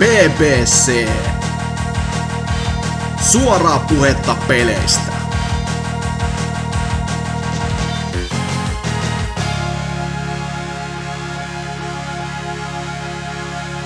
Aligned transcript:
BBC. 0.00 1.08
Suoraa 3.30 3.78
puhetta 3.88 4.36
peleistä. 4.48 5.12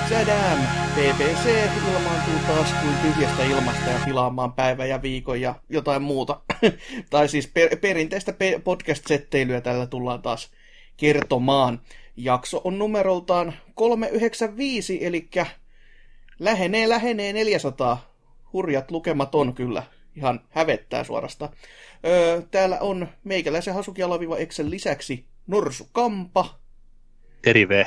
Tadam! 0.09 0.59
BBC 0.95 1.71
ilmaantuu 1.89 2.35
taas 2.47 2.73
kuin 2.73 2.95
tyhjästä 3.03 3.45
ilmasta 3.45 3.91
ja 3.91 3.99
pilaamaan 4.05 4.53
päivän 4.53 4.89
ja 4.89 5.03
viikon 5.03 5.41
ja 5.41 5.55
jotain 5.69 6.03
muuta. 6.03 6.41
tai 7.11 7.29
siis 7.29 7.47
per- 7.47 7.77
perinteistä 7.77 8.33
pe- 8.33 8.61
podcast-setteilyä 8.65 9.61
tällä 9.61 9.87
tullaan 9.87 10.23
taas 10.23 10.51
kertomaan. 10.97 11.81
Jakso 12.17 12.61
on 12.65 12.79
numeroltaan 12.79 13.55
395, 13.75 15.07
eli 15.07 15.29
lähenee, 16.39 16.89
lähenee 16.89 17.33
400. 17.33 18.11
Hurjat 18.53 18.91
lukemat 18.91 19.35
on 19.35 19.55
kyllä. 19.55 19.83
Ihan 20.17 20.41
hävettää 20.51 21.05
suorasta. 21.05 21.49
Öö, 22.07 22.43
täällä 22.51 22.79
on 22.81 23.09
meikäläisen 23.25 23.75
Hasuki-alaviva 23.75 24.37
Excel 24.39 24.71
lisäksi 24.71 25.27
Norsu 25.47 25.89
Kampa 25.93 26.59
Terive. 27.43 27.87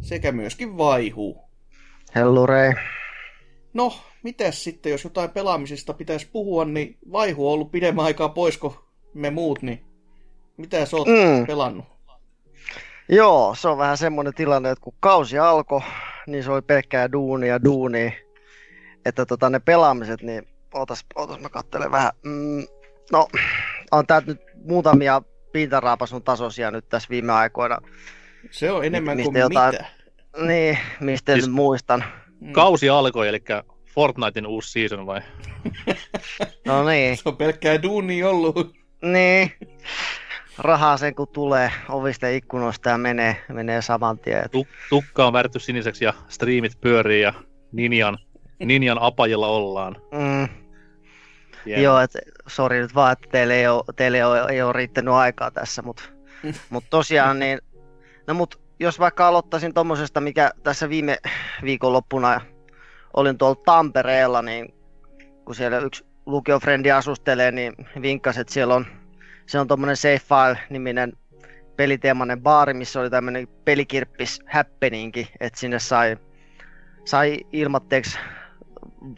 sekä 0.00 0.32
myöskin 0.32 0.78
Vaihu. 0.78 1.38
Hellurei. 2.14 2.72
No, 3.74 3.98
mitäs 4.22 4.64
sitten, 4.64 4.92
jos 4.92 5.04
jotain 5.04 5.30
pelaamisesta 5.30 5.92
pitäisi 5.94 6.28
puhua, 6.32 6.64
niin 6.64 6.98
Vaihu 7.12 7.46
on 7.48 7.54
ollut 7.54 7.70
pidemmän 7.70 8.04
aikaa 8.04 8.28
poisko 8.28 8.86
me 9.14 9.30
muut, 9.30 9.62
niin 9.62 9.84
mitä 10.56 10.86
sä 10.86 10.96
oot 10.96 11.08
Mm. 11.08 11.46
pelannut? 11.46 11.86
Joo, 13.08 13.54
se 13.58 13.68
on 13.68 13.78
vähän 13.78 13.98
semmoinen 13.98 14.34
tilanne, 14.34 14.70
että 14.70 14.82
kun 14.82 14.94
kausi 15.00 15.38
alkoi, 15.38 15.80
niin 16.26 16.44
se 16.44 16.50
oli 16.52 16.62
pelkkää 16.62 17.12
duunia, 17.12 17.64
duunia. 17.64 18.10
Että 19.04 19.26
tota, 19.26 19.50
ne 19.50 19.58
pelaamiset, 19.58 20.22
niin 20.22 20.48
ootas, 20.74 21.04
ootas 21.14 21.40
mä 21.40 21.48
katselen 21.48 21.90
vähän. 21.90 22.12
Mm, 22.22 22.66
no, 23.12 23.28
on 23.90 24.06
tää 24.06 24.22
nyt 24.26 24.40
muutamia 24.64 25.22
pintaraapasun 25.52 26.22
tasoisia 26.22 26.70
nyt 26.70 26.88
tässä 26.88 27.08
viime 27.10 27.32
aikoina. 27.32 27.78
Se 28.50 28.70
on 28.70 28.84
enemmän 28.84 29.16
mistä 29.16 29.32
kuin 29.32 29.40
jotain- 29.40 29.72
mitä. 29.74 29.86
Niin, 30.46 30.78
mistä 31.00 31.32
Siis- 31.32 31.46
nyt 31.46 31.54
muistan. 31.54 32.04
Mm. 32.40 32.52
Kausi 32.52 32.88
alkoi, 32.88 33.28
eli 33.28 33.42
Fortnitein 33.94 34.46
uusi 34.46 34.72
season 34.72 35.06
vai? 35.06 35.20
No 36.64 36.84
niin, 36.88 37.16
Se 37.22 37.22
on 37.28 37.36
pelkkää 37.36 37.82
duunia 37.82 38.28
ollut. 38.28 38.74
niin. 39.02 39.52
Rahaa 40.58 40.96
sen 40.96 41.14
kun 41.14 41.28
tulee 41.28 41.72
ovista 41.88 42.28
ikkunoista 42.28 42.88
ja 42.88 42.98
menee, 42.98 43.36
menee 43.52 43.82
saman 43.82 44.18
tien. 44.18 44.38
Et 44.44 44.52
Tuk- 44.56 44.88
tukka 44.88 45.26
on 45.26 45.32
värjätty 45.32 45.58
siniseksi 45.58 46.04
ja 46.04 46.12
striimit 46.28 46.80
pyörii 46.80 47.22
ja 47.22 47.32
Ninjan, 47.72 48.18
Ninjan 48.64 48.98
apajilla 49.00 49.48
ollaan. 49.48 49.96
Mm, 50.12 50.48
Hieno. 51.66 51.82
Joo, 51.82 51.98
et, 51.98 52.10
sori 52.46 52.80
nyt 52.80 52.94
vaan, 52.94 53.12
että 53.12 53.28
teille 53.32 53.54
ei 53.54 53.68
ole, 53.68 53.84
teille 53.96 54.16
ei 54.16 54.24
ole, 54.24 54.44
ei 54.50 54.62
ole 54.62 54.72
riittänyt 54.72 55.14
aikaa 55.14 55.50
tässä, 55.50 55.82
mutta 55.82 56.02
mut 56.70 56.84
tosiaan 56.90 57.38
niin, 57.38 57.58
no 58.26 58.34
mut 58.34 58.60
jos 58.80 58.98
vaikka 58.98 59.28
aloittaisin 59.28 59.74
tommosesta, 59.74 60.20
mikä 60.20 60.50
tässä 60.62 60.88
viime 60.88 61.18
viikonloppuna 61.62 62.40
olin 63.14 63.38
tuolla 63.38 63.62
Tampereella, 63.64 64.42
niin 64.42 64.74
kun 65.44 65.54
siellä 65.54 65.78
yksi 65.78 66.06
lukiofrendi 66.26 66.90
asustelee, 66.90 67.50
niin 67.50 67.72
vinkkasi, 68.02 68.40
että 68.40 68.52
siellä 68.52 68.74
on, 68.74 68.86
se 69.46 69.58
on 69.58 69.66
tommonen 69.66 69.96
Safe 69.96 70.20
File-niminen 70.28 71.12
peliteemainen 71.76 72.42
baari, 72.42 72.74
missä 72.74 73.00
oli 73.00 73.10
tämmönen 73.10 73.48
pelikirppis 73.64 74.40
happeningi, 74.46 75.28
että 75.40 75.58
sinne 75.60 75.78
sai, 75.78 76.16
sai 77.04 77.40
ilmatteeksi 77.52 78.18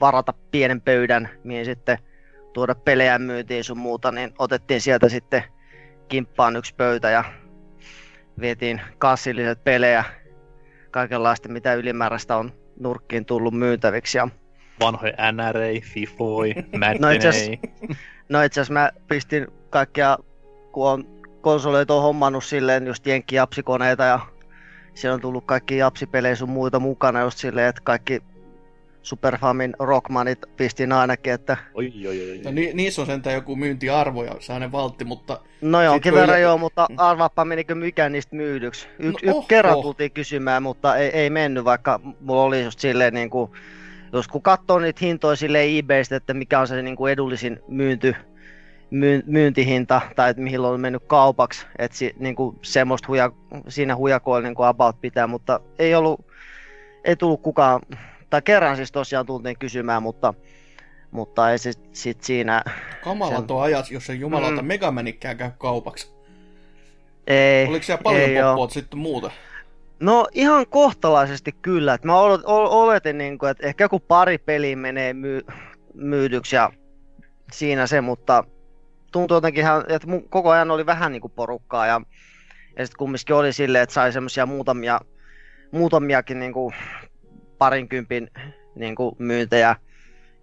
varata 0.00 0.34
pienen 0.50 0.80
pöydän, 0.80 1.28
mihin 1.44 1.64
sitten 1.64 1.98
tuoda 2.52 2.74
pelejä 2.74 3.18
myyntiin 3.18 3.64
sun 3.64 3.78
muuta, 3.78 4.12
niin 4.12 4.34
otettiin 4.38 4.80
sieltä 4.80 5.08
sitten 5.08 5.44
kimppaan 6.08 6.56
yksi 6.56 6.74
pöytä 6.74 7.10
ja 7.10 7.24
vietiin 8.40 8.80
kassilliset 8.98 9.64
pelejä, 9.64 10.04
kaikenlaista 10.90 11.48
mitä 11.48 11.74
ylimääräistä 11.74 12.36
on 12.36 12.52
nurkkiin 12.80 13.24
tullut 13.24 13.54
myytäviksi. 13.54 14.18
Ja 14.18 14.28
Vanhoja 14.80 15.32
NRA, 15.32 15.80
Fifoi, 15.82 16.54
No 17.00 17.10
itse 17.10 17.58
no 18.28 18.38
asiassa 18.38 18.72
mä 18.72 18.90
pistin 19.08 19.46
kaikkia, 19.70 20.18
kun 20.72 20.88
on 20.88 21.04
konsoleita 21.40 21.94
on 21.94 22.02
hommannut 22.02 22.44
silleen 22.44 22.86
just 22.86 23.06
jenkki 23.06 23.36
japsikoneita 23.36 24.04
ja 24.04 24.20
siellä 24.94 25.14
on 25.14 25.20
tullut 25.20 25.44
kaikki 25.46 25.76
japsipelejä 25.76 26.34
sun 26.34 26.48
muita 26.50 26.80
mukana 26.80 27.20
just 27.20 27.38
silleen, 27.38 27.68
että 27.68 27.80
kaikki 27.84 28.22
Superfamin 29.02 29.74
Rockmanit 29.78 30.38
pistin 30.56 30.92
ainakin, 30.92 31.32
että 31.32 31.56
Oi, 31.74 31.92
oi, 32.08 32.30
oi, 32.30 32.40
No, 32.44 32.48
oi. 32.48 32.54
ni- 32.54 32.72
niissä 32.74 33.02
on 33.02 33.06
sentään 33.06 33.34
joku 33.34 33.56
myyntiarvo 33.56 34.24
ja 34.24 34.58
ne 34.58 34.72
valtti, 34.72 35.04
mutta 35.04 35.40
No 35.60 35.82
jonkin 35.82 36.14
verran 36.14 36.40
joo, 36.40 36.58
mutta 36.58 36.86
arvaappa 36.96 37.44
menikö 37.44 37.74
mikään 37.74 38.12
niistä 38.12 38.36
myydyksi. 38.36 38.88
Yksi 38.98 39.26
No 39.26 39.32
no, 39.32 39.38
oho. 39.38 39.46
kerran 39.48 39.82
tultiin 39.82 40.10
kysymään, 40.12 40.62
mutta 40.62 40.96
ei, 40.96 41.08
ei 41.10 41.30
mennyt, 41.30 41.64
vaikka 41.64 42.00
mulla 42.20 42.42
oli 42.42 42.64
just 42.64 42.78
silleen 42.78 43.14
niin 43.14 43.30
kuin, 43.30 43.50
jos 44.12 44.28
kun 44.28 44.42
katsoo 44.42 44.78
niitä 44.78 44.98
hintoja 45.02 45.36
silleen 45.36 45.78
eBaystä, 45.78 46.16
että 46.16 46.34
mikä 46.34 46.60
on 46.60 46.68
se 46.68 46.82
niin 46.82 46.96
kuin 46.96 47.12
edullisin 47.12 47.60
myynty, 47.68 48.14
myyn, 48.90 49.22
myyntihinta, 49.26 50.00
tai 50.16 50.30
että 50.30 50.42
mihin 50.42 50.60
on 50.60 50.80
mennyt 50.80 51.02
kaupaksi, 51.06 51.66
että 51.78 51.96
si, 51.96 52.14
niin 52.18 52.36
kuin 52.36 52.58
semmoista 52.62 53.08
huja, 53.08 53.32
siinä 53.68 53.96
hujakoilla 53.96 54.48
niin 54.48 54.54
kuin 54.54 54.68
about 54.68 55.00
pitää, 55.00 55.26
mutta 55.26 55.60
ei 55.78 55.94
ollut, 55.94 56.26
ei 57.04 57.16
tullut 57.16 57.42
kukaan, 57.42 57.80
tai 58.30 58.42
kerran 58.42 58.76
siis 58.76 58.92
tosiaan 58.92 59.26
tultiin 59.26 59.58
kysymään, 59.58 60.02
mutta, 60.02 60.34
mutta 61.10 61.50
ei 61.50 61.58
sit, 61.58 61.80
sit 61.92 62.22
siinä, 62.22 62.62
kamalat 63.04 63.50
on 63.50 63.62
ajat, 63.62 63.90
jos 63.90 64.10
ei 64.10 64.20
jumalauta 64.20 64.62
Mm. 64.62 64.68
Megamanikään 64.68 65.36
käy 65.36 65.50
kaupaksi. 65.58 66.10
ei, 67.26 67.66
Oliko 67.66 67.82
siellä 67.82 68.02
paljon 68.02 68.30
poppoa 68.46 68.68
sitten 68.68 68.98
muuta? 68.98 69.30
No 70.00 70.28
ihan 70.32 70.66
kohtalaisesti 70.66 71.52
kyllä. 71.52 71.94
Et 71.94 72.04
mä 72.04 72.20
olet- 72.20 72.44
ol- 72.44 72.68
oletin, 72.70 73.18
niin 73.18 73.38
kuin, 73.38 73.50
että 73.50 73.66
ehkä 73.66 73.84
joku 73.84 74.00
pari 74.00 74.38
peliä 74.38 74.76
menee 74.76 75.12
myy- 75.12 75.46
myydyksi 75.94 76.56
ja 76.56 76.72
siinä 77.52 77.86
se, 77.86 78.00
mutta 78.00 78.44
tuntui 79.12 79.36
jotenkin 79.36 79.60
ihan, 79.60 79.84
että 79.88 80.06
koko 80.30 80.50
ajan 80.50 80.70
oli 80.70 80.86
vähän 80.86 81.12
niin 81.12 81.20
kuin 81.22 81.32
porukkaa 81.36 81.86
ja, 81.86 82.00
ja 82.78 82.86
sitten 82.86 82.98
kumminkin 82.98 83.36
oli 83.36 83.52
silleen, 83.52 83.82
että 83.82 83.92
sai 83.92 84.12
semmoisia 84.12 84.46
muutamia, 84.46 85.00
muutamiakin 85.70 86.38
niin 86.38 86.52
kuin 86.52 86.74
parinkympin 87.58 88.30
niin 88.74 88.94
kuin 88.94 89.14
myyntejä, 89.18 89.76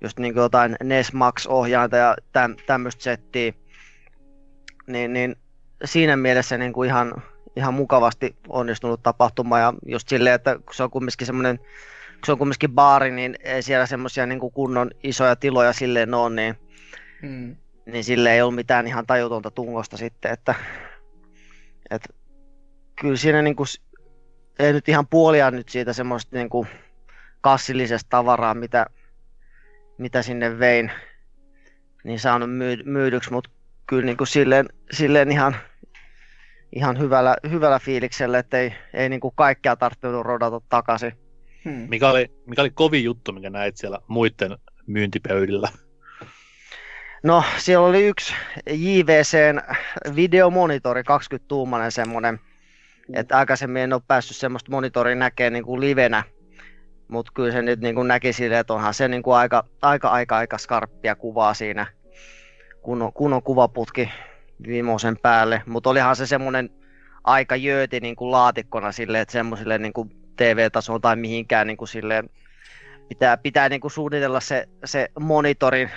just 0.01 0.19
niin 0.19 0.33
kuin 0.33 0.41
jotain 0.41 0.75
NES 0.83 1.13
Max-ohjainta 1.13 1.97
ja 1.97 2.15
täm, 2.31 2.55
tämmöistä 2.65 3.03
settiä, 3.03 3.53
niin, 4.87 5.13
niin 5.13 5.35
siinä 5.85 6.17
mielessä 6.17 6.57
niin 6.57 6.73
kuin 6.73 6.89
ihan, 6.89 7.23
ihan 7.55 7.73
mukavasti 7.73 8.35
onnistunut 8.49 9.03
tapahtuma 9.03 9.59
ja 9.59 9.73
just 9.85 10.09
silleen, 10.09 10.35
että 10.35 10.55
kun 10.55 10.73
se 10.73 10.83
on 10.83 10.89
kumminkin 10.89 11.27
semmoinen, 11.27 11.57
kun 11.57 12.25
se 12.25 12.31
on 12.31 12.37
kumminkin 12.37 12.71
baari, 12.71 13.11
niin 13.11 13.35
ei 13.43 13.61
siellä 13.61 13.85
semmoisia 13.85 14.25
niin 14.25 14.39
kunnon 14.39 14.91
isoja 15.03 15.35
tiloja 15.35 15.73
silleen 15.73 16.13
ole, 16.13 16.35
niin, 16.35 16.55
Hmm. 17.21 17.55
niin 17.85 18.03
sille 18.03 18.33
ei 18.33 18.41
ollut 18.41 18.55
mitään 18.55 18.87
ihan 18.87 19.05
tajutonta 19.05 19.51
tungosta 19.51 19.97
sitten, 19.97 20.31
että, 20.31 20.55
että 21.89 22.09
kyllä 23.01 23.15
siinä 23.15 23.41
niin 23.41 23.55
kuin, 23.55 23.67
ei 24.59 24.73
nyt 24.73 24.89
ihan 24.89 25.07
puolia 25.07 25.51
nyt 25.51 25.69
siitä 25.69 25.93
semmoista 25.93 26.35
niin 26.35 26.49
kuin 26.49 26.67
kassillisesta 27.41 28.09
tavaraa, 28.09 28.53
mitä, 28.53 28.85
mitä 29.97 30.21
sinne 30.21 30.59
vein, 30.59 30.91
niin 32.03 32.19
saanut 32.19 32.51
myy, 32.51 32.83
myydyksi, 32.83 33.31
mutta 33.31 33.49
kyllä 33.87 34.05
niin 34.05 34.17
kuin 34.17 34.27
silleen, 34.27 34.69
silleen 34.91 35.31
ihan, 35.31 35.55
ihan 36.75 36.99
hyvällä, 36.99 37.37
hyvällä 37.49 37.79
fiiliksellä, 37.79 38.39
että 38.39 38.57
ei, 38.57 38.73
ei 38.93 39.09
niin 39.09 39.19
kuin 39.19 39.33
kaikkea 39.35 39.75
tarvinnut 39.75 40.25
rodata 40.25 40.61
takaisin. 40.69 41.13
Hmm. 41.65 41.87
Mikä 41.89 42.09
oli, 42.09 42.31
mikä 42.45 42.61
oli 42.61 42.69
kovin 42.69 43.03
juttu, 43.03 43.31
mikä 43.31 43.49
näit 43.49 43.77
siellä 43.77 43.99
muiden 44.07 44.57
myyntipöydillä? 44.87 45.69
No, 47.23 47.43
siellä 47.57 47.87
oli 47.87 48.07
yksi 48.07 48.33
JVCn 48.69 49.61
videomonitori, 50.15 51.01
20-tuumainen 51.01 51.91
semmonen, 51.91 52.39
että 53.13 53.37
aikaisemmin 53.37 53.81
en 53.81 53.93
ole 53.93 54.01
päässyt 54.07 54.37
semmoista 54.37 54.71
monitoria 54.71 55.15
näkemään 55.15 55.53
niin 55.53 55.63
kuin 55.63 55.81
livenä, 55.81 56.23
mutta 57.07 57.31
kyllä 57.35 57.51
se 57.51 57.61
nyt 57.61 57.79
niin 57.79 57.95
kuin 57.95 58.07
näki 58.07 58.33
silleen, 58.33 58.61
että 58.61 58.73
onhan 58.73 58.93
se 58.93 59.07
niin 59.07 59.23
kuin 59.23 59.35
aika, 59.37 59.63
aika, 59.81 60.09
aika, 60.09 60.37
aika 60.37 60.57
skarppia 60.57 61.15
kuvaa 61.15 61.53
siinä, 61.53 61.85
kun 62.81 63.01
on, 63.01 63.13
kun 63.13 63.33
on 63.33 63.43
kuvaputki 63.43 64.09
viimeisen 64.67 65.17
päälle, 65.21 65.61
mutta 65.65 65.89
olihan 65.89 66.15
se 66.15 66.27
semmoinen 66.27 66.69
aika 67.23 67.55
jööti 67.55 67.99
niin 67.99 68.15
kuin 68.15 68.31
laatikkona 68.31 68.91
silleen, 68.91 69.21
että 69.21 69.31
semmoisille 69.31 69.77
niin 69.77 69.93
kuin 69.93 70.11
TV-tasoon 70.35 71.01
tai 71.01 71.15
mihinkään 71.15 71.67
niin 71.67 71.77
kuin 71.77 71.87
silleen, 71.87 72.29
pitää, 73.09 73.37
pitää 73.37 73.69
niin 73.69 73.81
kuin 73.81 73.91
suunnitella 73.91 74.39
se, 74.39 74.69
se 74.85 75.09
monitorin 75.19 75.89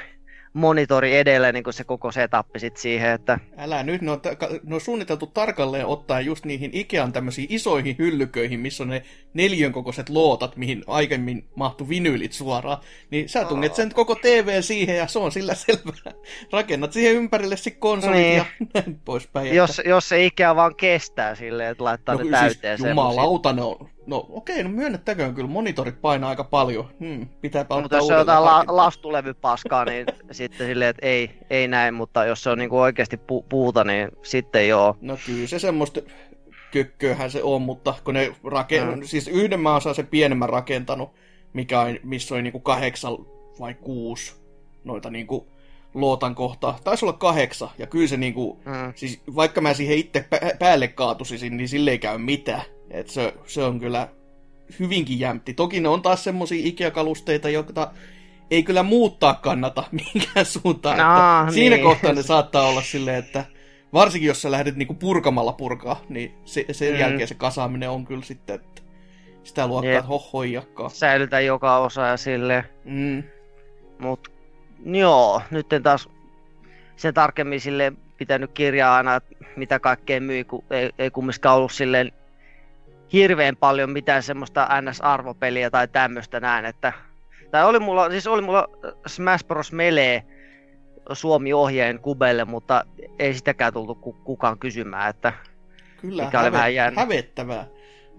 monitori 0.52 1.16
edellä 1.16 1.52
niin 1.52 1.64
se 1.70 1.84
koko 1.84 2.12
setup 2.12 2.46
sit 2.56 2.76
siihen, 2.76 3.10
että 3.10 3.38
Älä 3.56 3.82
nyt, 3.82 4.02
ne 4.02 4.10
on, 4.10 4.20
ta- 4.20 4.36
ne 4.64 4.74
on 4.74 4.80
suunniteltu 4.80 5.26
tarkalleen 5.26 5.86
ottaa 5.86 6.20
just 6.20 6.44
niihin 6.44 6.70
Ikean 6.74 7.12
tämmöisiin 7.12 7.46
isoihin 7.50 7.96
hyllyköihin, 7.98 8.60
missä 8.60 8.82
on 8.82 8.88
ne 8.88 9.02
neljön 9.34 9.72
kokoiset 9.72 10.08
lootat, 10.08 10.56
mihin 10.56 10.84
aiemmin 10.86 11.48
mahtu 11.56 11.88
vinyylit 11.88 12.32
suoraan. 12.32 12.78
Niin 13.10 13.28
sä 13.28 13.44
tunget 13.44 13.74
sen 13.74 13.90
koko 13.94 14.14
TV 14.14 14.60
siihen 14.62 14.96
ja 14.96 15.06
se 15.06 15.18
on 15.18 15.32
sillä 15.32 15.54
selvää. 15.66 16.12
Rakennat 16.52 16.92
siihen 16.92 17.14
ympärille 17.14 17.56
sitten 17.56 17.80
konsolit 17.80 18.16
Niin. 18.16 18.36
ja 18.36 18.44
näin 18.74 19.00
poispäin. 19.04 19.46
että- 19.46 19.56
jos, 19.56 19.80
jos 19.84 20.08
se 20.08 20.24
Ikea 20.26 20.56
vaan 20.56 20.76
kestää 20.76 21.34
silleen, 21.34 21.70
että 21.70 21.84
laittaa 21.84 22.14
no, 22.14 22.22
ne 22.24 22.30
täyteen 22.30 22.78
siis, 22.78 22.88
semmosia. 22.88 22.90
jumalauta, 22.90 23.52
ne 23.52 23.62
on. 23.62 23.88
No 24.08 24.26
okei, 24.30 24.62
no 24.62 24.68
myönnettäköön 24.70 25.34
kyllä, 25.34 25.48
monitorit 25.48 26.00
painaa 26.00 26.30
aika 26.30 26.44
paljon. 26.44 26.88
Hmm, 27.00 27.28
pitääpä 27.40 27.74
Mutta 27.74 27.84
ottaa 27.84 27.98
jos 27.98 28.06
se 28.06 28.12
on 28.14 28.18
jotain 28.18 28.44
la- 28.44 28.64
lastulevypaskaa, 28.66 29.84
niin 29.84 30.06
sitten 30.30 30.66
silleen, 30.66 30.90
että 30.90 31.06
ei, 31.06 31.30
ei 31.50 31.68
näin, 31.68 31.94
mutta 31.94 32.24
jos 32.24 32.42
se 32.42 32.50
on 32.50 32.58
niinku 32.58 32.78
oikeasti 32.78 33.16
pu- 33.16 33.44
puuta, 33.48 33.84
niin 33.84 34.08
sitten 34.22 34.68
joo. 34.68 34.96
No 35.00 35.18
kyllä 35.26 35.46
se 35.46 35.58
semmoista 35.58 36.00
kökköähän 36.72 37.30
se 37.30 37.42
on, 37.42 37.62
mutta 37.62 37.94
kun 38.04 38.14
ne 38.14 38.32
raken... 38.44 38.88
Mm. 38.88 39.02
siis 39.02 39.28
yhden 39.28 39.60
mä 39.60 39.76
osaan 39.76 39.94
sen 39.94 40.06
pienemmän 40.06 40.48
rakentanut, 40.48 41.10
mikä 41.52 41.80
on, 41.80 41.96
missä 42.02 42.34
oli 42.34 42.42
niinku 42.42 42.60
kahdeksan 42.60 43.12
vai 43.60 43.74
kuusi 43.74 44.34
noita 44.84 45.10
niinku 45.10 45.46
lootan 45.94 46.34
kohtaa. 46.34 46.78
Taisi 46.84 47.04
olla 47.04 47.12
kahdeksan, 47.12 47.68
ja 47.78 47.86
kyllä 47.86 48.06
se 48.08 48.16
niinku, 48.16 48.58
Mm. 48.64 48.92
siis 48.94 49.20
vaikka 49.36 49.60
mä 49.60 49.74
siihen 49.74 49.98
itse 49.98 50.24
pä- 50.34 50.56
päälle 50.58 50.88
kaatusisin, 50.88 51.56
niin 51.56 51.68
sille 51.68 51.90
ei 51.90 51.98
käy 51.98 52.18
mitään. 52.18 52.62
Et 52.90 53.08
se, 53.10 53.34
se 53.46 53.62
on 53.64 53.80
kyllä 53.80 54.08
hyvinkin 54.78 55.20
jämpti. 55.20 55.54
Toki 55.54 55.80
ne 55.80 55.88
on 55.88 56.02
taas 56.02 56.24
semmosia 56.24 56.66
Ikea-kalusteita, 56.66 57.48
joita 57.48 57.90
ei 58.50 58.62
kyllä 58.62 58.82
muuttaa 58.82 59.34
kannata 59.34 59.84
mihinkään 59.92 60.46
suuntaan. 60.46 60.98
No, 60.98 61.40
että 61.40 61.54
siinä 61.54 61.76
niin. 61.76 61.84
kohtaa 61.86 62.12
ne 62.12 62.22
saattaa 62.22 62.68
olla 62.68 62.82
silleen, 62.82 63.16
että 63.16 63.44
varsinkin 63.92 64.28
jos 64.28 64.42
sä 64.42 64.50
lähdet 64.50 64.76
niinku 64.76 64.94
purkamalla 64.94 65.52
purkaa, 65.52 66.00
niin 66.08 66.34
se, 66.44 66.64
sen 66.72 66.92
Mm. 66.92 67.00
jälkeen 67.00 67.28
se 67.28 67.34
kasaaminen 67.34 67.90
on 67.90 68.04
kyllä 68.04 68.22
sitten, 68.24 68.54
että 68.56 68.82
sitä 69.44 69.66
luokkaa, 69.66 69.92
että 69.92 70.02
hohoijakkaa. 70.06 70.88
Säilytä 70.88 71.40
joka 71.40 71.78
osa 71.78 72.06
ja 72.06 72.16
silleen. 72.16 72.64
Mm. 72.84 73.22
Mut 73.98 74.32
joo, 74.84 75.42
nyt 75.50 75.72
en 75.72 75.82
taas 75.82 76.08
sen 76.96 77.14
tarkemmin 77.14 77.60
sille 77.60 77.92
pitänyt 78.16 78.50
kirjaa 78.54 78.96
aina, 78.96 79.14
että 79.14 79.36
mitä 79.56 79.78
kaikkea 79.78 80.20
myi, 80.20 80.44
kun 80.44 80.64
ei, 80.70 80.90
ei 80.98 81.10
kumminkaan 81.10 81.56
ollut 81.56 81.72
silleen 81.72 82.12
hirveän 83.12 83.56
paljon 83.56 83.90
mitään 83.90 84.22
semmoista 84.22 84.68
NS-arvopeliä 84.80 85.70
tai 85.70 85.88
tämmöistä 85.88 86.40
näin, 86.40 86.64
että 86.64 86.92
tai 87.50 87.64
oli 87.64 87.78
mulla, 87.78 88.10
siis 88.10 88.26
oli 88.26 88.42
mulla 88.42 88.68
Smash 89.06 89.46
Bros. 89.46 89.72
Melee 89.72 90.22
Suomi-ohjeen 91.12 91.98
kubelle, 92.00 92.44
mutta 92.44 92.84
ei 93.18 93.34
sitäkään 93.34 93.72
tultu 93.72 93.94
ku- 93.94 94.12
kukaan 94.24 94.58
kysymään, 94.58 95.10
että 95.10 95.32
Kyllä, 96.00 96.24
Mikä 96.24 96.40
oli 96.40 96.52
vähän 96.52 96.74
jännä. 96.74 97.00
hävettävää. 97.00 97.66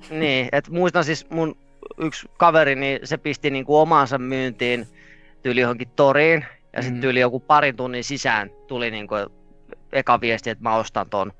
niin, 0.09 0.49
et 0.51 0.69
muistan 0.69 1.03
siis 1.03 1.29
mun 1.29 1.57
yksi 1.97 2.29
kaveri, 2.37 2.75
niin 2.75 2.99
se 3.03 3.17
pisti 3.17 3.49
niinku 3.51 3.77
omaansa 3.77 4.17
myyntiin 4.17 4.87
tyyli 5.43 5.61
johonkin 5.61 5.89
toriin, 5.95 6.45
ja 6.73 6.81
sitten 6.81 6.95
Mhm. 6.97 7.01
tyyli 7.01 7.19
joku 7.19 7.39
parin 7.39 7.75
tunnin 7.75 8.03
sisään 8.03 8.49
tuli 8.67 8.91
niinku 8.91 9.15
eka 9.93 10.21
viesti, 10.21 10.49
että 10.49 10.63
mä 10.63 10.75
ostan 10.75 11.09
ton 11.09 11.33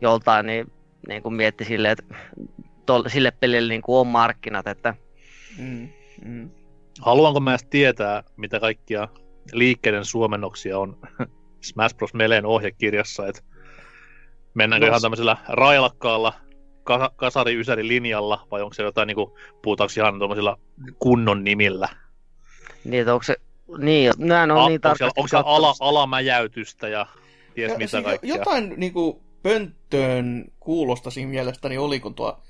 joltain, 0.00 0.46
niin, 0.46 0.72
niin 1.08 1.22
kuin 1.22 1.34
mietti 1.34 1.64
silleen, 1.64 1.92
että 1.98 2.14
tol, 2.90 3.08
sille 3.08 3.30
pelille 3.30 3.68
niinku 3.68 3.98
on 3.98 4.06
markkinat, 4.06 4.66
että 4.66 4.94
Mm. 5.58 5.88
Mm. 6.24 6.50
Haluanko 7.00 7.40
mä 7.40 7.50
edes 7.50 7.64
tietää, 7.70 8.22
mitä 8.36 8.60
kaikkia 8.60 9.08
liikkeiden 9.52 10.04
suomennoksia 10.04 10.78
on 10.78 10.96
Smash 11.68 11.96
Bros. 11.96 12.14
Meleen 12.14 12.46
ohjekirjassa, 12.46 13.26
että 13.26 13.42
mennäänkö 14.54 14.86
No 14.86 14.90
ihan 14.90 15.02
tämmöisellä 15.02 15.36
railakkaalla 15.48 16.32
ka- 16.84 17.12
kasari 17.16 17.60
ysäri 17.60 17.88
linjalla, 17.88 18.46
vai 18.50 18.62
onko 18.62 18.74
se 18.74 18.82
jotain, 18.82 19.06
niin 19.06 19.14
kuin, 19.14 19.30
puhutaanko 19.62 19.92
ihan 19.96 20.18
tuommoisilla 20.18 20.58
kunnon 20.98 21.44
nimillä? 21.44 21.88
niin, 22.84 23.00
että 23.00 23.12
onko 23.14 23.22
se, 23.22 23.36
niin, 23.78 24.12
nämä 24.18 24.42
on 24.42 24.50
A- 24.50 24.54
niin 24.54 24.74
onko, 24.74 24.78
tarkasti 24.78 24.98
siellä, 24.98 25.12
onko 25.16 25.28
se 25.28 25.36
ala, 25.44 25.74
alamäjäytystä 25.80 26.88
ja 26.88 27.06
ties 27.54 27.72
Ja 27.72 27.78
mitä 27.78 27.90
siis 27.90 28.04
kaikkea? 28.04 28.34
Jotain 28.36 28.74
niinku 28.76 29.22
pönttöön 29.42 30.44
kuulosta 30.60 31.10
siinä 31.10 31.30
mielestäni 31.30 31.78
oli, 31.78 32.00
kun 32.00 32.14
tuo 32.14 32.42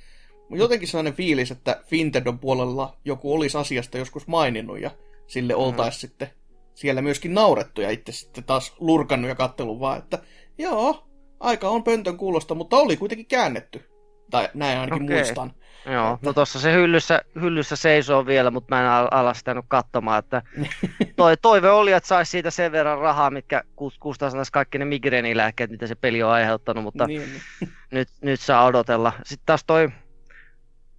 jotenkin 0.58 0.88
sellainen 0.88 1.14
fiilis, 1.14 1.50
että 1.50 1.80
Fintendon 1.86 2.38
puolella 2.38 2.96
joku 3.04 3.34
olisi 3.34 3.58
asiasta 3.58 3.98
joskus 3.98 4.26
maininnut 4.26 4.80
ja 4.80 4.90
sille 5.26 5.52
Mm. 5.52 5.58
oltaisi 5.58 5.98
sitten 5.98 6.28
siellä 6.74 7.02
myöskin 7.02 7.34
naurettu 7.34 7.80
ja 7.80 7.90
itse 7.90 8.12
sitten 8.12 8.44
taas 8.44 8.74
lurkannut 8.80 9.28
ja 9.28 9.34
kattellut 9.34 9.80
vaan, 9.80 9.98
että 9.98 10.18
joo, 10.58 11.06
aika 11.40 11.68
on 11.68 11.82
pöntön 11.84 12.16
kuulosta, 12.16 12.54
mutta 12.54 12.76
oli 12.76 12.96
kuitenkin 12.96 13.26
käännetty. 13.26 13.90
Tai 14.30 14.48
näin 14.54 14.78
ainakin 14.78 15.02
Okei. 15.04 15.16
muistan. 15.16 15.52
Joo, 15.86 16.18
no 16.22 16.32
tossa 16.32 16.58
se 16.60 16.72
hyllyssä, 16.72 17.20
hyllyssä 17.40 17.76
seisoo 17.76 18.26
vielä, 18.26 18.50
mutta 18.50 18.74
mä 18.74 18.80
en 18.82 18.88
al- 18.88 19.08
ala 19.10 19.34
sitä 19.34 19.54
nyt 19.54 19.64
katsomaan, 19.68 20.18
että 20.18 20.42
toi, 21.16 21.36
toive 21.42 21.70
oli, 21.70 21.92
että 21.92 22.06
saisi 22.06 22.30
siitä 22.30 22.50
sen 22.50 22.72
verran 22.72 22.98
rahaa, 22.98 23.30
mitkä 23.30 23.62
kus- 23.70 23.96
kustantaisi 24.00 24.52
kaikki 24.52 24.78
ne 24.78 24.84
migreenilääkkeet, 24.84 25.70
mitä 25.70 25.86
se 25.86 25.94
peli 25.94 26.22
on 26.22 26.30
aiheuttanut, 26.30 26.84
mutta 26.84 27.06
Niin, 27.06 27.22
niin. 27.22 27.68
nyt, 27.92 28.08
nyt 28.22 28.40
saa 28.40 28.64
odotella. 28.64 29.12
Sitten 29.24 29.46
taas 29.46 29.64
toi, 29.66 29.88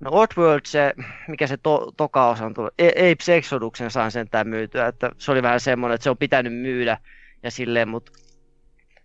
no 0.02 0.12
Oddworld, 0.14 0.62
se, 0.66 0.94
mikä 1.28 1.48
se 1.48 1.58
to, 1.58 1.92
toka 1.98 2.30
osa 2.30 2.46
on 2.46 2.54
tullut, 2.54 2.74
E- 2.80 3.12
Apes 3.12 3.30
Exoduksen 3.30 3.92
sain 3.92 4.12
sentään 4.12 4.48
myytyä, 4.48 4.88
että 4.88 5.12
se 5.18 5.32
oli 5.32 5.44
vähän 5.44 5.60
semmoinen, 5.60 5.96
että 5.96 6.04
se 6.04 6.10
on 6.10 6.18
pitänyt 6.18 6.54
myydä 6.54 6.98
ja 7.44 7.52
silleen, 7.52 7.90
mutta 7.90 8.12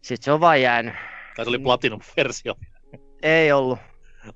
sitten 0.03 0.25
se 0.25 0.33
on 0.33 0.41
vaan 0.41 0.63
jäänyt. 0.63 0.95
Tai 1.37 1.45
se 1.45 1.49
oli 1.49 1.59
Platinum-versio. 1.59 2.55
Ei 3.23 3.53
ollut. 3.53 3.79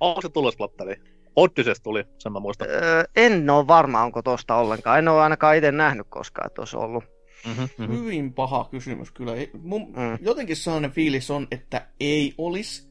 Onko 0.01 0.21
se 0.23 0.29
tullut 0.29 0.57
plattari? 0.57 0.95
Odyssey 1.37 1.75
tuli, 1.83 2.05
sen 2.19 2.33
mä 2.33 2.41
muistan. 2.41 2.69
Öö, 2.71 3.05
en 3.17 3.51
ole 3.51 3.67
varma, 3.67 4.03
onko 4.03 4.23
tosta 4.23 4.55
ollenkaan. 4.55 4.99
En 4.99 5.09
ole 5.09 5.23
ainakaan 5.23 5.57
itse 5.57 5.73
nähnyt 5.73 6.07
koskaan, 6.11 6.47
että 6.47 6.61
olisi 6.61 6.77
ollut. 6.77 7.05
Mm-hmm, 7.47 7.69
mm-hmm. 7.79 7.99
Hyvin 7.99 8.33
paha 8.33 8.69
kysymys 8.71 9.11
kyllä. 9.11 9.33
Mun, 9.63 9.83
Mm. 9.83 10.19
Jotenkin 10.21 10.57
sellainen 10.57 10.91
fiilis 10.91 11.31
on, 11.31 11.47
että 11.51 11.87
ei 12.01 12.35
olisi, 12.39 12.91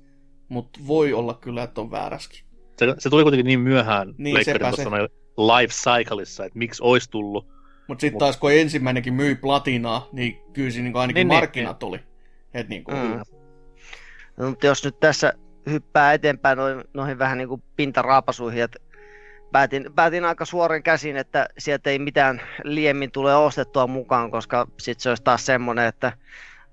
mutta 0.50 0.80
voi 0.88 1.14
olla 1.14 1.34
kyllä, 1.34 1.64
että 1.64 1.82
on 1.82 1.92
vääräskin. 1.92 2.49
Se, 2.80 2.96
se 2.98 3.10
tuli 3.10 3.24
kuitenkin 3.24 3.46
niin 3.46 3.60
myöhään 3.60 4.08
Niin, 4.18 4.36
niin, 4.36 4.46
sepä 4.46 4.60
tuossa 4.68 4.90
life 5.38 5.74
cycleissa, 5.74 6.46
että 6.46 6.60
miksi 6.60 6.84
olisi 6.84 7.10
tullut. 7.10 7.48
Mutta 7.88 8.02
sitten 8.02 8.16
Mut- 8.16 8.20
taas 8.20 8.38
kun 8.38 8.54
ensimmäinenkin 8.54 9.14
myi 9.14 9.36
platinaa, 9.36 10.08
niin 10.12 10.42
kyllä 10.54 10.72
siinä 10.72 10.84
niinku 10.84 11.00
ainakin 11.00 11.16
Niin, 11.16 11.28
niin, 11.28 11.36
niin, 11.36 11.40
markkinat 11.40 11.84
oli. 11.84 12.00
Et 12.54 12.70
niinku, 12.70 12.92
Mm. 12.92 12.98
mm. 12.98 13.22
No, 14.38 14.50
mutta 14.50 14.66
jos 14.66 14.86
nyt 14.86 15.00
tässä 15.00 15.34
hyppää 15.70 16.14
eteenpäin 16.14 16.58
noihin, 16.58 16.84
noihin 16.94 17.20
vähän 17.20 17.38
niin 17.38 17.48
kuin 17.48 17.64
pintaraapasuihin, 17.76 18.64
että 18.64 18.80
päätin, 19.52 19.86
päätin 19.96 20.26
aika 20.26 20.46
suorin 20.46 20.84
käsin, 20.84 21.18
että 21.18 21.50
sieltä 21.58 21.90
ei 21.90 22.00
mitään 22.00 22.42
liemmin 22.64 23.12
tule 23.12 23.36
ostettua 23.36 23.88
mukaan, 23.88 24.32
koska 24.32 24.68
sitten 24.80 25.04
se 25.04 25.10
olisi 25.10 25.24
taas 25.24 25.46
semmoinen, 25.46 25.86
että 25.86 26.12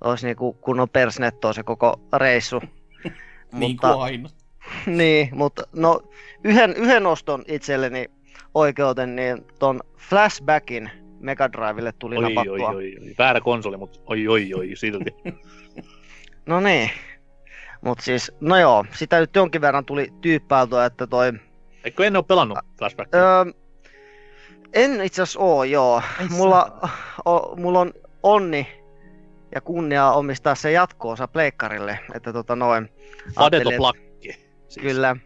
olisi 0.05 0.27
niin 0.27 0.37
kuin 0.37 0.57
kunnon 0.61 0.89
persnettoa 0.89 1.53
se 1.53 1.63
koko 1.63 2.01
reissu. 2.17 2.63
niin 3.53 3.77
kuin 3.77 3.93
aina. 3.93 4.29
niin, 4.87 5.29
mutta 5.33 5.63
no 5.73 6.01
yhden, 6.45 6.75
yhden 6.77 7.07
oston 7.07 7.45
itselleni 7.49 8.11
oikeuden, 8.55 9.17
niin 9.17 9.47
ton 9.59 9.81
Flashbackin 9.97 10.91
Mega 11.21 11.53
Drivelle 11.53 11.93
tuli 11.99 12.17
Oi, 12.17 12.25
oi, 12.25 12.35
napattua. 12.35 12.69
oi, 12.69 12.75
oi. 12.75 13.15
Väärä 13.19 13.41
konsoli, 13.41 13.77
mutta 13.77 13.99
oi, 14.07 14.29
oi, 14.29 14.55
oi, 14.55 14.71
silti. 14.75 15.15
No 16.47 16.61
niin. 16.61 16.91
Mut 17.81 18.01
siis, 18.01 18.33
no 18.41 18.59
joo, 18.59 18.85
sitä 18.93 19.21
nyt 19.21 19.37
jonkin 19.37 19.61
verran 19.61 19.85
tuli 19.85 20.13
tyyppäiltyä, 20.21 20.85
että 20.85 21.07
toi... 21.07 21.33
Eikö 21.85 22.07
en 22.07 22.17
ole 22.17 22.25
pelannut 22.25 22.59
Flashbackia? 22.79 23.21
Öö, 23.21 23.53
en 24.73 25.01
itse 25.01 25.23
asiassa 25.23 25.41
oo, 25.41 25.65
joo. 25.65 26.03
Mulla, 26.31 26.81
o, 27.25 27.57
mulla 27.57 27.81
on 27.81 27.93
onni 28.23 28.67
ja 29.55 29.61
kunnia 29.61 30.11
omistaa 30.13 30.55
se 30.55 30.73
jatko-osa 30.73 31.29
pleikkarille, 31.29 31.99
että 32.15 32.33
tota 32.33 32.57
noin. 32.57 32.89
Fadeto. 33.35 33.71
Siis, 34.69 34.83
Kyllä, 34.83 35.17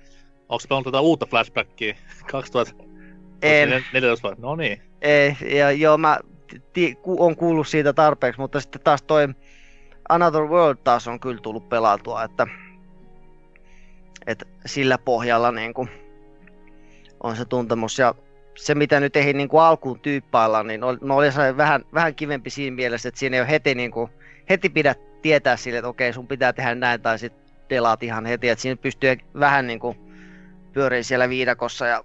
Onko 0.49 0.65
pelannut 0.69 0.85
tätä 0.93 1.01
uutta 1.01 1.27
Flashbackia? 1.27 1.95
2014 2.33 4.29
vai? 4.29 4.37
No 4.39 4.57
niin. 4.57 4.83
ei, 5.01 5.37
ja 5.59 5.71
joo, 5.71 5.99
mä 5.99 6.19
ti, 6.73 6.95
ku, 6.95 7.25
on 7.25 7.37
kuullut 7.37 7.69
siitä 7.69 7.93
tarpeeksi, 7.93 8.41
mutta 8.41 8.61
sitten 8.61 8.81
taas 8.81 9.03
toi 9.03 9.29
Another 10.09 10.43
World 10.43 10.79
taas 10.85 11.09
on 11.09 11.21
kyllä 11.21 11.41
tullut 11.43 11.69
pelautua, 11.69 12.25
että, 12.25 12.47
että 14.27 14.47
sillä 14.67 14.99
pohjalla 14.99 15.53
niin 15.53 15.75
kuin 15.75 15.89
on 17.23 17.37
se 17.37 17.45
tuntemus. 17.45 17.99
Ja 17.99 18.15
se, 18.57 18.75
mitä 18.75 19.01
nyt 19.01 19.17
ei 19.17 19.33
niin 19.33 19.49
kuin 19.49 19.63
alkuun 19.63 20.01
tyyppailla, 20.01 20.63
niin 20.63 20.85
oli, 20.85 20.99
olin 21.11 21.33
sellainen 21.33 21.57
vähän, 21.57 21.85
vähän 21.95 22.15
kivempi 22.15 22.51
siinä 22.51 22.77
mielessä, 22.77 23.09
että 23.09 23.19
siinä 23.19 23.37
ei 23.37 23.41
ole 23.41 23.51
heti, 23.51 23.75
niin 23.75 23.91
kuin, 23.91 24.11
heti 24.51 24.69
pidä 24.69 24.95
tietää 25.23 25.57
sille, 25.57 25.79
että 25.79 25.89
okei, 25.89 26.13
sun 26.13 26.29
pitää 26.29 26.53
tehdä 26.53 26.75
näin, 26.75 27.03
tai 27.03 27.19
sitten 27.19 27.40
delaat 27.71 28.03
ihan 28.03 28.27
heti, 28.27 28.49
että 28.49 28.63
siinä 28.63 28.77
pystyy 28.77 29.17
vähän 29.41 29.67
niin 29.67 29.81
kuin 29.81 29.99
pyörii 30.73 31.03
siellä 31.03 31.29
viidakossa 31.29 31.87
ja 31.87 32.05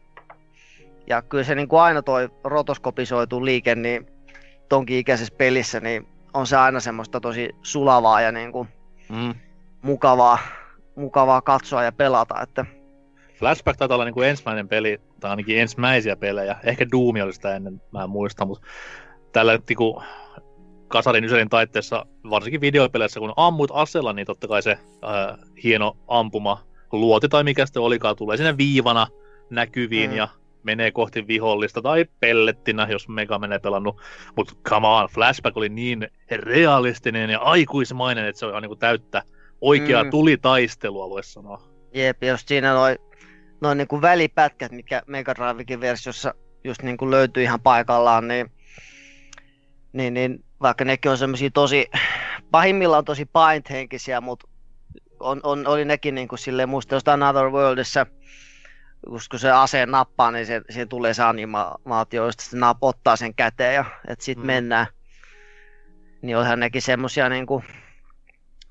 ja 1.07 1.21
kyllä 1.21 1.43
se 1.43 1.55
niin 1.55 1.67
kuin 1.67 1.81
aina 1.81 2.01
toi 2.01 2.29
rotoskopisoitu 2.43 3.45
liike, 3.45 3.75
niin 3.75 4.07
tonkin 4.69 4.97
ikäisessä 4.97 5.33
pelissä, 5.37 5.79
niin 5.79 6.07
on 6.33 6.47
se 6.47 6.57
aina 6.57 6.79
semmoista 6.79 7.19
tosi 7.19 7.49
sulavaa 7.61 8.21
ja 8.21 8.31
niin 8.31 8.51
kuin 8.51 8.67
Mm. 9.09 9.35
mukavaa, 9.81 10.37
mukavaa 10.95 11.41
katsoa 11.41 11.83
ja 11.83 11.91
pelata. 11.91 12.41
Että, 12.41 12.65
Flashback 13.33 13.77
taitaa 13.77 13.95
olla 13.95 14.05
niin 14.05 14.13
kuin 14.13 14.29
ensimmäinen 14.29 14.67
peli, 14.67 15.01
tai 15.19 15.29
ainakin 15.29 15.59
ensimmäisiä 15.59 16.15
pelejä. 16.15 16.55
Ehkä 16.63 16.85
Doom 16.91 17.15
oli 17.23 17.33
sitä 17.33 17.55
ennen, 17.55 17.81
mä 17.91 18.03
en 18.03 18.09
muista, 18.09 18.45
mutta 18.45 18.67
tällä 19.31 19.59
niin 19.69 19.77
kuin 19.77 20.03
kasarin 20.87 21.23
yselin 21.25 21.49
taitteessa, 21.49 22.05
varsinkin 22.29 22.61
videopeleissä, 22.61 23.19
kun 23.19 23.33
ammut 23.35 23.71
asella, 23.73 24.13
niin 24.13 24.25
totta 24.27 24.47
kai 24.47 24.61
se 24.61 24.77
ää, 25.01 25.37
hieno 25.63 25.97
ampuma 26.07 26.63
luoti 26.91 27.29
tai 27.29 27.43
mikä 27.43 27.65
sitten 27.65 27.81
olikaan, 27.81 28.15
tulee 28.15 28.37
sinne 28.37 28.57
viivana 28.57 29.07
näkyviin 29.49 30.09
Mm. 30.09 30.17
ja 30.17 30.27
menee 30.63 30.91
kohti 30.91 31.27
vihollista 31.27 31.81
tai 31.81 32.05
pellettinä, 32.19 32.87
jos 32.89 33.07
Mega 33.09 33.39
menee 33.39 33.59
pelannut. 33.59 34.01
Mutta 34.35 34.53
come 34.69 34.87
on, 34.87 35.07
Flashback 35.13 35.57
oli 35.57 35.69
niin 35.69 36.07
realistinen 36.31 37.29
ja 37.29 37.39
aikuismainen, 37.39 38.25
että 38.25 38.39
se 38.39 38.45
on 38.45 38.61
niin 38.61 38.79
täyttä 38.79 39.23
oikeaa 39.61 40.03
Mm. 40.03 40.09
tulitaistelua, 40.09 41.09
voisi 41.09 41.33
sanoa. 41.33 41.61
jep, 41.93 42.23
jos 42.23 42.41
siinä 42.45 42.73
noin 42.73 42.97
noi 43.61 43.75
niin 43.75 43.87
kuin 43.87 44.01
välipätkät, 44.01 44.71
mikä 44.71 45.01
Mega 45.07 45.35
Drivekin 45.35 45.81
versiossa 45.81 46.33
just 46.63 46.81
niin 46.81 46.97
kuin 46.97 47.11
löytyy 47.11 47.43
ihan 47.43 47.61
paikallaan, 47.61 48.27
niin, 48.27 48.51
niin, 49.93 50.13
niin 50.13 50.43
vaikka 50.61 50.85
nekin 50.85 51.11
on 51.11 51.17
semmoisia 51.17 51.49
tosi, 51.53 51.85
pahimmillaan 52.55 53.05
tosi 53.05 53.25
paint-henkisiä, 53.25 54.21
mutta 54.21 54.47
on, 55.19 55.39
on, 55.43 55.67
oli 55.67 55.85
nekin 55.85 56.15
niin 56.15 56.27
kuin 56.27 56.39
silleen, 56.39 56.69
muista 56.69 56.95
jostain 56.95 57.23
Another 57.23 57.49
Worldissa, 57.49 58.05
kun 59.29 59.39
se 59.39 59.51
aseen 59.51 59.91
nappaa, 59.91 60.31
niin 60.31 60.45
se, 60.45 60.61
siihen 60.69 60.89
tulee 60.89 61.13
se 61.13 61.23
animaatio, 61.23 62.25
josta 62.25 62.43
se 62.43 62.57
naap 62.57 62.77
ottaa 62.81 63.15
sen 63.15 63.35
käteen 63.35 63.75
ja 63.75 63.85
että 64.07 64.25
sit 64.25 64.37
Mm. 64.37 64.45
mennään. 64.45 64.87
Niin 66.21 66.37
olihan 66.37 66.59
nekin 66.59 66.81
semmosia 66.81 67.29
niinku, 67.29 67.63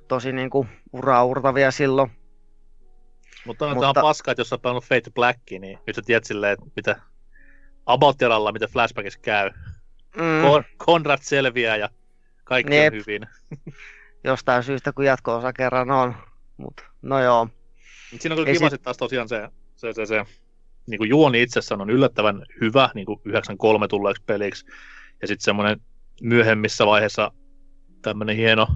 tosi 0.08 0.32
niinku 0.32 0.66
uraurtavia 0.92 1.70
silloin. 1.70 2.10
Mutta 3.46 3.64
on 3.66 3.70
Mutta- 3.74 3.86
Mutta... 3.86 4.00
paska, 4.00 4.30
että 4.30 4.40
jos 4.40 4.52
oot 4.52 4.62
pelannut 4.62 4.84
Fate 4.84 5.10
Blackia, 5.14 5.60
niin 5.60 5.78
nyt 5.86 5.96
sä 5.96 6.02
tiedät 6.06 6.24
silleen, 6.24 6.52
että 6.52 6.66
mitä 6.76 7.00
about 7.86 8.16
mitä 8.52 8.66
Flashbackissa 8.68 9.20
käy. 9.22 9.50
Mm, 10.16 10.42
Kon- 10.44 10.64
Konrad 10.76 11.18
selviää 11.22 11.76
ja 11.76 11.88
kaikki 12.44 12.76
Jep. 12.76 12.94
on 12.94 13.00
hyvin. 13.00 13.26
jostain 14.24 14.62
syystä, 14.62 14.92
kun 14.92 15.04
jatko-osa 15.04 15.52
kerran 15.52 15.90
on. 15.90 16.14
Mut, 16.56 16.74
no 17.02 17.22
joo. 17.22 17.44
Mut 18.12 18.20
siinä 18.20 18.32
on 18.32 18.36
kyllä 18.36 18.48
Ei 18.48 18.56
kiva 18.56 18.70
sit- 18.70 18.82
taas 18.82 18.96
tosiaan 18.96 19.28
se, 19.28 19.48
se, 19.76 19.92
se, 19.92 20.06
se 20.06 20.24
niin 20.86 20.98
kuin 20.98 21.10
juoni 21.10 21.42
itsessään 21.42 21.80
on 21.80 21.90
yllättävän 21.90 22.46
hyvä 22.60 22.90
niin 22.94 23.06
kuin 23.06 23.20
93 23.24 23.88
tulleeksi 23.88 24.22
peliksi. 24.26 24.66
Ja 25.22 25.28
sitten 25.28 25.44
semmoinen 25.44 25.80
myöhemmissä 26.22 26.86
vaiheessa 26.86 27.32
tämmöinen 28.02 28.36
hieno, 28.36 28.66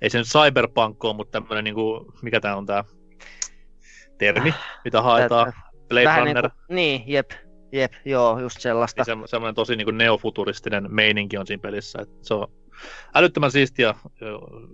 ei 0.00 0.10
se 0.10 0.18
nyt 0.18 0.26
cyberpunk 0.26 1.04
ole, 1.04 1.16
mutta 1.16 1.40
tämmöinen, 1.40 1.64
niin 1.64 1.74
kuin, 1.74 2.06
mikä 2.22 2.40
tämä 2.40 2.56
on 2.56 2.66
tämä 2.66 2.84
termi, 4.18 4.54
mitä 4.84 5.02
haetaan, 5.02 5.52
Blade 5.88 6.04
Vähän 6.04 6.26
Runner. 6.26 6.42
niinku, 6.44 6.58
niin, 6.68 7.02
jep, 7.06 7.30
jep, 7.72 7.92
joo, 8.04 8.40
just 8.40 8.60
sellaista. 8.60 9.04
Niin 9.06 9.22
se, 9.26 9.30
semmoinen 9.30 9.54
tosi 9.54 9.76
niin 9.76 9.84
kuin 9.86 9.98
neofuturistinen 9.98 10.86
meininki 10.88 11.36
on 11.38 11.46
siinä 11.46 11.60
pelissä. 11.60 11.98
Et 12.02 12.08
se 12.22 12.34
on 12.34 12.48
älyttömän 13.14 13.50
siistiä. 13.50 13.94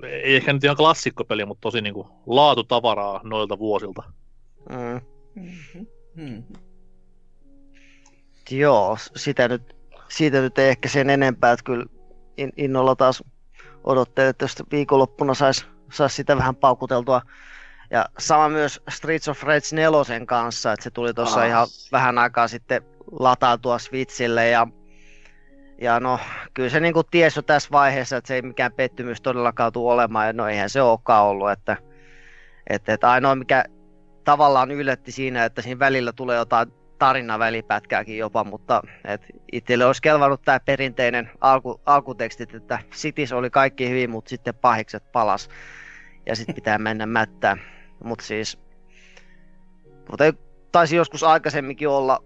Ei 0.02 0.37
ehkä 0.37 0.52
nyt 0.52 0.64
ihan 0.64 0.76
klassikkopeli, 0.76 1.45
mutta 1.45 1.61
tosi 1.61 1.80
niin 1.80 1.95
kuin 1.95 2.09
laatutavaraa 2.26 3.21
noilta 3.25 3.59
vuosilta. 3.59 4.02
Mm. 4.69 5.00
Mhm. 5.35 5.85
Mhm. 6.14 6.42
Joo, 8.50 8.97
sitä 9.16 9.49
nyt, 9.49 9.76
siitä 10.09 10.40
nyt 10.40 10.59
ei 10.59 10.69
ehkä 10.69 10.88
sen 10.88 11.11
enempää, 11.11 11.52
että 11.52 11.64
kyllä 11.64 11.87
in, 12.37 12.52
innolla 12.57 12.97
taas 12.97 13.25
odottelen, 13.85 14.30
että 14.30 14.45
jos 14.45 14.54
viikonloppuna 14.73 15.35
saisi 15.35 15.64
sais 15.92 16.16
sitä 16.16 16.37
vähän 16.37 16.57
paukuteltua. 16.57 17.23
Ja 17.90 18.07
sama 18.19 18.49
myös 18.49 18.83
Streets 18.88 19.28
of 19.28 19.42
Rage 19.42 19.66
4 19.73 20.26
kanssa, 20.26 20.73
että 20.73 20.85
se 20.85 20.90
tuli 20.90 21.14
tuossa 21.14 21.40
Ah. 21.40 21.49
ihan 21.49 21.66
vähän 21.92 22.19
aikaa 22.19 22.49
sitten 22.49 22.83
latautua 23.12 23.78
Switchille 23.78 24.49
ja 24.49 24.66
ja 25.81 26.01
no, 26.01 26.19
kyllä 26.55 26.69
se 26.69 26.81
niinku 26.81 27.05
ties 27.05 27.37
jo 27.37 27.43
tässä 27.43 27.69
vaiheessa, 27.73 28.17
että 28.17 28.29
se 28.29 28.35
ei 28.35 28.43
mikään 28.43 28.73
pettymys 28.73 29.21
todellakaan 29.21 29.73
tule 29.73 29.93
olemaan, 29.93 30.27
ja 30.27 30.33
no 30.33 30.49
eihän 30.49 30.71
se 30.71 30.83
olekaan 30.83 31.25
ollut, 31.25 31.51
että, 31.51 31.77
että, 32.71 32.95
että 32.95 33.11
ainoa 33.11 33.35
mikä 33.35 33.65
tavallaan 34.25 34.71
yllätti 34.71 35.13
siinä, 35.13 35.45
että 35.45 35.63
siinä 35.63 35.79
välillä 35.79 36.13
tulee 36.13 36.37
jotain 36.37 36.73
tarinavälipätkääkin 36.99 38.19
jopa, 38.19 38.45
mutta 38.45 38.83
et 39.05 39.23
itselle 39.53 39.87
olisi 39.87 40.03
kelvannut 40.03 40.43
tämä 40.43 40.61
perinteinen 40.61 41.31
alku, 41.41 41.81
alkutekstit, 41.87 42.55
että 42.55 42.79
Cities 42.93 43.33
oli 43.33 43.51
kaikki 43.51 43.91
hyvin, 43.91 44.11
mutta 44.11 44.29
sitten 44.29 44.55
pahikset 44.55 45.13
palas 45.13 45.49
ja 46.27 46.37
sitten 46.37 46.55
pitää 46.55 46.79
mennä 46.79 47.07
mättää. 47.07 47.57
Mutta 48.05 48.25
siis, 48.25 48.59
kuten 50.11 50.39
taisi 50.73 50.97
joskus 50.97 51.23
aikaisemminkin 51.23 51.89
olla, 51.89 52.23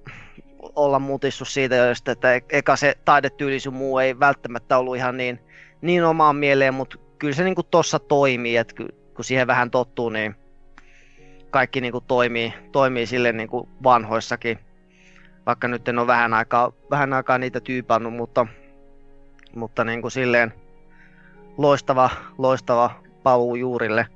olla 0.77 0.99
mutissu 0.99 1.45
siitä, 1.45 1.77
just, 1.89 2.09
että 2.09 2.35
e- 2.35 2.41
eka 2.51 2.77
se 2.77 2.95
taidetyyli 3.05 3.61
sun 3.61 3.75
muu 3.75 3.99
ei 3.99 4.21
välttämättä 4.21 4.79
ollut 4.79 4.97
ihan 4.97 5.17
niin, 5.17 5.41
niin 5.81 6.05
omaan 6.05 6.37
mieleen, 6.37 6.75
mutta 6.75 6.99
kyllä 7.19 7.35
se 7.35 7.45
niinku 7.45 7.63
tossa 7.63 7.99
toimii, 7.99 8.57
että 8.57 8.75
kun 9.15 9.25
siihen 9.25 9.47
vähän 9.47 9.71
tottuu, 9.71 10.09
niin 10.09 10.35
kaikki 11.51 11.81
niinku 11.81 12.01
toimii, 12.01 12.55
toimii 12.73 13.07
sille 13.07 13.33
niinku 13.33 13.69
vanhoissakin. 13.83 14.59
Vaikka 15.47 15.69
nyt 15.69 15.89
en 15.89 15.99
ole 15.99 16.07
vähän 16.07 16.35
aikaa, 16.35 16.73
vähän 16.91 17.13
aikaa 17.13 17.39
niitä 17.39 17.61
tyypannut, 17.61 18.15
mutta, 18.15 18.47
mutta 19.57 19.85
niinku 19.85 20.11
silleen 20.11 20.55
loistava, 21.59 22.11
loistava 22.39 22.91
paluu 23.23 23.55
juurille. 23.55 24.07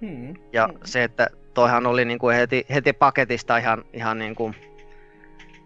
Hmm. 0.00 0.34
Ja 0.52 0.66
Mm. 0.66 0.78
se, 0.84 1.04
että 1.04 1.28
toihan 1.58 1.86
oli 1.86 2.04
niinku 2.04 2.28
heti, 2.28 2.66
heti 2.74 2.92
paketista 2.92 3.56
ihan, 3.56 3.84
ihan 3.92 4.18
niinku 4.18 4.54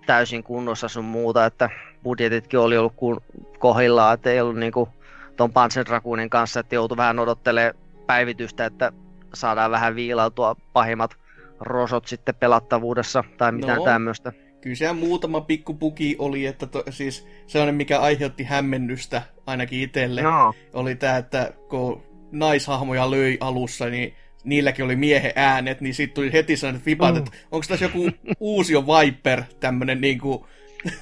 täysin 0.07 0.43
kunnossa 0.43 0.89
sun 0.89 1.05
muuta, 1.05 1.47
että 1.47 1.71
budjetitkin 2.03 2.61
oli 2.61 2.77
ollut 2.77 2.93
kun, 2.97 3.21
kohdillaan, 3.59 4.15
että 4.15 4.31
ei 4.31 4.41
ollut 4.41 4.57
niinku 4.57 4.89
ton 5.37 5.53
Panzer 5.53 5.87
Dragoonin 5.87 6.31
kanssa, 6.31 6.61
että 6.61 6.75
joutui 6.75 6.97
vähän 6.97 7.19
odottelemaan 7.19 7.75
päivitystä, 8.07 8.67
että 8.67 8.93
saadaan 9.35 9.71
vähän 9.71 9.95
viilautua 9.95 10.57
pahimmat 10.73 11.17
rosot 11.61 12.07
sitten 12.07 12.35
pelattavuudessa 12.35 13.25
tai 13.39 13.53
mitään 13.53 13.79
No. 13.79 13.85
tämmöistä. 13.85 14.33
Kyllä 14.61 14.77
siellä 14.77 14.95
muutama 14.95 15.41
pikku 15.41 15.75
puki 15.75 16.17
oli, 16.19 16.47
että 16.47 16.67
to, 16.67 16.83
siis 16.91 17.29
sellainen, 17.47 17.75
mikä 17.75 18.01
aiheutti 18.01 18.45
hämmennystä 18.45 19.23
ainakin 19.47 19.81
itselle, 19.81 20.23
No. 20.23 20.55
oli 20.73 20.95
tämä, 20.95 21.17
että 21.17 21.53
kun 21.69 22.03
naishahmoja 22.31 23.11
löi 23.11 23.39
alussa, 23.41 23.87
niin 23.87 24.15
niilläkin 24.45 24.85
oli 24.85 24.97
miehen 24.97 25.33
äänet, 25.37 25.81
niin 25.81 25.95
sitten 25.95 26.15
tuli 26.15 26.33
heti 26.33 26.57
sellainen 26.57 26.83
vipat, 26.87 27.15
Mm. 27.15 27.19
että 27.19 27.31
onko 27.51 27.67
tässä 27.69 27.85
joku 27.85 28.11
uusio 28.41 28.85
Viper, 28.87 29.43
tämmönen 29.61 30.01
niinku 30.01 30.47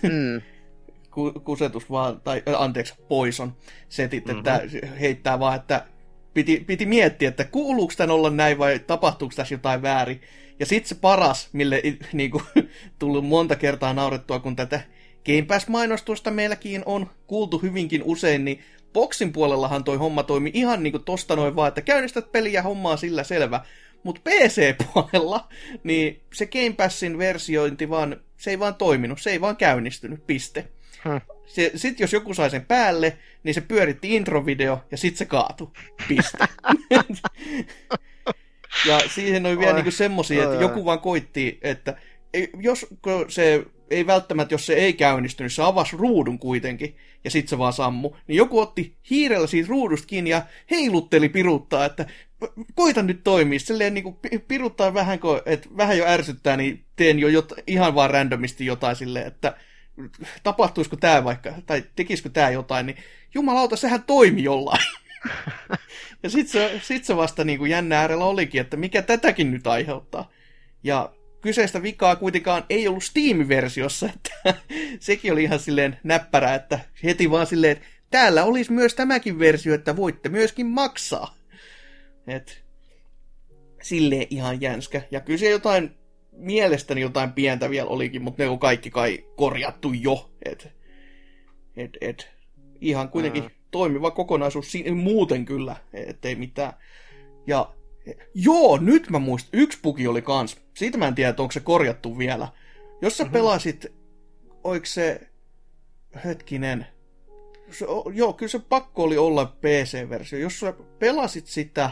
Mm. 0.02 0.40
ku, 1.14 1.32
kusetus 1.32 1.90
vaan, 1.90 2.20
tai 2.20 2.42
anteeksi, 2.58 2.94
poison 3.08 3.56
setit, 3.88 4.26
Mhm. 4.26 4.38
että 4.38 4.62
heittää 5.00 5.38
vaan, 5.38 5.56
että 5.56 5.84
piti, 6.34 6.64
piti 6.66 6.86
miettiä, 6.86 7.28
että 7.28 7.44
kuuluuko 7.44 7.94
tän 7.96 8.10
olla 8.10 8.30
näin 8.30 8.58
vai 8.58 8.78
tapahtuuko 8.78 9.34
tässä 9.36 9.54
jotain 9.54 9.82
väärin. 9.82 10.20
Ja 10.60 10.66
sitten 10.66 10.88
se 10.88 10.94
paras, 10.94 11.48
mille 11.52 11.82
niinku, 12.12 12.42
tullut 12.98 13.24
monta 13.26 13.56
kertaa 13.56 13.92
naurettua, 13.92 14.38
kun 14.38 14.56
tätä 14.56 14.80
Game 15.26 15.42
Pass-mainostusta 15.42 16.30
meilläkin 16.30 16.82
on 16.86 17.10
kuultu 17.26 17.58
hyvinkin 17.58 18.02
usein, 18.04 18.44
niin 18.44 18.60
Boxin 18.92 19.32
puolellahan 19.32 19.84
toi 19.84 19.96
homma 19.96 20.22
toimi 20.22 20.50
ihan 20.54 20.82
niinku 20.82 20.98
tosta 20.98 21.36
noin 21.36 21.56
vaan, 21.56 21.68
että 21.68 21.80
käynnistät 21.80 22.32
peliä 22.32 22.62
hommaa 22.62 22.96
sillä 22.96 23.24
selvä. 23.24 23.60
Mutta 24.02 24.20
PC-puolella, 24.30 25.48
niin 25.84 26.20
se 26.32 26.46
Game 26.46 26.72
Passin 26.76 27.18
versiointi 27.18 27.90
vaan, 27.90 28.20
se 28.36 28.50
ei 28.50 28.58
vaan 28.58 28.74
toiminut, 28.74 29.20
se 29.20 29.30
ei 29.30 29.40
vaan 29.40 29.56
käynnistynyt, 29.56 30.26
piste. 30.26 30.68
Hmm. 31.04 31.20
Se, 31.46 31.72
sit 31.74 32.00
jos 32.00 32.12
joku 32.12 32.34
sai 32.34 32.50
sen 32.50 32.66
päälle, 32.66 33.18
niin 33.42 33.54
se 33.54 33.60
pyöritti 33.60 34.16
introvideo 34.16 34.84
ja 34.90 34.96
sit 34.96 35.16
se 35.16 35.24
kaatui. 35.24 35.68
Piste. 36.08 36.44
ja 38.88 39.00
siihen 39.14 39.46
oli 39.46 39.58
vielä 39.58 39.72
niinku 39.72 39.90
semmosia, 39.90 40.44
että 40.44 40.56
joku 40.56 40.84
vaan 40.84 41.00
koitti, 41.00 41.58
että 41.62 41.96
jos 42.60 42.86
se 43.28 43.64
ei 43.90 44.06
välttämättä, 44.06 44.54
jos 44.54 44.66
se 44.66 44.74
ei 44.74 44.92
käynnistynyt, 44.92 45.52
se 45.52 45.62
avasi 45.62 45.96
ruudun 45.96 46.38
kuitenkin, 46.38 46.96
ja 47.24 47.30
sit 47.30 47.48
se 47.48 47.58
vaan 47.58 47.72
sammu, 47.72 48.10
niin 48.26 48.36
joku 48.36 48.60
otti 48.60 48.96
hiirellä 49.10 49.46
siitä 49.46 49.68
ruudusta 49.68 50.06
kiinni 50.06 50.30
ja 50.30 50.42
heilutteli 50.70 51.28
piruttaa, 51.28 51.84
että 51.84 52.04
"P- 52.40 52.74
koita 52.74 53.02
nyt 53.02 53.24
toimia, 53.24 53.58
silleen 53.58 53.94
niinku 53.94 54.12
pi- 54.12 54.38
piruttaa 54.38 54.94
vähän, 54.94 55.18
kun, 55.18 55.40
että 55.46 55.68
vähän 55.76 55.98
jo 55.98 56.06
ärsyttää, 56.06 56.56
niin 56.56 56.84
teen 56.96 57.18
jo 57.18 57.28
jot, 57.28 57.52
ihan 57.66 57.94
vaan 57.94 58.10
randomisti 58.10 58.66
jotain 58.66 58.96
silleen, 58.96 59.26
että 59.26 59.56
tapahtuisiko 60.42 60.96
tämä 60.96 61.24
vaikka, 61.24 61.52
tai 61.66 61.84
tekisikö 61.96 62.28
tämä 62.28 62.50
jotain, 62.50 62.86
niin 62.86 62.96
jumalauta, 63.34 63.76
sehän 63.76 64.02
toimi 64.02 64.42
jollain. 64.42 64.84
ja 66.22 66.30
sit 66.30 66.48
se, 66.48 66.80
sit 66.82 67.04
se 67.04 67.16
vasta 67.16 67.44
niin 67.44 67.58
kuin 67.58 67.70
jännä 67.70 68.00
äärellä 68.00 68.24
olikin, 68.24 68.60
että 68.60 68.76
mikä 68.76 69.02
tätäkin 69.02 69.50
nyt 69.50 69.66
aiheuttaa. 69.66 70.30
Ja 70.82 71.12
kyseistä 71.40 71.82
vikaa 71.82 72.16
kuitenkaan 72.16 72.64
ei 72.70 72.88
ollut 72.88 73.04
Steam-versiossa, 73.04 74.08
että 74.14 74.54
sekin 75.00 75.32
oli 75.32 75.42
ihan 75.42 75.58
silleen 75.58 75.98
näppärä, 76.04 76.54
että 76.54 76.80
heti 77.04 77.30
vaan 77.30 77.46
silleen, 77.46 77.72
että 77.72 77.86
täällä 78.10 78.44
olisi 78.44 78.72
myös 78.72 78.94
tämäkin 78.94 79.38
versio, 79.38 79.74
että 79.74 79.96
voitte 79.96 80.28
myöskin 80.28 80.66
maksaa. 80.66 81.36
Et, 82.26 82.64
silleen 83.82 84.26
ihan 84.30 84.60
jänskä. 84.60 85.02
Ja 85.10 85.20
kyllä 85.20 85.38
se 85.38 85.50
jotain, 85.50 85.90
mielestäni 86.32 87.00
jotain 87.00 87.32
pientä 87.32 87.70
vielä 87.70 87.88
olikin, 87.88 88.22
mutta 88.22 88.42
ne 88.42 88.48
on 88.48 88.58
kaikki 88.58 88.90
kai 88.90 89.24
korjattu 89.36 89.92
jo. 89.92 90.30
Et, 90.44 90.68
et, 91.76 91.96
et, 92.00 92.30
ihan 92.80 93.08
kuitenkin 93.08 93.42
mm. 93.42 93.50
toimiva 93.70 94.10
kokonaisuus 94.10 94.72
muuten 94.94 95.44
kyllä, 95.44 95.76
ettei 95.92 96.34
mitään. 96.34 96.72
Ja 97.46 97.74
joo, 98.34 98.78
nyt 98.78 99.10
mä 99.10 99.18
muistan, 99.18 99.60
yksi 99.60 99.78
puki 99.82 100.06
oli 100.06 100.22
kans. 100.22 100.56
Siitä 100.76 100.98
mä 100.98 101.08
en 101.08 101.14
tiedä, 101.14 101.34
onko 101.38 101.52
se 101.52 101.60
korjattu 101.60 102.18
vielä. 102.18 102.48
Jos 103.02 103.16
sä 103.16 103.24
mm-hmm. 103.24 103.32
pelasit, 103.32 103.86
oiko 104.64 104.86
se, 104.86 105.20
hetkinen, 106.24 106.86
se, 107.70 107.86
joo, 108.14 108.32
kyllä 108.32 108.50
se 108.50 108.58
pakko 108.58 109.02
oli 109.02 109.18
olla 109.18 109.46
PC-versio. 109.46 110.38
Jos 110.38 110.60
sä 110.60 110.74
pelasit 110.98 111.46
sitä 111.46 111.90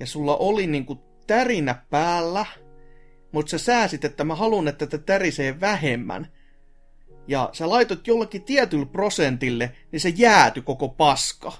ja 0.00 0.06
sulla 0.06 0.36
oli 0.36 0.66
niinku 0.66 0.94
tärinä 1.26 1.74
päällä, 1.90 2.46
mutta 3.32 3.50
sä 3.50 3.58
sääsit, 3.58 4.04
että 4.04 4.24
mä 4.24 4.34
haluan, 4.34 4.68
että 4.68 4.86
tätä 4.86 5.04
tärisee 5.04 5.60
vähemmän, 5.60 6.32
ja 7.28 7.50
sä 7.52 7.68
laitot 7.68 8.06
jollekin 8.06 8.42
tietylle 8.42 8.86
prosentille, 8.86 9.72
niin 9.92 10.00
se 10.00 10.08
jääty 10.08 10.62
koko 10.62 10.88
paska, 10.88 11.52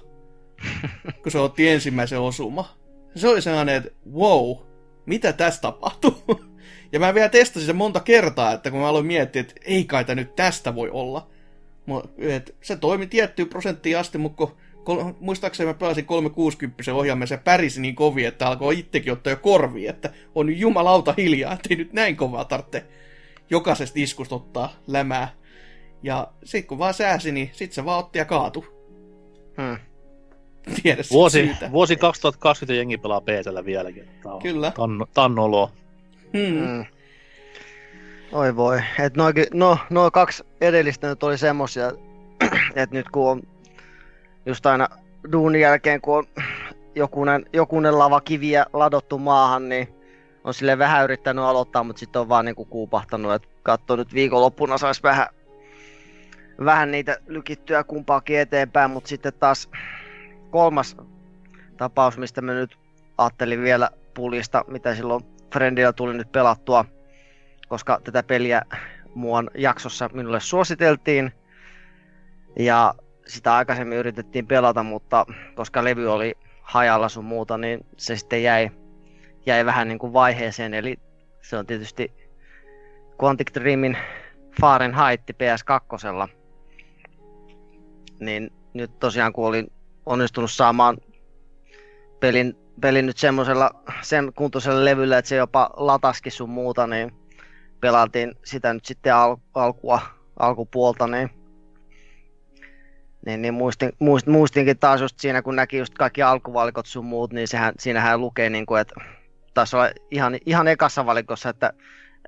kun 1.23 1.31
se 1.31 1.39
otti 1.39 1.67
ensimmäisen 1.67 2.19
osuma. 2.19 2.77
Se 3.17 3.27
oli 3.27 3.41
sellainen, 3.41 3.75
että 3.75 3.91
wow, 4.13 4.57
mitä 5.05 5.33
tässä 5.33 5.61
tapahtuu? 5.61 6.23
Ja 6.91 6.99
mä 6.99 7.13
vielä 7.13 7.29
testasin 7.29 7.65
se 7.65 7.73
monta 7.73 7.99
kertaa, 7.99 8.53
että 8.53 8.71
kun 8.71 8.79
mä 8.79 8.87
aloin 8.87 9.05
miettiä, 9.05 9.39
että 9.39 9.53
ei 9.65 9.85
kai 9.85 10.05
nyt 10.15 10.35
tästä 10.35 10.75
voi 10.75 10.89
olla. 10.89 11.27
Et 12.17 12.55
se 12.61 12.75
toimi 12.75 13.07
tiettyyn 13.07 13.49
prosenttiin 13.49 13.97
asti, 13.97 14.17
mutta 14.17 14.47
kun 14.85 15.15
muistaakseni 15.19 15.67
mä 15.67 15.73
pelasin 15.73 16.05
360 16.05 16.93
ohjaamme, 16.93 17.27
se 17.27 17.37
pärisi 17.37 17.81
niin 17.81 17.95
kovin, 17.95 18.27
että 18.27 18.47
alkoi 18.47 18.79
itsekin 18.79 19.13
ottaa 19.13 19.31
jo 19.31 19.37
korvi, 19.37 19.87
että 19.87 20.13
on 20.35 20.45
nyt 20.45 20.57
jumalauta 20.57 21.13
hiljaa, 21.17 21.53
ettei 21.53 21.77
nyt 21.77 21.93
näin 21.93 22.15
kovaa 22.15 22.45
tarvitse 22.45 22.85
jokaisesta 23.49 23.99
iskusta 23.99 24.35
ottaa 24.35 24.73
lämää. 24.87 25.29
Ja 26.03 26.27
sit 26.43 26.65
kun 26.65 26.79
vaan 26.79 26.93
sääsi, 26.93 27.31
niin 27.31 27.49
sit 27.53 27.73
se 27.73 27.85
vaan 27.85 27.99
otti 27.99 28.19
ja 28.19 28.25
kaatu. 28.25 28.65
Hmm. 29.61 29.77
Tiedä 30.83 31.03
vuosi, 31.11 31.45
syytä. 31.45 31.71
vuosi 31.71 31.95
2020 31.95 32.73
jengi 32.73 32.97
pelaa 32.97 33.21
PCllä 33.21 33.65
vieläkin. 33.65 34.09
Tämä 34.23 34.35
Kyllä. 34.41 34.71
Tan, 34.71 35.05
tannolo. 35.13 35.71
Hmm. 36.37 36.59
hmm. 36.59 36.85
Oi 38.31 38.55
voi. 38.55 38.81
Et 38.99 39.17
noikin, 39.17 39.45
no, 39.53 39.77
no 39.89 40.11
kaksi 40.11 40.43
edellistä 40.61 41.07
nyt 41.07 41.23
oli 41.23 41.37
semmosia, 41.37 41.91
että 42.75 42.95
nyt 42.95 43.09
kun 43.09 43.31
on 43.31 43.41
just 44.45 44.65
aina 44.65 44.87
duunin 45.31 45.61
jälkeen, 45.61 46.01
kun 46.01 46.17
on 46.17 46.25
jokunen, 46.95 47.45
jokunen 47.53 47.99
lava 47.99 48.21
kiviä 48.21 48.65
ladottu 48.73 49.17
maahan, 49.17 49.69
niin 49.69 49.87
on 50.43 50.53
sille 50.53 50.77
vähän 50.77 51.03
yrittänyt 51.03 51.43
aloittaa, 51.43 51.83
mutta 51.83 51.99
sitten 51.99 52.19
on 52.19 52.29
vaan 52.29 52.45
niinku 52.45 52.65
kuupahtanut, 52.65 53.33
että 53.33 53.47
katso 53.63 53.95
nyt 53.95 54.13
viikonloppuna 54.13 54.77
saisi 54.77 55.03
vähän, 55.03 55.27
vähän 56.65 56.91
niitä 56.91 57.17
lykittyä 57.27 57.83
kumpaakin 57.83 58.39
eteenpäin, 58.39 58.91
mutta 58.91 59.07
sitten 59.07 59.33
taas 59.39 59.69
kolmas 60.49 60.97
tapaus, 61.77 62.17
mistä 62.17 62.41
me 62.41 62.53
nyt 62.53 62.77
ajattelin 63.17 63.61
vielä 63.61 63.89
pulista, 64.13 64.65
mitä 64.67 64.95
silloin 64.95 65.23
Friendillä 65.53 65.93
tuli 65.93 66.13
nyt 66.13 66.31
pelattua, 66.31 66.85
koska 67.67 67.99
tätä 68.03 68.23
peliä 68.23 68.61
muun 69.15 69.49
jaksossa 69.55 70.09
minulle 70.13 70.39
suositeltiin. 70.39 71.31
Ja 72.59 72.93
sitä 73.27 73.55
aikaisemmin 73.55 73.97
yritettiin 73.97 74.47
pelata, 74.47 74.83
mutta 74.83 75.25
koska 75.55 75.83
levy 75.83 76.11
oli 76.11 76.37
hajalla 76.61 77.09
sun 77.09 77.25
muuta, 77.25 77.57
niin 77.57 77.85
se 77.97 78.15
sitten 78.15 78.43
jäi, 78.43 78.71
jäi 79.45 79.65
vähän 79.65 79.87
niin 79.87 79.99
kuin 79.99 80.13
vaiheeseen. 80.13 80.73
Eli 80.73 80.97
se 81.41 81.57
on 81.57 81.65
tietysti 81.65 82.13
Quantic 83.23 83.53
Dreamin 83.53 83.97
Fahrenheit 84.61 85.21
PS2. 85.21 86.29
Niin 88.19 88.53
nyt 88.73 88.99
tosiaan 88.99 89.33
kun 89.33 89.47
olin 89.47 89.71
onnistunut 90.07 90.51
saamaan 90.51 90.97
pelin, 92.19 92.55
pelin 92.81 93.05
nyt 93.05 93.17
semmoisella 93.17 93.71
sen 94.01 94.31
kuntoisella 94.35 94.85
levyllä, 94.85 95.17
että 95.17 95.29
se 95.29 95.35
jopa 95.35 95.69
lataski 95.77 96.29
sun 96.29 96.49
muuta, 96.49 96.87
niin 96.87 97.11
pelattiin 97.79 98.35
sitä 98.45 98.73
nyt 98.73 98.85
sitten 98.85 99.15
al- 99.15 99.37
alkua, 99.53 100.01
alkupuolta, 100.39 101.07
niin 101.07 101.29
niin, 103.25 103.41
niin 103.41 103.53
muistin, 103.53 103.91
muist, 103.99 104.27
muistinkin 104.27 104.79
taas 104.79 105.01
just 105.01 105.19
siinä, 105.19 105.41
kun 105.41 105.55
näki 105.55 105.77
just 105.77 105.93
kaikki 105.93 106.21
alkuvalikot 106.21 106.85
sun 106.85 107.05
muut, 107.05 107.33
niin 107.33 107.47
sehän, 107.47 107.73
siinähän 107.79 108.21
lukee, 108.21 108.49
niin 108.49 108.65
kuin, 108.65 108.81
että 108.81 108.95
taisi 109.53 109.75
olla 109.75 109.89
ihan, 110.11 110.37
ihan 110.45 110.67
ekassa 110.67 111.05
valikossa, 111.05 111.49
että, 111.49 111.73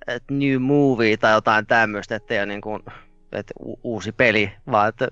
että 0.08 0.34
new 0.34 0.62
movie 0.62 1.18
tai 1.18 1.34
jotain 1.34 1.68
tämmöistä, 1.68 2.16
että 2.16 2.34
ei 2.34 2.40
ole 2.40 2.46
niin 2.46 2.62
kuin, 2.62 2.84
että 3.32 3.54
u- 3.60 3.80
uusi 3.84 4.12
peli, 4.12 4.52
vaan 4.72 4.90
että 4.90 5.08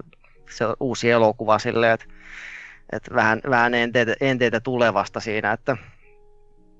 se 0.50 0.66
on 0.66 0.76
uusi 0.80 1.12
elokuva 1.12 1.60
silleen, 1.60 1.94
että, 1.94 2.06
että 2.91 3.15
vähän, 3.15 3.41
vähän 3.50 3.73
enteitä, 3.73 4.15
enteitä 4.21 4.60
tulevasta 4.60 5.19
siinä, 5.19 5.52
että 5.52 5.78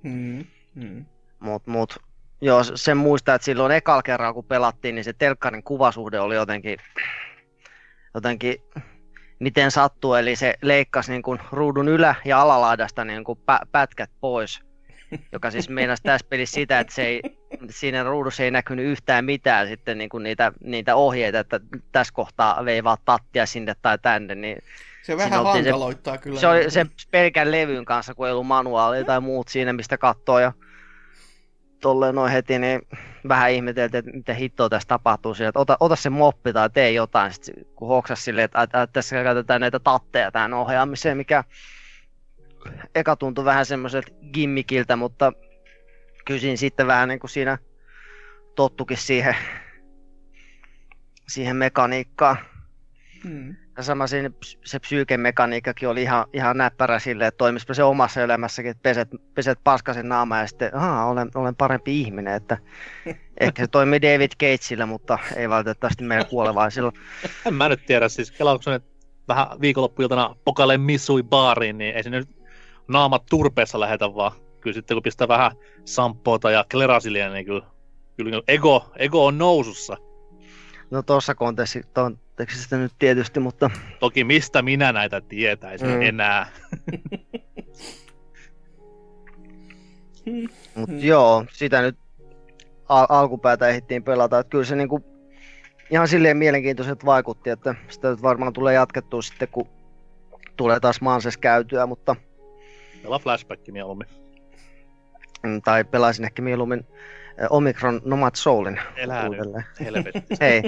mm, 0.04 0.46
mm. 0.76 1.06
Mut, 1.40 1.68
mut, 1.68 2.00
joo, 2.42 2.64
sen 2.64 2.98
muistaa, 2.98 3.36
että 3.36 3.46
silloin 3.46 3.72
ekalla 3.72 4.04
kerralla 4.04 4.34
kun 4.34 4.46
pelattiin, 4.46 4.96
niin 4.96 5.04
se 5.04 5.14
telkkarin 5.14 5.64
kuvasuhde 5.64 6.20
oli 6.20 6.36
jotenkin, 6.36 6.78
jotenkin 8.14 8.56
miten 9.40 9.72
sattuu, 9.72 10.14
eli 10.14 10.36
se 10.36 10.54
leikkasi 10.62 11.12
niin 11.12 11.22
kuin 11.22 11.40
ruudun 11.52 11.88
ylä- 11.88 12.16
ja 12.26 12.42
alalaidasta 12.42 13.06
niin 13.06 13.24
kuin 13.24 13.40
pä- 13.40 13.68
pätkät 13.72 14.10
pois, 14.20 14.62
joka 15.32 15.52
siis 15.52 15.70
meinasi 15.70 16.04
tässä 16.04 16.28
pelissä 16.30 16.54
sitä, 16.54 16.80
että 16.80 16.94
se 16.94 17.06
ei, 17.06 17.22
siinä 17.70 18.04
ruudussa 18.04 18.44
ei 18.44 18.52
näkynyt 18.52 18.86
yhtään 18.86 19.26
mitään 19.26 19.68
sitten 19.68 19.98
niin 19.98 20.10
kuin 20.10 20.24
niitä, 20.24 20.52
niitä 20.64 20.96
ohjeita, 20.96 21.40
että 21.40 21.60
tässä 21.92 22.14
kohtaa 22.14 22.66
veivaa 22.66 22.98
tattia 23.06 23.46
sinne 23.46 23.76
tai 23.82 23.98
tänne, 24.02 24.36
niin 24.36 24.58
se 25.08 25.18
vähän 25.18 25.44
hankaloittaa 25.44 26.16
se, 26.16 26.22
kyllä. 26.22 26.40
Se 26.40 26.48
oli 26.48 26.72
se 26.72 26.86
pelkän 27.12 27.52
levyn 27.52 27.86
kanssa, 27.86 28.14
kun 28.14 28.28
ei 28.28 28.32
ollut 28.32 28.48
manuaalia 28.48 29.04
tai 29.04 29.22
muut 29.22 29.48
siinä, 29.48 29.74
mistä 29.74 29.98
katsoo 29.98 30.40
ja 30.40 30.54
tolleen 31.82 32.16
noin 32.16 32.32
heti, 32.32 32.60
niin 32.60 32.82
vähän 33.28 33.52
ihmeteltiin, 33.52 34.00
että 34.00 34.12
mitä 34.12 34.34
hittoa 34.34 34.70
tässä 34.70 34.88
tapahtuu 34.88 35.34
siellä, 35.34 35.50
että 35.50 35.60
ota, 35.60 35.78
ota 35.80 35.96
se 35.96 36.10
moppi 36.10 36.54
tai 36.54 36.70
tee 36.70 36.92
jotain, 36.92 37.34
sit, 37.34 37.56
kun 37.76 37.88
hoksas 37.88 38.26
silleen, 38.26 38.46
että, 38.46 38.62
että, 38.62 38.82
että 38.82 38.94
tässä 38.94 39.24
käytetään 39.24 39.62
näitä 39.62 39.80
tatteja 39.80 40.32
tähän 40.32 40.54
ohjaamiseen, 40.54 41.18
mikä 41.18 41.44
eka 42.96 43.16
tuntui 43.16 43.46
vähän 43.46 43.66
semmoiselta 43.66 44.12
gimmikiltä, 44.34 44.96
mutta 44.96 45.34
kysin 46.26 46.58
sitten 46.58 46.88
vähän 46.88 47.10
niin 47.10 47.20
kuin 47.20 47.32
siinä 47.32 47.58
tottukin 48.56 48.98
siihen, 48.98 49.36
siihen 51.28 51.56
mekaniikkaan. 51.56 52.38
Hmm. 53.24 53.56
Ja 53.78 53.84
sama 53.84 54.08
siinä 54.08 54.30
se 54.66 54.80
psyykemekaniikkakin 54.80 55.90
oli 55.90 56.02
ihan, 56.02 56.26
ihan 56.34 56.58
näppärä 56.58 57.00
silleen, 57.00 57.28
että 57.28 57.38
toimisipa 57.38 57.74
se 57.74 57.84
omassa 57.84 58.22
elämässäkin, 58.22 58.72
että 58.72 58.82
peset, 58.84 59.10
peset 59.34 59.60
paskasen 59.64 60.10
naama 60.10 60.38
ja 60.38 60.48
sitten, 60.48 60.76
aha, 60.76 61.06
olen, 61.06 61.30
olen 61.36 61.56
parempi 61.56 62.02
ihminen, 62.02 62.34
että 62.34 62.58
ehkä 63.40 63.64
se 63.64 63.68
toimii 63.68 64.02
David 64.02 64.32
Gatesillä, 64.40 64.86
mutta 64.86 65.18
ei 65.36 65.50
valitettavasti 65.50 66.04
meillä 66.04 66.26
kuolevaisilla. 66.26 66.92
En 67.46 67.54
mä 67.54 67.70
nyt 67.70 67.86
tiedä, 67.86 68.10
siis 68.10 68.32
kelauksen, 68.32 68.74
että 68.74 68.90
vähän 69.28 69.48
viikonloppuiltana 69.62 70.36
pokale 70.46 70.78
missui 70.78 71.24
baariin, 71.24 71.78
niin 71.78 71.96
ei 71.96 72.04
se 72.04 72.10
nyt 72.10 72.30
naamat 72.88 73.24
turpeessa 73.30 73.80
lähetä 73.80 74.16
vaan. 74.16 74.32
Kyllä 74.62 74.74
sitten 74.74 74.96
kun 74.96 75.04
pistää 75.04 75.28
vähän 75.28 75.52
sampoota 75.86 76.52
ja 76.52 76.66
klerasilia, 76.72 77.30
niin 77.30 77.46
kyllä, 77.46 77.66
kyllä 78.18 78.42
ego, 78.48 78.92
ego 78.96 79.26
on 79.26 79.38
nousussa. 79.38 79.98
No 80.92 81.02
tuossa 81.02 81.36
kontekstissa 81.36 82.78
nyt 82.78 82.94
tietysti, 83.00 83.40
mutta... 83.40 83.70
Toki 84.00 84.24
mistä 84.24 84.62
minä 84.62 84.92
näitä 84.92 85.22
tietäisin 85.22 85.90
mm. 85.90 86.02
enää. 86.02 86.48
Mut 90.76 90.90
joo, 90.90 91.46
sitä 91.52 91.82
nyt 91.82 91.98
al- 92.90 93.06
alkupäätä 93.10 93.68
ehdittiin 93.68 94.04
pelata. 94.04 94.40
Että 94.40 94.50
kyllä 94.50 94.66
se 94.66 94.76
niinku 94.76 95.04
ihan 95.90 96.08
silleen 96.08 96.38
mielenkiintoiset 96.38 97.06
vaikutti, 97.06 97.50
että 97.50 97.76
sitä 97.90 98.10
nyt 98.10 98.22
varmaan 98.22 98.54
tulee 98.54 98.74
jatkettua 98.74 99.22
sitten, 99.22 99.48
kun 99.48 99.68
tulee 100.58 100.80
taas 100.80 101.02
Manses 101.02 101.38
käytyä, 101.38 101.86
mutta... 101.86 102.16
Pelaa 103.04 103.20
flashback 103.20 103.68
mieluummin. 103.68 104.08
Mm, 105.44 105.62
tai 105.62 105.84
pelaisin 105.84 106.26
ehkä 106.26 106.42
mieluummin 106.42 106.86
Omicron 107.50 108.02
Nomad 108.06 108.36
Soulin 108.36 108.80
uudelleen. 109.26 109.66
Hei, 110.42 110.62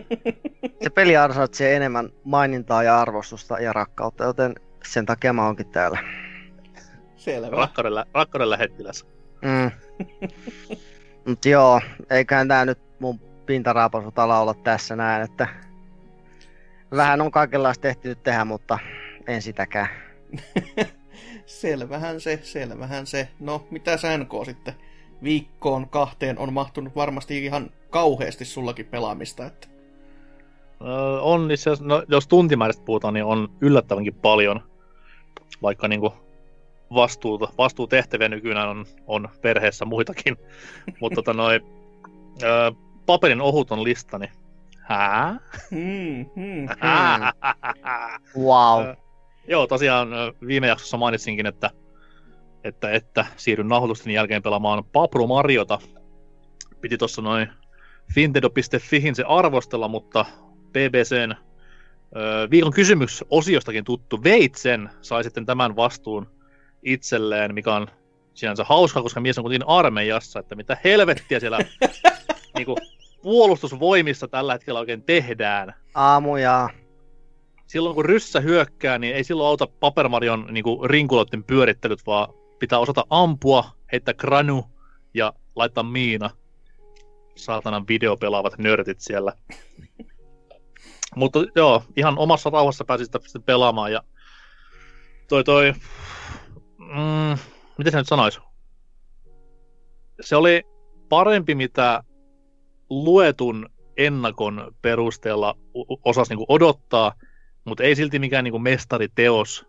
se 0.84 0.90
peli 0.90 1.18
ansaitsee 1.18 1.76
enemmän 1.76 2.10
mainintaa 2.24 2.84
ja 2.84 3.02
arvostusta 3.02 3.60
ja 3.60 3.74
rakkautta, 3.74 4.24
joten 4.24 4.56
sen 4.84 5.06
takia 5.06 5.34
mä 5.34 5.46
oonkin 5.46 5.70
täällä. 5.70 6.00
Selvä. 7.16 7.56
Rakkauden, 7.56 7.94
rakkauden 8.14 8.50
lähettiläs. 8.50 9.06
Mm. 9.42 9.72
Mut 11.28 11.46
joo, 11.46 11.82
eiköhän 12.10 12.48
tää 12.48 12.66
nyt 12.66 12.80
mun 13.00 13.20
pintaraapasut 13.46 14.20
ala 14.20 14.40
olla 14.40 14.54
tässä 14.54 14.96
näin, 14.96 15.24
että 15.24 15.48
Vähän 16.92 17.22
on 17.22 17.32
kaikenlaista 17.32 17.82
tehty 17.82 18.16
tehdä, 18.16 18.46
mutta 18.46 18.80
en 19.28 19.42
sitäkään. 19.42 19.88
selvähän 21.46 22.22
se, 22.22 22.40
selvähän 22.44 23.08
se. 23.08 23.28
No, 23.40 23.68
mitä 23.72 23.98
sä 23.98 24.18
NK 24.18 24.32
sitten? 24.46 24.74
Viikkoon 25.24 25.90
kahteen 25.90 26.38
on 26.38 26.54
mahtunut 26.54 26.96
varmasti 26.96 27.46
ihan 27.46 27.70
kauheasti 27.90 28.46
sullakin 28.46 28.86
pelaamista, 28.86 29.46
että... 29.46 29.68
Öö, 30.82 31.20
on 31.22 31.52
itse 31.52 31.70
asiassa, 31.70 31.86
no, 31.86 32.04
jos 32.08 32.28
tuntimäärästä 32.28 32.84
puhutaan, 32.86 33.14
niin 33.14 33.26
on 33.26 33.50
yllättävänkin 33.62 34.14
paljon. 34.14 34.62
Vaikka 35.62 35.88
niinku 35.88 36.14
vastuuta, 36.94 37.48
vastuutehtäviä 37.58 38.30
nykyään 38.30 38.70
on, 38.70 38.86
on 39.08 39.30
perheessä 39.42 39.86
muitakin. 39.86 40.38
Mutta 41.02 41.16
tota 41.16 41.34
noi, 41.34 41.60
öö, 42.44 42.72
paperin 43.06 43.42
ohuton 43.42 43.84
listani. 43.84 44.32
Hää? 44.82 45.40
Hmm, 45.72 46.26
hmm. 46.36 46.68
Wow. 48.46 48.86
Öö, 48.86 48.96
joo, 49.48 49.68
tosiaan 49.68 50.10
viime 50.48 50.68
jaksossa 50.68 50.98
mainitsinkin, 50.98 51.46
että, 51.46 51.72
että, 52.64 52.92
että 52.92 53.26
siirryn 53.38 53.68
nauhoitusten 53.68 54.14
jälkeen 54.14 54.44
pelaamaan 54.44 54.84
Papro 54.84 55.28
Mariota. 55.28 55.80
Piti 56.82 56.98
tuossa 56.98 57.22
noin 57.22 57.50
Fintendo.fihin 58.14 59.16
se 59.16 59.24
arvostella, 59.28 59.88
mutta 59.88 60.26
BBCn 60.72 61.36
ö, 62.16 62.48
viikon 62.52 62.74
kysymysosiostakin 62.74 63.84
tuttu 63.84 64.24
Veitsen 64.24 64.90
sai 65.02 65.24
sitten 65.24 65.46
tämän 65.46 65.76
vastuun 65.76 66.28
itselleen, 66.84 67.54
mikä 67.54 67.76
on 67.76 67.88
sinänsä 68.34 68.64
hauska, 68.64 69.02
koska 69.02 69.20
mies 69.20 69.38
on 69.38 69.44
kuitenkin 69.44 69.68
armeijassa, 69.68 70.40
että 70.40 70.56
mitä 70.56 70.78
helvettiä 70.84 71.40
siellä 71.40 71.60
niinku, 72.58 72.76
puolustusvoimissa 73.22 74.28
tällä 74.28 74.54
hetkellä 74.54 74.80
oikein 74.80 75.04
tehdään. 75.04 75.74
Aamuja. 75.96 76.70
Silloin 77.68 77.96
kun 77.96 78.06
ryssä 78.06 78.40
hyökkää, 78.40 79.00
niin 79.00 79.16
ei 79.16 79.24
silloin 79.24 79.48
auta 79.48 79.68
Paper 79.80 80.10
Marion 80.10 80.48
niinku, 80.52 80.88
rinkuloiden 80.88 81.44
pyörittelyt, 81.44 82.06
vaan 82.06 82.34
pitää 82.60 82.80
osata 82.80 83.06
ampua, 83.10 83.72
heittää 83.92 84.14
granu 84.14 84.66
ja 85.14 85.34
laittaa 85.56 85.84
miina. 85.84 86.30
Saatanan 87.36 87.88
videopelaavat 87.88 88.58
nörtit 88.58 89.00
siellä. 89.00 89.34
Mutta 91.16 91.40
joo, 91.56 91.84
ihan 91.96 92.18
omassa 92.18 92.50
rauhassa 92.50 92.86
pääsi 92.86 93.06
sitä 93.06 93.20
pelaamaan 93.46 93.92
ja 93.92 94.04
toi 95.28 95.44
toi, 95.44 95.74
mm, 96.78 97.38
miten 97.78 97.92
se 97.92 97.98
nyt 97.98 98.08
sanoisi? 98.08 98.40
Se 100.22 100.36
oli 100.36 100.64
parempi, 101.10 101.56
mitä 101.56 102.04
luetun 102.90 103.70
ennakon 103.98 104.72
perusteella 104.82 105.56
osasi 106.06 106.32
niinku 106.32 106.46
odottaa, 106.50 107.14
mutta 107.66 107.84
ei 107.84 107.96
silti 107.96 108.20
mikään 108.20 108.44
niinku 108.44 108.60
mestariteos 108.60 109.66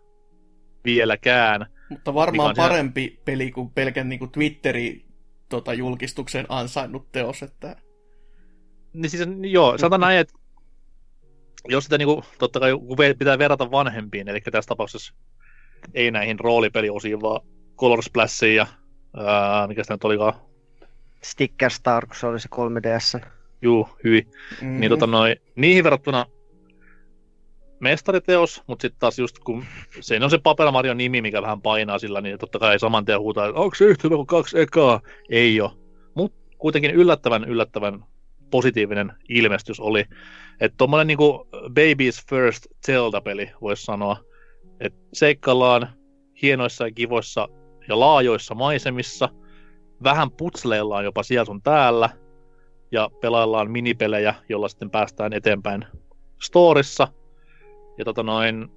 vieläkään. 0.85 1.65
Mutta 1.91 2.13
varmaan 2.13 2.55
parempi 2.57 3.21
peli 3.25 3.51
kuin 3.51 3.69
pelkän 3.69 4.09
niin 4.09 4.19
kuin 4.19 4.31
Twitteri 4.31 5.05
tota, 5.49 5.73
julkistuksen 5.73 6.45
ansainnut 6.49 7.11
teos, 7.11 7.43
että... 7.43 7.75
Niin 8.93 9.09
siis, 9.09 9.23
joo, 9.41 9.77
sanotaan 9.77 10.01
näin, 10.01 10.19
että 10.19 10.33
jos 11.67 11.83
sitä 11.83 11.97
niinku, 11.97 12.23
totta 12.39 12.59
kai 12.59 12.71
kun 12.71 12.97
pitää 13.19 13.39
verrata 13.39 13.71
vanhempiin, 13.71 14.29
eli 14.29 14.41
tässä 14.41 14.67
tapauksessa 14.69 15.13
ei 15.93 16.11
näihin 16.11 16.39
roolipeliosiin, 16.39 17.21
vaan 17.21 17.41
Color 17.77 18.03
Splashiin 18.03 18.55
ja 18.55 18.67
ää, 19.17 19.67
mikä 19.67 19.83
sitä 19.83 19.93
nyt 19.93 20.03
olikaan, 20.03 20.33
Sticker 21.23 21.71
Star, 21.71 22.05
kun 22.05 22.15
se 22.15 22.27
oli 22.27 22.39
se 22.39 22.49
3DS. 22.55 23.27
juu, 23.61 23.89
hyvin, 24.03 24.31
Mm-hmm. 24.61 24.79
niin 24.79 24.89
tota 24.89 25.07
noin, 25.07 25.35
niihin 25.55 25.83
verrattuna 25.83 26.25
mestariteos, 27.81 28.63
mutta 28.67 28.81
sitten 28.81 28.99
taas 28.99 29.19
just 29.19 29.39
kun 29.39 29.63
se 29.99 30.19
on 30.23 30.29
se 30.29 30.37
Paper 30.37 30.71
Mario 30.71 30.93
nimi, 30.93 31.21
mikä 31.21 31.41
vähän 31.41 31.61
painaa 31.61 31.99
sillä, 31.99 32.21
niin 32.21 32.39
totta 32.39 32.59
kai 32.59 32.79
saman 32.79 33.05
tien 33.05 33.19
huutaa, 33.19 33.47
että 33.47 33.59
onko 33.59 33.75
se 33.75 33.85
yhtä 33.85 34.01
hyvä 34.03 34.15
kuin 34.15 34.27
kaksi 34.27 34.59
ekaa? 34.59 35.01
Ei 35.29 35.61
ole. 35.61 35.71
Mutta 36.15 36.37
kuitenkin 36.57 36.91
yllättävän, 36.91 37.43
yllättävän 37.43 38.05
positiivinen 38.51 39.13
ilmestys 39.29 39.79
oli. 39.79 40.05
Että 40.59 40.77
tuommoinen 40.77 41.07
niinku 41.07 41.47
Baby's 41.53 42.25
First 42.29 42.67
Zelda-peli, 42.85 43.51
voisi 43.61 43.83
sanoa. 43.83 44.17
Että 44.79 44.99
seikkaillaan 45.13 45.89
hienoissa 46.41 46.87
ja 46.87 46.91
kivoissa 46.91 47.47
ja 47.87 47.99
laajoissa 47.99 48.55
maisemissa, 48.55 49.29
vähän 50.03 50.31
putsleillaan 50.31 51.03
jopa 51.03 51.23
siellä 51.23 51.45
sun 51.45 51.61
täällä, 51.61 52.09
ja 52.91 53.09
pelaillaan 53.21 53.71
minipelejä, 53.71 54.35
jolla 54.49 54.67
sitten 54.67 54.89
päästään 54.89 55.33
eteenpäin 55.33 55.85
storissa. 56.41 57.07
Ja 57.97 58.05
tota 58.05 58.23
noin, 58.23 58.71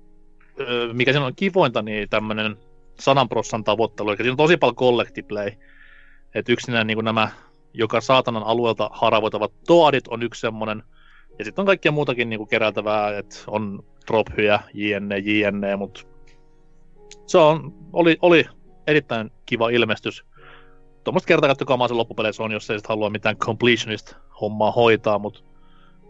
mikä 0.92 1.12
siinä 1.12 1.27
on 1.27 1.37
kivointa, 1.37 1.83
niin 1.83 2.09
tämmönen 2.09 2.57
sanan 3.00 3.29
prossan 3.29 3.64
tavoittelu, 3.64 4.09
eli 4.09 4.16
siinä 4.16 4.31
on 4.31 4.37
tosi 4.37 4.57
paljon 4.57 4.77
collectiplay. 4.77 5.50
Että 6.35 6.53
yksinään 6.53 6.87
niin 6.87 7.05
nämä 7.05 7.29
joka 7.74 8.00
saatanan 8.00 8.42
alueelta 8.42 8.90
haravoitavat 8.92 9.53
toadit 9.66 10.09
on 10.09 10.22
yksi 10.22 10.40
semmonen. 10.40 10.83
Ja 11.38 11.44
sitten 11.44 11.62
on 11.62 11.66
kaikkea 11.66 11.92
muutakin 11.92 12.31
niin 12.31 12.48
keräiltävää, 12.48 13.18
että 13.18 13.37
on 13.46 13.85
drophyjä, 14.07 14.61
jne, 14.74 15.18
jne, 15.18 15.77
mutta 15.77 16.00
se 17.27 17.38
on, 17.38 17.74
oli, 17.92 18.18
oli 18.22 18.44
erittäin 18.87 19.31
kiva 19.46 19.68
ilmestys. 19.68 20.24
Tuommoista 21.05 21.27
kertakäyttökamaa 21.27 21.88
se 21.88 21.94
loppupeleissä 21.94 22.42
on, 22.42 22.53
jos 22.53 22.70
ei 22.70 22.79
sit 22.79 22.88
halua 22.88 23.11
mitään 23.11 23.37
completionist 23.37 24.14
hommaa 24.40 24.72
hoitaa, 24.72 25.18
mutta 25.18 25.40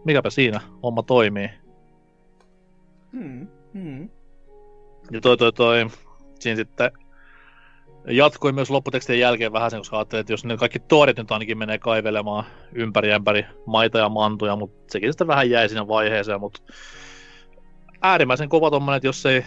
mikäpä 0.05 0.29
siinä, 0.29 0.61
homma 0.83 1.03
toimii. 1.03 1.49
Hmm, 3.15 3.47
hmm. 3.73 4.09
Ja 5.11 5.21
toi, 5.21 5.37
toi, 5.37 5.53
toi, 5.53 5.87
siinä 6.39 6.55
sitten 6.55 6.91
jatkoi 8.07 8.51
myös 8.51 8.69
lopputekstien 8.69 9.19
jälkeen 9.19 9.53
vähän 9.53 9.71
sen, 9.71 9.79
koska 9.79 9.97
ajattelin, 9.97 10.19
että 10.19 10.33
jos 10.33 10.45
ne 10.45 10.57
kaikki 10.57 10.79
tuorit 10.79 11.17
nyt 11.17 11.31
ainakin 11.31 11.57
menee 11.57 11.77
kaivelemaan 11.77 12.45
ympäri 12.73 13.09
ympäri 13.09 13.45
maita 13.65 13.97
ja 13.97 14.09
mantuja, 14.09 14.55
mutta 14.55 14.91
sekin 14.91 15.13
sitten 15.13 15.27
vähän 15.27 15.49
jäi 15.49 15.69
siinä 15.69 15.87
vaiheeseen, 15.87 16.39
mutta 16.39 16.61
äärimmäisen 18.01 18.49
kova 18.49 18.71
tommonen, 18.71 18.97
että 18.97 19.07
jos 19.07 19.25
ei 19.25 19.45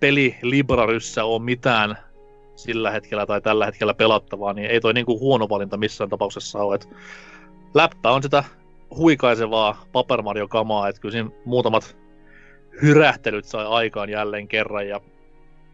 peli 0.00 0.36
Libraryssä 0.42 1.24
ole 1.24 1.42
mitään 1.42 1.96
sillä 2.56 2.90
hetkellä 2.90 3.26
tai 3.26 3.40
tällä 3.40 3.66
hetkellä 3.66 3.94
pelattavaa, 3.94 4.52
niin 4.52 4.70
ei 4.70 4.80
toi 4.80 4.94
niinku 4.94 5.20
huono 5.20 5.48
valinta 5.48 5.76
missään 5.76 6.10
tapauksessa 6.10 6.58
ole. 6.58 6.74
Et 6.74 6.88
läppä 7.74 8.10
on 8.10 8.22
sitä 8.22 8.44
huikaisevaa 8.96 9.84
Paper 9.92 10.22
Mario-kamaa, 10.22 10.88
että 10.88 11.00
kyllä 11.00 11.12
siinä 11.12 11.30
muutamat 11.44 12.01
hyrähtelyt 12.82 13.44
sai 13.44 13.66
aikaan 13.66 14.10
jälleen 14.10 14.48
kerran 14.48 14.88
ja 14.88 15.00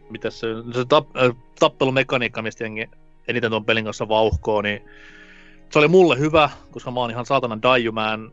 mitä 0.09 0.29
se, 0.29 0.47
se 0.73 0.85
tap, 0.85 1.17
äh, 1.17 1.35
tappelumekaniikka, 1.59 2.41
mistä 2.41 2.63
jengi 2.63 2.89
eniten 3.27 3.49
tuon 3.49 3.65
pelin 3.65 3.85
kanssa 3.85 4.07
vauhkoo, 4.07 4.61
niin 4.61 4.81
se 5.69 5.79
oli 5.79 5.87
mulle 5.87 6.19
hyvä, 6.19 6.49
koska 6.71 6.91
mä 6.91 6.99
oon 6.99 7.11
ihan 7.11 7.25
saatanan 7.25 7.61
daiju, 7.61 7.91
mä 7.91 8.13
en, 8.13 8.31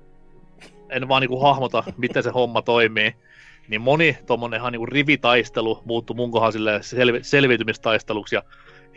en 0.88 1.08
vaan 1.08 1.20
niinku 1.20 1.40
hahmota, 1.40 1.84
miten 1.96 2.22
se 2.22 2.30
homma 2.30 2.62
toimii. 2.62 3.14
Niin 3.68 3.80
moni 3.80 4.18
tommonen 4.26 4.60
ihan 4.60 4.72
niinku 4.72 4.86
rivitaistelu 4.86 5.82
muuttui 5.84 6.16
mun 6.16 6.52
silleen 6.52 6.82
selvi, 6.82 7.18
selviytymistaisteluksi 7.22 8.34
ja 8.34 8.42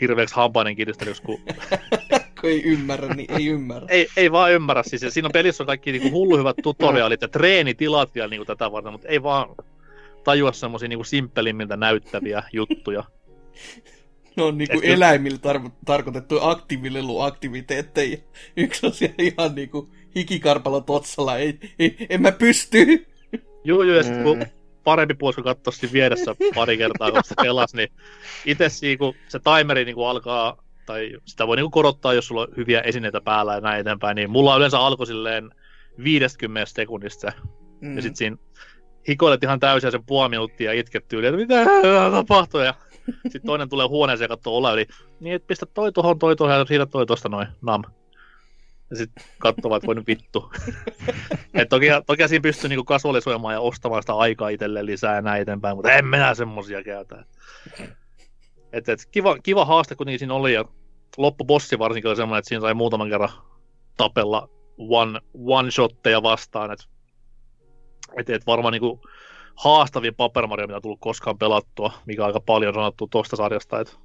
hirveäksi 0.02 0.36
hampainen 0.36 0.76
kiristelyksi, 0.76 1.22
kun 1.22 1.40
Kun 2.42 2.50
ei 2.50 2.64
ymmärrä, 2.64 3.14
niin 3.16 3.32
ei 3.40 3.48
ymmärrä. 3.48 3.88
ei, 3.90 4.08
ei 4.18 4.32
vaan 4.32 4.52
ymmärrä. 4.52 4.84
Siis, 4.84 5.02
ja 5.02 5.12
siinä 5.12 5.26
on 5.28 5.32
pelissä 5.32 5.64
on 5.64 5.68
kaikki 5.68 5.92
niinku 5.92 6.12
hullu 6.12 6.38
hyvät 6.38 6.56
tutoriaalit 6.64 7.22
ja 7.22 7.28
treenitilat 7.28 8.16
vielä 8.16 8.28
niinku 8.28 8.46
tätä 8.46 8.72
varten, 8.72 8.92
mutta 8.92 9.08
ei 9.08 9.24
vaan 9.24 9.56
tajua 10.24 10.52
semmosia 10.52 10.88
niinku 10.90 11.04
simppelimmiltä 11.04 11.78
näyttäviä 11.78 12.44
juttuja. 12.54 13.04
Ne 14.36 14.44
on 14.44 14.58
niinku 14.58 14.78
Et 14.78 14.90
eläimillä 14.90 15.38
tar- 15.54 15.72
tarkoitettu 15.86 16.38
aktiivileluaktiviteetteja. 16.42 18.18
Yksi 18.58 18.86
on 18.86 18.94
siellä 18.94 19.16
ihan 19.20 19.56
niinku 19.56 19.90
hikikarpalo 20.16 20.82
totsalla. 20.82 21.38
Ei, 21.38 21.60
ei, 21.80 21.98
en 22.10 22.22
mä 22.22 22.32
pysty. 22.32 23.06
Joo, 23.64 23.84
joo, 23.84 23.98
ja 23.98 24.04
sitten 24.04 24.24
kun 24.24 24.38
Mm. 24.38 24.46
parempi 24.84 25.14
puolisko 25.14 25.44
katsoa 25.44 25.72
siinä 25.72 25.94
vieressä 25.94 26.36
pari 26.56 26.78
kertaa, 26.78 27.12
kun 27.12 27.22
se 27.24 27.36
pelas, 27.42 27.74
niin 27.74 27.90
itse 28.46 28.68
kun 29.00 29.14
se 29.28 29.40
timeri 29.40 29.86
niin 29.86 29.96
alkaa, 30.08 30.64
tai 30.90 31.12
sitä 31.26 31.48
voi 31.48 31.56
niin 31.56 31.72
korottaa, 31.72 32.14
jos 32.14 32.28
sulla 32.28 32.42
on 32.42 32.48
hyviä 32.58 32.82
esineitä 32.82 33.22
päällä 33.22 33.54
ja 33.54 33.62
näin 33.62 33.80
eteenpäin, 33.80 34.16
niin 34.16 34.30
mulla 34.30 34.58
yleensä 34.58 34.80
alkoi 34.80 35.08
silleen 35.08 35.50
50 36.04 36.74
sekunnista, 36.74 37.32
Mm. 37.82 37.96
ja 37.96 38.02
sitten 38.02 38.16
siinä 38.16 38.38
hikoilet 39.10 39.44
ihan 39.44 39.60
täysin 39.60 39.92
sen 39.92 40.06
puoli 40.06 40.30
minuuttia 40.30 40.74
ja 40.74 40.80
itket 40.80 41.08
tyyliin, 41.08 41.34
että 41.34 41.56
mitä 41.56 41.72
tapahtuu, 42.12 42.60
ja 42.60 42.74
sitten 43.24 43.42
toinen 43.46 43.70
tulee 43.70 43.88
huoneeseen 43.88 44.26
ja 44.26 44.36
katsoo 44.36 44.58
olla 44.58 44.74
yli, 44.74 44.86
niin 45.20 45.36
et 45.36 45.48
pistä 45.48 45.66
toi 45.66 45.92
tuohon, 45.92 46.20
toi 46.20 46.36
tuohon 46.36 46.58
ja 46.58 46.66
siitä 46.66 46.86
toi 46.86 47.06
tosta 47.06 47.30
noin, 47.30 47.48
nam. 47.62 47.84
Ja 48.90 48.96
sitten 48.96 49.24
katsoo, 49.38 49.76
että 49.76 49.88
voi 49.88 49.96
nyt 49.96 50.08
vittu. 50.08 50.52
Et 51.54 51.70
toki, 51.70 51.88
toki 52.08 52.28
siinä 52.28 52.42
pystyy 52.44 52.70
niinku 52.70 52.84
kasvallisuojamaan 52.84 53.54
ja 53.54 53.60
ostamaan 53.62 54.04
sitä 54.04 54.14
aikaa 54.14 54.50
itselleen 54.50 54.86
lisää 54.86 55.16
ja 55.16 55.22
näin 55.22 55.42
eteenpäin, 55.42 55.78
mutta 55.78 55.92
en 55.92 56.06
minä 56.06 56.34
semmosia 56.34 56.84
käytä. 56.84 57.26
Et, 58.74 58.90
et, 58.90 59.00
kiva, 59.12 59.40
kiva 59.40 59.66
haaste 59.66 59.96
kuitenkin 59.96 60.20
siinä 60.20 60.34
oli 60.34 60.54
ja 60.54 60.66
loppubossi 61.18 61.80
varsinkin 61.80 62.10
oli 62.10 62.16
semmoinen, 62.16 62.40
että 62.40 62.50
siinä 62.50 62.62
sai 62.62 62.74
muutaman 62.74 63.10
kerran 63.10 63.30
tapella 63.98 64.50
one, 64.78 65.20
one 65.34 65.72
shotteja 65.72 66.24
vastaan. 66.24 66.72
Et 66.72 66.90
Et, 68.18 68.30
et 68.30 68.46
varmaan 68.48 68.72
niinku 68.72 69.02
haastavin 69.56 70.16
Paper 70.16 70.48
Mario, 70.48 70.68
mitä 70.68 70.76
on 70.76 70.82
tullut 70.82 71.00
koskaan 71.00 71.38
pelattua, 71.38 71.94
mikä 72.06 72.22
on 72.22 72.28
aika 72.28 72.40
paljon 72.40 72.74
sanottu 72.74 73.08
tuosta 73.08 73.36
sarjasta. 73.36 73.80
Et, 73.80 74.00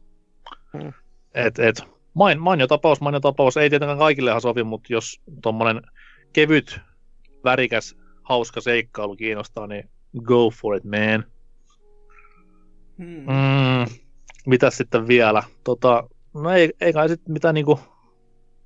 Hmm. 0.72 0.92
et, 1.34 1.58
et, 1.58 1.82
main, 2.14 2.40
mainio 2.40 2.66
tapaus, 2.66 3.00
mainio 3.00 3.20
tapaus. 3.20 3.56
Ei 3.56 3.70
tietenkään 3.70 3.98
kaikille 3.98 4.40
sovi, 4.40 4.62
mutta 4.64 4.92
jos 4.92 5.20
tuommoinen 5.42 5.82
kevyt, 6.32 6.80
värikäs, 7.44 7.96
hauska 8.22 8.60
seikkailu 8.60 9.16
kiinnostaa, 9.16 9.66
niin 9.66 9.90
go 10.24 10.50
for 10.50 10.76
it, 10.76 10.84
man. 10.84 11.24
Hmm. 12.98 13.20
Mm, 13.20 13.96
mitäs 14.46 14.76
sitten 14.76 15.06
vielä? 15.06 15.42
Tota, 15.64 16.08
no 16.34 16.50
ei, 16.50 16.72
ei 16.80 16.92
kai 16.92 17.08
sitten 17.08 17.32
mitään 17.32 17.54
niinku 17.54 17.80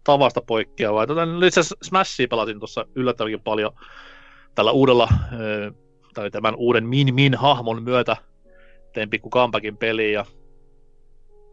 tavasta 0.04 0.42
poikkeavaa. 0.42 1.06
Tota, 1.06 1.26
no 1.26 1.46
itse 1.46 1.60
asiassa 1.60 1.76
Smashia 1.82 2.28
pelasin 2.28 2.58
tuossa 2.58 2.86
yllättävänkin 2.94 3.40
paljon 3.40 3.72
tällä 4.54 4.72
uudella, 4.72 5.08
tai 6.14 6.30
tämän 6.30 6.54
uuden 6.56 6.86
Min 6.86 7.14
Min 7.14 7.34
hahmon 7.34 7.82
myötä 7.82 8.16
tein 8.92 9.10
pikku 9.10 9.30
comebackin 9.30 9.76
peliin 9.76 10.12
ja 10.12 10.24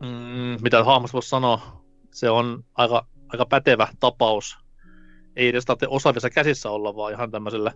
mm, 0.02 0.58
mitä 0.62 0.84
hahmosta 0.84 1.14
voisi 1.14 1.30
sanoa, 1.30 1.84
se 2.12 2.30
on 2.30 2.64
aika, 2.76 3.06
aika 3.30 3.46
pätevä 3.46 3.88
tapaus. 4.00 4.58
Ei 5.36 5.48
edes 5.48 5.66
tarvitse 5.66 5.88
osaavissa 5.90 6.30
käsissä 6.30 6.70
olla, 6.70 6.96
vaan 6.96 7.14
ihan 7.14 7.32
tämmöiselle 7.32 7.74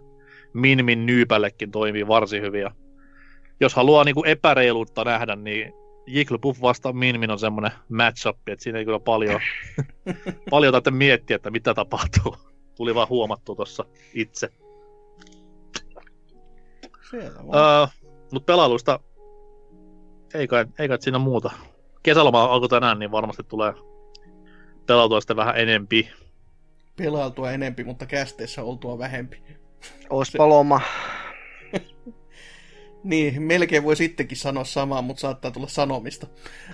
Min 0.54 0.86
Min 0.86 1.06
nyypällekin 1.06 1.72
toimii 1.72 2.08
varsin 2.08 2.42
hyvin. 2.42 2.62
Ja 2.62 2.72
jos 3.60 3.74
haluaa 3.74 4.04
niinku 4.04 4.24
epäreiluutta 4.24 5.04
nähdä, 5.04 5.36
niin 5.36 5.74
Jigglypuff 6.08 6.62
vastaan 6.62 6.98
Min 6.98 7.20
Min 7.20 7.32
on 7.32 7.40
semmoinen 7.40 7.72
matchup, 7.90 8.38
että 8.48 8.64
siinä 8.64 8.80
ei 8.80 8.86
kyllä 8.86 9.00
paljon, 9.00 9.42
paljon 10.50 10.72
tarvitse 10.72 10.92
miettiä, 10.92 11.36
että 11.36 11.52
mitä 11.52 11.74
tapahtuu. 11.74 12.36
Tuli 12.76 12.96
vaan 12.96 13.10
huomattu 13.10 13.56
tuossa 13.56 13.86
itse. 14.14 14.50
Öö, 17.14 17.88
Mutta 18.32 18.46
pelailuista 18.46 19.00
ei 20.34 20.48
kai, 20.48 20.66
ei 20.80 20.88
kai 20.88 21.02
siinä 21.02 21.20
muuta. 21.20 21.52
Kesäloma 22.04 22.44
alkoi 22.44 22.70
tänään, 22.70 23.00
niin 23.00 23.12
varmasti 23.12 23.44
tulee 23.44 23.74
pelautua 24.86 25.22
sitten 25.22 25.38
vähän 25.38 25.58
enempi. 25.58 26.10
Pelailtua 26.96 27.52
enempi, 27.52 27.84
mutta 27.84 28.06
kästeessä 28.06 28.64
oltua 28.64 28.98
vähempi. 28.98 29.44
Oispa 30.10 30.50
loma. 30.50 30.82
Niin, 33.04 33.42
melkein 33.42 33.84
voi 33.84 33.96
sittenkin 33.96 34.38
sanoa 34.38 34.64
samaa, 34.64 35.02
mutta 35.02 35.22
saattaa 35.22 35.52
tulla 35.52 35.68
sanomista. 35.68 36.28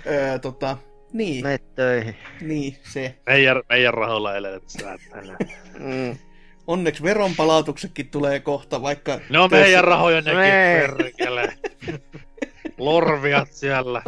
Öö, 0.06 0.38
tota, 0.38 0.76
niin, 1.12 1.44
Mene 1.44 1.58
töihin. 1.58 2.16
niin, 2.40 2.76
se. 2.82 3.14
Meidän, 3.26 3.62
meidän 3.68 3.94
rahoilla 3.94 4.36
elelet 4.36 4.62
tänne. 5.10 5.36
Mm. 5.78 6.16
Onneksi 6.66 7.02
veronpalautuksetkin 7.02 8.08
tulee 8.10 8.40
kohta, 8.40 8.82
vaikka... 8.82 9.20
No 9.30 9.48
töissä- 9.48 9.64
meidän 9.64 9.84
rahoja 9.84 10.20
nekin, 10.20 10.38
Nee. 10.40 10.80
perkele. 10.88 11.58
Lorviat 12.78 13.52
siellä. 13.52 14.02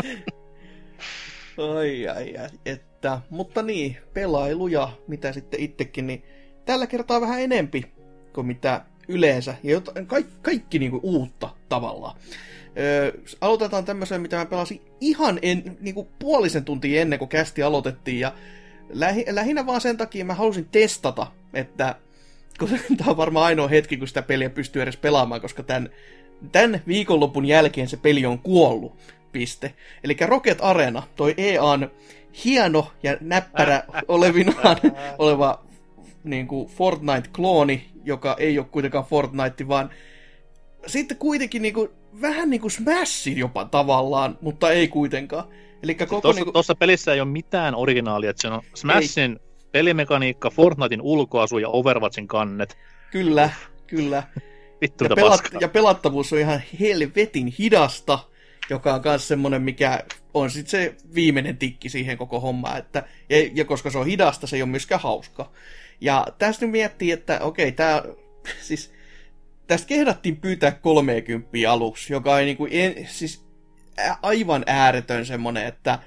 Ai, 1.76 2.08
ai, 2.08 2.36
ai, 2.36 2.48
että, 2.66 3.20
mutta 3.30 3.62
niin, 3.62 3.96
pelailuja, 4.14 4.88
mitä 5.08 5.32
sitten 5.32 5.60
itsekin, 5.60 6.06
niin 6.06 6.22
tällä 6.64 6.86
kertaa 6.86 7.20
vähän 7.20 7.40
enempi 7.40 7.84
kuin 8.34 8.46
mitä 8.46 8.84
yleensä, 9.08 9.54
ja 9.62 9.70
jotain, 9.70 10.06
kaikki, 10.06 10.34
kaikki 10.42 10.78
niinku 10.78 11.00
uutta 11.02 11.50
tavallaan. 11.68 12.16
Öö, 12.78 13.12
aloitetaan 13.40 13.84
tämmöiseen, 13.84 14.20
mitä 14.20 14.36
mä 14.36 14.46
pelasin 14.46 14.80
ihan 15.00 15.38
en, 15.42 15.76
niinku 15.80 16.08
puolisen 16.18 16.64
tuntia 16.64 17.00
ennen 17.00 17.18
kuin 17.18 17.28
kästi 17.28 17.62
aloitettiin, 17.62 18.20
ja 18.20 18.32
lähi, 18.88 19.24
lähinnä 19.30 19.66
vaan 19.66 19.80
sen 19.80 19.96
takia 19.96 20.24
mä 20.24 20.34
halusin 20.34 20.68
testata, 20.70 21.26
että 21.54 21.94
kun 22.58 22.68
tämä 22.96 23.10
on 23.10 23.16
varmaan 23.16 23.46
ainoa 23.46 23.68
hetki, 23.68 23.96
kun 23.96 24.08
sitä 24.08 24.22
peliä 24.22 24.50
pystyy 24.50 24.82
edes 24.82 24.96
pelaamaan, 24.96 25.40
koska 25.40 25.62
tämän, 25.62 25.88
tämän 26.52 26.82
viikonlopun 26.86 27.44
jälkeen 27.44 27.88
se 27.88 27.96
peli 27.96 28.26
on 28.26 28.38
kuollut. 28.38 28.96
Piste. 29.32 29.74
Eli 30.04 30.16
Rocket 30.26 30.58
Arena, 30.60 31.02
toi 31.16 31.34
EAN 31.36 31.90
hieno 32.44 32.92
ja 33.02 33.16
näppärä 33.20 33.82
olevinaan 34.08 34.76
oleva 35.18 35.64
niin 36.24 36.48
kuin 36.48 36.68
Fortnite-klooni, 36.68 37.80
joka 38.08 38.36
ei 38.38 38.58
ole 38.58 38.66
kuitenkaan 38.70 39.04
Fortnite, 39.04 39.68
vaan 39.68 39.90
sitten 40.86 41.16
kuitenkin 41.16 41.62
niin 41.62 41.74
kuin, 41.74 41.88
vähän 42.20 42.50
niin 42.50 42.60
kuin 42.60 42.70
Smash 42.70 43.28
jopa 43.28 43.64
tavallaan, 43.64 44.38
mutta 44.40 44.70
ei 44.70 44.88
kuitenkaan. 44.88 45.44
Eli 45.82 45.94
koko 45.94 46.20
Tuossa, 46.20 46.38
niin 46.38 46.44
kuin, 46.44 46.52
tuossa 46.52 46.74
pelissä 46.74 47.14
ei 47.14 47.20
ole 47.20 47.28
mitään 47.28 47.74
originaalia, 47.74 48.30
että 48.30 48.42
se 48.42 48.48
on 48.48 48.62
Smashin 48.74 49.38
pelimekaniikka, 49.72 50.50
Fortnitein 50.50 51.02
ulkoasu 51.02 51.58
ja 51.58 51.68
Overwatchin 51.68 52.28
kannet. 52.28 52.78
kyllä, 53.10 53.50
kyllä. 53.86 54.22
Vittu 54.82 55.04
Ja, 55.04 55.10
pelat- 55.10 55.28
paskaa. 55.30 55.60
ja 55.60 55.68
pelattavuus 55.68 56.32
on 56.32 56.38
ihan 56.38 56.62
helvetin 56.80 57.46
hidasta, 57.58 58.18
joka 58.70 58.94
on 58.94 59.00
myös 59.04 59.28
semmoinen, 59.28 59.62
mikä 59.62 60.02
on 60.34 60.50
sitten 60.50 60.70
se 60.70 60.94
viimeinen 61.14 61.56
tikki 61.56 61.88
siihen 61.88 62.18
koko 62.18 62.40
hommaan. 62.40 62.78
Että, 62.78 63.02
ja, 63.28 63.36
ja 63.54 63.64
koska 63.64 63.90
se 63.90 63.98
on 63.98 64.06
hidasta, 64.06 64.46
se 64.46 64.56
ei 64.56 64.62
ole 64.62 64.70
myöskään 64.70 65.00
hauska. 65.00 65.50
Ja 66.00 66.26
tästä 66.38 66.64
nyt 66.64 66.72
miettii, 66.72 67.10
että 67.10 67.40
okei, 67.40 67.72
tämä 67.72 68.02
siis 68.66 68.92
tästä 69.66 69.88
kehdattiin 69.88 70.36
pyytää 70.36 70.70
30 70.70 71.48
aluksi, 71.68 72.12
joka 72.12 72.38
ei 72.38 72.46
niinku, 72.46 72.68
en, 72.70 73.08
siis 73.10 73.46
aivan 74.22 74.64
ääretön 74.66 75.26
semmonen, 75.26 75.66
että 75.66 75.98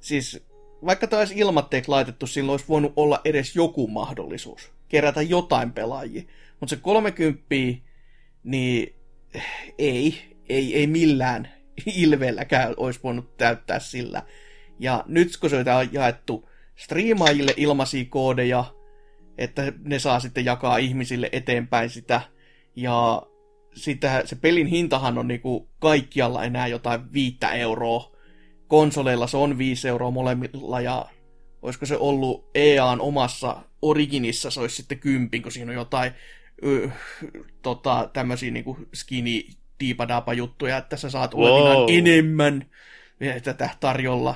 siis 0.00 0.46
vaikka 0.86 1.06
tämä 1.06 1.20
olisi 1.20 1.38
ilmatteeksi 1.38 1.90
laitettu, 1.90 2.26
silloin 2.26 2.52
olisi 2.52 2.68
voinut 2.68 2.92
olla 2.96 3.20
edes 3.24 3.56
joku 3.56 3.86
mahdollisuus 3.86 4.72
kerätä 4.88 5.22
jotain 5.22 5.72
pelaajia. 5.72 6.22
Mutta 6.60 6.76
se 6.76 6.82
30, 6.82 7.44
niin 8.44 8.94
ei, 9.78 10.36
ei, 10.48 10.76
ei 10.76 10.86
millään 10.86 11.48
ilveelläkään 11.86 12.74
olisi 12.76 13.00
voinut 13.02 13.36
täyttää 13.36 13.78
sillä. 13.78 14.22
Ja 14.78 15.04
nyt 15.06 15.36
kun 15.36 15.50
se 15.50 15.56
on 15.56 15.88
jaettu 15.92 16.48
striimaajille 16.76 17.54
ilmaisia 17.56 18.04
koodeja, 18.08 18.64
että 19.38 19.72
ne 19.84 19.98
saa 19.98 20.20
sitten 20.20 20.44
jakaa 20.44 20.76
ihmisille 20.76 21.28
eteenpäin 21.32 21.90
sitä, 21.90 22.20
ja 22.76 23.22
sitä, 23.74 24.22
se 24.24 24.36
pelin 24.36 24.66
hintahan 24.66 25.18
on 25.18 25.28
niinku 25.28 25.68
kaikkialla 25.78 26.44
enää 26.44 26.66
jotain 26.66 27.12
viittä 27.12 27.48
euroa. 27.52 28.12
Konsoleilla 28.68 29.26
se 29.26 29.36
on 29.36 29.58
5 29.58 29.88
euroa 29.88 30.10
molemmilla 30.10 30.80
ja 30.80 31.06
olisiko 31.62 31.86
se 31.86 31.96
ollut 31.96 32.50
EAN 32.54 33.00
omassa 33.00 33.56
Originissa, 33.82 34.50
se 34.50 34.60
olisi 34.60 34.76
sitten 34.76 34.98
kympin, 34.98 35.42
kun 35.42 35.52
siinä 35.52 35.70
on 35.70 35.76
jotain 35.76 36.12
ö, 36.64 36.90
tota, 37.62 38.10
tämmöisiä 38.12 38.50
niinku 38.50 38.76
skinny 38.94 39.40
diipadapa 39.80 40.32
juttuja, 40.34 40.76
että 40.76 40.96
sä 40.96 41.10
saat 41.10 41.34
Wow. 41.34 41.86
enemmän 41.88 42.66
tätä 43.42 43.70
tarjolla 43.80 44.34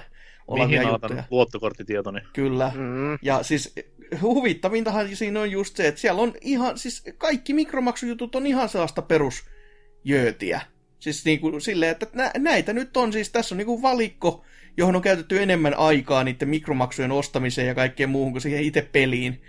olevia 0.48 0.80
Mihin 0.80 0.92
juttuja. 0.92 1.24
luottokorttitietoni? 1.30 2.20
Kyllä. 2.32 2.72
Mm. 2.74 3.18
Ja 3.22 3.42
siis 3.42 3.74
huvittavintahan 4.20 5.16
siinä 5.16 5.40
on 5.40 5.50
just 5.50 5.76
se, 5.76 5.88
että 5.88 6.00
siellä 6.00 6.22
on 6.22 6.34
ihan, 6.40 6.78
siis 6.78 7.04
kaikki 7.18 7.54
mikromaksujutut 7.54 8.34
on 8.34 8.46
ihan 8.46 8.68
sellaista 8.68 9.02
perusjöötiä. 9.02 10.60
Siis 10.98 11.24
niinku 11.24 11.60
silleen, 11.60 11.90
että 11.90 12.06
nä- 12.12 12.32
näitä 12.38 12.72
nyt 12.72 12.96
on, 12.96 13.12
siis 13.12 13.30
tässä 13.30 13.54
on 13.54 13.56
niinku 13.56 13.82
valikko, 13.82 14.44
johon 14.76 14.96
on 14.96 15.02
käytetty 15.02 15.42
enemmän 15.42 15.74
aikaa 15.74 16.24
niiden 16.24 16.48
mikromaksujen 16.48 17.12
ostamiseen 17.12 17.68
ja 17.68 17.74
kaikkeen 17.74 18.10
muuhun 18.10 18.32
kuin 18.32 18.42
siihen 18.42 18.62
itse 18.62 18.88
peliin 18.92 19.42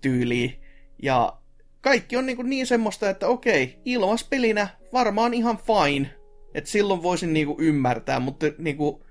tyyliin. 0.00 0.60
Ja 1.02 1.32
kaikki 1.80 2.16
on 2.16 2.26
niinku 2.26 2.42
niin 2.42 2.66
semmoista, 2.66 3.10
että 3.10 3.28
okei, 3.28 3.78
ilmaspelinä 3.84 4.68
varmaan 4.92 5.34
ihan 5.34 5.58
fine. 5.58 6.10
Että 6.54 6.70
silloin 6.70 7.02
voisin 7.02 7.32
niinku 7.32 7.56
ymmärtää, 7.60 8.20
mutta 8.20 8.46
niinku 8.58 9.04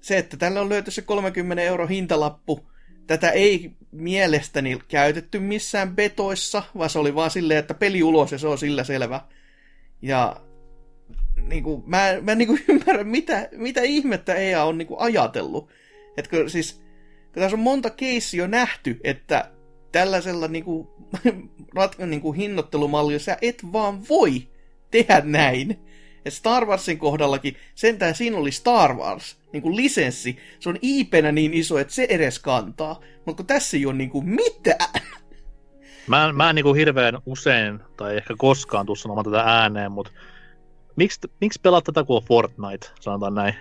se, 0.00 0.18
että 0.18 0.36
tällä 0.36 0.60
on 0.60 0.68
löyty 0.68 0.90
se 0.90 1.02
30 1.02 1.62
euro 1.62 1.86
hintalappu, 1.86 2.70
tätä 3.08 3.30
ei 3.30 3.72
mielestäni 3.92 4.78
käytetty 4.88 5.38
missään 5.38 5.96
betoissa, 5.96 6.62
vaan 6.78 6.90
se 6.90 6.98
oli 6.98 7.14
vaan 7.14 7.30
silleen, 7.30 7.58
että 7.58 7.74
peli 7.74 8.02
ulos 8.02 8.32
ja 8.32 8.38
se 8.38 8.48
on 8.48 8.58
sillä 8.58 8.84
selvä. 8.84 9.20
Ja 10.02 10.40
niin 11.42 11.62
kuin, 11.62 11.82
mä, 11.86 12.14
mä 12.20 12.32
en 12.32 12.38
niin 12.38 12.48
kuin 12.48 12.64
ymmärrä, 12.68 13.04
mitä, 13.04 13.48
mitä 13.52 13.82
ihmettä 13.82 14.34
EA 14.34 14.64
on 14.64 14.78
niin 14.78 14.88
kuin 14.88 15.00
ajatellut. 15.00 15.70
Että 16.16 16.30
siis, 16.46 16.72
kun 17.32 17.42
tässä 17.42 17.56
on 17.56 17.62
monta 17.62 17.90
keissia 17.90 18.42
jo 18.42 18.46
nähty, 18.46 19.00
että 19.04 19.50
tällaisella 19.92 20.48
niin 20.48 20.64
kuin, 20.64 20.88
rat, 21.76 21.98
niin 21.98 22.20
kuin 22.20 22.36
hinnoittelumallilla 22.36 23.18
sä 23.18 23.38
et 23.42 23.72
vaan 23.72 24.08
voi 24.08 24.48
tehdä 24.90 25.22
näin. 25.24 25.78
Ja 26.24 26.30
Star 26.30 26.66
Warsin 26.66 26.98
kohdallakin, 26.98 27.56
sentään 27.74 28.14
siinä 28.14 28.36
oli 28.36 28.52
Star 28.52 28.94
Wars, 28.94 29.37
niin 29.52 29.62
kuin 29.62 29.76
lisenssi. 29.76 30.38
Se 30.60 30.68
on 30.68 30.76
IPnä 30.82 31.32
niin 31.32 31.54
iso, 31.54 31.78
että 31.78 31.94
se 31.94 32.06
edes 32.10 32.38
kantaa. 32.38 33.00
Mutta 33.26 33.36
kun 33.36 33.46
tässä 33.46 33.76
ei 33.76 33.86
ole 33.86 33.94
niin 33.94 34.10
kuin 34.10 34.28
mitään. 34.28 35.02
Mä, 36.06 36.32
mä 36.32 36.48
en 36.50 36.54
niinku 36.54 36.74
hirveän 36.74 37.18
usein, 37.26 37.80
tai 37.96 38.16
ehkä 38.16 38.34
koskaan 38.38 38.86
tuu 38.86 38.96
sanomaan 38.96 39.24
tätä 39.24 39.40
ääneen, 39.40 39.92
mutta 39.92 40.12
miksi, 40.96 41.20
miksi 41.40 41.60
pelaat 41.62 41.84
tätä 41.84 42.04
kuin 42.04 42.24
Fortnite, 42.24 42.86
sanotaan 43.00 43.34
näin? 43.34 43.54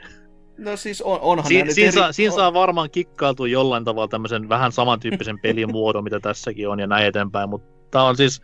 No 0.57 0.77
siis 0.77 1.01
on, 1.01 1.19
onhan 1.21 1.47
Si, 1.47 1.55
nää 1.55 1.65
nyt 1.65 1.73
siinä, 1.73 1.87
eri- 1.87 1.95
saa, 1.95 2.11
siinä 2.11 2.33
on- 2.33 2.39
saa 2.39 2.53
varmaan 2.53 2.89
kikkailtua 2.91 3.47
jollain 3.47 3.85
tavalla 3.85 4.07
tämmöisen 4.07 4.49
vähän 4.49 4.71
samantyyppisen 4.71 5.39
pelimuodon, 5.39 6.03
mitä 6.03 6.19
tässäkin 6.19 6.69
on, 6.69 6.79
ja 6.79 6.87
näin 6.87 7.05
eteenpäin, 7.05 7.49
mutta 7.49 7.89
tää 7.91 8.03
on 8.03 8.17
siis 8.17 8.41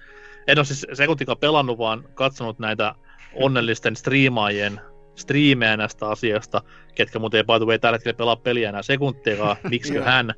En 0.48 0.60
ole 0.60 0.66
siis 0.66 0.86
sekuntikaan 0.94 1.38
pelannut, 1.38 1.78
vaan 1.78 2.04
katsonut 2.14 2.60
näitä 2.60 2.96
onnellisten 3.34 3.96
striimaajien 3.96 4.82
striimejä 5.16 5.78
näistä 5.78 6.08
asiasta, 6.10 6.62
ketkä 6.96 7.20
muuten 7.20 7.38
ei 7.38 7.44
by 7.44 7.54
the 7.60 7.66
way 7.66 7.80
tällä 7.80 7.96
hetkellä 7.96 8.18
pelaa 8.18 8.36
peliä 8.36 8.70
enää 8.70 8.82
sekuntiakaan, 8.82 9.56
miksi 9.70 9.96
Joo. 9.96 10.06
hän. 10.06 10.34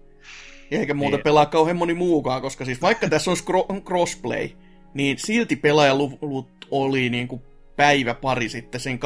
Eikä 0.71 0.93
muuta 0.93 1.17
Niin. 1.17 1.23
pelaa 1.23 1.45
kauhean 1.45 1.77
moni 1.77 1.93
muukaan, 1.93 2.41
koska 2.41 2.65
siis 2.65 2.81
vaikka 2.81 3.09
tässä 3.09 3.31
olisi 3.31 3.43
cro- 3.43 3.81
crossplay, 3.81 4.49
niin 4.93 5.17
silti 5.19 5.55
pelaajaluvut 5.55 6.49
oli 6.71 7.09
niin 7.09 7.27
kuin 7.27 7.41
päivä 7.75 8.13
pari 8.13 8.49
sitten 8.49 8.81
sen 8.81 8.99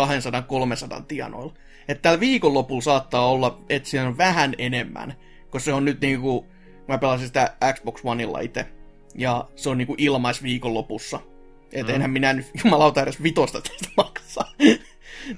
200-300 1.00 1.04
tienoilla. 1.08 1.54
Että 1.88 2.02
tällä 2.02 2.20
viikonlopulla 2.20 2.82
saattaa 2.82 3.30
olla, 3.30 3.62
että 3.70 3.90
siellä 3.90 4.08
on 4.10 4.18
vähän 4.18 4.54
enemmän, 4.58 5.14
koska 5.50 5.66
se 5.66 5.74
on 5.74 5.86
nyt 5.86 6.02
niin 6.02 6.22
kuin, 6.22 6.46
mä 6.88 6.98
pelasin 6.98 7.28
sitä 7.28 7.56
Xbox 7.74 8.02
Oneilla 8.04 8.40
itse, 8.40 8.66
ja 9.16 9.46
se 9.56 9.70
on 9.70 9.78
niin 9.78 9.88
kuin 9.88 10.00
ilmais 10.02 10.44
viikonlopussa. 10.44 11.20
Että 11.72 11.92
Mm. 11.92 11.96
enhän 11.96 12.12
minä 12.12 12.34
nyt 12.34 12.46
jumalauta 12.64 13.02
edes 13.04 13.24
vitosta 13.24 13.62
tästä 13.62 13.90
maksaa. 13.98 14.52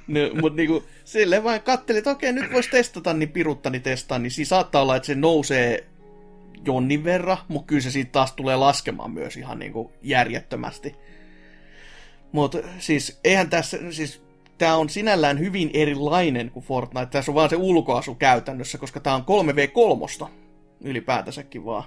No, 0.08 0.20
mutta 0.42 0.58
niinku, 0.58 0.84
silleen 1.04 1.44
vain 1.44 1.62
kattelin, 1.62 1.98
että 1.98 2.12
okei, 2.12 2.34
nyt 2.34 2.54
voisi 2.54 2.70
testata, 2.70 3.14
niin 3.14 3.30
piruttani 3.30 3.80
testaa, 3.80 4.20
niin 4.20 4.32
siinä 4.32 4.48
saattaa 4.48 4.82
olla, 4.82 4.96
että 4.96 5.08
se 5.08 5.16
nousee 5.16 5.88
jonnin 6.66 7.04
verran, 7.04 7.38
mutta 7.48 7.68
kyllä 7.68 7.82
se 7.82 7.92
siitä 7.92 8.12
taas 8.12 8.32
tulee 8.32 8.56
laskemaan 8.56 9.12
myös 9.12 9.38
ihan 9.38 9.60
niinku 9.60 9.92
järjettömästi. 10.02 10.96
Mutta 12.32 12.58
siis 12.80 13.20
eihän 13.24 13.50
tässä, 13.50 13.78
siis 13.90 14.22
tämä 14.58 14.76
on 14.76 14.90
sinällään 14.90 15.40
hyvin 15.40 15.70
erilainen 15.74 16.52
kuin 16.52 16.66
Fortnite. 16.66 17.06
Tässä 17.06 17.32
on 17.32 17.36
vaan 17.36 17.50
se 17.50 17.56
ulkoasu 17.56 18.16
käytännössä, 18.16 18.78
koska 18.78 19.00
tämä 19.00 19.16
on 19.16 19.22
3v3 19.22 20.28
ylipäätänsäkin 20.82 21.66
vaan. 21.66 21.84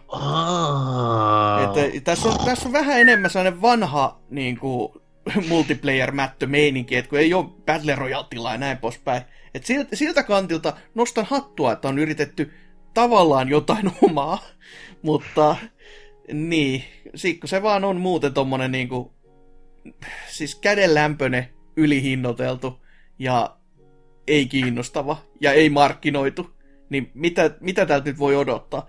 Että 1.65 2.01
tässä, 2.05 2.29
on, 2.29 2.45
tässä 2.45 2.69
on 2.69 2.73
vähän 2.73 3.01
enemmän 3.01 3.31
sellainen 3.31 3.63
vanha 3.63 4.19
niin 4.31 4.59
kuin, 4.59 4.93
multiplayer-mättö 5.49 6.47
meininki, 6.47 6.97
että 6.97 7.09
kun 7.09 7.19
ei 7.19 7.35
ole 7.35 7.47
Battle 7.67 7.95
Royale-tilaa 7.95 8.53
ja 8.53 8.59
näin 8.59 8.79
poispäin. 8.79 9.23
Et 9.55 9.67
siltä, 9.67 9.97
siltä 9.97 10.23
kantilta 10.23 10.77
nostan 10.95 11.25
hattua, 11.25 11.73
että 11.73 11.89
on 11.89 11.99
yritetty 11.99 12.53
tavallaan 12.95 13.49
jotain 13.49 13.93
omaa, 14.11 14.45
mutta 15.03 15.57
niin, 16.33 16.85
sikko 17.15 17.47
se 17.47 17.63
vaan 17.63 17.85
on 17.85 18.01
muuten 18.01 18.35
tommonen 18.35 18.73
niin 18.73 18.89
kuin, 18.89 19.11
siis 20.29 20.55
kädenlämpöinen, 20.55 21.49
ylihinnoiteltu 21.77 22.81
ja 23.19 23.57
ei 24.27 24.47
kiinnostava 24.47 25.25
ja 25.41 25.53
ei 25.53 25.71
markkinoitu. 25.71 26.51
Niin 26.91 27.11
mitä, 27.15 27.51
mitä 27.61 27.87
täältä 27.87 28.11
nyt 28.11 28.19
voi 28.19 28.37
odottaa? 28.37 28.89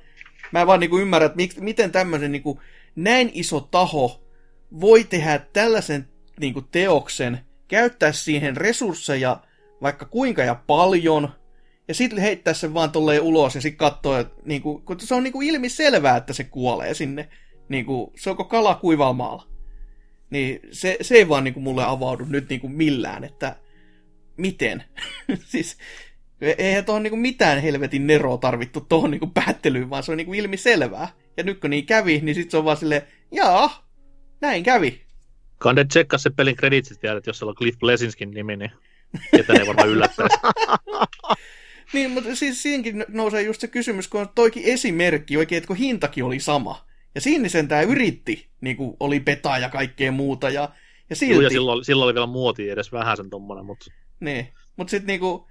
Mä 0.51 0.61
en 0.61 0.67
vaan 0.67 0.79
niinku 0.79 0.97
ymmärrä, 0.97 1.25
että 1.25 1.61
miten 1.61 1.91
tämmöisen 1.91 2.31
niinku, 2.31 2.61
näin 2.95 3.31
iso 3.33 3.59
taho 3.59 4.25
voi 4.81 5.03
tehdä 5.03 5.39
tällaisen 5.53 6.07
niinku, 6.39 6.61
teoksen, 6.61 7.39
käyttää 7.67 8.11
siihen 8.11 8.57
resursseja 8.57 9.43
vaikka 9.81 10.05
kuinka 10.05 10.43
ja 10.43 10.55
paljon, 10.55 11.29
ja 11.87 11.93
sitten 11.93 12.19
heittää 12.19 12.53
sen 12.53 12.73
vaan 12.73 12.91
tolleen 12.91 13.21
ulos 13.21 13.55
ja 13.55 13.61
sitten 13.61 13.77
katsoo, 13.77 14.19
että 14.19 14.41
niinku, 14.45 14.81
kun 14.85 14.99
se 14.99 15.15
on 15.15 15.23
niinku 15.23 15.41
ilmi 15.41 15.69
selvää, 15.69 16.17
että 16.17 16.33
se 16.33 16.43
kuolee 16.43 16.93
sinne. 16.93 17.29
Niinku, 17.69 18.13
se 18.15 18.29
onko 18.29 18.43
kala 18.43 18.75
kuivalla 18.75 19.13
maalla. 19.13 19.47
Niin 20.29 20.59
se, 20.71 20.97
se 21.01 21.15
ei 21.15 21.29
vaan 21.29 21.43
niinku 21.43 21.59
mulle 21.59 21.83
avaudu 21.85 22.25
nyt 22.25 22.49
niinku 22.49 22.67
millään, 22.67 23.23
että 23.23 23.55
miten. 24.37 24.83
siis 25.51 25.77
eihän 26.41 26.85
tuohon 26.85 27.03
niinku 27.03 27.17
mitään 27.17 27.61
helvetin 27.61 28.07
neroa 28.07 28.37
tarvittu 28.37 28.81
tuohon 28.81 29.11
niinku 29.11 29.27
päättelyyn, 29.27 29.89
vaan 29.89 30.03
se 30.03 30.11
on 30.11 30.17
niinku 30.17 30.33
ilmi 30.33 30.57
selvää. 30.57 31.07
Ja 31.37 31.43
nyt 31.43 31.59
kun 31.59 31.69
niin 31.69 31.85
kävi, 31.85 32.19
niin 32.23 32.35
sitten 32.35 32.51
se 32.51 32.57
on 32.57 32.65
vaan 32.65 32.77
silleen, 32.77 33.01
jaa, 33.31 33.89
näin 34.41 34.63
kävi. 34.63 35.04
Kande 35.65 35.85
tsekkaa 35.85 36.19
se 36.19 36.29
pelin 36.29 36.55
kreditsit 36.55 37.03
vielä, 37.03 37.17
että 37.17 37.29
jos 37.29 37.39
siellä 37.39 37.49
on 37.49 37.55
Cliff 37.55 37.79
Blesinskin 37.79 38.31
nimi, 38.31 38.55
niin 38.55 38.71
ketään 39.31 39.59
ei 39.59 39.67
varmaan 39.67 39.89
yllättäisi. 39.89 40.37
Niin, 41.93 42.11
mutta 42.11 42.35
siis 42.35 42.63
siinäkin 42.63 43.05
nousee 43.07 43.41
just 43.41 43.61
se 43.61 43.67
kysymys, 43.67 44.07
kun 44.07 44.21
on 44.21 44.29
toikin 44.35 44.63
esimerkki 44.65 45.37
oikein, 45.37 45.57
että 45.57 45.67
kun 45.67 45.75
hintakin 45.75 46.23
oli 46.23 46.39
sama. 46.39 46.85
Ja 47.15 47.21
siinä 47.21 47.49
sen 47.49 47.67
tää 47.67 47.81
yritti, 47.81 48.49
niin 48.61 48.77
kuin 48.77 48.97
oli 48.99 49.19
petaa 49.19 49.59
ja 49.59 49.69
kaikkea 49.69 50.11
muuta, 50.11 50.49
ja, 50.49 50.69
ja 51.09 51.15
silti... 51.15 51.33
Joo, 51.33 51.41
ja 51.41 51.49
silloin, 51.49 51.85
silloin 51.85 52.05
oli 52.05 52.13
vielä 52.13 52.27
muoti 52.27 52.69
edes 52.69 52.91
vähän 52.91 53.17
sen 53.17 53.29
tommonen, 53.29 53.65
mutta 53.65 53.91
Niin, 54.19 54.47
mutta 54.77 54.91
sitten 54.91 55.07
niinku, 55.07 55.47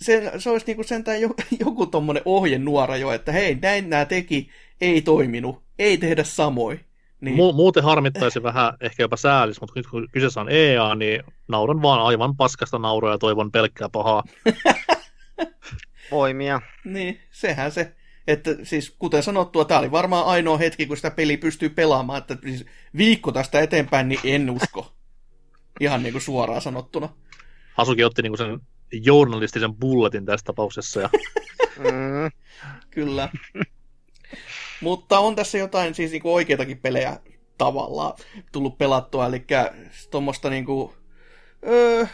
se, 0.00 0.32
se 0.38 0.50
olisi 0.50 0.66
niinku 0.66 0.82
sentään 0.82 1.20
jo, 1.20 1.28
joku 1.66 1.86
tommonen 1.86 2.22
ohjenuora 2.24 2.96
jo, 2.96 3.12
että 3.12 3.32
hei, 3.32 3.58
näin 3.62 3.90
nämä 3.90 4.04
teki, 4.04 4.50
ei 4.80 5.02
toiminut, 5.02 5.62
ei 5.78 5.98
tehdä 5.98 6.24
samoin. 6.24 6.80
Niin, 7.22 7.36
Mu- 7.36 7.52
muuten 7.52 7.84
harmittaisi 7.84 8.42
vähän, 8.42 8.74
ehkä 8.80 9.02
jopa 9.02 9.16
säälis, 9.16 9.60
mutta 9.60 9.72
nyt 9.76 9.86
kun 9.86 10.08
kyseessä 10.12 10.40
on 10.40 10.48
EA, 10.50 10.94
niin 10.94 11.22
nauran 11.48 11.82
vaan 11.82 12.02
aivan 12.02 12.36
paskasta 12.36 12.78
nauroa 12.78 13.12
ja 13.12 13.18
toivon 13.18 13.52
pelkkää 13.52 13.88
pahaa. 13.88 14.22
Voimia. 16.10 16.60
niin, 16.84 17.20
sehän 17.30 17.72
se. 17.72 17.94
Että 18.26 18.50
siis, 18.62 18.96
kuten 18.98 19.22
sanottua, 19.22 19.64
tämä 19.64 19.80
oli 19.80 19.90
varmaan 19.90 20.26
ainoa 20.26 20.58
hetki, 20.58 20.86
kun 20.86 20.96
sitä 20.96 21.10
peli 21.10 21.36
pystyy 21.36 21.68
pelaamaan, 21.68 22.18
että 22.18 22.36
siis 22.42 22.64
viikko 22.96 23.32
tästä 23.32 23.60
eteenpäin, 23.60 24.08
niin 24.08 24.20
en 24.24 24.50
usko. 24.50 24.92
Ihan 25.80 26.02
niin 26.02 26.12
kuin 26.12 26.22
suoraan 26.22 26.60
sanottuna. 26.60 27.08
Hasuki 27.74 28.04
otti 28.04 28.22
niinku 28.22 28.36
sen 28.36 28.60
journalistisen 28.92 29.74
bulletin 29.74 30.26
tässä 30.26 30.44
tapauksessa. 30.44 31.00
Ja... 31.00 31.10
Mm. 31.78 32.30
Kyllä. 32.90 33.28
Mutta 34.82 35.18
on 35.18 35.36
tässä 35.36 35.58
jotain 35.58 35.94
siis 35.94 36.10
niinku 36.10 36.34
oikeitakin 36.34 36.78
pelejä 36.78 37.20
tavallaan 37.58 38.12
tullut 38.52 38.78
pelattua, 38.78 39.26
eli 39.26 39.44
tuommoista 40.10 40.50
niinku, 40.50 40.94
öö, 41.66 42.06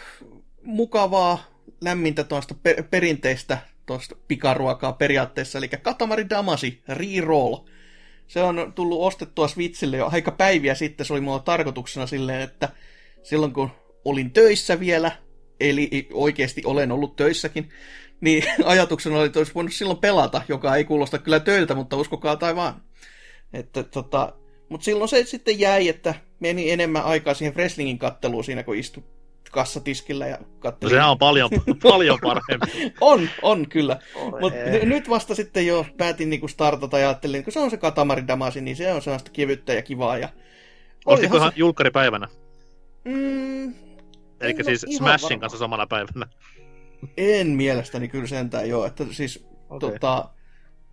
mukavaa, 0.62 1.38
lämmintä 1.81 2.24
tuosta 2.24 2.54
per- 2.62 2.83
perinteistä 2.83 3.59
tuosta 3.87 4.16
pikaruokaa 4.28 4.92
periaatteessa, 4.92 5.59
eli 5.59 5.68
Katamari 5.68 6.31
Damasi 6.31 6.83
Reroll. 6.88 7.57
Se 8.26 8.42
on 8.42 8.72
tullut 8.74 9.02
ostettua 9.02 9.48
Switchille 9.48 9.96
jo 9.96 10.09
aika 10.12 10.31
päiviä 10.31 10.74
sitten, 10.74 11.07
se 11.07 11.12
oli 11.12 11.20
mulla 11.20 11.38
tarkoituksena 11.38 12.07
silleen, 12.07 12.40
että 12.40 12.68
silloin 13.22 13.52
kun 13.52 13.70
olin 14.04 14.31
töissä 14.31 14.81
vielä, 14.81 15.12
eli 15.61 16.09
oikeasti 16.12 16.62
olen 16.64 16.92
ollut 16.92 17.16
töissäkin, 17.16 17.68
niin 18.20 18.44
ajatuksena 18.64 19.18
oli, 19.18 19.26
että 19.26 19.38
olisi 19.40 19.54
voinut 19.54 19.72
silloin 19.72 19.98
pelata, 19.98 20.42
joka 20.48 20.76
ei 20.76 20.85
kuulosta 20.85 21.18
kyllä 21.18 21.40
töiltä, 21.40 21.74
mutta 21.74 21.96
uskokaa 21.96 22.37
tai 22.37 22.57
vaan. 22.57 22.83
Että, 23.52 23.83
tota, 23.83 24.33
mutta 24.68 24.85
silloin 24.85 25.09
se 25.09 25.24
sitten 25.24 25.61
jäi, 25.61 25.88
että 25.88 26.14
meni 26.40 26.70
enemmän 26.70 27.04
aikaa 27.04 27.35
siihen 27.35 27.54
wrestlingin 27.54 27.98
katteluun 27.98 28.44
siinä, 28.44 28.62
kun 28.62 28.76
istui 28.76 29.02
kassatiskillä 29.50 30.26
ja 30.26 30.37
No 30.37 30.46
katteli. 30.59 30.90
sehän 30.90 31.11
on 31.11 31.18
paljon, 31.18 31.50
paljon 31.83 32.18
parempi. 32.22 32.92
On, 33.00 33.28
on 33.42 33.68
kyllä. 33.68 33.98
Mutta 34.40 34.59
ei. 34.59 34.87
nyt 34.87 35.09
vasta 35.09 35.35
sitten 35.35 35.66
jo 35.66 35.87
päätin 35.96 36.31
niinku 36.31 36.48
startata 36.48 36.98
ja 36.98 37.09
ajattelin, 37.09 37.37
että 37.38 37.44
kun 37.44 37.52
se 37.52 37.59
on 37.61 37.70
se 37.70 37.76
Katamari 37.76 38.26
Damasi, 38.28 38.61
niin 38.61 38.76
se 38.76 38.92
on 38.92 39.02
sellaista 39.02 39.31
kevyttä 39.31 39.72
ja 39.72 39.83
kivaa. 39.83 40.18
Ja... 40.18 40.28
Ostitko 41.07 41.37
Olihan 41.37 41.48
ihan 41.48 41.52
julkkaripäivänä? 41.59 42.28
Mm, 43.04 43.74
Eli 44.40 44.64
siis 44.64 44.81
Smashin 44.96 45.28
varma. 45.28 45.40
kanssa 45.40 45.59
samana 45.59 45.87
päivänä. 45.87 46.26
En 47.16 47.48
mielestäni 47.48 48.08
kyllä 48.08 48.26
sentään 48.26 48.68
joo. 48.68 48.87
Että 48.87 49.04
siis 49.11 49.46
Okei. 49.70 49.90
tota, 49.90 50.28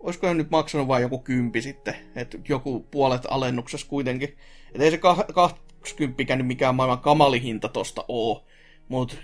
olisiko 0.00 0.34
nyt 0.34 0.50
maksanut 0.50 0.88
vain 0.88 1.02
joku 1.02 1.18
kympi 1.18 1.62
sitten, 1.62 1.94
että 2.16 2.38
joku 2.48 2.80
puolet 2.90 3.22
alennuksessa 3.28 3.86
kuitenkin. 3.88 4.36
Että 4.68 4.84
ei 4.84 4.90
se 4.90 4.96
kah- 4.96 5.32
20 5.32 6.36
nyt 6.36 6.46
mikään 6.46 6.74
maailman 6.74 6.98
kamalihinta 6.98 7.68
tosta 7.68 8.04
oo, 8.08 8.44
mutta 8.88 9.16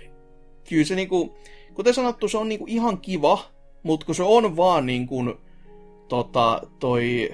kyllä 0.69 0.85
se 0.85 0.95
niinku, 0.95 1.37
kuten 1.73 1.93
sanottu, 1.93 2.27
se 2.27 2.37
on 2.37 2.49
niinku 2.49 2.65
ihan 2.67 3.01
kiva, 3.01 3.39
mutta 3.83 4.05
kun 4.05 4.15
se 4.15 4.23
on 4.23 4.55
vaan 4.55 4.85
niinku, 4.85 5.23
tota, 6.07 6.61
toi 6.79 7.29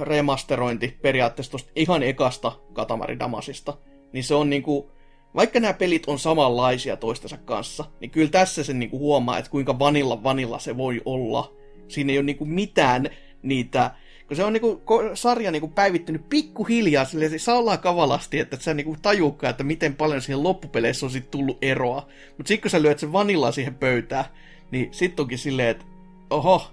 remasterointi 0.00 0.98
periaatteessa 1.02 1.52
tosta 1.52 1.70
ihan 1.76 2.02
ekasta 2.02 2.52
Katamari 2.72 3.18
Damasista, 3.18 3.78
niin 4.12 4.24
se 4.24 4.34
on 4.34 4.50
niinku, 4.50 4.90
vaikka 5.34 5.60
nämä 5.60 5.72
pelit 5.72 6.06
on 6.06 6.18
samanlaisia 6.18 6.96
toistensa 6.96 7.36
kanssa, 7.36 7.84
niin 8.00 8.10
kyllä 8.10 8.30
tässä 8.30 8.64
sen 8.64 8.78
niinku 8.78 8.98
huomaa, 8.98 9.38
että 9.38 9.50
kuinka 9.50 9.78
vanilla 9.78 10.22
vanilla 10.22 10.58
se 10.58 10.76
voi 10.76 11.02
olla. 11.04 11.52
Siinä 11.88 12.12
ei 12.12 12.18
ole 12.18 12.24
niinku 12.24 12.44
mitään 12.44 13.10
niitä, 13.42 13.90
kun 14.28 14.36
se 14.36 14.44
on 14.44 14.52
niinku 14.52 14.82
sarja 15.14 15.50
niinku 15.50 15.68
päivittynyt 15.68 16.28
pikkuhiljaa 16.28 17.04
silleen 17.04 17.30
siis 17.30 17.44
salakavalasti, 17.44 18.38
että 18.38 18.56
et 18.56 18.62
sä 18.62 18.74
niinku 18.74 18.96
tajuukaan, 19.02 19.50
että 19.50 19.64
miten 19.64 19.94
paljon 19.94 20.22
siihen 20.22 20.42
loppupeleissä 20.42 21.06
on 21.06 21.12
sit 21.12 21.30
tullut 21.30 21.58
eroa. 21.62 22.08
Mutta 22.36 22.48
sitten 22.48 22.62
kun 22.62 22.70
sä 22.70 22.82
lyöt 22.82 22.98
sen 22.98 23.12
vanilla 23.12 23.52
siihen 23.52 23.74
pöytään, 23.74 24.24
niin 24.70 24.88
sit 24.90 25.20
onkin 25.20 25.38
silleen, 25.38 25.68
että 25.68 25.84
oho, 26.30 26.70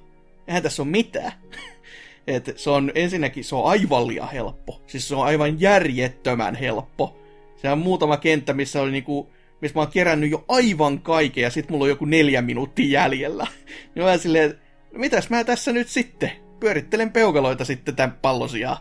eihän 0.48 0.64
tässä 0.64 0.82
ole 0.82 0.92
mitään. 0.92 1.32
Et 2.28 2.54
se 2.56 2.70
on 2.70 2.92
ensinnäkin 2.96 3.44
se 3.44 3.56
on 3.56 3.66
aivan 3.66 4.08
liian 4.08 4.32
helppo. 4.32 4.82
Siis 4.88 5.08
se 5.08 5.16
on 5.16 5.26
aivan 5.26 5.62
järjettömän 5.62 6.56
helppo. 6.56 7.18
Se 7.56 7.70
on 7.70 7.80
muutama 7.80 8.18
kenttä, 8.18 8.54
missä 8.54 8.82
oli 8.82 8.92
niinku, 8.92 9.32
missä 9.62 9.76
mä 9.76 9.82
oon 9.82 9.92
kerännyt 9.92 10.32
jo 10.32 10.46
aivan 10.48 11.00
kaiken 11.00 11.42
ja 11.42 11.50
sit 11.50 11.70
mulla 11.70 11.84
on 11.84 11.90
joku 11.90 12.06
neljä 12.06 12.42
minuuttia 12.42 13.02
jäljellä. 13.02 13.48
Niin 13.96 14.06
mä 14.06 14.18
silleen, 14.18 14.60
no 14.94 15.00
mitäs 15.00 15.30
mä 15.30 15.44
tässä 15.44 15.72
nyt 15.72 15.88
sitten? 15.88 16.32
Pyörittelen 16.60 17.12
peukaloita 17.12 17.66
sitten 17.66 17.96
tämän 17.96 18.18
pallosia. 18.22 18.78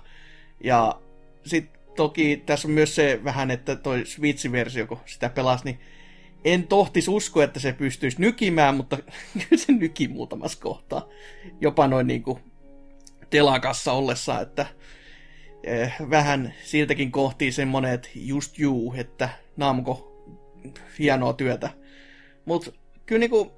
Ja 0.65 1.01
sit 1.47 1.71
toki 1.97 2.43
tässä 2.47 2.69
on 2.69 2.75
myös 2.75 2.95
se 2.95 3.21
vähän, 3.25 3.51
että 3.51 3.77
toi 3.77 4.05
Switch-versio, 4.05 4.87
kun 4.87 4.99
sitä 5.07 5.29
pelasi, 5.29 5.65
niin 5.65 5.81
en 6.45 6.67
tohtis 6.67 7.09
usko, 7.09 7.43
että 7.43 7.61
se 7.61 7.73
pystyisi 7.73 8.21
nykimään, 8.21 8.77
mutta 8.77 8.97
kyllä 9.49 9.63
se 9.63 9.73
nyki 9.73 10.09
muutamassa 10.09 10.59
kohtaa. 10.61 11.09
Jopa 11.61 11.89
noin 11.89 12.07
niinku 12.07 12.41
telakassa 13.31 13.93
ollessa, 13.93 14.41
että 14.41 14.67
vähän 16.11 16.55
siltäkin 16.65 17.13
kohtii 17.13 17.53
semmonen, 17.53 17.93
että 17.93 18.09
just 18.15 18.59
juu, 18.59 18.95
että 18.97 19.29
Namco, 19.57 20.23
hienoa 20.99 21.33
työtä. 21.33 21.71
Mutta 22.45 22.73
kyllä 23.07 23.19
niinku, 23.19 23.53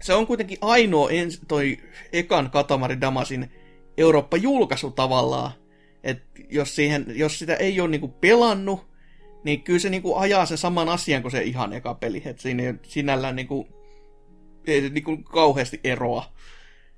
se 0.00 0.14
on 0.14 0.26
kuitenkin 0.26 0.58
ainoa 0.60 1.10
ens, 1.10 1.40
toi 1.48 1.78
ekan 2.12 2.50
Katamari 2.50 3.00
Damasin 3.00 3.50
Eurooppa-julkaisu 3.96 4.90
tavallaan. 4.90 5.52
Et 6.04 6.22
jos, 6.50 6.76
siihen, 6.76 7.04
jos 7.08 7.38
sitä 7.38 7.54
ei 7.54 7.80
ole 7.80 7.88
niinku 7.88 8.08
pelannut, 8.08 8.86
niin 9.44 9.62
kyllä 9.62 9.78
se 9.78 9.90
niinku 9.90 10.14
ajaa 10.16 10.46
sen 10.46 10.58
saman 10.58 10.88
asian 10.88 11.22
kuin 11.22 11.32
se 11.32 11.42
ihan 11.42 11.72
eka 11.72 11.94
peli. 11.94 12.22
Et 12.24 12.40
siinä 12.40 12.62
ei 12.62 12.74
sinällään 12.82 13.36
niinku, 13.36 13.68
ei 14.66 14.90
niinku 14.90 15.16
kauheasti 15.16 15.80
eroa. 15.84 16.32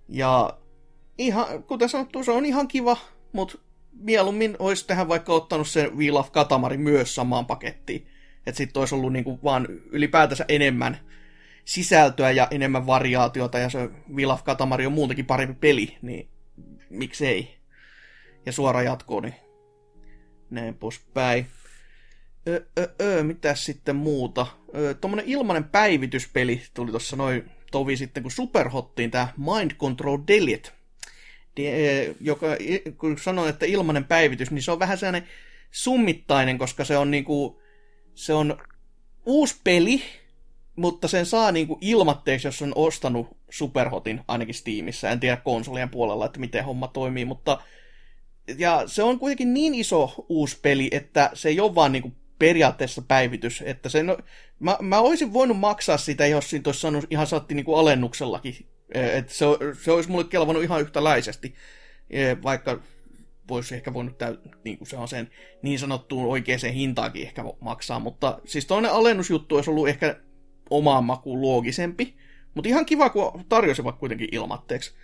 Ja 0.08 0.58
ihan, 1.18 1.62
kuten 1.62 1.88
sanottu, 1.88 2.24
se 2.24 2.30
on 2.30 2.46
ihan 2.46 2.68
kiva, 2.68 2.96
mutta 3.32 3.58
mieluummin 3.98 4.56
olisi 4.58 4.86
tähän 4.86 5.08
vaikka 5.08 5.32
ottanut 5.32 5.68
sen 5.68 5.98
Wheel 5.98 6.16
of 6.16 6.32
Katamari 6.32 6.76
myös 6.76 7.14
samaan 7.14 7.46
pakettiin. 7.46 8.06
Että 8.46 8.56
sitten 8.56 8.80
olisi 8.80 8.94
ollut 8.94 9.12
niinku 9.12 9.38
vaan 9.44 9.66
ylipäätänsä 9.90 10.44
enemmän 10.48 10.98
sisältöä 11.64 12.30
ja 12.30 12.48
enemmän 12.50 12.86
variaatiota, 12.86 13.58
ja 13.58 13.68
se 13.70 13.90
Wheel 14.14 14.30
of 14.30 14.44
Katamari 14.44 14.86
on 14.86 14.92
muutenkin 14.92 15.26
parempi 15.26 15.54
peli, 15.54 15.96
niin 16.02 16.28
miksei. 16.90 17.58
Ja 18.46 18.52
suora 18.52 18.82
jatko, 18.82 19.20
niin 19.20 19.34
näin 20.50 20.74
poispäin. 20.74 21.46
Öö, 22.48 22.66
öö, 23.00 23.22
mitäs 23.22 23.64
sitten 23.64 23.96
muuta? 23.96 24.46
Öö, 24.74 24.94
Tuommoinen 24.94 25.28
ilmanen 25.28 25.64
päivityspeli 25.64 26.62
tuli 26.74 26.90
tuossa 26.90 27.16
noin 27.16 27.50
tovi 27.70 27.96
sitten, 27.96 28.22
kun 28.22 28.32
Superhottiin 28.32 29.10
tämä 29.10 29.28
Mind 29.36 29.70
Control 29.70 30.18
Delete. 30.26 30.77
De, 31.58 32.14
joka, 32.20 32.46
kun 32.98 33.18
sanoin, 33.18 33.50
että 33.50 33.66
ilmanen 33.66 34.04
päivitys, 34.04 34.50
niin 34.50 34.62
se 34.62 34.72
on 34.72 34.78
vähän 34.78 34.98
sellainen 34.98 35.28
summittainen, 35.70 36.58
koska 36.58 36.84
se 36.84 36.96
on 36.96 37.10
niinku, 37.10 37.62
se 38.14 38.32
on 38.32 38.58
uusi 39.26 39.56
peli, 39.64 40.02
mutta 40.76 41.08
sen 41.08 41.26
saa 41.26 41.52
niinku 41.52 41.78
ilmatteeksi, 41.80 42.46
jos 42.46 42.62
on 42.62 42.72
ostanut 42.74 43.36
Superhotin, 43.50 44.20
ainakin 44.28 44.54
Steamissa. 44.54 45.10
En 45.10 45.20
tiedä 45.20 45.36
konsolien 45.36 45.90
puolella, 45.90 46.26
että 46.26 46.40
miten 46.40 46.64
homma 46.64 46.88
toimii, 46.88 47.24
mutta 47.24 47.58
ja 48.58 48.82
se 48.86 49.02
on 49.02 49.18
kuitenkin 49.18 49.54
niin 49.54 49.74
iso 49.74 50.14
uusi 50.28 50.58
peli, 50.62 50.88
että 50.92 51.30
se 51.34 51.48
ei 51.48 51.60
ole 51.60 51.74
vaan 51.74 51.92
niinku 51.92 52.12
periaatteessa 52.38 53.02
päivitys. 53.02 53.62
Että 53.66 53.88
se, 53.88 54.02
no, 54.02 54.18
mä, 54.60 54.76
mä 54.80 55.00
olisin 55.00 55.32
voinut 55.32 55.58
maksaa 55.58 55.96
sitä, 55.96 56.26
jos 56.26 56.50
siinä 56.50 56.62
olisi 56.66 56.80
saanut 56.80 57.04
ihan 57.10 57.26
saatti 57.26 57.54
niinku 57.54 57.74
alennuksellakin. 57.74 58.66
Että 58.94 59.34
se, 59.34 59.46
se 59.82 59.92
olisi 59.92 60.10
mulle 60.10 60.24
kelvannut 60.24 60.64
ihan 60.64 60.80
yhtäläisesti, 60.80 61.54
vaikka 62.42 62.80
voisi 63.48 63.74
ehkä 63.74 63.94
voinut 63.94 64.18
täy, 64.18 64.36
niin 64.64 64.78
kuin 64.78 64.88
se 64.88 64.96
on 64.96 65.08
sen 65.08 65.30
niin 65.62 65.78
sanottuun 65.78 66.26
oikeaan 66.26 66.72
hintaakin 66.74 67.22
ehkä 67.22 67.44
maksaa, 67.60 67.98
mutta 67.98 68.38
siis 68.44 68.66
toinen 68.66 68.92
alennusjuttu 68.92 69.56
olisi 69.56 69.70
ollut 69.70 69.88
ehkä 69.88 70.20
omaan 70.70 71.04
makuun 71.04 71.42
loogisempi, 71.42 72.16
mutta 72.54 72.68
ihan 72.68 72.86
kiva, 72.86 73.10
kun 73.10 73.44
tarjosivat 73.48 73.98
kuitenkin 73.98 74.28
ilmatteeksi. 74.32 74.94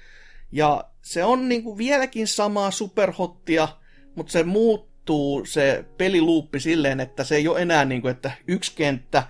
Ja 0.52 0.84
se 1.02 1.24
on 1.24 1.48
niin 1.48 1.62
kuin 1.62 1.78
vieläkin 1.78 2.28
samaa 2.28 2.70
superhottia, 2.70 3.68
mutta 4.14 4.32
se 4.32 4.42
muuttuu 4.42 5.44
se 5.44 5.84
peliluuppi 5.98 6.60
silleen, 6.60 7.00
että 7.00 7.24
se 7.24 7.36
ei 7.36 7.48
ole 7.48 7.62
enää 7.62 7.84
niin 7.84 8.02
kuin, 8.02 8.10
että 8.12 8.30
yksi 8.48 8.72
kenttä, 8.76 9.22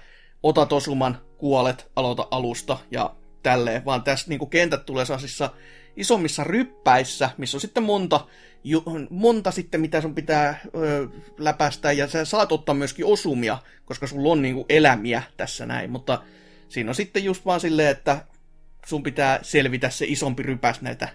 otat 0.42 0.72
osuman, 0.72 1.18
kuolet, 1.38 1.90
aloita 1.96 2.28
alusta 2.30 2.78
ja 2.90 3.16
tälleen, 3.44 3.84
vaan 3.84 4.02
tässä 4.02 4.26
niin 4.28 4.50
kentät 4.50 4.86
tulee 4.86 5.04
sellaisissa 5.04 5.50
isommissa 5.96 6.44
ryppäissä, 6.44 7.30
missä 7.38 7.56
on 7.56 7.60
sitten 7.60 7.82
monta, 7.82 8.26
ju, 8.64 8.82
monta 9.10 9.50
sitten, 9.50 9.80
mitä 9.80 10.00
sun 10.00 10.14
pitää 10.14 10.60
ö, 10.76 11.08
läpäistä, 11.38 11.92
ja 11.92 12.08
sä 12.08 12.24
saat 12.24 12.52
ottaa 12.52 12.74
myöskin 12.74 13.06
osumia, 13.06 13.58
koska 13.84 14.06
sulla 14.06 14.32
on 14.32 14.42
niin 14.42 14.54
kuin 14.54 14.66
elämiä 14.68 15.22
tässä 15.36 15.66
näin, 15.66 15.90
mutta 15.90 16.22
siinä 16.68 16.90
on 16.90 16.94
sitten 16.94 17.24
just 17.24 17.46
vaan 17.46 17.60
silleen, 17.60 17.90
että 17.90 18.24
sun 18.86 19.02
pitää 19.02 19.38
selvitä 19.42 19.90
se 19.90 20.04
isompi 20.08 20.42
rypäs 20.42 20.80
näitä 20.80 21.08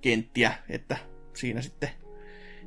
kenttiä, 0.00 0.54
että 0.68 0.96
siinä 1.34 1.62
sitten 1.62 1.90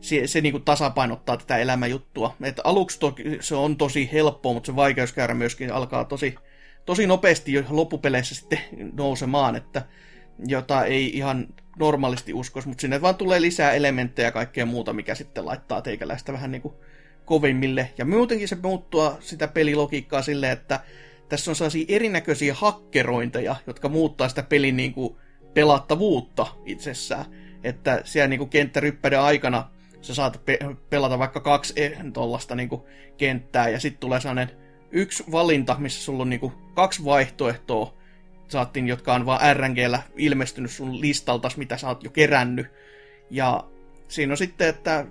se, 0.01 0.27
se 0.27 0.41
niin 0.41 0.51
kuin 0.51 0.63
tasapainottaa 0.63 1.37
tätä 1.37 1.57
elämäjuttua. 1.57 2.35
Että 2.41 2.61
aluksi 2.65 2.99
toki 2.99 3.23
se 3.39 3.55
on 3.55 3.77
tosi 3.77 4.09
helppoa, 4.13 4.53
mutta 4.53 4.67
se 4.67 4.75
vaikeuskäyrä 4.75 5.33
myöskin 5.33 5.73
alkaa 5.73 6.05
tosi, 6.05 6.35
tosi 6.89 7.07
nopeasti 7.07 7.65
loppupeleissä 7.69 8.35
sitten 8.35 8.59
nousemaan, 8.93 9.55
että 9.55 9.81
jota 10.47 10.85
ei 10.85 11.17
ihan 11.17 11.47
normaalisti 11.79 12.33
uskoisi, 12.33 12.67
mutta 12.67 12.81
sinne 12.81 13.01
vaan 13.01 13.15
tulee 13.15 13.41
lisää 13.41 13.71
elementtejä 13.71 14.27
ja 14.27 14.31
kaikkea 14.31 14.65
muuta, 14.65 14.93
mikä 14.93 15.15
sitten 15.15 15.45
laittaa 15.45 15.81
teikäläistä 15.81 16.33
vähän 16.33 16.51
niin 16.51 16.61
kuin 16.61 16.73
kovimmille. 17.25 17.89
Ja 17.97 18.05
muutenkin 18.05 18.47
se 18.47 18.57
muuttua 18.63 19.17
sitä 19.19 19.47
pelilogiikkaa 19.47 20.21
silleen, 20.21 20.53
että 20.53 20.79
tässä 21.29 21.51
on 21.51 21.55
sellaisia 21.55 21.85
erinäköisiä 21.87 22.53
hakkerointeja, 22.53 23.55
jotka 23.67 23.89
muuttaa 23.89 24.29
sitä 24.29 24.43
pelin 24.43 24.77
niin 24.77 24.93
kuin 24.93 25.15
pelattavuutta 25.53 26.47
itsessään. 26.65 27.25
Että 27.63 28.01
siellä 28.03 28.27
niin 28.27 28.39
kuin 28.39 28.49
kenttäryppäiden 28.49 29.19
aikana 29.21 29.69
sä 30.01 30.15
saat 30.15 30.45
pe- 30.45 30.59
pelata 30.89 31.19
vaikka 31.19 31.39
kaksi 31.39 31.73
tuollaista 32.13 32.55
niin 32.55 32.69
kenttää, 33.17 33.69
ja 33.69 33.79
sitten 33.79 33.99
tulee 33.99 34.19
sellainen 34.19 34.68
yksi 34.91 35.23
valinta, 35.31 35.75
missä 35.79 36.03
sulla 36.03 36.21
on 36.21 36.29
niin 36.29 36.39
kuin 36.39 36.53
kaksi 36.73 37.05
vaihtoehtoa, 37.05 37.93
saattiin, 38.47 38.87
jotka 38.87 39.13
on 39.13 39.25
vaan 39.25 39.55
RNGllä 39.55 40.01
ilmestynyt 40.15 40.71
sun 40.71 41.01
listaltas, 41.01 41.57
mitä 41.57 41.77
sä 41.77 41.87
oot 41.87 42.03
jo 42.03 42.09
kerännyt. 42.09 42.67
Ja 43.29 43.63
siinä 44.07 44.33
on 44.33 44.37
sitten, 44.37 44.69
että 44.69 45.05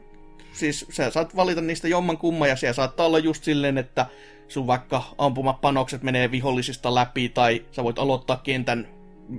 siis 0.53 0.87
sä 0.91 1.11
saat 1.11 1.37
valita 1.37 1.61
niistä 1.61 1.89
jomman 1.89 2.19
kumman, 2.19 2.49
ja 2.49 2.57
siellä 2.57 2.75
saattaa 2.75 3.07
olla 3.07 3.19
just 3.19 3.45
silleen, 3.45 3.79
että 3.79 4.07
sun 4.49 4.67
vaikka 4.67 5.03
ampumapanokset 5.19 6.03
menee 6.03 6.31
vihollisista 6.31 6.95
läpi, 6.95 7.29
tai 7.29 7.65
sä 7.73 7.85
voit 7.85 7.99
aloittaa 7.99 8.37
kentän, 8.37 8.89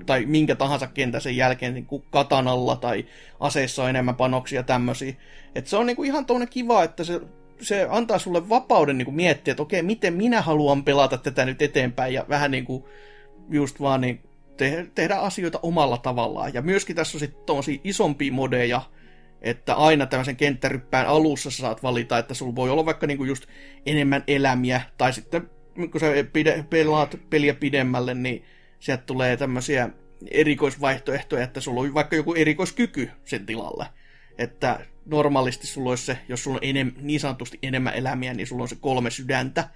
tai 0.06 0.26
minkä 0.26 0.56
tahansa 0.56 0.88
kentän 0.88 1.22
sen 1.22 1.38
jälkeen 1.38 1.74
niin 1.74 1.86
kuin 1.86 2.04
katanalla, 2.10 2.76
tai 2.76 3.06
aseissa 3.40 3.84
on 3.84 3.90
enemmän 3.90 4.16
panoksia 4.16 4.64
tämmöisiä. 4.64 5.14
Et 5.56 5.68
se 5.68 5.78
on 5.78 5.86
niin 5.86 5.96
kuin 5.96 6.08
ihan 6.08 6.26
tuonne 6.26 6.48
kiva, 6.48 6.84
että 6.84 7.04
se, 7.04 7.22
se 7.62 7.88
antaa 7.90 8.20
sulle 8.20 8.50
vapauden 8.50 8.98
niin 8.98 9.06
kuin 9.06 9.16
miettiä, 9.16 9.52
että 9.52 9.64
okei, 9.64 9.82
miten 9.82 10.14
minä 10.14 10.42
haluan 10.42 10.84
pelata 10.84 11.18
tätä 11.18 11.46
nyt 11.46 11.62
eteenpäin, 11.62 12.14
ja 12.14 12.26
vähän 12.30 12.52
niin 12.52 12.66
kuin 12.66 12.84
just 13.50 13.82
vaan 13.82 14.02
niin 14.02 14.22
te- 14.58 14.88
tehdä 14.96 15.16
asioita 15.16 15.60
omalla 15.64 15.98
tavallaan. 15.98 16.54
Ja 16.54 16.62
myöskin 16.62 16.96
tässä 16.96 17.18
on 17.18 17.20
sitten 17.20 17.46
tosi 17.46 17.82
isompia 17.84 18.34
modeja, 18.34 18.82
että 19.42 19.76
aina 19.76 20.06
tämmöisen 20.06 20.36
kenttäryppään 20.36 21.08
alussa 21.08 21.52
sä 21.52 21.58
saat 21.58 21.84
valita, 21.84 22.18
että 22.18 22.34
sulla 22.34 22.56
voi 22.56 22.70
olla 22.70 22.86
vaikka 22.86 23.08
niinku 23.08 23.24
just 23.24 23.46
enemmän 23.86 24.24
elämiä, 24.28 24.82
tai 24.98 25.14
sitten 25.14 25.50
kun 25.92 26.00
sä 26.00 26.08
pide, 26.34 26.66
pelaat 26.70 27.20
peliä 27.30 27.54
pidemmälle, 27.54 28.14
niin 28.14 28.44
sieltä 28.80 29.04
tulee 29.06 29.38
tämmöisiä 29.38 29.90
erikoisvaihtoehtoja, 30.32 31.44
että 31.44 31.62
sulla 31.62 31.82
on 31.82 31.94
vaikka 31.94 32.16
joku 32.16 32.34
erikoiskyky 32.34 33.12
sen 33.26 33.46
tilalle. 33.46 33.86
Että 34.38 34.80
normaalisti 35.06 35.68
sulla 35.68 35.90
olisi 35.90 36.06
se, 36.06 36.18
jos 36.30 36.44
sulla 36.44 36.58
on 36.58 36.64
enem, 36.64 36.92
niin 37.02 37.20
sanotusti 37.20 37.60
enemmän 37.64 37.94
elämiä, 37.94 38.34
niin 38.34 38.48
sulla 38.48 38.64
on 38.64 38.70
se 38.70 38.76
kolme 38.76 39.12
sydäntä. 39.12 39.70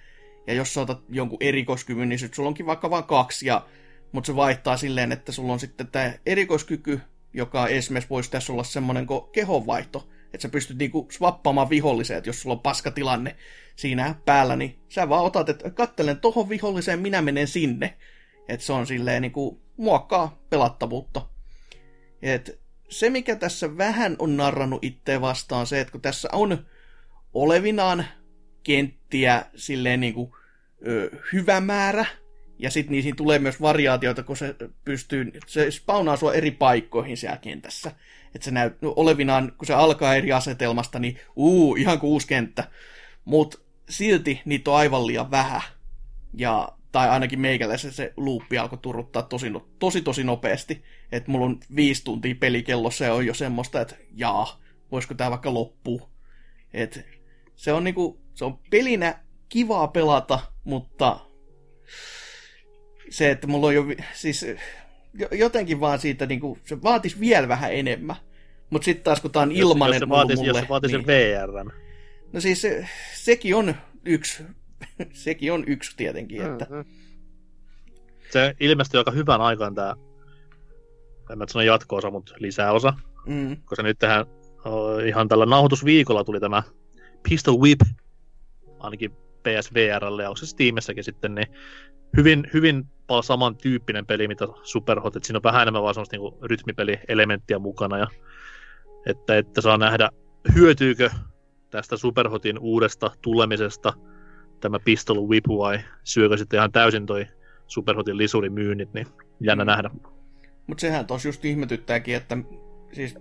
Ja 0.47 0.53
jos 0.53 0.73
sä 0.73 0.81
otat 0.81 1.03
jonkun 1.09 1.37
erikoiskyvyn, 1.41 2.09
niin 2.09 2.19
sit 2.19 2.33
sulla 2.33 2.49
onkin 2.49 2.65
vaikka 2.65 2.89
vain 2.89 3.03
kaksi, 3.03 3.47
ja, 3.47 3.65
mutta 4.11 4.27
se 4.27 4.35
vaihtaa 4.35 4.77
silleen, 4.77 5.11
että 5.11 5.31
sulla 5.31 5.53
on 5.53 5.59
sitten 5.59 5.87
tämä 5.87 6.13
erikoiskyky, 6.25 6.99
joka 7.33 7.67
esimerkiksi 7.67 8.09
voisi 8.09 8.31
tässä 8.31 8.53
olla 8.53 8.63
semmoinen 8.63 9.07
kuin 9.07 9.31
kehonvaihto, 9.31 10.09
että 10.25 10.41
sä 10.41 10.49
pystyt 10.49 10.77
niinku 10.77 11.07
swappaamaan 11.11 11.69
viholliseen, 11.69 12.17
että 12.17 12.29
jos 12.29 12.41
sulla 12.41 12.55
on 12.55 12.61
paskatilanne 12.61 13.35
siinä 13.75 14.15
päällä, 14.25 14.55
niin 14.55 14.79
sä 14.89 15.09
vaan 15.09 15.25
otat, 15.25 15.49
että 15.49 15.69
kattelen 15.69 16.19
tohon 16.19 16.49
viholliseen, 16.49 16.99
minä 16.99 17.21
menen 17.21 17.47
sinne. 17.47 17.97
Että 18.47 18.65
se 18.65 18.73
on 18.73 18.87
silleen 18.87 19.21
niinku 19.21 19.61
muokkaa 19.77 20.39
pelattavuutta. 20.49 21.27
Et 22.21 22.62
se, 22.93 23.09
mikä 23.09 23.35
tässä 23.35 23.77
vähän 23.77 24.15
on 24.19 24.37
narrannut 24.37 24.83
itse 24.83 25.21
vastaan, 25.21 25.67
se, 25.67 25.81
että 25.81 25.91
kun 25.91 26.01
tässä 26.01 26.29
on 26.31 26.65
olevinaan 27.33 28.05
kenttiä 28.63 29.45
silleen 29.55 29.99
niinku, 29.99 30.37
ö, 30.87 31.09
hyvä 31.33 31.61
määrä, 31.61 32.05
ja 32.59 32.71
sitten 32.71 32.91
niihin 32.91 33.15
tulee 33.15 33.39
myös 33.39 33.61
variaatioita, 33.61 34.23
kun 34.23 34.37
se 34.37 34.55
pystyy, 34.85 35.31
se 35.47 35.71
spawnaa 35.71 36.17
sua 36.17 36.33
eri 36.33 36.51
paikkoihin 36.51 37.17
siellä 37.17 37.37
kentässä. 37.37 37.91
Että 38.35 38.45
se 38.45 38.51
näyt, 38.51 38.81
no, 38.81 38.93
olevinaan, 38.95 39.53
kun 39.57 39.67
se 39.67 39.73
alkaa 39.73 40.15
eri 40.15 40.31
asetelmasta, 40.31 40.99
niin 40.99 41.19
uu, 41.35 41.75
ihan 41.75 41.99
kuin 41.99 42.09
uusi 42.09 42.27
kenttä. 42.27 42.67
Mutta 43.25 43.59
silti 43.89 44.41
niitä 44.45 44.71
on 44.71 44.77
aivan 44.77 45.07
liian 45.07 45.31
vähän. 45.31 45.61
Ja, 46.33 46.69
tai 46.93 47.09
ainakin 47.09 47.39
meikäläisen 47.39 47.91
se 47.91 48.13
luuppi 48.17 48.57
alkoi 48.57 48.79
turruttaa 48.81 49.23
tosi, 49.23 49.49
no, 49.49 49.67
tosi, 49.79 50.01
tosi 50.01 50.23
nopeasti. 50.23 50.83
Että 51.11 51.31
mulla 51.31 51.45
on 51.45 51.59
viisi 51.75 52.03
tuntia 52.03 52.35
pelikellossa 52.39 53.05
ja 53.05 53.13
on 53.13 53.25
jo 53.25 53.33
semmoista, 53.33 53.81
että 53.81 53.95
jaa, 54.15 54.61
voisiko 54.91 55.13
tämä 55.13 55.29
vaikka 55.29 55.53
loppua. 55.53 56.09
Et 56.73 57.05
se 57.55 57.73
on 57.73 57.83
niinku, 57.83 58.21
se 58.33 58.45
on 58.45 58.59
pelinä 58.69 59.19
kivaa 59.49 59.87
pelata, 59.87 60.39
mutta 60.63 61.19
se, 63.09 63.31
että 63.31 63.47
mulla 63.47 63.67
on 63.67 63.75
jo, 63.75 63.85
siis 64.13 64.45
jotenkin 65.31 65.79
vaan 65.79 65.99
siitä, 65.99 66.25
niinku, 66.25 66.57
se 66.65 66.81
vaatisi 66.81 67.19
vielä 67.19 67.47
vähän 67.47 67.73
enemmän. 67.73 68.15
Mutta 68.69 68.85
sitten 68.85 69.03
taas 69.03 69.21
kun 69.21 69.31
tää 69.31 69.41
on 69.41 69.51
ilmanen 69.51 69.93
jos, 69.93 70.01
jos 70.01 70.07
se 70.07 70.09
vaatisi, 70.09 70.43
mulle, 70.43 70.57
jos 70.57 70.65
se 70.65 70.69
vaatisi 70.69 70.97
niin, 70.97 71.05
sen 71.05 71.15
VRn. 71.15 71.71
No 72.33 72.41
siis 72.41 72.61
se, 72.61 72.87
sekin 73.15 73.55
on 73.55 73.75
yksi, 74.05 74.43
sekin 75.13 75.53
on 75.53 75.63
yksi 75.67 75.97
tietenkin, 75.97 76.41
että 76.41 76.65
Mhm. 76.69 76.81
Se 78.29 78.55
ilmestyi 78.59 78.97
aika 78.97 79.11
hyvän 79.11 79.41
aikaan 79.41 79.75
tämä, 79.75 79.95
en 81.31 81.37
mä 81.37 81.45
sano 81.47 81.63
jatko-osa, 81.63 82.11
mutta 82.11 82.33
lisäosa. 82.37 82.93
mm, 83.27 83.57
Koska 83.65 83.83
nyt 83.83 83.99
tähän 83.99 84.25
ihan 85.05 85.27
tällä 85.27 85.45
nauhoitusviikolla 85.45 86.23
tuli 86.23 86.39
tämä 86.39 86.63
Pistol 87.29 87.57
Whip, 87.59 87.79
ainakin 88.79 89.11
PSVRlle 89.43 90.23
ja 90.23 90.29
onko 90.29 90.37
se 90.37 90.45
Steamissäkin 90.45 91.03
sitten, 91.03 91.35
niin 91.35 91.47
hyvin, 92.17 92.47
hyvin 92.53 92.85
paljon 93.07 93.23
samantyyppinen 93.23 94.05
peli, 94.05 94.27
mitä 94.27 94.47
Superhot, 94.63 95.15
että 95.15 95.27
siinä 95.27 95.37
on 95.37 95.43
vähän 95.43 95.61
enemmän 95.61 95.83
vaan 95.83 95.93
semmoista 95.93 96.17
niin 96.17 96.49
rytmipelielementtiä 96.49 97.59
mukana, 97.59 97.97
ja 97.97 98.07
että, 99.05 99.37
että 99.37 99.61
saa 99.61 99.77
nähdä, 99.77 100.09
hyötyykö 100.55 101.09
tästä 101.69 101.97
Superhotin 101.97 102.59
uudesta 102.59 103.11
tulemisesta 103.21 103.93
tämä 104.63 104.79
Pistol 104.79 105.27
Whip 105.27 105.47
vai 105.47 105.79
syökö 106.03 106.37
sitten 106.37 106.57
ihan 106.57 106.71
täysin 106.71 107.05
toi 107.05 107.27
Superhotin 107.67 108.17
lisurin 108.17 108.53
myynnit, 108.53 108.93
niin 108.93 109.07
jännä 109.39 109.63
Mm. 109.63 109.67
nähdä. 109.67 109.89
mutta 110.67 110.81
sehän 110.81 111.05
tos 111.07 111.25
just 111.25 111.45
ihmetyttääkin, 111.45 112.15
että 112.15 112.37
siis 112.93 113.15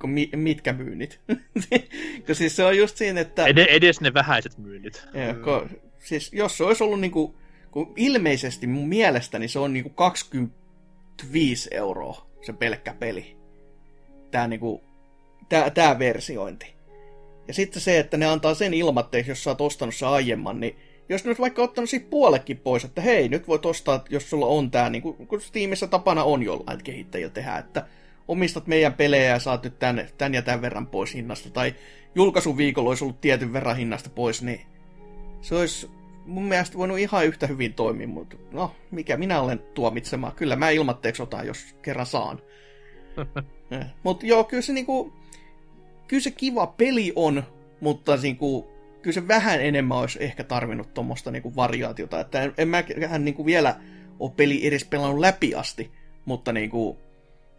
kun 0.00 0.10
mi, 0.10 0.30
mitkä 0.36 0.72
myynnit. 0.72 1.20
kun 2.26 2.34
siis 2.34 2.56
se 2.56 2.64
on 2.64 2.78
just 2.78 2.96
siinä, 2.96 3.20
että... 3.20 3.46
Ed- 3.46 3.66
edes 3.68 4.00
ne 4.00 4.14
vähäiset 4.14 4.58
myynnit. 4.58 5.06
Ja, 5.14 5.34
kun, 5.34 5.70
siis 5.98 6.32
jos 6.32 6.56
se 6.56 6.64
olisi 6.64 6.84
ollut 6.84 7.00
niinku, 7.00 7.34
kun 7.70 7.92
ilmeisesti 7.96 8.66
mun 8.66 8.88
mielestäni 8.88 9.48
se 9.48 9.58
on 9.58 9.72
niinku 9.72 9.90
25 9.90 11.68
euroa 11.72 12.26
se 12.42 12.52
pelkkä 12.52 12.94
peli. 12.94 13.36
Tää 14.30 14.48
niinku, 14.48 14.84
tää, 15.48 15.70
tää 15.70 15.98
versiointi. 15.98 16.74
Ja 17.48 17.54
sitten 17.54 17.82
se, 17.82 17.98
että 17.98 18.16
ne 18.16 18.26
antaa 18.26 18.54
sen 18.54 18.74
ilmatteeksi, 18.74 19.30
jos 19.30 19.44
sä 19.44 19.50
oot 19.50 19.60
ostanut 19.60 19.94
se 19.94 20.06
aiemman, 20.06 20.60
niin 20.60 20.76
jos 21.08 21.26
olisi 21.26 21.42
vaikka 21.42 21.62
ottanut 21.62 21.90
siitä 21.90 22.06
puolekin 22.10 22.58
pois, 22.58 22.84
että 22.84 23.00
hei, 23.00 23.28
nyt 23.28 23.48
voit 23.48 23.66
ostaa, 23.66 24.04
jos 24.10 24.30
sulla 24.30 24.46
on 24.46 24.70
tää, 24.70 24.90
niin 24.90 25.02
kuin 25.02 25.40
Steamissa 25.40 25.86
tapana 25.86 26.24
on 26.24 26.42
jollain 26.42 26.82
kehittäjillä 26.84 27.30
tehdä, 27.30 27.56
että 27.56 27.86
omistat 28.28 28.66
meidän 28.66 28.94
pelejä 28.94 29.24
ja 29.24 29.38
saat 29.38 29.62
nyt 29.62 29.78
tän, 29.78 30.08
tän 30.18 30.34
ja 30.34 30.42
tämän 30.42 30.62
verran 30.62 30.86
pois 30.86 31.14
hinnasta, 31.14 31.50
tai 31.50 31.74
julkaisuviikolla 32.14 32.88
olisi 32.88 33.04
ollut 33.04 33.20
tietyn 33.20 33.52
verran 33.52 33.76
hinnasta 33.76 34.10
pois, 34.10 34.42
niin 34.42 34.60
se 35.40 35.54
olisi 35.54 35.90
mun 36.26 36.44
mielestä 36.44 36.78
voinut 36.78 36.98
ihan 36.98 37.26
yhtä 37.26 37.46
hyvin 37.46 37.74
toimia, 37.74 38.08
mutta 38.08 38.36
no, 38.52 38.74
mikä 38.90 39.16
minä 39.16 39.40
olen 39.40 39.58
tuomitsemaan. 39.58 40.32
Kyllä 40.32 40.56
mä 40.56 40.70
ilmatteeksi 40.70 41.22
otan, 41.22 41.46
jos 41.46 41.76
kerran 41.82 42.06
saan. 42.06 42.42
mutta 44.04 44.26
joo, 44.26 44.44
kyllä 44.44 44.62
se 44.62 44.72
niinku, 44.72 45.12
kyllä 46.08 46.22
se 46.22 46.30
kiva 46.30 46.66
peli 46.66 47.12
on, 47.16 47.42
mutta 47.80 48.16
niinku, 48.16 48.77
kyllä 49.02 49.14
se 49.14 49.28
vähän 49.28 49.60
enemmän 49.60 49.98
olisi 49.98 50.24
ehkä 50.24 50.44
tarvinnut 50.44 50.94
tuommoista 50.94 51.30
niinku 51.30 51.56
variaatiota, 51.56 52.20
että 52.20 52.42
en, 52.42 52.54
en 52.58 52.68
mäkään 52.68 53.24
niinku 53.24 53.46
vielä 53.46 53.74
ole 54.18 54.32
peli 54.36 54.66
edes 54.66 54.84
pelannut 54.84 55.20
läpi 55.20 55.54
asti, 55.54 55.92
mutta 56.24 56.52
niinku, 56.52 56.98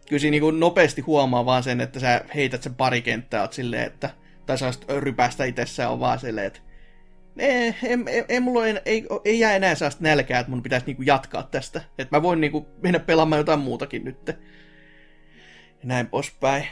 kyllä 0.08 0.20
siinä 0.20 0.30
niinku 0.30 0.50
nopeasti 0.50 1.00
huomaa 1.00 1.46
vaan 1.46 1.62
sen, 1.62 1.80
että 1.80 2.00
sä 2.00 2.24
heität 2.34 2.62
sen 2.62 2.74
pari 2.74 3.02
kenttää, 3.02 3.42
oot 3.42 3.52
silleen, 3.52 3.86
että, 3.86 4.10
tai 4.46 4.58
sä 4.58 4.70
rypästä 4.98 5.44
itsessään 5.44 5.92
on 5.92 6.00
vaan 6.00 6.18
silleen, 6.18 6.46
että 6.46 6.60
ei, 7.38 7.74
ei, 7.82 7.98
ei, 8.06 8.24
ei 8.28 8.40
mulla 8.40 8.66
ei, 8.66 8.80
ei, 8.84 9.06
ei 9.24 9.40
jää 9.40 9.56
enää 9.56 9.74
sellaista 9.74 10.02
nälkää, 10.02 10.40
että 10.40 10.50
mun 10.50 10.62
pitäisi 10.62 10.86
niinku 10.86 11.02
jatkaa 11.02 11.42
tästä. 11.42 11.82
Että 11.98 12.16
mä 12.16 12.22
voin 12.22 12.40
niinku 12.40 12.66
mennä 12.82 12.98
pelaamaan 12.98 13.40
jotain 13.40 13.60
muutakin 13.60 14.04
nyt. 14.04 14.26
Ja 14.26 15.84
näin 15.84 16.06
poispäin. 16.06 16.66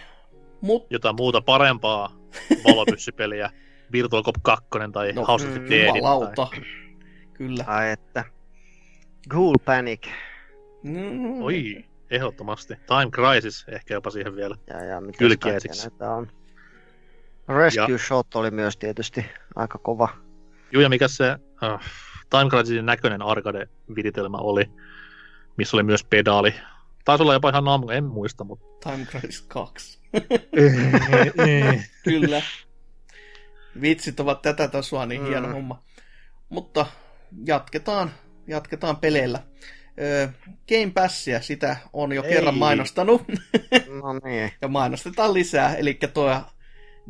Mut, 0.61 0.87
Jotain 0.91 1.17
muuta 1.17 1.41
parempaa 1.41 2.17
valopyssypeliä, 2.65 3.51
Virtual 3.93 4.23
Cop 4.23 4.35
2 4.43 4.69
tai 4.93 5.13
no, 5.13 5.25
House 5.25 5.47
of 5.47 5.53
the 5.53 5.61
mm, 5.61 5.71
Dead. 5.71 5.87
jumalauta. 5.97 6.49
Kyllä. 7.33 7.65
Ai 7.67 7.91
että. 7.91 8.25
Ghoul 9.31 9.55
Panic. 9.65 10.07
Mm, 10.83 11.43
Oi, 11.43 11.85
ehdottomasti. 12.11 12.75
Time 12.75 13.11
Crisis 13.11 13.65
ehkä 13.69 13.95
jopa 13.95 14.11
siihen 14.11 14.37
vielä. 14.37 14.57
Ja, 14.67 14.85
ja 14.85 15.03
Kylkiäisiksi. 15.19 15.89
on. 16.01 16.33
Rescue 17.49 17.93
Ja- 17.93 17.99
Shot 17.99 18.35
oli 18.35 18.51
myös 18.51 18.77
tietysti 18.77 19.27
aika 19.57 19.79
kova. 19.79 20.09
Juu, 20.73 20.83
ja 20.83 20.89
mikä 20.89 21.09
se 21.09 21.25
uh, 21.35 21.81
Time 22.31 22.51
Crisisin 22.51 22.87
näköinen 22.87 23.23
arcade-viritelmä 23.23 24.37
oli, 24.39 24.71
missä 25.57 25.77
oli 25.77 25.83
myös 25.83 26.05
pedaali. 26.05 26.55
Taisi 27.05 27.23
olla 27.23 27.33
jopa 27.33 27.51
ihan 27.51 27.65
naamu, 27.65 27.89
en 27.89 28.05
muista, 28.05 28.45
mutta... 28.45 28.91
Time 28.91 29.05
Crisis 29.07 29.43
2. 29.43 29.99
Kyllä. 32.05 32.43
Vitsit 33.81 34.21
ovat 34.21 34.43
tätä 34.43 34.69
tasoa, 34.69 35.07
niin 35.07 35.21
Mm. 35.23 35.29
hieno 35.29 35.53
homma. 35.53 35.83
Mutta 36.49 36.87
jatketaan, 37.47 38.11
jatketaan 38.47 38.97
peleillä. 38.97 39.43
Öö, 40.01 40.29
Game 40.69 40.93
Passia, 40.95 41.41
sitä 41.41 41.77
on 41.93 42.13
jo 42.13 42.23
Ei. 42.23 42.33
kerran 42.33 42.59
mainostanut. 42.59 43.23
No 44.03 44.21
niin. 44.25 44.53
ja 44.61 44.69
mainostetaan 44.69 45.35
lisää. 45.35 45.75
Eli 45.77 45.99
tuo 46.15 46.43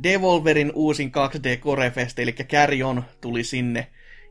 Devolverin 0.02 0.72
uusin 0.74 1.12
2D 1.12 1.56
Corefest, 1.61 2.18
eli 2.18 2.32
Carry 2.32 2.82
On, 2.82 3.04
tuli 3.20 3.44
sinne. 3.44 3.86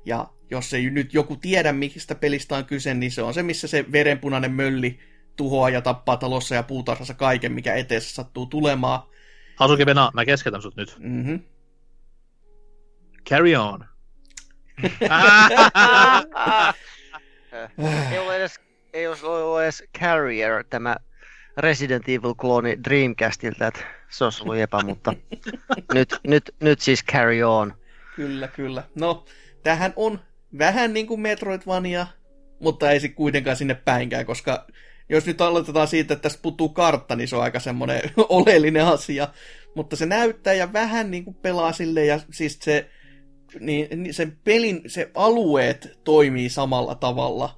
Ja 0.06 0.28
jos 0.52 0.74
ei 0.74 0.90
nyt 0.90 1.14
joku 1.14 1.36
tiedä, 1.36 1.74
mistä 1.74 2.16
pelistä 2.16 2.56
on 2.56 2.66
kyse, 2.66 2.94
niin 2.94 3.12
se 3.12 3.22
on 3.22 3.34
se, 3.34 3.44
missä 3.44 3.68
se 3.68 3.86
verenpunainen 3.92 4.52
mölli 4.52 5.00
tuhoaa 5.36 5.70
ja 5.70 5.82
tappaa 5.82 6.18
talossa 6.18 6.56
ja 6.56 6.64
puutarhassa 6.64 7.14
kaiken, 7.14 7.52
mikä 7.52 7.76
eteessä 7.76 8.16
sattuu 8.16 8.46
tulemaan. 8.46 9.00
Hasuki 9.56 9.86
Vena, 9.86 10.12
mä 10.14 10.26
keskeytän 10.26 10.62
sut 10.62 10.76
nyt. 10.76 10.96
Mm-hmm. 11.00 11.40
Carry 13.30 13.56
on. 13.56 13.86
ei 18.12 18.20
ole 18.20 18.36
edes, 18.36 18.60
ei 18.94 19.08
olisi 19.08 19.26
ollut 19.26 19.62
edes 19.62 19.84
Carrier, 20.00 20.64
tämä 20.70 20.96
Resident 21.58 22.10
Evil-klooni 22.10 22.84
Dreamcastilta, 22.84 23.68
että 23.68 23.80
se 24.10 24.24
olisi 24.24 24.44
ollut 24.44 24.58
epä, 24.58 24.84
mutta 24.84 25.14
nyt, 25.94 26.16
nyt, 26.28 26.56
nyt 26.60 26.82
siis 26.82 27.06
Carry 27.06 27.44
On. 27.44 27.74
Kyllä, 28.16 28.48
kyllä. 28.48 28.84
No, 28.96 29.26
tähän 29.64 29.94
on 29.96 30.20
vähän 30.58 30.94
niin 30.94 31.08
kuin 31.08 31.20
Metroidvania, 31.20 32.08
mutta 32.60 32.92
ei 32.92 33.00
se 33.00 33.10
kuitenkaan 33.10 33.56
sinne 33.56 33.74
päinkään, 33.74 34.26
koska 34.26 34.68
jos 35.10 35.26
nyt 35.26 35.42
aloitetaan 35.42 35.88
siitä, 35.88 36.14
että 36.14 36.22
tästä 36.22 36.42
puuttuu 36.42 36.70
kartta, 36.70 37.16
niin 37.16 37.28
se 37.28 37.36
on 37.36 37.44
aika 37.44 37.60
semmoinen 37.60 38.02
oleellinen 38.30 38.86
asia. 38.86 39.28
Mutta 39.76 39.96
se 39.96 40.06
näyttää 40.06 40.54
ja 40.54 40.74
vähän 40.74 41.12
niin 41.12 41.24
kuin 41.24 41.36
pelaa 41.36 41.74
sille 41.74 42.06
ja 42.06 42.20
siis 42.32 42.60
se, 42.62 42.90
niin, 43.60 44.04
niin 44.04 44.14
sen 44.14 44.38
pelin, 44.44 44.82
se 44.88 45.12
alueet 45.16 46.00
toimii 46.04 46.50
samalla 46.50 46.96
tavalla 46.96 47.58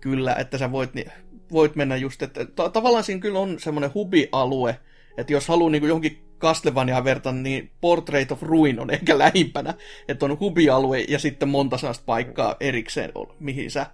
kyllä, 0.00 0.34
että 0.34 0.58
sä 0.58 0.72
voit, 0.72 0.94
niin, 0.94 1.12
voit 1.52 1.76
mennä 1.76 1.96
just, 1.96 2.22
että 2.22 2.44
ta- 2.44 2.70
tavallaan 2.70 3.04
siinä 3.04 3.20
kyllä 3.20 3.38
on 3.38 3.60
semmoinen 3.60 3.94
hubi-alue, 3.94 4.78
että 5.16 5.32
jos 5.32 5.48
haluaa 5.48 5.70
niin 5.70 5.88
johonkin 5.88 6.22
Castlevaniaan 6.38 7.04
verta, 7.04 7.32
niin 7.32 7.70
Portrait 7.80 8.32
of 8.32 8.42
Ruin 8.42 8.80
on 8.80 8.90
ehkä 8.90 9.18
lähimpänä, 9.18 9.74
että 10.08 10.26
on 10.26 10.40
hubi-alue 10.40 11.04
ja 11.08 11.18
sitten 11.18 11.48
monta 11.48 11.78
sellaista 11.78 12.04
paikkaa 12.06 12.56
erikseen, 12.60 13.12
mihin 13.40 13.70
sä 13.70 13.86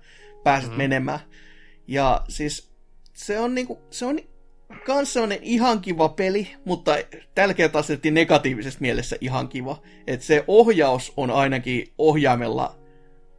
pääset 0.44 0.68
mm-hmm. 0.68 0.78
menemään. 0.78 1.20
Ja 1.86 2.24
siis 2.28 2.72
se 3.12 3.40
on 3.40 3.54
niinku, 3.54 3.78
se 3.90 4.06
on 4.06 4.18
kans 4.86 5.12
sellainen 5.12 5.38
ihan 5.42 5.80
kiva 5.80 6.08
peli, 6.08 6.48
mutta 6.64 6.96
tällä 7.34 7.54
kertaa 7.54 7.82
se 7.82 7.98
negatiivisessa 8.10 8.80
mielessä 8.80 9.16
ihan 9.20 9.48
kiva. 9.48 9.82
Että 10.06 10.26
se 10.26 10.44
ohjaus 10.46 11.12
on 11.16 11.30
ainakin 11.30 11.92
ohjaimella 11.98 12.82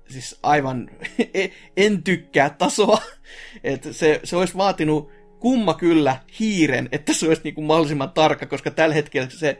siis 0.07 0.39
aivan, 0.43 0.89
en 1.77 2.03
tykkää 2.03 2.49
tasoa. 2.49 3.01
Että 3.63 3.93
se, 3.93 4.19
se 4.23 4.35
olisi 4.35 4.57
vaatinut 4.57 5.11
kumma 5.39 5.73
kyllä 5.73 6.17
hiiren, 6.39 6.89
että 6.91 7.13
se 7.13 7.27
olisi 7.27 7.41
niin 7.43 7.55
kuin 7.55 7.65
mahdollisimman 7.65 8.11
tarkka, 8.11 8.45
koska 8.45 8.71
tällä 8.71 8.95
hetkellä 8.95 9.29
se, 9.29 9.59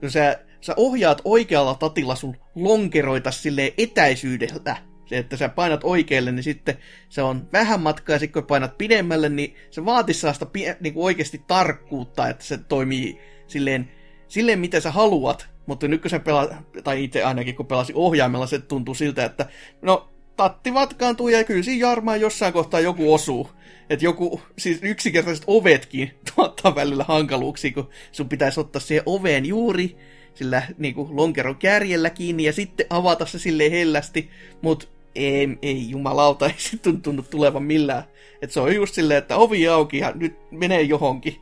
kun 0.00 0.10
sä, 0.10 0.38
sä 0.60 0.74
ohjaat 0.76 1.20
oikealla 1.24 1.74
tatilla 1.74 2.14
sun 2.14 2.36
lonkeroita 2.54 3.30
sille 3.30 3.74
etäisyydeltä, 3.78 4.76
että 5.12 5.36
sä 5.36 5.48
painat 5.48 5.80
oikealle, 5.84 6.32
niin 6.32 6.42
sitten 6.42 6.78
se 7.08 7.22
on 7.22 7.48
vähän 7.52 7.80
matkaa, 7.80 8.14
ja 8.14 8.18
sitten 8.18 8.42
kun 8.42 8.46
painat 8.46 8.78
pidemmälle, 8.78 9.28
niin 9.28 9.54
se 9.70 9.84
vaatii 9.84 10.14
sellaista 10.14 10.46
niin 10.80 10.94
kuin 10.94 11.04
oikeasti 11.04 11.42
tarkkuutta, 11.46 12.28
että 12.28 12.44
se 12.44 12.58
toimii 12.58 13.18
silleen, 13.46 13.90
silleen, 14.28 14.58
mitä 14.58 14.80
sä 14.80 14.90
haluat, 14.90 15.48
mutta 15.66 15.88
nyt 15.88 16.00
kun 16.02 16.10
sä 16.10 16.18
pelaat, 16.18 16.50
tai 16.84 17.04
itse 17.04 17.22
ainakin 17.22 17.56
kun 17.56 17.66
pelasin 17.66 17.96
ohjaimella, 17.96 18.46
se 18.46 18.58
tuntuu 18.58 18.94
siltä, 18.94 19.24
että 19.24 19.46
no, 19.82 20.10
tatti 20.36 20.74
vatkaantuu 20.74 21.28
ja 21.28 21.44
kyllä 21.44 21.62
siinä 21.62 21.86
jarmaan 21.86 22.20
jossain 22.20 22.52
kohtaa 22.52 22.80
joku 22.80 23.14
osuu. 23.14 23.50
Että 23.90 24.04
joku, 24.04 24.40
siis 24.58 24.78
yksinkertaiset 24.82 25.44
ovetkin 25.46 26.10
tuottaa 26.34 26.74
välillä 26.74 27.04
hankaluuksia, 27.08 27.72
kun 27.72 27.90
sun 28.12 28.28
pitäisi 28.28 28.60
ottaa 28.60 28.80
siihen 28.80 29.02
oveen 29.06 29.46
juuri 29.46 29.96
sillä 30.34 30.62
niin 30.78 30.94
kuin 30.94 31.16
lonkeron 31.16 31.56
kärjellä 31.56 32.10
kiinni 32.10 32.44
ja 32.44 32.52
sitten 32.52 32.86
avata 32.90 33.26
se 33.26 33.38
sille 33.38 33.70
hellästi, 33.70 34.30
mutta 34.62 34.86
ei, 35.14 35.58
ei 35.62 35.90
jumalauta, 35.90 36.46
ei 36.46 36.54
se 36.56 36.76
tuntunut 36.76 37.30
tulevan 37.30 37.62
millään. 37.62 38.04
Et 38.42 38.50
se 38.50 38.60
on 38.60 38.74
just 38.74 38.94
silleen, 38.94 39.18
että 39.18 39.36
ovi 39.36 39.68
auki 39.68 39.98
ja 39.98 40.12
nyt 40.14 40.36
menee 40.50 40.82
johonkin 40.82 41.36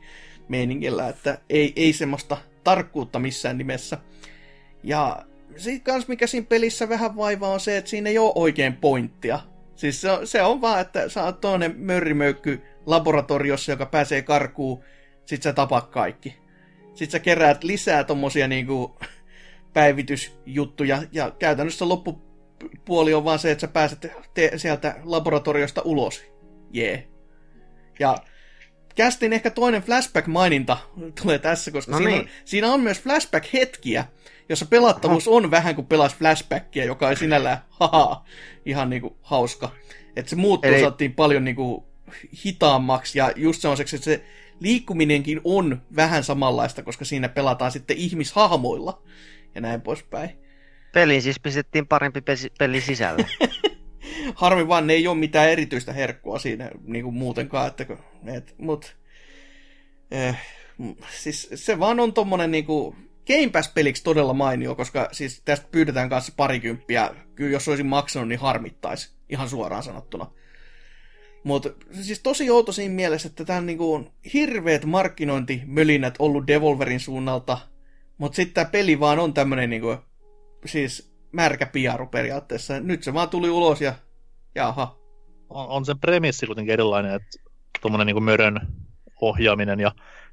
meiningillä, 0.47 1.07
että 1.07 1.37
ei, 1.49 1.73
ei 1.75 1.93
semmoista 1.93 2.37
tarkkuutta 2.63 3.19
missään 3.19 3.57
nimessä. 3.57 3.97
Ja 4.83 5.25
sitten 5.57 5.81
kans 5.81 6.07
mikä 6.07 6.27
siinä 6.27 6.47
pelissä 6.49 6.89
vähän 6.89 7.15
vaivaa 7.15 7.53
on 7.53 7.59
se, 7.59 7.77
että 7.77 7.89
siinä 7.89 8.09
ei 8.09 8.17
ole 8.17 8.31
oikein 8.35 8.73
pointtia. 8.73 9.39
Siis 9.75 10.01
se 10.01 10.11
on, 10.11 10.27
se 10.27 10.41
on 10.41 10.61
vaan, 10.61 10.81
että 10.81 11.09
sä 11.09 11.23
oot 11.23 11.41
toinen 11.41 11.75
mörrimöykky 11.77 12.61
laboratoriossa, 12.85 13.71
joka 13.71 13.85
pääsee 13.85 14.21
karkuun, 14.21 14.83
sit 15.25 15.43
sä 15.43 15.53
tapat 15.53 15.87
kaikki. 15.87 16.35
Sit 16.93 17.11
sä 17.11 17.19
keräät 17.19 17.63
lisää 17.63 18.03
tommosia 18.03 18.47
niinku 18.47 18.95
päivitysjuttuja, 19.73 21.03
ja 21.11 21.31
käytännössä 21.31 21.89
loppupuoli 22.63 23.13
on 23.13 23.23
vaan 23.23 23.39
se, 23.39 23.51
että 23.51 23.61
sä 23.61 23.67
pääset 23.67 24.07
te- 24.33 24.51
sieltä 24.57 24.95
laboratoriosta 25.03 25.81
ulos. 25.85 26.23
Jee. 26.71 26.91
Yeah. 26.91 27.03
Ja 27.99 28.17
kästin 28.95 29.33
ehkä 29.33 29.49
toinen 29.49 29.81
flashback-maininta 29.83 30.77
tulee 31.23 31.39
tässä, 31.39 31.71
koska 31.71 31.91
No 31.91 31.97
siinä, 31.97 32.11
niin. 32.11 32.21
on, 32.21 32.29
siinä 32.45 32.73
on 32.73 32.81
myös 32.81 33.01
flashback-hetkiä, 33.03 34.03
jossa 34.49 34.65
pelattavuus 34.65 35.27
on 35.27 35.51
vähän 35.51 35.75
kuin 35.75 35.87
pelas 35.87 36.15
flashbackia, 36.15 36.85
joka 36.85 37.09
ei 37.09 37.15
sinällään 37.15 37.57
haha, 37.79 38.25
ihan 38.65 38.89
niinku 38.89 39.17
hauska. 39.21 39.71
Että 40.15 40.29
se 40.29 40.35
muuttuu 40.35 40.71
Eli- 40.71 40.81
saatiin 40.81 41.13
paljon 41.13 41.43
niinku 41.43 41.87
hitaammaksi 42.45 43.19
ja 43.19 43.31
just 43.35 43.61
semmoiseksi, 43.61 43.95
että 43.95 44.05
se 44.05 44.23
liikkuminenkin 44.59 45.41
on 45.43 45.81
vähän 45.95 46.23
samanlaista, 46.23 46.83
koska 46.83 47.05
siinä 47.05 47.29
pelataan 47.29 47.71
sitten 47.71 47.97
ihmishahmoilla 47.97 49.01
ja 49.55 49.61
näin 49.61 49.81
poispäin. 49.81 50.48
Peliin 50.93 51.21
siis 51.21 51.39
pistettiin 51.39 51.87
parempi 51.87 52.21
peli 52.59 52.81
sisälle. 52.81 53.25
Harmi 54.35 54.67
vaan, 54.67 54.87
ne 54.87 54.93
ei 54.93 55.07
ole 55.07 55.17
mitään 55.17 55.49
erityistä 55.49 55.93
herkkua 55.93 56.39
siinä 56.39 56.71
niin 56.83 57.03
kuin 57.03 57.15
muutenkaan, 57.15 57.67
että, 57.67 57.85
et, 58.35 58.55
mut, 58.57 58.97
eh, 60.11 60.35
siis 61.11 61.49
se 61.55 61.79
vaan 61.79 61.99
on 61.99 62.13
tommonen 62.13 62.51
niin 62.51 62.65
kuin 62.65 62.95
Game 63.27 63.49
Pass-peliksi 63.49 64.03
todella 64.03 64.33
mainio, 64.33 64.75
koska 64.75 65.09
siis 65.11 65.41
tästä 65.45 65.67
pyydetään 65.71 66.09
kanssa 66.09 66.33
parikymppiä. 66.37 67.15
Kyllä 67.35 67.51
jos 67.51 67.67
olisin 67.67 67.85
maksanut, 67.85 68.29
niin 68.29 68.39
harmittaisi, 68.39 69.11
ihan 69.29 69.49
suoraan 69.49 69.83
sanottuna. 69.83 70.31
Mutta 71.43 71.69
siis 72.01 72.19
tosi 72.19 72.49
outo 72.49 72.71
siinä 72.71 72.95
mielessä, 72.95 73.27
että 73.27 73.45
tämä 73.45 73.59
on 73.59 73.65
niinku 73.65 74.11
hirveät 74.33 74.85
markkinointimölinät 74.85 76.15
ollut 76.19 76.47
Devolverin 76.47 76.99
suunnalta, 76.99 77.57
mutta 78.17 78.35
sitten 78.35 78.53
tämä 78.53 78.71
peli 78.71 78.99
vaan 78.99 79.19
on 79.19 79.33
tämmönen 79.33 79.69
niinku, 79.69 79.95
siis 80.65 81.13
märkä 81.31 81.65
piaru 81.65 82.07
periaatteessa. 82.07 82.79
Nyt 82.79 83.03
se 83.03 83.13
vaan 83.13 83.29
tuli 83.29 83.49
ulos 83.49 83.81
ja 83.81 83.93
jaha. 84.55 84.97
on, 85.49 85.67
on 85.67 85.85
sen 85.85 85.99
premissi 85.99 86.45
kuitenkin 86.45 86.73
erilainen, 86.73 87.13
että 87.13 87.39
tuommoinen 87.81 88.07
niin 88.07 88.23
mörön 88.23 88.59
ohjaaminen 89.21 89.79
ja 89.79 89.91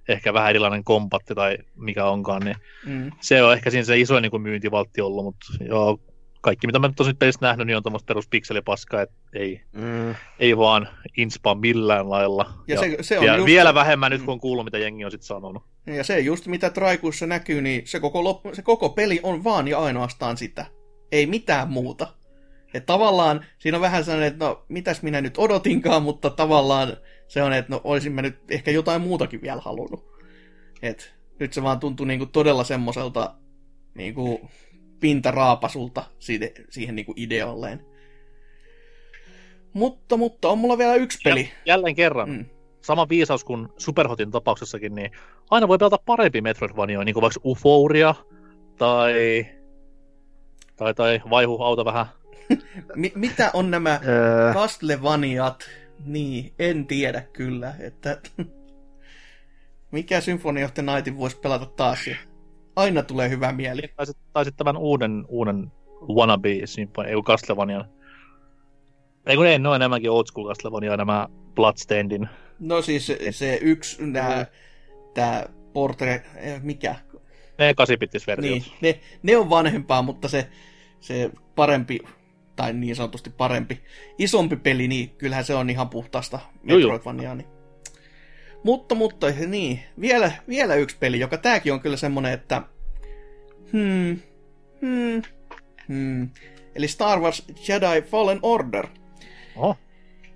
ehkä 0.09 0.35
vähän 0.35 0.51
erilainen 0.51 0.85
kompatti 0.85 1.35
tai 1.35 1.59
mikä 1.77 2.05
onkaan, 2.05 2.43
niin 2.43 2.57
Mm. 2.87 3.11
se 3.21 3.43
on 3.43 3.53
ehkä 3.53 3.71
siinä 3.71 3.85
se 3.85 3.99
isoin 3.99 4.23
niin 4.23 4.43
myyntivaltti 4.43 5.01
ollut, 5.01 5.25
mutta 5.25 5.47
joo, 5.65 5.99
kaikki 6.47 6.67
mitä 6.67 6.79
mä 6.79 6.89
nyt 6.89 7.01
on 7.01 7.07
siitä 7.07 7.19
pelistä 7.19 7.47
nähnyt, 7.47 7.67
niin 7.67 7.77
on 7.77 7.83
tuommoista 7.83 8.07
peruspikselipaskaa, 8.07 9.03
että 9.03 9.15
ei, 9.35 9.61
Mm. 9.73 10.15
ei 10.39 10.57
vaan 10.57 10.89
inspa 11.17 11.55
millään 11.55 12.11
lailla. 12.11 12.53
Ja 12.69 12.81
se- 12.81 12.97
se 13.01 13.19
on 13.19 13.25
vielä, 13.25 13.37
just- 13.37 13.47
vielä 13.47 13.75
vähemmän 13.75 14.11
nyt, 14.11 14.21
Mm. 14.21 14.25
kun 14.25 14.33
on 14.33 14.41
kuullut, 14.41 14.65
mitä 14.65 14.79
jengi 14.79 15.05
on 15.05 15.11
sitten 15.11 15.27
sanonut. 15.27 15.63
Ja 15.87 16.05
se 16.05 16.21
just 16.21 16.47
mitä 16.47 16.71
Traikuissa 16.71 17.27
näkyy, 17.27 17.63
niin 17.63 17.87
se 17.87 18.01
koko, 18.01 18.25
loppu, 18.25 18.55
se 18.55 18.63
koko 18.63 18.89
peli 18.89 19.21
on 19.23 19.45
vaan 19.45 19.69
ja 19.69 19.79
ainoastaan 19.79 20.37
sitä. 20.37 20.67
Ei 21.13 21.27
mitään 21.27 21.69
muuta. 21.71 22.07
Et 22.75 22.87
tavallaan 22.87 23.45
siinä 23.59 23.77
on 23.79 23.83
vähän 23.83 24.05
sellainen, 24.05 24.29
että 24.33 24.45
no 24.45 24.65
mitäs 24.69 25.03
minä 25.03 25.21
nyt 25.21 25.39
odotinkaan, 25.39 26.03
mutta 26.03 26.31
tavallaan 26.31 26.97
se 27.29 27.43
on, 27.43 27.53
että 27.53 27.73
no 27.73 27.81
olisin 27.85 28.13
mä 28.13 28.23
nyt 28.23 28.39
ehkä 28.51 28.71
jotain 28.71 29.01
muutakin 29.03 29.43
vielä 29.43 29.61
halunnut. 29.61 30.07
Et 30.83 31.15
nyt 31.41 31.53
se 31.53 31.63
vaan 31.63 31.81
tuntuu 31.81 32.07
niinku 32.07 32.27
todella 32.27 32.65
semmoiselta 32.65 33.35
niinku 33.95 34.51
pintaraapasulta 35.01 36.05
siitä, 36.19 36.47
siihen 36.71 36.97
niinku 36.97 37.13
ideolleen. 37.17 37.87
Mutta, 39.73 40.17
mutta 40.17 40.49
on 40.49 40.59
mulla 40.59 40.79
vielä 40.79 40.95
yksi 40.95 41.19
peli. 41.25 41.51
Jälleen 41.67 41.95
kerran, 41.95 42.29
Mm. 42.31 42.45
sama 42.81 43.09
viisaus 43.09 43.45
kuin 43.45 43.69
Superhotin 43.77 44.31
tapauksessakin, 44.31 44.95
niin 44.95 45.11
aina 45.51 45.69
voi 45.69 45.79
pelata 45.79 45.99
parempi 46.07 46.41
Metroidvania, 46.41 47.05
niin 47.05 47.15
kuin 47.15 47.23
vaikka 47.23 47.41
Euphoria 47.45 48.15
tai, 48.79 49.47
tai, 50.77 50.95
tai 50.95 51.21
vaihu 51.31 51.63
auta 51.63 51.85
vähän. 51.85 52.07
Mi- 52.95 53.13
mitä 53.15 53.51
on 53.55 53.71
nämä 53.71 54.01
Öö, 54.07 54.55
Castlevaniat, 54.55 55.71
niin, 56.05 56.53
en 56.59 56.87
tiedä 56.87 57.23
kyllä, 57.33 57.75
että 57.81 58.21
mikä 59.93 60.21
Symphony 60.21 60.65
of 60.65 60.75
the 60.75 60.83
Nightin 60.83 61.19
voisi 61.19 61.37
pelata 61.39 61.67
taas 61.67 62.07
ja 62.07 62.17
aina 62.77 63.03
tulee 63.03 63.29
hyvä 63.29 63.53
mieli. 63.53 63.83
Tai 63.97 64.07
sitten 64.07 64.27
tai 64.33 64.45
sit 64.45 64.57
tämän 64.57 64.77
uuden, 64.77 65.25
uuden 65.29 65.73
Wannabe 66.15 66.49
Symphony, 66.65 67.09
ei 67.09 67.15
kun 67.15 67.25
Castlevanian. 67.25 67.85
Ei 69.27 69.37
kun 69.37 69.47
ei, 69.47 69.59
ne 69.59 69.69
on 69.69 69.77
enemmänkin 69.77 70.11
old 70.11 70.25
school 70.27 70.49
Castlevania, 70.49 70.97
nämä 70.97 71.29
Bloodstainedin. 71.55 72.29
No 72.59 72.83
siis 72.83 73.07
se, 73.07 73.19
se 73.31 73.59
yksi, 73.63 74.07
nää, 74.07 74.47
tää 75.15 75.49
Portrait, 75.73 76.23
eh, 76.37 76.63
mikä? 76.63 76.95
Ne 77.59 77.75
8 77.75 77.97
versiot. 78.27 78.39
Niin, 78.39 78.65
ne, 78.81 79.01
ne 79.23 79.37
on 79.37 79.51
vanhempaa, 79.51 80.03
mutta 80.03 80.29
se, 80.29 80.49
se 81.01 81.31
parempi, 81.55 81.99
tai 82.57 82.73
niin 82.73 82.97
sanotusti 82.97 83.31
parempi, 83.31 83.81
isompi 84.19 84.57
peli, 84.57 84.89
niin 84.89 85.11
kyllähän 85.11 85.45
se 85.45 85.55
on 85.55 85.71
ihan 85.71 85.89
puhtaasta. 85.89 86.39
Metroidvaniaa. 86.63 87.35
Niin. 87.35 87.56
Mutta, 88.67 88.95
mutta 88.95 89.27
niin, 89.47 89.81
vielä, 90.01 90.33
vielä 90.49 90.75
yksi 90.75 90.97
peli, 91.01 91.21
joka 91.21 91.37
tääkin 91.37 91.73
on 91.73 91.81
kyllä 91.81 91.97
semmonen, 91.97 92.33
että 92.33 92.63
hmm, 93.73 94.19
hmm, 94.81 95.23
hmm. 95.89 96.31
Eli 96.75 96.89
Star 96.89 97.21
Wars 97.21 97.45
Jedi 97.69 98.03
Fallen 98.03 98.39
Order. 98.43 98.87
Oho. 99.57 99.77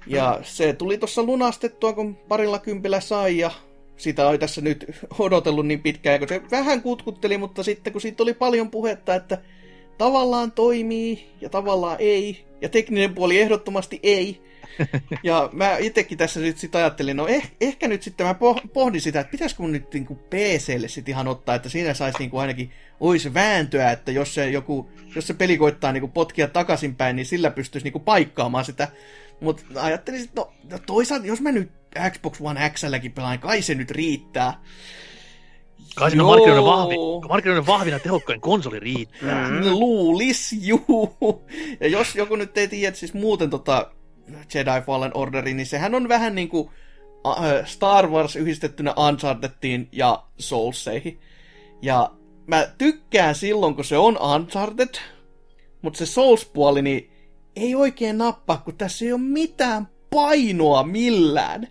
Ja 0.07 0.41
se 0.43 0.73
tuli 0.73 0.99
tuossa 0.99 1.23
lunastettua, 1.23 1.93
kun 1.93 2.17
parilla 2.17 2.59
kympillä 2.59 3.01
sai, 3.01 3.39
ja 3.39 3.51
sitä 3.97 4.29
oli 4.29 4.39
tässä 4.39 4.61
nyt 4.61 4.87
odotellut 5.19 5.67
niin 5.67 5.83
pitkään, 5.83 6.19
kun 6.19 6.29
se 6.29 6.43
vähän 6.51 6.83
kutkutteli, 6.83 7.39
mutta 7.39 7.63
sitten 7.63 7.93
kun 7.93 8.03
siitä 8.03 8.23
oli 8.23 8.35
paljon 8.35 8.71
puhetta, 8.71 9.15
että 9.15 9.39
tavallaan 9.99 10.53
toimii 10.53 11.31
ja 11.41 11.49
tavallaan 11.49 11.97
ei, 11.99 12.45
ja 12.61 12.69
tekninen 12.69 13.15
puoli 13.15 13.41
ehdottomasti 13.41 14.01
ei. 14.03 14.50
Ja 15.23 15.51
mä 15.53 15.77
itsekin 15.77 16.19
tässä 16.19 16.41
nyt 16.41 16.59
sit 16.59 16.75
ajattelin, 16.75 17.17
no 17.17 17.27
eh, 17.27 17.53
ehkä 17.61 17.89
nyt 17.89 18.03
sitten 18.03 18.27
mä 18.27 18.33
poh- 18.33 18.69
pohdin 18.73 19.01
sitä, 19.01 19.21
että 19.21 19.31
pitäisikö 19.31 19.63
mun 19.63 19.73
nyt 19.73 19.95
niinku 19.95 20.15
PClle 20.15 20.89
sitten 20.89 21.13
ihan 21.13 21.29
ottaa, 21.29 21.55
että 21.55 21.69
siinä 21.69 21.95
saisi 21.95 22.19
niinku 22.19 22.39
ainakin, 22.39 22.73
olisi 23.01 23.35
vääntöä, 23.35 23.93
että 23.93 24.13
jos 24.13 24.35
se, 24.35 24.51
joku, 24.51 24.91
jos 25.15 25.27
se 25.27 25.35
peli 25.35 25.59
koittaa 25.59 25.93
niinku 25.93 26.09
potkia 26.09 26.49
takaisinpäin, 26.49 27.17
niin 27.17 27.27
sillä 27.27 27.51
pystyisi 27.51 27.85
niinku 27.85 27.99
paikkaamaan 27.99 28.65
sitä. 28.65 28.89
Mutta 29.41 29.63
ajattelin, 29.75 30.21
että 30.21 30.41
no, 30.41 30.53
no 30.71 30.79
toisaalta, 30.87 31.27
jos 31.27 31.41
mä 31.41 31.53
nyt 31.53 31.71
Xbox 32.11 32.41
One 32.41 32.71
Xlläkin 32.71 33.13
pelaan, 33.13 33.39
kai 33.39 33.63
se 33.63 33.75
nyt 33.75 33.91
riittää. 33.91 34.61
Kai 35.95 36.11
siinä 36.11 36.25
markkinoiden, 36.25 36.65
vahvi, 36.65 36.95
markkinoiden 37.29 37.67
vahvina 37.67 37.99
tehokkain 37.99 38.41
konsoli 38.41 38.81
riittää. 38.81 39.49
Mm. 39.49 39.71
Luulis, 39.71 40.53
juu. 40.61 41.47
Ja 41.81 41.89
jos 41.89 42.17
joku 42.17 42.37
nyt 42.37 42.59
ei 42.59 42.69
tiedä, 42.69 42.97
siis 42.97 43.15
muuten 43.15 43.51
tota 43.51 43.91
Jedi 44.55 44.81
Fallen 44.87 45.17
Orderi, 45.17 45.55
niin 45.55 45.67
sehän 45.67 45.95
on 45.95 46.09
vähän 46.09 46.35
niinku 46.35 46.71
äh, 47.27 47.67
Star 47.67 48.09
Wars 48.09 48.37
yhdistettynä 48.37 48.95
Unchartedtiin 49.09 49.89
ja 49.93 50.25
Soulseihin. 50.39 51.21
Ja 51.83 52.11
mä 52.47 52.69
tykkään 52.79 53.35
silloin, 53.35 53.75
kun 53.75 53.85
se 53.85 53.99
on 53.99 54.19
Uncharted, 54.35 54.95
mutta 55.83 55.99
se 55.99 56.07
Souls-puoli, 56.07 56.83
niin 56.83 57.11
ei 57.57 57.75
oikein 57.75 58.19
nappaa, 58.19 58.57
kun 58.65 58.77
tässä 58.77 59.05
ei 59.05 59.13
ole 59.13 59.21
mitään 59.21 59.89
painoa 60.11 60.83
millään. 60.83 61.69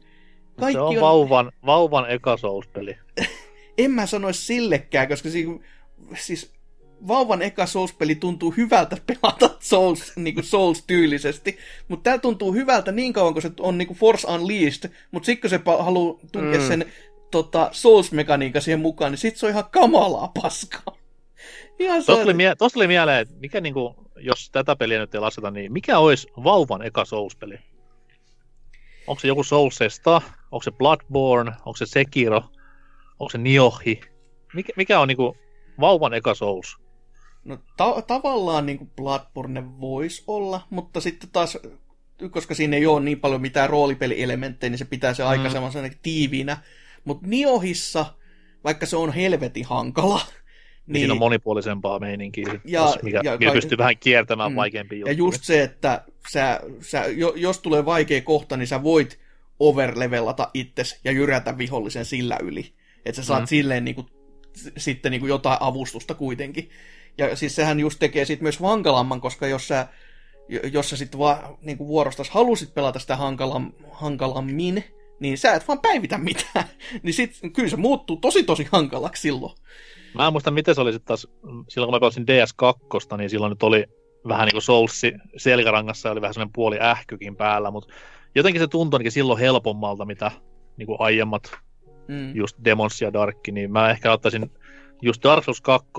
se 0.72 0.80
on, 0.80 1.01
vauvan, 1.01 1.51
vauvan 1.66 2.12
eka 2.12 2.38
Souls-peli. 2.38 2.97
en 3.78 3.91
mä 3.91 4.05
sanoisi 4.05 4.45
sillekään, 4.45 5.07
koska 5.07 5.30
si- 5.30 5.60
siis 6.16 6.59
vauvan 7.08 7.41
eka 7.41 7.66
Souls-peli 7.66 8.16
tuntuu 8.16 8.52
hyvältä 8.58 8.97
pelata 9.06 9.50
Souls, 9.60 10.14
niin 10.16 10.34
kuin 10.34 10.43
Souls-tyylisesti, 10.43 11.58
mutta 11.88 12.04
tää 12.10 12.18
tuntuu 12.18 12.54
hyvältä 12.54 12.91
niin 12.91 13.14
kauan, 13.14 13.34
kun 13.34 13.41
se 13.41 13.52
on 13.60 13.78
niin 13.78 13.88
kuin 13.88 13.97
Force 13.97 14.28
Unleashed, 14.32 14.91
mutta 15.12 15.26
sitten 15.26 15.41
kun 15.41 15.50
se 15.50 15.84
haluaa 15.84 16.20
tunkea 16.32 16.60
Mm. 16.62 16.68
sen 16.68 16.86
tota, 17.32 17.70
Souls-mekaniikan 17.72 18.62
siihen 18.62 18.80
mukaan, 18.80 19.12
niin 19.12 19.18
sit 19.20 19.38
se 19.38 19.45
on 19.45 19.52
ihan 19.52 19.70
kamalaa 19.72 20.32
paskaa. 20.41 20.84
Ihan 21.80 22.04
Tuosta 22.06 22.24
tuli, 22.24 22.34
se, 22.34 22.38
mie- 22.38 22.56
tosta 22.56 22.74
tuli 22.74 22.88
mieleen, 22.88 23.20
että 23.22 23.36
mikä 23.39 23.62
niinku, 23.62 23.95
jos 24.18 24.50
tätä 24.52 24.76
peliä 24.76 25.00
nyt 25.00 25.16
ei 25.16 25.22
lasketa, 25.22 25.52
niin 25.52 25.74
mikä 25.74 26.00
olisi 26.00 26.28
vauvan 26.43 26.82
eka 26.82 27.06
Souls-peli? 27.06 27.60
Onko 29.08 29.20
se 29.20 29.28
joku 29.28 29.43
Soulsesta? 29.43 30.22
Onko 30.52 30.64
se 30.64 30.72
Bloodborne? 30.72 31.52
Onko 31.66 31.78
se 31.78 31.86
Sekiro? 31.86 32.41
Onko 33.20 33.30
se 33.30 33.38
Niohi? 33.38 34.02
Mikä, 34.54 34.74
mikä 34.76 35.00
on 35.00 35.08
niinku 35.08 35.38
vauvan 35.80 36.14
eka 36.14 36.34
Souls. 36.36 36.78
No 37.43 37.57
ta- 37.77 38.01
tavallaan 38.01 38.65
niin 38.65 38.77
kuin 38.77 38.91
Bloodborne 38.95 39.79
voisi 39.79 40.23
olla, 40.27 40.61
mutta 40.69 41.01
sitten 41.01 41.29
taas, 41.29 41.57
koska 42.31 42.55
siinä 42.55 42.77
ei 42.77 42.85
ole 42.85 42.99
niin 42.99 43.19
paljon 43.19 43.41
mitään 43.41 43.69
roolipelielementtejä, 43.69 44.69
niin 44.69 44.77
se 44.77 44.85
pitää 44.85 45.13
se 45.13 45.23
aika 45.23 45.43
mm. 45.43 45.91
tiiviinä. 46.01 46.57
Mutta 47.05 47.27
Niohissa, 47.27 48.05
vaikka 48.63 48.85
se 48.85 48.95
on 48.95 49.13
helvetin 49.13 49.65
hankala, 49.65 50.21
niin, 50.87 50.99
siinä 50.99 51.13
on 51.13 51.19
monipuolisempaa 51.19 51.99
meininkiä, 51.99 52.47
ja, 52.65 52.81
jos, 52.81 53.03
mikä, 53.03 53.21
ja, 53.23 53.37
mikä 53.37 53.51
pystyy 53.51 53.77
vähän 53.77 53.97
kiertämään 53.97 54.51
mm, 54.51 54.55
vaikeampia 54.55 54.97
juttuja. 54.97 55.13
Ja 55.13 55.17
just 55.17 55.43
se, 55.43 55.63
että 55.63 56.03
sä, 56.31 56.59
sä, 56.81 57.05
jos 57.35 57.59
tulee 57.59 57.85
vaikea 57.85 58.21
kohta, 58.21 58.57
niin 58.57 58.67
sä 58.67 58.83
voit 58.83 59.19
overlevelata 59.59 60.49
itses 60.53 60.99
ja 61.03 61.11
jyrätä 61.11 61.57
vihollisen 61.57 62.05
sillä 62.05 62.37
yli. 62.43 62.73
Että 63.05 63.21
sä 63.21 63.27
saat 63.27 63.41
mm. 63.41 63.47
silleen 63.47 63.85
niin 63.85 63.95
kuin, 63.95 64.07
sitten 64.77 65.11
niin 65.11 65.19
kuin 65.19 65.29
jotain 65.29 65.57
avustusta 65.61 66.13
kuitenkin. 66.13 66.69
Ja 67.18 67.36
siis 67.36 67.55
sehän 67.55 67.80
just 67.80 67.99
tekee 67.99 68.26
siitä 68.26 68.43
myös 68.43 68.60
hankalamman, 68.60 69.22
koska 69.22 69.47
jos 69.47 69.68
sä, 69.68 69.88
jos 70.72 70.89
sä 70.89 70.97
sitten 70.97 71.20
vaan 71.20 71.57
niin 71.62 71.78
vuorostas 71.78 72.30
halusit 72.30 72.74
pelata 72.74 72.99
sitä 72.99 73.16
hankalam, 73.16 73.72
hankalammin, 73.91 74.84
niin 75.20 75.38
sä 75.38 75.53
et 75.53 75.68
vaan 75.68 75.80
päivitä 75.80 76.18
mitään. 76.18 76.66
niin 77.03 77.14
sit 77.14 77.39
kyllä 77.53 77.70
se 77.70 77.78
muuttuu 77.78 78.18
tosi 78.18 78.43
tosi 78.43 78.68
hankalaksi 78.72 79.22
silloin. 79.22 79.53
Mä 80.14 80.28
en 80.28 80.34
muista, 80.34 80.51
miten 80.51 80.76
se 80.76 80.82
oli 80.82 80.93
sitten 80.93 81.07
taas, 81.07 81.28
silloin 81.70 81.88
kun 81.88 81.95
mä 81.95 81.99
pelasin 81.99 82.26
DS2, 82.28 83.18
niin 83.18 83.30
silloin 83.30 83.49
nyt 83.49 83.64
oli 83.64 83.86
vähän 84.28 84.45
niin 84.45 84.53
kuin 84.53 84.62
Soulsi 84.62 85.14
selkärangassa 85.38 86.12
oli 86.12 86.22
vähän 86.22 86.34
semmoinen 86.34 86.53
puoli 86.53 86.80
ähkykin 86.82 87.36
päällä, 87.36 87.72
mutta 87.72 87.93
jotenkin 88.36 88.62
se 88.62 88.68
tuntui 88.68 88.97
ainakin 88.97 89.12
silloin 89.12 89.39
helpommalta, 89.39 90.05
mitä 90.05 90.32
niin 90.78 90.88
kuin 90.88 91.01
aiemmat 91.01 91.51
mm. 92.07 92.36
just 92.36 92.57
Demons 92.66 93.01
ja 93.01 93.14
Dark, 93.14 93.38
niin 93.51 93.72
mä 93.72 93.91
ehkä 93.91 94.12
ottaisin 94.12 94.51
just 95.01 95.24
Dark 95.24 95.43
Souls 95.43 95.62
2, 95.62 95.89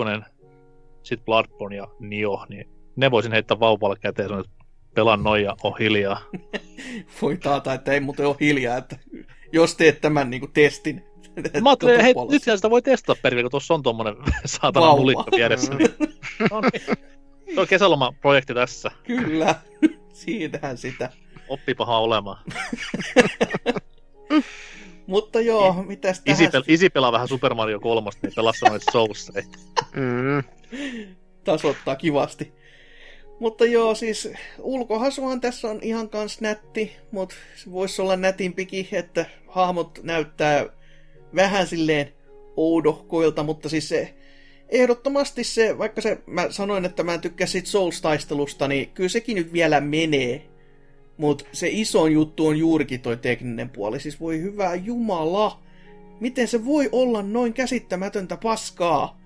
sit 1.03 1.25
Bloodborne 1.25 1.75
ja 1.75 1.87
Nio, 1.99 2.45
niin 2.49 2.69
ne 2.95 3.11
voisin 3.11 3.31
heittää 3.31 3.59
vauvalle 3.59 3.95
käteen 4.01 4.29
sanoa, 4.29 4.41
että 4.41 4.65
pelaan 4.95 5.23
noin 5.23 5.43
ja 5.43 5.55
on 5.63 5.73
hiljaa. 5.79 6.21
Voi 7.21 7.37
taata, 7.37 7.73
että 7.73 7.91
ei 7.91 7.99
muuten 7.99 8.27
ole 8.27 8.35
hiljaa, 8.39 8.77
että 8.77 8.97
jos 9.51 9.75
teet 9.75 10.01
tämän 10.01 10.29
niin 10.29 10.39
kuin 10.39 10.51
testin. 10.51 11.03
Mä 11.61 11.69
ajattelin, 11.69 12.01
hei, 12.01 12.13
nyt 12.29 12.43
sitä 12.43 12.69
voi 12.69 12.81
testata 12.81 13.21
perille, 13.21 13.43
kun 13.43 13.51
tuossa 13.51 13.73
on 13.73 13.83
tuommoinen 13.83 14.15
saatana 14.45 14.95
mulikka 14.95 15.31
vieressä. 15.35 15.73
Niin, 15.73 15.89
no 16.51 16.61
niin. 16.61 16.97
Se 17.55 17.61
on 17.61 17.67
kesälomaprojekti 17.67 18.53
tässä. 18.53 18.91
Kyllä, 19.03 19.55
siitähän 20.13 20.77
sitä. 20.77 21.09
Oppipaha 21.47 21.97
olemaan. 21.99 22.37
Mutta 25.07 25.41
joo, 25.41 25.83
mitäs 25.87 26.21
tähän... 26.21 26.41
Isi, 26.41 26.57
pel- 26.57 26.63
isi 26.67 26.89
pelaa 26.89 27.11
vähän 27.11 27.27
Super 27.27 27.53
Mario 27.53 27.79
3, 27.79 28.09
niin 28.21 28.33
pelassa 28.35 28.65
noita 28.69 28.91
Soulsia. 28.91 29.43
mm. 29.95 30.43
Tasoittaa 31.43 31.95
kivasti. 31.95 32.51
Mutta 33.39 33.65
joo, 33.65 33.95
siis 33.95 34.29
ulkohasuhan 34.59 35.41
tässä 35.41 35.67
on 35.67 35.79
ihan 35.81 36.09
kans 36.09 36.41
nätti, 36.41 36.91
mutta 37.11 37.35
se 37.55 37.71
voisi 37.71 38.01
olla 38.01 38.15
nätimpikin, 38.15 38.87
että 38.91 39.25
hahmot 39.47 39.99
näyttää 40.03 40.65
vähän 41.35 41.67
silleen 41.67 42.13
oudohkoilta, 42.55 43.43
mutta 43.43 43.69
siis 43.69 43.89
se 43.89 44.13
ehdottomasti 44.69 45.43
se, 45.43 45.77
vaikka 45.77 46.01
se, 46.01 46.17
mä 46.25 46.47
sanoin, 46.49 46.85
että 46.85 47.03
mä 47.03 47.13
en 47.13 47.21
tykkää 47.21 47.47
siitä 47.47 47.69
Souls-taistelusta, 47.69 48.67
niin 48.67 48.89
kyllä 48.89 49.09
sekin 49.09 49.35
nyt 49.35 49.53
vielä 49.53 49.81
menee. 49.81 50.47
Mutta 51.17 51.45
se 51.51 51.67
iso 51.71 52.07
juttu 52.07 52.47
on 52.47 52.57
juurikin 52.57 53.01
toi 53.01 53.17
tekninen 53.17 53.69
puoli. 53.69 53.99
Siis 53.99 54.19
voi 54.19 54.41
hyvää 54.41 54.75
jumala, 54.75 55.59
miten 56.19 56.47
se 56.47 56.65
voi 56.65 56.89
olla 56.91 57.21
noin 57.21 57.53
käsittämätöntä 57.53 58.37
paskaa? 58.37 59.20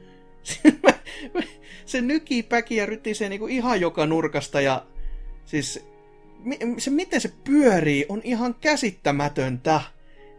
Se 1.86 2.02
nykii 2.02 2.44
päkiä 2.44 2.86
rytisee 2.86 3.30
niinku 3.30 3.48
ihan 3.48 3.82
joka 3.82 4.06
nurkasta 4.06 4.62
ja 4.62 4.86
siis 5.46 5.86
se 6.78 6.90
miten 6.90 7.22
se 7.22 7.32
pyörii 7.44 8.06
on 8.10 8.22
ihan 8.24 8.56
käsittämätöntä. 8.62 9.82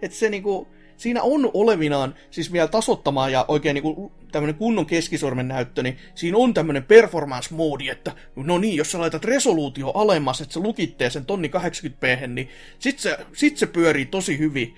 Että 0.02 0.16
se 0.16 0.28
niinku, 0.28 0.68
siinä 0.96 1.22
on 1.22 1.50
olevinaan, 1.54 2.14
siis 2.30 2.52
vielä 2.52 2.68
tasottamaan 2.68 3.32
ja 3.32 3.44
oikein 3.48 3.74
niinku 3.74 4.12
tämmönen 4.32 4.54
kunnon 4.54 4.86
keskisormen 4.86 5.48
näyttö, 5.48 5.82
niin 5.82 5.98
siinä 6.14 6.38
on 6.38 6.54
tämmönen 6.54 6.84
performance 6.84 7.54
moodi, 7.54 7.88
että 7.88 8.12
no 8.36 8.58
niin, 8.58 8.76
jos 8.76 8.92
sä 8.92 8.98
laitat 8.98 9.24
resoluutio 9.24 9.90
alemmas, 9.90 10.40
että 10.40 10.54
se 10.54 10.60
lukittee 10.60 11.10
sen 11.10 11.26
tonni 11.26 11.50
80p, 11.56 12.26
niin 12.26 12.48
sit 12.78 12.98
se, 12.98 13.18
sit 13.32 13.56
se 13.56 13.66
pyörii 13.66 14.06
tosi 14.06 14.38
hyvin. 14.38 14.74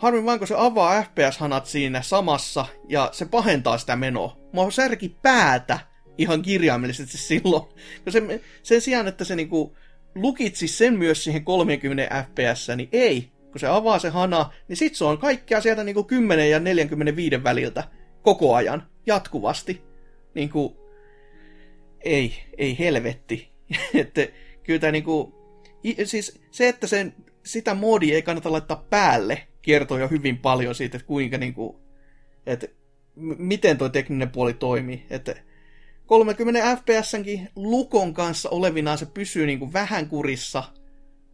Harmi 0.00 0.24
vaan, 0.24 0.38
kun 0.38 0.48
se 0.48 0.54
avaa 0.58 1.02
FPS-hanat 1.02 1.66
siinä 1.66 2.02
samassa 2.02 2.66
ja 2.88 3.08
se 3.12 3.24
pahentaa 3.24 3.78
sitä 3.78 3.96
menoa. 3.96 4.36
Mua 4.52 4.70
särki 4.70 5.16
päätä 5.22 5.78
ihan 6.18 6.42
kirjaimellisesti 6.42 7.18
silloin. 7.18 7.62
No 8.06 8.12
se, 8.12 8.40
sen 8.62 8.80
sijaan, 8.80 9.08
että 9.08 9.24
se 9.24 9.36
niinku 9.36 9.76
lukitsi 10.14 10.68
sen 10.68 10.94
myös 10.94 11.24
siihen 11.24 11.44
30 11.44 12.26
fps, 12.28 12.68
niin 12.76 12.88
ei. 12.92 13.32
Kun 13.50 13.60
se 13.60 13.66
avaa 13.66 13.98
se 13.98 14.08
hana, 14.08 14.52
niin 14.68 14.76
sit 14.76 14.94
se 14.94 15.04
on 15.04 15.18
kaikkea 15.18 15.60
sieltä 15.60 15.84
niinku 15.84 16.04
10 16.04 16.50
ja 16.50 16.60
45 16.60 17.44
väliltä 17.44 17.84
koko 18.22 18.54
ajan, 18.54 18.86
jatkuvasti. 19.06 19.82
Niinku, 20.34 20.76
ei, 22.04 22.34
ei 22.58 22.78
helvetti. 22.78 23.52
että 23.94 24.26
kyllä 24.62 24.78
tämä 24.78 24.92
niinku, 24.92 25.34
siis 26.04 26.40
se, 26.50 26.68
että 26.68 26.86
sen, 26.86 27.14
sitä 27.44 27.74
moodia 27.74 28.14
ei 28.14 28.22
kannata 28.22 28.52
laittaa 28.52 28.86
päälle, 28.90 29.46
kertoo 29.62 29.98
jo 29.98 30.08
hyvin 30.08 30.38
paljon 30.38 30.74
siitä, 30.74 30.96
että 30.96 31.06
kuinka 31.06 31.38
niinku, 31.38 31.80
että 32.46 32.66
miten 33.16 33.78
tuo 33.78 33.88
tekninen 33.88 34.30
puoli 34.30 34.54
toimii. 34.54 35.06
Että 35.10 35.34
30 36.06 36.76
FPSnkin 36.76 37.48
lukon 37.56 38.14
kanssa 38.14 38.50
olevinaan 38.50 38.98
se 38.98 39.06
pysyy 39.06 39.46
niinku 39.46 39.72
vähän 39.72 40.08
kurissa, 40.08 40.64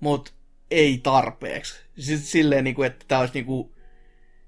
mutta 0.01 0.33
ei 0.71 1.01
tarpeeksi. 1.03 1.75
Siis 1.99 2.33
silleen, 2.33 2.65
niinku, 2.65 2.83
että 2.83 3.05
tämä 3.09 3.21
olisi 3.21 3.35
niinku, 3.35 3.75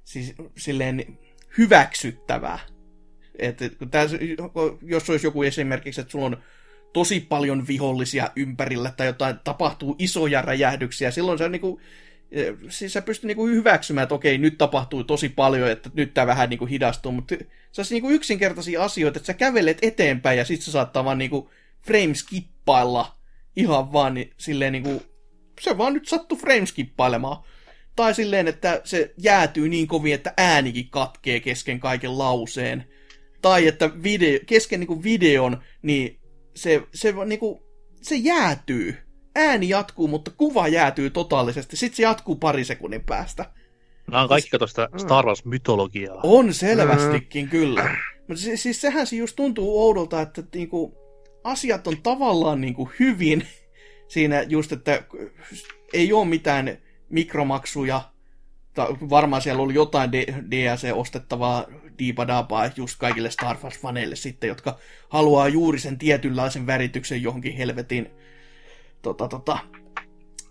siis, 0.05 0.35
silleen 0.57 1.19
hyväksyttävää. 1.59 2.59
Että 3.39 3.65
tää, 3.91 4.07
jos 4.83 5.11
olisi 5.11 5.27
joku 5.27 5.43
esimerkiksi, 5.43 6.01
että 6.01 6.11
sulla 6.11 6.27
on 6.27 6.43
tosi 6.93 7.21
paljon 7.21 7.67
vihollisia 7.67 8.31
ympärillä 8.37 8.93
tai 8.97 9.07
jotain, 9.07 9.39
tapahtuu 9.45 9.97
isoja 9.99 10.43
räjähdyksiä, 10.43 11.11
silloin 11.11 11.39
se 11.39 11.49
niinku, 11.49 11.81
siis 12.69 12.93
sä 12.93 13.03
pystyt 13.03 13.25
niinku 13.25 13.47
hyväksymään, 13.47 14.03
että 14.03 14.15
okei, 14.15 14.39
nyt 14.39 14.59
tapahtuu 14.59 15.05
tosi 15.05 15.29
paljon, 15.29 15.71
että 15.71 15.91
nyt 15.95 16.15
tämä 16.15 16.27
vähän 16.27 16.51
niinku 16.51 16.67
hidastuu, 16.67 17.13
mutta 17.13 17.35
se 17.73 17.81
on 17.81 17.87
niinku 17.91 18.11
yksinkertaisia 18.11 18.85
asioita, 18.85 19.19
että 19.19 19.27
sä 19.27 19.35
kävelet 19.35 19.79
eteenpäin 19.83 20.39
ja 20.39 20.45
sit 20.45 20.63
sä 20.63 20.73
saattaa 20.73 21.05
vaan 21.05 21.19
niinku 21.19 21.51
frameskippailla 21.87 23.19
ihan 23.59 23.93
vaan 23.93 24.15
niin, 24.15 24.31
silleen 24.39 24.73
niinku, 24.73 25.03
se 25.61 25.79
vaan 25.79 25.93
nyt 25.93 26.09
sattuu 26.09 26.39
frameskippailemaan. 26.39 27.45
Tai 27.97 28.15
silleen, 28.15 28.49
että 28.49 28.81
se 28.85 29.15
jäätyy 29.23 29.69
niin 29.69 29.89
kovin, 29.89 30.15
että 30.15 30.35
äänikin 30.37 30.91
katkee 30.91 31.41
kesken 31.41 31.81
kaiken 31.81 32.19
lauseen. 32.19 32.85
Tai 33.43 33.67
että 33.67 34.03
video, 34.03 34.39
kesken 34.47 34.81
niinku 34.81 35.03
videon, 35.03 35.63
niin 35.83 36.21
se, 36.55 36.83
se, 36.95 37.15
niinku, 37.27 37.63
se 38.03 38.17
jäätyy 38.17 38.97
ääni 39.39 39.69
jatkuu, 39.69 40.09
mutta 40.09 40.31
kuva 40.37 40.69
jäätyy 40.69 41.11
totaalisesti. 41.11 41.77
Sitten 41.77 41.97
se 41.97 42.03
jatkuu 42.03 42.37
pari 42.37 42.65
sekunnin 42.65 43.05
päästä. 43.05 43.51
Nämä 44.11 44.23
on 44.23 44.29
kaikki 44.29 44.59
tuosta 44.59 44.89
Star 44.97 45.27
Wars-mytologiaa. 45.27 46.21
On 46.23 46.55
selvästikin, 46.55 47.45
mm. 47.45 47.51
kyllä. 47.51 47.97
Mutta 48.29 48.43
siis, 48.43 48.63
siis 48.63 48.81
sehän 48.81 49.07
se 49.07 49.17
just 49.17 49.37
tuntuu 49.37 49.87
oudolta, 49.87 50.21
että 50.21 50.43
niinku, 50.55 50.95
asiat 51.45 51.87
on 51.87 52.03
tavallaan 52.03 52.61
niinku 52.61 52.91
hyvin 53.01 53.47
siinä 54.09 54.43
just, 54.43 54.73
että 54.73 55.03
ei 55.93 56.13
ole 56.13 56.27
mitään 56.27 56.79
mikromaksuja. 57.09 58.01
Varmaan 59.11 59.43
siellä 59.43 59.63
oli 59.63 59.75
jotain 59.75 60.11
DLC-ostettavaa 60.51 61.65
diipadapaa 61.99 62.71
just 62.77 62.99
kaikille 62.99 63.31
Star 63.31 63.57
Wars-faneille 63.57 64.15
sitten, 64.17 64.49
jotka 64.49 64.79
haluaa 65.09 65.49
juuri 65.49 65.79
sen 65.79 65.99
tietynlaisen 65.99 66.67
värityksen 66.67 67.23
johonkin 67.23 67.57
helvetin 67.57 68.11
tota, 69.15 69.29
tota, 69.29 69.59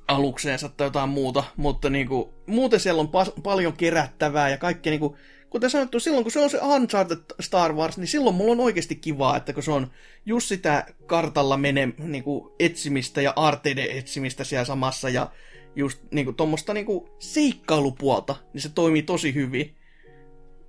alukseensa 0.07 0.69
tai 0.69 0.87
jotain 0.87 1.09
muuta, 1.09 1.43
mutta 1.57 1.89
niinku, 1.89 2.33
muuten 2.47 2.79
siellä 2.79 2.99
on 2.99 3.07
pas- 3.07 3.33
paljon 3.43 3.73
kerättävää 3.73 4.49
ja 4.49 4.57
kaikkea 4.57 4.91
niinku, 4.91 5.17
kuten 5.49 5.69
sanottu, 5.69 5.99
silloin 5.99 6.23
kun 6.23 6.31
se 6.31 6.39
on 6.39 6.49
se 6.49 6.59
Uncharted 6.61 7.17
Star 7.39 7.73
Wars, 7.73 7.97
niin 7.97 8.07
silloin 8.07 8.35
mulla 8.35 8.51
on 8.51 8.59
oikeasti 8.59 8.95
kivaa, 8.95 9.37
että 9.37 9.53
kun 9.53 9.63
se 9.63 9.71
on 9.71 9.91
just 10.25 10.47
sitä 10.47 10.85
kartalla 11.05 11.57
mene, 11.57 11.89
niinku, 11.97 12.55
etsimistä 12.59 13.21
ja 13.21 13.33
arteiden 13.35 13.91
etsimistä 13.91 14.43
siellä 14.43 14.65
samassa 14.65 15.09
ja 15.09 15.31
just 15.75 15.99
niinku, 16.11 16.33
tuommoista 16.33 16.73
niinku, 16.73 17.09
seikkailupuolta, 17.19 18.35
niin 18.53 18.61
se 18.61 18.69
toimii 18.69 19.03
tosi 19.03 19.33
hyvin. 19.33 19.75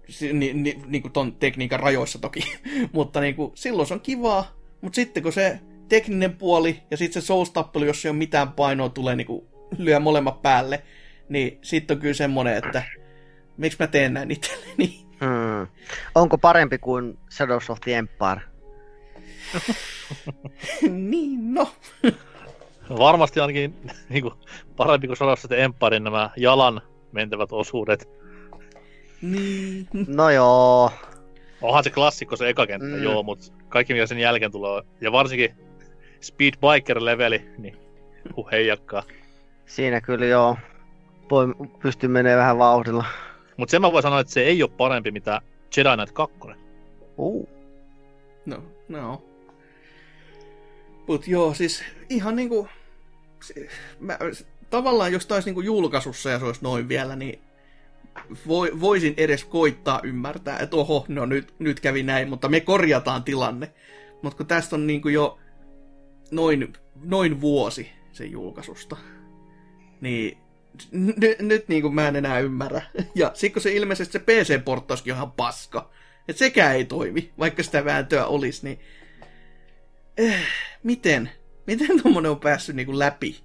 Si- 0.09 0.33
ni, 0.33 0.53
ni, 0.53 0.79
niinku 0.87 1.09
ton 1.09 1.37
tekniikan 1.37 1.81
rajoissa 1.81 2.19
toki, 2.19 2.41
mutta 2.93 3.21
niinku, 3.21 3.53
silloin 3.55 3.89
se 3.89 3.95
on 3.95 4.01
kivaa, 4.01 4.59
mutta 4.81 4.97
sitten 4.97 5.23
kun 5.23 5.33
se 5.33 5.61
tekninen 5.89 6.37
puoli 6.37 6.83
ja 6.91 6.97
sitten 6.97 7.23
se 7.23 7.27
souls-tappelu, 7.27 7.85
jos 7.85 8.05
ei 8.05 8.11
ole 8.11 8.19
mitään 8.19 8.53
painoa, 8.53 8.89
tulee 8.89 9.17
niinku 9.17 9.49
lyö 9.79 10.01
molemmat 10.01 10.43
päälle, 10.43 10.83
niin 11.29 11.59
sitten 11.63 11.97
on 11.97 12.01
kyllä 12.01 12.15
semmonen, 12.15 12.57
että 12.57 12.83
miksi 13.57 13.79
mä 13.81 13.87
teen 13.87 14.15
näin 14.15 14.31
itselleni. 14.31 14.99
Mm. 15.21 15.67
Onko 16.15 16.39
parempi 16.39 16.79
kuin 16.79 17.19
Shadows 17.31 17.71
of 17.71 17.81
the 17.81 17.95
Empire? 17.95 18.41
niin, 21.11 21.55
no. 21.55 21.69
Varmasti 22.99 23.41
ainakin 23.41 23.75
niin 24.09 24.23
kuin, 24.23 24.35
parempi 24.77 25.07
kuin 25.07 25.17
sanoa 25.17 25.37
sitten 25.37 25.61
Empirein 25.61 26.05
nämä 26.05 26.31
jalan 26.37 26.81
mentävät 27.13 27.53
osuudet. 27.53 28.09
Niin. 29.23 29.89
No 30.07 30.31
joo. 30.31 30.91
Onhan 31.63 31.85
se 31.85 31.91
klassikko 31.91 32.37
se 32.37 32.49
eka 32.49 32.67
kenttä. 32.67 32.97
Mm. 32.97 33.03
joo, 33.03 33.23
mutta 33.23 33.53
kaikki 33.69 33.93
mikä 33.93 34.07
sen 34.07 34.19
jälkeen 34.19 34.53
tulee, 34.53 34.83
ja 35.01 35.13
varsinkin 35.13 35.55
Speed 36.21 36.55
Biker-leveli, 36.55 37.43
niin 37.59 37.77
huh 38.37 38.51
heijakkaa. 38.53 39.03
Siinä 39.67 40.01
kyllä 40.01 40.27
joo. 40.27 40.57
Voi 41.31 41.47
pystyy 41.83 42.09
menee 42.09 42.37
vähän 42.37 42.59
vauhdilla. 42.59 43.05
Mutta 43.57 43.71
sen 43.71 43.81
mä 43.81 43.93
voin 43.93 44.03
sanoa, 44.03 44.21
että 44.21 44.33
se 44.33 44.41
ei 44.41 44.63
ole 44.63 44.71
parempi 44.77 45.11
mitä 45.11 45.41
Jedi 45.77 45.89
Knight 45.97 46.13
2. 46.15 46.37
Uh. 47.17 47.49
No, 48.47 48.63
no. 48.89 49.23
Mut 51.09 51.29
joo, 51.29 51.55
siis 51.55 51.85
ihan 52.09 52.37
niinku... 52.37 52.69
se- 53.45 53.69
Mä, 54.01 54.19
tavallaan 54.71 55.13
jos 55.13 55.27
taisi 55.27 55.49
niinku 55.49 55.61
julkaisussa 55.61 56.31
ja 56.31 56.39
se 56.39 56.45
olisi 56.45 56.63
noin 56.63 56.89
vielä, 56.89 57.17
niin 57.17 57.41
voi, 58.47 58.71
voisin 58.81 59.15
edes 59.17 59.45
koittaa 59.45 60.01
ymmärtää, 60.03 60.59
että 60.59 60.77
oho, 60.77 61.05
no 61.09 61.27
nyt, 61.27 61.55
nyt 61.59 61.81
kävi 61.81 62.03
näin, 62.03 62.29
mutta 62.29 62.49
me 62.49 62.61
korjataan 62.61 63.25
tilanne. 63.25 63.73
Mutta 64.23 64.37
kun 64.37 64.47
tästä 64.47 64.77
on 64.77 64.87
niinku 64.87 65.09
jo 65.09 65.39
noin, 66.31 66.73
noin 67.05 67.41
vuosi 67.41 67.91
sen 68.13 68.31
julkaisusta, 68.31 68.97
niin 70.01 70.39
n- 70.93 71.47
nyt 71.49 71.69
niinku 71.69 71.91
mä 71.91 72.09
en 72.09 72.17
enää 72.17 72.39
ymmärrä. 72.39 72.83
Ja 73.15 73.31
sitten 73.35 73.53
kun 73.53 73.63
se 73.63 73.73
ilmeisesti 73.73 74.13
se 74.13 74.19
PC-porttauskin 74.19 75.13
on 75.13 75.17
ihan 75.17 75.33
paska, 75.33 75.91
että 76.29 76.39
sekään 76.39 76.77
ei 76.77 76.85
toimi, 76.85 77.33
vaikka 77.39 77.63
sitä 77.63 77.85
vääntöä 77.85 78.27
olisi, 78.27 78.67
niin 78.67 78.81
eh, 80.17 80.47
miten? 80.83 81.31
Miten 81.67 82.03
tuommoinen 82.03 82.31
on 82.31 82.41
päässyt 82.41 82.77
niinku 82.77 82.99
läpi? 82.99 83.41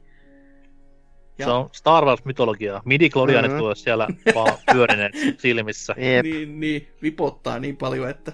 Ja. 1.37 1.45
Se 1.45 1.51
on 1.51 1.69
Star 1.71 2.05
Wars-mytologiaa. 2.05 2.81
midi 2.85 3.09
mm-hmm. 3.15 3.47
Mhm. 3.47 3.57
tulee 3.57 3.75
siellä 3.75 4.07
vaan 4.35 4.57
pyörineet 4.73 5.13
silmissä. 5.37 5.95
Jep. 5.97 6.23
Niin, 6.25 6.59
niin, 6.59 6.87
vipottaa 7.01 7.59
niin 7.59 7.77
paljon, 7.77 8.09
että 8.09 8.31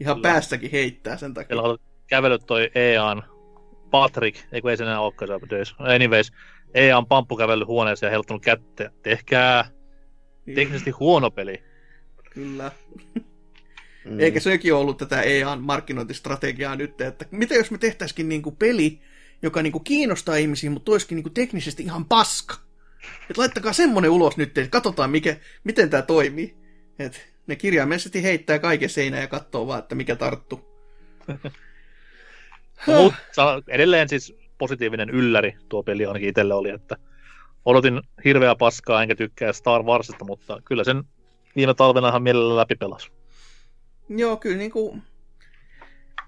ihan 0.00 0.16
Kyllä. 0.16 0.32
päästäkin 0.32 0.70
heittää 0.70 1.16
sen 1.16 1.34
takia. 1.34 1.48
Siellä 1.48 1.68
on 1.68 1.78
kävellyt 2.06 2.46
toi 2.46 2.70
EAN 2.74 3.22
Patrick, 3.90 4.38
ei 4.52 4.60
kun 4.60 4.70
ei 4.70 4.76
se 4.76 4.84
enää 4.84 5.00
olekaan 5.00 5.40
töissä. 5.48 5.74
Anyways, 5.78 6.32
EAN 6.74 7.06
Pamppu 7.06 7.36
kävellyt 7.36 7.68
huoneeseen 7.68 8.08
ja 8.08 8.10
heiluttanut 8.10 8.42
kättä. 8.42 8.90
Tehkää 9.02 9.70
teknisesti 10.54 10.90
huono 10.90 11.30
peli. 11.30 11.62
Kyllä. 12.30 12.70
Mm. 14.04 14.20
Eikä 14.20 14.40
sekin 14.40 14.74
ollut 14.74 14.96
tätä 14.96 15.22
EAN 15.22 15.60
markkinointistrategiaa 15.60 16.76
nyt, 16.76 17.00
että 17.00 17.26
mitä 17.30 17.54
jos 17.54 17.70
me 17.70 17.78
tehtäisikin 17.78 18.28
niinku 18.28 18.50
peli, 18.50 19.00
joka 19.42 19.62
niinku 19.62 19.80
kiinnostaa 19.80 20.36
ihmisiä, 20.36 20.70
mutta 20.70 20.92
olisikin 20.92 21.16
niinku 21.16 21.30
teknisesti 21.30 21.82
ihan 21.82 22.04
paska. 22.04 22.54
Et 23.30 23.38
laittakaa 23.38 23.72
semmonen 23.72 24.10
ulos 24.10 24.36
nyt, 24.36 24.58
että 24.58 24.70
katsotaan 24.70 25.10
mikä, 25.10 25.36
miten 25.64 25.90
tämä 25.90 26.02
toimii. 26.02 26.56
Et 26.98 27.28
ne 27.46 27.56
kirjaimellisesti 27.56 28.22
heittää 28.22 28.58
kaiken 28.58 28.88
seinään 28.88 29.22
ja 29.22 29.28
katsoo 29.28 29.66
vaan, 29.66 29.78
että 29.78 29.94
mikä 29.94 30.16
tarttuu. 30.16 30.60
No, 32.86 33.02
mut, 33.02 33.14
sa- 33.32 33.62
edelleen 33.68 34.08
siis 34.08 34.36
positiivinen 34.58 35.10
ylläri 35.10 35.56
tuo 35.68 35.82
peli 35.82 36.06
ainakin 36.06 36.28
itselle 36.28 36.54
oli, 36.54 36.70
että 36.70 36.96
odotin 37.64 38.00
hirveää 38.24 38.56
paskaa 38.56 39.02
enkä 39.02 39.14
tykkää 39.14 39.52
Star 39.52 39.82
Warsista, 39.82 40.24
mutta 40.24 40.62
kyllä 40.64 40.84
sen 40.84 41.04
viime 41.56 41.74
talvena 41.74 42.08
ihan 42.08 42.22
mielellä 42.22 42.56
läpi 42.56 42.74
pelasi. 42.74 43.12
Joo, 44.08 44.36
kyllä 44.36 44.56
niinku, 44.56 44.98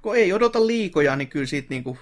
kun 0.02 0.16
ei 0.16 0.32
odota 0.32 0.66
liikoja, 0.66 1.16
niin 1.16 1.28
kyllä 1.28 1.46
siitä 1.46 1.66
niinku, 1.70 1.98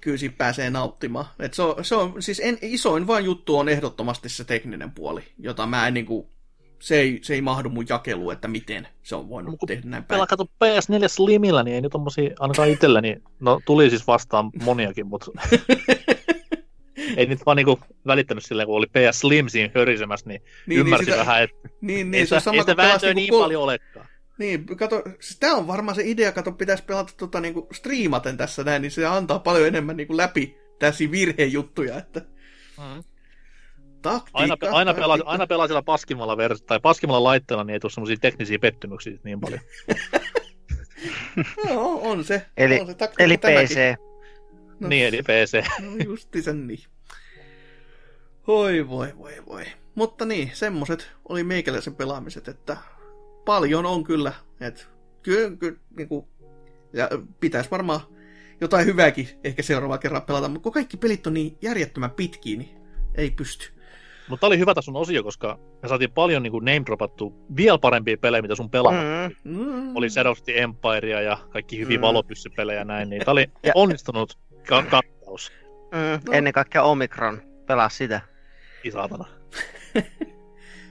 kyllä 0.00 0.16
siitä 0.16 0.34
pääsee 0.38 0.70
nauttimaan. 0.70 1.26
Et 1.38 1.54
se, 1.54 1.62
on, 1.62 1.84
se 1.84 1.94
on, 1.94 2.22
siis 2.22 2.40
en, 2.44 2.58
isoin 2.62 3.06
vaan 3.06 3.24
juttu 3.24 3.58
on 3.58 3.68
ehdottomasti 3.68 4.28
se 4.28 4.44
tekninen 4.44 4.90
puoli, 4.92 5.22
jota 5.38 5.66
mä 5.66 5.86
en 5.86 5.94
niinku, 5.94 6.30
se 6.78 7.00
ei, 7.00 7.18
se 7.22 7.34
ei 7.34 7.40
mahdu 7.40 7.68
mun 7.68 7.86
jakeluun, 7.88 8.32
että 8.32 8.48
miten 8.48 8.88
se 9.02 9.16
on 9.16 9.28
voinut 9.28 9.52
No, 9.52 9.56
kun 9.56 9.66
tehdä 9.66 9.82
näin 9.84 10.04
päin. 10.04 10.16
Pelaa 10.16 10.26
kato 10.26 10.44
PS4 10.44 11.08
Slimillä, 11.08 11.62
niin 11.62 11.74
ei 11.74 11.80
nyt 11.80 11.92
tommosia 11.92 12.30
ainakaan 12.38 12.68
itselläni, 12.68 13.16
no 13.40 13.60
tuli 13.64 13.90
siis 13.90 14.06
vastaan 14.06 14.50
moniakin, 14.64 15.06
mutta 15.06 15.30
ei 17.16 17.26
nyt 17.26 17.46
vaan 17.46 17.56
niinku 17.56 17.80
välittänyt 18.06 18.44
silleen, 18.44 18.66
kun 18.66 18.76
oli 18.76 18.86
PS 18.86 19.20
Slim 19.20 19.48
siinä 19.48 19.70
hörisemässä, 19.74 20.28
niin, 20.28 20.42
niin 20.66 20.80
ymmärsin 20.80 21.06
sitä, 21.06 21.18
vähän, 21.18 21.42
että 21.42 21.56
Niin, 21.80 21.98
ei, 21.98 22.04
niin, 22.04 22.26
se 22.26 22.34
on 22.34 22.40
sama 22.40 22.54
ei 22.54 22.60
sitä 22.62 22.76
vääntöä 22.76 23.14
niin 23.14 23.30
kol- 23.30 23.40
paljon 23.42 23.62
olekaan. 23.62 24.06
Niin, 24.38 24.66
kato, 24.66 25.02
siis 25.20 25.38
tää 25.38 25.54
on 25.54 25.66
varmaan 25.66 25.96
se 25.96 26.02
idea, 26.04 26.32
kato, 26.32 26.52
pitäisi 26.52 26.84
pelata 26.84 27.12
tota 27.16 27.40
niinku 27.40 27.68
striimaten 27.72 28.36
tässä 28.36 28.64
näin, 28.64 28.82
niin 28.82 28.92
se 28.92 29.06
antaa 29.06 29.38
paljon 29.38 29.66
enemmän 29.66 29.96
niinku 29.96 30.16
läpi 30.16 30.56
tällaisia 30.78 31.10
virhejuttuja, 31.10 31.98
että 31.98 32.22
Mm. 32.78 33.04
Taktiikka, 34.10 34.38
Aina, 34.66 34.76
aina, 34.76 34.94
pelaa, 34.94 35.18
aina 35.24 35.46
pelaa 35.46 35.82
paskimmalla, 35.82 36.34
vers- 36.34 36.64
tai 36.66 36.80
paskimmalla 36.80 37.28
laitteella, 37.28 37.64
niin 37.64 37.72
ei 37.74 37.80
tule 37.80 37.92
semmoisia 37.92 38.16
teknisiä 38.20 38.58
pettymyksiä 38.58 39.18
niin 39.24 39.40
paljon. 39.40 39.60
Joo, 41.70 42.00
on 42.10 42.24
se. 42.24 42.46
Eli- 42.56 42.80
on 42.80 42.86
se 42.86 42.94
taktiikka 42.94 43.22
Eli 43.24 43.38
tämäkin. 43.38 43.68
PC. 43.68 43.94
No, 44.80 44.88
Niin, 44.88 45.06
eli 45.06 45.22
PC. 45.22 45.64
No 45.82 45.96
justi 46.04 46.42
sen 46.42 46.66
niin. 46.66 46.80
Oi 48.46 48.88
voi 48.88 49.12
voi 49.18 49.34
voi. 49.48 49.64
Mutta 49.94 50.24
niin, 50.24 50.50
semmoset 50.54 51.10
oli 51.28 51.44
meikäläisen 51.44 51.94
pelaamiset, 51.94 52.48
että 52.48 52.76
paljon 53.44 53.86
on 53.86 54.04
kyllä. 54.04 54.32
Et, 54.60 54.88
kyllä, 55.22 55.56
kyllä 55.56 55.78
niinku, 55.96 56.28
ja 56.92 57.08
pitäisi 57.40 57.70
varmaan 57.70 58.00
jotain 58.60 58.86
hyvääkin 58.86 59.28
ehkä 59.44 59.62
seuraava 59.62 59.98
kerran 59.98 60.22
pelata, 60.22 60.48
mutta 60.48 60.62
kun 60.62 60.72
kaikki 60.72 60.96
pelit 60.96 61.26
on 61.26 61.34
niin 61.34 61.58
järjettömän 61.62 62.10
pitkiä, 62.10 62.58
niin 62.58 62.76
ei 63.14 63.30
pysty. 63.30 63.72
Mutta 64.28 64.46
oli 64.46 64.58
hyvä 64.58 64.74
tason 64.74 64.96
osio, 64.96 65.22
koska 65.22 65.58
me 65.82 65.88
saatiin 65.88 66.12
paljon 66.12 66.42
niin 66.42 66.52
name 66.52 66.82
dropattua 66.86 67.32
vielä 67.56 67.78
parempia 67.78 68.16
pelejä, 68.18 68.42
mitä 68.42 68.54
sun 68.54 68.70
pelaa. 68.70 68.92
Mm. 68.92 69.52
Mm. 69.58 69.96
Oli 69.96 70.10
Shadow 70.10 70.30
of 70.32 70.42
the 70.44 70.52
Empirea 70.62 71.20
ja 71.20 71.38
kaikki 71.50 71.78
hyviä 71.78 71.98
Mm. 71.98 72.02
valopyssypelejä 72.02 72.78
ja 72.78 72.84
näin, 72.84 73.10
niin 73.10 73.24
tää 73.24 73.32
oli 73.32 73.50
Ja- 73.62 73.72
onnistunut 73.74 74.38
ka- 74.68 74.82
kattaus. 74.82 75.52
Mm. 75.92 75.98
No. 76.26 76.32
Ennen 76.32 76.52
kaikkea 76.52 76.82
Omikron. 76.82 77.42
Pelaa 77.66 77.88
sitä. 77.88 78.20
Ei 78.84 78.90
saatana. 78.90 79.24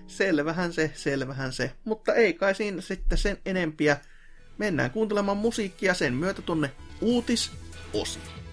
Selvähän 0.07 0.73
se, 0.73 0.91
selvähän 0.93 1.53
se. 1.53 1.71
Mutta 1.85 2.13
ei 2.13 2.33
kai 2.33 2.55
siinä 2.55 2.81
sitten 2.81 3.17
sen 3.17 3.37
enempiä. 3.45 3.97
Mennään 4.57 4.91
kuuntelemaan 4.91 5.37
musiikkia 5.37 5.93
sen 5.93 6.13
myötä 6.13 6.41
tonne 6.41 6.71
uutisosiin. 7.01 7.55
Säädään 7.93 8.44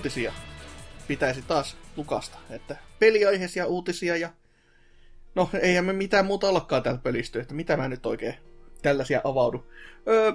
uutisia 0.00 0.32
pitäisi 1.08 1.42
taas 1.42 1.76
lukasta, 1.96 2.38
että 2.50 2.76
peliaiheisia 2.98 3.66
uutisia 3.66 4.16
ja 4.16 4.30
no 5.34 5.50
eihän 5.60 5.84
me 5.84 5.92
mitään 5.92 6.26
muuta 6.26 6.48
ollakaan 6.48 6.82
täällä 6.82 7.00
pölisty, 7.02 7.40
että 7.40 7.54
mitä 7.54 7.76
mä 7.76 7.88
nyt 7.88 8.06
oikein 8.06 8.34
tällaisia 8.82 9.20
avaudu. 9.24 9.66
Öö, 10.08 10.32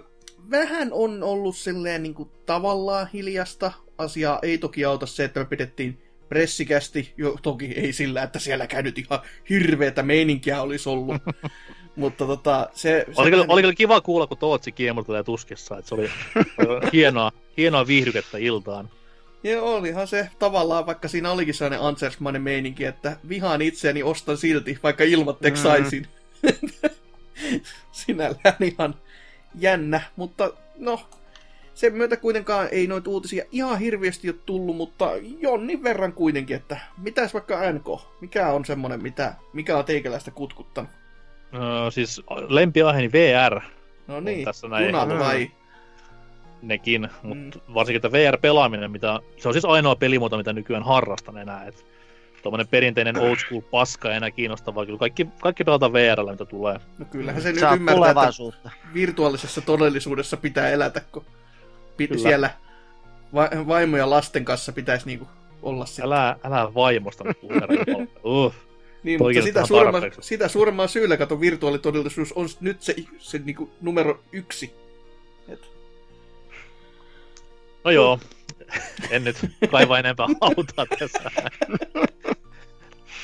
vähän 0.52 0.90
on 0.94 1.24
ollut 1.24 1.58
silleen 1.58 2.04
niin 2.04 2.14
kuin 2.14 2.30
tavallaan 2.46 3.08
hiljasta. 3.14 3.72
Asiaa 3.98 4.40
ei 4.42 4.58
toki 4.58 4.86
auta 4.86 5.06
se, 5.06 5.24
että 5.24 5.40
me 5.40 5.46
pidettiin 5.46 6.04
pressikästi, 6.30 7.14
jo 7.18 7.36
toki 7.42 7.66
ei 7.66 7.94
sillä, 7.94 8.24
että 8.24 8.40
siellä 8.40 8.68
nyt 8.82 8.98
ihan 8.98 9.20
hirveätä 9.50 10.04
meininkiä 10.04 10.62
olisi 10.62 10.90
ollut. 10.90 11.16
Mutta 11.96 12.26
tota, 12.26 12.70
se... 12.74 13.06
se 13.12 13.22
Oli, 13.22 13.30
kyllä, 13.30 13.42
vähän- 13.42 13.52
oli 13.52 13.62
kyllä 13.62 13.74
kiva 13.74 14.02
kuulla, 14.02 14.28
kun 14.28 14.38
Tootsi 14.38 14.72
kiemurtelee 14.72 15.24
tuskissa, 15.24 15.78
että 15.78 15.90
se 15.90 15.96
oli 15.96 16.10
hienoa, 16.94 17.32
hienoa 17.58 17.88
viihdykettä 17.88 18.38
iltaan. 18.38 18.90
Joo, 19.46 19.76
olihan 19.76 20.08
se 20.08 20.30
tavallaan, 20.40 20.86
vaikka 20.86 21.08
siinä 21.08 21.32
olikin 21.32 21.54
sellainen 21.54 21.82
Ansersmainen 21.82 22.42
meininki, 22.42 22.86
että 22.86 23.18
vihaan 23.30 23.62
itseäni, 23.62 24.04
ostan 24.04 24.38
silti, 24.38 24.80
vaikka 24.84 25.04
ilmatteeksi 25.04 25.64
Mm. 25.64 25.70
saisin. 25.70 26.08
Sinällään 27.92 28.56
ihan 28.62 28.96
jännä, 29.60 30.02
mutta 30.16 30.52
no, 30.78 31.00
sen 31.74 31.94
myötä 31.94 32.18
kuitenkaan 32.18 32.68
ei 32.72 32.88
noita 32.88 33.10
uutisia 33.10 33.46
ihan 33.52 33.80
hirveästi 33.80 34.30
ole 34.30 34.38
tullut, 34.46 34.76
mutta 34.78 35.10
jonnin 35.40 35.84
verran 35.84 36.14
kuitenkin, 36.14 36.56
että 36.56 36.78
mitäs 36.98 37.34
vaikka 37.34 37.72
NK, 37.72 37.86
mikä 38.22 38.52
on 38.52 38.66
semmonen, 38.66 39.04
mitä, 39.04 39.34
mikä 39.54 39.78
on 39.78 39.86
teikäläistä 39.86 40.32
kutkuttanut? 40.32 40.92
Öö, 41.54 41.92
siis 41.92 42.22
lempiaiheeni 42.48 43.12
VR, 43.12 43.62
No 44.08 44.20
niin, 44.20 44.46
tässä 44.46 44.68
näin. 44.68 44.86
junat 44.86 45.10
Mm. 45.10 45.20
vai? 45.20 45.52
Nekin, 46.62 47.10
mutta 47.24 47.60
varsinkin 47.74 48.02
tämä 48.02 48.12
VR-pelaaminen, 48.12 48.92
mitä, 48.92 49.20
se 49.38 49.48
on 49.48 49.54
siis 49.54 49.66
ainoa 49.66 49.96
pelimuoto, 49.96 50.38
mitä 50.38 50.54
nykyään 50.54 50.84
harrastan 50.84 51.38
enää. 51.38 51.66
Et 51.66 51.86
tuommoinen 52.44 52.68
perinteinen 52.68 53.18
old 53.18 53.36
school 53.36 53.62
paska 53.62 54.10
ei 54.12 54.18
enää 54.18 54.32
kiinnostavaa. 54.32 54.86
Kyllä 54.86 55.00
kaikki, 55.00 55.28
kaikki 55.42 55.64
pelataan 55.64 55.94
VRllä, 55.94 56.32
mitä 56.32 56.46
tulee. 56.46 56.80
No 56.98 57.06
kyllähän 57.06 57.42
se 57.42 57.50
nyt 57.52 57.60
Sä 57.60 57.70
oot 57.70 57.76
ymmärtää, 57.78 58.12
että 58.12 58.72
virtuaalisessa 58.94 59.62
todellisuudessa 59.62 60.38
pitää 60.38 60.70
elätä, 60.70 61.02
kun 61.12 61.26
pit- 62.02 62.08
Kyllä. 62.08 62.22
siellä 62.22 62.50
va- 63.34 63.50
vaimo 63.68 63.98
ja 63.98 64.10
lasten 64.10 64.46
kanssa 64.46 64.72
pitäisi 64.72 65.06
niinku 65.06 65.28
olla 65.62 65.86
sitten. 65.86 66.06
Älä, 66.06 66.36
älä 66.44 66.74
vaimosta 66.74 67.24
nyt 67.24 67.38
uh. 68.24 68.54
Niin, 69.04 69.18
Toi 69.20 69.34
mutta 69.34 69.46
sitä, 69.46 69.64
tarpeeksi. 69.92 70.22
sitä 70.22 70.48
suuremman 70.48 70.90
syyllä, 70.90 71.18
kato, 71.18 71.40
virtuaalitodellisuus 71.40 72.34
on 72.34 72.48
nyt 72.62 72.82
se, 72.82 72.96
se 73.18 73.42
niinku 73.46 73.70
numero 73.82 74.20
yksi. 74.32 74.76
No 77.86 77.92
joo, 77.92 78.20
en 79.10 79.24
nyt 79.24 79.38
kaiva 79.72 80.00
enempää 80.00 80.28
hautaa 80.42 80.86
tässä. 81.00 81.32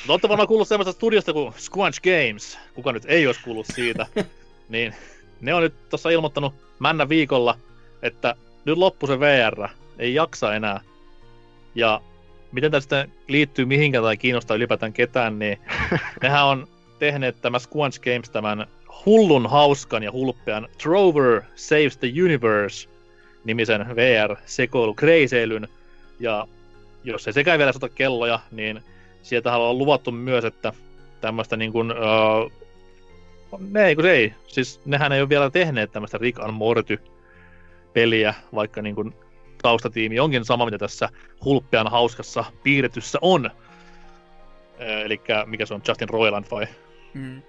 Mutta 0.06 0.12
olette 0.12 0.28
varmaan 0.28 0.48
kuullut 0.48 0.68
semmoista 0.68 0.92
studiosta 0.92 1.32
kuin 1.32 1.52
Squanch 1.58 2.00
Games. 2.00 2.58
Kuka 2.74 2.92
nyt 2.92 3.04
ei 3.06 3.26
olisi 3.26 3.40
kuullut 3.44 3.66
siitä. 3.66 4.06
Niin 4.68 4.94
ne 5.40 5.54
on 5.54 5.62
nyt 5.62 5.88
tuossa 5.88 6.10
ilmoittanut 6.10 6.54
männä 6.78 7.08
viikolla, 7.08 7.58
että 8.02 8.34
nyt 8.64 8.78
loppu 8.78 9.06
se 9.06 9.20
VR. 9.20 9.68
Ei 9.98 10.14
jaksa 10.14 10.54
enää. 10.54 10.80
Ja 11.74 12.00
miten 12.52 12.82
sitten 12.82 13.12
liittyy 13.28 13.64
mihinkään 13.64 14.04
tai 14.04 14.16
kiinnostaa 14.16 14.56
ylipäätään 14.56 14.92
ketään, 14.92 15.38
niin 15.38 15.58
nehän 16.22 16.46
on 16.46 16.68
tehneet 16.98 17.40
tämä 17.40 17.58
Squanch 17.58 18.00
Games 18.00 18.30
tämän 18.30 18.66
hullun 19.06 19.50
hauskan 19.50 20.02
ja 20.02 20.12
hulppean 20.12 20.68
Trover 20.82 21.42
Saves 21.54 21.96
the 21.96 22.08
Universe 22.22 22.91
nimisen 23.44 23.96
VR-sekoilu 23.96 24.94
kreiseilyn. 24.94 25.68
Ja 26.20 26.48
jos 27.04 27.26
ei 27.26 27.32
sekään 27.32 27.58
vielä 27.58 27.72
sota 27.72 27.88
kelloja, 27.88 28.40
niin 28.50 28.82
sieltä 29.22 29.56
on 29.56 29.78
luvattu 29.78 30.12
myös, 30.12 30.44
että 30.44 30.72
tämmöistä 31.20 31.56
niin 31.56 31.72
kuin, 31.72 31.92
uh, 31.92 32.52
ne 33.70 33.86
ei 33.86 33.94
kun 33.94 34.06
ei, 34.06 34.34
siis 34.46 34.80
nehän 34.84 35.12
ei 35.12 35.20
ole 35.20 35.28
vielä 35.28 35.50
tehneet 35.50 35.92
tämmöistä 35.92 36.18
Rick 36.18 36.40
and 36.40 36.52
Morty 36.52 37.00
peliä, 37.92 38.34
vaikka 38.54 38.82
niin 38.82 38.94
kuin 38.94 39.14
taustatiimi 39.62 40.20
onkin 40.20 40.44
sama, 40.44 40.64
mitä 40.64 40.78
tässä 40.78 41.08
hulppean 41.44 41.90
hauskassa 41.90 42.44
piirretyssä 42.62 43.18
on. 43.22 43.50
Eli 44.78 45.20
mikä 45.46 45.66
se 45.66 45.74
on, 45.74 45.82
Justin 45.88 46.08
Roiland 46.08 46.44
vai 46.50 46.66
mm. 47.14 47.42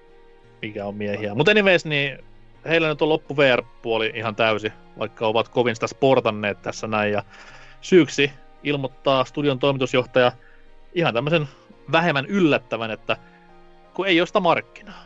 mikä 0.62 0.86
on 0.86 0.96
miehiä. 0.96 1.36
Mutta 1.36 1.52
anyways, 1.52 1.86
niin 1.86 2.20
heillä 2.66 2.88
nyt 2.88 3.02
on 3.02 3.10
loppu 3.10 3.38
VR-puoli 3.38 4.12
ihan 4.16 4.36
täysi, 4.36 4.74
vaikka 5.00 5.28
ovat 5.28 5.50
kovin 5.50 5.76
sitä 5.76 5.88
sportanneet 5.88 6.62
tässä 6.62 6.88
näin. 6.88 7.12
Ja 7.12 7.24
syyksi 7.82 8.32
ilmoittaa 8.64 9.26
studion 9.26 9.60
toimitusjohtaja 9.60 10.32
ihan 10.94 11.14
tämmöisen 11.14 11.48
vähemmän 11.92 12.26
yllättävän, 12.26 12.92
että 12.92 13.18
kun 13.94 14.08
ei 14.08 14.22
ole 14.22 14.28
sitä 14.28 14.40
markkinaa. 14.40 15.04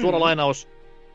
Suora 0.00 0.18
Mm. 0.18 0.22
lainaus. 0.22 0.68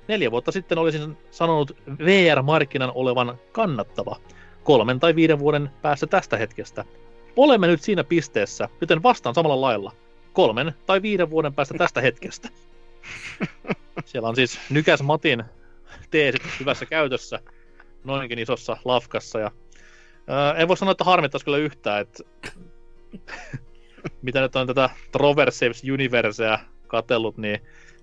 Neljä 0.07 0.31
vuotta 0.31 0.51
sitten 0.51 0.77
olisin 0.77 1.17
sanonut 1.31 1.77
VR-markkinan 2.05 2.91
olevan 2.95 3.37
kannattava 3.51 4.15
kolmen 4.63 4.99
tai 4.99 5.15
viiden 5.15 5.39
vuoden 5.39 5.69
päässä 5.81 6.07
tästä 6.07 6.37
hetkestä. 6.37 6.85
Olemme 7.35 7.67
nyt 7.67 7.81
siinä 7.81 8.03
pisteessä, 8.03 8.69
joten 8.81 9.03
vastaan 9.03 9.35
samalla 9.35 9.61
lailla. 9.61 9.91
Kolmen 10.33 10.73
tai 10.85 11.01
viiden 11.01 11.29
vuoden 11.29 11.53
päästä 11.53 11.77
tästä 11.77 12.01
hetkestä. 12.01 12.49
Siellä 14.05 14.29
on 14.29 14.35
siis 14.35 14.59
Nykäs 14.69 15.03
Matin 15.03 15.43
teesit 16.11 16.41
hyvässä 16.59 16.85
käytössä 16.85 17.39
noinkin 18.03 18.39
isossa 18.39 18.77
lafkassa. 18.85 19.39
Ja, 19.39 19.51
ää, 20.27 20.53
en 20.53 20.67
voi 20.67 20.77
sanoa, 20.77 20.91
että 20.91 21.03
harmittaisi 21.03 21.45
kyllä 21.45 21.57
yhtään, 21.57 22.01
että 22.01 22.23
mitä 24.21 24.41
nyt 24.41 24.55
on 24.55 24.67
tätä 24.67 24.89
Trover 25.11 25.51
Saves 25.51 25.83
Universea 25.93 26.59
katellut, 26.87 27.37
niin 27.37 27.59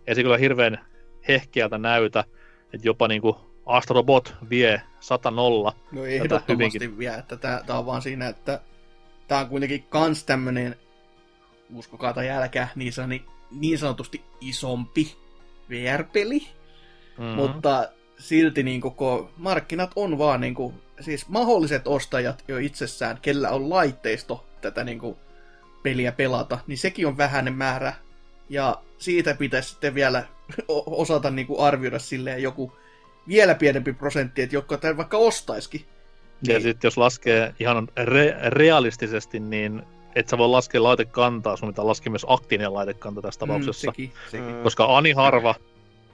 ei 0.06 0.14
se 0.14 0.22
kyllä 0.22 0.36
hirveän 0.36 0.86
hehkeältä 1.28 1.78
näytä, 1.78 2.24
että 2.72 2.88
jopa 2.88 3.08
niinku 3.08 3.54
Astrobot 3.66 4.34
vie 4.50 4.82
100 5.00 5.30
nolla. 5.30 5.76
No 5.92 6.04
ehdottomasti 6.04 6.98
vielä, 6.98 7.16
että 7.16 7.36
tää, 7.36 7.62
tää 7.66 7.78
on 7.78 7.86
vaan 7.86 8.02
siinä, 8.02 8.28
että 8.28 8.60
tää 9.28 9.40
on 9.40 9.48
kuitenkin 9.48 9.82
kans 9.82 10.24
tämmönen, 10.24 10.76
uskokaa 11.74 12.12
tai 12.12 12.30
älkää, 12.30 12.68
niin, 12.74 12.92
sani, 12.92 13.24
niin 13.60 13.78
sanotusti 13.78 14.22
isompi 14.40 15.16
VR-peli, 15.70 16.46
Mm. 17.18 17.24
mutta 17.24 17.88
silti 18.18 18.62
niin 18.62 18.80
koko 18.80 19.30
markkinat 19.36 19.90
on 19.96 20.18
vaan 20.18 20.40
niin 20.40 20.54
kuin, 20.54 20.74
siis 21.00 21.28
mahdolliset 21.28 21.86
ostajat 21.86 22.44
jo 22.48 22.58
itsessään, 22.58 23.18
kellä 23.22 23.50
on 23.50 23.70
laitteisto 23.70 24.46
tätä 24.60 24.84
niin 24.84 24.98
kuin, 24.98 25.16
peliä 25.82 26.12
pelata, 26.12 26.58
niin 26.66 26.78
sekin 26.78 27.06
on 27.06 27.16
vähäinen 27.16 27.54
määrä. 27.54 27.92
Ja 28.48 28.82
siitä 28.98 29.34
pitäisi 29.34 29.68
sitten 29.70 29.94
vielä 29.94 30.24
osata 30.86 31.30
niin 31.30 31.46
kuin 31.46 31.60
arvioida 31.60 31.98
silleen 31.98 32.42
joku 32.42 32.72
vielä 33.28 33.54
pienempi 33.54 33.92
prosentti, 33.92 34.42
että 34.42 34.56
jotka 34.56 34.76
tämän 34.78 34.96
vaikka 34.96 35.16
ostaisikin. 35.16 35.80
Ja 36.48 36.54
Niin. 36.54 36.62
sitten 36.62 36.86
jos 36.88 36.96
laskee 36.98 37.54
ihan 37.60 37.88
re- 38.00 38.48
realistisesti, 38.48 39.40
niin 39.40 39.82
et 40.14 40.28
sä 40.28 40.38
voi 40.38 40.48
laskea 40.48 40.82
laitekantaa, 40.82 41.56
sun 41.56 41.68
pitää 41.68 41.86
laskea 41.86 42.10
myös 42.10 42.26
aktiivinen 42.28 42.74
laitekanta 42.74 43.22
tässä 43.22 43.40
tapauksessa. 43.40 43.90
Mm, 43.90 43.92
sekin, 43.92 44.12
sekin. 44.30 44.54
Mm. 44.54 44.62
Koska 44.62 44.96
ani 44.96 45.12
harva, 45.12 45.54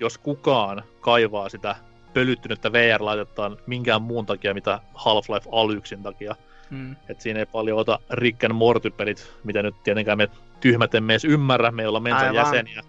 jos 0.00 0.18
kukaan 0.18 0.82
kaivaa 1.00 1.48
sitä 1.48 1.76
pölyttynyttä 2.14 2.72
VR-laitettaan 2.72 3.56
minkään 3.66 4.02
muun 4.02 4.26
takia, 4.26 4.54
mitä 4.54 4.80
Half-Life 4.94 5.48
Alyxin 5.52 6.02
takia. 6.02 6.36
Mm. 6.70 6.96
Et 7.08 7.20
siinä 7.20 7.40
ei 7.40 7.46
paljon 7.46 7.78
ota 7.78 7.98
Rick 8.10 8.44
and 8.44 8.52
Morty-pelit, 8.52 9.32
mitä 9.44 9.62
nyt 9.62 9.74
tietenkään 9.82 10.18
me 10.18 10.28
tyhmät 10.60 10.94
emme 10.94 11.12
edes 11.12 11.24
ymmärrä, 11.24 11.70
me 11.70 11.82
ei 11.82 11.88
olla 11.88 12.00
Mensan 12.00 12.28
Aivan. 12.28 12.36
jäseniä. 12.36 12.82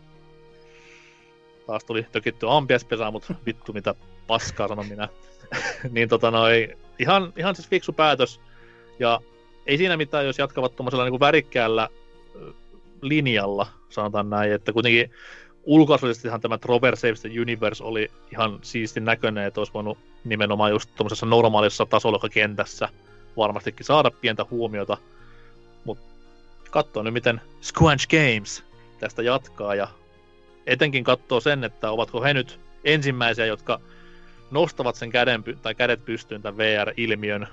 Taas 1.67 1.83
tuli 1.83 2.05
tökitty 2.11 2.45
ampiaspesää, 2.49 3.11
mutta 3.11 3.35
vittu 3.45 3.73
mitä 3.73 3.95
paskaa 4.27 4.67
sanon 4.67 4.87
minä. 4.87 5.07
niin 5.91 6.09
tota 6.09 6.31
noi, 6.31 6.77
ihan, 6.99 7.33
ihan 7.37 7.55
siis 7.55 7.69
fiksu 7.69 7.93
päätös. 7.93 8.41
Ja 8.99 9.19
ei 9.71 9.77
siinä 9.77 9.97
mitään, 9.97 10.25
jos 10.25 10.37
jatkavat 10.37 10.75
tuommoisella 10.75 11.05
niin 11.09 11.19
värikkäällä 11.19 11.89
linjalla, 13.01 13.67
sanotaan 13.89 14.29
näin, 14.29 14.51
että 14.51 14.73
kuitenkin 14.73 15.11
ulkoasuallisestihan 15.63 16.41
tämä 16.41 16.57
Trover 16.57 16.95
Saves 16.95 17.21
the 17.21 17.29
Universe 17.41 17.83
oli 17.83 18.11
ihan 18.31 18.59
siistin 18.61 19.05
näköinen, 19.05 19.45
että 19.45 19.59
olisi 19.59 19.73
voinut 19.73 19.97
nimenomaan 20.23 20.71
just 20.71 20.89
tuommoisessa 20.95 21.25
normaalissa 21.25 21.85
tasolokakentässä 21.85 22.89
varmastikin 23.37 23.85
saada 23.85 24.11
pientä 24.11 24.45
huomiota. 24.51 24.97
Mutta 25.85 26.03
katsoo 26.71 27.03
nyt, 27.03 27.13
miten 27.13 27.41
Squanch 27.61 28.07
Games 28.07 28.63
tästä 28.99 29.21
jatkaa 29.21 29.75
ja 29.75 29.87
etenkin 30.67 31.03
katsoo 31.03 31.39
sen, 31.39 31.63
että 31.63 31.91
ovatko 31.91 32.21
he 32.21 32.33
nyt 32.33 32.59
ensimmäisiä, 32.83 33.45
jotka 33.45 33.79
nostavat 34.51 34.95
sen 34.95 35.09
käden, 35.09 35.43
tai 35.61 35.75
kädet 35.75 36.05
pystyyn 36.05 36.41
tämän 36.41 36.57
VR-ilmiön 36.57 37.47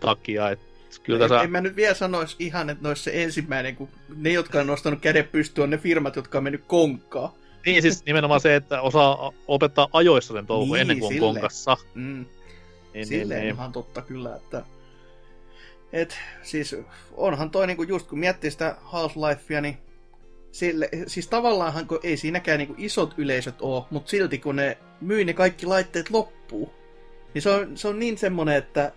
takia. 0.00 0.50
Et 0.50 0.75
kyllä 1.02 1.24
en, 1.24 1.30
tässä... 1.30 1.44
en 1.44 1.50
mä 1.50 1.60
nyt 1.60 1.76
vielä 1.76 1.94
sanoisi 1.94 2.36
ihan, 2.38 2.70
että 2.70 2.88
olisi 2.88 3.02
se 3.02 3.22
ensimmäinen, 3.22 3.76
kun 3.76 3.88
ne, 4.16 4.30
jotka 4.30 4.60
on 4.60 4.66
nostanut 4.66 5.00
käden 5.00 5.28
pystyyn, 5.28 5.62
on 5.62 5.70
ne 5.70 5.78
firmat, 5.78 6.16
jotka 6.16 6.38
on 6.38 6.44
mennyt 6.44 6.64
konkkaan. 6.66 7.30
Niin 7.66 7.82
siis 7.82 8.04
nimenomaan 8.04 8.40
se, 8.40 8.56
että 8.56 8.80
osaa 8.80 9.32
opettaa 9.48 9.88
ajoissa 9.92 10.34
sen 10.34 10.46
touhu 10.46 10.74
Niin, 10.74 10.80
ennen 10.80 10.98
kuin 10.98 11.14
on 11.14 11.20
konkassa. 11.20 11.76
Mm. 11.94 12.02
Niin, 12.02 12.26
niin, 12.94 13.06
Silleen 13.06 13.40
niin. 13.40 13.54
ihan 13.54 13.72
totta 13.72 14.02
kyllä, 14.02 14.36
että 14.36 14.62
et, 15.92 16.18
siis 16.42 16.76
onhan 17.12 17.50
toi 17.50 17.66
niinku 17.66 17.82
just 17.82 18.06
kun 18.06 18.18
miettii 18.18 18.50
sitä 18.50 18.76
Half-Lifea, 18.84 19.60
niin 19.60 19.78
sille, 20.52 20.88
siis 21.06 21.28
tavallaanhan 21.28 21.86
kun 21.86 22.00
ei 22.02 22.16
siinäkään 22.16 22.58
niinku 22.58 22.74
isot 22.78 23.14
yleisöt 23.16 23.54
oo, 23.60 23.86
mutta 23.90 24.10
silti 24.10 24.38
kun 24.38 24.56
ne 24.56 24.78
myy 25.00 25.24
ne 25.24 25.32
kaikki 25.32 25.66
laitteet 25.66 26.10
loppuu, 26.10 26.74
niin 27.34 27.42
se 27.42 27.50
on, 27.50 27.76
se 27.76 27.88
on 27.88 27.98
niin 27.98 28.18
semmonen, 28.18 28.56
että 28.56 28.92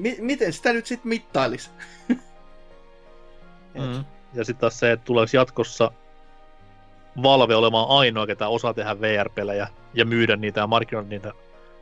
mi, 0.00 0.16
miten 0.20 0.52
sitä 0.52 0.72
nyt 0.72 0.86
sit 0.86 1.04
mittailis? 1.04 1.70
Et, 2.10 2.20
Mm. 3.74 4.04
Ja 4.34 4.44
sitten 4.44 4.60
taas 4.60 4.78
se, 4.78 4.92
että 4.92 5.04
tuleeko 5.04 5.30
jatkossa 5.32 5.92
Valve 7.22 7.54
olemaan 7.54 7.88
ainoa, 7.88 8.26
ketä 8.26 8.48
osaa 8.48 8.74
tehdä 8.74 9.00
VR-pelejä 9.00 9.68
ja 9.94 10.04
myydä 10.04 10.36
niitä 10.36 10.60
ja 10.60 10.66
markkinoida 10.66 11.08
niitä, 11.08 11.32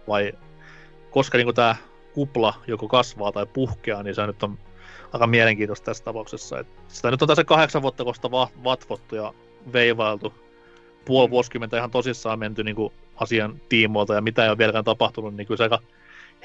vai 0.08 0.32
koska 1.10 1.38
niin 1.38 1.54
tämä 1.54 1.76
kupla 2.14 2.54
joko 2.66 2.88
kasvaa 2.88 3.32
tai 3.32 3.46
puhkeaa, 3.46 4.02
niin 4.02 4.14
se 4.14 4.26
nyt 4.26 4.42
on 4.42 4.58
aika 5.12 5.26
mielenkiintoista 5.26 5.84
tässä 5.84 6.04
tapauksessa. 6.04 6.58
Et 6.58 6.66
sitä 6.88 7.10
nyt 7.10 7.22
on 7.22 7.28
tässä 7.28 7.44
kahdeksan 7.44 7.82
vuotta 7.82 8.04
kosta 8.04 8.30
vatvottu 8.64 9.14
ja 9.16 9.34
veivailtu. 9.72 10.34
Puoli 11.04 11.30
vuosikymmentä 11.30 11.76
ihan 11.76 11.90
tosissaan 11.90 12.38
menty 12.38 12.64
niin 12.64 12.76
kuin 12.76 12.92
asian 13.16 13.60
tiimoilta 13.68 14.14
ja 14.14 14.20
mitä 14.20 14.44
ei 14.44 14.48
ole 14.50 14.58
vieläkään 14.58 14.84
tapahtunut, 14.84 15.34
niin 15.34 15.46
kyllä 15.46 15.58
se 15.58 15.62
aika 15.62 15.78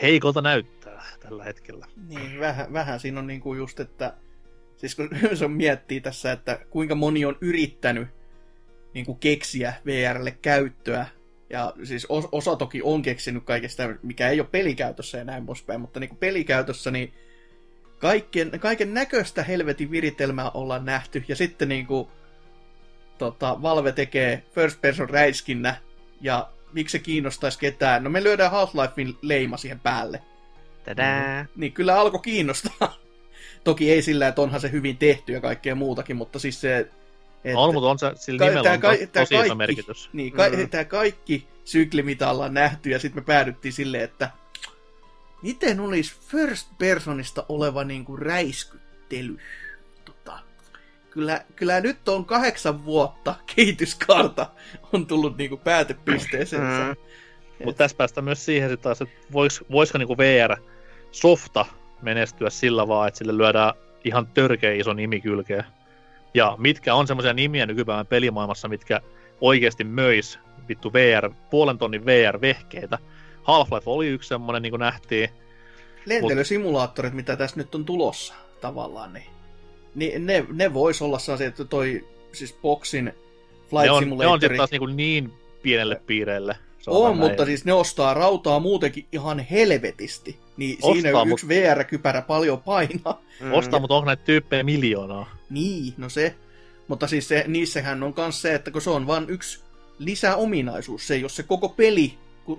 heikolta 0.02 0.42
näyttää 0.42 1.04
tällä 1.20 1.44
hetkellä. 1.44 1.86
Niin, 2.08 2.40
vähän, 2.40 2.74
vähän 2.74 3.00
siinä 3.00 3.20
on 3.20 3.28
niin 3.28 3.42
kuin 3.42 3.58
just, 3.58 3.80
että 3.80 4.14
siis 4.78 4.96
kun 4.96 5.10
se 5.34 5.48
miettii 5.48 6.02
tässä, 6.02 6.32
että 6.32 6.60
kuinka 6.70 6.96
moni 6.96 7.26
on 7.26 7.38
yrittänyt 7.42 8.08
niin 8.94 9.06
kuin 9.06 9.20
keksiä 9.20 9.74
VRlle 9.86 10.32
käyttöä, 10.42 11.06
ja 11.50 11.74
siis 11.84 12.08
osa 12.32 12.56
toki 12.56 12.82
on 12.82 13.02
keksinyt 13.02 13.44
kaikesta, 13.44 13.84
mikä 14.04 14.30
ei 14.30 14.40
ole 14.40 14.48
pelikäytössä 14.52 15.18
ja 15.18 15.24
näin 15.24 15.46
poispäin, 15.46 15.82
mutta 15.82 16.00
niin 16.00 16.10
kuin 16.10 16.20
pelikäytössä 16.20 16.92
niin 16.92 17.14
kaiken, 17.98 18.60
kaiken 18.60 18.94
näköistä 18.94 19.44
helvetin 19.44 19.92
viritelmää 19.92 20.52
ollaan 20.52 20.86
nähty, 20.86 21.24
ja 21.28 21.36
sitten 21.36 21.70
niin 21.70 21.88
kuin, 21.88 22.08
tota, 23.18 23.62
Valve 23.62 23.92
tekee 23.92 24.44
first 24.52 24.82
person 24.82 25.10
räiskinnä, 25.10 25.76
ja 26.22 26.52
miksi 26.74 26.92
se 26.92 27.04
kiinnostaisi 27.04 27.60
ketään? 27.60 28.04
No 28.04 28.10
me 28.10 28.24
lyödään 28.24 28.52
Half-Lifein 28.52 29.18
leima 29.22 29.58
siihen 29.58 29.80
päälle. 29.80 30.22
Tädää. 30.84 31.46
Niin 31.56 31.72
kyllä 31.74 32.00
alkoi 32.00 32.20
kiinnostaa. 32.22 32.98
Toki 33.64 33.92
ei 33.92 34.02
sillä, 34.02 34.28
että 34.28 34.42
onhan 34.42 34.62
se 34.62 34.72
hyvin 34.72 34.98
tehty 34.98 35.34
ja 35.34 35.42
kaikkea 35.42 35.76
muutakin, 35.76 36.16
mutta 36.16 36.40
siis 36.40 36.62
se... 36.62 36.80
Että 37.44 37.60
on, 37.60 37.74
mutta 37.74 37.90
on 37.90 38.00
se 38.00 38.12
sillä 38.16 38.40
ka- 38.40 38.46
nimellä 38.46 38.72
on 38.72 38.80
ka- 38.80 38.90
tosi 38.90 39.08
kaikki, 39.14 39.36
iso 39.46 39.56
merkitys. 39.56 40.10
Niin, 40.14 40.34
ka- 40.34 40.50
mm. 40.50 40.70
tämä 40.70 40.86
kaikki 40.86 41.48
sykli, 41.66 42.04
mitä 42.04 42.30
ollaan 42.30 42.54
nähty, 42.54 42.90
ja 42.90 43.00
sitten 43.00 43.24
me 43.24 43.26
päädyttiin 43.26 43.74
silleen, 43.74 44.04
että 44.04 44.30
miten 45.42 45.80
olisi 45.80 46.16
first 46.28 46.68
personista 46.78 47.46
oleva 47.50 47.84
niin 47.84 48.06
kuin 48.06 48.22
räiskyttely? 48.22 49.38
Kyllä, 51.14 51.42
kyllä 51.56 51.82
nyt 51.82 52.10
on 52.10 52.26
kahdeksan 52.26 52.86
vuotta 52.86 53.36
kehityskaarta 53.56 54.48
on 54.94 55.08
tullut 55.08 55.38
niin 55.38 55.50
kuin 55.50 55.62
päätepisteeseen. 55.62 56.62
Mm. 56.62 56.96
Mutta 57.66 57.78
tässä 57.78 57.98
päästään 57.98 58.26
myös 58.26 58.46
siihen 58.46 58.70
sit 58.70 58.82
taas, 58.82 59.02
että 59.02 59.16
vois, 59.34 59.64
voisiko 59.72 59.98
niin 59.98 60.08
kuin 60.08 60.18
VR-softa 60.18 61.66
menestyä 62.02 62.50
sillä 62.50 62.88
vaan, 62.88 63.08
että 63.08 63.18
sille 63.18 63.38
lyödään 63.38 63.74
ihan 64.04 64.28
törkeä 64.28 64.74
iso 64.74 64.94
nimi 64.94 65.22
kylkeen. 65.22 65.66
Ja 66.34 66.56
mitkä 66.60 66.96
on 66.96 67.08
semmoisia 67.08 67.34
nimiä 67.34 67.66
nykypäivän 67.66 68.08
pelimaailmassa, 68.08 68.68
mitkä 68.68 69.02
oikeasti 69.42 69.84
möis 69.84 70.40
vittu 70.70 70.94
VR, 70.94 71.30
puolen 71.50 71.78
tonnin 71.78 72.06
VR-vehkeitä. 72.06 73.00
Half-Life 73.44 73.84
oli 73.86 74.08
yksi 74.08 74.30
semmoinen, 74.30 74.62
niin 74.62 74.72
kuin 74.72 74.80
nähtiin. 74.80 75.30
Lentelysimulaattorit, 76.06 77.14
mitä 77.14 77.36
tässä 77.36 77.58
nyt 77.58 77.76
on 77.76 77.86
tulossa 77.86 78.34
tavallaan, 78.62 79.14
niin, 79.14 79.33
niin 79.96 80.26
ne, 80.26 80.46
ne 80.54 80.74
vois 80.74 81.02
olla 81.02 81.20
sellaisia, 81.20 81.48
että 81.48 81.66
toi 81.66 82.08
siis 82.32 82.56
Boxin 82.62 83.14
Flight 83.70 83.86
ne 83.86 83.92
on, 83.92 84.04
Simulatori... 84.04 84.28
Ne 84.28 84.34
on 84.34 84.40
sitten 84.42 84.58
taas 84.58 84.72
niin, 84.72 84.98
niin 84.98 85.34
pienelle 85.62 86.02
piireille. 86.08 86.58
On, 86.88 87.18
mutta 87.18 87.36
näin. 87.36 87.48
siis 87.48 87.66
ne 87.66 87.74
ostaa 87.74 88.14
rautaa 88.14 88.60
muutenkin 88.60 89.06
ihan 89.12 89.40
helvetisti. 89.40 90.38
Niin 90.58 90.78
ostaa, 90.78 90.94
siinä 90.94 91.10
yksi 91.10 91.46
mut... 91.46 91.48
VR-kypärä 91.48 92.22
paljon 92.22 92.62
painaa. 92.62 93.22
Mm. 93.40 93.54
Ostaa, 93.54 93.80
mutta 93.80 93.96
onko 93.96 94.06
näitä 94.06 94.24
tyyppejä 94.24 94.64
miljoonaa? 94.64 95.38
Niin, 95.50 95.94
no 95.98 96.10
se. 96.10 96.36
Mutta 96.88 97.08
siis 97.08 97.28
se, 97.28 97.44
niissähän 97.48 98.04
on 98.04 98.14
myös 98.18 98.42
se, 98.42 98.56
että 98.56 98.72
kun 98.72 98.82
se 98.82 98.90
on 98.90 99.08
vain 99.08 99.30
yksi 99.30 99.60
lisäominaisuus. 100.00 101.08
Se 101.08 101.14
ei 101.14 101.24
ole 101.24 101.30
se 101.30 101.44
koko 101.44 101.70
peli 101.70 102.14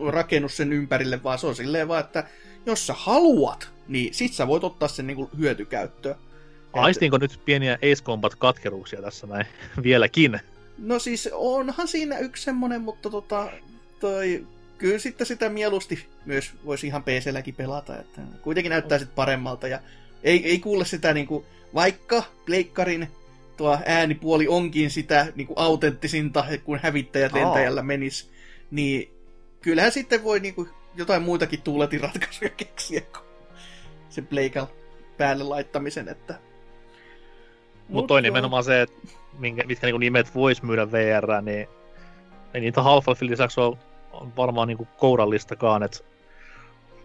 rakennus 0.08 0.56
sen 0.56 0.72
ympärille, 0.72 1.22
vaan 1.22 1.38
se 1.38 1.46
on 1.46 1.56
silleen 1.56 1.88
vaan, 1.88 2.04
että 2.04 2.24
jos 2.66 2.86
sä 2.86 2.94
haluat, 2.96 3.68
niin 3.88 4.14
sit 4.14 4.32
sä 4.32 4.46
voit 4.46 4.64
ottaa 4.64 4.88
sen 4.88 5.06
niinku 5.06 5.30
hyötykäyttöön. 5.38 6.16
Aistinko 6.82 7.18
nyt 7.18 7.40
pieniä 7.44 7.74
Ace 7.74 8.04
Combat-katkeruuksia 8.04 9.02
tässä 9.02 9.26
näin 9.26 9.46
vieläkin? 9.82 10.40
No 10.78 10.98
siis 10.98 11.28
onhan 11.32 11.88
siinä 11.88 12.18
yksi 12.18 12.42
semmonen, 12.42 12.82
mutta 12.82 13.10
tota, 13.10 13.50
toi, 14.00 14.46
kyllä 14.78 14.98
sitten 14.98 15.26
sitä 15.26 15.48
mieluusti 15.48 16.06
myös 16.24 16.52
voisi 16.64 16.86
ihan 16.86 17.02
PC-lläkin 17.02 17.54
pelata, 17.54 18.00
että 18.00 18.20
kuitenkin 18.42 18.70
näyttää 18.70 18.98
sitten 18.98 19.14
paremmalta 19.14 19.68
ja 19.68 19.80
ei, 20.22 20.46
ei 20.46 20.58
kuule 20.58 20.84
sitä 20.84 21.14
niinku, 21.14 21.44
vaikka 21.74 22.22
pleikkarin 22.46 23.08
tuo 23.56 23.78
äänipuoli 23.86 24.48
onkin 24.48 24.90
sitä 24.90 25.26
niin 25.34 25.46
kuin 25.46 25.58
autenttisinta, 25.58 26.44
kun 26.64 26.80
hävittäjät 26.82 27.32
oh. 27.32 27.38
lentäjällä 27.38 27.82
menis, 27.82 28.30
niin 28.70 29.10
kyllähän 29.60 29.92
sitten 29.92 30.24
voi 30.24 30.40
niin 30.40 30.54
kuin, 30.54 30.68
jotain 30.96 31.22
muitakin 31.22 31.62
tuuletin 31.62 32.00
ratkaisuja 32.00 32.50
keksiä 32.50 33.00
kuin 33.00 33.24
se 34.08 34.22
Pleikal 34.22 34.66
päälle 35.16 35.44
laittamisen, 35.44 36.08
että... 36.08 36.43
Mutta 37.88 38.02
Mut 38.02 38.06
toi 38.06 38.22
nimenomaan 38.22 38.64
se, 38.64 38.82
että 38.82 38.96
minkä, 39.38 39.62
mitkä 39.66 39.86
niin 39.86 40.00
nimet 40.00 40.34
vois 40.34 40.62
myydä 40.62 40.92
VR, 40.92 41.42
niin 41.42 41.68
ei 42.54 42.60
niitä 42.60 42.80
Half-Life 42.80 43.26
lisäksi 43.26 43.60
ole 43.60 43.76
varmaan 44.36 44.68
niin 44.68 44.88
kourallistakaan, 44.96 45.82
että 45.82 45.98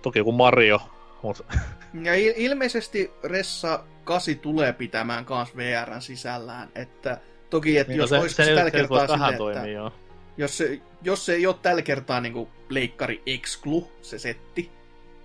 toki 0.01 0.19
joku 0.19 0.31
Mario, 0.31 0.81
mutta... 1.21 1.43
Ja 2.03 2.13
il- 2.13 2.33
ilmeisesti 2.35 3.11
Ressa 3.23 3.83
8 4.03 4.39
tulee 4.39 4.73
pitämään 4.73 5.25
kans 5.25 5.55
VRn 5.55 6.01
sisällään, 6.01 6.69
että 6.75 7.17
toki, 7.49 7.77
että 7.77 7.93
niin, 7.93 7.97
jos 7.97 8.11
no 8.11 8.17
se, 8.17 8.21
olisi 8.21 8.35
se, 8.35 8.55
tällä 8.55 8.71
kertaa 8.71 9.07
sille, 9.07 9.37
toimia, 9.37 9.59
että 9.59 9.71
joo. 9.71 9.91
Jos, 10.37 10.57
se, 10.57 10.81
jos 11.01 11.25
se 11.25 11.33
ei 11.33 11.47
ole 11.47 11.55
tällä 11.61 11.81
kertaa 11.81 12.21
niin 12.21 12.47
leikkari 12.69 13.21
exclu, 13.25 13.91
se 14.01 14.19
setti, 14.19 14.71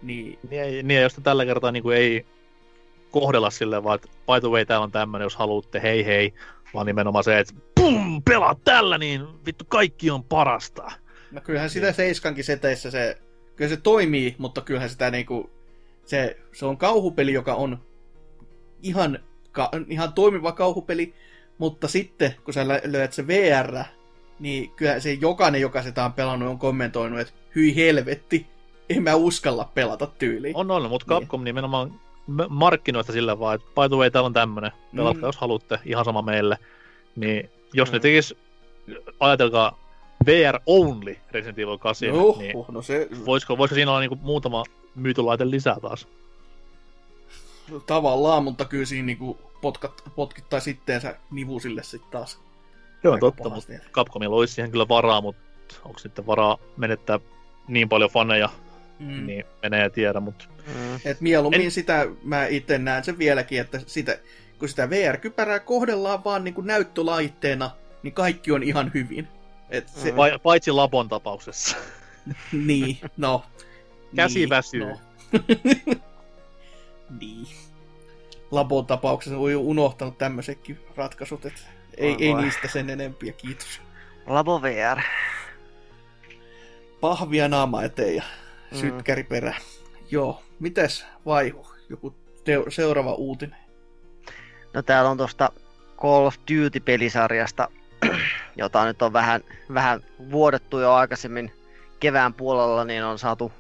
niin... 0.03 0.39
Niin, 0.51 0.89
niin 0.89 1.03
jos 1.03 1.17
tällä 1.23 1.47
kertaa 1.47 1.73
niin 1.73 1.83
kuin 1.83 1.97
ei 1.97 2.27
kohdella 3.15 3.51
silleen 3.51 3.85
vaan, 3.85 3.95
että 3.95 4.09
by 4.09 4.41
the 4.41 4.49
way, 4.49 4.65
täällä 4.65 4.85
on 4.85 4.93
tämmöinen, 4.93 5.27
jos 5.27 5.37
haluatte, 5.37 5.83
hei 5.83 6.07
hei, 6.07 6.35
vaan 6.75 6.87
nimenomaan 6.87 7.25
se, 7.25 7.39
että 7.39 7.55
pum, 7.75 8.23
pelaa 8.23 8.57
tällä, 8.65 8.99
niin 8.99 9.27
vittu 9.47 9.65
kaikki 9.69 10.11
on 10.11 10.25
parasta. 10.25 10.93
No 11.31 11.41
kyllähän 11.41 11.71
sitä 11.71 11.87
niin. 11.87 11.95
Seiskankin 11.95 12.45
seteissä 12.45 12.91
se, 12.91 13.19
kyllä 13.57 13.69
se 13.69 13.77
toimii, 13.77 14.35
mutta 14.39 14.61
kyllähän 14.61 14.91
sitä 14.91 15.11
niinku, 15.11 15.51
se, 16.07 16.37
se 16.53 16.67
on 16.67 16.77
kauhupeli, 16.77 17.33
joka 17.33 17.55
on 17.55 17.79
ihan, 18.83 19.19
ka, 19.53 19.71
ihan 19.89 20.12
toimiva 20.12 20.53
kauhupeli, 20.53 21.15
mutta 21.59 21.89
sitten 21.89 22.35
kun 22.45 22.55
sä 22.55 22.69
löydät 22.69 23.12
se 23.12 23.27
VR, 23.27 23.85
niin 24.39 24.71
kyllä 24.71 25.01
se 25.01 25.12
jokainen, 25.12 25.61
joka 25.61 25.83
sitä 25.83 26.05
on 26.05 26.12
pelannut, 26.12 26.49
on 26.49 26.59
kommentoinut, 26.59 27.21
että 27.21 27.35
hyi 27.55 27.77
helvetti, 27.77 28.47
en 28.89 29.03
mä 29.03 29.15
uskalla 29.15 29.71
pelata 29.75 30.07
tyyliin. 30.07 30.57
On 30.57 30.71
on, 30.71 30.91
mutta 30.91 31.07
Capcom 31.07 31.41
niin. 31.41 31.45
nimenomaan 31.45 32.01
markkinoista 32.49 33.12
sillä 33.12 33.39
vaan, 33.39 33.55
että 33.55 33.66
by 33.66 33.88
the 33.88 33.96
way, 33.96 34.11
täällä 34.11 34.26
on 34.26 34.33
tämmönen, 34.33 34.72
pelatkaa 34.96 35.22
mm. 35.22 35.29
jos 35.29 35.37
haluatte, 35.37 35.79
ihan 35.84 36.05
sama 36.05 36.22
meille. 36.22 36.59
Niin 37.17 37.51
jos 37.72 37.88
mm. 37.88 37.92
ne 37.92 38.01
tekis, 38.01 38.34
ajatelkaa, 39.21 39.79
VR 40.26 40.59
only 40.67 41.17
Resident 41.30 41.59
Evil 41.59 41.79
8, 41.79 42.09
Juh, 42.09 42.38
niin 42.38 42.64
no 42.68 42.83
se... 42.83 43.09
voisiko, 43.26 43.59
voisiko 43.59 43.75
siinä 43.75 43.91
olla 43.91 44.01
niinku 44.01 44.18
muutama 44.22 44.64
myytylaite 44.95 45.51
lisää 45.51 45.76
taas? 45.80 46.09
Tavallaan, 47.87 48.45
mutta 48.45 48.64
kyllä 48.64 48.84
siinä 48.84 49.07
niinku 49.07 49.38
potkat, 49.61 50.03
potkittaa 50.17 50.61
sitteensä 50.61 51.17
nivusille 51.30 51.83
sitten 51.83 52.11
taas. 52.11 52.41
Joo, 53.05 53.18
totta, 53.18 53.49
mutta 53.49 53.72
Capcomilla 53.92 54.37
olisi 54.37 54.55
siihen 54.55 54.71
kyllä 54.71 54.88
varaa, 54.88 55.21
mutta 55.21 55.42
onko 55.84 55.99
sitten 55.99 56.26
varaa 56.26 56.59
menettää 56.76 57.21
niin 57.68 57.88
paljon 57.88 58.11
faneja, 58.11 58.49
mm. 58.99 59.26
niin 59.26 59.45
menee 59.62 59.83
ja 59.83 59.91
tiedä, 59.91 60.21
mutta... 60.21 60.45
Mm. 60.66 60.96
Et 61.04 61.21
mieluummin 61.21 61.64
en... 61.64 61.71
sitä, 61.71 62.07
mä 62.22 62.46
itse 62.46 62.79
näen 62.79 63.04
sen 63.04 63.18
vieläkin, 63.18 63.61
että 63.61 63.80
sitä, 63.87 64.18
kun 64.58 64.68
sitä 64.68 64.91
VR-kypärää 64.91 65.61
kohdellaan 65.61 66.25
vaan 66.25 66.45
niin 66.45 66.54
kuin 66.54 66.66
näyttölaitteena, 66.66 67.71
niin 68.03 68.14
kaikki 68.14 68.53
on 68.53 68.62
ihan 68.62 68.91
hyvin. 68.95 69.29
Et 69.71 69.88
se... 69.88 70.11
mm. 70.11 70.16
Paitsi 70.42 70.71
Labon 70.71 71.08
tapauksessa. 71.08 71.76
niin, 72.66 72.99
no. 73.16 73.45
Käsi 74.16 74.38
niin, 74.38 74.49
väsyy. 74.49 74.84
No. 74.84 74.99
niin. 77.21 77.46
Labon 78.50 78.87
tapauksessa 78.87 79.38
voi 79.38 79.53
jo 79.53 79.61
unohtanut 79.61 80.18
tämmöisetkin 80.18 80.80
ratkaisut, 80.96 81.46
että 81.46 81.61
ei, 81.96 82.16
ei 82.18 82.34
niistä 82.34 82.68
sen 82.68 82.91
enempiä, 82.91 83.33
kiitos. 83.33 83.80
Labo 84.26 84.62
VR. 84.62 85.00
Pahvia 87.00 87.49
naama 87.49 87.83
eteen 87.83 88.16
ja 88.16 88.22
mm. 88.75 89.05
Joo, 90.11 90.42
mites 90.61 91.07
vaihu? 91.26 91.67
Joku 91.88 92.14
te- 92.45 92.64
seuraava 92.68 93.14
uutinen? 93.14 93.59
No 94.72 94.83
täällä 94.83 95.11
on 95.11 95.17
tuosta 95.17 95.53
Call 95.96 96.26
of 96.26 96.34
Duty-pelisarjasta, 96.37 97.68
jota 98.57 98.84
nyt 98.84 99.03
on 99.03 99.13
vähän, 99.13 99.41
vähän 99.75 100.01
vuodettu 100.30 100.79
jo 100.79 100.92
aikaisemmin 100.92 101.53
kevään 102.01 102.34
puolella, 102.34 102.84
niin 102.84 103.05
on 103.05 103.18
saatu 103.18 103.53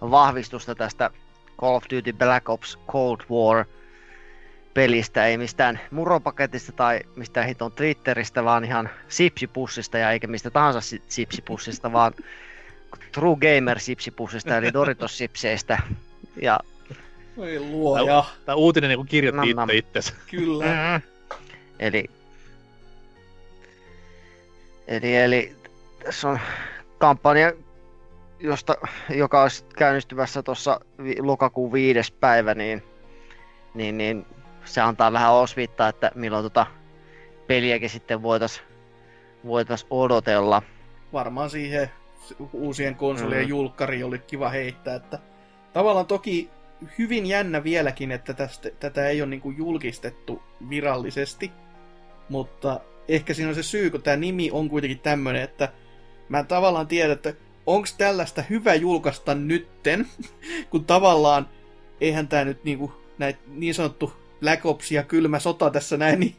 vahvistusta 0.00 0.74
tästä 0.74 1.10
Call 1.60 1.74
of 1.74 1.84
Duty 1.94 2.12
Black 2.12 2.48
Ops 2.48 2.78
Cold 2.88 3.20
War 3.30 3.64
pelistä, 4.74 5.26
ei 5.26 5.38
mistään 5.38 5.80
muropaketista 5.90 6.72
tai 6.72 7.00
mistään 7.16 7.46
hiton 7.46 7.72
Twitteristä, 7.72 8.44
vaan 8.44 8.64
ihan 8.64 8.90
sipsipussista 9.08 9.98
ja 9.98 10.10
eikä 10.10 10.26
mistä 10.26 10.50
tahansa 10.50 10.80
si- 10.80 11.02
sipsipussista, 11.08 11.92
vaan 11.92 12.12
True 13.14 13.36
Gamer 13.36 13.78
sipsipussista 13.80 14.56
eli 14.56 14.72
Doritos 14.72 15.18
sipseistä. 15.18 15.78
Ja 16.42 16.60
Oi 17.36 17.60
luoja, 17.60 18.24
Tämä 18.44 18.56
uutinen 18.56 18.88
niin 18.90 19.06
kirjoitti 19.06 19.54
Nam, 19.54 19.56
nam. 19.56 19.68
itse 19.68 19.78
itsensä. 19.78 20.12
kyllä. 20.30 20.64
Mm. 20.64 21.02
Eli, 21.86 22.04
eli, 24.88 25.16
eli 25.16 25.56
tässä 26.04 26.28
on 26.28 26.38
kampanja, 26.98 27.52
josta, 28.40 28.74
joka 29.10 29.42
olisi 29.42 29.64
käynnistymässä 29.76 30.42
tuossa 30.42 30.80
vi- 31.04 31.22
lokakuun 31.22 31.72
viides 31.72 32.10
päivä, 32.10 32.54
niin, 32.54 32.82
niin, 33.74 33.98
niin 33.98 34.26
se 34.64 34.80
antaa 34.80 35.12
vähän 35.12 35.32
osviittaa, 35.32 35.88
että 35.88 36.10
milloin 36.14 36.42
tota 36.42 36.66
peliäkin 37.46 37.90
sitten 37.90 38.22
voitaisiin 38.22 38.66
voitais 39.46 39.86
odotella. 39.90 40.62
Varmaan 41.12 41.50
siihen 41.50 41.90
uusien 42.52 42.94
konsolien 42.94 43.42
Mm. 43.42 43.48
julkkari 43.48 44.02
oli 44.02 44.18
kiva 44.18 44.48
heittää, 44.48 44.94
että 44.94 45.18
tavallaan 45.72 46.06
toki 46.06 46.50
hyvin 46.98 47.26
jännä 47.26 47.64
vieläkin, 47.64 48.12
että 48.12 48.34
tästä, 48.34 48.70
tätä 48.80 49.08
ei 49.08 49.22
ole 49.22 49.30
niinku 49.30 49.50
julkistettu 49.50 50.42
virallisesti, 50.68 51.52
mutta 52.28 52.80
ehkä 53.08 53.34
siinä 53.34 53.48
on 53.48 53.54
se 53.54 53.62
syy, 53.62 53.90
kun 53.90 54.02
tämä 54.02 54.16
nimi 54.16 54.50
on 54.50 54.68
kuitenkin 54.68 54.98
tämmöinen, 54.98 55.42
että 55.42 55.72
mä 56.28 56.38
en 56.38 56.46
tavallaan 56.46 56.86
tiedä, 56.86 57.12
että 57.12 57.34
onko 57.66 57.88
tällaista 57.98 58.42
hyvä 58.50 58.74
julkaista 58.74 59.34
nytten, 59.34 60.06
kun 60.70 60.84
tavallaan 60.84 61.48
eihän 62.00 62.28
tämä 62.28 62.44
nyt 62.44 62.64
niinku 62.64 62.92
näitä 63.18 63.38
niin 63.46 63.74
sanottu 63.74 64.12
Black 64.40 64.66
Ops 64.66 64.92
ja 64.92 65.02
kylmä 65.02 65.38
sota 65.38 65.70
tässä 65.70 65.96
näin, 65.96 66.20
niin 66.20 66.34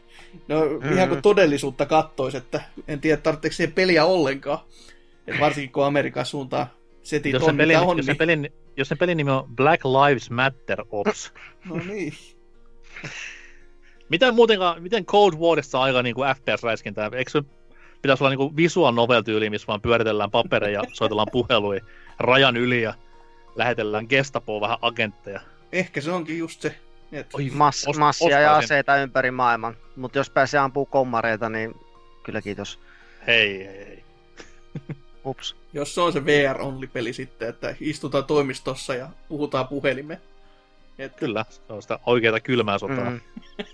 no 0.48 0.64
mm-hmm. 0.64 0.92
ihan 0.92 1.08
kuin 1.08 1.22
todellisuutta 1.22 1.86
kattois, 1.86 2.34
että 2.34 2.60
en 2.88 3.00
tiedä 3.00 3.16
tarvitseeko 3.16 3.54
siihen 3.54 3.72
peliä 3.72 4.04
ollenkaan. 4.04 4.58
Et 5.26 5.40
varsinkin 5.40 5.72
kun 5.72 5.84
Amerikan 5.84 6.26
suuntaan 6.26 6.66
setit 7.02 7.32
Jos 7.32 7.42
on, 7.42 7.46
sen, 7.46 7.56
pelin, 7.56 7.76
mitä 7.76 7.90
on, 7.90 7.96
jos, 7.96 8.06
sen 8.06 8.12
niin... 8.12 8.18
pelin, 8.18 8.52
jos 8.76 8.88
sen 8.88 8.98
pelin 8.98 9.16
nimi 9.16 9.30
on 9.30 9.56
Black 9.56 9.84
Lives 9.84 10.30
Matter 10.30 10.84
Ops, 10.90 11.32
No 11.64 11.76
niin. 11.76 12.12
miten 14.08 14.34
muutenkaan, 14.34 14.82
miten 14.82 15.06
Cold 15.06 15.34
Warissa 15.34 15.80
aika 15.80 16.02
niin 16.02 16.14
kuin 16.14 16.28
FPS-räiskintää, 16.28 17.10
eikö 17.12 17.30
se 17.30 17.42
pitäisi 18.02 18.24
olla 18.24 18.30
niin 18.30 18.38
kuin 18.38 18.56
visual 18.56 18.94
novel 18.94 19.22
tyyli, 19.22 19.50
missä 19.50 19.66
vaan 19.66 19.80
pyöritellään 19.80 20.30
papereja, 20.30 20.82
soitellaan 20.92 21.28
puheluja 21.32 21.80
rajan 22.18 22.56
yli 22.56 22.82
ja 22.82 22.94
lähetellään 23.54 24.06
gestapoon 24.08 24.60
vähän 24.60 24.78
agentteja. 24.82 25.40
Ehkä 25.72 26.00
se 26.00 26.10
onkin 26.10 26.38
just 26.38 26.60
se. 26.60 26.74
Et... 27.12 27.34
Oi, 27.34 27.50
Mass, 27.54 27.86
ost- 27.88 27.98
massia 27.98 28.40
ja 28.40 28.56
aseita 28.56 28.96
ympäri 28.96 29.30
maailman. 29.30 29.76
Mutta 29.96 30.18
jos 30.18 30.30
pääsee 30.30 30.60
ampuu 30.60 30.86
kommareita, 30.86 31.48
niin 31.48 31.74
kyllä 32.22 32.42
kiitos. 32.42 32.80
Hei, 33.26 33.64
hei, 33.64 33.86
hei. 33.86 34.04
Ups. 35.26 35.56
Jos 35.72 35.94
se 35.94 36.00
on 36.00 36.12
se 36.12 36.24
VR-only-peli 36.24 37.12
sitten, 37.12 37.48
että 37.48 37.74
istutaan 37.80 38.24
toimistossa 38.24 38.94
ja 38.94 39.08
puhutaan 39.28 39.68
puhelimeen. 39.68 40.20
Et... 40.98 41.16
Kyllä, 41.16 41.44
se 41.50 41.72
on 41.72 41.82
sitä 41.82 41.98
oikeaa 42.06 42.40
kylmää 42.40 42.78
sotaa. 42.78 43.10
Mm. 43.10 43.20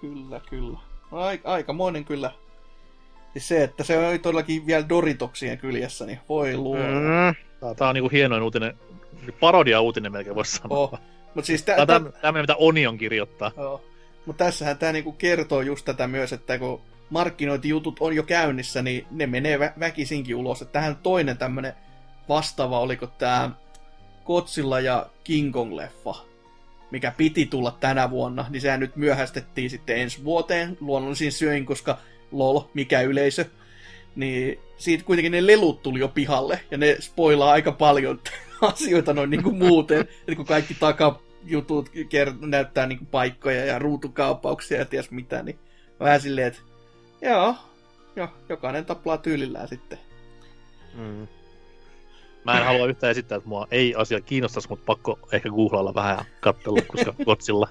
Kyllä, 0.00 0.40
kyllä. 0.50 0.78
Ai, 1.12 1.40
aikamoinen 1.44 2.04
kyllä. 2.04 2.32
Siis 3.32 3.48
se, 3.48 3.62
että 3.62 3.84
se 3.84 4.08
oli 4.08 4.18
todellakin 4.18 4.66
vielä 4.66 4.88
Doritoksien 4.88 5.58
kyljessä, 5.58 6.06
niin 6.06 6.20
voi 6.28 6.56
luo. 6.56 6.76
Mm. 6.76 7.34
Tää, 7.60 7.74
tää 7.74 7.88
on 7.88 7.94
niinku 7.94 8.08
hienoin 8.08 8.42
uutinen, 8.42 8.78
parodia 9.40 9.80
uutinen 9.80 10.12
melkein 10.12 10.36
voisi 10.36 10.56
sanoa. 10.56 10.78
Oh. 10.78 10.98
Mutta 11.34 11.46
siis 11.46 11.62
Tää 11.62 11.76
tä, 11.86 11.96
on 11.96 12.04
tä, 12.04 12.10
täm- 12.10 12.20
tämmönen, 12.20 12.42
mitä 12.42 12.56
Onion 12.56 12.98
kirjoittaa. 12.98 13.52
Joo. 13.56 13.84
Mutta 14.26 14.44
tässähän 14.44 14.78
tämä 14.78 14.92
niinku 14.92 15.12
kertoo 15.12 15.60
just 15.60 15.84
tätä 15.84 16.06
myös, 16.06 16.32
että 16.32 16.58
kun 16.58 16.80
markkinointijutut 17.12 17.96
on 18.00 18.16
jo 18.16 18.22
käynnissä, 18.22 18.82
niin 18.82 19.06
ne 19.10 19.26
menee 19.26 19.56
vä- 19.56 19.80
väkisinkin 19.80 20.36
ulos. 20.36 20.62
Että 20.62 20.72
tähän 20.72 20.96
toinen 20.96 21.38
tämmönen 21.38 21.72
vastaava, 22.28 22.80
oliko 22.80 23.06
tämä 23.06 23.50
Kotsilla 24.24 24.80
ja 24.80 25.06
King 25.24 25.54
Kong-leffa, 25.54 26.16
mikä 26.90 27.12
piti 27.16 27.46
tulla 27.46 27.76
tänä 27.80 28.10
vuonna, 28.10 28.46
niin 28.50 28.60
sehän 28.60 28.80
nyt 28.80 28.96
myöhästettiin 28.96 29.70
sitten 29.70 29.96
ensi 29.96 30.24
vuoteen 30.24 30.76
luonnollisin 30.80 31.32
syöin, 31.32 31.66
koska 31.66 31.98
lol, 32.30 32.60
mikä 32.74 33.00
yleisö. 33.00 33.44
Niin 34.16 34.58
siitä 34.76 35.04
kuitenkin 35.04 35.32
ne 35.32 35.46
lelut 35.46 35.82
tuli 35.82 36.00
jo 36.00 36.08
pihalle, 36.08 36.60
ja 36.70 36.78
ne 36.78 36.96
spoilaa 37.00 37.52
aika 37.52 37.72
paljon 37.72 38.20
asioita 38.60 39.14
noin 39.14 39.30
niin 39.30 39.42
kuin 39.42 39.56
muuten, 39.56 40.00
että 40.20 40.36
kun 40.36 40.46
kaikki 40.46 40.74
takajutut 40.74 41.88
kert- 41.88 42.46
näyttää 42.46 42.86
niin 42.86 42.98
kuin 42.98 43.08
paikkoja 43.08 43.64
ja 43.64 43.78
ruutukaupauksia 43.78 44.78
ja 44.78 44.84
ties 44.84 45.10
mitä, 45.10 45.42
niin 45.42 45.58
vähän 46.00 46.20
silleen, 46.20 46.46
että 46.46 46.71
joo, 47.22 47.54
jo, 48.16 48.28
jokainen 48.48 48.84
taplaa 48.84 49.18
tyylillään 49.18 49.68
sitten. 49.68 49.98
Mm. 50.94 51.28
Mä 52.44 52.58
en 52.58 52.64
halua 52.66 52.86
yhtään 52.86 53.10
esittää, 53.10 53.36
että 53.36 53.48
mua 53.48 53.68
ei 53.70 53.94
asia 53.94 54.20
kiinnostaisi, 54.20 54.68
mutta 54.68 54.84
pakko 54.86 55.18
ehkä 55.32 55.48
googlailla 55.50 55.94
vähän 55.94 56.16
ja 56.18 56.24
katsella, 56.40 56.82
koska 56.86 57.14
kotsilla. 57.24 57.68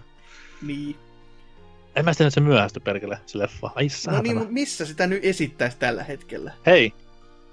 Niin. 0.61 0.95
En 1.95 2.06
mä 2.06 2.14
sitten 2.14 2.32
se 2.32 2.40
myöhästy 2.41 2.80
perkele, 2.80 3.19
se 3.26 3.38
leffa. 3.38 3.69
Ai 3.76 3.84
No 3.84 3.90
saatana. 3.90 4.23
niin, 4.23 4.38
mutta 4.38 4.52
missä 4.53 4.86
sitä 4.86 5.07
nyt 5.07 5.26
esittäisi 5.26 5.78
tällä 5.78 6.03
hetkellä? 6.03 6.52
Hei, 6.65 6.94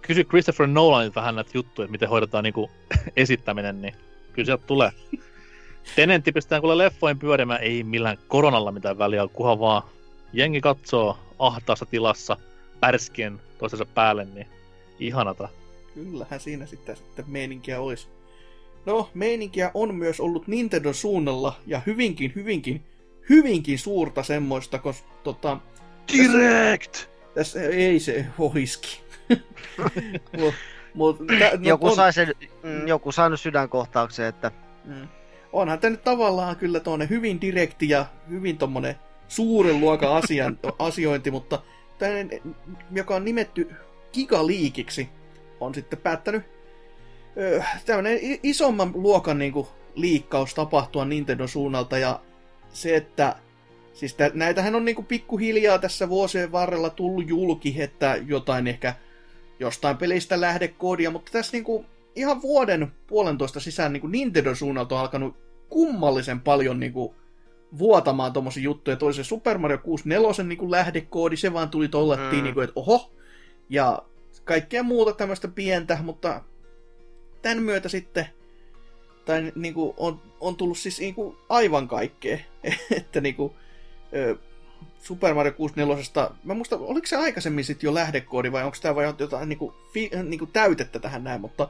kysy 0.03 0.25
Christopher 0.25 0.67
Nolanilta 0.67 1.21
vähän 1.21 1.35
näitä 1.35 1.51
juttuja, 1.55 1.85
että 1.85 1.93
miten 1.93 2.09
hoidetaan 2.09 2.45
niinku 2.45 2.71
esittäminen, 3.17 3.83
niin 3.83 3.95
kyllä 4.33 4.47
sieltä 4.47 4.67
tulee. 4.67 4.91
Tenentti 5.97 6.33
pistetään 6.33 6.61
kuule 6.63 6.79
leffoin 6.79 7.19
pyörimään, 7.19 7.61
ei 7.63 7.83
millään 7.85 8.19
koronalla 8.29 8.73
mitään 8.73 8.99
väliä, 8.99 9.29
kunhan 9.33 9.61
vaan 9.61 9.83
jengi 10.33 10.61
katsoo 10.61 11.19
ahtaassa 11.39 11.87
tilassa 11.87 12.37
pärskien 12.81 13.41
toisensa 13.59 13.87
päälle, 13.87 14.25
niin 14.25 14.47
ihanata. 14.99 15.49
Kyllähän 15.95 16.41
siinä 16.41 16.67
sitten, 16.67 16.97
sitten 16.97 17.25
meininkiä 17.29 17.81
olisi. 17.81 18.09
No, 18.87 19.11
meininkiä 19.15 19.71
on 19.75 19.95
myös 19.95 20.21
ollut 20.21 20.47
Nintendo 20.49 20.93
suunnalla 20.93 21.57
ja 21.67 21.81
hyvinkin, 21.87 22.33
hyvinkin, 22.35 22.83
hyvinkin 23.29 23.79
suurta 23.79 24.23
semmoista, 24.23 24.79
koska 24.79 25.09
tota, 25.25 25.59
Direct! 26.13 26.97
tässä 27.35 27.63
ei 27.63 28.01
se 28.01 28.27
ohiski. 28.39 29.01
mut, 30.39 30.55
mut, 30.95 31.19
tä, 31.39 31.51
no, 31.57 31.59
Joku, 31.69 31.87
on, 31.87 31.97
sai 31.97 32.13
sen, 32.13 32.35
mm, 32.63 32.87
joku 32.87 33.13
saanut 33.13 33.41
sydänkohtauksen, 33.41 34.27
että 34.27 34.51
mm, 34.85 35.09
onhan 35.53 35.79
tämä 35.79 35.91
nyt 35.91 36.05
tavallaan 36.05 36.57
kyllä 36.57 36.81
tuonne 36.81 37.09
hyvin 37.11 37.41
direkti 37.41 37.89
ja 37.89 38.07
hyvin 38.31 38.59
tommonen 38.59 38.97
suuren 39.29 39.81
luokan 39.81 40.13
asian, 40.13 40.59
asiointi, 40.79 41.31
mutta 41.31 41.63
tämmönen, 41.99 42.31
joka 42.93 43.15
on 43.15 43.25
nimetty 43.25 43.71
gigaliikiksi, 44.13 45.09
on 45.61 45.75
sitten 45.75 45.99
päättänyt 45.99 46.43
ö, 47.37 47.63
tämmönen 47.87 48.19
i- 48.23 48.41
isomman 48.43 48.93
luokan 48.95 49.39
niinku, 49.39 49.69
liikkaus 49.95 50.55
tapahtua 50.55 51.05
Nintendo 51.05 51.47
suunnalta 51.47 51.99
ja 51.99 52.21
se, 52.73 52.97
että 52.97 53.37
siis 53.93 54.15
tä, 54.15 54.31
näitähän 54.35 54.75
on 54.75 54.85
niinku 54.85 55.03
pikkuhiljaa 55.03 55.79
tässä 55.79 56.09
vuosien 56.09 56.53
varrella 56.53 56.91
tullut 56.91 57.29
julki, 57.29 57.83
että 57.83 58.19
jotain 58.27 58.67
ehkä 58.67 58.95
jostain 59.61 59.97
pelistä 59.97 60.41
lähdekoodia, 60.41 61.11
mutta 61.11 61.33
tässä 61.33 61.53
niinku 61.53 61.85
ihan 62.15 62.43
vuoden 62.43 62.93
puolentoista 63.07 63.61
sisään 63.61 63.93
niinku 63.93 64.07
Nintendo 64.07 64.55
suunnalta 64.55 64.95
on 64.95 65.01
alkanut 65.01 65.37
kummallisen 65.69 66.41
paljon 66.41 66.81
niinku 66.81 67.15
vuotamaan 67.79 68.33
tommosia 68.33 68.63
juttuja. 68.63 68.97
Toisen 68.97 69.25
Super 69.25 69.59
Mario 69.59 69.79
64 69.79 70.45
niinku 70.45 70.71
lähdekoodi, 70.71 71.37
se 71.37 71.53
vaan 71.53 71.69
tuli 71.71 71.89
tollattiin 71.89 72.31
Mm. 72.33 72.37
mm. 72.39 72.45
niinku, 72.45 72.61
että 72.61 72.73
oho. 72.77 73.11
Ja 73.69 74.03
kaikkea 74.45 74.83
muuta 74.83 75.13
tämmöistä 75.13 75.49
pientä, 75.49 75.99
mutta 76.03 76.43
tämän 77.43 77.63
myötä 77.63 77.89
sitten 77.89 78.27
tai 79.25 79.53
niinku 79.55 79.95
on, 79.97 80.21
on 80.41 80.57
tullut 80.57 80.79
siis 80.79 81.01
niinku 81.01 81.39
aivan 81.49 81.89
kaikkea. 81.89 82.39
että 82.99 83.21
niinku 83.21 83.55
ö, 84.15 84.37
Super 84.99 85.35
Mario 85.35 85.53
64, 85.53 86.31
mä 86.45 86.55
muista, 86.55 86.77
oliko 86.77 87.07
se 87.07 87.17
aikaisemmin 87.17 87.65
sitten 87.65 87.89
jo 87.89 87.95
lähdekoodi 87.95 88.53
vai 88.53 88.65
onko 88.65 88.77
tämä 88.83 88.95
vai 88.95 89.15
jotain 89.19 89.49
niinku, 89.49 89.75
fi, 89.93 90.11
niinku 90.23 90.47
täytettä 90.47 90.99
tähän 90.99 91.25
näin, 91.25 91.41
mutta 91.41 91.69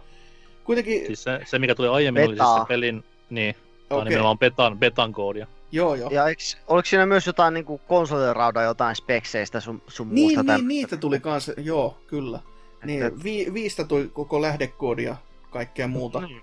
kuitenkin, 0.64 1.06
Siis 1.06 1.22
se, 1.22 1.40
se 1.44 1.58
mikä 1.58 1.74
tuli 1.74 1.88
aiemmin, 1.88 2.22
oli 2.22 2.28
siis 2.28 2.38
Betaa. 2.38 2.58
se 2.58 2.68
pelin, 2.68 3.04
niin, 3.30 3.54
okei, 3.90 4.04
nimenomaan 4.04 4.38
betan, 4.38 4.78
betan 4.78 5.12
koodia. 5.12 5.46
Joo 5.72 5.94
joo. 5.94 6.10
ja 6.10 6.28
eiks, 6.28 6.58
oliko 6.66 6.86
siinä 6.86 7.06
myös 7.06 7.26
jotain 7.26 7.54
niinku 7.54 7.80
konsoliraudan 7.88 8.64
jotain 8.64 8.96
spekseistä 8.96 9.60
sun, 9.60 9.82
sun 9.88 10.14
Niin, 10.14 10.34
muusta 10.36 10.56
niin, 10.56 10.68
niitä 10.68 10.96
tuli 10.96 11.20
kanssa, 11.20 11.52
joo, 11.56 11.98
kyllä. 12.06 12.40
Niin, 12.84 13.24
vi, 13.24 13.46
viistä 13.54 13.84
tuli 13.84 14.10
koko 14.12 14.42
lähdekoodi 14.42 15.04
ja 15.04 15.16
kaikkea 15.50 15.88
muuta. 15.88 16.20
Mm. 16.20 16.40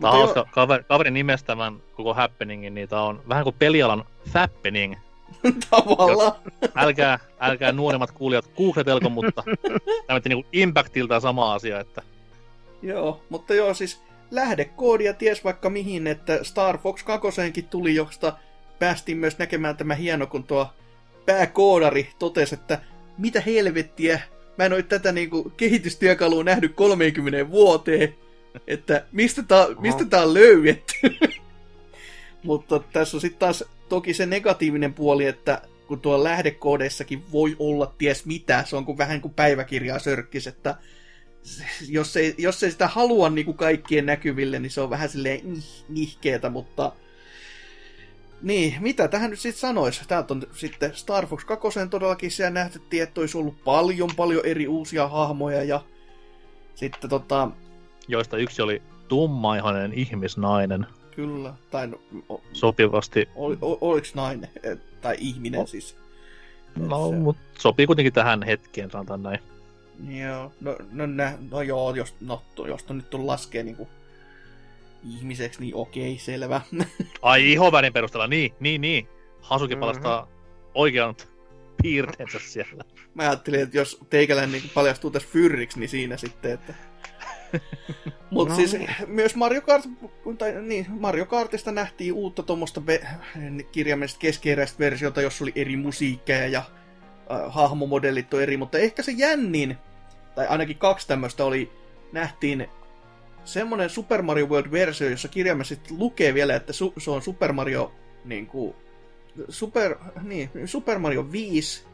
Tämä 0.00 0.12
on 0.12 0.18
hauska 0.18 0.46
kaveri, 0.50 0.84
kaverin 0.84 1.14
nimestämään 1.14 1.76
koko 1.94 2.14
happeningin, 2.14 2.74
niin 2.74 2.88
tämä 2.88 3.02
on 3.02 3.22
vähän 3.28 3.44
kuin 3.44 3.56
pelialan 3.58 4.04
fappening. 4.28 4.94
tavallaan. 5.70 6.32
Älkää, 6.74 7.18
älkää 7.40 7.72
nuoremmat 7.72 8.10
kuulijat 8.10 8.50
googletelko, 8.56 9.08
mutta 9.08 9.42
tämä 10.06 10.20
niinku 10.28 10.48
impactilta 10.52 11.20
sama 11.20 11.54
asia, 11.54 11.80
että 11.80 12.02
Joo, 12.82 13.22
mutta 13.28 13.54
joo, 13.54 13.74
siis 13.74 14.00
lähdekoodia 14.30 15.14
ties 15.14 15.44
vaikka 15.44 15.70
mihin, 15.70 16.06
että 16.06 16.44
Star 16.44 16.78
Fox 16.78 17.02
2 17.04 17.62
tuli, 17.62 17.94
josta 17.94 18.32
päästiin 18.80 19.18
myös 19.18 19.38
näkemään 19.38 19.76
tämä 19.76 19.94
hieno, 19.94 20.26
kun 20.26 20.44
tuo 20.44 20.68
pääkoodari 21.26 22.10
totesi, 22.18 22.54
että 22.54 22.80
mitä 23.18 23.40
helvettiä, 23.40 24.20
mä 24.58 24.64
en 24.64 24.72
ole 24.72 24.82
tätä 24.82 25.12
niinku 25.12 25.52
kehitystyökalua 25.56 26.44
nähnyt 26.44 26.74
30 26.74 27.50
vuoteen, 27.50 28.14
että 28.66 29.04
mistä 29.12 29.42
tää, 29.42 29.66
mistä 29.80 30.04
tää 30.04 30.22
on 30.22 30.34
löydetty. 30.34 30.94
Mutta 32.44 32.80
tässä 32.92 33.16
on 33.16 33.20
sitten 33.20 33.38
taas 33.38 33.64
toki 33.88 34.14
se 34.14 34.26
negatiivinen 34.26 34.94
puoli, 34.94 35.26
että 35.26 35.62
kun 35.86 36.00
tuo 36.00 36.24
lähdekoodeissakin 36.24 37.22
voi 37.32 37.56
olla 37.58 37.94
ties 37.98 38.26
mitä, 38.26 38.64
se 38.66 38.76
on 38.76 38.84
kuin 38.84 38.98
vähän 38.98 39.20
kuin 39.20 39.34
päiväkirjaa 39.34 39.98
sörkkis, 39.98 40.46
että 40.46 40.74
jos 41.88 42.16
ei, 42.16 42.34
jos 42.38 42.62
ei 42.62 42.70
sitä 42.70 42.88
halua 42.88 43.30
niin 43.30 43.44
kuin 43.44 43.56
kaikkien 43.56 44.06
näkyville, 44.06 44.58
niin 44.58 44.70
se 44.70 44.80
on 44.80 44.90
vähän 44.90 45.08
silleen 45.08 45.40
nihkeetä, 45.88 46.50
mutta 46.50 46.92
niin, 48.42 48.76
mitä 48.80 49.08
tähän 49.08 49.30
nyt 49.30 49.40
sitten 49.40 49.60
sanoisi? 49.60 50.08
Täältä 50.08 50.34
on 50.34 50.42
sitten 50.52 50.94
Star 50.94 51.26
Fox 51.26 51.44
2 51.44 51.68
todellakin 51.90 52.30
siellä 52.30 52.50
nähtettiin, 52.50 53.02
että 53.02 53.20
olisi 53.20 53.38
ollut 53.38 53.64
paljon 53.64 54.10
paljon 54.16 54.46
eri 54.46 54.68
uusia 54.68 55.08
hahmoja 55.08 55.64
ja 55.64 55.80
sitten 56.74 57.10
tota... 57.10 57.50
Joista 58.08 58.36
yksi 58.36 58.62
oli 58.62 58.82
tummaihainen 59.08 59.92
ihmisnainen. 59.92 60.86
Kyllä, 61.16 61.54
tai 61.70 61.86
no, 61.86 62.00
o, 62.28 62.40
sopivasti. 62.52 63.28
Ol, 63.34 63.56
ol, 63.60 63.76
oliko 63.80 64.06
nainen, 64.14 64.50
tai 65.00 65.16
ihminen 65.18 65.60
o, 65.60 65.66
siis? 65.66 65.96
No, 66.76 67.12
mutta 67.12 67.42
sopii 67.58 67.86
kuitenkin 67.86 68.12
tähän 68.12 68.42
hetkeen, 68.42 68.90
sanotaan 68.90 69.22
näin. 69.22 69.38
Joo, 70.08 70.52
no, 70.60 70.76
no, 70.92 71.06
nä, 71.06 71.38
no 71.50 71.62
joo, 71.62 71.94
jos, 71.94 72.14
no, 72.20 72.42
jos 72.66 72.88
nyt 72.88 73.14
on 73.14 73.26
laskee 73.26 73.62
niin 73.62 73.76
kuin 73.76 73.88
ihmiseksi, 75.02 75.60
niin 75.60 75.74
okei, 75.74 76.18
selvä. 76.18 76.60
Ai 77.22 77.52
ihovärin 77.52 77.92
perusteella, 77.92 78.26
niin, 78.26 78.52
niin, 78.60 78.80
niin. 78.80 79.08
Hasuki 79.40 79.74
mm-hmm. 79.74 79.80
palastaa 79.80 80.28
oikean 80.74 81.14
piirteensä 81.82 82.38
siellä. 82.38 82.84
Mä 83.14 83.22
ajattelin, 83.22 83.60
että 83.60 83.76
jos 83.76 84.00
teikäläinen 84.10 84.52
niin 84.52 84.70
paljastuu 84.74 85.10
tässä 85.10 85.28
fyrriksi, 85.32 85.78
niin 85.80 85.88
siinä 85.88 86.16
sitten, 86.16 86.52
että... 86.52 86.74
Mutta 88.30 88.54
no. 88.54 88.56
siis 88.56 88.72
niin. 88.72 88.90
myös 89.06 89.34
Mario 89.34 89.60
Kart, 89.60 89.84
tai 90.38 90.62
niin, 90.62 90.86
Mario 90.88 91.26
Kartista 91.26 91.72
nähtiin 91.72 92.12
uutta 92.12 92.42
tuommoista 92.42 92.80
be- 92.80 93.06
kirjaimellisesti 93.72 94.20
keskeeräistä 94.20 94.78
versiota, 94.78 95.22
jossa 95.22 95.44
oli 95.44 95.52
eri 95.54 95.76
musiikkeja 95.76 96.48
ja 96.48 96.58
äh, 96.58 97.40
hahmomodellit 97.48 98.34
on 98.34 98.42
eri, 98.42 98.56
mutta 98.56 98.78
ehkä 98.78 99.02
se 99.02 99.12
jännin, 99.12 99.78
tai 100.34 100.46
ainakin 100.46 100.78
kaksi 100.78 101.08
tämmöistä 101.08 101.44
oli, 101.44 101.72
nähtiin 102.12 102.68
semmoinen 103.44 103.90
Super 103.90 104.22
Mario 104.22 104.46
World-versio, 104.46 105.08
jossa 105.08 105.28
kirjaimellisesti 105.28 105.94
lukee 105.98 106.34
vielä, 106.34 106.54
että 106.54 106.72
su- 106.72 107.00
se 107.00 107.10
on 107.10 107.22
Super 107.22 107.52
Mario 107.52 107.92
niin 108.24 108.46
kuin, 108.46 108.74
Super, 109.48 109.96
niin, 110.22 110.50
Super 110.64 110.98
Mario 110.98 111.32
5. 111.32 111.84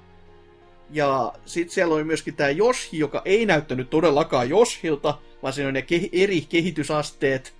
Ja 0.91 1.33
sitten 1.45 1.75
siellä 1.75 1.95
oli 1.95 2.05
myöskin 2.05 2.37
tämä 2.37 2.51
Yoshi, 2.51 2.99
joka 2.99 3.23
ei 3.25 3.47
näyttänyt 3.47 3.91
todellakaan 3.91 4.51
Yoshilta, 4.51 5.19
vaan 5.43 5.53
siinä 5.53 5.69
on 5.69 5.75
ne 5.75 5.81
ke- 5.81 6.09
eri 6.13 6.41
kehitysasteet, 6.41 7.55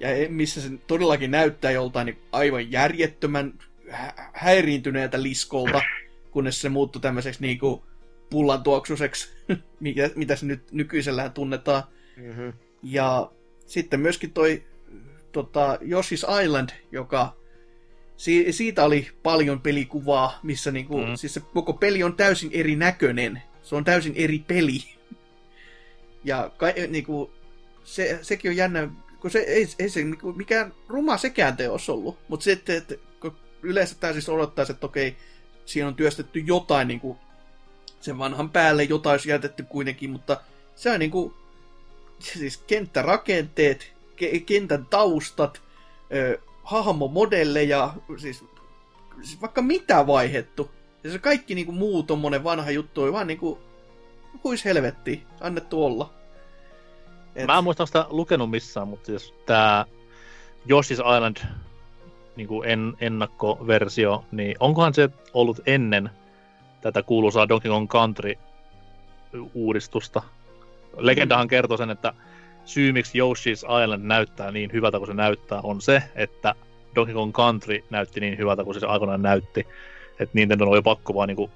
ja 0.00 0.10
e, 0.10 0.28
missä 0.28 0.60
se 0.60 0.68
todellakin 0.86 1.30
näyttää 1.30 1.70
joltain 1.70 2.06
niin 2.06 2.18
aivan 2.32 2.72
järjettömän 2.72 3.58
hä- 3.90 4.30
häiriintyneeltä 4.32 5.22
liskolta, 5.22 5.82
kunnes 6.30 6.60
se 6.60 6.68
muuttui 6.68 7.02
tämmöiseksi 7.02 7.42
niin 7.42 7.58
kuin 7.58 7.82
pullantuoksuseksi, 8.30 9.28
mitä, 9.80 10.10
mitä 10.14 10.36
se 10.36 10.46
nyt 10.46 10.72
nykyisellään 10.72 11.32
tunnetaan. 11.32 11.82
Mm-hmm. 12.16 12.52
Ja 12.82 13.30
sitten 13.66 14.00
myöskin 14.00 14.32
toi 14.32 14.62
tota, 15.32 15.78
Yoshi's 15.82 16.42
Island, 16.44 16.70
joka 16.92 17.36
si- 18.16 18.52
siitä 18.52 18.84
oli 18.84 19.08
paljon 19.22 19.60
pelikuvaa, 19.60 20.38
missä 20.42 20.70
niinku, 20.70 20.98
mm. 20.98 21.16
siis 21.16 21.34
se 21.34 21.40
koko 21.40 21.72
peli 21.72 22.02
on 22.02 22.16
täysin 22.16 22.50
erinäköinen. 22.52 23.42
Se 23.62 23.74
on 23.74 23.84
täysin 23.84 24.12
eri 24.16 24.38
peli. 24.38 24.78
Ja 26.24 26.50
ka- 26.56 26.66
niinku, 26.88 27.30
se, 27.84 28.18
sekin 28.22 28.50
on 28.50 28.56
jännä, 28.56 28.88
kun 29.20 29.30
se 29.30 29.38
ei, 29.38 29.68
ei 29.78 29.88
se 29.88 30.02
niinku, 30.02 30.32
mikään 30.32 30.74
ruma 30.88 31.16
sekään 31.16 31.56
teos 31.56 31.88
ollut, 31.90 32.18
mutta 32.28 32.44
sitten, 32.44 32.76
että 32.76 32.94
kun 33.20 33.36
yleensä 33.62 33.94
tämä 34.00 34.12
siis 34.12 34.28
odottaisi, 34.28 34.72
että 34.72 34.86
okei, 34.86 35.16
siinä 35.66 35.88
on 35.88 35.94
työstetty 35.94 36.38
jotain 36.38 36.88
niinku, 36.88 37.18
sen 38.00 38.18
vanhan 38.18 38.50
päälle, 38.50 38.82
jotain 38.82 39.12
olisi 39.12 39.30
jätetty 39.30 39.62
kuitenkin, 39.62 40.10
mutta 40.10 40.40
se 40.74 40.90
on 40.90 40.98
niinku, 40.98 41.34
siis 42.24 42.64
kenttärakenteet, 42.66 43.92
ke- 44.16 44.40
kentän 44.46 44.86
taustat, 44.86 45.62
ö, 46.14 46.38
hahmomodelleja, 46.62 47.94
siis, 48.16 48.44
siis 49.22 49.40
vaikka 49.40 49.62
mitä 49.62 50.06
vaihettu. 50.06 50.70
Ja 51.04 51.12
se 51.12 51.18
kaikki 51.18 51.54
niinku 51.54 51.72
muu 51.72 52.02
tommonen 52.02 52.44
vanha 52.44 52.70
juttu 52.70 53.02
on 53.02 53.12
vaan 53.12 53.26
niinku, 53.26 53.58
huis 54.44 54.64
helvetti, 54.64 55.22
annettu 55.40 55.84
olla. 55.84 56.10
Et... 57.34 57.46
Mä 57.46 57.58
en 57.58 57.64
muista 57.64 57.86
sitä 57.86 58.06
lukenut 58.08 58.50
missään, 58.50 58.88
mutta 58.88 59.06
siis 59.06 59.34
tää 59.46 59.84
Yoshi's 60.68 61.16
Island 61.16 61.36
niin 62.36 62.48
kuin 62.48 62.68
en, 62.68 62.94
ennakkoversio, 63.00 64.24
niin 64.32 64.56
onkohan 64.60 64.94
se 64.94 65.10
ollut 65.34 65.60
ennen 65.66 66.10
tätä 66.80 67.02
kuuluisaa 67.02 67.48
Donkey 67.48 67.70
Kong 67.70 67.88
Country-uudistusta? 67.88 70.22
Legendahan 70.96 71.48
kertoo 71.48 71.76
sen, 71.76 71.90
että 71.90 72.14
syy 72.64 72.92
miksi 72.92 73.18
Yoshi's 73.18 73.82
Island 73.84 74.02
näyttää 74.02 74.50
niin 74.50 74.72
hyvältä 74.72 74.98
kuin 74.98 75.06
se 75.06 75.14
näyttää 75.14 75.60
on 75.62 75.80
se, 75.80 76.02
että 76.14 76.54
Donkey 76.94 77.14
Kong 77.14 77.32
Country 77.32 77.84
näytti 77.90 78.20
niin 78.20 78.38
hyvältä 78.38 78.64
kuin 78.64 78.80
se 78.80 78.86
aikoinaan 78.86 79.22
näytti. 79.22 79.66
Että 80.20 80.30
Nintendo 80.34 80.64
oli 80.64 80.82
pakko 80.82 81.14
vaan 81.14 81.28
niinku 81.28 81.50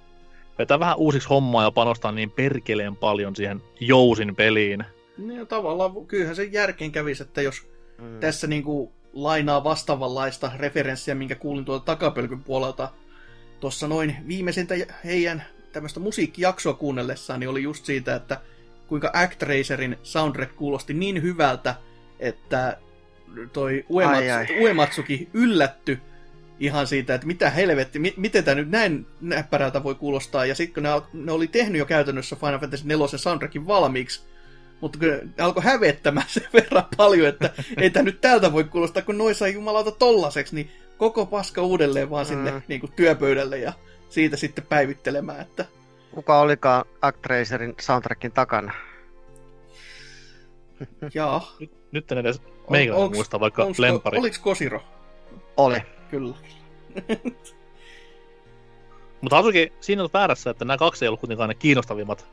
vetää 0.58 0.80
vähän 0.80 0.96
uusiksi 0.96 1.28
hommaa 1.28 1.62
ja 1.62 1.70
panostaa 1.70 2.12
niin 2.12 2.30
perkeleen 2.30 2.96
paljon 2.96 3.36
siihen 3.36 3.62
Jousin 3.80 4.36
peliin. 4.36 4.84
Niin, 5.18 5.46
tavallaan 5.46 6.06
kyllähän 6.06 6.36
se 6.36 6.44
järkeen 6.44 6.92
kävisi, 6.92 7.22
että 7.22 7.42
jos 7.42 7.68
mm. 7.98 8.20
tässä 8.20 8.46
niinku 8.46 8.92
lainaa 9.12 9.64
vastaavanlaista 9.64 10.50
referenssiä, 10.56 11.14
minkä 11.14 11.34
kuulin 11.34 11.64
tuolta 11.64 11.84
takapölkyn 11.84 12.42
puolelta 12.42 12.88
tuossa 13.60 13.88
noin 13.88 14.16
viimeisintä 14.28 14.74
heidän 15.04 15.44
tämmöistä 15.72 16.00
musiikkijaksoa 16.00 16.74
kuunnellessaan, 16.74 17.40
niin 17.40 17.50
oli 17.50 17.62
just 17.62 17.84
siitä, 17.84 18.14
että 18.14 18.40
kuinka 18.88 19.10
Actracerin 19.12 19.98
soundtrack 20.02 20.56
kuulosti 20.56 20.94
niin 20.94 21.22
hyvältä, 21.22 21.74
että 22.18 22.76
toi 23.52 23.84
Uematsu, 23.90 24.22
ai, 24.22 24.30
ai. 24.30 24.46
Uematsuki 24.60 25.28
yllätty 25.34 25.98
ihan 26.60 26.86
siitä, 26.86 27.14
että 27.14 27.26
mitä 27.26 27.50
helvetti, 27.50 27.98
mi- 27.98 28.14
miten 28.16 28.44
tämä 28.44 28.54
nyt 28.54 28.70
näin 28.70 29.06
näppärältä 29.20 29.82
voi 29.82 29.94
kuulostaa. 29.94 30.46
Ja 30.46 30.54
sitten 30.54 30.74
kun 30.74 30.82
ne, 30.82 30.88
al- 30.88 31.00
ne 31.12 31.32
oli 31.32 31.46
tehnyt 31.46 31.78
jo 31.78 31.86
käytännössä 31.86 32.36
Final 32.36 32.58
Fantasy 32.58 32.86
4 32.86 33.06
soundtrackin 33.18 33.66
valmiiksi, 33.66 34.22
mutta 34.80 34.98
kun 34.98 35.08
ne 35.08 35.44
alkoi 35.44 35.64
hävettämään 35.64 36.26
sen 36.34 36.48
verran 36.52 36.84
paljon, 36.96 37.28
että 37.28 37.50
ei 37.76 37.90
tämä 37.90 38.02
nyt 38.02 38.20
tältä 38.20 38.52
voi 38.52 38.64
kuulostaa, 38.64 39.02
kun 39.02 39.18
noin 39.18 39.34
sai 39.34 39.54
jumalauta 39.54 39.90
tollaseksi, 39.90 40.54
niin 40.54 40.70
koko 40.96 41.26
paska 41.26 41.62
uudelleen 41.62 42.10
vaan 42.10 42.26
sinne 42.26 42.50
mm. 42.50 42.62
niin 42.68 42.80
kuin 42.80 42.92
työpöydälle 42.92 43.58
ja 43.58 43.72
siitä 44.08 44.36
sitten 44.36 44.66
päivittelemään, 44.68 45.40
että 45.40 45.64
kuka 46.16 46.40
olikaan 46.40 46.84
Actracerin 47.02 47.74
soundtrackin 47.80 48.32
takana? 48.32 48.72
Jaa. 51.14 51.52
Nyt, 51.60 51.70
nyt 51.92 52.12
en 52.12 52.18
edes 52.18 52.42
meikäläinen 52.70 53.12
muista 53.16 53.40
vaikka 53.40 53.64
onks, 53.64 53.78
lempari. 53.78 54.18
Oliko 54.18 54.36
Kosiro? 54.40 54.82
Oli. 55.56 55.76
Kyllä. 56.10 56.34
Mutta 59.20 59.38
asukin 59.38 59.72
siinä 59.80 60.02
on 60.02 60.08
väärässä, 60.14 60.50
että 60.50 60.64
nämä 60.64 60.76
kaksi 60.76 61.04
ei 61.04 61.08
ollut 61.08 61.20
kuitenkaan 61.20 61.48
ne 61.48 61.54
kiinnostavimmat 61.54 62.28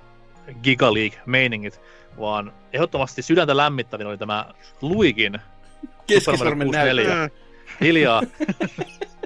Giga 0.64 0.94
League-meiningit, 0.94 1.82
vaan 2.20 2.54
ehdottomasti 2.74 3.22
sydäntä 3.22 3.58
lämmittävin 3.58 4.08
oli 4.08 4.18
tämä 4.18 4.46
Luigin 4.82 5.40
Keskisormen 6.08 6.68
näyttö. 6.68 7.30
Hiljaa. 7.82 8.22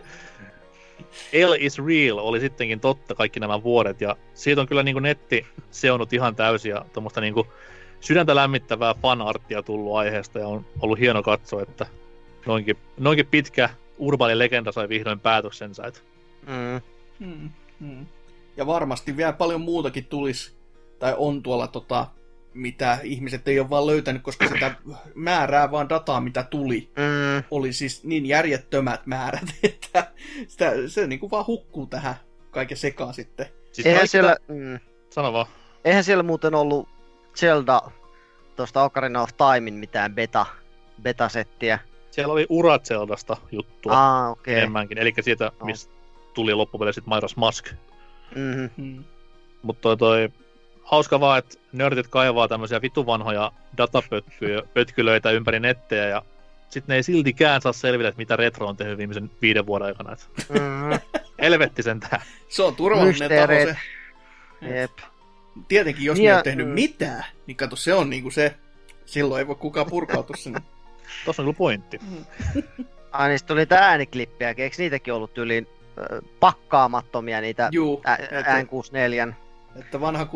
L 1.47 1.53
is 1.59 1.77
real 1.79 2.17
oli 2.17 2.39
sittenkin 2.39 2.79
totta 2.79 3.15
kaikki 3.15 3.39
nämä 3.39 3.63
vuodet, 3.63 4.01
ja 4.01 4.15
siitä 4.33 4.61
on 4.61 4.67
kyllä 4.67 4.83
niin 4.83 5.03
netti 5.03 5.45
seonnut 5.71 6.13
ihan 6.13 6.35
täysin, 6.35 6.69
ja 6.69 6.85
tuommoista 6.93 7.21
niin 7.21 7.33
sydäntä 7.99 8.35
lämmittävää 8.35 8.95
fanarttia 9.01 9.63
tullut 9.63 9.95
aiheesta, 9.95 10.39
ja 10.39 10.47
on 10.47 10.65
ollut 10.81 10.99
hieno 10.99 11.23
katsoa, 11.23 11.61
että 11.61 11.85
noinkin, 12.45 12.77
noinkin 12.97 13.27
pitkä 13.27 13.69
urbaani 13.97 14.39
legenda 14.39 14.71
sai 14.71 14.89
vihdoin 14.89 15.19
päätöksensä. 15.19 15.87
Että... 15.87 15.99
Mm. 16.47 16.81
Mm, 17.27 17.49
mm. 17.79 18.05
Ja 18.57 18.67
varmasti 18.67 19.17
vielä 19.17 19.33
paljon 19.33 19.61
muutakin 19.61 20.05
tulisi, 20.05 20.51
tai 20.99 21.13
on 21.17 21.43
tuolla 21.43 21.67
tota, 21.67 22.07
mitä 22.53 22.97
ihmiset 23.03 23.47
ei 23.47 23.59
ole 23.59 23.69
vaan 23.69 23.87
löytänyt, 23.87 24.21
koska 24.21 24.47
sitä 24.47 24.75
määrää 25.15 25.71
vaan 25.71 25.89
dataa, 25.89 26.21
mitä 26.21 26.43
tuli, 26.43 26.89
mm. 26.95 27.43
oli 27.51 27.73
siis 27.73 28.03
niin 28.03 28.25
järjettömät 28.25 29.05
määrät, 29.05 29.43
että 29.63 30.11
sitä, 30.47 30.71
se 30.87 31.07
niin 31.07 31.19
kuin 31.19 31.31
vaan 31.31 31.47
hukkuu 31.47 31.85
tähän 31.85 32.15
kaiken 32.51 32.77
sekaan 32.77 33.13
sitten. 33.13 33.45
Siis 33.71 33.87
eihän 33.87 34.07
siellä, 34.07 34.35
mm, 34.47 34.79
Sano 35.09 35.33
vaan. 35.33 35.45
Eihän 35.85 36.03
siellä 36.03 36.23
muuten 36.23 36.55
ollut 36.55 36.89
Zelda 37.35 37.81
tuosta 38.55 38.83
Ocarina 38.83 39.21
of 39.21 39.29
Timein 39.37 39.73
mitään 39.73 40.15
beta 40.15 40.45
betasettiä. 41.01 41.79
Siellä 42.11 42.33
oli 42.33 42.45
Urazeldasta 42.49 43.37
juttua 43.51 43.93
Aa, 43.93 44.29
okei. 44.29 44.53
Okay. 44.53 44.59
enemmänkin, 44.61 44.97
eli 44.97 45.13
siitä, 45.21 45.51
No. 45.59 45.65
mistä 45.65 45.93
tuli 46.33 46.53
loppupeleissä 46.53 47.01
sitten 47.01 47.17
Majora's 47.17 47.33
Mask. 47.35 47.69
Mm-hmm. 48.35 48.69
Mm. 48.77 49.03
Mutta 49.61 49.81
toi, 49.81 49.97
toi, 49.97 50.29
hauska 50.87 51.19
vaan, 51.19 51.39
että 51.39 51.57
nördit 51.73 52.07
kaivaa 52.07 52.47
tämmöisiä 52.47 52.81
vitu 52.81 53.05
vanhoja 53.05 53.51
datapötkylöitä 53.77 55.31
ympäri 55.31 55.59
nettejä 55.59 56.07
ja 56.07 56.21
sitten 56.69 56.93
ne 56.93 56.95
ei 56.95 57.03
siltikään 57.03 57.61
saa 57.61 57.73
selville, 57.73 58.07
että 58.09 58.17
mitä 58.17 58.35
retro 58.35 58.67
on 58.67 58.77
tehnyt 58.77 58.97
viimeisen 58.97 59.31
viiden 59.41 59.65
vuoden 59.65 59.87
aikana. 59.87 60.13
Et 60.13 60.27
Mm-hmm. 60.49 60.99
helvetti 61.41 61.83
sentään. 61.83 62.21
Se 62.49 62.63
on 62.63 62.75
turvallinen 62.75 63.29
taho 63.29 63.47
se. 63.47 63.77
Jep. 64.61 64.91
Tietenkin, 65.67 66.05
jos 66.05 66.17
Ja- 66.19 66.23
ne 66.23 66.29
ei 66.29 66.33
ole 66.35 66.43
tehnyt 66.43 66.67
mm. 66.67 66.73
mitään, 66.73 67.23
niin 67.47 67.57
kato, 67.57 67.75
se 67.75 67.93
on 67.93 68.09
niinku 68.09 68.31
se. 68.31 68.55
Silloin 69.05 69.39
ei 69.39 69.47
voi 69.47 69.55
kukaan 69.55 69.87
purkautua 69.89 70.35
sinne. 70.35 70.59
Tossa 71.25 71.41
on 71.41 71.45
kyllä 71.45 71.57
pointti. 71.57 71.99
Ai 73.11 73.29
niin, 73.29 73.39
sit 73.39 73.47
tuli 73.47 73.65
tää 73.65 73.79
ääniklippiä, 73.89 74.49
eikö 74.49 74.75
niitäkin 74.77 75.13
ollut 75.13 75.37
yli 75.37 75.67
pakkaamattomia 76.39 77.41
niitä 77.41 77.69
Juu, 77.71 78.01
ä- 78.07 78.15
että, 78.15 78.61
N64? 78.61 79.33
Että 79.79 79.99
vanha 79.99 80.27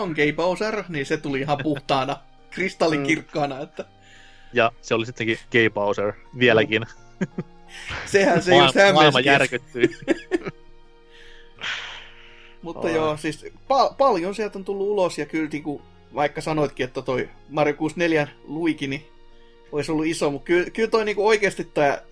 on 0.00 0.12
Gay 0.16 0.32
Bowser, 0.32 0.84
niin 0.88 1.06
se 1.06 1.16
tuli 1.16 1.40
ihan 1.40 1.58
puhtaana, 1.62 2.16
kristallinkirkkaana, 2.50 3.60
että 3.60 3.84
Ja 4.52 4.72
se 4.82 4.94
oli 4.94 5.06
sittenkin 5.06 5.38
Gay 5.52 5.70
Bowser 5.70 6.12
vieläkin. 6.38 6.86
sehän 8.06 8.42
se 8.42 8.56
just 8.56 8.74
maailma 8.74 9.02
hämmensi. 9.02 9.28
järkyttyi. 9.28 9.90
Mutta 12.62 12.90
joo, 12.90 13.16
siis 13.16 13.44
pa- 13.44 13.94
paljon 13.98 14.34
sieltä 14.34 14.58
on 14.58 14.64
tullut 14.64 14.86
ulos 14.86 15.18
ja 15.18 15.26
kyllä 15.26 15.48
niinku, 15.52 15.82
vaikka 16.14 16.40
sanoitkin, 16.40 16.84
että 16.84 17.02
toi 17.02 17.28
Mario 17.48 17.74
64 17.74 18.28
Luigi, 18.44 18.86
niin 18.86 19.06
olisi 19.72 19.92
ollut 19.92 20.06
iso, 20.06 20.30
mutta 20.30 20.46
kyllä, 20.46 20.70
kyllä 20.70 20.90
toi 20.90 21.04
niinku 21.04 21.26
oikeasti 21.26 21.64
tää 21.64 22.02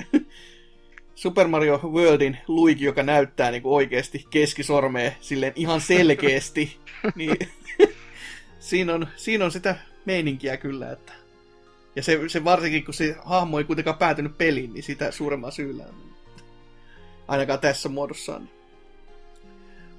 Super 1.17 1.49
Mario 1.49 1.81
Worldin 1.85 2.39
Luigi, 2.49 2.85
joka 2.85 3.03
näyttää 3.03 3.51
niinku 3.51 3.75
oikeasti 3.75 4.27
keskisormea 4.31 5.13
silleen 5.21 5.53
ihan 5.57 5.81
selkeästi, 5.81 6.77
niin 7.15 7.37
siinä, 8.59 8.95
on, 8.95 9.09
siinä 9.17 9.45
on 9.45 9.53
sitä 9.53 9.77
meininkiä 10.05 10.57
kyllä, 10.57 10.93
että 10.93 11.13
ja 11.97 12.03
se, 12.03 12.21
se 12.27 12.45
varsinkin, 12.45 12.85
kun 12.85 12.95
se 12.95 13.17
hahmo 13.25 13.59
ei 13.59 13.65
kuitenkaan 13.65 13.99
päätynyt 13.99 14.39
peliin, 14.39 14.73
niin 14.73 14.83
sitä 14.83 15.11
suuremman 15.11 15.53
syyllä. 15.53 15.85
Ainakaan 17.29 17.59
tässä 17.59 17.89
muodossaan. 17.89 18.43
Niin. 18.43 18.51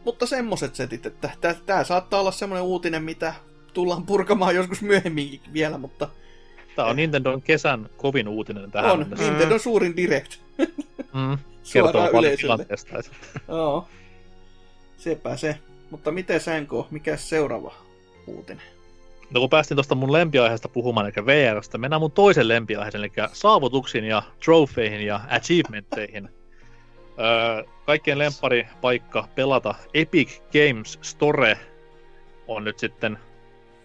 Mutta 0.05 0.25
semmoset 0.25 0.75
setit, 0.75 1.05
että 1.05 1.29
tämä 1.65 1.83
saattaa 1.83 2.19
olla 2.19 2.31
semmoinen 2.31 2.63
uutinen, 2.63 3.03
mitä 3.03 3.33
tullaan 3.73 4.05
purkamaan 4.05 4.55
joskus 4.55 4.81
myöhemminkin 4.81 5.41
vielä, 5.53 5.77
mutta 5.77 6.09
Tämä 6.77 6.89
on 6.89 6.95
Nintendon 6.95 7.41
kesän 7.41 7.89
kovin 7.97 8.27
uutinen 8.27 8.71
tähän 8.71 8.91
on 8.91 8.99
mennessä. 8.99 9.25
Nintendo 9.25 9.59
suurin 9.59 9.97
direct 9.97 10.35
Mm. 11.13 11.37
Kertoo 11.73 12.11
paljon 12.11 12.37
tilanteesta. 12.37 12.97
Joo, 13.47 13.87
sepä 14.97 15.37
se. 15.37 15.57
Mutta 15.89 16.11
miten 16.11 16.39
Sänko, 16.39 16.87
mikä 16.91 17.17
seuraava 17.17 17.73
uutinen? 18.27 18.63
No 19.31 19.39
kun 19.39 19.49
päästiin 19.49 19.75
tuosta 19.75 19.95
mun 19.95 20.11
lempiaiheesta 20.11 20.69
puhumaan, 20.69 21.05
eli 21.05 21.25
VRstä, 21.25 21.77
mennään 21.77 22.01
mun 22.01 22.11
toisen 22.11 22.47
lempiaiheeseen, 22.47 23.03
eli 23.03 23.11
saavutuksiin 23.33 24.03
ja 24.03 24.23
trofeihin 24.45 25.01
ja 25.01 25.19
achievementteihin. 25.29 26.29
Öö, 27.19 27.63
kaikkien 27.85 28.17
lempari 28.17 28.67
paikka 28.81 29.27
pelata 29.35 29.75
Epic 29.93 30.39
Games 30.39 30.99
Store 31.01 31.57
on 32.47 32.63
nyt 32.63 32.79
sitten 32.79 33.17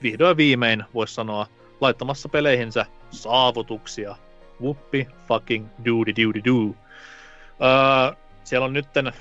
vihdoin 0.02 0.36
viimein, 0.36 0.85
voisi 0.94 1.14
sanoa, 1.14 1.47
laittamassa 1.82 2.28
peleihinsä 2.28 2.86
saavutuksia. 3.10 4.16
Whoopi 4.60 5.09
fucking 5.28 5.66
doody 5.84 6.12
doody 6.22 6.40
doo. 6.44 6.74
Öö, 7.62 8.16
siellä 8.44 8.64
on 8.64 8.72
nytten 8.72 9.12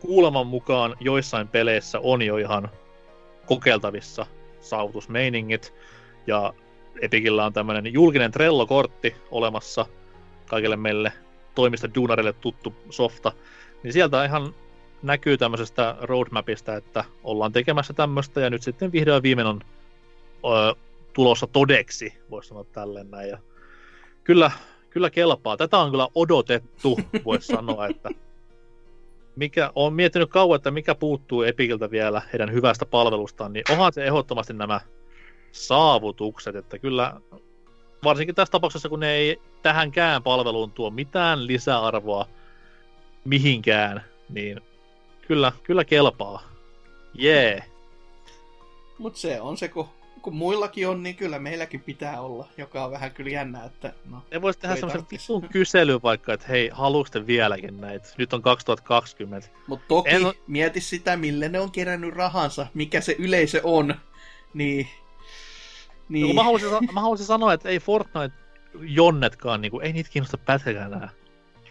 kuuleman 0.00 0.46
mukaan 0.46 0.96
joissain 1.00 1.48
peleissä 1.48 1.98
on 2.02 2.22
jo 2.22 2.36
ihan 2.36 2.68
kokeiltavissa 3.46 4.26
saavutusmeiningit. 4.60 5.74
Ja 6.26 6.52
Epicillä 7.02 7.44
on 7.46 7.52
tämmöinen 7.52 7.92
julkinen 7.92 8.32
Trello-kortti 8.32 9.16
olemassa 9.30 9.86
kaikille 10.46 10.76
meille 10.76 11.12
toimista 11.54 11.94
duunarille 11.94 12.32
tuttu 12.32 12.74
softa. 12.90 13.32
Niin 13.82 13.92
sieltä 13.92 14.24
ihan 14.24 14.54
näkyy 15.02 15.38
tämmöisestä 15.38 15.96
roadmapista, 16.00 16.76
että 16.76 17.04
ollaan 17.24 17.52
tekemässä 17.52 17.92
tämmöistä 17.92 18.40
ja 18.40 18.50
nyt 18.50 18.62
sitten 18.62 18.92
vihdoin 18.92 19.22
viimein 19.22 19.46
on 19.46 19.60
ö, 20.44 20.74
tulossa 21.16 21.46
todeksi, 21.46 22.14
voisi 22.30 22.48
sanoa 22.48 22.64
tälleen 22.64 23.10
näin. 23.10 23.28
Ja 23.28 23.38
kyllä, 24.24 24.50
kyllä 24.90 25.10
kelpaa. 25.10 25.56
Tätä 25.56 25.78
on 25.78 25.90
kyllä 25.90 26.08
odotettu, 26.14 27.00
voisi 27.24 27.46
sanoa, 27.46 27.86
että 27.86 28.10
mikä, 29.36 29.72
on 29.74 29.92
miettinyt 29.94 30.30
kauan, 30.30 30.56
että 30.56 30.70
mikä 30.70 30.94
puuttuu 30.94 31.42
Epikiltä 31.42 31.90
vielä 31.90 32.22
heidän 32.32 32.52
hyvästä 32.52 32.86
palvelustaan, 32.86 33.52
niin 33.52 33.64
onhan 33.70 33.92
se 33.92 34.06
ehdottomasti 34.06 34.52
nämä 34.52 34.80
saavutukset, 35.52 36.56
että 36.56 36.78
kyllä 36.78 37.20
varsinkin 38.04 38.34
tässä 38.34 38.52
tapauksessa, 38.52 38.88
kun 38.88 39.00
ne 39.00 39.10
ei 39.10 39.40
tähänkään 39.62 40.22
palveluun 40.22 40.72
tuo 40.72 40.90
mitään 40.90 41.46
lisäarvoa 41.46 42.26
mihinkään, 43.24 44.04
niin 44.28 44.60
kyllä, 45.28 45.52
kyllä 45.62 45.84
kelpaa. 45.84 46.42
Jee. 47.14 47.52
Yeah. 47.52 47.66
Mutta 48.98 49.18
se 49.18 49.40
on 49.40 49.56
se, 49.56 49.68
kun, 49.68 49.88
kun 50.26 50.36
muillakin 50.36 50.88
on, 50.88 51.02
niin 51.02 51.16
kyllä 51.16 51.38
meilläkin 51.38 51.80
pitää 51.80 52.20
olla, 52.20 52.48
joka 52.56 52.84
on 52.84 52.90
vähän 52.90 53.10
kyllä 53.10 53.30
jännä, 53.30 53.64
että 53.64 53.92
no, 54.10 54.22
Ne 54.30 54.42
voisi 54.42 54.58
tehdä 54.58 54.74
semmoisen 54.74 55.00
tarttis. 55.00 55.22
vitun 55.22 55.48
kyselyn 55.48 56.02
vaikka, 56.02 56.32
että 56.32 56.46
hei, 56.48 56.70
haluaisi 56.72 57.12
te 57.12 57.26
vieläkin 57.26 57.80
näitä? 57.80 58.08
Nyt 58.18 58.32
on 58.32 58.42
2020. 58.42 59.48
Mutta 59.66 59.84
toki 59.88 60.10
En 60.10 60.22
mieti 60.46 60.80
sitä, 60.80 61.16
millä 61.16 61.48
ne 61.48 61.60
on 61.60 61.70
kerännyt 61.70 62.14
rahansa, 62.14 62.66
mikä 62.74 63.00
se 63.00 63.16
yleisö 63.18 63.60
on. 63.64 63.94
Niin... 64.54 64.88
Niin. 66.08 66.28
No, 66.28 66.34
mä, 66.34 66.44
haluaisin, 66.44 66.70
mä 66.92 67.00
haluaisin 67.00 67.26
sanoa, 67.26 67.52
että 67.52 67.68
ei 67.68 67.80
Fortnite 67.80 68.36
jonnetkaan, 68.80 69.60
niin 69.60 69.70
kuin, 69.70 69.86
ei 69.86 69.92
niitä 69.92 70.10
kiinnosta 70.10 70.38
pätkään 70.38 70.92
enää. 70.92 71.08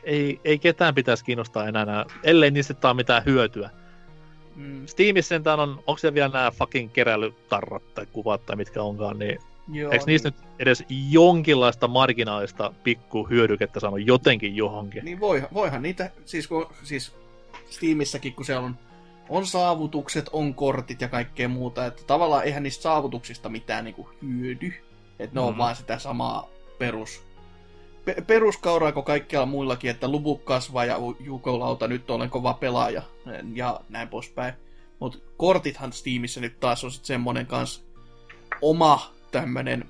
Ei, 0.03 0.39
ei 0.43 0.59
ketään 0.59 0.95
pitäisi 0.95 1.25
kiinnostaa 1.25 1.67
enää, 1.67 2.05
ellei 2.23 2.51
niistä 2.51 2.73
taa 2.73 2.93
mitään 2.93 3.25
hyötyä. 3.25 3.69
Mm, 4.55 4.85
Steamissa 4.87 5.29
sentään 5.29 5.59
on, 5.59 5.69
onko 5.87 5.97
siellä 5.97 6.13
vielä 6.15 6.29
nämä 6.33 6.51
fucking 6.51 6.93
keräilytarrat 6.93 7.93
tai 7.93 8.05
kuvat 8.13 8.45
tai 8.45 8.55
mitkä 8.55 8.83
onkaan, 8.83 9.19
niin 9.19 9.39
joo, 9.71 9.91
eikö 9.91 10.05
niistä 10.07 10.27
nyt 10.29 10.35
edes 10.59 10.83
jonkinlaista 11.09 11.87
marginaalista 11.87 12.73
pikku 12.83 13.23
hyödykettä 13.29 13.79
saanut 13.79 14.07
jotenkin 14.07 14.55
johonkin? 14.55 15.05
Niin 15.05 15.19
voi, 15.19 15.43
voihan 15.53 15.81
niitä, 15.81 16.11
siis, 16.25 16.47
kun, 16.47 16.67
siis 16.83 17.15
Steamissäkin, 17.69 18.33
kun 18.33 18.45
se 18.45 18.57
on, 18.57 18.77
on 19.29 19.45
saavutukset, 19.47 20.29
on 20.31 20.53
kortit 20.53 21.01
ja 21.01 21.07
kaikkea 21.07 21.47
muuta, 21.49 21.85
että 21.85 22.03
tavallaan 22.07 22.43
eihän 22.43 22.63
niistä 22.63 22.81
saavutuksista 22.81 23.49
mitään 23.49 23.83
niinku 23.83 24.09
hyödy. 24.21 24.73
Että 25.19 25.35
ne 25.35 25.41
on 25.41 25.51
Mhm. 25.53 25.57
vaan 25.57 25.75
sitä 25.75 25.99
samaa 25.99 26.49
perus, 26.79 27.23
pe- 28.05 28.23
peruskauraa 28.27 28.91
kuin 28.91 29.05
kaikkialla 29.05 29.45
muillakin, 29.45 29.89
että 29.89 30.07
luvut 30.07 30.43
kasvaa 30.43 30.85
ja 30.85 30.97
jukolauta 31.19 31.87
nyt 31.87 32.09
olen 32.09 32.29
kova 32.29 32.53
pelaaja 32.53 33.01
ja 33.53 33.79
näin 33.89 34.07
poispäin. 34.07 34.53
Mutta 34.99 35.17
kortithan 35.37 35.93
Steamissa 35.93 36.41
nyt 36.41 36.59
taas 36.59 36.83
on 36.83 36.91
sitten 36.91 37.07
semmonen 37.07 37.47
kans 37.47 37.85
oma 38.61 39.11
tämmönen 39.31 39.85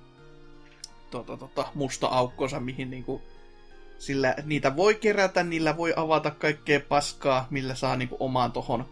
tota, 1.12 1.38
tota, 1.38 1.66
musta 1.76 2.08
aukkonsa, 2.08 2.60
mihin 2.60 2.90
niinku 2.90 3.22
sillä 3.98 4.36
niitä 4.44 4.76
voi 4.76 4.96
kerätä, 4.96 5.44
niillä 5.44 5.78
voi 5.78 5.94
avata 5.96 6.32
kaikkea 6.32 6.80
paskaa, 6.80 7.48
millä 7.50 7.76
saa 7.76 7.96
niinku 7.96 8.18
omaan 8.20 8.52
tohon, 8.52 8.86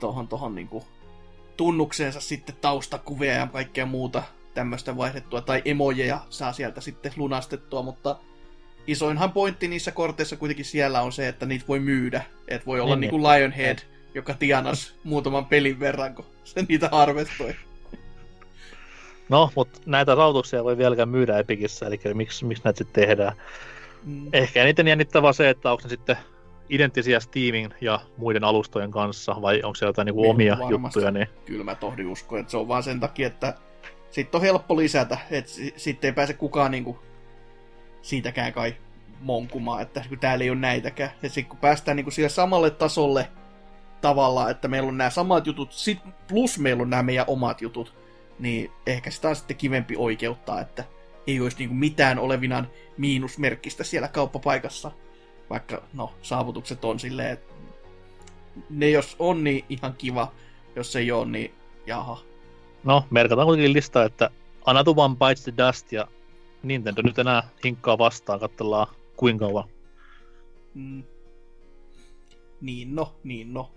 tohon, 0.00 0.28
tohon 0.28 0.54
niinku 0.54 0.84
tunnukseensa 1.56 2.20
sitten 2.20 2.56
taustakuvia 2.60 3.32
ja 3.32 3.46
kaikkea 3.46 3.86
muuta 3.86 4.22
tämmöistä 4.54 4.96
vaihdettua, 4.96 5.40
tai 5.40 5.62
emojeja 5.64 6.20
saa 6.30 6.52
sieltä 6.52 6.80
sitten 6.80 7.12
lunastettua, 7.16 7.82
mutta 7.82 8.16
isoinhan 8.90 9.32
pointti 9.32 9.68
niissä 9.68 9.90
korteissa 9.92 10.36
kuitenkin 10.36 10.64
siellä 10.64 11.02
on 11.02 11.12
se, 11.12 11.28
että 11.28 11.46
niitä 11.46 11.64
voi 11.68 11.80
myydä. 11.80 12.22
Et 12.48 12.66
voi 12.66 12.80
olla 12.80 12.96
Niin, 12.96 13.00
niinku 13.00 13.18
Lionhead, 13.28 13.78
joka 14.14 14.34
tienas 14.34 14.94
muutaman 15.04 15.46
pelin 15.46 15.80
verran, 15.80 16.14
kun 16.14 16.24
se 16.44 16.64
niitä 16.68 16.88
harvestoi. 16.92 17.54
No, 19.28 19.50
mutta 19.56 19.80
näitä 19.86 20.14
rautuksia 20.14 20.64
voi 20.64 20.78
vieläkään 20.78 21.08
myydä 21.08 21.38
Epicissä, 21.38 21.86
eli 21.86 22.00
miksi, 22.14 22.44
miksi 22.44 22.64
näitä 22.64 22.78
sitten 22.78 23.06
tehdään? 23.06 23.32
Mm. 24.04 24.28
Ehkä 24.32 24.62
eniten 24.62 24.88
jännittävää 24.88 25.32
se, 25.32 25.48
että 25.50 25.70
onko 25.72 25.82
ne 25.84 25.88
sitten 25.88 26.16
identtisiä 26.68 27.20
Steamin 27.20 27.74
ja 27.80 28.00
muiden 28.16 28.44
alustojen 28.44 28.90
kanssa, 28.90 29.36
vai 29.42 29.62
onko 29.62 29.74
siellä 29.74 29.88
jotain 29.88 30.06
niinku 30.06 30.22
Niin, 30.22 30.30
omia 30.30 30.52
varmasti. 30.58 30.74
juttuja, 30.98 31.10
niin 31.10 31.28
kyllä 31.46 31.64
mä 31.64 31.74
tohdin 31.74 32.06
usko, 32.06 32.36
että 32.36 32.50
se 32.50 32.56
on 32.56 32.68
vaan 32.68 32.82
sen 32.82 33.00
takia, 33.00 33.26
että 33.26 33.54
sitten 34.10 34.38
on 34.38 34.42
helppo 34.42 34.76
lisätä, 34.76 35.18
että 35.30 35.50
si- 35.50 35.74
sitten 35.76 36.08
ei 36.08 36.12
pääse 36.12 36.32
kukaan 36.34 36.70
niinku 36.70 36.98
siitäkään 38.02 38.52
kai 38.52 38.76
monkumaan, 39.20 39.82
että 39.82 40.04
kun 40.08 40.18
täällä 40.18 40.44
ei 40.44 40.50
ole 40.50 40.58
näitäkään. 40.58 41.10
Ja 41.22 41.28
sitten 41.28 41.50
kun 41.50 41.58
päästään 41.58 41.96
niinku 41.96 42.10
sille 42.10 42.28
samalle 42.28 42.70
tasolle 42.70 43.28
tavallaan, 44.00 44.50
että 44.50 44.68
meillä 44.68 44.88
on 44.88 44.98
nämä 44.98 45.10
samat 45.10 45.46
jutut, 45.46 45.72
sit 45.72 45.98
plus 46.28 46.58
meillä 46.58 46.82
on 46.82 46.90
nämä 46.90 47.02
meidän 47.02 47.24
omat 47.28 47.60
jutut, 47.60 47.94
niin 48.38 48.70
ehkä 48.86 49.10
sitä 49.10 49.28
on 49.28 49.36
sitten 49.36 49.56
kivempi 49.56 49.94
oikeuttaa, 49.96 50.60
että 50.60 50.84
ei 51.26 51.40
olisi 51.40 51.58
niinku 51.58 51.74
mitään 51.74 52.18
olevinaan 52.18 52.68
miinusmerkkistä 52.98 53.84
siellä 53.84 54.08
kauppapaikassa. 54.08 54.90
Vaikka, 55.50 55.82
no, 55.92 56.12
saavutukset 56.22 56.84
on 56.84 57.00
silleen, 57.00 57.30
että 57.30 57.54
ne 58.70 58.90
jos 58.90 59.16
on, 59.18 59.44
niin 59.44 59.64
ihan 59.68 59.94
kiva. 59.98 60.32
Jos 60.76 60.96
ei 60.96 61.12
ole, 61.12 61.26
niin 61.26 61.54
jaha. 61.86 62.18
No, 62.84 63.04
merkataan 63.10 63.46
kuitenkin 63.46 63.72
listaa, 63.72 64.04
että 64.04 64.30
One 64.96 65.16
Bites 65.16 65.42
the 65.42 65.52
Dust 65.56 65.92
ja 65.92 66.08
Nintendo 66.62 67.02
nyt 67.02 67.18
enää 67.18 67.48
hinkkaa 67.64 67.98
vastaan, 67.98 68.40
katsellaan 68.40 68.86
kuinka 69.16 69.44
kauan. 69.44 69.68
Mm. 70.74 71.02
Niin 72.60 72.94
no, 72.94 73.14
niin 73.24 73.54
no. 73.54 73.70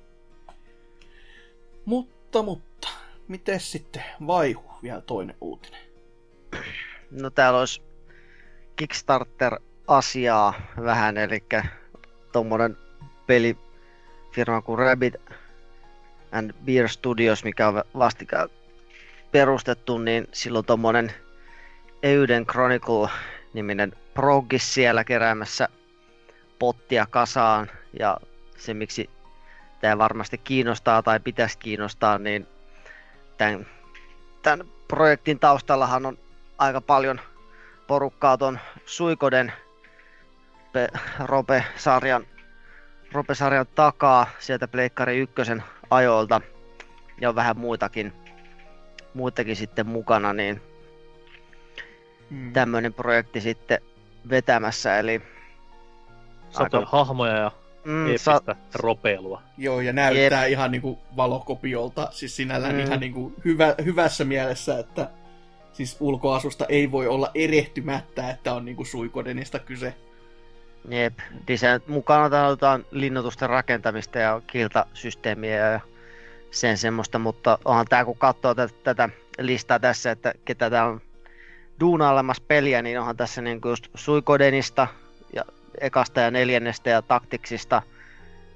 Mutta, 1.85 2.43
mutta, 2.43 2.89
miten 3.27 3.59
sitten 3.59 4.03
vaihu 4.27 4.63
vielä 4.83 5.01
toinen 5.01 5.35
uutinen? 5.41 5.81
No 7.11 7.29
täällä 7.29 7.59
olisi 7.59 7.81
Kickstarter-asiaa 8.75 10.53
vähän, 10.83 11.17
eli 11.17 11.43
tuommoinen 12.31 12.77
pelifirma 13.27 14.61
kuin 14.61 14.79
Rabbit 14.79 15.13
and 16.31 16.51
Beer 16.65 16.89
Studios, 16.89 17.43
mikä 17.43 17.67
on 17.67 17.83
vastikään 17.97 18.49
perustettu, 19.31 19.97
niin 19.97 20.27
silloin 20.31 20.65
tuommoinen 20.65 21.11
Euden 22.03 22.45
Chronicle-niminen 22.45 23.93
proggis 24.13 24.73
siellä 24.73 25.03
keräämässä 25.03 25.69
pottia 26.59 27.07
kasaan. 27.09 27.69
Ja 27.99 28.17
se, 28.57 28.73
miksi 28.73 29.09
tämä 29.81 29.97
varmasti 29.97 30.37
kiinnostaa 30.37 31.03
tai 31.03 31.19
pitäisi 31.19 31.57
kiinnostaa, 31.57 32.17
niin 32.17 32.47
tämän, 33.37 33.67
tämän 34.41 34.67
projektin 34.87 35.39
taustallahan 35.39 36.05
on 36.05 36.17
aika 36.57 36.81
paljon 36.81 37.19
porukkaa 37.87 38.37
tuon 38.37 38.59
Suikoden 38.85 39.53
Rope-sarjan, 41.19 42.25
Rope-sarjan 43.11 43.65
takaa 43.75 44.29
sieltä 44.39 44.67
Pleikkari 44.67 45.17
ykkösen 45.17 45.63
ajoilta 45.89 46.41
ja 47.21 47.29
on 47.29 47.35
vähän 47.35 47.57
muitakin, 47.57 48.13
muitakin 49.13 49.55
sitten 49.55 49.87
mukana, 49.87 50.33
niin 50.33 50.72
hmm. 52.29 52.53
tämmöinen 52.53 52.93
projekti 52.93 53.41
sitten 53.41 53.79
vetämässä, 54.29 54.99
eli 54.99 55.21
Satoja 56.49 56.79
aika... 56.79 56.97
hahmoja 56.97 57.37
ja 57.37 57.51
mm, 57.85 58.05
sa- 58.17 58.55
ropeilua. 58.75 59.41
Joo, 59.57 59.81
ja 59.81 59.93
näyttää 59.93 60.45
Jep. 60.45 60.51
ihan 60.51 60.71
niinku 60.71 60.99
valokopiolta, 61.15 62.07
siis 62.11 62.35
sinällään 62.35 62.75
mm. 62.75 62.79
ihan 62.79 62.99
niinku 62.99 63.33
hyvä, 63.45 63.75
hyvässä 63.85 64.25
mielessä, 64.25 64.79
että 64.79 65.09
siis 65.73 65.97
ulkoasusta 65.99 66.65
ei 66.69 66.91
voi 66.91 67.07
olla 67.07 67.31
erehtymättä, 67.35 68.29
että 68.29 68.53
on 68.53 68.65
niinku 68.65 68.85
suikodenista 68.85 69.59
kyse. 69.59 69.93
Jep, 70.89 71.19
design 71.47 71.81
mukana 71.87 72.29
tarvitaan 72.29 72.85
linnoitusten 72.91 73.49
rakentamista 73.49 74.19
ja 74.19 74.41
kiltasysteemiä 74.47 75.55
ja 75.55 75.79
sen 76.51 76.77
semmoista, 76.77 77.19
mutta 77.19 77.57
onhan 77.65 77.85
tää 77.89 78.05
kun 78.05 78.17
katsoo 78.17 78.55
tätä, 78.55 78.73
tätä 78.83 79.09
listaa 79.39 79.79
tässä, 79.79 80.11
että 80.11 80.33
ketä 80.45 80.69
tää 80.69 80.85
on 80.85 81.01
duunailemassa 81.79 82.43
peliä, 82.47 82.81
niin 82.81 82.99
onhan 82.99 83.17
tässä 83.17 83.41
niinku 83.41 83.67
just 83.67 83.87
Suikodenista 83.95 84.87
ja 85.33 85.43
ekasta 85.81 86.19
ja 86.19 86.31
neljännestä 86.31 86.89
ja 86.89 87.01
taktiksista 87.01 87.81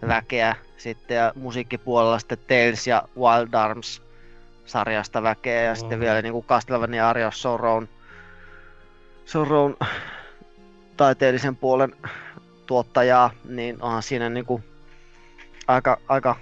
väkeä 0.07 0.55
sitten 0.77 1.17
ja 1.17 1.33
musiikkipuolella 1.35 2.19
sitten 2.19 2.37
Tales 2.37 2.87
ja 2.87 3.03
Wild 3.19 3.53
Arms 3.53 4.01
sarjasta 4.65 5.23
väkeä 5.23 5.61
ja 5.61 5.73
mm. 5.73 5.77
sitten 5.77 5.99
vielä 5.99 6.21
niinku 6.21 6.45
Castlevania 6.47 7.09
Aria 7.09 7.31
Sorrown, 7.31 7.87
Sorrown 9.25 9.77
taiteellisen 10.97 11.55
puolen 11.55 11.95
tuottajaa, 12.65 13.31
niin 13.45 13.81
onhan 13.81 14.03
siinä 14.03 14.29
niinku 14.29 14.61
aika, 15.67 15.97
aika 16.07 16.35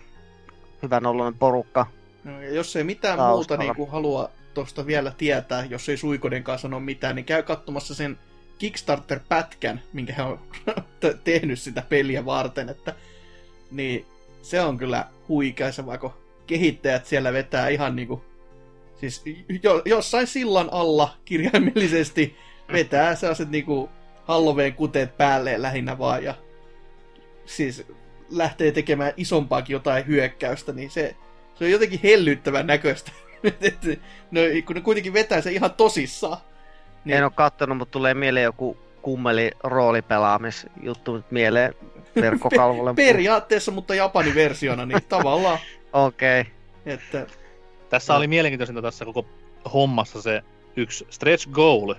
hyvän 0.83 1.05
oloinen 1.05 1.39
porukka. 1.39 1.85
No, 2.23 2.41
jos 2.41 2.75
ei 2.75 2.83
mitään 2.83 3.17
taustalla. 3.17 3.37
muuta 3.37 3.57
niin 3.57 3.75
kuin 3.75 3.91
halua 3.91 4.29
tuosta 4.55 4.85
vielä 4.85 5.11
tietää, 5.17 5.65
jos 5.65 5.89
ei 5.89 5.97
Suikoden 5.97 6.43
kanssa 6.43 6.61
sano 6.61 6.79
mitään, 6.79 7.15
niin 7.15 7.25
käy 7.25 7.43
katsomassa 7.43 7.95
sen 7.95 8.17
Kickstarter-pätkän, 8.57 9.81
minkä 9.93 10.13
he 10.13 10.21
on 10.21 10.39
tehnyt 11.23 11.59
sitä 11.59 11.83
peliä 11.89 12.25
varten, 12.25 12.69
että 12.69 12.95
niin 13.71 14.05
se 14.41 14.61
on 14.61 14.77
kyllä 14.77 15.05
huikeassa, 15.27 15.85
vaikka 15.85 16.17
kehittäjät 16.47 17.05
siellä 17.05 17.33
vetää 17.33 17.67
ihan 17.67 17.95
niinku, 17.95 18.25
siis 18.99 19.23
jo, 19.63 19.81
jossain 19.85 20.27
sillan 20.27 20.69
alla 20.71 21.17
kirjaimellisesti 21.25 22.37
vetää 22.71 23.15
sellaiset 23.15 23.49
niinku 23.49 23.89
Halloween 24.23 24.73
kuteet 24.73 25.17
päälle 25.17 25.61
lähinnä 25.61 25.97
vaan 25.97 26.23
ja 26.23 26.33
siis 27.45 27.85
lähtee 28.29 28.71
tekemään 28.71 29.13
isompaakin 29.17 29.73
jotain 29.73 30.07
hyökkäystä, 30.07 30.73
niin 30.73 30.91
se, 30.91 31.15
se 31.55 31.65
on 31.65 31.71
jotenkin 31.71 31.99
hellyttävän 32.03 32.67
näköistä. 32.67 33.11
No, 34.31 34.41
kun 34.65 34.75
ne 34.75 34.81
kuitenkin 34.81 35.13
vetää 35.13 35.41
se 35.41 35.51
ihan 35.51 35.71
tosissaan. 35.71 36.37
Niin... 37.05 37.17
En 37.17 37.23
ole 37.23 37.31
kattonut, 37.35 37.77
mutta 37.77 37.91
tulee 37.91 38.13
mieleen 38.13 38.43
joku 38.43 38.77
kummeli 39.01 39.51
roolipelaamisjuttu 39.63 41.15
nyt 41.15 41.31
mieleen 41.31 41.73
verkkokalvolle. 42.21 42.93
Periaatteessa, 43.07 43.71
mutta 43.71 43.95
Japanin 43.95 44.35
versiona, 44.35 44.85
niin 44.85 45.03
tavallaan. 45.09 45.59
Okei. 45.93 46.41
Okay. 46.41 46.53
Että... 46.85 47.27
Tässä 47.89 48.13
no. 48.13 48.17
oli 48.17 48.27
mielenkiintoisinta 48.27 48.81
tässä 48.81 49.05
koko 49.05 49.25
hommassa 49.73 50.21
se 50.21 50.43
yksi 50.75 51.07
stretch 51.09 51.49
goal. 51.49 51.95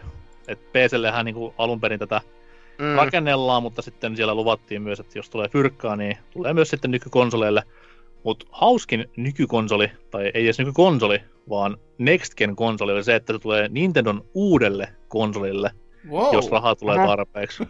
Että 0.49 0.67
PCllehän 0.73 1.25
niin 1.25 1.37
alun 1.59 1.81
perin 1.81 1.99
tätä 1.99 2.21
mm. 2.79 2.95
rakennellaan, 2.97 3.63
mutta 3.63 3.83
sitten 3.83 4.17
siellä 4.17 4.35
luvattiin 4.35 4.83
myös, 4.83 5.01
että 5.01 5.19
jos 5.19 5.31
tulee 5.31 5.49
fyrkkaa, 5.49 5.97
niin 5.97 6.19
tulee 6.31 6.55
myös 6.55 6.71
sitten 6.71 6.91
nykykonsoleille. 6.91 7.63
Mutta 8.27 8.47
hauskin 8.51 9.11
nykykonsoli, 9.17 9.91
tai 10.11 10.31
ei 10.35 10.45
edes 10.45 10.59
nykykonsoli, 10.59 11.21
vaan 11.49 11.77
Next 11.99 12.35
Gen 12.35 12.57
konsoli 12.57 12.93
oli 12.93 13.05
se, 13.05 13.15
että 13.15 13.33
se 13.33 13.39
tulee 13.39 13.69
Nintendon 13.69 14.25
uudelle 14.35 14.89
konsolille, 15.09 15.71
wow. 16.11 16.35
jos 16.35 16.51
rahaa 16.51 16.75
tulee 16.75 16.97
tarpeeksi. 16.97 17.65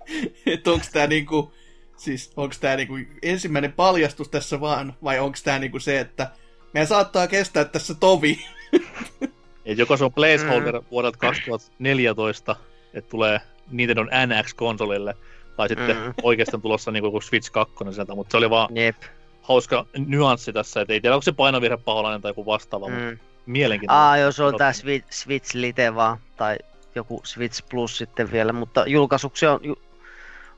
että 0.46 0.70
onko 0.70 0.86
tämä 0.92 1.06
niinku, 1.06 1.52
siis 1.96 2.32
onko 2.36 2.54
tämä 2.60 2.76
niinku 2.76 2.94
ensimmäinen 3.22 3.72
paljastus 3.72 4.28
tässä 4.28 4.60
vaan, 4.60 4.94
vai 5.04 5.18
onko 5.18 5.38
tämä 5.44 5.58
niinku 5.58 5.78
se, 5.78 6.00
että 6.00 6.30
meidän 6.74 6.86
saattaa 6.86 7.26
kestää 7.26 7.64
tässä 7.64 7.94
tovi. 7.94 8.38
Et 9.66 9.78
joko 9.78 9.96
se 9.96 10.04
on 10.04 10.12
placeholder 10.12 10.80
mm. 10.80 10.86
vuodelta 10.90 11.18
2014, 11.18 12.56
että 12.94 13.10
tulee 13.10 13.40
Nintendon 13.70 14.10
NX-konsolille, 14.26 15.14
tai 15.56 15.68
sitten 15.68 15.96
mm. 15.96 16.14
oikeastaan 16.22 16.62
tulossa 16.62 16.90
niin 16.90 17.02
kuin 17.02 17.22
Switch 17.22 17.50
2 17.52 17.74
sieltä, 17.92 18.14
mutta 18.14 18.30
se 18.30 18.36
oli 18.36 18.50
vaan 18.50 18.76
Jep. 18.76 18.96
Hauska 19.42 19.86
nyanssi 20.06 20.52
tässä, 20.52 20.80
että 20.80 20.92
ei 20.92 21.00
tiedä, 21.00 21.14
onko 21.14 21.22
se 21.22 21.32
painovirhe 21.32 21.76
paholainen 21.76 22.22
tai 22.22 22.30
joku 22.30 22.46
vastaava, 22.46 22.88
mm. 22.88 22.94
mutta 22.94 23.24
mielenkiintoinen. 23.46 24.02
Aa, 24.02 24.18
jos 24.18 24.40
on 24.40 24.56
tämä 24.56 24.72
Switch, 24.72 25.12
Switch 25.12 25.54
Lite 25.54 25.94
vaan, 25.94 26.18
tai 26.36 26.58
joku 26.94 27.20
Switch 27.24 27.62
Plus 27.70 27.98
sitten 27.98 28.32
vielä, 28.32 28.52
mutta 28.52 28.84
julkaisuksi 28.86 29.46
on, 29.46 29.60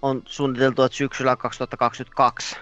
on 0.02 0.23
suunniteltu, 0.27 0.82
että 0.82 0.97
syksyllä 0.97 1.36
2022. 1.36 2.56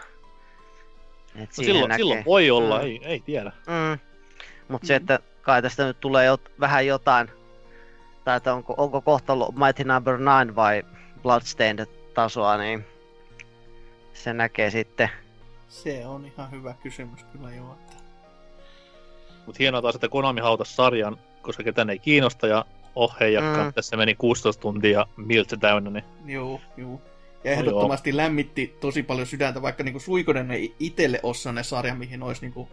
Et 1.34 1.50
no 1.58 1.64
silloin, 1.64 1.94
silloin 1.96 2.24
voi 2.24 2.50
olla, 2.50 2.78
mm. 2.78 2.84
ei, 2.84 3.00
ei 3.04 3.20
tiedä. 3.20 3.52
Mm. 3.66 3.98
Mutta 4.68 4.84
mm. 4.84 4.88
se, 4.88 4.94
että 4.94 5.18
kai 5.42 5.62
tästä 5.62 5.86
nyt 5.86 6.00
tulee 6.00 6.26
jot, 6.26 6.50
vähän 6.60 6.86
jotain, 6.86 7.28
tai 8.24 8.36
että 8.36 8.54
onko, 8.54 8.74
onko 8.76 9.00
kohta 9.00 9.32
Mighty 9.36 9.84
Number 9.84 10.18
no. 10.18 10.32
9 10.32 10.56
vai 10.56 10.82
Bloodstained 11.22 11.86
tasoa, 12.14 12.56
niin 12.56 12.84
se 14.12 14.32
näkee 14.32 14.70
sitten. 14.70 15.10
Se 15.72 16.06
on 16.06 16.26
ihan 16.26 16.50
hyvä 16.50 16.74
kysymys 16.82 17.24
kyllä 17.24 17.54
joo. 17.54 17.72
Että... 17.72 17.96
Mutta 19.46 19.58
hienoa 19.58 19.82
taas, 19.82 19.94
että 19.94 20.08
Konami 20.08 20.40
hautas 20.40 20.76
sarjan, 20.76 21.18
koska 21.42 21.62
ketään 21.62 21.90
ei 21.90 21.98
kiinnosta 21.98 22.46
ja 22.46 22.64
oh 22.94 23.16
mm. 23.20 23.72
tässä 23.72 23.96
meni 23.96 24.14
16 24.14 24.62
tuntia 24.62 25.06
miltä 25.16 25.56
täynnä. 25.56 25.90
Niin... 25.90 26.04
Joo, 26.26 26.60
joo. 26.76 27.00
Ja 27.44 27.52
ehdottomasti 27.52 28.12
no 28.12 28.16
lämmitti 28.16 28.76
tosi 28.80 29.02
paljon 29.02 29.26
sydäntä, 29.26 29.62
vaikka 29.62 29.84
niinku 29.84 30.00
Suikonen 30.00 30.50
ei 30.50 30.74
itselle 30.78 31.20
ole 31.22 31.34
sellainen 31.34 31.64
sarja, 31.64 31.94
mihin 31.94 32.22
olisi 32.22 32.40
niinku 32.40 32.68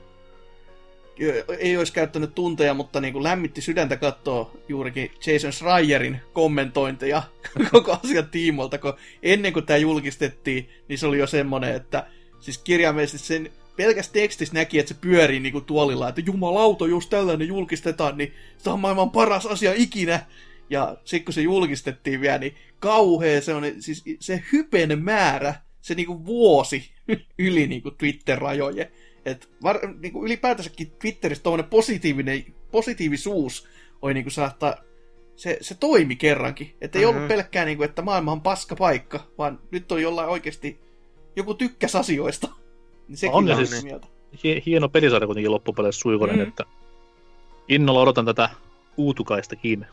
ei 1.60 1.78
olisi 1.78 1.94
käyttänyt 1.94 2.36
tunteja, 2.36 2.74
mutta 2.74 3.02
niin 3.02 3.14
kuin 3.14 3.24
lämmitti 3.24 3.62
sydäntä 3.62 3.98
katsoa 3.98 4.52
juurikin 4.68 5.12
Jason 5.28 5.54
Schreierin 5.54 6.22
kommentointeja 6.34 7.24
koko 7.72 8.00
asian 8.04 8.30
tiimolta, 8.30 8.78
kun 8.78 8.94
ennen 9.24 9.54
kuin 9.54 9.66
tämä 9.66 9.78
julkistettiin, 9.78 10.70
niin 10.88 11.00
se 11.00 11.08
oli 11.08 11.20
jo 11.20 11.28
semmoinen, 11.28 11.76
että 11.76 12.06
siis 12.40 12.58
kirjaimellisesti 12.58 13.28
sen 13.28 13.50
pelkästään 13.76 14.14
tekstissä 14.14 14.54
näki, 14.54 14.80
että 14.80 14.94
se 14.94 15.00
pyörii 15.02 15.40
niin 15.40 15.52
kuin 15.52 15.66
tuolilla, 15.66 16.10
että 16.10 16.22
jumalauta, 16.26 16.88
jos 16.88 17.08
tällainen 17.08 17.48
julkistetaan, 17.48 18.18
niin 18.18 18.34
se 18.58 18.70
on 18.70 18.80
maailman 18.80 19.12
paras 19.12 19.46
asia 19.46 19.74
ikinä. 19.76 20.26
Ja 20.70 20.98
sitten 21.06 21.26
kun 21.26 21.34
se 21.34 21.42
julkistettiin 21.42 22.22
vielä, 22.22 22.38
niin 22.38 22.56
kauhea 22.80 23.42
se 23.42 23.54
on, 23.54 23.64
siis 23.80 24.04
se 24.20 24.44
hypeinen 24.54 25.04
määrä, 25.04 25.56
se 25.82 25.96
niinku 25.96 26.26
vuosi 26.26 26.92
yli 27.40 27.68
niinku 27.68 27.92
Twitter-rajojen. 27.92 28.92
Et 29.26 29.50
var, 29.64 29.80
niin 30.00 30.14
kuin 30.14 30.26
ylipäätänsäkin 30.26 30.92
Twitterissä 30.92 31.44
tuommoinen 31.44 31.70
positiivinen, 31.70 32.46
positiivisuus 32.72 33.68
oli 34.02 34.14
niin 34.14 34.24
kuin 34.24 34.32
saattaa 34.32 34.76
se, 35.36 35.58
se 35.62 35.76
toimi 35.76 36.16
kerrankin. 36.16 36.76
Että 36.82 37.00
ei 37.00 37.06
Mhm. 37.06 37.16
ollut 37.16 37.28
pelkkää, 37.28 37.66
niin 37.66 37.78
kuin, 37.78 37.90
että 37.90 38.02
maailma 38.02 38.32
on 38.32 38.42
paska 38.42 38.76
paikka, 38.76 39.28
vaan 39.38 39.60
nyt 39.72 39.92
on 39.92 40.02
jollain 40.02 40.30
oikeasti 40.30 40.80
joku 41.40 41.54
tykkäs 41.54 41.96
asioista. 41.96 42.48
Niin 43.08 43.18
sekin 43.18 43.36
On 43.36 43.52
on 43.52 43.68
siis- 43.68 43.84
mieltä. 43.84 44.08
Hie- 44.36 44.62
hieno 44.66 44.90
pelisarja 44.90 45.26
kuitenkin 45.28 45.52
loppupeleissä 45.52 46.02
Suikonen, 46.02 46.36
Mm. 46.36 46.42
että 46.48 46.66
innolla 47.70 48.00
odotan 48.02 48.26
tätä 48.26 48.50
uutukaistakin. 48.98 49.86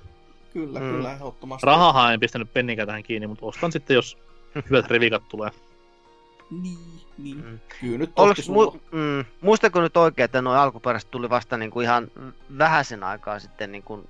Kyllä, 0.52 0.80
Mm. 0.80 0.90
kyllä, 0.90 1.12
ehdottomasti. 1.12 1.66
Rahahan 1.66 2.14
en 2.14 2.20
pistänyt 2.20 2.52
pennikään 2.52 2.86
tähän 2.86 3.02
kiinni, 3.02 3.26
mutta 3.26 3.46
ostan 3.46 3.72
sitten, 3.72 3.94
jos 3.94 4.18
hyvät 4.70 4.86
revikat 4.90 5.28
tulee. 5.28 5.50
Niin, 6.50 6.78
niin. 7.18 7.36
Mm. 7.44 7.58
Kyllä 7.80 7.98
nyt 7.98 8.10
Olis, 8.16 8.48
mu, 8.48 8.70
mm, 8.70 9.24
muistako 9.40 9.80
nyt 9.80 9.96
oikein, 9.96 10.24
että 10.24 10.42
nuo 10.42 10.52
alkuperäiset 10.52 11.10
tuli 11.10 11.30
vasta 11.30 11.56
niin 11.56 11.70
kuin 11.70 11.84
ihan 11.84 12.08
vähäisen 12.58 13.02
aikaa 13.02 13.38
sitten 13.38 13.72
niin 13.72 13.82
kuin 13.82 14.08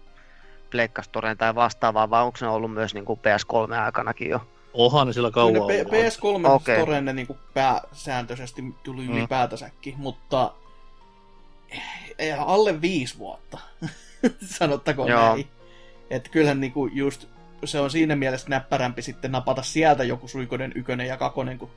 Pleikkastoreen 0.71 1.37
tai 1.39 1.55
vastaavaa, 1.55 2.11
vai 2.11 2.23
onko 2.23 2.39
ne 2.41 2.49
ollut 2.49 2.73
myös 2.75 2.95
niin 2.95 3.05
kuin 3.05 3.19
PS3-aikanakin 3.21 4.29
jo? 4.31 4.41
Ohan 4.77 5.07
ne 5.07 5.12
sillä 5.12 5.31
kauan 5.31 5.57
ollut. 5.57 5.69
P- 5.73 5.93
PS3 5.93 6.24
Okei. 6.24 6.47
okay. 6.55 6.77
Storenne 6.77 7.12
niin 7.12 7.28
pääsääntöisesti 7.55 8.62
tuli 8.82 9.03
Mm. 9.09 9.16
ylipäätänsäkin, 9.16 9.94
mutta 9.97 10.53
ei, 12.19 12.32
alle 12.32 12.81
viisi 12.81 13.19
vuotta, 13.19 13.59
sanottakoon 14.59 15.09
Joo. 15.09 15.20
näin. 15.28 15.47
Että 16.11 16.31
kyllähän 16.31 16.61
niinku 16.61 16.86
just 16.86 17.27
se 17.65 17.81
on 17.81 17.90
siinä 17.90 18.16
mielessä 18.16 18.48
näppärämpi 18.51 19.03
sitten 19.03 19.32
napata 19.32 19.62
sieltä 19.62 20.05
joku 20.05 20.28
Suikoden 20.28 20.73
ykönen 20.74 21.07
ja 21.07 21.16
kakonen, 21.16 21.59
kun, 21.59 21.70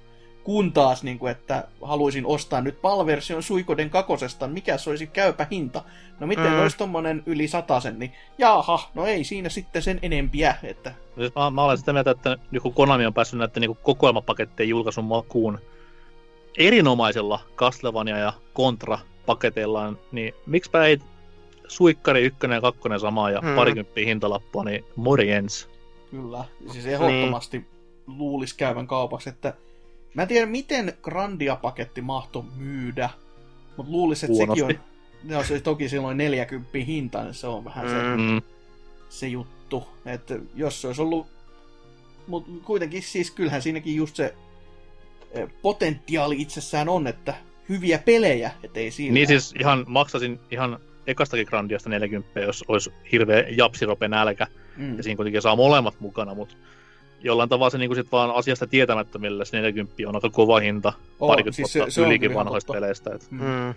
kun 0.43 0.73
taas, 0.73 1.03
niinku, 1.03 1.27
että 1.27 1.67
haluaisin 1.81 2.25
ostaa 2.25 2.61
nyt 2.61 2.81
PAL-version 2.81 3.43
Suikoden 3.43 3.89
kakosesta, 3.89 4.47
mikä 4.47 4.77
se 4.77 4.89
olisi 4.89 5.07
käypä 5.07 5.47
hinta. 5.51 5.83
No 6.19 6.27
miten 6.27 6.51
Mm. 6.51 6.61
olisi 6.61 6.77
tommonen 6.77 7.23
yli 7.25 7.47
satasen, 7.47 7.99
niin 7.99 8.11
jaha, 8.37 8.79
no 8.93 9.05
ei 9.05 9.23
siinä 9.23 9.49
sitten 9.49 9.81
sen 9.81 9.99
enempiä, 10.01 10.55
että 10.63 10.93
Siis 11.17 11.35
Mä, 11.35 11.49
mä 11.49 11.63
olen 11.63 11.77
sitä 11.77 11.93
mieltä, 11.93 12.11
että 12.11 12.37
joku 12.51 12.71
Konami 12.71 13.05
on 13.05 13.13
päässyt 13.13 13.39
näiden 13.39 13.61
niin 13.61 13.77
kokoelmapakettien 13.83 14.69
julkaisun 14.69 15.05
makuun 15.05 15.59
erinomaisella 16.57 17.39
Castlevania 17.55 18.17
ja 18.17 18.33
Contra 18.55 18.99
paketeillaan, 19.25 19.97
niin 20.11 20.33
miksipä 20.45 20.85
ei 20.85 20.97
Suikkari 21.67 22.21
1 22.21 22.39
ja 22.53 22.61
2 22.61 22.81
samaa 23.01 23.31
ja 23.31 23.41
Mm. 23.41 23.47
mm. 23.47 23.55
parikymppiä 23.55 24.05
hintalappua, 24.05 24.63
niin 24.63 24.85
morjens. 24.95 25.69
Kyllä, 26.11 26.43
siis 26.71 26.85
ehdottomasti 26.85 27.57
niin. 27.57 27.67
luulisi 28.07 28.57
käyvän 28.57 28.87
kaupaksi, 28.87 29.29
että 29.29 29.53
mä 30.13 30.21
en 30.21 30.27
tiedä 30.27 30.45
miten 30.45 30.93
Grandia-paketti 31.01 32.01
mahto 32.01 32.45
myydä, 32.57 33.09
mutta 33.77 33.91
luulisin, 33.91 34.25
että 34.31 34.37
Huonosti. 34.37 34.61
sekin 34.61 34.79
on, 34.79 35.35
no 35.35 35.43
se 35.43 35.59
toki 35.59 35.89
silloin 35.89 36.17
40 36.17 36.69
hinta, 36.77 37.23
niin 37.23 37.33
se 37.33 37.47
on 37.47 37.65
vähän 37.65 37.89
se, 37.89 37.95
Mm. 37.95 38.21
Mm. 38.33 38.41
se 39.09 39.27
juttu, 39.27 39.87
että 40.05 40.39
jos 40.55 40.81
se 40.81 40.87
olisi 40.87 41.01
ollut, 41.01 41.27
mutta 42.27 42.51
kuitenkin 42.65 43.03
siis 43.03 43.31
kyllähän 43.31 43.61
siinäkin 43.61 43.95
just 43.95 44.15
se 44.15 44.33
eh, 45.31 45.49
potentiaali 45.61 46.41
itsessään 46.41 46.89
on, 46.89 47.07
että 47.07 47.33
hyviä 47.69 47.97
pelejä, 47.97 48.51
ettei 48.63 48.91
siinä. 48.91 49.13
Niin 49.13 49.27
siis 49.27 49.53
ihan 49.59 49.85
maksasin 49.87 50.39
ihan 50.51 50.79
ekastakin 51.07 51.47
Grandiasta 51.49 51.89
40, 51.89 52.39
jos 52.39 52.65
olisi 52.67 52.91
hirveä 53.11 53.43
japsirope 53.49 54.07
nälkä, 54.07 54.47
mm. 54.77 54.97
ja 54.97 55.03
siinä 55.03 55.15
kuitenkin 55.15 55.41
saa 55.41 55.55
molemmat 55.55 55.99
mukana, 55.99 56.33
mutta 56.35 56.55
jollain 57.21 57.49
tavalla 57.49 57.69
se 57.69 57.77
niin 57.77 57.95
sit 57.95 58.11
vaan 58.11 58.31
asiasta 58.31 58.67
tietämättömille 58.67 59.45
se 59.45 59.57
40 59.57 59.93
on 60.07 60.15
aika 60.15 60.29
kova 60.29 60.59
hinta, 60.59 60.93
Oo, 61.19 61.27
parikymmentä 61.27 61.55
siis 61.55 61.75
vuotta 61.75 61.91
se 61.91 62.01
on 62.01 62.07
ylikin 62.07 62.33
vanhoista 62.33 62.67
totta. 62.67 62.81
peleistä. 62.81 63.15
Et. 63.15 63.31
Mm. 63.31 63.41
Mm. 63.41 63.73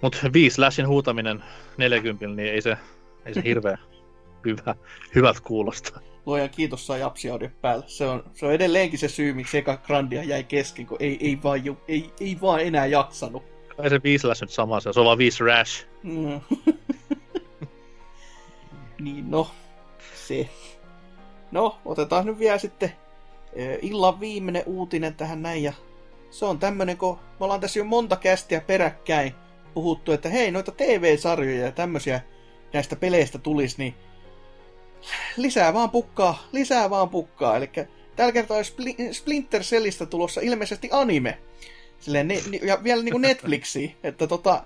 Mutta 0.00 0.18
viisi 0.32 0.54
slashin 0.54 0.88
huutaminen 0.88 1.44
40, 1.76 2.26
niin 2.26 2.52
ei 2.52 2.62
se, 2.62 2.76
ei 3.26 3.34
se 3.34 3.42
hirveä 3.44 3.78
hyvä, 4.46 4.74
hyvät 5.14 5.40
kuulosta. 5.40 6.00
Luojan 6.26 6.50
kiitos 6.50 6.86
saa 6.86 6.96
japsiaudio 6.96 7.48
päällä. 7.60 7.84
Se 7.86 8.06
on, 8.06 8.24
se 8.34 8.46
on 8.46 8.52
edelleenkin 8.52 8.98
se 8.98 9.08
syy, 9.08 9.32
miksi 9.32 9.58
eka 9.58 9.76
Grandia 9.76 10.24
jäi 10.24 10.44
kesken, 10.44 10.86
kun 10.86 10.96
ei, 11.00 11.18
ei, 11.20 11.38
vaan, 11.42 11.64
ju, 11.64 11.78
ei, 11.88 12.10
ei 12.20 12.38
vaan 12.40 12.60
enää 12.60 12.86
jaksanut. 12.86 13.42
Kai 13.76 13.90
se 13.90 14.00
viisi 14.04 14.22
slash 14.22 14.42
nyt 14.42 14.50
sama, 14.50 14.80
se 14.80 14.90
on 14.96 15.04
vaan 15.04 15.18
viisi 15.18 15.44
rash. 15.44 15.86
Mm. 16.02 16.40
niin 19.04 19.30
no, 19.30 19.50
se. 20.14 20.48
No, 21.52 21.78
otetaan 21.84 22.26
nyt 22.26 22.38
vielä 22.38 22.58
sitten 22.58 22.92
eh, 23.52 23.78
illan 23.82 24.20
viimeinen 24.20 24.62
uutinen 24.66 25.14
tähän 25.14 25.42
näin. 25.42 25.62
Ja 25.62 25.72
se 26.30 26.44
on 26.44 26.58
tämmönen, 26.58 26.96
kun 26.96 27.18
me 27.40 27.44
ollaan 27.44 27.60
tässä 27.60 27.78
jo 27.78 27.84
monta 27.84 28.16
kästiä 28.16 28.60
peräkkäin 28.60 29.34
puhuttu, 29.74 30.12
että 30.12 30.28
hei, 30.28 30.50
noita 30.50 30.72
TV-sarjoja 30.72 31.64
ja 31.64 31.72
tämmöisiä 31.72 32.20
näistä 32.72 32.96
peleistä 32.96 33.38
tulisi, 33.38 33.74
niin 33.78 33.94
lisää 35.36 35.74
vaan 35.74 35.90
pukkaa, 35.90 36.42
lisää 36.52 36.90
vaan 36.90 37.08
pukkaa. 37.08 37.56
Eli 37.56 37.70
tällä 38.16 38.32
kertaa 38.32 38.56
on 38.56 38.64
Spli- 38.64 39.12
Splinter 39.12 39.62
Cellistä 39.62 40.06
tulossa 40.06 40.40
ilmeisesti 40.40 40.88
anime. 40.92 41.38
Silleen, 41.98 42.28
ne, 42.28 42.40
ja 42.62 42.84
vielä 42.84 43.02
niinku 43.02 43.18
Netflixiin, 43.18 43.96
että 44.02 44.26
tota, 44.26 44.64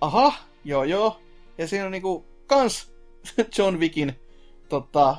aha, 0.00 0.32
joo 0.64 0.84
joo. 0.84 1.20
Ja 1.58 1.68
siinä 1.68 1.84
on 1.84 1.92
niinku 1.92 2.26
kans 2.46 2.92
John 3.58 3.78
Wickin 3.78 4.12
tota, 4.68 5.16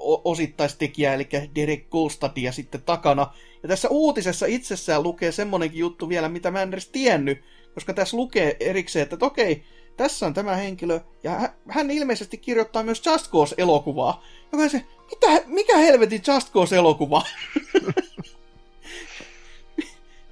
o- 0.00 0.30
osittaistekijä, 0.30 1.14
eli 1.14 1.28
Derek 1.54 1.90
Kolstadia 1.90 2.52
sitten 2.52 2.82
takana. 2.82 3.32
Ja 3.62 3.68
tässä 3.68 3.88
uutisessa 3.88 4.46
itsessään 4.46 5.02
lukee 5.02 5.32
semmonenkin 5.32 5.78
juttu 5.80 6.08
vielä, 6.08 6.28
mitä 6.28 6.50
mä 6.50 6.62
en 6.62 6.68
edes 6.68 6.88
tiennyt, 6.88 7.42
koska 7.74 7.94
tässä 7.94 8.16
lukee 8.16 8.56
erikseen, 8.60 9.02
että 9.02 9.26
okei, 9.26 9.64
tässä 9.96 10.26
on 10.26 10.34
tämä 10.34 10.56
henkilö, 10.56 11.00
ja 11.22 11.30
hä- 11.30 11.54
hän 11.68 11.90
ilmeisesti 11.90 12.38
kirjoittaa 12.38 12.82
myös 12.82 13.06
Just 13.06 13.30
Cause-elokuvaa. 13.30 14.24
Joka 14.52 14.68
se, 14.68 14.84
mitä, 15.10 15.42
mikä 15.46 15.76
helvetin 15.76 16.22
Just 16.34 16.52
Cause-elokuva? 16.52 17.22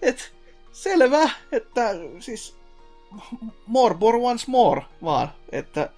Et, 0.02 0.32
selvä, 0.72 1.30
että 1.52 1.90
siis 2.20 2.56
more 3.66 3.96
for 4.00 4.14
once 4.16 4.44
more 4.48 4.82
vaan, 5.04 5.28
että 5.52 5.90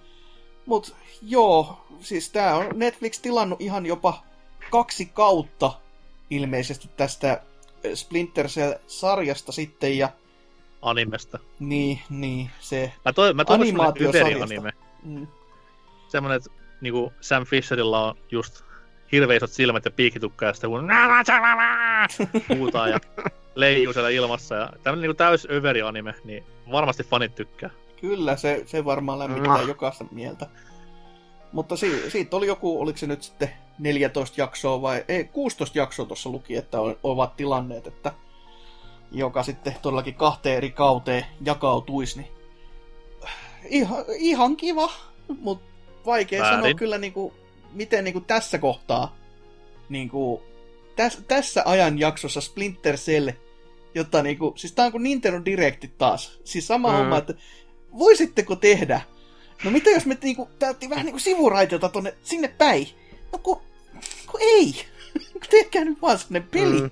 mut 0.65 0.95
joo, 1.21 1.77
siis 2.01 2.29
tää 2.29 2.55
on 2.55 2.65
Netflix 2.73 3.19
tilannut 3.21 3.61
ihan 3.61 3.85
jopa 3.85 4.23
kaksi 4.71 5.05
kautta 5.05 5.73
ilmeisesti 6.29 6.89
tästä 6.97 7.41
Splinter 7.93 8.47
Cell-sarjasta 8.47 9.51
sitten 9.51 9.97
ja 9.97 10.09
Animesta. 10.81 11.39
niin, 11.59 11.99
niin, 12.09 12.49
se 12.59 12.93
Mä, 13.05 13.13
toi, 13.13 13.33
mä 13.33 13.45
toivon 13.45 13.67
semmonen 13.67 13.87
Animaatiosarjasta. 13.89 14.45
Yberi-anime. 14.55 14.71
mm, 15.03 15.27
Semmonen, 16.07 16.37
että 16.37 16.49
niinku 16.81 17.13
Sam 17.21 17.45
Fisherilla 17.45 18.07
on 18.07 18.15
just 18.31 18.63
hirveän 19.11 19.37
isot 19.37 19.51
silmät 19.51 19.85
ja 19.85 19.91
piikitukka 19.91 20.45
ja 20.45 20.53
sitten 20.53 20.69
kun 20.69 20.89
huutaa 22.57 22.87
ja 22.87 22.99
leijuu 23.55 23.93
siellä 23.93 24.09
ilmassa. 24.09 24.55
Ja 24.55 24.69
tämmönen 24.83 25.01
niinku 25.01 25.17
täys 25.17 25.47
överi-anime, 25.51 26.13
niin 26.23 26.43
varmasti 26.71 27.03
fanit 27.03 27.35
tykkää. 27.35 27.69
Kyllä, 28.01 28.35
se, 28.35 28.63
se 28.65 28.85
varmaan 28.85 29.19
lämmittää 29.19 29.61
jokaista 29.61 30.05
mieltä. 30.11 30.47
Mutta 31.51 31.77
si, 31.77 32.09
siitä 32.11 32.37
oli 32.37 32.47
joku, 32.47 32.81
oliko 32.81 32.97
se 32.97 33.07
nyt 33.07 33.23
sitten 33.23 33.49
14 33.79 34.41
jaksoa 34.41 34.81
vai 34.81 35.05
ei, 35.07 35.23
16 35.23 35.77
jaksoa 35.77 36.05
tuossa 36.05 36.29
luki, 36.29 36.55
että 36.55 36.81
on, 36.81 36.97
ovat 37.03 37.35
tilanneet, 37.35 37.87
että 37.87 38.13
joka 39.11 39.43
sitten 39.43 39.75
todellakin 39.81 40.13
kahteen 40.13 40.57
eri 40.57 40.71
kauteen 40.71 41.25
jakautuisi, 41.45 42.17
niin 42.17 42.31
ihan, 43.69 44.05
ihan 44.17 44.57
kiva, 44.57 44.91
mutta 45.39 45.65
vaikea 46.05 46.41
Väärin. 46.41 46.59
sanoa 46.61 46.73
kyllä 46.73 46.97
niinku, 46.97 47.33
miten 47.71 48.03
niinku 48.03 48.21
tässä 48.21 48.57
kohtaa, 48.57 49.15
niinku, 49.89 50.43
täs, 50.95 51.23
tässä 51.27 51.63
ajanjaksossa 51.65 52.41
Splinter 52.41 52.97
Cell, 52.97 53.29
jotta 53.95 54.23
niinku, 54.23 54.53
siis 54.55 54.73
tää 54.73 54.85
on 54.85 54.91
kuin 54.91 55.03
Nintendo 55.03 55.45
Directit 55.45 55.97
taas, 55.97 56.39
siis 56.43 56.67
sama 56.67 56.91
mm. 56.91 56.95
homma, 56.95 57.17
että 57.17 57.33
voisitteko 57.99 58.55
tehdä? 58.55 59.01
No 59.63 59.71
mitä 59.71 59.89
jos 59.89 60.05
me 60.05 60.17
niinku, 60.23 60.49
täytti 60.59 60.89
vähän 60.89 61.05
niinku 61.05 61.19
sivuraiteilta 61.19 61.89
tonne, 61.89 62.13
sinne 62.23 62.47
päin? 62.47 62.87
No 63.31 63.39
ku, 63.39 63.61
ku 64.31 64.37
ei. 64.41 64.85
Tehkää 65.49 65.85
nyt 65.85 66.01
vaan 66.01 66.17
sinne 66.19 66.39
peli. 66.51 66.81
Mm. 66.81 66.89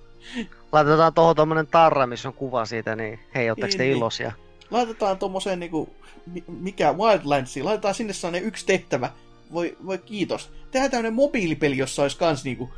Laitetaan 0.71 1.13
tuohon 1.13 1.35
tommonen 1.35 1.67
tarra, 1.67 2.07
missä 2.07 2.27
on 2.27 2.33
kuva 2.33 2.65
siitä, 2.65 2.95
niin 2.95 3.19
hei, 3.35 3.49
ootteko 3.49 3.71
te 3.71 3.77
Niin, 3.77 3.87
niin. 3.89 3.97
iloisia? 3.97 4.31
Laitetaan 4.71 5.17
tommoseen 5.17 5.59
niinku, 5.59 5.89
mi- 6.33 6.43
mikä 6.47 6.93
Wildlandsiin, 6.93 7.65
laitetaan 7.65 7.95
sinne 7.95 8.13
sellainen 8.13 8.43
yksi 8.43 8.65
tehtävä. 8.65 9.11
Voi, 9.53 9.77
voi 9.85 9.97
kiitos. 9.97 10.49
Tehdään 10.71 10.91
tämmönen 10.91 11.13
mobiilipeli, 11.13 11.77
jossa 11.77 12.01
olisi 12.01 12.17
kans 12.17 12.43
niinku, 12.43 12.69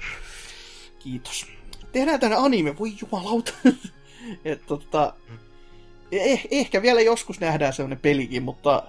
kiitos. 1.00 1.46
Tehdään 1.92 2.20
tämmönen 2.20 2.44
anime, 2.44 2.78
voi 2.80 2.94
jumalauta. 3.02 3.54
Et 4.46 4.66
tota, 4.66 5.14
eh, 6.12 6.48
ehkä 6.52 6.82
vielä 6.82 7.02
joskus 7.02 7.40
nähdään 7.40 7.74
semmonen 7.74 8.00
pelikin, 8.00 8.44
mutta 8.44 8.84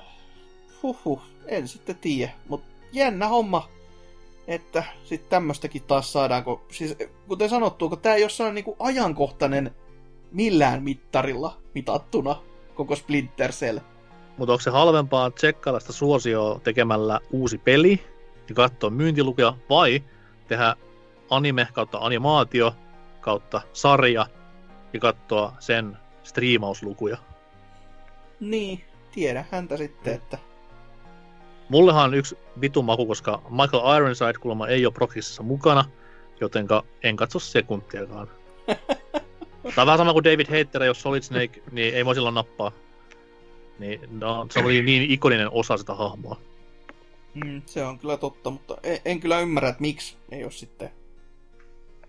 huhhuh, 0.82 1.22
en 1.46 1.68
sitten 1.68 1.96
tiedä. 1.96 2.32
Mut 2.48 2.62
jännä 2.92 3.28
homma, 3.28 3.68
että 4.46 4.84
sitten 5.04 5.30
tämmöstäkin 5.30 5.82
taas 5.82 6.12
saadaan, 6.12 6.44
kun, 6.44 6.60
siis 6.70 6.96
kuten 7.28 7.48
sanottu, 7.48 7.88
kun 7.88 7.98
tää 7.98 8.14
ei 8.14 8.24
ole 8.24 8.52
niinku 8.52 8.76
ajankohtainen 8.78 9.74
millään 10.32 10.82
mittarilla 10.82 11.56
mitattuna 11.74 12.36
koko 12.74 12.96
Splinter 12.96 13.52
Cell. 13.52 13.78
Mutta 14.38 14.52
onko 14.52 14.62
se 14.62 14.70
halvempaa 14.70 15.30
tsekkailla 15.30 15.80
sitä 15.80 15.92
suosioa 15.92 16.58
tekemällä 16.58 17.20
uusi 17.30 17.58
peli, 17.58 18.00
ja 18.48 18.54
katsoa 18.54 18.90
myyntilukuja, 18.90 19.54
vai 19.70 20.02
tehdä 20.48 20.76
anime 21.30 21.68
kautta 21.72 21.98
animaatio 21.98 22.74
kautta 23.20 23.60
sarja 23.72 24.26
ja 24.92 25.00
katsoa 25.00 25.56
sen 25.60 25.96
striimauslukuja. 26.22 27.16
Niin, 28.40 28.84
tiedä 29.12 29.44
häntä 29.50 29.76
sitten, 29.76 30.14
että 30.14 30.38
Mullehan 31.72 32.04
on 32.04 32.14
yksi 32.14 32.38
vitun 32.60 32.84
maku, 32.84 33.06
koska 33.06 33.42
Michael 33.50 33.96
Ironside 33.96 34.32
kuulemma 34.40 34.68
ei 34.68 34.86
ole 34.86 34.94
Proxisissa 34.94 35.42
mukana, 35.42 35.84
jotenka 36.40 36.84
en 37.02 37.16
katso 37.16 37.38
sekuntiakaan. 37.38 38.28
Tämä 39.62 39.82
on 39.82 39.86
vähän 39.86 39.98
sama 39.98 40.12
kuin 40.12 40.24
David 40.24 40.46
Hater, 40.46 40.82
jos 40.82 41.02
Solid 41.02 41.22
Snake, 41.22 41.62
niin 41.70 41.94
ei 41.94 42.04
voi 42.04 42.14
silloin 42.14 42.34
nappaa. 42.34 42.72
Niin, 43.78 44.00
no, 44.10 44.46
se 44.50 44.60
oli 44.60 44.82
niin 44.82 45.10
ikoninen 45.10 45.48
osa 45.50 45.76
sitä 45.76 45.94
hahmoa. 45.94 46.36
mm, 47.34 47.62
se 47.66 47.84
on 47.84 47.98
kyllä 47.98 48.16
totta, 48.16 48.50
mutta 48.50 48.76
en, 48.82 48.98
en 49.04 49.20
kyllä 49.20 49.40
ymmärrä, 49.40 49.68
että 49.68 49.80
miksi 49.80 50.16
ei 50.30 50.44
ole 50.44 50.52
sitten 50.52 50.90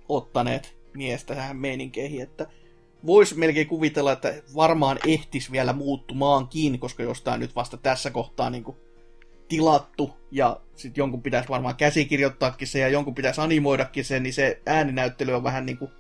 ottaneet 0.10 0.76
miestä 0.94 1.36
tähän 1.36 1.58
meininkeihin, 1.58 2.22
että 2.22 2.48
voisi 3.06 3.36
melkein 3.36 3.68
kuvitella, 3.68 4.12
että 4.12 4.34
varmaan 4.56 5.00
ehtis 5.08 5.52
vielä 5.52 5.74
muuttumaankin, 5.74 6.80
koska 6.80 7.04
jos 7.04 7.22
tämä 7.22 7.38
nyt 7.38 7.56
vasta 7.56 7.78
tässä 7.78 8.12
kohtaa 8.12 8.50
niin 8.50 8.64
kuin 8.64 8.78
tilattu 9.54 10.18
ja 10.32 10.60
sitten 10.76 11.02
jonkun 11.02 11.22
pitäisi 11.22 11.50
varmaan 11.50 11.76
käsikirjoittaakin 11.76 12.68
se 12.68 12.80
ja 12.80 12.88
jonkun 12.88 13.16
pitäisi 13.16 13.42
animoidakin 13.42 14.06
sen, 14.06 14.24
niin 14.24 14.34
se 14.34 14.62
ääninäyttely 14.66 15.34
on 15.34 15.44
vähän 15.44 15.66
niin 15.66 15.78
kuin, 15.78 15.92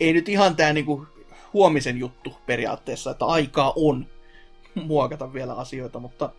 ei 0.00 0.12
nyt 0.12 0.28
ihan 0.28 0.56
tämä 0.56 0.72
niin 0.72 1.06
huomisen 1.52 1.98
juttu 1.98 2.36
periaatteessa, 2.46 3.10
että 3.10 3.24
aikaa 3.26 3.72
on 3.76 4.06
muokata 4.74 5.32
vielä 5.32 5.54
asioita, 5.54 5.98
mutta 5.98 6.30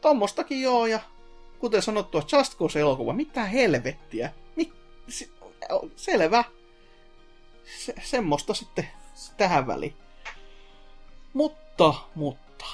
tommostakin 0.00 0.62
joo, 0.62 0.86
ja 0.86 1.00
kuten 1.58 1.82
sanottua, 1.82 2.22
Just 2.32 2.58
Cause-elokuva, 2.58 3.12
mitä 3.12 3.44
helvettiä, 3.44 4.32
Mi- 4.56 4.72
se- 5.08 5.28
selvä, 5.96 6.44
se, 7.78 7.94
semmoista 8.02 8.54
sitten 8.54 8.88
tähän 9.36 9.66
väliin. 9.66 9.94
Mutta, 11.32 11.94
mutta, 12.14 12.66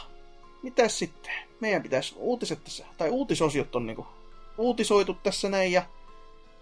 mitäs 0.62 0.98
sitten? 0.98 1.51
Meidän 1.62 1.82
pitäisi 1.82 2.14
uutiset 2.18 2.64
tässä, 2.64 2.84
tai 2.98 3.10
uutisosiot 3.10 3.76
on 3.76 3.86
niinku 3.86 4.06
uutisoitu 4.58 5.14
tässä 5.14 5.48
näin, 5.48 5.72
ja 5.72 5.82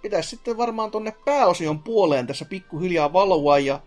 pitäisi 0.03 0.29
sitten 0.29 0.57
varmaan 0.57 0.91
tonne 0.91 1.15
pääosion 1.25 1.79
puoleen 1.79 2.27
tässä 2.27 2.45
pikkuhiljaa 2.45 3.13
valua, 3.13 3.59
ja 3.59 3.81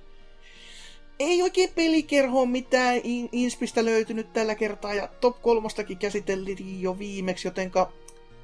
ei 1.19 1.41
oikein 1.41 1.69
pelikerhoon 1.76 2.49
mitään 2.49 3.02
in- 3.03 3.30
inspistä 3.31 3.85
löytynyt 3.85 4.34
tällä 4.34 4.56
kertaa, 4.56 4.94
ja 4.94 5.07
top 5.22 5.41
kolmostakin 5.41 5.98
käsiteltiin 5.98 6.81
jo 6.81 6.99
viimeksi, 6.99 7.48
jotenka 7.48 7.91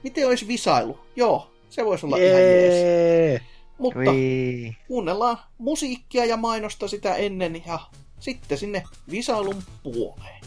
miten 0.03 0.27
olisi 0.27 0.47
visailu? 0.47 0.99
Joo, 1.15 1.51
se 1.69 1.85
voisi 1.85 2.05
olla 2.05 2.17
ihan 2.17 2.41
jees. 2.41 2.73
Jee! 2.73 3.41
Mutta 3.77 3.99
Vii. 3.99 4.77
kuunnellaan 4.87 5.37
musiikkia 5.57 6.25
ja 6.25 6.37
mainosta 6.37 6.87
sitä 6.87 7.15
ennen 7.15 7.63
ja 7.67 7.79
sitten 8.19 8.57
sinne 8.57 8.83
visailun 9.11 9.63
puoleen. 9.83 10.39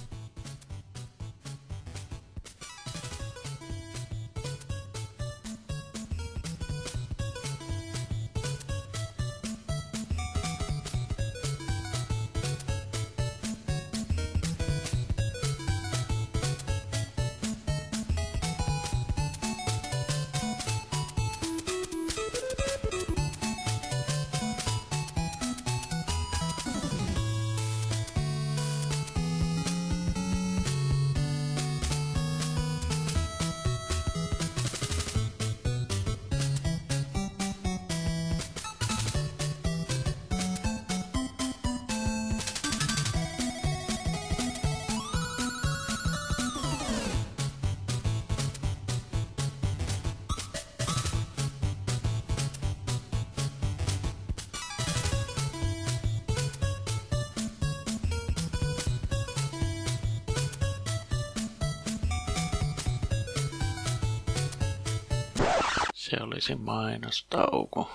Olisi 66.42 66.54
mainostauko. 66.54 67.90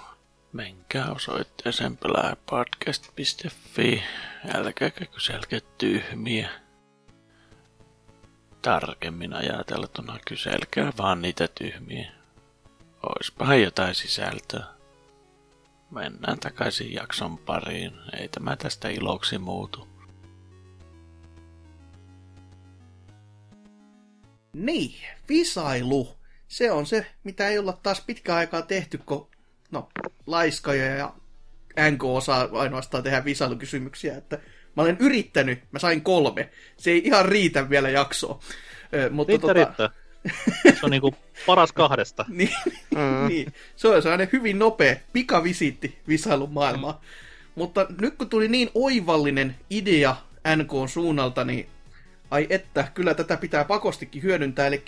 Menkää 0.54 1.12
osoitteeseen 1.12 1.98
pelaajapodcast.fi. 1.98 4.04
Älkääkä 4.54 5.06
kyselkää 5.06 5.60
tyhmiä. 5.78 6.50
Tarkemmin 8.62 9.34
ajateltuna 9.34 10.20
kyselkää 10.28 10.94
vaan 10.98 11.22
niitä 11.22 11.48
tyhmiä. 11.48 12.12
Oispahan 13.04 13.62
jotain 13.62 13.96
sisältöä. 13.96 14.66
Mennään 15.92 16.40
takaisin 16.40 16.94
jakson 16.94 17.38
pariin. 17.38 17.94
Ei 18.20 18.28
tämä 18.28 18.56
tästä 18.56 18.90
iloksi 18.90 19.38
muutu. 19.38 19.88
Niin, 24.54 24.96
visailu. 25.30 26.17
Se 26.48 26.72
on 26.72 26.86
se, 26.86 27.06
mitä 27.24 27.48
ei 27.48 27.58
olla 27.60 27.80
taas 27.84 28.02
pitkään 28.02 28.38
aikaa 28.38 28.62
tehty, 28.62 28.98
kun 28.98 29.28
no, 29.72 29.90
laiskoja 30.26 30.86
ja 30.86 31.14
NK 31.92 32.04
osaa 32.04 32.50
ainoastaan 32.52 33.04
tehdä 33.04 33.26
visailukysymyksiä, 33.26 34.18
että 34.18 34.40
mä 34.76 34.84
olen 34.84 34.98
yrittänyt, 35.00 35.60
mä 35.72 35.80
sain 35.80 36.02
kolme. 36.02 36.50
Se 36.78 36.92
ei 36.92 37.02
ihan 37.06 37.26
riitä 37.26 37.70
vielä 37.70 37.90
jaksoa. 37.90 38.40
Ö, 38.94 39.10
mutta 39.10 39.32
Riittää, 39.32 39.54
riittää. 39.54 39.90
Se 40.64 40.80
on 40.84 40.92
niinku 40.92 41.16
paras 41.46 41.72
kahdesta. 41.72 42.26
Niin, 42.30 42.50
Mm. 42.96 43.28
niin, 43.28 43.54
se 43.76 43.88
on 43.88 44.02
sellainen 44.02 44.30
hyvin 44.34 44.60
nopea 44.60 44.96
pikavisiitti 45.14 45.98
visailun 46.08 46.54
maailmaan. 46.54 46.96
Mm. 46.96 47.08
Mutta 47.56 47.86
nyt 48.02 48.16
kun 48.18 48.30
tuli 48.30 48.48
niin 48.48 48.70
oivallinen 48.74 49.56
idea 49.70 50.16
NK 50.56 50.72
suunnalta, 50.90 51.44
niin 51.44 51.70
ai 52.32 52.48
että, 52.50 52.88
kyllä 52.94 53.14
tätä 53.14 53.38
pitää 53.38 53.66
pakostikin 53.66 54.24
hyödyntää. 54.24 54.68
Eli 54.68 54.84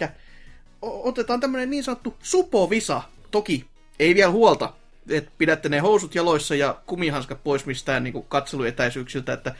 otetaan 0.82 1.40
tämmöinen 1.40 1.70
niin 1.70 1.84
sanottu 1.84 2.16
supovisa. 2.20 3.02
Toki 3.32 3.66
ei 4.00 4.16
vielä 4.16 4.32
huolta, 4.32 4.74
että 5.10 5.32
pidätte 5.38 5.70
ne 5.70 5.80
housut 5.80 6.16
jaloissa 6.16 6.56
ja 6.56 6.82
kumihanskat 6.86 7.44
pois 7.44 7.66
mistään 7.66 8.04
niin 8.04 8.26
katseluetäisyyksiltä, 8.28 9.34
että 9.34 9.56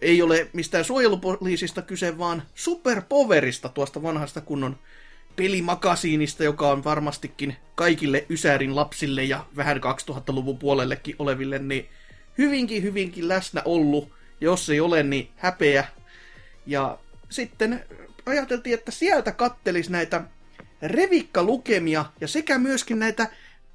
ei 0.00 0.22
ole 0.22 0.48
mistään 0.52 0.84
suojelupoliisista 0.84 1.82
kyse, 1.82 2.18
vaan 2.18 2.42
superpoverista 2.54 3.68
tuosta 3.68 4.02
vanhasta 4.02 4.40
kunnon 4.40 4.78
pelimakasiinista, 5.36 6.44
joka 6.44 6.70
on 6.70 6.84
varmastikin 6.84 7.56
kaikille 7.74 8.26
Ysärin 8.30 8.76
lapsille 8.76 9.24
ja 9.24 9.46
vähän 9.56 9.76
2000-luvun 9.76 10.58
puolellekin 10.58 11.16
oleville, 11.18 11.58
niin 11.58 11.88
hyvinkin, 12.38 12.82
hyvinkin 12.82 13.28
läsnä 13.28 13.62
ollut. 13.64 14.10
Jos 14.40 14.70
ei 14.70 14.80
ole, 14.80 15.02
niin 15.02 15.28
häpeä. 15.36 15.84
Ja 16.66 16.98
sitten 17.30 17.84
ajateltiin, 18.26 18.74
että 18.74 18.90
sieltä 18.90 19.32
kattelis 19.32 19.90
näitä 19.90 20.22
revikkalukemia 20.82 22.04
ja 22.20 22.28
sekä 22.28 22.58
myöskin 22.58 22.98
näitä 22.98 23.26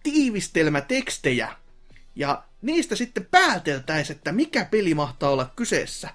tiivistelmätekstejä. 0.03 1.49
Ja 2.15 2.43
niistä 2.61 2.95
sitten 2.95 3.27
pääteltäisiin, 3.31 4.17
että 4.17 4.31
mikä 4.31 4.65
peli 4.65 4.93
mahtaa 4.93 5.29
olla 5.29 5.51
kyseessä. 5.55 6.09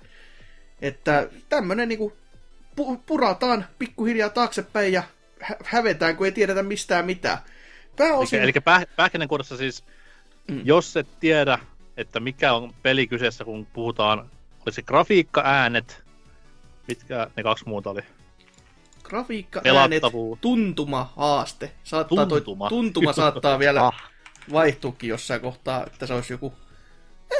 Että 0.81 1.29
tämmönen 1.49 1.89
niinku 1.89 2.17
pu- 2.81 2.99
purataan 3.07 3.67
pikkuhiljaa 3.79 4.29
taaksepäin 4.31 4.93
ja 4.93 5.03
hä- 5.41 5.57
hävetään, 5.65 6.17
kun 6.17 6.27
ei 6.27 6.33
tiedetä 6.33 6.63
mistään 6.63 7.07
mitään. 7.07 7.39
Pääosin... 7.97 8.39
Eli, 8.39 8.45
eli 8.45 8.61
päh, 8.65 8.87
pähkinänkuoressa 8.97 9.57
siis, 9.57 9.85
Mm. 10.49 10.61
jos 10.65 10.97
et 10.97 11.21
tiedä, 11.21 11.59
että 11.97 12.21
mikä 12.21 12.53
on 12.53 12.75
peli 12.83 13.07
kyseessä, 13.07 13.45
kun 13.45 13.67
puhutaan, 13.67 14.19
oli 14.67 14.73
se 14.73 14.83
grafiikka, 14.83 15.43
äänet, 15.45 16.03
mitkä 16.89 17.31
ne 17.37 17.43
kaksi 17.43 17.65
muuta 17.69 17.91
oli? 17.91 18.01
Grafiikka, 19.13 19.61
äänet, 19.79 20.03
tuntuma, 20.41 21.13
haaste. 21.17 21.73
Saattaa 21.85 22.27
Tuntuma. 22.27 22.69
Toi, 22.69 22.79
tuntuma 22.79 23.13
saattaa 23.13 23.59
vielä 23.59 23.87
Ah. 23.87 24.11
vaihtuukin 24.53 25.11
jossain 25.11 25.41
kohtaa, 25.41 25.87
että 25.87 26.07
se 26.07 26.15
olisi 26.15 26.33
joku... 26.33 26.55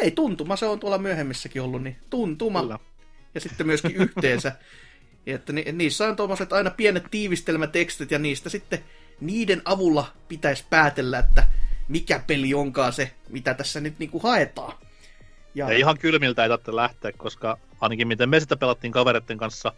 Ei, 0.01 0.11
tuntuma, 0.11 0.57
se 0.57 0.67
on 0.67 0.81
tuolla 0.81 0.99
myöhemmissäkin 0.99 1.63
ollut, 1.63 1.83
niin 1.83 1.97
tuntuma. 2.11 2.61
Kyllä. 2.61 2.79
Ja 3.35 3.41
sitten 3.41 3.67
myöskin 3.67 3.97
yhteensä. 3.97 4.53
Ja 5.27 5.35
että 5.35 5.53
ni, 5.53 5.65
niissä 5.73 6.09
on 6.09 6.17
tuommoiset 6.17 6.53
aina 6.53 6.71
pienet 6.71 7.05
tiivistelmätekstit 7.11 8.11
ja 8.11 8.19
niistä 8.19 8.49
sitten 8.49 8.85
niiden 9.21 9.63
avulla 9.65 10.13
pitäisi 10.29 10.65
päätellä, 10.71 11.19
että 11.19 11.47
mikä 11.89 12.21
peli 12.27 12.55
onkaan 12.55 12.93
se, 12.93 13.11
mitä 13.29 13.55
tässä 13.55 13.81
nyt 13.81 13.99
niinku 13.99 14.19
haetaan. 14.19 14.73
Ja... 15.55 15.73
ja 15.73 15.79
ihan 15.79 15.99
kylmiltä 15.99 16.43
ei 16.43 16.49
tarvitse 16.49 16.77
lähteä, 16.77 17.13
koska 17.17 17.59
ainakin 17.81 18.09
miten 18.09 18.29
me 18.29 18.41
sitä 18.41 18.57
pelattiin 18.57 18.93
kavereiden 18.93 19.39
kanssa 19.39 19.73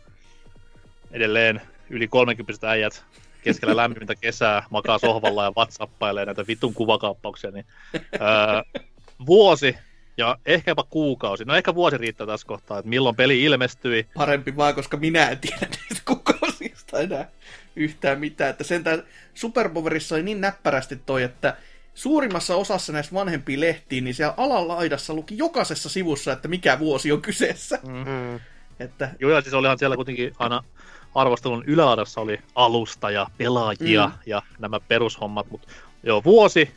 edelleen 1.10 1.60
yli 1.90 2.08
30 2.08 2.70
äijät 2.70 3.04
keskellä 3.42 3.76
lämmintä 3.82 4.14
kesää 4.14 4.66
makaa 4.70 4.98
sohvalla 4.98 5.44
ja 5.44 5.52
whatsappailee 5.56 6.24
näitä 6.24 6.46
vitun 6.46 6.74
kuvakaappauksia, 6.74 7.50
niin 7.50 7.66
öö, 7.94 8.80
vuosi 9.26 9.76
ja 10.16 10.38
ehkä 10.46 10.70
jopa 10.70 10.84
kuukausi. 10.90 11.44
No 11.44 11.54
ehkä 11.54 11.74
vuosi 11.74 11.98
riittää 11.98 12.26
tässä 12.26 12.46
kohtaa, 12.46 12.78
että 12.78 12.88
milloin 12.88 13.16
peli 13.16 13.42
ilmestyi. 13.42 14.06
Parempi 14.14 14.56
vaan, 14.56 14.74
koska 14.74 14.96
minä 14.96 15.28
en 15.28 15.38
tiedä 15.38 15.58
niistä 15.60 16.04
kuukausista 16.04 17.00
enää 17.00 17.28
yhtään 17.76 18.20
mitään. 18.20 18.50
Että 18.50 18.64
sentään 18.64 19.02
Superpowerissa 19.34 20.14
oli 20.14 20.22
niin 20.22 20.40
näppärästi 20.40 20.96
toi, 21.06 21.22
että 21.22 21.56
suurimmassa 21.94 22.56
osassa 22.56 22.92
näistä 22.92 23.14
vanhempia 23.14 23.60
lehtiä, 23.60 24.00
niin 24.00 24.14
siellä 24.14 24.34
alalaidassa 24.36 25.14
luki 25.14 25.38
jokaisessa 25.38 25.88
sivussa, 25.88 26.32
että 26.32 26.48
mikä 26.48 26.78
vuosi 26.78 27.12
on 27.12 27.22
kyseessä. 27.22 27.78
Mm-hmm. 27.86 28.40
Että... 28.80 29.10
Joo, 29.20 29.30
ja 29.30 29.40
siis 29.40 29.54
olihan 29.54 29.78
siellä 29.78 29.96
kuitenkin 29.96 30.32
aina 30.38 30.64
arvostelun 31.14 31.64
ylälaidassa 31.66 32.20
oli 32.20 32.38
alusta 32.54 33.10
ja 33.10 33.26
pelaajia 33.38 34.06
mm. 34.06 34.12
ja 34.26 34.42
nämä 34.58 34.80
perushommat, 34.80 35.50
mutta 35.50 35.68
joo, 36.02 36.24
vuosi. 36.24 36.70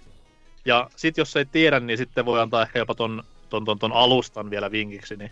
Ja 0.65 0.89
sitten 0.95 1.21
jos 1.21 1.35
ei 1.35 1.45
tiedä, 1.45 1.79
niin 1.79 1.97
sitten 1.97 2.25
voi 2.25 2.41
antaa 2.41 2.61
ehkä 2.61 2.79
jopa 2.79 2.95
ton, 2.95 3.23
ton, 3.49 3.65
ton, 3.65 3.79
ton 3.79 3.93
alustan 3.93 4.49
vielä 4.49 4.71
vinkiksi. 4.71 5.15
Niin. 5.15 5.31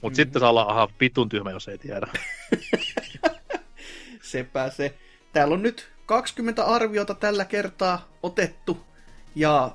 Mutta 0.00 0.14
mm. 0.14 0.16
sitten 0.16 0.40
saa 0.40 0.50
olla 0.50 0.62
aha, 0.62 0.88
pitun 0.98 1.28
tyhmä, 1.28 1.50
jos 1.50 1.68
ei 1.68 1.78
tiedä. 1.78 2.06
Sepä 4.22 4.70
se. 4.70 4.94
Täällä 5.32 5.54
on 5.54 5.62
nyt 5.62 5.90
20 6.06 6.64
arviota 6.64 7.14
tällä 7.14 7.44
kertaa 7.44 8.08
otettu. 8.22 8.78
Ja 9.34 9.70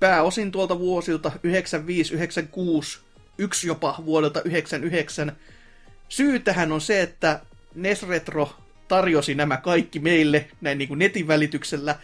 pääosin 0.00 0.52
tuolta 0.52 0.78
vuosilta 0.78 1.32
95, 1.42 2.14
96, 2.14 2.98
yksi 3.38 3.66
jopa 3.66 4.02
vuodelta 4.04 4.42
99. 4.42 5.32
Syy 6.08 6.38
tähän 6.38 6.72
on 6.72 6.80
se, 6.80 7.02
että 7.02 7.40
Nesretro 7.74 8.56
tarjosi 8.88 9.34
nämä 9.34 9.56
kaikki 9.56 9.98
meille 9.98 10.48
näin 10.60 10.78
niin 10.78 10.88
kuin 10.88 10.98
netin 10.98 11.28
välityksellä, 11.28 11.96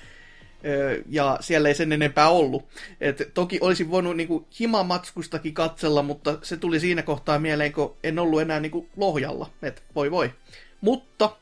ja 1.08 1.38
siellä 1.40 1.68
ei 1.68 1.74
sen 1.74 1.92
enempää 1.92 2.28
ollut. 2.28 2.68
Et 3.00 3.30
toki 3.34 3.58
olisin 3.60 3.90
voinut 3.90 4.16
niin 4.16 4.28
kuin 4.28 4.46
himamatskustakin 4.60 5.54
katsella, 5.54 6.02
mutta 6.02 6.38
se 6.42 6.56
tuli 6.56 6.80
siinä 6.80 7.02
kohtaa 7.02 7.38
mieleen, 7.38 7.72
kun 7.72 7.96
en 8.02 8.18
ollut 8.18 8.40
enää 8.40 8.60
niin 8.60 8.70
kuin 8.72 8.88
lohjalla. 8.96 9.50
Et 9.62 9.82
voi 9.94 10.10
voi. 10.10 10.32
Mutta 10.80 11.36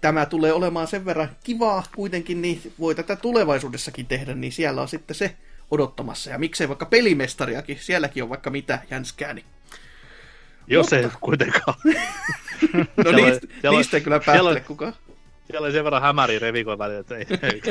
tämä 0.00 0.26
tulee 0.26 0.52
olemaan 0.52 0.86
sen 0.86 1.04
verran 1.04 1.36
kivaa 1.44 1.82
kuitenkin, 1.94 2.42
niin 2.42 2.72
voi 2.78 2.94
tätä 2.94 3.16
tulevaisuudessakin 3.16 4.06
tehdä, 4.06 4.34
niin 4.34 4.52
siellä 4.52 4.82
on 4.82 4.88
sitten 4.88 5.16
se 5.16 5.36
odottamassa. 5.70 6.30
Ja 6.30 6.38
miksei 6.38 6.68
vaikka 6.68 6.86
pelimestariakin, 6.86 7.78
sielläkin 7.80 8.22
on 8.22 8.28
vaikka 8.28 8.50
mitä 8.50 8.78
jänskää, 8.90 9.34
niin 9.34 9.44
jos 10.66 10.84
Mutta... 10.84 10.96
ei 10.96 11.08
kuitenkaan. 11.20 11.74
no 12.96 13.02
siellä 13.02 13.28
niistä, 13.28 13.46
siellä 13.60 13.78
niistä 13.78 14.00
kyllä 14.00 14.20
päättele 14.20 14.60
kukaan. 14.60 14.92
Siellä 15.46 15.64
oli 15.64 15.72
sen 15.72 15.84
verran 15.84 16.02
hämäriä 16.02 16.38
revikon 16.38 16.78
välillä, 16.78 17.00
että 17.00 17.16
ei, 17.16 17.26
ei 17.42 17.62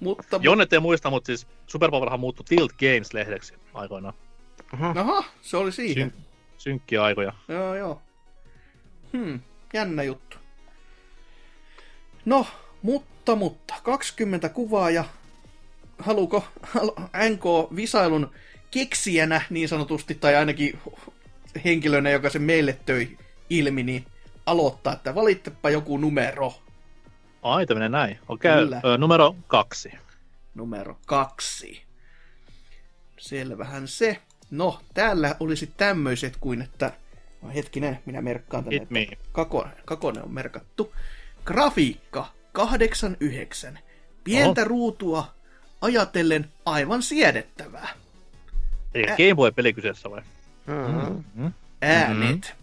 mutta, 0.00 0.40
Jonnet 0.42 0.72
ei 0.72 0.80
muista, 0.80 1.10
mutta 1.10 1.26
siis 1.26 1.46
Super 1.66 1.90
Powerhan 1.90 2.20
muuttui 2.20 2.44
Tilt 2.48 2.72
Games-lehdeksi 2.72 3.54
aikoinaan. 3.74 4.14
Uh-huh. 4.72 4.98
Aha, 4.98 5.24
se 5.40 5.56
oli 5.56 5.72
siihen. 5.72 6.10
Syn- 6.10 6.24
synkkiä 6.58 7.02
aikoja. 7.02 7.32
Joo, 7.48 7.74
joo. 7.74 8.02
Hmm, 9.12 9.40
jännä 9.72 10.02
juttu. 10.02 10.36
No, 12.24 12.46
mutta, 12.82 13.36
mutta, 13.36 13.74
20 13.82 14.48
kuvaa 14.48 14.90
ja 14.90 15.04
haluuko 15.98 16.44
NK 17.30 17.76
Visailun 17.76 18.30
keksijänä 18.74 19.42
niin 19.50 19.68
sanotusti, 19.68 20.14
tai 20.14 20.36
ainakin 20.36 20.78
henkilönä, 21.64 22.10
joka 22.10 22.30
se 22.30 22.38
meille 22.38 22.78
töi 22.86 23.18
ilmi, 23.50 23.82
niin 23.82 24.04
aloittaa, 24.46 24.92
että 24.92 25.14
valittepa 25.14 25.70
joku 25.70 25.96
numero. 25.96 26.54
Ai, 27.42 27.66
tämmöinen 27.66 27.92
näin. 27.92 28.18
Okei, 28.28 28.64
okay. 28.64 28.80
Ö, 28.84 28.98
numero 28.98 29.36
kaksi. 29.46 29.92
Numero 30.54 30.98
kaksi. 31.06 31.82
Selvähän 33.18 33.88
se. 33.88 34.18
No, 34.50 34.80
täällä 34.94 35.36
olisi 35.40 35.66
tämmöiset 35.76 36.36
kuin, 36.40 36.62
että... 36.62 36.92
No, 37.42 37.50
hetkinen, 37.54 37.98
minä 38.06 38.22
merkkaan 38.22 38.64
tänne, 38.64 39.02
että 39.02 39.16
Kakone, 39.32 39.70
Kakone 39.84 40.22
on 40.22 40.34
merkattu. 40.34 40.94
Grafiikka 41.44 42.32
89. 42.52 43.78
Pientä 44.24 44.60
Oho. 44.60 44.68
ruutua 44.68 45.34
ajatellen 45.80 46.52
aivan 46.66 47.02
siedettävää. 47.02 48.03
Eli 48.94 49.04
Ä- 49.10 49.16
Game 49.16 49.34
Boy-peli 49.34 49.72
kyseessä 49.72 50.10
vai? 50.10 50.22
Mm-hmm. 50.66 51.24
Mm-hmm. 51.34 51.52
Äänet. 51.82 52.54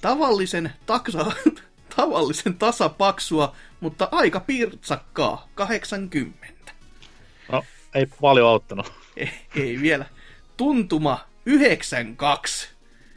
Tavallisen, 0.00 0.72
taksa, 0.86 1.26
tavallisen 1.96 2.54
tasapaksua, 2.54 3.56
mutta 3.80 4.08
aika 4.12 4.40
pirtsakkaa. 4.40 5.48
80. 5.54 6.46
No, 7.52 7.64
ei 7.94 8.06
paljon 8.20 8.48
auttanut. 8.48 8.92
Ei, 9.16 9.30
ei 9.56 9.80
vielä. 9.80 10.06
Tuntuma 10.56 11.18
92. 11.46 12.68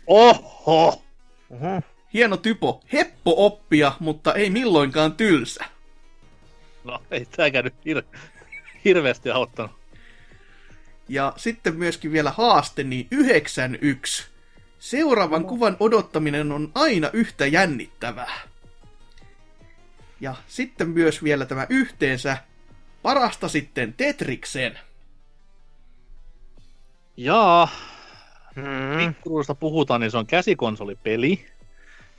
Oho! 0.08 1.04
Uh-huh. 1.50 1.84
Hieno 2.14 2.38
typo. 2.38 2.82
Heppo 2.94 3.34
oppia, 3.46 3.92
mutta 4.00 4.34
ei 4.34 4.50
milloinkaan 4.50 5.14
tylsä. 5.14 5.66
No, 6.84 7.04
ei 7.12 7.26
tääkään 7.26 7.66
nyt 7.66 7.76
hir- 7.86 8.18
hirveästi 8.86 9.30
auttanut. 9.32 9.72
Ja 11.14 11.34
sitten 11.38 11.76
myöskin 11.76 12.12
vielä 12.12 12.32
haaste, 12.32 12.84
niin 12.84 13.08
91. 13.12 14.28
Seuraavan 14.80 15.46
kuvan 15.46 15.78
odottaminen 15.80 16.52
on 16.52 16.72
aina 16.76 17.10
yhtä 17.14 17.46
jännittävää. 17.46 18.42
Ja 20.22 20.36
sitten 20.48 20.90
myös 20.90 21.24
vielä 21.24 21.46
tämä 21.46 21.68
yhteensä. 21.70 22.38
Parasta 23.02 23.48
sitten 23.48 23.94
Tetriksen. 23.94 24.80
Jaa. 27.18 27.68
Hmm. 28.56 29.14
puhutaan, 29.60 30.02
niin 30.02 30.12
se 30.12 30.18
on 30.18 30.28
käsikonsolipeli. 30.28 31.46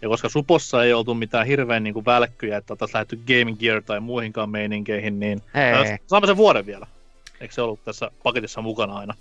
Ja 0.03 0.09
koska 0.09 0.29
Supossa 0.29 0.85
ei 0.85 0.93
oltu 0.93 1.15
mitään 1.15 1.47
hirveän 1.47 1.83
niin 1.83 1.95
kuin 1.95 2.05
välkkyjä, 2.05 2.57
että 2.57 2.73
oltaisiin 2.73 2.95
lähdetty 2.95 3.17
Game 3.17 3.57
Gear 3.57 3.83
tai 3.83 4.01
muihinkaan 4.01 4.51
meininkeihin, 4.51 5.21
niin 5.21 5.43
Hei. 5.55 5.99
saamme 6.07 6.27
sen 6.27 6.37
vuoden 6.37 6.67
vielä. 6.67 6.87
Eikö 7.41 7.55
se 7.55 7.63
ollut 7.63 7.85
tässä 7.85 8.11
paketissa 8.23 8.63
mukana 8.63 8.95
aina? 8.95 9.15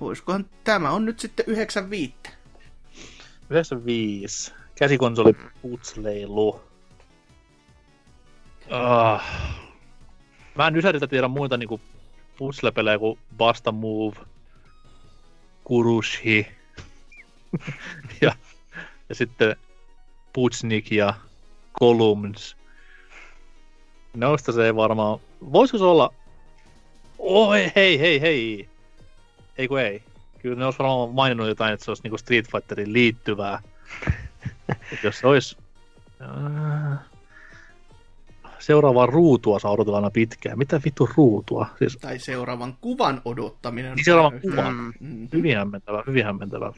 Olisikohan 0.00 0.46
tämä 0.64 0.90
on 0.90 1.04
nyt 1.04 1.20
sitten 1.20 1.44
95. 1.48 2.14
95. 3.50 4.52
Käsikonsoli 4.74 5.32
putsleilu. 5.62 6.48
Uh, 8.66 9.20
mä 10.54 10.66
en 10.66 10.76
ysäriltä 10.76 11.06
tiedä 11.06 11.28
muita 11.28 11.56
niinku 11.56 11.80
putslepelejä 12.36 12.98
kuin 12.98 13.18
Basta 13.36 13.72
Move, 13.72 14.16
Kurushi 15.64 16.46
ja, 18.22 18.34
ja 19.08 19.14
sitten 19.14 19.56
Putsnik 20.32 20.90
ja 20.90 21.14
Columns. 21.80 22.56
Noista 24.16 24.52
se 24.52 24.66
ei 24.66 24.76
varmaan... 24.76 25.18
Voisiko 25.52 25.78
se 25.78 25.84
olla 25.84 26.14
Oi, 27.18 27.72
hei, 27.76 27.98
hei, 28.00 28.20
hei. 28.20 28.68
Ei 29.58 29.68
kun 29.68 29.80
ei. 29.80 30.02
Kyllä 30.38 30.56
ne 30.56 30.64
olisi 30.64 30.78
varmaan 30.78 31.14
maininnut 31.14 31.48
jotain, 31.48 31.74
että 31.74 31.84
se 31.84 31.90
olisi 31.90 32.02
niinku 32.02 32.18
Street 32.18 32.50
Fighterin 32.50 32.92
liittyvää. 32.92 33.62
jos 35.02 35.18
se 35.18 35.26
olisi... 35.26 35.56
Äh, 36.20 36.98
seuraavaa 38.58 39.06
ruutua 39.06 39.58
saa 39.58 39.70
odotella 39.70 39.98
aina 39.98 40.10
pitkään. 40.10 40.58
Mitä 40.58 40.80
vittu 40.84 41.10
ruutua? 41.16 41.66
Siis... 41.78 41.98
Tai 42.00 42.18
seuraavan 42.18 42.76
kuvan 42.80 43.22
odottaminen. 43.24 43.94
Niin 43.94 44.04
seuraavan 44.04 44.40
kuvan. 44.40 44.74
Mm-hmm. 44.74 45.28
Hyvin 45.32 45.56
hämmentävä, 45.56 46.02
hyvin 46.06 46.24
hämmentävä. 46.24 46.72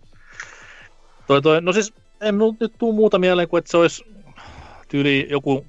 Toi, 1.26 1.42
toi, 1.42 1.62
no 1.62 1.72
siis, 1.72 1.94
en 2.20 2.38
nyt 2.60 2.72
tuu 2.78 2.92
muuta 2.92 3.18
mieleen 3.18 3.48
kuin, 3.48 3.58
että 3.58 3.70
se 3.70 3.76
olisi 3.76 4.04
tyyli 4.88 5.26
joku 5.30 5.66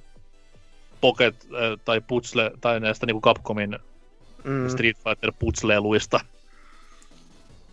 Pocket 1.00 1.34
äh, 1.44 1.78
tai 1.84 2.00
Putsle 2.00 2.50
tai 2.60 2.80
näistä 2.80 3.06
niin 3.06 3.14
kuin 3.14 3.22
Capcomin 3.22 3.78
mm. 4.44 4.68
Street 4.68 4.96
Fighter 4.96 5.32
putsleiluista. 5.38 6.20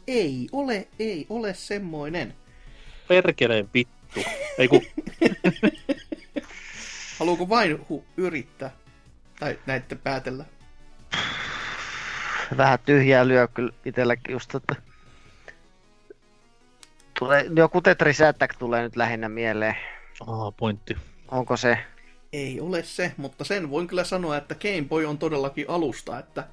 Ei 0.08 0.50
ole, 0.52 0.88
ei 1.00 1.26
ole 1.30 1.54
semmoinen. 1.54 2.34
Perkeleen 3.08 3.70
vittu. 3.74 4.20
Ei 4.58 4.68
ku... 4.68 4.84
Haluuko 7.20 7.50
vain 7.50 7.80
hu- 7.80 8.04
yrittää? 8.18 8.72
Tai 9.40 9.60
näitte 9.66 9.96
päätellä? 9.96 10.46
Vähän 12.58 12.80
tyhjää 12.86 13.28
lyö 13.28 13.48
kyllä 13.48 13.72
itselläkin 13.86 14.34
just, 14.34 14.56
että... 14.56 14.76
Tulee, 17.20 17.46
joku 17.56 17.82
Tetris 17.82 18.22
Attack 18.22 18.58
tulee 18.60 18.82
nyt 18.82 18.96
lähinnä 18.96 19.30
mieleen. 19.30 19.76
Aa, 20.28 20.52
pointti. 20.52 20.98
Onko 21.32 21.58
se? 21.58 21.78
Ei 22.36 22.60
ole 22.62 22.84
se, 22.84 23.12
mutta 23.18 23.44
sen 23.44 23.70
voin 23.70 23.88
kyllä 23.88 24.04
sanoa, 24.04 24.38
että 24.38 24.56
Game 24.56 24.86
Boy 24.90 25.06
on 25.06 25.18
todellakin 25.18 25.66
alusta, 25.70 26.20
että 26.20 26.48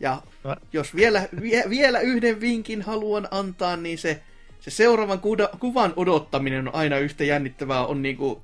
ja 0.00 0.22
No. 0.44 0.56
jos 0.72 0.94
vielä, 0.94 1.28
vie, 1.40 1.64
vielä 1.68 2.00
yhden 2.00 2.40
vinkin 2.40 2.82
haluan 2.82 3.28
antaa, 3.30 3.76
niin 3.76 3.98
se, 3.98 4.22
se 4.60 4.70
seuraavan 4.70 5.20
kuda, 5.20 5.48
kuvan 5.60 5.92
odottaminen 5.96 6.68
on 6.68 6.74
aina 6.74 6.98
yhtä 6.98 7.24
jännittävää. 7.24 7.86
On 7.86 8.02
niinku, 8.02 8.42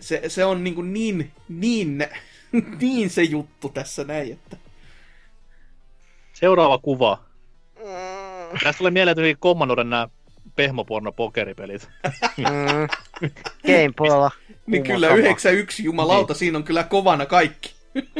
se, 0.00 0.22
se 0.28 0.44
on 0.44 0.64
niinku 0.64 0.82
niin, 0.82 1.30
niin, 1.48 2.06
niin 2.80 3.10
se 3.10 3.22
juttu 3.22 3.68
tässä 3.68 4.04
näin, 4.04 4.32
että 4.32 4.56
Seuraava 6.32 6.78
kuva. 6.78 7.18
Mm, 7.78 8.58
Tästä 8.64 8.78
tulee 8.78 8.90
mieleen 8.90 9.16
tuli 9.16 9.34
Commodoren 9.42 9.90
nämä 9.90 10.08
pehmoporno-pokeripelit. 10.56 11.88
mm. 12.36 12.88
Game 13.66 13.92
Boylla. 13.96 14.30
Niin 14.70 14.82
kyllä 14.82 15.08
sama. 15.08 15.18
91 15.18 15.84
jumalauta, 15.84 16.34
siinä 16.34 16.58
on 16.58 16.64
kyllä 16.64 16.84
kovana 16.84 17.26
kaikki. 17.26 17.74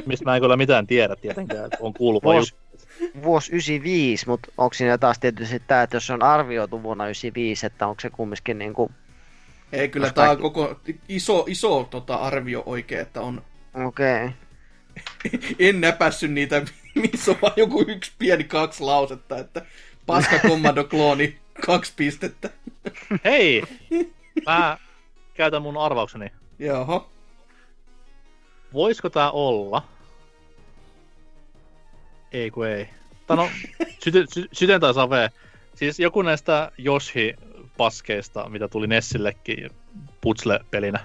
mistä 0.07 0.25
mä 0.25 0.35
en 0.37 0.43
kyllä 0.43 0.57
mitään 0.57 0.87
tiedä 0.87 1.17
tietenkään, 1.17 1.65
että 1.65 1.79
on 1.81 1.95
kuullut 1.95 2.25
vaan 2.25 2.35
Vuosi, 2.35 2.55
just- 2.55 3.23
vuosi 3.23 3.53
95, 3.53 4.27
mutta 4.27 4.53
onko 4.59 4.75
siinä 4.75 4.99
taas 4.99 5.19
tietysti 5.19 5.63
tämä, 5.67 5.83
että 5.83 5.97
jos 5.97 6.07
se 6.07 6.13
on 6.13 6.23
arvioitu 6.23 6.83
vuonna 6.83 7.05
95, 7.05 7.67
että 7.67 7.87
onko 7.87 8.01
se 8.01 8.11
kumminkin 8.11 8.59
niin 8.59 8.75
kuin, 8.75 8.93
Ei 9.73 9.89
kyllä 9.89 10.07
Jos 10.07 10.15
tämä 10.15 10.31
on 10.31 10.39
koko 10.39 10.81
iso, 11.09 11.45
iso 11.49 11.89
tota, 11.91 12.15
arvio 12.15 12.63
oikein, 12.67 13.01
että 13.01 13.21
on 13.21 13.43
okei. 13.87 14.25
Okay. 14.25 14.31
en 15.69 15.81
näpässy 15.81 16.29
niitä, 16.29 16.63
missä 17.13 17.31
on 17.31 17.37
vaan 17.43 17.53
joku 17.57 17.85
yksi 17.89 18.13
pieni 18.19 18.45
kaksi 18.45 18.83
lausetta, 18.83 19.39
että 19.39 19.67
paska 20.07 20.39
kommando 20.39 20.85
klooni, 20.85 21.39
kaksi 21.67 21.93
pistettä. 21.97 22.51
Hei! 23.25 23.63
Mä 24.47 24.79
käytän 25.35 25.63
mun 25.63 25.77
arvaukseni. 25.77 26.33
Jaha. 26.61 27.07
Voisiko 28.73 29.11
tää 29.11 29.31
olla? 29.31 29.83
Ei 32.33 32.51
kun 32.51 32.67
ei. 32.67 32.89
Tai 33.27 33.37
no, 33.37 33.49
syty, 34.05 34.27
sy, 34.35 34.49
syten 34.53 34.81
tai 34.81 34.95
save. 34.95 35.31
Siis 35.75 36.01
joku 36.01 36.23
näistä 36.23 36.73
Yoshi-paskeista, 36.79 38.49
mitä 38.49 38.69
tuli 38.69 38.87
Nessillekin 38.87 39.71
putsle-pelinä. 40.21 41.01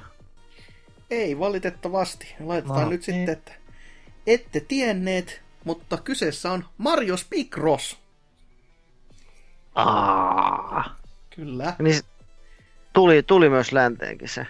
Ei 1.11 1.39
valitettavasti. 1.39 2.35
Laitetaan 2.39 2.81
No, 2.81 2.89
nyt 2.89 3.07
niin. 3.07 3.15
sitten, 3.15 3.33
että 3.33 3.51
ette 4.27 4.59
tienneet, 4.59 5.41
mutta 5.63 5.97
kyseessä 5.97 6.51
on 6.51 6.65
Mario 6.77 7.15
Picross. 7.29 7.97
Aa. 9.75 10.95
Kyllä. 11.35 11.75
Niin 11.79 12.01
tuli, 12.93 13.23
tuli 13.23 13.49
myös 13.49 13.71
länteenkin 13.71 14.29
se. 14.29 14.47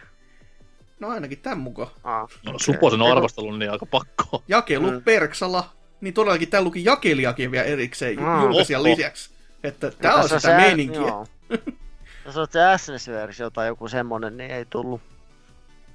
No 0.99 1.09
ainakin 1.09 1.38
tämän 1.39 1.57
mukaan. 1.57 1.89
Aa, 2.03 2.22
No, 2.22 2.27
okei. 2.51 2.59
Suposen 2.59 3.01
on 3.01 3.11
arvostellut, 3.11 3.59
niin 3.59 3.72
aika 3.72 3.85
pakko. 3.85 4.43
Jakelu 4.47 4.91
Mm. 4.91 5.01
Perksala. 5.03 5.69
Niin 6.01 6.13
todellakin 6.13 6.49
tää 6.49 6.61
luki 6.61 6.85
jakelijakin 6.85 7.51
vielä 7.51 7.65
erikseen 7.65 8.19
Mm. 8.19 8.41
julkaisijan 8.41 8.81
Oho. 8.81 8.89
lisäksi. 8.89 9.30
Että 9.63 9.91
tää 9.91 10.15
on 10.15 10.22
Tässä 10.22 10.39
sitä 10.39 10.51
se- 10.51 10.57
meininkiä. 10.63 11.01
joo. 11.01 11.26
Jos 12.26 12.38
olet 12.38 12.51
se 12.51 12.59
SNES-versio 12.77 13.49
tai 13.49 13.67
joku 13.67 13.88
semmonen, 13.88 14.38
niin 14.38 14.51
ei 14.51 14.65
tullut, 14.65 15.01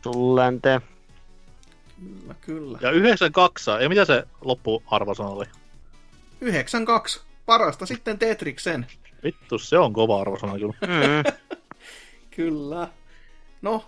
tullut 0.02 0.35
länteen. 0.35 0.81
Kyllä, 2.01 2.35
kyllä. 2.40 2.78
Ja 2.81 2.90
92, 2.90 3.70
ja 3.82 3.89
mitä 3.89 4.05
se 4.05 4.24
loppuarvosana 4.40 5.28
oli? 5.28 5.44
92. 6.40 7.20
Parasta 7.47 7.86
sitten 7.86 8.18
Tetriksen. 8.18 8.86
Vittu, 9.24 9.59
se 9.59 9.78
on 9.78 9.93
kova 9.93 10.20
arvosana 10.20 10.59
kyllä. 10.59 10.74
Mm. 10.82 11.32
Kyllä. 12.36 12.89
No, 13.62 13.85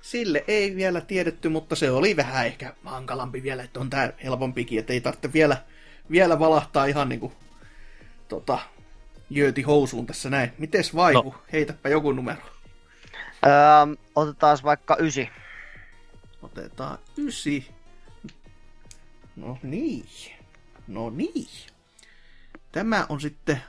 sille 0.00 0.44
ei 0.48 0.76
vielä 0.76 1.00
tiedetty, 1.00 1.48
mutta 1.48 1.76
se 1.76 1.90
oli 1.90 2.16
vähän 2.16 2.46
ehkä 2.46 2.74
hankalampi 2.84 3.42
vielä, 3.42 3.62
että 3.62 3.80
on 3.80 3.90
tää 3.90 4.12
helpompikin, 4.24 4.78
että 4.78 4.92
ei 4.92 5.00
tarvitse 5.00 5.32
vielä, 5.32 5.56
vielä 6.10 6.38
valahtaa 6.38 6.84
ihan 6.84 7.08
niinku 7.08 7.32
tota, 8.28 8.58
jööti 9.30 9.62
housuun 9.62 10.06
tässä 10.06 10.30
näin. 10.30 10.52
Mites 10.58 10.94
vaihu? 10.94 11.30
No. 11.30 11.42
Heitäpä 11.52 11.88
joku 11.88 12.12
numero. 12.12 12.42
Öö, 13.46 13.96
otetaan 14.16 14.58
vaikka 14.62 14.96
ysi. 15.00 15.28
Otetaan 16.42 16.98
ysi. 17.18 17.70
No 19.36 19.58
niin. 19.62 20.06
No 20.88 21.10
niin. 21.10 21.48
Tämä 22.72 23.06
on 23.08 23.20
sitten, 23.20 23.62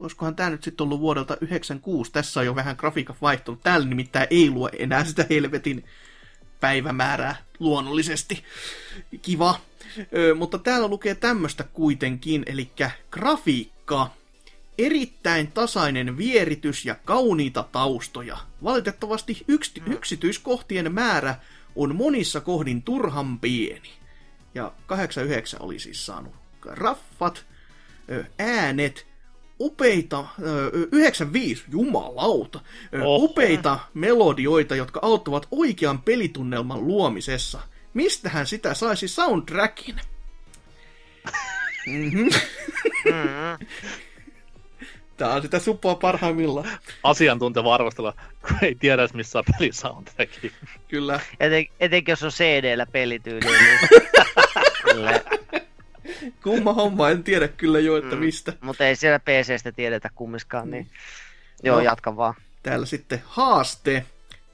olisikohan 0.00 0.36
tämä 0.36 0.50
nyt 0.50 0.62
sitten 0.62 0.84
ollut 0.84 1.00
vuodelta 1.00 1.36
96. 1.40 2.12
Tässä 2.12 2.40
on 2.40 2.46
jo 2.46 2.54
vähän 2.54 2.76
grafiikat 2.78 3.16
vaihtunut. 3.22 3.60
Täällä 3.62 3.86
nimittäin 3.86 4.26
ei 4.30 4.50
lue 4.50 4.70
enää 4.78 5.04
sitä 5.04 5.26
helvetin 5.30 5.84
päivämäärää 6.60 7.36
luonnollisesti. 7.58 8.44
Kiva. 9.22 9.60
Ö, 10.16 10.34
mutta 10.34 10.58
täällä 10.58 10.88
lukee 10.88 11.14
tämmöstä 11.14 11.64
kuitenkin, 11.64 12.42
eli 12.46 12.70
grafiikka. 13.10 14.10
Erittäin 14.78 15.52
tasainen 15.52 16.18
vieritys 16.18 16.84
ja 16.84 16.94
kauniita 16.94 17.68
taustoja. 17.72 18.38
Valitettavasti 18.64 19.44
yks- 19.48 19.82
yksityiskohtien 19.86 20.94
määrä 20.94 21.34
on 21.76 21.96
monissa 21.96 22.40
kohdin 22.40 22.82
turhan 22.82 23.40
pieni. 23.40 23.90
Ja 24.54 24.72
89 24.86 25.62
oli 25.62 25.78
siis 25.78 26.06
saanut 26.06 26.34
raffat, 26.64 27.44
äänet, 28.38 29.06
upeita, 29.60 30.24
ö, 30.42 30.70
95, 30.92 31.64
jumalauta, 31.70 32.60
Oh. 33.04 33.22
upeita 33.22 33.78
melodioita, 33.94 34.76
jotka 34.76 35.00
auttavat 35.02 35.46
oikean 35.50 36.02
pelitunnelman 36.02 36.86
luomisessa. 36.86 37.60
Mistähän 37.94 38.46
sitä 38.46 38.74
saisi 38.74 39.08
soundtrackin? 39.08 39.96
Mm-hmm. 41.86 42.28
Mm. 43.04 43.66
Tää 45.16 45.32
on 45.34 45.42
sitä 45.42 45.58
suppoa 45.58 45.94
parhaimmillaan. 45.94 46.68
Asiantunteva 47.02 47.74
arvostella, 47.74 48.12
kun 48.48 48.56
ei 48.62 48.74
tiedä 48.74 49.02
edes 49.02 49.14
missä 49.14 49.38
on 49.38 49.44
pelisoundtracki. 49.58 50.52
Kyllä. 50.88 51.20
Eten, 51.40 51.66
etenkin 51.80 52.12
jos 52.12 52.22
on 52.22 52.30
CD-llä 52.30 52.86
pelityyli, 52.86 53.46
niin 53.46 53.78
kyllä. 54.84 55.20
Kumma 56.42 56.72
homma, 56.72 57.10
en 57.10 57.24
tiedä 57.24 57.48
kyllä 57.48 57.80
jo, 57.80 57.96
että 57.96 58.14
Mm. 58.16 58.20
mistä. 58.20 58.52
Mutta 58.60 58.86
ei 58.86 58.96
siellä 58.96 59.18
PCstä 59.18 59.72
tiedetä 59.72 60.10
kummiskaan, 60.14 60.70
niin 60.70 60.90
joo, 61.62 61.76
No. 61.76 61.82
jatka 61.84 62.16
vaan. 62.16 62.34
Täällä 62.62 62.86
sitten 62.86 63.22
haaste 63.24 64.06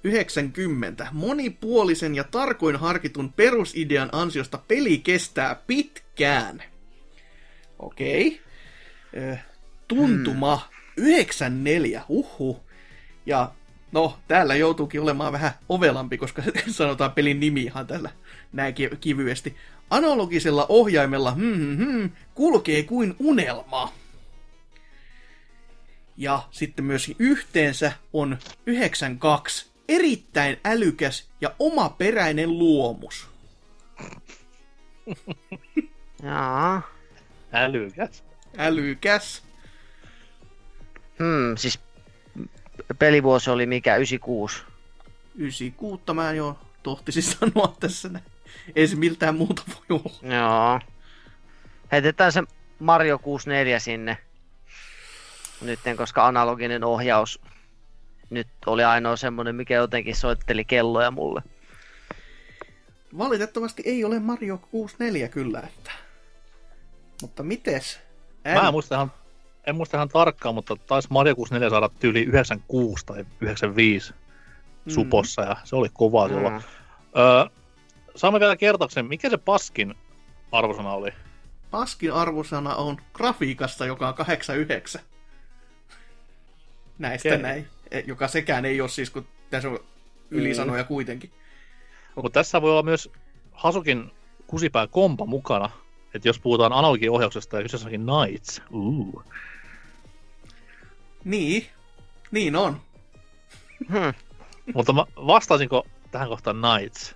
90. 0.05 1.07
Monipuolisen 1.13 2.15
ja 2.15 2.25
tarkoin 2.25 2.77
harkitun 2.77 3.33
perusidean 3.33 4.09
ansiosta 4.13 4.59
peli 4.69 4.99
kestää 4.99 5.55
pitkään. 5.67 6.63
Okei. 7.79 8.41
Ö, 9.17 9.37
Tuntuma 9.89 10.69
94. 10.97 12.03
Uhu. 12.09 12.63
Ja 13.27 13.51
no, 13.93 14.19
täällä 14.29 14.55
joutuukin 14.57 15.01
olemaan 15.01 15.33
vähän 15.33 15.53
ovelampi, 15.69 16.19
koska 16.19 16.43
sanotaan 16.71 17.13
pelin 17.13 17.41
nimi 17.41 17.63
ihan 17.63 17.87
tällä 17.87 18.11
näin 18.53 18.75
ki- 18.75 18.91
kivyesti. 19.01 19.57
Analogisella 19.93 20.67
ohjaimella 20.69 21.31
hmm, 21.31 21.55
hmm, 21.55 21.77
hmm, 21.77 22.11
kulkee 22.35 22.83
kuin 22.83 23.17
unelma. 23.19 23.93
Ja 26.17 26.43
sitten 26.51 26.85
myös 26.85 27.11
yhteensä 27.19 27.93
on 28.13 28.39
92. 28.67 29.71
Erittäin 29.89 30.57
älykäs 30.65 31.29
ja 31.41 31.55
omaperäinen 31.59 32.59
luomus. 32.59 33.29
Jaa. 36.23 36.83
Älykäs. 37.53 38.25
Älykäs. 38.59 39.43
Hmm, 41.19 41.57
siis 41.57 41.81
pelivuosi 42.99 43.51
oli 43.51 43.67
mikä, 43.67 43.97
96. 43.97 44.63
96 45.35 46.03
mä 46.15 46.31
en 46.31 46.37
jo 46.37 46.59
tohtisin 46.83 47.23
sanoa 47.39 47.77
tässä 47.81 48.09
näin. 48.09 48.32
Ei 48.77 48.89
se 48.89 48.97
miltään 48.97 49.35
muuta 49.37 49.63
voi 49.69 49.99
olla. 50.05 50.35
Joo. 50.37 50.81
Heitetään 51.93 52.33
se 52.33 52.43
Mario 52.79 53.19
64 53.19 53.79
sinne. 53.79 54.19
Nytten, 55.61 55.97
koska 55.97 56.27
analoginen 56.27 56.85
ohjaus 56.85 57.41
nyt 58.31 58.49
oli 58.67 58.85
ainoa 58.85 59.17
semmonen, 59.17 59.55
mikä 59.55 59.75
jotenkin 59.75 60.17
soitteli 60.17 60.65
kelloja 60.65 61.11
mulle. 61.11 61.43
Valitettavasti 63.19 63.83
ei 63.87 64.05
ole 64.05 64.19
Mario 64.19 64.59
64 64.59 65.29
kyllä, 65.29 65.61
että... 65.61 65.91
Mutta 67.23 67.43
mites? 67.43 68.01
Mä 68.45 68.67
en 68.67 68.73
muista 68.73 68.95
ihan, 68.95 69.13
en 69.67 69.77
muista 69.77 69.97
ihan 69.97 70.09
tarkkaan, 70.09 70.55
mutta 70.55 70.77
taisi 70.77 71.09
Mario 71.11 71.35
64 71.37 71.71
saada 71.71 71.89
tyyli 72.01 72.23
96 72.23 73.07
tai 73.07 73.25
95 73.41 74.15
Mm. 74.85 74.91
supossa, 74.93 75.43
ja 75.43 75.57
se 75.65 75.77
oli 75.77 75.89
kovaa 75.93 76.29
silloin. 76.29 76.53
Mm. 76.55 76.61
Öö, 77.17 77.45
saamme 78.17 78.41
vielä 78.41 78.57
kertauksen, 78.57 79.07
mikä 79.07 79.31
se 79.31 79.37
paskin 79.37 79.95
arvosana 80.53 80.93
oli? 80.93 81.11
Paskin 81.71 82.13
arvosana 82.13 82.75
on 82.75 82.97
grafiikassa, 83.13 83.87
joka 83.87 84.09
on 84.09 84.15
89. 84.15 85.01
Näistä 86.99 87.29
Okei. 87.29 87.43
näin. 87.43 87.69
E- 87.91 88.03
Joka 88.07 88.29
sekään 88.29 88.65
ei 88.65 88.81
ole 88.81 88.89
siis, 88.89 89.11
kun 89.11 89.27
tässä 89.51 89.69
on 89.69 89.79
ylisanoja 90.31 90.85
kuitenkin. 90.85 91.33
Mutta 92.15 92.31
tässä 92.31 92.63
voi 92.63 92.71
olla 92.71 92.83
myös 92.83 93.11
Hasukin 93.53 94.11
kusipää 94.47 94.87
kompa 94.87 95.27
mukana. 95.27 95.71
Että 96.15 96.29
jos 96.29 96.39
puhutaan 96.41 96.73
analogiohjauksesta 96.73 97.57
ja 97.57 97.63
kyseessä 97.63 97.87
onkin 97.87 98.07
Knights. 98.07 98.63
Uh. 98.71 99.25
Niin, 101.25 101.67
niin 102.31 102.57
on. 102.57 102.81
Hmm. 103.89 104.15
Mutta 104.75 104.93
mä 104.93 105.05
vastaisinko 105.17 105.87
tähän 106.11 106.29
kohtaan 106.29 106.57
Knights? 106.57 107.15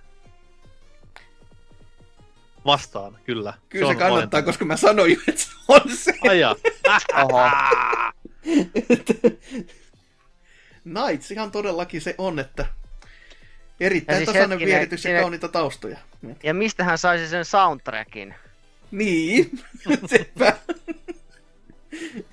Vastaan, 2.67 3.17
kyllä. 3.23 3.53
Kyllä 3.69 3.85
se, 3.85 3.89
on 3.89 3.97
kannattaa, 3.97 4.17
valinta. 4.17 4.43
koska 4.43 4.65
mä 4.65 4.77
sanoin 4.77 5.13
jo, 5.13 5.19
että 5.27 5.41
se 5.41 5.49
on 5.67 5.81
se. 5.97 6.13
Oho. 7.23 7.41
Knights 10.83 11.31
ihan 11.31 11.51
todellakin 11.51 12.01
se 12.01 12.15
on, 12.17 12.39
että 12.39 12.65
erittäin 13.79 14.15
Ja 14.15 14.17
siis 14.19 14.25
tasainen 14.27 14.49
hetkinen, 14.49 14.75
vieritys 14.75 15.05
ja 15.05 15.21
kauniita 15.21 15.47
taustoja. 15.47 15.97
Ja 16.43 16.53
mistä 16.53 16.83
hän 16.83 16.97
saisi 16.97 17.27
sen 17.27 17.45
soundtrackin? 17.45 18.35
Niin, 18.91 19.59
sepä. 20.05 20.57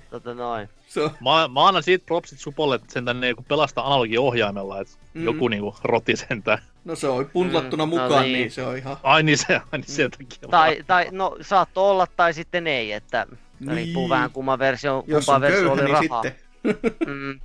Tota 0.09 0.33
noin. 0.33 0.69
Se 0.87 1.01
on, 1.01 1.11
Mä, 1.21 1.47
mä 1.47 1.67
annan 1.67 1.83
siitä 1.83 2.05
propsit 2.05 2.39
Supolle, 2.39 2.75
että 2.75 2.93
sen 2.93 3.05
tänne 3.05 3.27
joku 3.27 3.43
pelastaa 3.43 3.87
analogiohjaimella, 3.87 4.81
että 4.81 4.93
mm. 5.13 5.23
joku 5.23 5.47
niinku 5.47 5.75
roti 5.83 6.15
sentään. 6.15 6.59
No 6.85 6.95
se 6.95 7.07
on 7.07 7.29
punlattuna 7.33 7.85
Mm, 7.85 7.91
no 7.91 8.03
mukaan, 8.03 8.23
niin. 8.23 8.33
niin. 8.33 8.51
se 8.51 8.63
on 8.63 8.77
ihan... 8.77 8.97
Ai 9.03 9.23
niin 9.23 9.37
se, 9.37 9.53
ai 9.71 9.79
niin 9.79 9.83
sen 9.91 10.11
takia. 10.11 10.49
Tai, 10.51 10.83
tai 10.87 11.07
no 11.11 11.37
saattoi 11.41 11.89
olla 11.91 12.07
tai 12.07 12.33
sitten 12.33 12.67
ei, 12.67 12.91
että 12.91 13.27
Niin. 13.59 13.71
riippuu 13.71 14.09
vähän 14.09 14.31
kumman 14.31 14.59
versio, 14.59 15.03
Jos 15.07 15.25
kumpaan 15.25 15.35
on 15.35 15.41
versio 15.41 15.59
köyhä, 15.59 15.73
oli 15.73 15.81
niin 15.83 16.09
rahaa. 16.09 16.23
sitten. 16.23 16.45
Mm, 17.07 17.39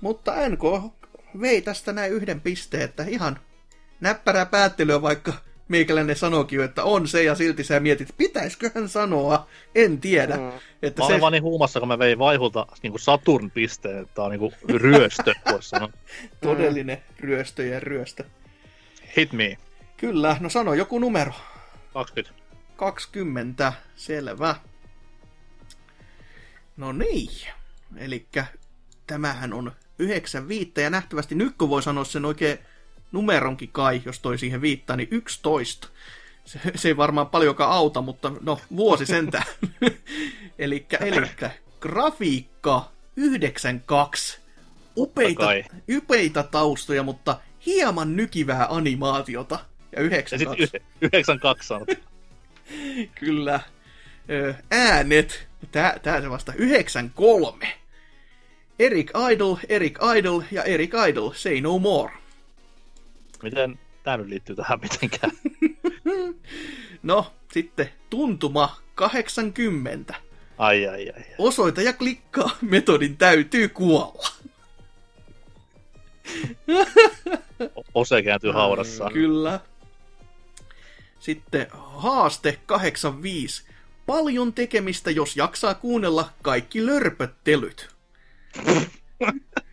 Mutta 0.00 0.32
NK 0.48 0.62
vei 1.40 1.62
tästä 1.62 1.92
näin 1.92 2.12
yhden 2.12 2.40
pisteen, 2.40 2.82
että 2.82 3.04
ihan 3.08 3.38
näppärää 4.00 4.46
päättelyä, 4.46 5.02
vaikka 5.02 5.32
meikäläinen 5.72 6.16
sanoikin 6.16 6.56
jo, 6.56 6.64
että 6.64 6.84
on 6.84 7.08
se, 7.08 7.22
ja 7.22 7.34
silti 7.34 7.64
sä 7.64 7.80
mietit, 7.80 8.14
pitäisiköhän 8.16 8.88
sanoa, 8.88 9.46
en 9.74 10.00
tiedä. 10.00 10.36
Mm. 10.36 10.50
Että 10.82 11.02
Mä 11.02 11.08
se, 11.08 11.20
vaan 11.20 11.32
niin 11.32 11.42
huumassa, 11.42 11.80
kun 11.80 11.88
mä 11.88 11.98
vein 11.98 12.18
vaihulta 12.18 12.66
niinku 12.82 12.98
Saturn-pisteen, 12.98 13.98
että 13.98 14.14
tää 14.14 14.24
on 14.24 14.30
niinku 14.30 14.52
ryöstö, 14.68 15.34
voisi 15.52 15.68
sanoa. 15.68 15.88
todellinen 16.40 17.02
ryöstö 17.20 17.64
ja 17.64 17.80
ryöstö. 17.80 18.24
Hit 19.16 19.32
me. 19.32 19.58
Kyllä, 19.96 20.36
no 20.40 20.48
sano 20.48 20.74
joku 20.74 20.98
numero. 20.98 21.32
20. 21.92 22.42
20, 22.76 23.72
selvä. 23.96 24.54
No 26.76 26.92
niin, 26.92 27.48
eli 27.96 28.26
tämähän 29.06 29.52
on 29.52 29.72
95 29.98 30.72
ja 30.76 30.90
nähtävästi 30.90 31.34
nyt 31.34 31.54
kun 31.58 31.68
voi 31.68 31.82
sanoa 31.82 32.04
sen 32.04 32.24
oikein 32.24 32.58
numeronkin 33.12 33.68
kai, 33.72 34.02
jos 34.04 34.20
toi 34.20 34.38
siihen 34.38 34.60
viittaa, 34.60 34.96
niin 34.96 35.08
11. 35.10 35.88
Se, 36.44 36.60
se 36.74 36.88
ei 36.88 36.96
varmaan 36.96 37.26
paljonkaan 37.26 37.72
auta, 37.72 38.02
mutta 38.02 38.32
no 38.40 38.60
vuosi 38.76 39.06
sentään. 39.06 39.44
elikkä, 40.58 40.96
elikkä 40.96 41.50
grafiikka 41.80 42.92
92. 43.16 44.40
Upeita, 44.96 45.46
upeita 45.96 46.42
taustoja, 46.42 47.02
mutta 47.02 47.38
hieman 47.66 48.16
nykivää 48.16 48.66
animaatiota. 48.70 49.58
Ja 49.92 50.00
Ja 50.00 50.06
92. 50.06 50.62
sitten 50.62 50.80
92 51.00 51.68
sanot. 51.68 51.88
Kyllä. 53.20 53.60
Äänet. 54.70 55.48
Tää, 55.72 55.98
tää 56.02 56.20
se 56.20 56.30
vasta 56.30 56.52
93. 56.56 57.72
Eric 58.78 59.10
Idle, 59.32 59.58
Eric 59.68 59.98
Idle 60.16 60.44
ja 60.50 60.64
Eric 60.64 60.92
Idle, 61.08 61.34
say 61.34 61.60
no 61.60 61.78
more. 61.78 62.12
Miten 63.42 63.78
tää 64.02 64.16
nyt 64.16 64.28
liittyy 64.28 64.56
tähän 64.56 64.80
mitenkään? 64.80 65.32
No, 67.02 67.32
sitten 67.52 67.88
tuntuma 68.10 68.76
80. 68.94 70.14
Ai 70.58 70.86
ai 70.86 71.10
ai. 71.10 71.24
Osoita 71.38 71.82
ja 71.82 71.92
klikkaa, 71.92 72.50
metodin 72.60 73.16
täytyy 73.16 73.68
kuolla. 73.68 74.28
Ose 77.94 78.22
kääntyy 78.22 78.52
haudassaan. 78.52 79.12
Kyllä. 79.12 79.60
Sitten 81.20 81.66
haaste 81.72 82.58
85. 82.66 83.62
Paljon 84.06 84.52
tekemistä, 84.52 85.10
jos 85.10 85.36
jaksaa 85.36 85.74
kuunnella 85.74 86.28
kaikki 86.42 86.86
lörpöttelyt. 86.86 87.88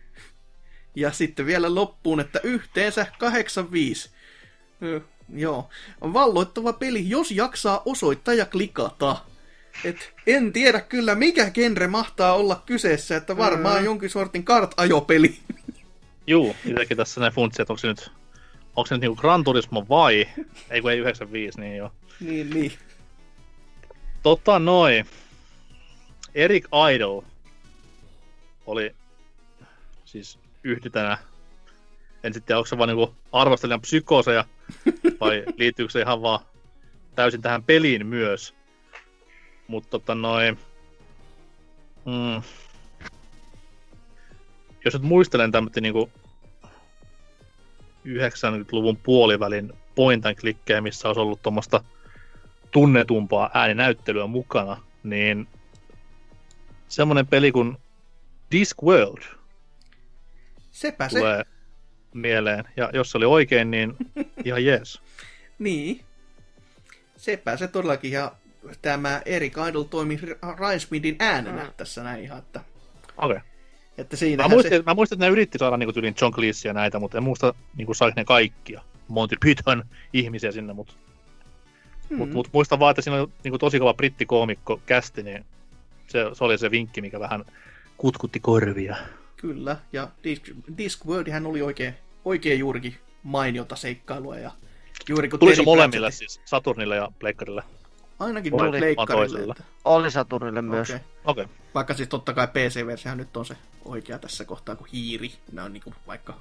ja 1.00 1.12
sitten 1.12 1.46
vielä 1.46 1.74
loppuun, 1.74 2.20
että 2.20 2.40
yhteensä 2.42 3.06
85. 3.18 4.10
Ö, 4.82 5.00
joo. 5.34 5.68
Valloittava 6.00 6.72
peli, 6.72 7.08
jos 7.10 7.30
jaksaa 7.30 7.82
osoittaa 7.84 8.34
ja 8.34 8.46
klikata. 8.46 9.16
Et 9.84 10.12
en 10.26 10.52
tiedä 10.52 10.80
kyllä, 10.80 11.14
mikä 11.14 11.50
genre 11.50 11.86
mahtaa 11.86 12.34
olla 12.34 12.62
kyseessä, 12.66 13.16
että 13.16 13.36
varmaan 13.36 13.78
Mm. 13.78 13.84
jonkin 13.84 14.10
sortin 14.10 14.44
kart-ajopeli. 14.44 15.38
Juu, 16.26 16.56
itsekin 16.64 16.96
tässä 16.96 17.20
näin 17.20 17.32
funtsi, 17.32 17.62
että 17.62 17.72
onko 17.72 17.78
se 17.78 17.86
nyt, 17.88 18.10
onko 18.76 18.86
se 18.86 18.94
nyt 18.94 19.00
niinku 19.00 19.20
Gran 19.20 19.44
Turismo 19.44 19.86
vai? 19.88 20.28
Ei 20.70 20.80
kun 20.80 20.90
ei 20.92 20.98
95, 20.98 21.60
niin 21.60 21.76
joo. 21.76 21.92
niin, 22.20 22.50
niin. 22.50 22.72
Tota 24.22 24.58
noin. 24.58 25.06
Eric 26.34 26.64
Idle 26.94 27.22
oli 28.66 28.94
siis 30.04 30.38
yhdytänä. 30.64 31.18
En 32.22 32.34
sitten 32.34 32.46
tiedä, 32.46 32.58
onko 32.58 32.66
se 32.66 32.78
vaan 32.78 32.88
niinku 32.88 33.14
arvostelijan 33.32 33.80
psykooseja 33.80 34.44
vai 35.20 35.44
liittyykö 35.58 35.92
se 35.92 36.00
ihan 36.00 36.22
vaan 36.22 36.40
täysin 37.14 37.42
tähän 37.42 37.62
peliin 37.62 38.06
myös. 38.06 38.54
Mutta 39.68 39.90
tota 39.90 40.14
noin. 40.14 40.58
Mm, 42.04 42.42
jos 44.84 44.94
nyt 44.94 45.02
muistelen 45.02 45.52
tämmöitä 45.52 45.80
niinku 45.80 46.10
90-luvun 48.06 48.96
puolivälin 48.96 49.72
point 49.94 50.26
and 50.26 50.34
clickkejä, 50.34 50.80
missä 50.80 51.08
olisi 51.08 51.20
ollut 51.20 51.42
tuommoista 51.42 51.84
tunnetumpaa 52.70 53.50
ääninäyttelyä 53.54 54.26
mukana, 54.26 54.82
niin 55.02 55.48
semmoinen 56.88 57.26
peli 57.26 57.52
kuin 57.52 57.76
Discworld 58.52 59.39
Sepä 60.70 61.08
se. 61.08 61.18
tulee 61.18 61.44
mieleen. 62.14 62.64
Ja 62.76 62.90
jos 62.92 63.10
se 63.10 63.18
oli 63.18 63.24
oikein, 63.26 63.70
niin 63.70 63.96
ihan 64.44 64.64
jees. 64.64 65.00
Niin. 65.58 66.00
Sepä 67.16 67.56
se 67.56 67.68
todellakin. 67.68 68.12
Ja 68.12 68.32
tämä 68.82 69.22
Erik 69.26 69.54
Idle 69.68 69.84
toimi 69.84 70.18
Rainsmidin 70.56 71.16
äänenä 71.18 71.64
Mm. 71.64 71.70
tässä 71.76 72.02
näin 72.02 72.22
ihan, 72.24 72.38
että, 72.38 72.60
Okei. 73.16 73.36
Okay. 73.36 73.40
että 73.98 74.16
Mä, 74.36 74.48
muistin, 74.48 74.70
se... 74.70 74.76
että- 74.76 74.90
mä 74.90 74.94
muistin, 74.94 75.16
että 75.16 75.26
ne 75.26 75.32
yritti 75.32 75.58
saada 75.58 75.76
niinku 75.76 75.92
tyylin 75.92 76.14
John 76.20 76.34
Cleese 76.34 76.68
ja 76.68 76.72
näitä, 76.72 76.98
mutta 76.98 77.18
en 77.18 77.24
muista 77.24 77.54
niinku 77.76 77.94
saiko 77.94 78.14
ne 78.16 78.24
kaikkia. 78.24 78.82
Monty 79.08 79.36
Python 79.40 79.84
ihmisiä 80.12 80.52
sinne, 80.52 80.72
mutta 80.72 80.94
Mm, 82.10 82.16
mut, 82.16 82.30
mut 82.32 82.48
muistan 82.52 82.78
vaan, 82.78 82.90
että 82.90 83.02
siinä 83.02 83.20
oli 83.20 83.28
niinku 83.44 83.58
tosi 83.58 83.78
kova 83.78 83.94
brittikoomikko 83.94 84.80
kästi, 84.86 85.22
niin 85.22 85.44
se, 86.06 86.18
se, 86.32 86.44
oli 86.44 86.58
se 86.58 86.70
vinkki, 86.70 87.00
mikä 87.00 87.20
vähän 87.20 87.44
kutkutti 87.96 88.40
korvia. 88.40 88.96
Kyllä. 89.40 89.76
Ja 89.92 90.08
Disc, 90.24 90.42
Discworldihän 90.78 91.46
oli 91.46 91.62
oikein, 91.62 91.94
oikein 92.24 92.58
juurikin 92.58 92.94
mainiota 93.22 93.76
seikkailua. 93.76 94.38
Ja 94.38 94.50
juuri 95.08 95.28
kun 95.28 95.38
Tuli 95.38 95.56
se 95.56 95.62
molemmille 95.62 96.08
Pratchett- 96.08 96.12
siis, 96.12 96.40
Saturnille 96.44 96.96
ja 96.96 97.08
Pleikkarille. 97.18 97.62
Ainakin 98.18 98.50
Tuli. 98.52 98.60
tuli 98.62 98.70
Vaan 98.72 98.80
leikkarille. 98.80 99.26
toisella. 99.28 99.54
Että, 99.58 99.64
Oli 99.84 100.10
Saturnille 100.10 100.62
myös. 100.62 100.90
okay. 100.90 101.00
Okei. 101.24 101.44
Okay. 101.44 101.56
Vaikka 101.74 101.94
siis 101.94 102.08
totta 102.08 102.32
kai 102.34 102.46
PC-versiohan 102.46 103.18
nyt 103.18 103.36
on 103.36 103.46
se 103.46 103.56
oikea 103.84 104.18
tässä 104.18 104.44
kohtaa 104.44 104.76
kuin 104.76 104.88
hiiri. 104.92 105.32
Nämä 105.52 105.64
on 105.64 105.72
niinku 105.72 105.94
vaikka... 106.06 106.34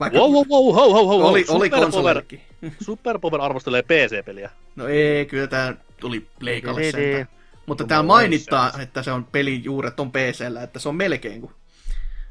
vaikka 0.00 0.18
Wow, 0.18 0.32
wow, 0.32 0.46
wow, 0.48 0.74
ho, 0.74 0.92
ho, 0.92 1.06
ho, 1.06 1.18
ho. 1.18 1.28
oli, 1.28 1.44
oli 1.48 1.70
konsolillekin. 1.70 2.40
Superpower 2.84 3.40
arvostelee 3.40 3.82
PC-peliä. 3.82 4.50
No 4.76 4.88
ei, 4.88 5.26
kyllä 5.26 5.46
tää 5.46 5.74
tuli 6.00 6.26
Pleikalle 6.38 6.80
di- 6.80 6.86
di. 6.86 6.92
sentään. 6.92 7.28
Mutta 7.66 7.96
ei 7.96 8.02
mainittaa, 8.02 8.72
että 8.82 9.02
se 9.02 9.12
on 9.12 9.24
pelin 9.24 9.64
juuret 9.64 10.00
on 10.00 10.12
PCllä, 10.12 10.62
että 10.62 10.78
se 10.78 10.88
on 10.88 10.94
melkein 10.96 11.40
kuin... 11.40 11.52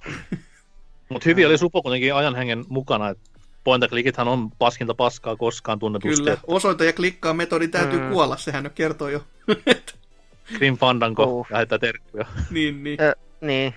Mutta 1.09 1.29
hyvin 1.29 1.47
oli 1.47 1.57
Supo 1.57 1.81
kuitenkin 1.81 2.15
ajan 2.15 2.35
hengen 2.35 2.65
mukana, 2.69 3.09
että 3.09 3.29
point 3.63 3.83
and 3.83 3.89
clickithän 3.89 4.27
on 4.27 4.51
paskinta 4.51 4.93
paskaa 4.93 5.35
koskaan 5.35 5.79
tunnetusti. 5.79 6.23
Kyllä, 6.23 6.37
osoita 6.47 6.83
ja 6.83 6.93
klikkaa 6.93 7.33
metodin 7.33 7.71
täytyy 7.71 7.99
Mm. 7.99 8.09
kuolla, 8.09 8.37
sehän 8.37 8.63
nyt 8.63 8.73
kertoo 8.73 9.09
jo. 9.09 9.23
Grim 10.57 10.77
Fandango 10.77 11.23
Oh. 11.23 11.47
lähettää 11.49 11.77
terkkuja. 11.79 12.25
niin, 12.51 12.83
niin. 12.83 13.01
Ö, 13.01 13.15
niin. 13.41 13.73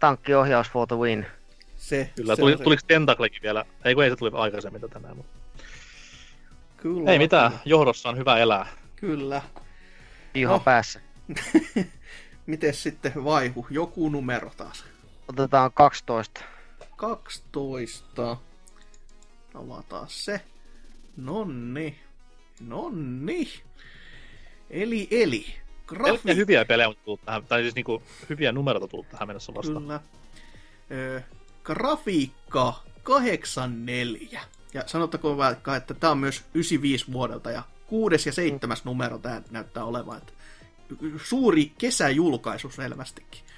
Tankkiohjaus 0.00 0.70
for 0.70 0.86
the 0.88 0.96
win. 0.96 1.26
Se, 1.76 2.10
Kyllä, 2.16 2.36
se 2.36 2.40
tuli, 2.40 2.56
se. 2.56 2.64
tuliko 2.64 2.82
Tentaclekin 2.86 3.42
vielä? 3.42 3.64
Ei 3.84 3.94
kun 3.94 4.04
ei 4.04 4.10
se 4.10 4.16
tuli 4.16 4.30
aikaisemmin 4.34 4.80
tätä 4.80 4.98
näin. 4.98 5.16
Mutta... 5.16 5.32
Kyllä, 6.76 7.10
Ei 7.10 7.18
mitään, 7.18 7.52
johdossa 7.64 8.08
on 8.08 8.16
hyvä 8.16 8.38
elää. 8.38 8.66
Kyllä. 8.96 9.42
Ihan 10.34 10.52
No. 10.54 10.60
päässä. 10.60 11.00
Miten 12.46 12.74
sitten 12.74 13.24
vaihu? 13.24 13.66
Joku 13.70 14.08
numero 14.08 14.50
taas. 14.56 14.84
Otetaan 15.30 15.72
12. 15.72 16.40
12. 16.96 18.36
Avataan 19.54 20.06
se. 20.08 20.40
Nonni. 21.16 22.00
Nonni. 22.60 23.48
Eli, 24.70 25.08
eli. 25.10 25.46
Pelkkiä 26.02 26.34
hyviä 26.34 26.64
pelejä 26.64 26.88
on 26.88 26.94
tullut 27.04 27.24
tähän, 27.24 27.46
tai 27.46 27.62
siis 27.62 27.74
niinku 27.74 28.02
hyviä 28.28 28.52
numeroita 28.52 28.88
tullut 28.88 29.08
tähän 29.08 29.28
mennessä 29.28 29.54
vasta. 29.54 29.80
Kyllä. 29.80 30.00
Ö, 30.90 31.22
grafiikka 31.64 32.82
84. 33.02 34.40
Ja 34.74 34.82
sanottakoon 34.86 35.36
vaikka, 35.36 35.76
että 35.76 35.94
tämä 35.94 36.10
on 36.10 36.18
myös 36.18 36.44
95 36.54 37.12
vuodelta 37.12 37.50
ja 37.50 37.62
kuudes 37.86 38.26
ja 38.26 38.32
seitsemäs 38.32 38.84
numero 38.84 39.18
tämä 39.18 39.42
näyttää 39.50 39.84
olevan. 39.84 40.18
Että 40.18 40.32
suuri 41.24 41.72
kesäjulkaisu 41.78 42.70
selvästikin. 42.70 43.49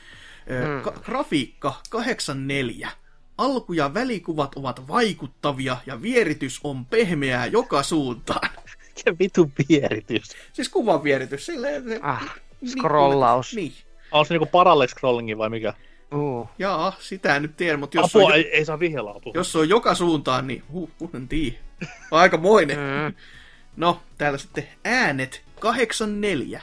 Mm. 0.46 0.82
ka- 0.82 0.92
grafiikka 1.02 1.74
84. 1.90 2.90
Alku- 3.38 3.72
ja 3.72 3.94
välikuvat 3.94 4.52
ovat 4.56 4.88
vaikuttavia 4.88 5.76
ja 5.86 6.02
vieritys 6.02 6.60
on 6.64 6.86
pehmeää 6.86 7.46
joka 7.46 7.82
suuntaan. 7.82 8.50
Mikä 8.96 9.18
vitu 9.18 9.50
vieritys? 9.68 10.28
Siis 10.52 10.68
kuvan 10.68 11.02
vieritys, 11.04 11.46
silleen... 11.46 11.84
se- 11.88 11.98
Ah, 12.02 12.34
niin 12.60 12.70
scrollaus. 12.70 13.54
Niin. 13.54 13.72
On 14.10 14.26
se 14.26 14.34
niinku 14.34 14.46
parallax 14.46 14.90
scrollingi 14.90 15.38
vai 15.38 15.50
mikä? 15.50 15.74
Uh. 16.14 16.48
Jaa, 16.58 16.96
sitä 17.00 17.36
en 17.36 17.42
nyt 17.42 17.56
tiedä, 17.56 17.76
mutta 17.76 17.96
jos 17.98 18.16
Apua, 18.16 18.26
on, 18.28 18.34
ei, 18.34 18.48
ei 18.56 18.64
saa 18.64 18.80
vihjellä 18.80 19.10
apua. 19.10 19.32
jos 19.34 19.52
se 19.52 19.58
on 19.58 19.68
joka 19.68 19.94
suuntaan, 19.94 20.46
niin 20.46 20.62
huh, 20.72 20.90
huh 21.00 21.10
en 21.14 21.28
tiedä. 21.28 21.56
Aika 22.10 22.36
moinen. 22.36 22.76
Mm. 22.78 23.14
No, 23.76 24.02
täällä 24.18 24.38
sitten 24.38 24.68
äänet 24.84 25.42
84. 25.60 26.60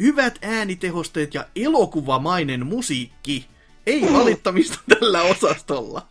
Hyvät 0.00 0.38
äänitehosteet 0.42 1.34
ja 1.34 1.46
elokuvamainen 1.56 2.66
musiikki. 2.66 3.46
Ei 3.86 4.02
valittamista 4.12 4.78
tällä 4.98 5.22
osastolla. 5.22 6.06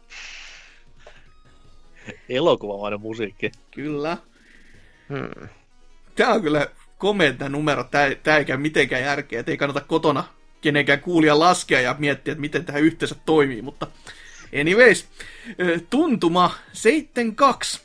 Elokuvamainen 2.30 3.02
musiikki. 3.02 3.52
Kyllä. 3.72 4.18
Hmm. 5.10 5.50
Tää 6.16 6.30
on 6.30 6.42
kyllä 6.42 6.68
komea 6.98 7.34
tää 7.34 7.50
numero. 7.50 7.84
Tää 8.24 8.38
ei 8.38 8.46
käy 8.46 8.58
mitenkään 8.58 9.04
järkeä. 9.04 9.44
Ei 9.48 9.58
kannata 9.58 9.82
kotona 9.82 10.24
kenenkään 10.62 11.02
kuulia 11.02 11.40
laskea 11.40 11.82
ja 11.82 11.96
miettiä, 12.00 12.32
että 12.32 12.42
miten 12.42 12.66
tähän 12.66 12.82
yhteensä 12.82 13.16
toimii. 13.26 13.62
Mutta 13.62 13.88
anyways. 14.62 15.08
Tuntuma 15.90 16.52
72. 16.74 17.82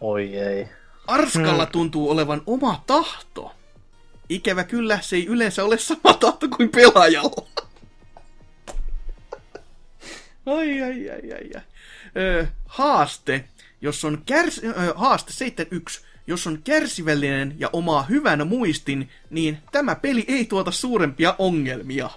Oi 0.00 0.36
ei. 0.36 0.68
Arskalla 1.06 1.66
tuntuu 1.66 2.10
olevan 2.10 2.42
oma 2.46 2.82
tahto. 2.86 3.57
Ikävä 4.28 4.64
kyllä, 4.64 4.98
se 5.00 5.16
ei 5.16 5.26
yleensä 5.26 5.64
ole 5.64 5.78
sama 5.78 6.14
tahto 6.20 6.48
kuin 6.56 6.68
pelaajalla. 6.68 7.48
Ai, 10.46 10.82
ai, 10.82 11.10
ai, 11.10 11.32
ai, 11.32 11.50
ai. 11.56 11.62
Ö, 12.16 12.46
haaste, 12.66 13.44
jos 13.80 14.04
on 14.04 14.22
kärs... 14.26 14.60
Ö, 14.64 14.92
haaste 14.94 15.32
71. 15.32 16.00
Jos 16.26 16.46
on 16.46 16.62
kärsivällinen 16.64 17.54
ja 17.58 17.70
omaa 17.72 18.02
hyvän 18.02 18.46
muistin, 18.46 19.10
niin 19.30 19.58
tämä 19.72 19.94
peli 19.94 20.24
ei 20.28 20.44
tuota 20.44 20.70
suurempia 20.70 21.34
ongelmia. 21.38 22.10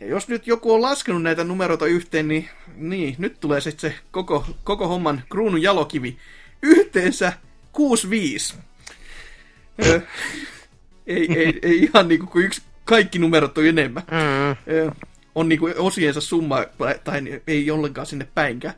Ja 0.00 0.06
jos 0.06 0.28
nyt 0.28 0.46
joku 0.46 0.74
on 0.74 0.82
laskenut 0.82 1.22
näitä 1.22 1.44
numeroita 1.44 1.86
yhteen, 1.86 2.28
niin, 2.28 2.48
niin 2.76 3.14
nyt 3.18 3.40
tulee 3.40 3.60
sitten 3.60 3.90
se 3.90 3.96
koko, 4.10 4.46
koko 4.64 4.88
homman 4.88 5.22
kruunun 5.30 5.62
jalokivi. 5.62 6.18
Yhteensä 6.62 7.32
65. 7.72 8.54
Ei, 11.08 11.38
ei, 11.38 11.58
ei 11.62 11.78
ihan 11.82 12.08
niinku 12.08 12.26
kuin 12.26 12.44
yksi, 12.44 12.62
kaikki 12.84 13.18
numerot 13.18 13.58
on 13.58 13.66
enemmän. 13.66 14.02
Mm. 14.10 14.72
Ö, 14.74 14.90
on 15.34 15.48
niinku 15.48 15.70
osiensa 15.78 16.20
summa, 16.20 16.64
tai 17.04 17.42
ei 17.46 17.70
ollenkaan 17.70 18.06
sinne 18.06 18.28
päinkään. 18.34 18.74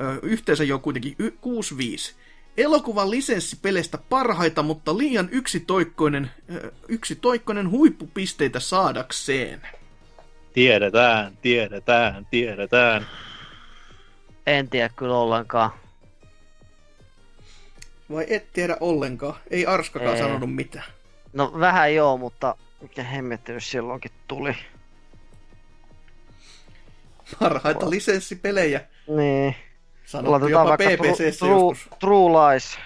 Ö, 0.00 0.18
Yhteensä 0.22 0.64
jo 0.64 0.78
kuitenkin 0.78 1.14
y- 1.18 1.30
65. 1.40 2.14
Elokuvan 2.56 3.10
lisenssipeleistä 3.10 3.98
parhaita, 4.08 4.62
mutta 4.62 4.98
liian 4.98 5.28
yksitoikkoinen, 5.32 6.30
ö, 6.54 6.72
yksitoikkoinen 6.88 7.70
huippupisteitä 7.70 8.60
saadakseen. 8.60 9.60
Tiedetään, 10.52 11.38
tiedetään, 11.42 12.26
tiedetään. 12.30 13.06
En 14.46 14.68
tiedä 14.68 14.88
kyllä 14.88 15.16
ollenkaan. 15.16 15.70
Vai 18.10 18.26
et 18.28 18.52
tiedä 18.52 18.76
ollenkaan? 18.80 19.34
Ei 19.50 19.66
Arskakaan 19.66 20.12
Ei. 20.14 20.18
sanonut 20.18 20.54
mitään. 20.54 20.84
No 21.32 21.52
vähän 21.60 21.94
joo, 21.94 22.16
mutta 22.16 22.56
mikä 22.80 23.02
hemmetti 23.02 23.52
nyt 23.52 23.64
silloinkin 23.64 24.10
tuli. 24.28 24.54
Parhaita 27.40 27.90
lisenssipelejä. 27.90 28.80
Niin. 29.16 29.54
Sanottu 30.04 30.48
jopa 30.48 30.64
vaikka 30.64 30.84
PPCssä 30.84 31.38
True, 31.38 31.50
joskus. 31.50 31.88
True, 31.88 31.98
True 32.00 32.52
Lies. 32.52 32.78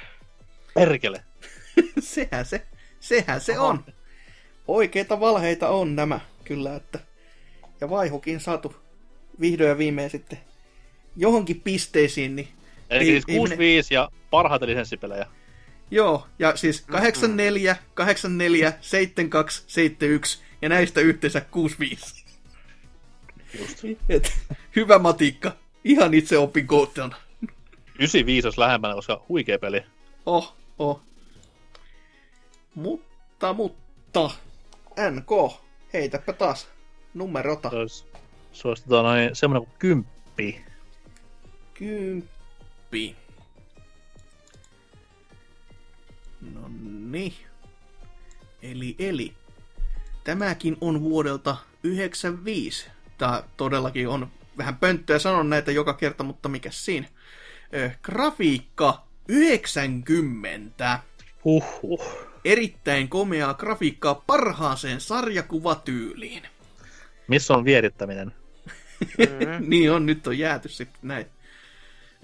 Perkele. 0.74 1.24
sehän 2.00 2.46
se, 2.46 2.66
sehän 3.00 3.40
se 3.40 3.58
on. 3.58 3.84
Oikeita 4.68 5.20
valheita 5.20 5.68
on 5.68 5.96
nämä, 5.96 6.20
kyllä, 6.44 6.76
että... 6.76 6.98
Ja 7.80 7.90
vaihukin 7.90 8.40
saatu 8.40 8.76
vihdoin 9.40 9.68
ja 9.68 9.78
viimein 9.78 10.10
sitten 10.10 10.38
johonkin 11.16 11.60
pisteisiin, 11.60 12.36
niin 12.36 12.48
Eli 12.90 13.04
Ei- 13.04 13.06
siis 13.06 13.24
ei 13.28 13.36
65 13.36 13.94
ja 13.94 14.08
parhaita 14.30 14.66
lisenssipelejä. 14.66 15.26
Joo, 15.92 16.26
ja 16.38 16.56
siis 16.56 16.80
84, 16.80 17.76
84, 17.94 18.72
72, 18.80 19.62
71, 19.66 20.42
ja 20.62 20.68
näistä 20.68 21.00
yhteensä 21.00 21.40
65. 21.40 22.24
Just. 23.60 23.78
Et, 24.08 24.32
hyvä 24.76 24.98
matikka, 24.98 25.52
ihan 25.84 26.14
itse 26.14 26.38
opin 26.38 26.66
koottona. 26.66 27.16
95 27.94 28.46
olisi 28.46 28.60
lähempänä, 28.60 28.94
koska 28.94 29.24
huikea 29.28 29.58
peli. 29.58 29.82
Oh, 30.26 30.56
oh. 30.78 31.02
Mutta, 32.74 33.52
mutta, 33.52 34.30
NK, 35.10 35.52
heitäpä 35.92 36.32
taas 36.32 36.68
numerota. 37.14 37.70
Se 37.70 37.76
olisi, 37.76 38.04
se 38.52 38.68
olisi 38.68 38.82
tota 38.88 39.02
noin, 39.02 39.30
semmoinen 39.36 39.66
kuin 39.68 39.78
kymppi. 39.78 40.64
Kymppi. 41.74 43.21
No 46.54 46.70
niin. 47.10 47.34
Eli, 48.62 48.96
eli. 48.98 49.34
Tämäkin 50.24 50.76
on 50.80 51.00
vuodelta 51.00 51.56
95. 51.82 52.86
Tää 53.18 53.42
todellakin 53.56 54.08
on 54.08 54.30
vähän 54.58 54.76
pönttöä 54.76 55.18
sanon 55.18 55.50
näitä 55.50 55.72
joka 55.72 55.94
kerta, 55.94 56.24
mutta 56.24 56.48
mikä 56.48 56.70
siinä? 56.70 57.08
Ö, 57.74 57.90
grafiikka 58.02 59.06
90. 59.28 60.98
Huhhuh. 61.44 62.02
Erittäin 62.44 63.08
komeaa 63.08 63.54
grafiikkaa 63.54 64.14
parhaaseen 64.14 65.00
sarjakuvatyyliin. 65.00 66.42
Missä 67.28 67.54
on 67.54 67.64
vierittäminen? 67.64 68.32
Mm. 69.00 69.68
niin 69.70 69.92
on, 69.92 70.06
nyt 70.06 70.26
on 70.26 70.38
jääty 70.38 70.68
sitten 70.68 71.00
näin. 71.02 71.26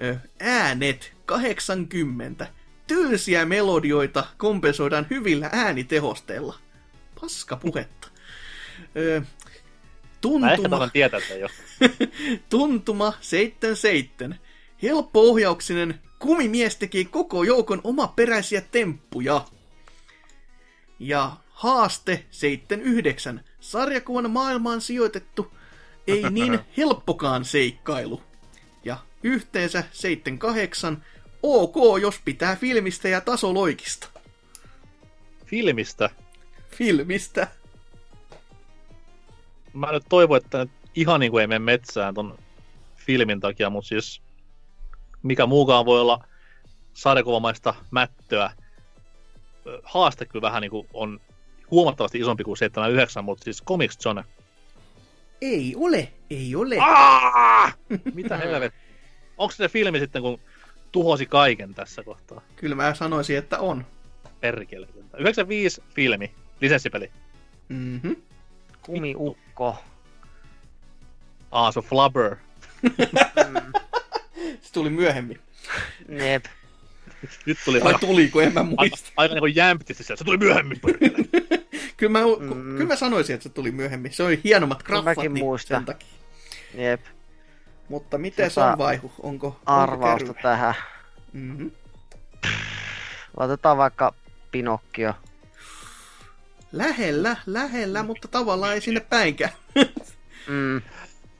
Ö, 0.02 0.16
Äänet 0.40 1.12
80. 1.26 2.46
Tylsiä 2.88 3.44
melodioita 3.44 4.26
kompensoidaan 4.38 5.06
hyvillä 5.10 5.50
äänitehosteilla. 5.52 6.58
Paska 7.20 7.56
puhetta. 7.56 8.08
Ö, 8.96 9.20
Mä 9.20 10.52
ehkä 10.52 10.62
Tuntuma, 10.68 10.88
tietää, 10.88 11.20
että 11.20 11.34
ole. 11.34 12.08
tuntuma 12.50 13.12
77. 13.20 14.38
Helppo-ohjauksinen 14.82 16.00
kumimies 16.18 16.76
teki 16.76 17.04
koko 17.04 17.44
joukon 17.44 17.80
omaperäisiä 17.84 18.60
temppuja. 18.60 19.44
Ja 20.98 21.36
haaste 21.50 22.24
79. 22.30 23.44
Sarjakuvan 23.60 24.30
maailmaan 24.30 24.80
sijoitettu 24.80 25.54
ei 26.06 26.22
niin 26.30 26.58
helppokaan 26.76 27.44
seikkailu. 27.44 28.22
Ja 28.84 28.96
yhteensä 29.22 29.84
78. 29.92 31.04
Ok, 31.42 31.74
jos 32.00 32.20
pitää 32.24 32.56
filmistä 32.56 33.08
ja 33.08 33.20
tasoloikista. 33.20 34.08
Filmistä. 35.46 36.10
Filmistä. 36.70 37.48
Mä 39.72 39.92
nyt 39.92 40.04
toivon, 40.08 40.36
että 40.36 40.58
nyt 40.58 40.70
ihan 40.94 41.20
niin 41.20 41.30
kuin 41.30 41.40
ei 41.40 41.46
mene 41.46 41.58
metsään 41.58 42.14
ton 42.14 42.38
filmin 42.96 43.40
takia, 43.40 43.70
mutta 43.70 43.88
siis 43.88 44.22
mikä 45.22 45.46
muukaan 45.46 45.84
voi 45.86 46.00
olla 46.00 46.24
sarjakuvamaista 46.94 47.74
mättöä. 47.90 48.50
Haaste 49.82 50.24
kyllä 50.26 50.42
vähän 50.42 50.60
niin 50.60 50.70
kuin 50.70 50.88
on 50.92 51.20
huomattavasti 51.70 52.18
isompi 52.18 52.44
kuin 52.44 52.56
79, 52.56 53.24
mutta 53.24 53.44
siis 53.44 53.62
Comics 53.64 53.98
Zone. 53.98 54.24
Ei 55.40 55.74
ole, 55.76 56.12
ei 56.30 56.56
ole. 56.56 56.76
Aaah! 56.78 57.78
Mitä 58.14 58.36
helvet? 58.36 58.74
Onko 59.38 59.52
se 59.52 59.68
filmi 59.68 59.98
sitten, 59.98 60.22
kun 60.22 60.40
tuhosi 60.92 61.26
kaiken 61.26 61.74
tässä 61.74 62.02
kohtaa? 62.02 62.40
Kyllä 62.56 62.74
mä 62.74 62.94
sanoisin, 62.94 63.38
että 63.38 63.58
on. 63.58 63.86
Perkele. 64.40 64.88
95 65.18 65.82
filmi, 65.94 66.32
lisenssipeli. 66.60 67.10
Mhm. 67.68 68.12
Kumiukko. 68.82 69.76
Ah, 71.50 71.74
se 71.74 71.80
Flubber. 71.80 72.36
Mm. 72.82 73.72
Se 74.60 74.72
tuli 74.72 74.90
myöhemmin. 74.90 75.38
Jep. 76.08 76.44
Nyt 77.46 77.58
tuli 77.64 77.80
Vai 77.84 77.94
tuliko, 78.00 78.40
en 78.40 78.52
mä 78.54 78.62
muista. 78.62 79.12
aika 79.16 79.34
niin 79.34 79.40
kuin 79.42 79.56
jämptisti 79.56 80.04
sieltä. 80.04 80.18
Se 80.18 80.24
tuli 80.24 80.36
myöhemmin. 80.38 80.80
perkele. 80.80 81.16
Kyllä 81.96 82.12
mä, 82.12 82.20
Mm. 82.40 82.48
kyllä 82.76 82.84
mä 82.88 82.96
sanoisin, 82.96 83.34
että 83.34 83.42
se 83.42 83.48
tuli 83.48 83.70
myöhemmin. 83.70 84.12
Se 84.12 84.22
oli 84.22 84.40
hienommat 84.44 84.82
graffat 84.82 85.04
mäkin 85.16 85.34
niin 85.34 85.44
muistan. 85.44 85.78
sen 85.78 85.84
takia. 85.86 86.08
Jep. 86.74 87.00
Mutta 87.88 88.18
miten 88.18 88.50
se 88.50 88.60
on 88.60 88.78
vaihu? 88.78 89.12
Onko, 89.22 89.60
Arvausta 89.66 90.28
onko 90.28 90.42
tähän. 90.42 90.74
mm-hmm. 91.32 91.70
Laitetaan 93.36 93.76
vaikka 93.76 94.14
Pinokkio. 94.50 95.14
Lähellä, 96.72 97.36
lähellä, 97.46 98.02
mutta 98.02 98.28
tavallaan 98.28 98.74
ei 98.74 98.80
sinne 98.80 99.00
päinkään. 99.00 99.52
Mm. 100.48 100.82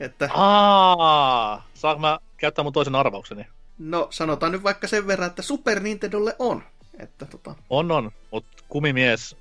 että, 0.01 0.29
Aa, 0.35 1.67
saanko 1.75 2.01
mä 2.01 2.19
käyttää 2.37 2.63
mun 2.63 2.73
toisen 2.73 2.95
arvaukseni? 2.95 3.47
no 3.79 4.07
sanotaan 4.11 4.53
nyt 4.53 4.63
vaikka 4.63 4.87
sen 4.89 5.07
verran, 5.07 5.27
että 5.29 5.43
Super 5.43 5.81
Nintendolle 5.81 6.37
on. 6.39 6.63
Että 6.99 7.27
tota, 7.27 7.55
On, 7.71 7.91
on, 7.91 8.11
mutta 8.31 8.65
kumimies 8.69 9.37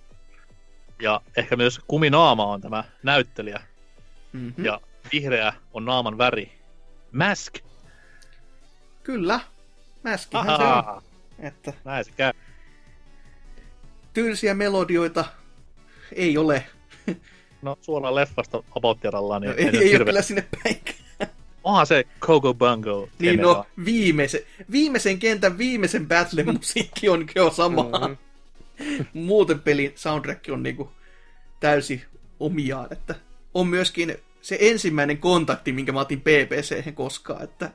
ja 1.01 1.21
ehkä 1.38 1.55
myös 1.55 1.79
kuminaama 1.88 2.45
on 2.45 2.61
tämä 2.61 2.84
näyttelijä. 3.03 3.61
mm-hmm. 4.34 4.65
Ja 4.65 4.79
vihreä 5.13 5.53
on 5.73 5.85
naaman 5.85 6.17
väri. 6.17 6.56
Mask. 7.11 7.57
Kyllä, 9.03 9.39
mäskihän 10.03 10.45
se 10.45 10.51
on. 10.51 10.61
Ahaa, 10.61 11.01
Että 11.39 11.73
näin 11.85 12.05
se 12.05 12.11
käy. 12.17 12.34
tylsiä 14.13 14.53
melodioita 14.53 15.25
ei 16.11 16.38
ole. 16.38 16.65
No 17.61 17.77
suoraan 17.81 18.15
leffasta 18.15 18.63
About 18.75 19.03
Yarallaan, 19.03 19.41
niin 19.41 19.49
No, 19.49 19.57
ei, 19.57 19.77
ei 19.89 19.95
ole 19.95 20.05
kyllä 20.05 20.21
sinne 20.21 20.47
päinkään. 20.63 20.97
Onhan 21.63 21.88
se 21.88 22.05
Coco 22.21 22.53
Bungo. 22.53 23.09
Niin 23.19 23.39
no, 23.39 23.65
viimeisen, 23.85 24.41
viimeisen 24.71 25.19
kentän 25.19 25.57
viimeisen 25.57 26.07
battlen 26.07 26.53
musiikki 26.53 27.09
on 27.09 27.27
jo 27.35 27.51
sama. 27.51 27.84
Mm. 28.07 28.17
Muuten 29.13 29.59
pelin 29.59 29.91
soundtrack 29.95 30.49
on 30.51 30.63
niinku 30.63 30.91
täysin 31.59 32.01
omiaan, 32.39 32.88
että 32.91 33.15
on 33.53 33.67
myöskin 33.67 34.17
se 34.48 34.57
ensimmäinen 34.60 35.18
kontakti, 35.18 35.72
minkä 35.72 35.91
mä 35.91 35.99
otin 35.99 36.22
PPC 36.22 36.94
koskaan, 36.94 37.44
että 37.44 37.72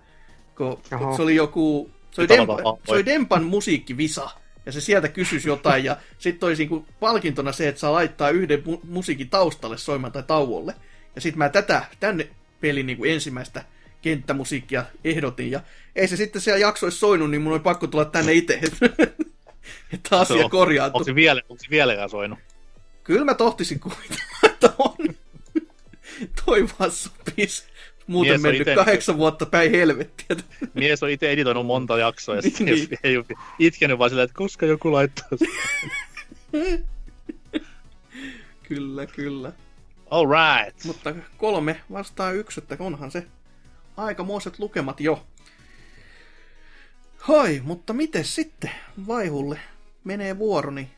kun, 0.57 0.83
se 1.17 1.23
oli 1.23 1.35
joku, 1.35 1.91
se 2.11 2.21
oli, 2.21 2.29
Dempa, 2.29 2.79
se 2.87 2.93
oli 2.93 3.07
Dempan 3.07 3.45
musiikkivisa, 3.45 4.31
ja 4.67 4.73
se 4.73 4.81
sieltä 4.81 5.09
kysyisi 5.09 5.49
jotain, 5.49 5.85
ja 5.85 5.97
sitten 6.19 6.47
olisi 6.47 6.63
niinku 6.63 6.87
palkintona 7.01 7.53
se, 7.53 7.69
että 7.69 7.81
saa 7.81 7.93
laittaa 7.93 8.31
yhden 8.31 8.63
mu- 8.67 8.81
musiikin 8.85 9.31
taustalle 9.31 9.79
soimaan 9.79 10.13
tai 10.13 10.23
tauolle. 10.23 10.75
Ja 11.15 11.21
sitten 11.21 11.39
mä 11.39 11.49
tätä, 11.49 11.85
tänne 12.01 12.29
pelin 12.61 12.87
niinku 12.87 13.05
ensimmäistä 13.05 13.65
kenttämusiikkia 14.03 14.85
ehdotin, 15.05 15.51
ja 15.51 15.61
ei 15.97 16.09
se 16.09 16.17
sitten 16.17 16.43
siellä 16.43 16.59
jaksoissa 16.59 17.01
soinut, 17.01 17.31
niin 17.31 17.43
mun 17.43 17.53
oli 17.53 17.61
pakko 17.61 17.87
tulla 17.87 18.05
tänne 18.05 18.33
itse, 18.33 18.61
että 19.95 20.21
asia 20.21 20.49
korjaantuu. 20.49 20.99
Onko 20.99 21.05
se, 21.05 21.15
vielä, 21.15 21.43
onko 21.49 21.63
se 21.63 21.71
vieläkään 21.71 22.11
soinut? 22.11 22.39
Kyllä 23.05 23.25
mä 23.25 23.35
tohtisin 23.35 23.81
kuvitella, 23.81 24.39
että 24.45 24.73
on. 24.79 25.12
Toi 26.45 26.69
vaan 26.79 26.91
sopisi. 26.91 27.65
Muuten 28.07 28.31
Mies 28.33 28.39
on 28.39 28.43
mennyt 28.43 28.69
ite- 28.69 28.75
kahdeksan 28.75 29.17
vuotta 29.19 29.47
päin 29.47 29.71
helvettiä. 29.71 30.37
Mies 30.75 31.03
on 31.03 31.11
itse 31.11 31.31
editoinut 31.31 31.67
monta 31.67 31.99
jaksoa 31.99 32.37
ja 32.37 32.43
sitten 32.43 32.67
Niin. 32.67 32.89
ei 33.05 33.17
ole 33.17 33.25
itkenyt 33.59 33.99
vaan 33.99 34.11
silleen, 34.11 34.25
että 34.25 34.37
koska 34.39 34.67
joku 34.67 34.93
laittaa 34.93 35.29
sen. 35.37 35.49
kyllä, 38.63 39.07
kyllä. 39.07 39.53
All 40.11 40.27
right. 40.31 40.85
Mutta 40.85 41.15
kolme 41.37 41.81
vastaan 41.93 42.37
yksi, 42.37 42.61
että 42.61 42.77
onhan 42.79 43.11
se 43.11 43.27
aikamoiset 43.97 44.59
lukemat 44.59 45.01
jo. 45.01 45.27
Hoi, 47.29 47.61
mutta 47.65 47.93
miten 47.93 48.25
sitten 48.25 48.71
vaihulle 49.07 49.61
menee 50.05 50.39
vuoro, 50.39 50.71
niin 50.71 50.91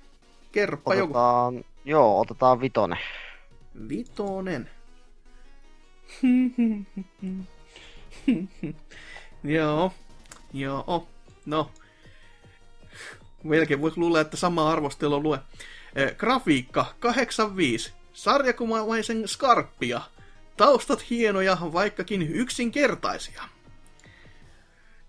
kerropa 0.52 0.94
joku. 0.94 1.12
Otetaan, 1.12 1.64
joo, 1.84 2.20
otetaan 2.20 2.60
vitonen. 2.60 2.98
Vitonen. 3.88 4.70
joo, 9.44 9.92
joo, 10.52 11.08
no. 11.46 11.70
Melkein 13.42 13.80
voisi 13.80 13.98
luulla, 13.98 14.20
että 14.20 14.36
sama 14.36 14.70
arvostelu 14.70 15.22
lue. 15.22 15.38
Eh, 15.94 16.16
grafiikka 16.16 16.94
85. 17.00 17.92
Sarjakuvaisen 18.12 19.28
skarppia. 19.28 20.00
Taustat 20.56 21.10
hienoja, 21.10 21.58
vaikkakin 21.60 22.22
yksinkertaisia. 22.22 23.42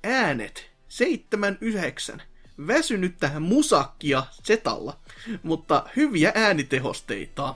Äänet 0.04 0.72
79. 0.88 2.22
Väsynyttä 2.68 3.40
musakkia 3.40 4.24
setalla, 4.44 5.00
mutta 5.44 5.90
hyviä 5.96 6.32
äänitehosteita. 6.36 7.56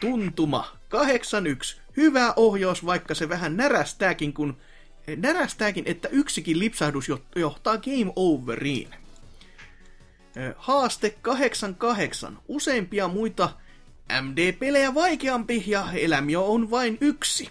Tuntuma 0.00 0.76
81. 0.88 1.80
Hyvä 1.96 2.32
ohjaus, 2.36 2.86
vaikka 2.86 3.14
se 3.14 3.28
vähän 3.28 3.56
närästääkin, 3.56 4.32
kun 4.32 4.56
närästääkin, 5.16 5.84
että 5.86 6.08
yksikin 6.12 6.58
lipsahdus 6.58 7.08
jo- 7.08 7.22
johtaa 7.36 7.78
game 7.78 8.12
overiin. 8.16 8.88
Ö, 10.36 10.54
Haaste 10.58 11.10
88. 11.22 12.38
Useimpia 12.48 13.08
muita 13.08 13.50
MD-pelejä 14.22 14.94
vaikeampi 14.94 15.64
ja 15.66 15.86
elämiö 15.94 16.40
on 16.40 16.70
vain 16.70 16.98
yksi. 17.00 17.48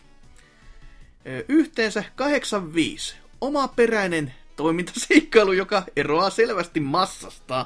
Ö, 1.27 1.45
Yhteensä 1.49 2.03
85. 2.15 3.15
Omaperäinen 3.41 4.33
toimintaseikkailu, 4.55 5.51
joka 5.51 5.83
eroaa 5.95 6.29
selvästi 6.29 6.79
massasta. 6.79 7.65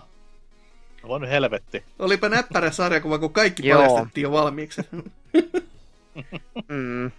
On 1.03 1.25
helvetti. 1.25 1.83
Olipa 1.99 2.29
näppärä 2.29 2.71
sarjakuva, 2.71 3.19
kun 3.19 3.33
kaikki 3.33 3.63
paljastettiin 3.73 4.21
jo 4.23 4.31
valmiiksi. 4.31 4.81
Mm. 6.67 7.11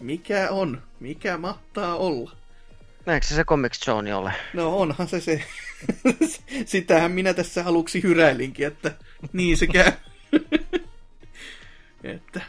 Mikä 0.00 0.50
on? 0.50 0.82
Mikä 1.00 1.38
mahtaa 1.38 1.96
olla? 1.96 2.36
Eikö 3.06 3.26
se 3.26 3.34
se 3.34 3.44
Comic 3.44 3.84
Zone 3.84 4.14
ole? 4.14 4.32
No 4.54 4.76
onhan 4.78 5.08
se 5.08 5.20
se. 5.20 5.42
Sitähän 6.66 7.12
minä 7.12 7.34
tässä 7.34 7.64
aluksi 7.66 8.02
hyräilinkin, 8.02 8.66
että 8.66 8.92
niin 9.32 9.56
se 9.56 9.66
käy. 9.66 9.92
että 12.04 12.40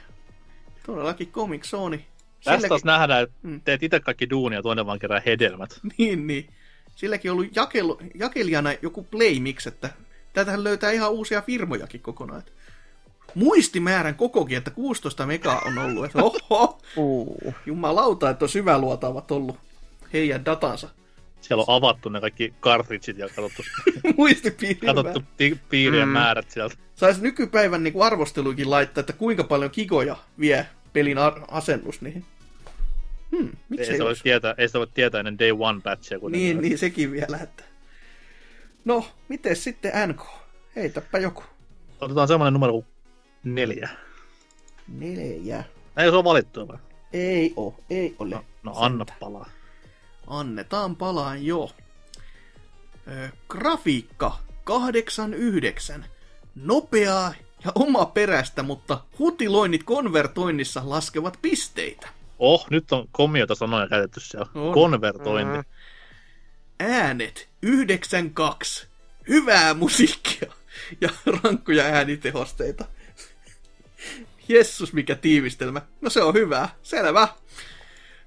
todellakin 0.85 1.31
Comic 1.31 1.63
Zone. 1.63 2.05
Tästä 2.43 2.67
taas 2.67 2.83
nähdään, 2.83 3.23
että 3.23 3.35
Mm. 3.43 3.61
teet 3.61 3.83
itse 3.83 3.99
kaikki 3.99 4.29
duunia, 4.29 4.61
toinen 4.61 4.85
vaan 4.85 4.99
kerää 4.99 5.21
hedelmät. 5.25 5.79
Niin, 5.97 6.27
niin. 6.27 6.49
Silläkin 6.95 7.31
on 7.31 7.37
ollut 7.37 7.55
jakelu, 7.55 7.99
jakelijana 8.15 8.69
joku 8.81 9.03
Playmix, 9.03 9.67
että 9.67 9.89
tätähän 10.33 10.63
löytää 10.63 10.91
ihan 10.91 11.11
uusia 11.11 11.41
firmojakin 11.41 12.01
kokonaan. 12.01 12.39
Että 12.39 12.51
muistimäärän 13.35 14.15
kokokin, 14.15 14.57
että 14.57 14.71
16 14.71 15.25
megaa 15.25 15.61
on 15.65 15.77
ollut. 15.77 16.05
Että 16.05 16.19
oho, 16.23 16.79
Uu. 16.97 17.53
jumalauta, 17.65 18.29
että 18.29 18.45
on 18.45 18.49
syväluotaavat 18.49 19.31
ollut 19.31 19.57
heidän 20.13 20.45
datansa. 20.45 20.89
Siellä 21.41 21.63
on 21.67 21.75
avattu 21.75 22.09
ne 22.09 22.21
kaikki 22.21 22.53
cartridgeit 22.61 23.17
ja 23.17 23.27
katsottu, 23.27 23.63
katsottu 24.85 25.23
pi- 25.37 25.59
piirien 25.69 26.07
Mm. 26.07 26.11
määrät 26.13 26.51
sieltä. 26.51 26.75
Saisi 26.95 27.21
nykypäivän 27.21 27.83
niin 27.83 28.01
arvosteluikin 28.01 28.69
laittaa, 28.69 28.99
että 28.99 29.13
kuinka 29.13 29.43
paljon 29.43 29.71
kigoja 29.71 30.15
vie 30.39 30.65
pelin 30.93 31.17
ar- 31.17 31.41
asennus 31.47 32.01
niihin. 32.01 32.25
Hmm, 33.31 33.45
Ei 33.47 33.53
miksei 33.69 33.93
sitä, 33.93 34.03
voi 34.03 34.15
tietää, 34.23 34.55
ei 34.57 34.67
sitä 34.67 34.79
voi 34.79 34.87
tietää 34.93 35.19
ennen 35.19 35.39
day 35.39 35.51
one 35.59 35.81
patchia. 35.83 36.19
Niin, 36.29 36.61
niin, 36.61 36.77
sekin 36.77 37.11
vielä, 37.11 37.37
että... 37.37 37.63
No, 38.85 39.05
miten 39.27 39.55
sitten 39.55 40.09
NK? 40.09 40.21
Heitäpä 40.75 41.17
joku. 41.17 41.43
Otetaan 42.01 42.27
semmoinen 42.27 42.53
numero 42.53 42.73
kuin 42.73 42.85
neljä. 43.43 43.89
Neljä. 44.87 45.63
Ei 45.97 46.09
se 46.09 46.15
on 46.15 46.23
valittu 46.23 46.67
vai? 46.67 46.77
Ei 47.13 47.53
oo, 47.55 47.75
ei 47.89 48.15
ole. 48.19 48.35
No, 48.35 48.43
no 48.63 48.73
anna 48.75 49.05
palaa. 49.19 49.49
Annetaan 50.27 50.95
palaan 50.95 51.45
jo. 51.45 51.71
Ö, 53.07 53.29
grafiikka 53.49 54.39
89. 54.63 56.05
Nopeaa 56.55 57.33
ja 57.65 57.71
oma 57.75 58.05
perästä, 58.05 58.63
mutta 58.63 59.03
hutiloinnit 59.19 59.83
konvertoinnissa 59.83 60.81
laskevat 60.85 61.37
pisteitä. 61.41 62.07
Oh, 62.39 62.67
nyt 62.69 62.91
on 62.91 63.07
komiota 63.11 63.55
sanoja 63.55 63.87
käytetty 63.87 64.19
siellä. 64.19 64.47
On. 64.55 64.73
Konvertointi. 64.73 65.57
Mm. 65.57 65.63
Äänet 66.79 67.49
92. 67.63 68.87
Hyvää 69.27 69.73
musiikkia 69.73 70.53
ja 71.01 71.09
rankkoja 71.25 71.83
äänitehosteita. 71.83 72.85
Jessus, 74.47 74.93
mikä 74.93 75.15
tiivistelmä. 75.15 75.81
No 76.01 76.09
se 76.09 76.21
on 76.21 76.33
hyvä. 76.33 76.69
Selvä. 76.83 77.27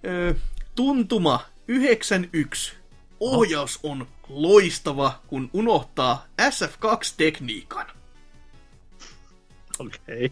Ö, 0.06 0.34
tuntuma 0.74 1.40
91. 1.68 2.72
Ohjaus 3.20 3.80
on 3.82 4.08
loistava, 4.28 5.20
kun 5.26 5.50
unohtaa 5.52 6.26
SF2-tekniikan. 6.42 7.86
Okei. 9.78 10.26
Okay. 10.26 10.30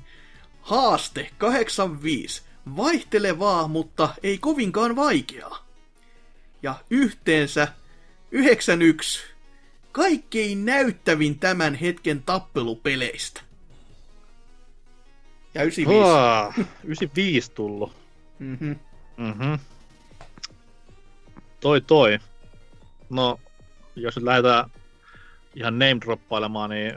Haaste 0.60 1.30
85. 1.38 2.42
vaihtelevaa, 2.76 3.68
mutta 3.68 4.14
ei 4.22 4.38
kovinkaan 4.38 4.96
vaikeaa. 4.96 5.66
Ja 6.62 6.74
yhteensä 6.90 7.68
91 8.34 9.24
kaikkein 9.92 10.64
näyttävin 10.64 11.38
tämän 11.38 11.74
hetken 11.74 12.22
tappelupeleistä. 12.22 13.40
Ja 15.54 15.62
95. 15.62 16.08
Ah, 16.08 16.58
95 16.84 17.50
tullut. 17.50 17.92
Mm-hmm. 18.38 18.76
Mhm. 19.16 19.54
Toi 21.60 21.80
toi. 21.80 22.18
No, 23.10 23.40
jos 23.96 24.16
nyt 24.16 24.24
lähdetään 24.24 24.70
ihan 25.54 25.78
name 25.78 26.00
droppailemaan, 26.04 26.70
niin 26.70 26.94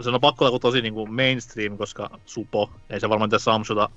se 0.00 0.10
on 0.10 0.20
pakko 0.20 0.46
olla 0.46 0.58
tosi 0.58 0.82
niin 0.82 0.94
kuin 0.94 1.14
mainstream, 1.14 1.78
koska 1.78 2.10
Supo, 2.26 2.70
ei 2.90 3.00
se 3.00 3.08
varmaan 3.08 3.30
tässä 3.30 3.44
Samsuta 3.44 3.90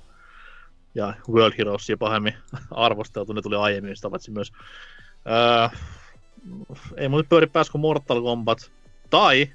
ja 0.94 1.14
World 1.28 1.54
Heroesia 1.58 1.96
pahemmin 1.96 2.34
arvosteltu, 2.70 3.32
ne 3.32 3.42
tuli 3.42 3.56
aiemmin 3.56 3.96
sitä 3.96 4.10
paitsi 4.10 4.30
myös. 4.30 4.52
Öö, 5.26 5.78
ei 6.96 7.08
mun 7.08 7.18
nyt 7.18 7.28
pyöri 7.28 7.46
pääs 7.46 7.70
kuin 7.70 7.80
Mortal 7.80 8.22
Kombat 8.22 8.72
tai 9.10 9.50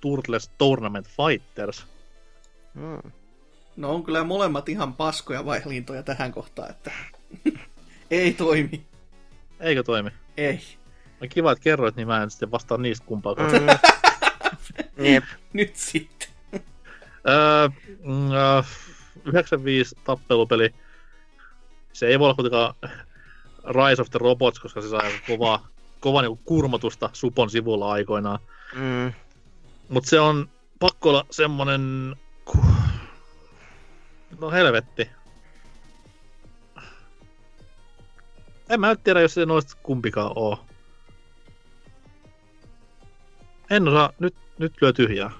Turtles 0.00 0.50
Tournament 0.58 1.08
Fighters. 1.08 1.86
Mm. 2.74 3.12
No 3.76 3.94
on 3.94 4.04
kyllä 4.04 4.24
molemmat 4.24 4.68
ihan 4.68 4.94
paskoja 4.94 5.44
vaihlintoja 5.44 6.02
tähän 6.02 6.32
kohtaan, 6.32 6.70
että 6.70 6.90
ei 8.10 8.32
toimi. 8.32 8.86
Eikö 9.60 9.82
toimi? 9.82 10.10
Ei. 10.36 10.60
No 11.20 11.26
kiva, 11.30 11.52
että 11.52 11.62
kerroit, 11.62 11.96
niin 11.96 12.08
mä 12.08 12.22
en 12.22 12.30
sitten 12.30 12.50
vastaa 12.50 12.78
niistä 12.78 13.06
kumpaakaan. 13.06 13.50
Mm. 13.52 15.04
Jep. 15.12 15.24
Nyt 15.52 15.76
sitten. 15.76 16.28
Öö, 17.28 17.68
mm, 18.04 18.30
öö, 18.32 18.62
95 19.28 19.96
tappelupeli. 20.04 20.74
Se 21.92 22.06
ei 22.06 22.18
voi 22.18 22.24
olla 22.26 22.34
kuitenkaan 22.34 22.74
Rise 23.64 24.02
of 24.02 24.10
the 24.10 24.18
Robots, 24.18 24.60
koska 24.60 24.80
se 24.80 24.96
aika 24.96 25.18
kovaa, 25.26 25.68
kovaa 26.00 26.22
niinku 26.22 26.42
kurmotusta 26.44 27.10
Supon 27.12 27.50
sivulla 27.50 27.92
aikoinaan. 27.92 28.38
Mm. 28.74 29.12
Mutta 29.88 30.10
se 30.10 30.20
on 30.20 30.48
pakko 30.78 31.08
olla 31.08 31.26
semmonen... 31.30 32.16
No 34.40 34.50
helvetti. 34.50 35.10
En 38.68 38.80
mä 38.80 38.88
nyt 38.88 39.02
tiedä, 39.04 39.20
jos 39.20 39.34
se 39.34 39.46
noista 39.46 39.76
kumpikaan 39.82 40.32
oo. 40.34 40.64
En 43.70 43.88
osaa, 43.88 44.12
nyt, 44.18 44.34
nyt 44.58 44.72
lyö 44.80 44.92
tyhjää. 44.92 45.30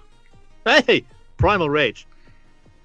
Ei! 0.67 1.07
Primal 1.37 1.69
Rage. 1.69 2.08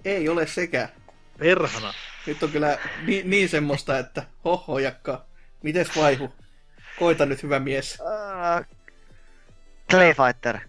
Ei 0.06 0.30
ole 0.30 0.48
sekä. 0.48 0.90
Perhana. 1.38 1.94
Nyt 2.28 2.44
on 2.44 2.50
kyllä 2.50 2.78
niin, 3.06 3.30
niin 3.30 3.50
semmoista, 3.50 3.98
että 4.00 4.24
hoho 4.46 4.80
jakka. 4.80 5.26
Mites 5.64 5.96
vaihu? 5.96 6.34
Koita 7.00 7.26
nyt 7.26 7.44
hyvä 7.44 7.60
mies. 7.60 8.00
Uh, 8.02 8.66
Clay 9.92 10.14
Fighter. 10.14 10.60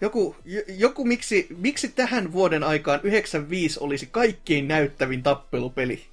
Joku, 0.00 0.36
j- 0.44 0.58
joku 0.68 1.04
miksi, 1.04 1.46
miksi 1.56 1.88
tähän 1.88 2.32
vuoden 2.32 2.62
aikaan 2.64 3.00
95 3.02 3.80
olisi 3.80 4.06
kaikkein 4.06 4.68
näyttävin 4.68 5.22
tappelupeli? 5.22 6.06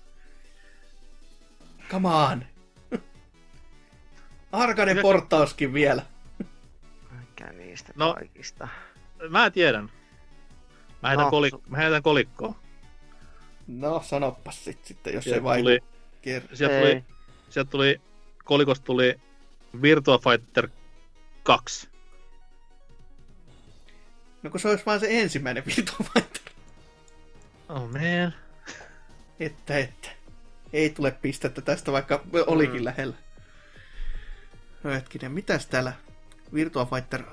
Come 1.90 2.08
on. 2.10 2.46
Arcade 4.52 5.02
portauskin 5.02 5.74
vielä. 5.74 6.02
Mikä 7.20 7.54
niistä 7.54 7.94
No. 7.96 8.14
kaikista? 8.14 8.68
Mä 9.30 9.50
tiedän. 9.52 9.90
Mä 11.02 11.10
heitän, 11.10 11.26
No, 11.26 11.30
kolik- 11.32 11.62
mä 11.70 11.78
heitän 11.78 12.04
kolikkoa. 12.04 12.56
No, 13.68 14.04
sanoppas 14.06 14.66
sit, 14.66 14.86
sitten, 14.86 15.14
jos 15.14 15.24
Sieltä 15.24 15.38
ei 15.40 15.44
vaihu. 15.44 15.64
tuli, 15.64 15.80
Ker- 16.22 16.56
sieltä 16.56 16.80
tuli, 16.80 17.04
sieltä 17.50 17.72
tuli, 17.72 18.02
kolikosta 18.44 18.86
tuli 18.86 19.16
Virtua 19.82 20.18
Fighter 20.18 20.70
2. 21.44 21.90
No 24.44 24.50
kun 24.50 24.60
se 24.60 24.68
olisi 24.70 24.86
vain 24.86 25.00
se 25.00 25.08
ensimmäinen 25.22 25.64
Virtua 25.66 25.98
Fighter. 26.14 26.54
Oh 27.70 27.90
man. 27.92 28.34
Että, 29.40 29.78
että. 29.78 30.10
Ei 30.74 30.90
tule 30.90 31.12
pistettä 31.12 31.62
tästä, 31.62 31.92
vaikka 31.92 32.24
olikin 32.48 32.80
Mm. 32.82 32.86
lähellä. 32.86 33.16
No 34.84 34.92
hetkinen, 34.92 35.32
mitäs 35.32 35.68
täällä 35.68 35.94
Virtua 36.54 36.86
Fighter 36.86 37.24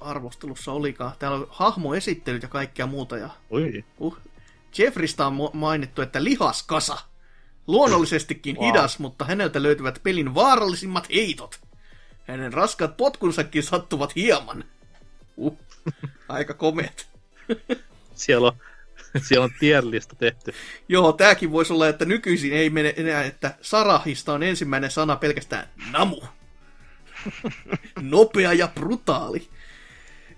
arvostelussa 0.00 0.72
olikaan? 0.72 1.12
Täällä 1.18 1.36
on 1.38 1.46
hahmoesittelyt 1.50 2.42
ja 2.42 2.48
kaikkea 2.48 2.86
muuta. 2.86 3.16
Ja, 3.16 3.30
Oi. 3.50 3.84
uh, 3.98 4.16
Jeffristä 4.78 5.26
on 5.26 5.50
mainittu, 5.52 6.02
että 6.02 6.24
lihaskasa. 6.24 6.98
Luonnollisestikin 7.66 8.56
Wow. 8.56 8.66
hidas, 8.66 8.98
mutta 8.98 9.24
häneltä 9.24 9.62
löytyvät 9.62 10.00
pelin 10.02 10.34
vaarallisimmat 10.34 11.08
heitot. 11.14 11.60
Hänen 12.28 12.52
raskaat 12.52 12.96
potkunsakin 12.96 13.62
sattuvat 13.62 14.16
hieman. 14.16 14.64
Uh, 15.36 15.58
aika 16.28 16.54
komeet. 16.54 17.08
Siellä 18.14 18.46
on, 18.46 18.52
siellä 19.22 19.44
on 19.44 19.50
tierlista 19.60 20.16
tehty. 20.16 20.52
Joo, 20.88 21.12
tääkin 21.12 21.52
voisi 21.52 21.72
olla, 21.72 21.88
että 21.88 22.04
nykyisin 22.04 22.52
ei 22.52 22.70
mene 22.70 22.94
enää, 22.96 23.24
että 23.24 23.54
Sarahista 23.62 24.32
on 24.32 24.42
ensimmäinen 24.42 24.90
sana 24.90 25.16
pelkästään 25.16 25.68
namu. 25.92 26.20
Nopea 28.00 28.52
ja 28.52 28.68
brutaali. 28.68 29.48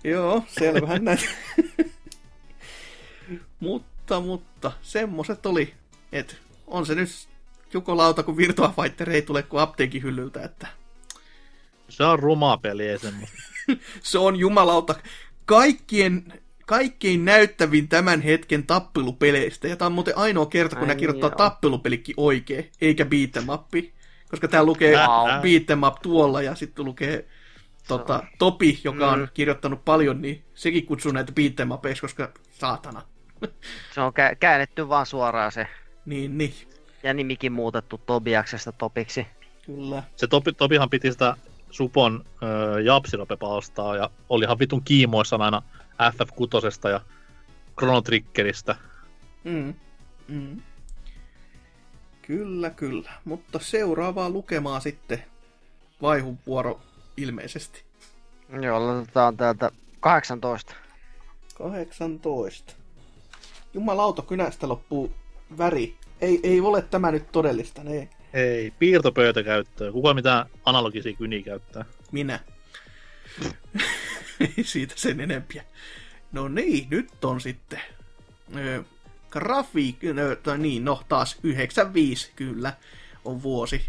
Joo, 0.03 0.43
selvähän 0.47 1.05
näin. 1.05 1.19
mutta, 3.59 4.19
mutta, 4.19 4.71
semmoset 4.81 5.45
oli, 5.45 5.73
että 6.11 6.35
on 6.67 6.85
se 6.85 6.95
nyt 6.95 7.09
jukolauta, 7.73 8.23
kun 8.23 8.37
Virtua 8.37 8.73
Fighter 8.81 9.09
ei 9.09 9.21
tule 9.21 9.43
kuin 9.43 9.61
apteekin 9.61 10.03
hyllyltä, 10.03 10.41
että 10.43 10.67
Se 11.89 12.03
on 12.03 12.19
rumaa 12.19 12.57
peli, 12.57 12.87
ei 12.87 12.99
semmoista. 12.99 13.37
se 14.03 14.17
on 14.17 14.35
jumalauta 14.35 14.95
kaikkien, 15.45 16.33
kaikkein 16.65 17.25
näyttävin 17.25 17.87
tämän 17.87 18.21
hetken 18.21 18.67
tappelupeleistä. 18.67 19.67
Ja 19.67 19.75
tämä 19.75 19.85
on 19.87 19.91
muuten 19.93 20.17
ainoa 20.17 20.45
kerta, 20.45 20.75
kun 20.75 20.89
Ai 20.89 20.95
ne 20.95 20.99
kirjoittaa 20.99 21.29
joo. 21.29 21.37
tappelupelikin 21.37 22.15
oikein, 22.17 22.71
eikä 22.81 23.05
beatemappi. 23.05 23.93
Koska 24.29 24.47
tää 24.47 24.63
lukee 24.63 24.95
Wow. 24.97 25.41
beatemap 25.41 25.95
tuolla 26.01 26.41
ja 26.41 26.55
sitten 26.55 26.85
lukee 26.85 27.27
tota, 27.87 28.23
Topi, 28.37 28.79
joka 28.83 29.11
on 29.11 29.19
Mm. 29.19 29.27
kirjoittanut 29.33 29.85
paljon, 29.85 30.21
niin 30.21 30.43
sekin 30.53 30.85
kutsuu 30.85 31.11
näitä 31.11 31.31
beatemapeiksi, 31.31 32.01
koska 32.01 32.31
saatana. 32.51 33.01
Se 33.95 34.01
on 34.01 34.13
kä- 34.13 34.35
käännetty 34.39 34.89
vaan 34.89 35.05
suoraan 35.05 35.51
se. 35.51 35.67
Niin, 36.05 36.37
niin, 36.37 36.53
Ja 37.03 37.13
nimikin 37.13 37.51
muutettu 37.51 38.01
Tobiaksesta 38.05 38.71
Topiksi. 38.71 39.27
kyllä. 39.65 40.03
Se 40.15 40.27
Topi, 40.27 40.53
Topihan 40.53 40.89
piti 40.89 41.11
sitä 41.11 41.35
Supon 41.71 42.25
öö, 42.43 42.79
japsiropepalstaa 42.81 43.95
ja 43.95 44.09
oli 44.29 44.43
ihan 44.45 44.59
vitun 44.59 44.83
kiimoissaan 44.83 45.41
aina 45.41 45.61
FF6 46.13 46.89
ja 46.89 47.01
Chrono 47.79 48.01
Triggeristä. 48.01 48.75
Mm. 49.43 49.73
Mm. 50.27 50.61
Kyllä, 52.21 52.69
kyllä. 52.69 53.11
Mutta 53.25 53.59
seuraavaa 53.59 54.29
lukemaa 54.29 54.79
sitten 54.79 55.23
vaihun 56.01 56.39
vuoro 56.47 56.81
ilmeisesti. 57.17 57.83
Joo, 58.61 58.99
otetaan 58.99 59.37
täältä 59.37 59.71
18. 59.99 60.75
18. 61.57 62.73
Jumalauta, 63.73 64.21
kynästä 64.21 64.69
loppuu 64.69 65.11
väri. 65.57 65.95
Ei, 66.21 66.39
ei 66.43 66.61
ole 66.61 66.81
tämä 66.81 67.11
nyt 67.11 67.31
todellista, 67.31 67.83
ne 67.83 68.09
Ei, 68.33 68.71
piirtopöytäkäyttöä. 68.79 69.91
Kuka 69.91 70.13
mitään 70.13 70.45
analogisia 70.65 71.13
kyniä 71.13 71.43
käyttää? 71.43 71.85
minä. 72.11 72.39
ei 74.39 74.63
siitä 74.63 74.93
sen 74.97 75.19
enempiä. 75.19 75.63
No 76.31 76.47
niin, 76.47 76.87
nyt 76.89 77.25
on 77.25 77.41
sitten. 77.41 77.81
Öö, 78.55 78.83
grafiik... 79.29 79.97
Tai 80.43 80.57
niin, 80.57 80.85
no 80.85 81.01
taas 81.09 81.39
95, 81.43 82.31
kyllä, 82.35 82.73
on 83.25 83.43
vuosi. 83.43 83.81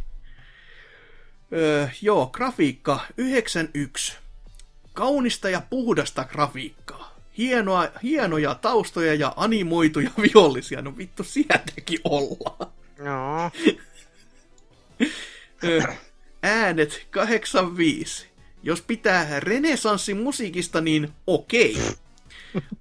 Öö, 1.54 1.88
joo, 2.02 2.26
grafiikka 2.26 3.00
91. 3.16 4.16
Kaunista 4.92 5.50
ja 5.50 5.62
puhdasta 5.70 6.24
grafiikkaa. 6.24 7.14
Hienoa, 7.38 7.88
hienoja 8.02 8.54
taustoja 8.54 9.14
ja 9.14 9.32
animoituja 9.36 10.10
vihollisia. 10.22 10.82
No 10.82 10.96
vittu, 10.96 11.24
sieltäkin 11.24 11.98
ollaan. 12.04 12.72
Joo. 12.98 13.50
Ö, 15.64 15.82
Äänet 16.42 17.06
85. 17.10 18.26
Jos 18.62 18.82
pitää 18.82 19.40
renesanssimusiikista, 19.40 20.80
niin 20.80 21.12
okei. 21.26 21.78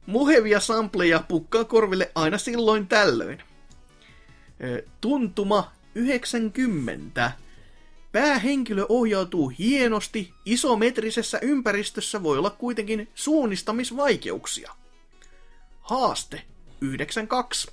Muhevia 0.06 0.60
sampleja 0.60 1.24
pukkaa 1.28 1.64
korville 1.64 2.12
aina 2.16 2.38
silloin 2.38 2.88
tällöin. 2.88 3.44
Tuntuma 5.02 5.72
90. 5.96 7.32
Päähenkilö 8.14 8.86
ohjautuu 8.90 9.52
hienosti, 9.60 10.34
isometrisessä 10.46 11.40
ympäristössä 11.42 12.24
voi 12.24 12.38
olla 12.38 12.50
kuitenkin 12.50 13.08
suunnistamisvaikeuksia. 13.16 14.72
Haaste 15.82 16.42
92. 16.82 17.72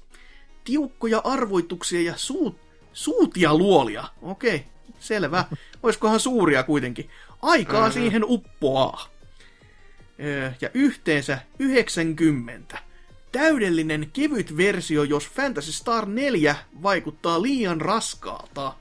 Tiukkoja 0.64 1.20
arvoituksia 1.24 2.00
ja 2.00 2.16
suut, 2.16 2.56
suutia 2.92 3.54
luolia. 3.54 4.04
Okei, 4.22 4.64
selvä. 5.00 5.44
Oiskohan 5.82 6.20
suuria 6.20 6.62
kuitenkin. 6.62 7.10
Aikaa 7.42 7.80
mm-hmm. 7.80 7.92
siihen 7.92 8.24
uppoaa. 8.24 9.08
Ja 10.60 10.70
yhteensä 10.74 11.38
90. 11.58 12.78
Täydellinen 13.32 14.10
kevyt 14.12 14.56
versio, 14.56 15.02
jos 15.02 15.28
Fantasy 15.28 15.72
Star 15.72 16.06
4 16.06 16.56
vaikuttaa 16.82 17.42
liian 17.42 17.80
raskaalta. 17.80 18.79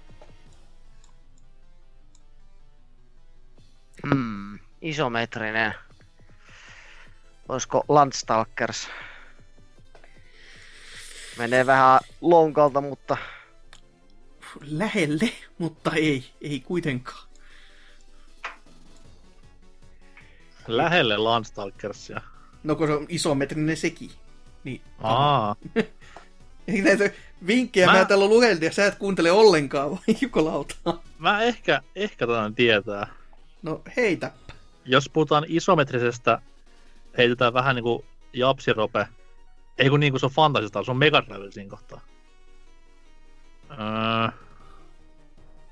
Hmm, 4.07 4.59
isometrinen. 4.81 5.73
Olisiko 7.49 7.85
Landstalkers? 7.87 8.89
Menee 11.37 11.65
vähän 11.65 11.99
lonkalta, 12.21 12.81
mutta 12.81 13.17
Lähelle, 14.61 15.29
mutta 15.57 15.91
ei, 15.95 16.31
ei 16.41 16.59
kuitenkaan. 16.59 17.29
Lähelle 20.67 21.17
Landstalkersia. 21.17 22.21
No 22.63 22.75
kun 22.75 22.87
se 22.87 22.93
on 22.93 23.05
isometrinen 23.09 23.77
sekin. 23.77 24.11
Niin. 24.63 24.81
Aa, 25.03 25.55
Ei 26.67 26.81
näitä 26.81 27.11
vinkkejä 27.47 27.85
mä, 27.85 27.93
Mä- 27.93 28.05
täällä 28.05 28.25
luhelin 28.27 28.61
ja 28.63 28.71
sä 28.71 28.85
et 28.85 28.95
kuuntele 28.95 29.31
ollenkaan, 29.31 29.91
vai 29.91 29.99
jukolauta? 30.21 30.75
mä 31.17 31.41
ehkä, 31.41 31.81
ehkä 31.95 32.27
tämän 32.27 32.55
tietää. 32.55 33.07
No 33.61 33.81
heitä. 33.97 34.31
Jos 34.85 35.09
puhutaan 35.09 35.45
isometrisestä, 35.47 36.41
heitetään 37.17 37.53
vähän 37.53 37.75
niinku 37.75 38.05
japsirope. 38.33 39.07
Ei 39.77 39.89
kun 39.89 39.99
niinku 39.99 40.19
se 40.19 40.25
on 40.25 40.31
fantasista, 40.31 40.83
se 40.83 40.91
on 40.91 40.97
Mega 40.97 41.23
Drive 41.25 41.51
siinä 41.51 41.69
kohtaa. 41.69 42.01
Öö, 43.71 44.29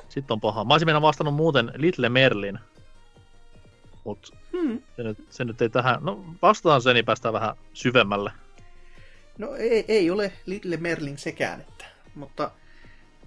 sitten 0.10 0.34
on 0.34 0.42
paha. 0.42 0.64
Mä 0.64 0.74
olisin 0.74 0.88
mennä 0.88 1.02
vastannut 1.02 1.36
muuten 1.36 1.72
Little 1.76 2.10
Merlin. 2.10 2.60
Mut 4.04 4.34
Hmm. 4.52 4.82
se 4.96 5.04
nyt, 5.04 5.18
se 5.30 5.46
nyt 5.46 5.62
ei 5.62 5.70
tähän... 5.70 5.98
No 6.02 6.26
vastataan 6.42 6.82
sen, 6.82 6.94
niin 6.94 7.06
päästään 7.06 7.34
vähän 7.34 7.56
syvemmälle. 7.74 8.32
No 9.38 9.56
ei, 9.56 9.86
ei 9.88 10.12
ole 10.12 10.34
Little 10.46 10.78
Merlin 10.78 11.18
sekään, 11.18 11.62
että. 11.62 11.86
Mutta 12.16 12.52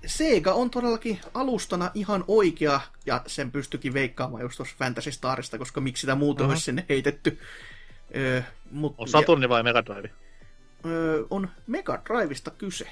Sega 0.06 0.52
on 0.52 0.70
todellakin 0.70 1.20
alustana 1.35 1.90
ihan 1.94 2.24
oikea, 2.28 2.81
ja 3.06 3.22
sen 3.27 3.51
pystyikin 3.52 3.94
veikkaamaan 3.94 4.43
just 4.43 4.56
tuossa 4.56 4.77
Fantasy 4.78 5.12
Starista, 5.12 5.59
koska 5.59 5.81
miksi 5.81 6.01
sitä 6.01 6.14
muuta 6.14 6.43
Mhm. 6.43 6.51
olisi 6.51 6.62
sinne 6.64 6.85
heitetty. 6.89 7.39
Öö, 8.16 8.43
mut, 8.70 8.94
On 8.98 9.09
Saturni 9.09 9.48
vai 9.48 9.62
Mega 9.62 9.85
Drive? 9.85 10.10
Öö, 10.86 11.22
on 11.31 11.48
Mega 11.66 12.02
Drivesta 12.09 12.51
kyse. 12.51 12.86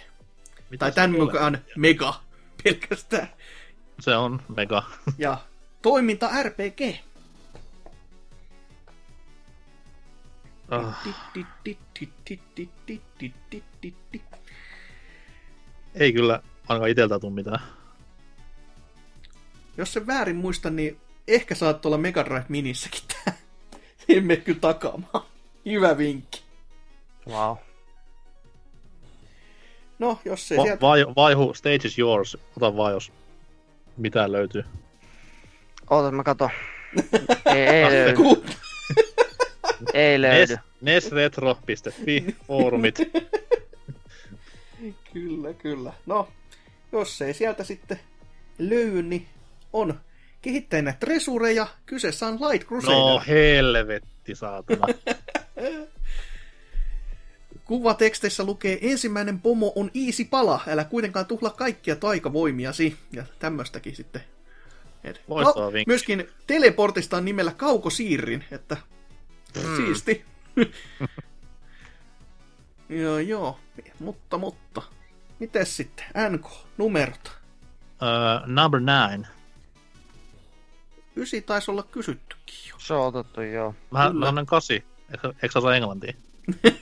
Mitä 0.71 0.79
tai 0.85 0.93
tämän 0.93 1.11
ole? 1.11 1.19
mukaan 1.25 1.59
Mega 1.77 2.21
pelkästään. 2.65 3.29
Se 4.01 4.17
on 4.17 4.43
Mega. 4.57 4.83
Ja 5.19 5.39
toiminta 5.83 6.31
RPG. 6.43 6.81
Ah, 10.71 10.95
ei 15.95 16.13
kyllä 16.13 16.43
ainakaan 16.69 16.91
iteltä 16.91 17.19
tuu 17.19 17.31
mitään. 17.31 17.61
Jos 19.77 19.93
se 19.93 20.07
väärin 20.07 20.37
muistan, 20.37 20.77
niin 20.77 21.01
ehkä 21.29 21.55
saat 21.55 21.87
olla 21.87 21.99
Mega 21.99 22.25
Drive 22.25 22.45
Minissäkin 22.49 23.01
tää. 23.09 23.35
En 24.09 24.27
mene 24.27 24.41
kyllä 24.41 24.59
takaamaan. 24.61 25.25
Hyvä 25.67 25.99
vinkki. 25.99 26.43
wow. 27.29 27.57
No, 29.99 30.19
jos 30.25 30.49
se 30.49 30.57
Va- 30.57 30.63
sieltä... 30.63 30.81
vai, 30.81 31.07
vaihu, 31.17 31.55
stage 31.55 31.89
is 31.89 31.99
yours. 31.99 32.37
Ota 32.57 32.77
vaan, 32.77 32.93
jos 32.93 33.13
mitään 33.97 34.33
löytyy. 34.33 34.65
Ootas 35.91 36.13
mä 36.13 36.23
katon. 36.25 36.51
ei, 37.55 37.67
ei 37.67 37.91
löydy. 37.91 38.17
Ei 39.95 40.19
Nes, 40.19 40.51
löydy. 40.51 40.57
nesretro.fi, 40.81 42.37
foorumit. 42.47 42.99
Kyllä, 45.13 45.53
kyllä. 45.55 45.93
No, 46.07 46.29
jos 46.93 47.23
ei 47.23 47.35
sieltä 47.35 47.65
sitten 47.65 48.01
löydy, 48.59 49.03
niin 49.03 49.27
on 49.73 50.01
kehittäjänä 50.43 50.93
Tresureja. 51.01 51.67
Kyseessä 51.87 52.27
on 52.27 52.35
Light 52.35 52.69
Crusader. 52.69 52.97
No 52.97 53.23
helvetti, 53.29 54.35
saatana. 54.35 54.87
Kuvateksteissä 57.65 58.45
lukee, 58.45 58.79
ensimmäinen 58.83 59.41
pomo 59.41 59.73
on 59.77 59.91
easy 60.07 60.25
pala, 60.25 60.61
älä 60.69 60.85
kuitenkaan 60.85 61.27
tuhla 61.27 61.51
kaikkia 61.51 61.97
taikavoimiasi. 61.97 62.97
Ja 63.13 63.25
tämmöstäkin 63.39 63.97
sitten. 63.97 64.23
Et, 65.05 65.21
Loistava 65.29 65.73
vinkki. 65.73 65.91
myöskin 65.91 66.29
teleportista 66.47 67.17
on 67.17 67.25
nimellä 67.25 67.53
Kaukosiirrin, 67.57 68.45
että 68.51 68.77
Hmm. 69.63 69.77
siisti. 69.77 70.25
joo, 73.03 73.19
joo, 73.19 73.59
mutta, 73.99 74.39
mutta. 74.39 74.83
Mites 75.39 75.77
sitten? 75.77 76.05
NK, 76.31 76.47
numerot. 76.79 77.31
uh, 78.03 78.47
number 78.47 78.81
nine. 78.81 79.27
Ysi 81.17 81.43
taisi 81.43 81.71
olla 81.71 81.83
kysyttykin 81.83 82.57
jo. 82.71 82.75
Se 82.79 82.95
on 82.95 83.07
otettu, 83.07 83.41
joo. 83.41 83.75
Mä, 83.91 84.11
mä 84.13 84.29
annan 84.29 84.47
kasi. 84.47 84.85
Eikö, 85.43 85.59
osaa 85.59 85.77
englantia? 85.77 86.13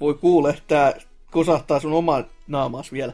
Voi 0.00 0.14
kuule, 0.14 0.62
tää 0.68 0.94
kosahtaa 1.30 1.80
sun 1.80 1.92
oman 1.92 2.26
naamaas 2.46 2.92
vielä. 2.92 3.12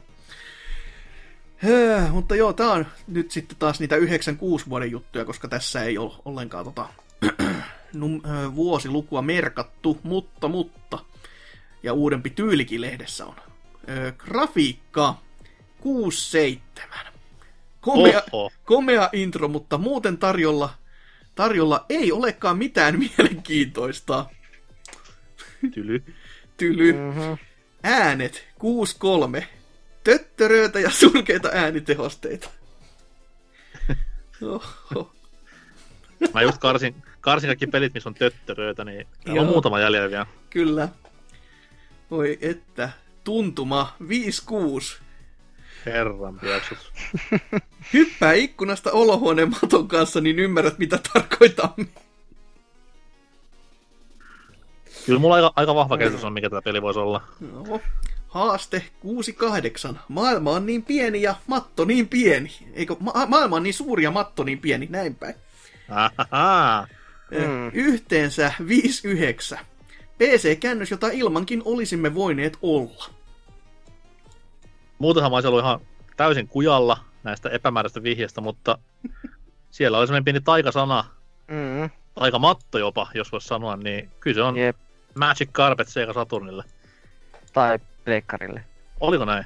Höö, 1.57 2.09
mutta 2.09 2.37
joo, 2.37 2.53
tää 2.53 2.71
on 2.71 2.87
nyt 3.07 3.31
sitten 3.31 3.57
taas 3.59 3.81
niitä 3.81 3.97
96 3.97 4.67
vuoden 4.69 4.91
juttuja, 4.91 5.25
koska 5.25 5.49
tässä 5.49 5.83
ei 5.83 5.99
ole 5.99 6.13
ollenkaan 6.25 6.65
tota, 6.65 6.89
num, 7.95 8.21
ö, 8.25 8.55
vuosilukua 8.55 9.23
merkattu, 9.23 9.99
mutta, 10.03 10.49
mutta. 10.49 10.99
Ja 11.85 11.93
uudempi 11.93 12.31
tyylikin 12.31 12.81
lehdessä 12.81 13.27
on. 13.27 13.37
Ö, 13.89 14.13
grafiikka 14.19 15.15
67. 15.81 17.07
Komea, 17.81 18.23
Oho. 18.33 18.51
komea 18.65 19.11
intro, 19.13 19.49
mutta 19.49 19.79
muuten 19.79 20.19
tarjolla, 20.19 20.71
tarjolla 21.35 21.87
ei 21.89 22.13
olekaan 22.13 22.59
mitään 22.59 22.99
mielenkiintoista. 23.19 24.27
Tyly. 25.75 26.03
Tyly. 26.57 26.93
Mm-hmm. 26.93 27.39
Äänet 27.83 28.49
6-3. 29.41 29.45
Töttöröitä 30.05 30.81
ja 30.81 30.91
surkeita 30.91 31.49
äänitehosteita. 31.53 32.49
Oho. 34.43 35.15
Mä 36.35 36.43
just 36.43 36.59
karsin, 36.59 37.03
karsin 37.21 37.49
kaikki 37.49 37.67
pelit, 37.67 37.95
missä 37.95 38.09
on 38.09 38.15
töttöröitä, 38.15 38.85
niin 38.85 39.07
täällä 39.25 39.43
on 39.43 39.49
muutama 39.49 39.81
jäljellä 39.81 40.11
vielä. 40.11 40.27
Kyllä. 40.51 40.89
Oi 42.11 42.39
että. 42.41 42.91
Tuntuma 43.25 43.97
5-6. 44.03 44.07
Herran 45.87 46.39
pieksut. 46.39 46.93
Hyppää 47.93 48.33
ikkunasta 48.33 48.93
olohuoneen 48.93 49.51
maton 49.51 49.89
kanssa, 49.89 50.21
niin 50.21 50.39
ymmärrät 50.39 50.79
mitä 50.79 50.99
tarkoitamme. 51.13 51.87
Kyllä 55.07 55.19
mulla 55.19 55.35
aika, 55.35 55.53
aika 55.57 55.75
vahva 55.75 55.99
käsitys 55.99 56.25
on, 56.25 56.33
mikä 56.33 56.51
tämä 56.51 56.63
peli 56.63 56.83
voisi 56.83 57.01
olla. 57.01 57.23
No. 57.41 57.81
Haaste 58.29 58.85
6-8. 59.93 59.97
Maailma 60.09 60.51
on 60.51 60.67
niin 60.67 60.83
pieni 60.83 61.23
ja 61.23 61.35
matto 61.47 61.85
niin 61.85 62.09
pieni. 62.09 62.51
Eikö, 62.73 62.97
ma- 63.01 63.27
maailma 63.27 63.57
on 63.57 63.63
niin 63.63 63.75
suuri 63.75 64.05
ja 64.05 64.11
matto 64.11 64.45
niin 64.45 64.59
pieni, 64.59 64.87
näin 64.91 65.15
päin. 65.15 65.35
Ahaha. 65.89 66.87
Mm. 67.31 67.71
Yhteensä 67.73 68.53
5-9. 69.57 69.59
PC-käännös, 70.19 70.91
jota 70.91 71.09
ilmankin 71.13 71.63
olisimme 71.65 72.15
voineet 72.15 72.59
olla. 72.63 73.05
Muutenhan 74.99 75.31
mä 75.33 75.37
olisin 75.37 75.49
ollut 75.49 75.65
ihan 75.65 75.81
täysin 76.17 76.49
kujalla 76.49 76.99
näistä 77.23 77.49
epämääräistä 77.49 78.03
vihjeistä, 78.03 78.41
mutta 78.41 78.79
siellä 79.71 79.99
oli 79.99 80.07
semmoinen 80.07 80.25
pieni 80.25 80.41
taikasana, 80.41 81.05
Mm-hmm. 81.49 81.91
taikamatto 82.15 82.79
jopa, 82.79 83.07
jos 83.15 83.33
voisi 83.33 83.47
sanoa, 83.49 83.77
niin 83.77 84.11
kyllä 84.21 84.35
se 84.35 84.43
on 84.43 84.57
Jep. 84.57 84.77
Magic 85.15 85.51
Carpet 85.53 85.89
Sega 85.89 86.13
Saturnille. 86.13 86.65
Tai 87.53 87.79
pleikkarille. 88.05 88.65
Oliko 89.01 89.25
näin? 89.25 89.45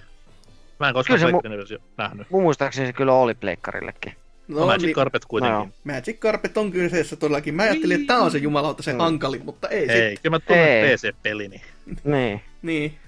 Mä 0.80 0.88
en 0.88 0.94
koskaan 0.94 1.20
mu- 1.20 1.22
Pleikkarin 1.22 1.58
versio 1.58 1.78
nähnyt. 1.96 2.30
Mun 2.30 2.42
muistaakseni 2.42 2.86
se 2.86 2.92
kyllä 2.92 3.12
oli 3.12 3.34
pleikkarillekin. 3.34 4.16
No, 4.48 4.66
Magic 4.66 4.82
niin, 4.86 4.94
Carpet 4.94 5.24
kuitenkin. 5.24 5.58
No. 5.58 5.68
Magic 5.84 6.18
Carpet 6.18 6.56
on 6.56 6.72
kyseessä 6.72 7.16
todellakin. 7.16 7.54
Mä 7.54 7.62
ajattelin, 7.62 8.00
että 8.00 8.14
tää 8.14 8.22
on 8.22 8.30
se 8.30 8.38
jumalauta 8.38 8.82
se 8.82 8.92
Mm. 8.92 8.98
hankalin, 8.98 9.44
mutta 9.44 9.68
ei, 9.68 9.90
Ei, 9.90 10.10
sit. 10.10 10.20
kyllä 10.22 10.36
mä 10.36 10.40
tunnen. 10.40 10.84
PC-pelini. 10.98 11.62
Niin. 12.04 12.40
Niin. 12.62 12.98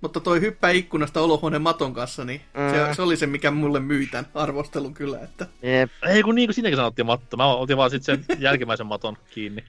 Mutta 0.00 0.20
toi 0.20 0.40
hyppää 0.40 0.70
ikkunasta 0.70 1.20
olohuoneen 1.20 1.62
maton 1.62 1.94
kanssa, 1.94 2.24
niin 2.24 2.40
Mm. 2.54 2.70
se, 2.88 2.94
se, 2.94 3.02
oli 3.02 3.16
se, 3.16 3.26
mikä 3.26 3.50
mulle 3.50 3.80
myi 3.80 4.06
tämän 4.06 4.26
arvostelun 4.34 4.94
kyllä, 4.94 5.18
että 5.20 5.46
Jep. 5.62 5.90
Ei 6.08 6.22
kun 6.22 6.34
niin 6.34 6.48
kuin 6.48 6.54
siinäkin 6.54 6.76
sanottiin 6.76 7.06
matto. 7.06 7.36
Mä 7.36 7.46
otin 7.54 7.76
vaan 7.76 7.90
sitten 7.90 8.24
sen 8.26 8.38
jälkimmäisen 8.42 8.86
maton 8.86 9.16
kiinni. 9.30 9.64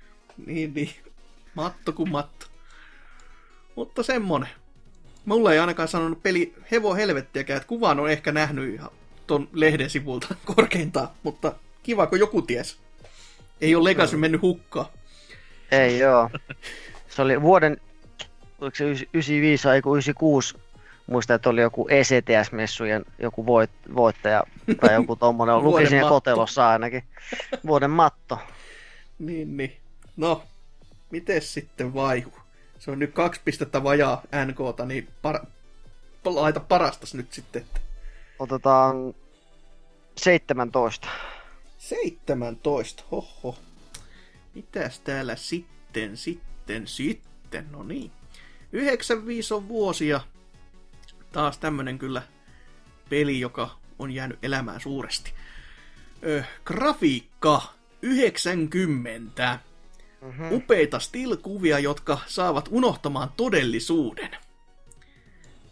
niin, 0.46 0.74
niin. 0.74 0.90
Matto 1.56 1.91
kuin 1.94 2.12
matto. 2.12 2.46
Mutta 3.76 4.04
semmonen. 4.04 4.50
Mulla 5.26 5.54
ei 5.54 5.60
ainakaan 5.60 5.88
sanonut 5.88 6.24
peli 6.24 6.54
hevo 6.72 6.96
helvettiäkään, 6.96 7.58
että 7.58 7.68
kuvan 7.68 8.00
on 8.00 8.10
ehkä 8.10 8.32
nähnyt 8.32 8.74
ihan 8.74 8.90
ton 9.30 9.50
lehden 9.54 9.90
sivulta 9.90 10.36
korkeintaan, 10.56 11.08
mutta 11.24 11.54
kiva, 11.84 12.08
kun 12.08 12.20
joku 12.20 12.42
ties. 12.42 12.78
Ei 13.62 13.76
ole 13.76 13.90
Legacy 13.90 14.18
mennyt 14.18 14.42
hukkaan. 14.42 14.86
Ei 15.72 16.00
joo. 16.00 16.30
Se 17.10 17.22
oli 17.22 17.42
vuoden, 17.42 17.78
oliko 18.62 18.76
se 18.76 18.84
95 18.84 19.68
vai 19.68 19.78
96, 19.78 20.58
muistan, 21.08 21.36
että 21.36 21.50
oli 21.50 21.62
joku 21.62 21.88
ECTS-messujen 21.88 23.06
joku 23.20 23.46
voit, 23.46 23.70
voittaja 23.96 24.44
tai 24.82 24.94
joku 24.94 25.16
tommonen, 25.16 25.64
luki 25.64 25.88
siinä 25.90 26.10
kotelossa 26.10 26.70
ainakin. 26.70 27.04
Vuoden 27.66 27.92
matto. 27.92 28.40
Niin, 29.20 29.58
niin. 29.58 29.78
No, 30.18 30.44
miten 31.12 31.42
sitten 31.42 31.94
vaihu? 31.94 32.34
Se 32.80 32.92
on 32.92 33.00
nyt 33.00 33.14
kaksi 33.14 33.42
pistettä 33.46 33.84
vajaa 33.84 34.22
NKta, 34.46 34.86
niin 34.86 35.08
par- 35.28 35.46
laita 36.26 36.60
parastas 36.60 37.14
nyt 37.14 37.34
sitten. 37.34 37.62
että 37.62 37.80
Otetaan 38.40 39.14
17. 40.18 41.07
17, 41.78 43.03
hoho. 43.11 43.57
Mitäs 44.56 44.99
täällä 44.99 45.36
sitten, 45.36 46.18
sitten, 46.18 46.88
sitten, 46.88 47.72
no 47.72 47.84
niin. 47.84 48.11
95 48.72 49.53
on 49.53 49.68
vuosia. 49.68 50.22
Taas 51.32 51.57
tämmönen 51.57 51.99
kyllä 51.99 52.22
peli, 53.10 53.40
joka 53.40 53.78
on 53.99 54.11
jäänyt 54.11 54.40
elämään 54.44 54.82
suuresti. 54.82 55.34
Ö, 56.24 56.44
grafiikka 56.66 57.61
90. 58.02 59.60
Mm-hmm. 60.22 60.52
Upeita 60.52 60.99
still-kuvia, 60.99 61.80
jotka 61.80 62.20
saavat 62.28 62.70
unohtamaan 62.72 63.30
todellisuuden. 63.38 64.38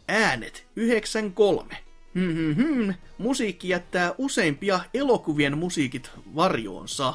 Äänet 0.07 0.67
93. 0.75 1.86
Hmm, 2.21 2.93
Musiikki 3.17 3.69
jättää 3.69 4.13
useimpia 4.17 4.79
elokuvien 4.93 5.57
musiikit 5.57 6.11
varjoonsa. 6.35 7.13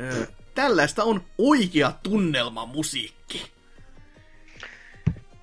Ö, 0.00 0.26
tällaista 0.54 1.04
on 1.04 1.24
oikea 1.38 1.92
tunnelmamusiikki. 2.02 3.50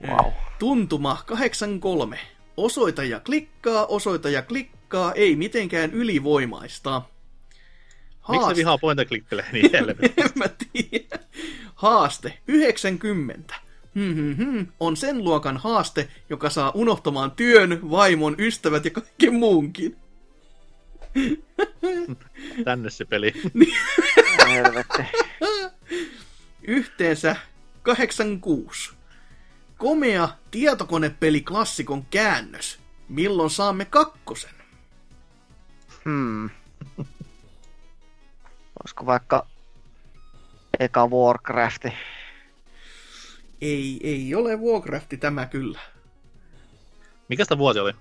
Wow. 0.08 0.32
Tuntuma 0.60 1.24
83. 1.26 2.20
Osoita 2.58 3.04
ja 3.04 3.20
klikkaa, 3.20 3.86
osoita 3.86 4.30
ja 4.30 4.42
klikkaa, 4.42 5.14
ei 5.14 5.36
mitenkään 5.36 5.92
ylivoimaista. 5.92 7.02
Miksi 8.30 8.32
ne 8.32 8.38
Haaste- 8.38 8.56
vihaa 8.56 8.78
point 8.78 9.00
and 9.00 9.08
click 9.08 9.30
pelejä 9.30 9.48
niin 9.52 9.72
helvetti? 9.74 10.14
en 10.18 10.30
mä 10.36 10.46
tiedä. 10.72 11.20
Haaste 11.76 12.38
90. 12.48 13.56
Hmm, 13.98 14.16
hmm, 14.16 14.36
hmm. 14.36 14.68
On 14.80 14.98
sen 14.98 15.24
luokan 15.24 15.58
haaste, 15.58 16.10
joka 16.30 16.50
saa 16.50 16.72
unohtamaan 16.76 17.32
työn, 17.32 17.92
vaimon, 17.92 18.36
ystävät 18.40 18.86
ja 18.86 18.92
kaiken 18.92 19.34
muunkin. 19.34 19.98
Tänne 22.66 22.90
se 22.90 23.06
peli. 23.06 23.34
Helvetti. 24.48 25.04
Yhteensä 26.62 27.36
86. 27.84 28.94
Komea 29.78 30.30
tietokonepeli 30.52 31.42
klassikon 31.42 32.06
käännös. 32.06 32.80
Milloin 33.10 33.50
saamme 33.50 33.86
kakkosen? 33.86 34.54
Hmm. 36.06 36.50
Olisiko 38.84 39.06
vaikka 39.06 39.48
eka 40.80 41.08
Warcrafti? 41.08 41.94
Ei, 43.62 44.00
ei 44.04 44.36
ole 44.36 44.56
Warcrafti 44.56 45.18
tämä 45.18 45.46
kyllä. 45.46 45.80
Mikä 47.30 47.44
sitä 47.46 47.58
vuosi 47.58 47.80
oli? 47.80 47.94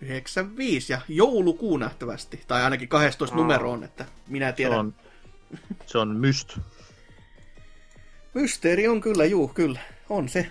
95 0.00 0.92
ja 0.92 1.00
joulukuu 1.08 1.76
nähtävästi. 1.76 2.40
Tai 2.48 2.62
ainakin 2.62 2.88
12 2.88 3.36
Aa. 3.36 3.42
numero 3.42 3.72
on, 3.72 3.84
että 3.84 4.04
minä 4.28 4.46
Se 4.50 4.52
tiedän. 4.56 4.78
on, 4.78 4.94
se 5.86 5.98
on 5.98 6.16
myst. 6.16 6.58
Mysteeri 8.34 8.88
on 8.88 9.00
kyllä, 9.00 9.24
juu, 9.24 9.48
kyllä. 9.48 9.80
On 10.08 10.28
se. 10.28 10.46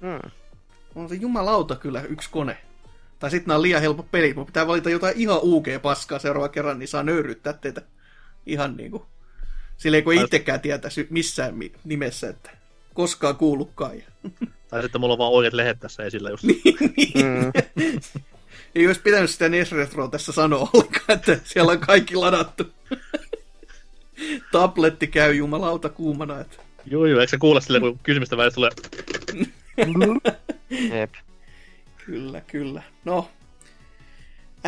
Hmm. 0.00 0.30
On 0.94 1.08
se 1.08 1.14
jumalauta 1.14 1.76
kyllä 1.76 2.02
yksi 2.02 2.30
kone. 2.30 2.56
Tai 3.18 3.30
sitten 3.30 3.48
nämä 3.48 3.56
on 3.56 3.62
liian 3.62 3.80
helppo 3.80 4.02
pelit. 4.02 4.36
Mun 4.36 4.46
pitää 4.46 4.66
valita 4.66 4.90
jotain 4.90 5.14
ihan 5.16 5.38
UG-paskaa 5.42 6.18
seuraava 6.18 6.48
kerran, 6.48 6.78
niin 6.78 6.88
saa 6.88 7.02
nöyryttää 7.02 7.52
teitä 7.52 7.82
ihan 8.46 8.76
niinku. 8.76 9.06
Silleen 9.76 10.04
kun 10.04 10.14
Tai- 10.14 10.24
itsekään 10.24 10.60
tietäisi 10.60 11.06
missään 11.10 11.54
mi- 11.54 11.72
nimessä, 11.84 12.28
että 12.28 12.50
koskaan 12.94 13.36
kuullutkaan. 13.36 13.92
Tai 14.70 14.82
sitten 14.82 15.00
mulla 15.00 15.12
on 15.12 15.18
vaan 15.18 15.32
oikeat 15.32 15.54
lehdet 15.54 15.80
tässä 15.80 16.02
esillä 16.02 16.30
just. 16.30 16.44
Mm. 16.44 17.52
Ei 18.74 18.86
olisi 18.86 19.00
pitänyt 19.00 19.30
sitä 19.30 19.48
NES 19.48 19.72
Retroa 19.72 20.08
tässä 20.08 20.32
sanoa 20.32 20.70
ollenkaan, 20.72 21.18
että 21.18 21.38
siellä 21.44 21.72
on 21.72 21.78
kaikki 21.78 22.16
ladattu. 22.16 22.64
Tabletti 24.52 25.06
käy 25.06 25.34
jumalauta 25.34 25.88
kuumana. 25.88 26.40
Että... 26.40 26.56
Joo, 26.86 27.06
joo, 27.06 27.20
eikö 27.20 27.30
se 27.30 27.38
kuule 27.38 27.60
silleen, 27.60 27.82
kun 27.82 27.98
kysymystä 28.02 28.36
välistä 28.36 28.54
tulee, 28.54 28.70
Jep. 30.70 31.14
Kyllä, 32.06 32.40
kyllä. 32.40 32.82
No, 33.04 33.28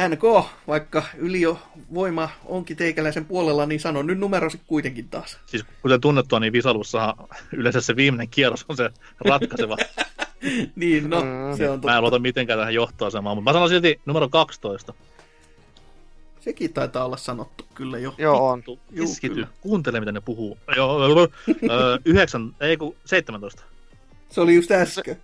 NK, 0.08 0.44
vaikka 0.66 1.02
yliovoima 1.16 2.28
onkin 2.44 2.76
teikäläisen 2.76 3.24
puolella, 3.24 3.66
niin 3.66 3.80
sanon 3.80 4.06
nyt 4.06 4.18
numerosi 4.18 4.60
kuitenkin 4.66 5.08
taas. 5.08 5.38
siis 5.46 5.64
kuten 5.82 6.00
tunnettua, 6.00 6.40
niin 6.40 6.52
Visalussahan 6.52 7.14
yleensä 7.52 7.80
se 7.80 7.96
viimeinen 7.96 8.28
kierros 8.28 8.64
on 8.68 8.76
se 8.76 8.90
ratkaiseva. 9.20 9.76
Niin, 10.76 11.10
no, 11.10 11.20
Mm. 11.20 11.56
se 11.56 11.70
on 11.70 11.70
Mä 11.70 11.74
en 11.74 11.80
totta. 11.80 12.00
luota 12.00 12.18
mitenkään 12.18 12.58
tähän 12.58 12.74
johtoasemaan, 12.74 13.36
mutta 13.36 13.50
mä 13.50 13.54
sanon 13.54 13.68
silti 13.68 14.00
numero 14.06 14.28
12. 14.28 14.94
Sekin 16.40 16.72
taitaa 16.72 17.04
olla 17.04 17.16
sanottu 17.16 17.64
kyllä 17.74 17.98
jo. 17.98 18.14
Joo 18.18 18.48
on. 18.48 18.62
Keskity, 18.96 19.34
kyllä. 19.34 19.46
kuuntele 19.60 20.00
mitä 20.00 20.12
ne 20.12 20.20
puhuu. 20.20 20.58
Joo, 20.76 20.98
öö, 21.70 21.98
yhdeksän, 22.04 22.54
ei 22.60 22.76
kun 22.76 22.96
17. 23.04 23.62
Se 24.30 24.40
oli 24.40 24.54
just 24.54 24.70
äsken. 24.70 25.22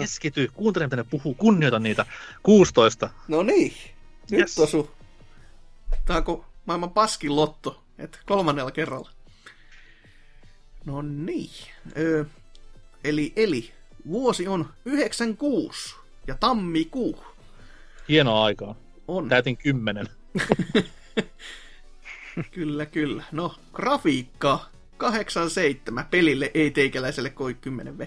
Keskity, 0.00 0.48
kuuntele 0.54 0.86
mitä 0.86 0.96
ne 0.96 1.04
puhuu, 1.04 1.34
kunnioita 1.34 1.78
niitä. 1.78 2.06
16. 2.42 3.10
No 3.28 3.42
niin, 3.42 3.72
nyt 4.30 4.40
Yes. 4.40 4.58
osu. 4.58 4.90
Tää 6.04 6.16
onko 6.16 6.44
maailman 6.66 6.90
paskin 6.90 7.36
lotto, 7.36 7.82
että 7.98 8.18
kolmannella 8.26 8.70
kerralla. 8.70 9.10
No 10.84 11.02
niin. 11.02 11.50
Öö, 11.98 12.24
eli, 13.04 13.32
eli 13.36 13.72
vuosi 14.08 14.48
on 14.48 14.68
96 14.84 15.96
ja 16.26 16.34
tammikuu 16.34 17.24
Hienoa 18.08 18.44
aikaa. 18.44 18.74
on. 19.08 19.28
Täytin 19.28 19.56
10. 19.56 20.06
Kyllä, 22.50 22.86
kyllä. 22.86 23.24
No, 23.32 23.54
grafiikka 23.72 24.66
87. 24.98 26.04
Pelille 26.10 26.50
ei 26.54 26.70
teikäläiselle 26.70 27.30
koi 27.30 27.54
10 27.54 27.98
v. 27.98 28.00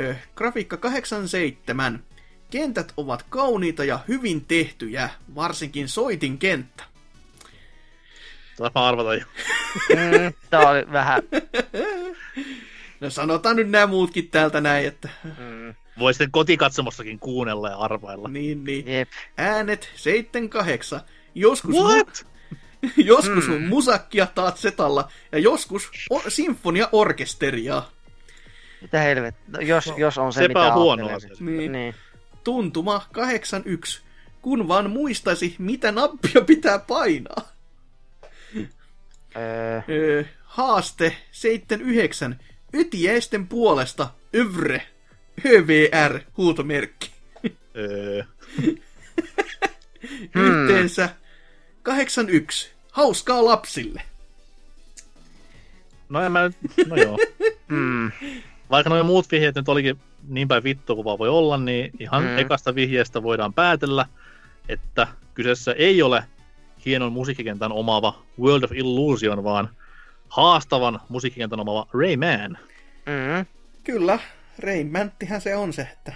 Ö, 0.00 0.14
grafiikka 0.34 0.76
87. 0.76 2.02
Kentät 2.50 2.92
ovat 2.96 3.26
kauniita 3.28 3.84
ja 3.84 3.98
hyvin 4.08 4.44
tehtyjä, 4.44 5.10
varsinkin 5.34 5.88
soitin 5.88 6.38
kenttä. 6.38 6.84
Taas 8.56 8.72
mä 8.74 8.84
arvata 8.84 9.14
jo. 9.14 9.24
Mm. 9.88 10.32
Tää 10.50 10.68
oli 10.70 10.92
vähän... 10.92 11.22
No 13.00 13.10
sanotaan 13.10 13.56
nyt 13.56 13.70
nämä 13.70 13.86
muutkin 13.86 14.28
täältä 14.30 14.60
näin, 14.60 14.86
että 14.86 15.08
Mm. 15.24 15.74
Voi 15.98 16.14
sitten 16.14 16.30
kotikatsomossakin 16.30 17.18
kuunnella 17.18 17.68
ja 17.68 17.76
arvailla. 17.76 18.28
niin, 18.28 18.64
niin. 18.64 18.88
Jep. 18.88 19.08
Äänet 19.38 19.90
78. 19.94 21.00
Joskus, 21.34 21.74
What? 21.74 22.26
joskus 22.96 23.48
on 23.48 23.58
Hmm. 23.58 23.68
musakkia 23.68 24.26
taas 24.34 24.62
setalla 24.62 25.08
ja 25.32 25.38
joskus 25.38 25.90
o- 26.10 26.22
sinfoniaorkesteria. 26.30 27.82
Mitä 28.80 29.00
helvettiä? 29.00 29.44
No, 29.48 29.60
jos, 29.60 29.92
jos 29.96 30.18
on 30.18 30.32
se, 30.32 30.36
Sepä 30.40 30.48
mitä 30.48 30.74
on 30.74 30.74
huono 30.74 31.08
asia. 31.08 31.30
Niin. 31.40 31.72
Niin. 31.72 31.94
Tuntuma 32.44 33.06
81. 33.12 34.00
Kun 34.42 34.68
vaan 34.68 34.90
muistaisi, 34.90 35.54
mitä 35.58 35.92
nappia 35.92 36.40
pitää 36.46 36.78
painaa. 36.78 37.52
Öö, 39.88 40.24
haaste 40.44 41.16
79. 41.32 42.40
Ytiäisten 42.74 43.46
puolesta 43.48 44.08
övre. 44.36 44.82
ÖVR 45.46 46.20
huutomerkki. 46.36 47.10
Öö, 47.76 48.22
Hmm. 50.34 50.42
Yhteensä 50.62 51.08
81. 51.82 52.70
Hauskaa 52.96 53.44
lapsille. 53.44 54.02
no 56.08 56.22
en 56.22 56.32
mä 56.32 56.42
nyt, 56.42 56.56
no 56.86 56.96
joo. 56.96 57.18
mm. 57.68 58.12
Vaikka 58.70 58.90
nuo 58.90 59.04
muut 59.04 59.30
vihjeet 59.30 59.54
nyt 59.54 59.68
olikin 59.68 60.00
niin 60.28 60.48
päin 60.48 60.64
vittu 60.64 60.94
kuin 60.94 61.04
vaan 61.04 61.18
voi 61.18 61.28
olla, 61.28 61.56
niin 61.56 61.90
ihan 62.00 62.22
Mm. 62.24 62.38
ekasta 62.38 62.74
vihjeestä 62.74 63.22
voidaan 63.22 63.52
päätellä, 63.54 64.06
että 64.68 65.06
kyseessä 65.34 65.72
ei 65.72 66.02
ole 66.02 66.24
hienon 66.86 67.12
musiikkikentän 67.12 67.72
omaava 67.72 68.22
World 68.40 68.62
of 68.62 68.72
Illusion, 68.72 69.44
vaan 69.44 69.68
haastavan 70.28 71.00
musiikkikentän 71.08 71.60
omaava 71.60 71.86
Rayman. 71.94 72.58
Mm. 73.06 73.46
Kyllä, 73.84 74.18
Reimanttihän 74.58 75.40
se 75.40 75.56
on 75.56 75.72
se, 75.72 75.82
että 75.82 76.12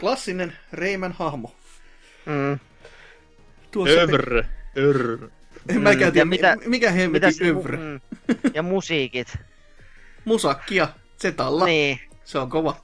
klassinen 0.00 0.56
Reiman 0.72 1.12
hahmo. 1.12 1.54
Mm. 2.26 2.58
Tuossa 3.70 4.00
Övr. 4.00 4.44
Ör. 4.76 5.28
En 5.68 5.82
mäkään 5.82 6.10
Mm, 6.10 6.12
tiedä, 6.12 6.18
ja 6.20 6.24
mitä- 6.26 6.56
mikä 6.66 6.90
hemmetin 6.90 7.46
övre. 7.46 7.76
mm, 7.76 8.00
ja 8.54 8.62
musiikit. 8.62 9.36
Musakkia, 10.24 10.88
Zetalla. 11.18 11.64
Niin. 11.64 12.00
Se 12.24 12.38
on 12.38 12.50
kova. 12.50 12.76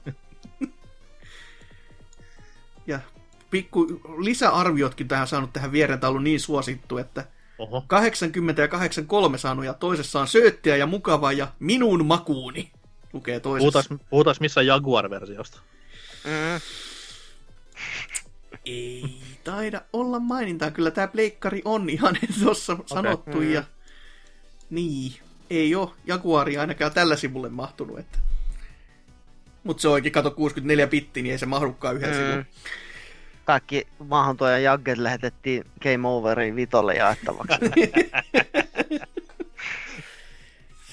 ja 2.87 2.99
pikku 3.51 4.01
lisäarviotkin 4.17 5.07
tähän 5.07 5.27
saanut 5.27 5.53
tähän 5.53 5.71
viereen, 5.71 5.99
tämä 5.99 6.09
on 6.09 6.11
ollut 6.11 6.23
niin 6.23 6.39
suosittu, 6.39 6.97
että 6.97 7.25
Oho. 7.57 7.83
80 7.87 8.61
ja 8.61 8.67
83 8.67 9.37
saanut 9.37 9.65
ja 9.65 9.73
toisessa 9.73 10.19
on 10.19 10.27
sööttiä 10.27 10.75
ja 10.77 10.85
mukava 10.85 11.31
ja 11.31 11.47
minun 11.59 12.05
makuuni. 12.05 12.71
Lukee 13.13 13.39
toisessa. 13.39 13.71
Puhutaan, 13.83 14.07
puhutaan 14.09 14.35
missä 14.39 14.61
Jaguar-versiosta. 14.61 15.59
Mm. 16.25 16.61
Ei 18.65 19.03
taida 19.43 19.81
olla 19.93 20.19
mainintaa. 20.19 20.71
Kyllä 20.71 20.91
tämä 20.91 21.07
pleikkari 21.07 21.61
on 21.65 21.89
ihan 21.89 22.17
tuossa 22.43 22.77
sanottu. 22.85 23.37
Mm. 23.37 23.51
Ja... 23.51 23.63
Niin, 24.69 25.13
ei 25.49 25.75
ole 25.75 25.89
Jaguari 26.05 26.57
ainakaan 26.57 26.93
tällä 26.93 27.15
sivulle 27.15 27.49
mahtunut. 27.49 27.99
Että... 27.99 28.17
Mutta 29.63 29.81
se 29.81 29.87
onkin, 29.87 30.11
kato 30.11 30.31
64 30.31 30.87
bitti, 30.87 31.21
niin 31.21 31.31
ei 31.31 31.37
se 31.37 31.45
mahdukaan 31.45 31.95
yhden 31.95 32.09
mm. 32.09 32.15
Sivun. 32.15 32.45
Kaikki 33.45 33.87
maahantuojan 34.07 34.63
jagget 34.63 34.97
lähetettiin 34.97 35.63
Game 35.83 36.07
Overiin 36.07 36.55
vitolle 36.55 36.93
jaettavaksi. 36.93 37.57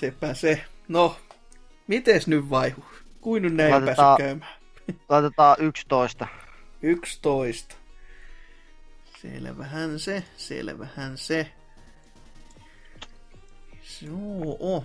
Sepä 0.00 0.34
se. 0.34 0.64
No, 0.88 1.16
mites 1.86 2.26
nyt 2.26 2.50
vaihu? 2.50 2.84
Kuin 3.20 3.42
nyt 3.42 3.54
näin 3.54 3.70
Laitetaan- 3.70 3.96
päässyt 3.96 4.26
käymään? 4.26 4.50
Laitetaan 5.08 5.56
11. 5.60 6.26
11. 6.82 7.74
Selvähän 9.22 10.00
se, 10.00 10.24
selvähän 10.36 11.18
se. 11.18 11.52
Joo, 14.02 14.84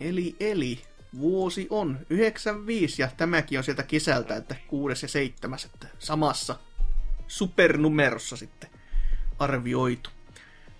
eli, 0.00 0.36
eli, 0.40 0.82
vuosi 1.18 1.66
on 1.70 1.98
95 2.10 3.02
ja 3.02 3.08
tämäkin 3.16 3.58
on 3.58 3.64
sieltä 3.64 3.82
kesältä, 3.82 4.36
että 4.36 4.56
kuudes 4.66 5.02
ja 5.02 5.08
seitsemäs, 5.08 5.64
että 5.64 5.88
samassa 5.98 6.58
supernumerossa 7.28 8.36
sitten 8.36 8.70
arvioitu. 9.38 10.10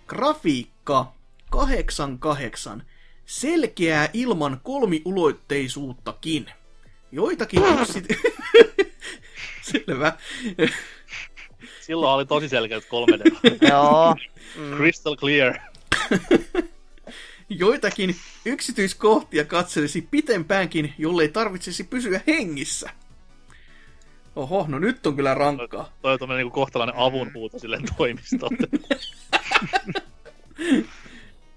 Grafiikka 0.07 1.13
88. 1.49 2.83
Selkeää 3.25 4.09
ilman 4.13 4.61
kolmiulotteisuuttakin. 4.63 6.45
Joitakin 7.11 7.63
yksi... 7.81 8.03
Selvä. 9.71 10.13
Silloin 11.81 12.15
oli 12.15 12.25
tosi 12.25 12.49
selkeät 12.49 12.83
3D. 12.83 13.67
Joo. 13.69 14.15
Mm. 14.55 14.75
Crystal 14.77 15.15
clear. 15.15 15.59
Joitakin 17.49 18.15
yksityiskohtia 18.45 19.45
katselisi 19.45 20.07
pitempäänkin, 20.11 20.93
jollei 20.97 21.29
tarvitsisi 21.29 21.83
pysyä 21.83 22.21
hengissä. 22.27 22.89
Oho, 24.35 24.65
no 24.67 24.79
nyt 24.79 25.07
on 25.07 25.15
kyllä 25.15 25.33
rankkaa. 25.33 25.93
Toi 26.01 26.13
on 26.13 26.19
tommonen 26.19 26.43
niinku 26.43 26.55
kohtalainen 26.59 26.95
avunhuuto 26.97 27.59
sille 27.59 27.79
toimistolle. 27.97 28.67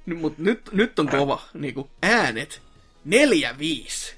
N- 0.07 0.17
Mut 0.21 0.39
nyt, 0.39 0.61
nyt 0.73 0.99
on 0.99 1.09
kova. 1.09 1.43
Niinku, 1.55 1.91
äänet. 2.03 2.63
Neljä 3.05 3.59
viisi. 3.59 4.15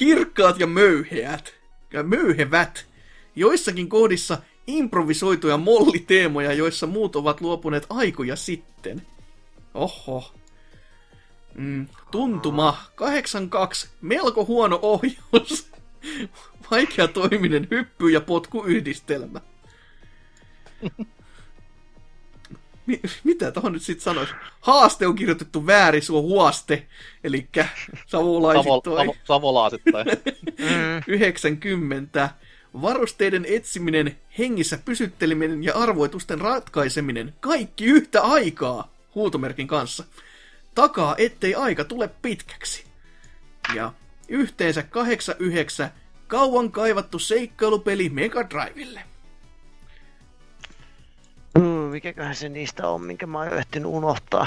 Kirkkaat 0.00 0.60
ja 0.60 0.66
möyheät. 0.66 1.54
Ja 1.92 2.02
möyhevät. 2.02 2.86
Joissakin 3.36 3.88
kohdissa 3.88 4.38
improvisoituja 4.66 5.56
molliteemoja, 5.56 6.52
joissa 6.52 6.86
muut 6.86 7.16
ovat 7.16 7.40
luopuneet 7.40 7.86
aikoja 7.90 8.36
sitten. 8.36 9.02
Oho. 9.74 10.34
Mm, 11.54 11.86
tuntuma 12.10 12.78
82. 12.94 13.88
Melko 14.00 14.44
huono 14.44 14.78
ohjaus. 14.82 15.70
Vaikea 16.70 17.08
toiminen 17.08 17.68
hyppy- 17.70 18.10
ja 18.10 18.20
potkuyhdistelmä. 18.20 19.40
Mi- 22.90 23.00
mitä 23.24 23.52
tuohon 23.52 23.72
nyt 23.72 23.82
sitten 23.82 24.04
sanoisi? 24.04 24.32
Haaste 24.60 25.06
on 25.06 25.14
kirjoitettu 25.14 25.66
väärin, 25.66 26.02
suo 26.02 26.22
huoste. 26.22 26.86
Eli 27.24 27.48
Savo, 27.56 27.66
savolaisittain. 28.06 29.06
savo, 29.06 29.16
savolaasittain. 29.24 30.06
Mm. 30.60 31.02
90. 31.06 32.30
Varusteiden 32.82 33.44
etsiminen, 33.48 34.18
hengissä 34.38 34.78
pysytteleminen 34.84 35.64
ja 35.64 35.74
arvoitusten 35.74 36.40
ratkaiseminen. 36.40 37.34
Kaikki 37.40 37.84
yhtä 37.84 38.22
aikaa. 38.22 38.92
Huutomerkin 39.14 39.66
kanssa. 39.66 40.04
Takaa, 40.74 41.14
ettei 41.18 41.54
aika 41.54 41.84
tule 41.84 42.10
pitkäksi. 42.22 42.84
Ja 43.74 43.92
yhteensä 44.28 44.82
89 44.82 45.90
kauan 46.26 46.72
kaivattu 46.72 47.18
seikkailupeli 47.18 48.08
Mega 48.08 48.50
Drivelle. 48.50 49.02
Mm, 51.58 51.62
mikäköhän 51.64 52.34
se 52.34 52.48
niistä 52.48 52.88
on, 52.88 53.02
minkä 53.02 53.26
mä 53.26 53.38
oon 53.38 53.58
ehtinyt 53.58 53.88
unohtaa. 53.88 54.46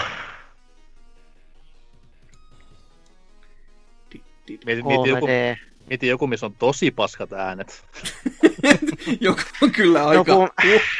Di- 4.13 4.23
di- 4.47 4.59
Mieti, 4.65 4.83
mieti, 4.83 5.09
joku, 5.09 5.25
3D. 5.27 5.57
mieti 5.89 6.07
joku, 6.07 6.27
missä 6.27 6.45
on 6.45 6.55
tosi 6.55 6.91
paskat 6.91 7.33
äänet. 7.33 7.85
Joka 9.19 9.43
on 9.61 9.71
kyllä 9.71 9.99
No 9.99 10.07
aika... 10.07 10.23
kun, 10.35 10.49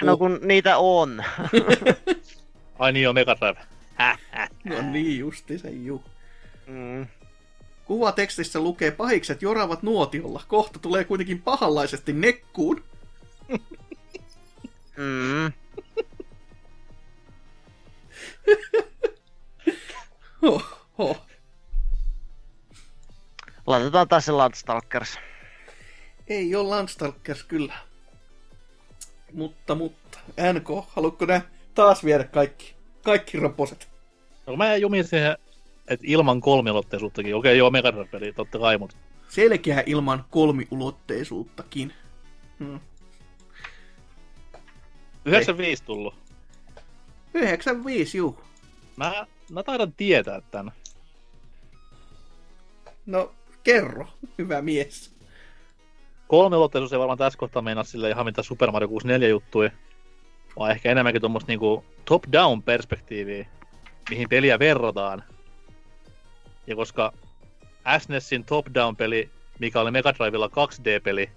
no 0.04 0.18
kun 0.18 0.40
niitä 0.42 0.78
on. 0.78 1.24
Ai 2.80 2.92
niin 2.92 3.10
on 3.10 3.16
Mega 3.16 3.36
Drive. 3.42 3.60
Häh, 3.96 4.20
häh. 4.32 4.50
No 4.66 4.82
niin, 4.92 5.20
justi 5.20 5.58
se 5.58 5.70
juu. 5.70 6.04
Mm. 6.68 7.08
Kuvatekstissä 7.86 8.60
lukee 8.60 8.92
pahikset 8.92 9.42
joravat 9.42 9.84
nuotiolla. 9.84 10.44
Kohta 10.48 10.80
tulee 10.80 11.04
kuitenkin 11.04 11.42
pahanlaisesti 11.42 12.14
nekkuun. 12.14 12.84
Mm. 14.98 15.52
Huh, 20.42 20.64
huh. 20.98 21.18
Laitetaan 23.68 24.08
taas 24.08 24.26
se 24.26 24.32
Landstalkers. 24.32 25.20
Ei 26.28 26.56
ole 26.56 26.70
Landstalkers 26.70 27.44
kyllä. 27.44 27.74
Mutta, 29.34 29.76
mutta. 29.76 30.20
NK, 30.54 30.68
haluatko 30.88 31.26
nää 31.26 31.42
taas 31.74 32.04
viedä 32.04 32.24
kaikki? 32.24 32.76
Kaikki 33.04 33.40
roposet. 33.40 33.90
No, 34.48 34.56
mä 34.56 34.76
jumin 34.76 35.04
siihen, 35.04 35.38
että 35.88 36.06
ilman 36.10 36.42
kolmiulotteisuuttakin. 36.42 37.36
Okei, 37.36 37.58
joo, 37.58 37.72
Mega 37.72 37.94
Drive-peli, 37.94 38.34
totta 38.34 38.60
kai, 38.60 38.78
mutta 38.78 38.98
Selkeä 39.30 39.84
ilman 39.86 40.26
kolmiulotteisuuttakin. 40.30 41.94
Hmm. 42.60 42.80
95 45.26 45.84
tullut. 45.84 46.23
95, 47.34 48.18
juu. 48.18 48.40
Mä, 48.98 49.28
mä 49.52 49.64
taidan 49.64 49.94
tietää 49.94 50.42
tän. 50.52 50.72
No, 53.06 53.32
kerro, 53.64 54.08
hyvä 54.38 54.62
mies. 54.62 55.14
Kolmiulotteisuus 56.28 56.94
ei 56.94 57.00
varmaan 57.00 57.18
tässä 57.18 57.40
kohtaa 57.40 57.62
meinaa 57.62 57.84
sille 57.84 58.10
ihan 58.10 58.26
mitä 58.26 58.44
Super 58.44 58.72
Mario 58.72 58.88
64 58.88 59.30
juttui, 59.30 59.72
vaan 60.60 60.72
ehkä 60.72 60.92
enemmänkin 60.92 61.22
tuommoista 61.22 61.52
niinku 61.52 61.86
top-down 62.06 62.64
perspektiiviä, 62.64 63.48
mihin 64.10 64.30
peliä 64.30 64.60
verrataan. 64.60 65.24
Ja 66.68 66.76
koska 66.76 67.14
SNESin 68.00 68.46
top-down 68.46 68.96
peli, 68.96 69.30
mikä 69.60 69.82
oli 69.82 69.92
Mega 69.92 70.14
Drivella 70.14 70.48
2D-peli, 70.48 71.30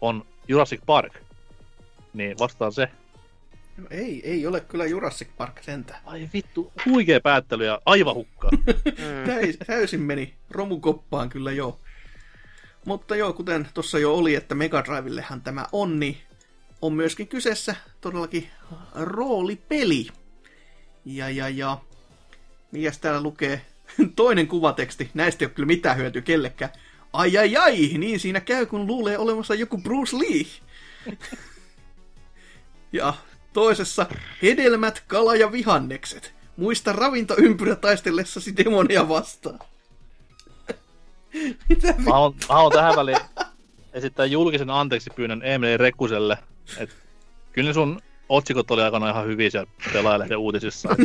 on 0.00 0.24
Jurassic 0.48 0.80
Park, 0.86 1.12
niin 2.12 2.38
vastaan 2.38 2.72
se. 2.72 2.88
No, 3.76 3.86
ei, 3.90 4.30
ei 4.30 4.46
ole 4.46 4.60
kyllä 4.60 4.86
Jurassic 4.86 5.28
Park 5.36 5.62
sentään. 5.62 6.00
Ai 6.04 6.28
vittu, 6.32 6.72
huikea 6.86 7.20
päättely 7.20 7.64
ja 7.64 7.80
aivan 7.86 8.14
hukkaa. 8.14 8.50
Mm. 9.00 9.26
Täys, 9.26 9.56
täysin 9.66 10.00
meni 10.00 10.34
romukoppaan 10.50 11.28
kyllä 11.28 11.52
joo. 11.52 11.78
Mutta 12.84 13.16
joo, 13.16 13.32
kuten 13.32 13.68
tuossa 13.74 13.98
jo 13.98 14.14
oli, 14.14 14.34
että 14.34 14.54
Mega 14.54 14.84
Drivillehan 14.84 15.40
tämä 15.40 15.66
on, 15.72 16.00
niin 16.00 16.16
on 16.82 16.92
myöskin 16.92 17.28
kyseessä 17.28 17.76
todellakin 18.00 18.50
roolipeli. 18.94 20.06
Ja, 21.04 21.30
ja, 21.30 21.48
ja. 21.48 21.78
Mikäs 22.72 22.98
täällä 22.98 23.22
lukee? 23.22 23.66
Toinen 24.16 24.48
kuvateksti. 24.48 25.10
Näistä 25.14 25.44
ei 25.44 25.46
ole 25.46 25.54
kyllä 25.54 25.66
mitään 25.66 25.96
hyötyä 25.96 26.22
kellekään. 26.22 26.70
Ai 27.12 27.38
ai 27.38 27.56
ai, 27.56 27.76
niin 27.98 28.20
siinä 28.20 28.40
käy, 28.40 28.66
kun 28.66 28.86
luulee 28.86 29.18
olemassa 29.18 29.54
joku 29.54 29.78
Bruce 29.78 30.16
Lee. 30.16 30.46
ja 32.92 33.14
toisessa 33.52 34.06
hedelmät, 34.42 35.04
kala 35.06 35.36
ja 35.36 35.52
vihannekset. 35.52 36.34
Muista 36.56 36.92
ravintoympyrä 36.92 37.76
taistellessasi 37.76 38.56
demonia 38.56 39.08
vastaan. 39.08 39.58
Mitä 41.68 41.94
Mä 41.98 42.10
haluan, 42.12 42.32
mä 42.48 42.54
haluan 42.54 42.72
tähän 42.72 42.96
väliin 42.96 43.18
esittää 43.92 44.26
julkisen 44.26 44.70
anteeksi 44.70 45.10
pyynnön 45.16 45.42
Emeli 45.44 45.76
Rekuselle. 45.76 46.38
Et 46.78 46.90
kyllä 47.52 47.72
sun 47.72 48.00
otsikot 48.28 48.70
oli 48.70 48.82
aikana 48.82 49.10
ihan 49.10 49.26
hyviä 49.26 49.50
siellä 49.50 49.70
pelaajalehden 49.92 50.38
uutisissa. 50.38 50.88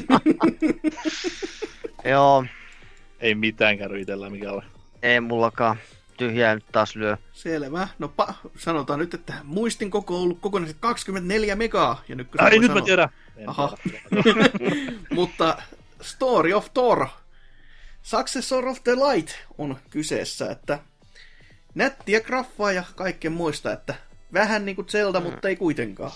Joo, 2.06 2.46
ei 3.20 3.36
mitään 3.36 3.78
käy 3.78 4.00
itsellä 4.00 4.30
mikä 4.30 4.52
ole. 4.52 4.64
ei 5.02 5.20
mullakaan. 5.20 5.78
Tyhjää 6.18 6.56
nyt 6.56 6.66
taas 6.72 6.96
lyö. 6.96 7.18
Selvä. 7.34 7.88
No 8.00 8.14
pa- 8.22 8.34
sanotaan 8.58 9.00
nyt, 9.00 9.14
että 9.14 9.34
muistin 9.44 9.92
koko 9.92 10.16
on 10.16 10.22
ollut 10.22 10.40
kokonaiset 10.42 10.78
24 10.80 11.56
megaa. 11.56 12.02
Ja 12.08 12.16
nyt 12.16 12.28
Ai 12.38 12.52
nyt 12.52 12.62
mä 12.62 12.68
sanoa- 12.68 12.86
tiedän. 12.86 13.10
En 13.38 13.50
Aha. 13.50 13.78
Mutta 15.16 15.58
Story 16.02 16.54
of 16.54 16.74
Thor, 16.74 17.08
Successor 18.02 18.68
of 18.68 18.84
the 18.84 18.92
Light 18.96 19.30
on 19.58 19.78
kyseessä, 19.90 20.52
että 20.52 20.80
nättiä 21.76 22.22
graffaa 22.22 22.72
ja 22.72 22.84
kaikkea 22.96 23.32
muista, 23.32 23.72
että 23.74 23.96
vähän 24.34 24.66
niinku 24.66 24.84
Zelda, 24.84 25.20
Mm. 25.20 25.26
mutta 25.26 25.50
ei 25.50 25.56
kuitenkaan. 25.56 26.12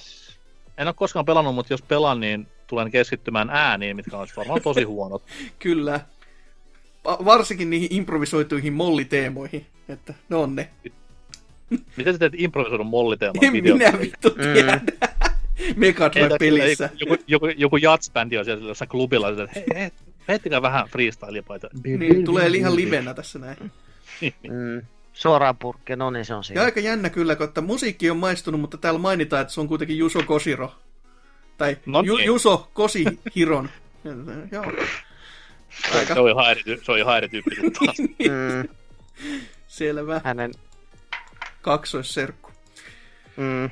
En 0.77 0.87
ole 0.87 0.93
koskaan 0.93 1.25
pelannut, 1.25 1.55
mutta 1.55 1.73
jos 1.73 1.81
pelaan, 1.81 2.19
niin 2.19 2.47
tulen 2.67 2.91
keskittymään 2.91 3.49
ääniin, 3.49 3.95
mitkä 3.95 4.17
on 4.17 4.27
varmaan 4.37 4.61
tosi 4.61 4.83
huonot. 4.83 5.23
Kyllä. 5.59 5.99
Va- 7.05 7.17
varsinkin 7.25 7.69
niihin 7.69 7.87
improvisoituihin 7.93 8.73
molliteemoihin, 8.73 9.65
että 9.93 10.13
ne 10.29 10.35
on 10.35 10.55
ne. 10.55 10.69
Miten 11.97 12.13
sä 12.13 12.19
teet 12.19 12.33
improvisoidun 12.37 12.87
molliteeman 12.87 13.43
En 13.43 13.53
videon? 13.53 13.77
minä 13.77 13.99
vittu 13.99 14.29
Mm. 14.29 14.53
tiedä. 14.53 14.81
Mega 15.75 16.05
Entä 16.05 16.19
Drive-pelissä. 16.19 16.89
Joku, 16.99 17.17
joku, 17.27 17.45
joku 17.47 17.77
jatsbändi 17.77 18.37
on 18.37 18.45
siellä 18.45 18.67
jossain 18.67 18.89
klubilla, 18.89 19.29
että 19.29 19.47
hei, 19.55 19.63
hei, 19.75 19.89
heittäkää 20.27 20.61
vähän 20.61 20.87
freestyle-paita. 20.87 21.69
Niin, 21.83 22.25
tulee 22.25 22.47
ihan 22.47 22.75
livenä 22.75 23.13
tässä 23.13 23.39
näin. 23.39 23.57
Mm. 24.49 24.81
Suoraan 25.13 25.57
purkkeen, 25.57 25.99
no 25.99 26.09
niin 26.09 26.25
se 26.25 26.33
on 26.33 26.37
Ja 26.39 26.43
siinä. 26.43 26.61
aika 26.63 26.79
jännä 26.79 27.09
kyllä, 27.09 27.35
kun 27.35 27.47
että 27.47 27.61
musiikki 27.61 28.09
on 28.09 28.17
maistunut, 28.17 28.61
mutta 28.61 28.77
täällä 28.77 28.99
mainitaan, 28.99 29.41
että 29.41 29.53
se 29.53 29.61
on 29.61 29.67
kuitenkin 29.67 29.97
Juso 29.97 30.23
Koshiro. 30.23 30.71
Tai 31.57 31.77
No 31.85 32.01
Ju- 32.05 32.15
niin. 32.17 32.25
Juso 32.25 32.69
Kosihiron. 32.73 33.69
Joo. 34.51 34.65
Aika 35.95 36.13
Se 36.13 36.19
on 36.19 36.29
ihan 36.29 36.51
eri, 36.51 36.61
ty- 36.61 36.83
se 36.83 36.91
on 36.91 36.97
ihan 36.97 37.17
eri 37.17 37.29
tyyppi 37.29 37.55
sitten 37.55 37.71
taas. 37.85 37.97
Mm. 37.99 38.69
Selvä 39.69 40.21
Hänen... 40.23 40.51
kaksoisserkku 41.61 42.49
Mm. 43.37 43.69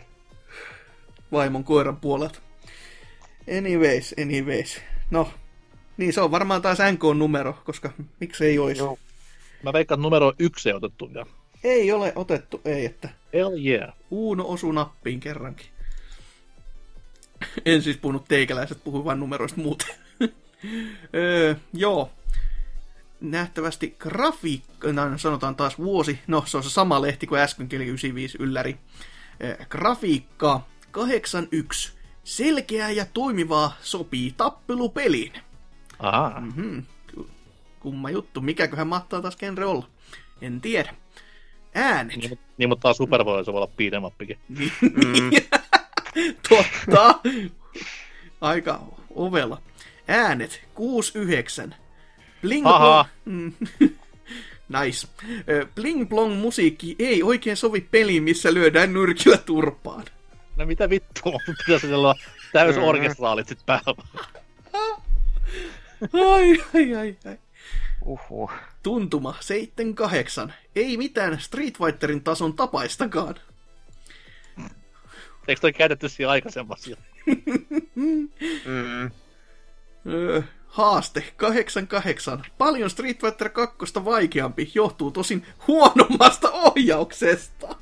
vaimon 1.32 1.64
koiran 1.64 1.98
puolelta. 1.98 2.40
Anyways, 3.58 4.16
anyways. 4.22 4.82
No, 5.12 5.32
niin 5.98 6.14
se 6.14 6.22
on 6.22 6.32
varmaan 6.32 6.62
taas 6.62 6.78
NK-numero, 6.92 7.54
koska 7.66 7.92
miksei 8.20 8.60
olisi. 8.60 8.82
Joo. 8.82 8.98
Mä 9.64 9.74
veikkaan, 9.74 9.98
että 10.00 10.04
numero 10.04 10.34
yksi 10.40 10.70
ei 10.70 10.76
otettu 10.76 11.14
vielä. 11.14 11.26
Ei 11.64 11.92
ole 11.92 12.14
otettu, 12.16 12.62
ei, 12.66 12.86
että 12.86 13.10
Hell 13.34 13.66
yeah. 13.66 13.94
Uuno 14.12 14.46
osuu 14.48 14.72
nappiin 14.72 15.20
kerrankin. 15.20 15.68
En 17.66 17.82
siis 17.82 17.98
puhunut 17.98 18.26
teikäläiset, 18.28 18.84
puhuin 18.84 19.06
vain 19.06 19.20
numeroista 19.20 19.62
muuten. 19.62 19.96
öö, 21.16 21.56
joo. 21.74 22.12
Nähtävästi 23.22 23.96
grafiikka, 24.00 24.94
no, 24.94 25.18
sanotaan 25.18 25.56
taas 25.56 25.78
vuosi, 25.78 26.20
no 26.28 26.44
se 26.46 26.58
on 26.58 26.64
se 26.64 26.70
sama 26.70 27.02
lehti 27.02 27.28
kuin 27.28 27.42
äskenkin, 27.42 27.78
eli 27.82 27.86
95 27.90 28.38
ylläri. 28.42 28.78
Öö, 29.44 29.56
grafiikka 29.70 30.62
81. 30.92 31.94
Selkeää 32.24 32.92
ja 32.92 33.06
toimivaa 33.14 33.78
sopii 33.82 34.34
tappelupeliin. 34.38 35.34
Aha. 36.00 36.40
Mhm. 36.42 36.80
Ku- 37.16 37.30
Kumma 37.80 38.10
juttu. 38.10 38.42
Mikäköhän 38.42 38.88
mahtaa 38.88 39.22
taas 39.22 39.38
genre 39.38 39.66
olla? 39.66 39.88
En 40.42 40.62
tiedä. 40.62 40.94
Äänet. 41.76 42.18
Niin, 42.18 42.40
niin, 42.58 42.70
mutta 42.70 42.82
taas 42.82 42.98
Superboy 42.98 43.46
se 43.46 43.54
voi 43.54 43.62
olla 43.62 43.72
beat'em 43.74 44.06
upikin. 44.06 44.40
Niin. 44.50 45.32
Totta. 46.50 47.20
Aika 48.42 48.80
ovella. 49.16 49.62
Äänet 50.08 50.62
6-9. 51.70 51.74
Bling 52.42 52.68
Aha. 52.68 53.06
Mm. 53.26 53.54
nice. 54.84 55.08
Bling 55.76 56.10
blong 56.10 56.36
musiikki 56.42 56.96
ei 57.00 57.24
oikein 57.24 57.58
sovi 57.58 57.82
peliin, 57.82 58.24
missä 58.24 58.54
lyödään 58.54 58.94
nyrkillä 58.94 59.38
turpaan. 59.38 60.06
No 60.56 60.66
mitä 60.66 60.90
vittua, 60.90 61.40
pitäisi 61.58 61.94
olla 61.94 62.16
täys 62.54 62.76
Mm. 62.76 62.84
orkestraalit 62.84 63.48
sit 63.48 63.66
päällä. 63.66 64.04
Ai, 66.34 66.64
ai, 66.76 66.96
ai, 66.96 67.18
ai. 67.26 67.38
Uhu. 68.06 68.52
Tuntuma 68.84 69.36
7-8. 70.48 70.54
Ei 70.76 70.98
mitään 70.98 71.40
Street 71.40 71.78
Fighterin 71.78 72.24
tason 72.24 72.54
tapaistakaan. 72.54 73.36
Eikö 75.48 75.62
toi 75.62 75.74
käytetty 75.74 76.10
siinä 76.10 76.30
aikaisemmassa? 76.32 76.92
Mm. 77.96 79.12
Öö, 80.06 80.42
haaste 80.78 81.24
88. 81.38 82.44
Paljon 82.58 82.90
Street 82.90 83.22
Fighter 83.22 83.50
2 83.50 84.06
vaikeampi, 84.06 84.72
johtuu 84.74 85.12
tosin 85.12 85.46
huonommasta 85.68 86.52
ohjauksesta. 86.52 87.76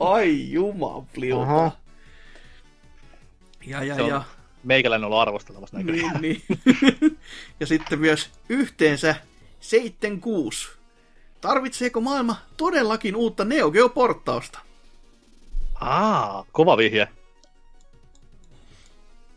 Ai 0.00 0.52
jumapliuta. 0.52 1.42
Oho. 1.42 1.72
Ja, 3.66 3.84
ja, 3.84 4.08
ja. 4.08 4.22
Meikäläinen 4.64 5.04
on 5.04 5.06
ollut 5.06 5.22
arvostelemassa 5.22 5.78
näköjään. 5.78 6.20
Niin, 6.20 6.42
niin. 6.50 7.18
ja 7.60 7.66
sitten 7.66 7.98
myös 7.98 8.30
yhteensä 8.48 9.16
76. 9.60 10.68
Tarvitseeko 11.40 12.00
maailma 12.00 12.36
todellakin 12.56 13.16
uutta 13.16 13.44
Neo 13.44 13.70
Geo-porttausta? 13.70 14.58
Aa, 15.74 16.44
kova 16.52 16.76
vihje. 16.76 17.08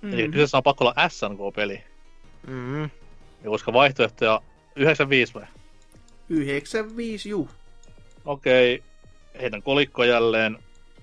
Mm. 0.01 0.13
Eli 0.13 0.29
kyseessä 0.29 0.57
on 0.57 0.63
pakko 0.63 0.85
olla 0.85 1.09
SNK-peli. 1.09 1.94
Mm. 2.47 2.83
Ja 3.43 3.49
koska 3.49 3.73
vaihtoehtoja 3.73 4.41
95 4.75 5.33
vai? 5.33 5.45
95, 6.29 7.29
juu. 7.29 7.49
Okei, 8.25 8.83
heitän 9.41 9.61
kolikko 9.61 10.03
jälleen. 10.03 10.57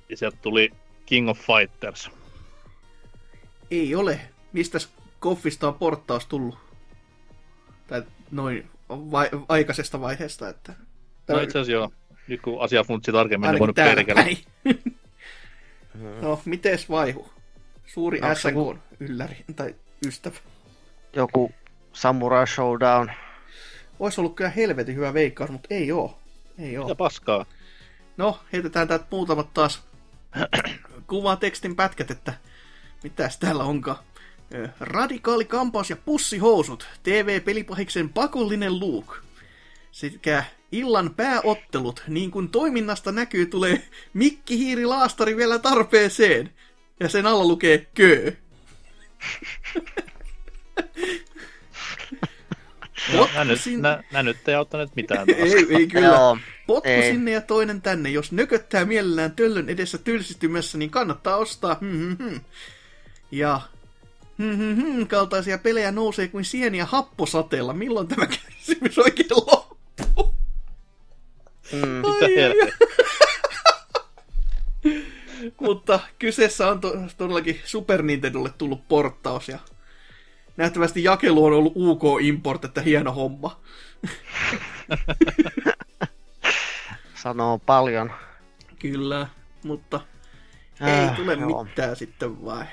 Ja 0.08 0.16
sieltä 0.16 0.36
tuli 0.42 0.70
King 1.06 1.28
of 1.28 1.38
Fighters. 1.38 2.10
Ei 3.70 3.94
ole. 3.94 4.20
Mistä 4.52 4.78
Koffista 5.20 5.68
on 5.68 5.74
porttaus 5.74 6.26
tullut? 6.26 6.58
Tai 7.86 8.02
noin 8.30 8.70
vai, 8.88 9.28
aikaisesta 9.48 10.00
vaiheesta, 10.00 10.48
että... 10.48 10.72
No 11.28 11.40
itse 11.40 11.58
asiassa 11.58 11.72
joo. 11.72 11.92
Nyt 12.28 12.42
kun 12.42 12.62
asia 12.62 12.84
funtsi 12.84 13.12
tarkemmin, 13.12 13.42
niin 13.42 13.48
Ainakin 13.48 13.60
voinut 13.60 13.76
täällä 13.76 13.94
perkele. 13.94 14.38
no, 16.22 16.42
mites 16.44 16.88
vaihu? 16.88 17.30
Suuri 17.86 18.20
SNK 18.34 18.78
ylläri, 19.00 19.36
tai 19.56 19.74
ystävä. 20.06 20.36
Joku 21.16 21.52
Samurai 21.92 22.46
Showdown. 22.46 23.10
Ois 23.98 24.18
ollut 24.18 24.36
kyllä 24.36 24.50
helvetin 24.50 24.96
hyvä 24.96 25.14
veikkaus, 25.14 25.50
mutta 25.50 25.68
ei 25.70 25.92
oo. 25.92 26.18
Ei 26.58 26.78
oo. 26.78 26.84
Mitä 26.84 26.94
paskaa? 26.94 27.46
No, 28.16 28.38
heitetään 28.52 28.88
täältä 28.88 29.04
muutamat 29.10 29.54
taas 29.54 29.82
kuvatekstin 31.06 31.76
pätkät, 31.76 32.10
että 32.10 32.34
mitäs 33.02 33.38
täällä 33.38 33.64
onkaan. 33.64 33.98
Radikaali 34.80 35.44
kampaus 35.44 35.90
ja 35.90 35.96
pussihousut. 35.96 36.88
TV-pelipahiksen 37.02 38.08
pakollinen 38.08 38.80
look. 38.80 39.22
Sekä 39.92 40.44
illan 40.72 41.14
pääottelut, 41.14 42.02
niin 42.08 42.30
kuin 42.30 42.48
toiminnasta 42.48 43.12
näkyy, 43.12 43.46
tulee 43.46 43.82
mikkihiiri 44.14 44.86
laastari 44.86 45.36
vielä 45.36 45.58
tarpeeseen. 45.58 46.50
Ja 47.00 47.08
sen 47.08 47.26
alla 47.26 47.44
lukee 47.44 47.86
köö. 47.94 48.32
No, 53.14 53.28
nää, 53.34 53.44
nyt, 53.44 53.58
Potkusin- 53.58 53.80
nää, 53.82 54.02
nää 54.12 54.22
nyt 54.22 54.48
ei 54.48 54.54
auttaneet 54.54 54.96
mitään 54.96 55.30
ei, 55.30 55.66
ei 55.78 55.86
kyllä. 55.86 56.06
Joo. 56.06 56.38
Potku 56.66 56.88
Ei. 56.88 57.02
sinne 57.12 57.30
ja 57.30 57.40
toinen 57.40 57.82
tänne. 57.82 58.10
Jos 58.10 58.32
nököttää 58.32 58.84
mielellään 58.84 59.32
töllön 59.32 59.68
edessä 59.68 59.98
tylsistymässä, 59.98 60.78
niin 60.78 60.90
kannattaa 60.90 61.36
ostaa. 61.36 61.76
Hmm, 61.80 61.90
hmm, 61.98 62.16
hmm. 62.18 62.40
Ja 63.30 63.60
hmm, 64.38 64.56
hmm, 64.56 64.74
hmm, 64.76 65.06
kaltaisia 65.06 65.58
pelejä 65.58 65.92
nousee 65.92 66.28
kuin 66.28 66.44
sieniä 66.44 66.84
happosateella. 66.84 67.72
Milloin 67.72 68.08
tämä 68.08 68.26
kärsimys 68.26 68.98
oikein 68.98 69.28
loppuu? 69.30 70.34
Mm. 71.72 72.02
Mutta 75.60 76.00
kyseessä 76.18 76.68
on 76.68 76.80
to- 76.80 76.94
todellakin 77.16 77.60
Super 77.64 78.02
Nintendolle 78.02 78.50
tullut 78.58 78.88
porttaus 78.88 79.48
ja 79.48 79.58
nähtävästi 80.56 81.04
jakelu 81.04 81.44
on 81.44 81.52
ollut 81.52 81.72
UK 81.76 82.02
Import, 82.20 82.64
että 82.64 82.80
hieno 82.82 83.12
homma. 83.12 83.60
Sanoo 87.14 87.58
paljon. 87.58 88.12
Kyllä, 88.78 89.26
mutta 89.64 90.00
ei 90.80 90.92
Äh, 91.08 91.16
tule 91.16 91.34
joo. 91.34 91.64
mitään 91.64 91.96
sitten 91.96 92.44
vai? 92.44 92.64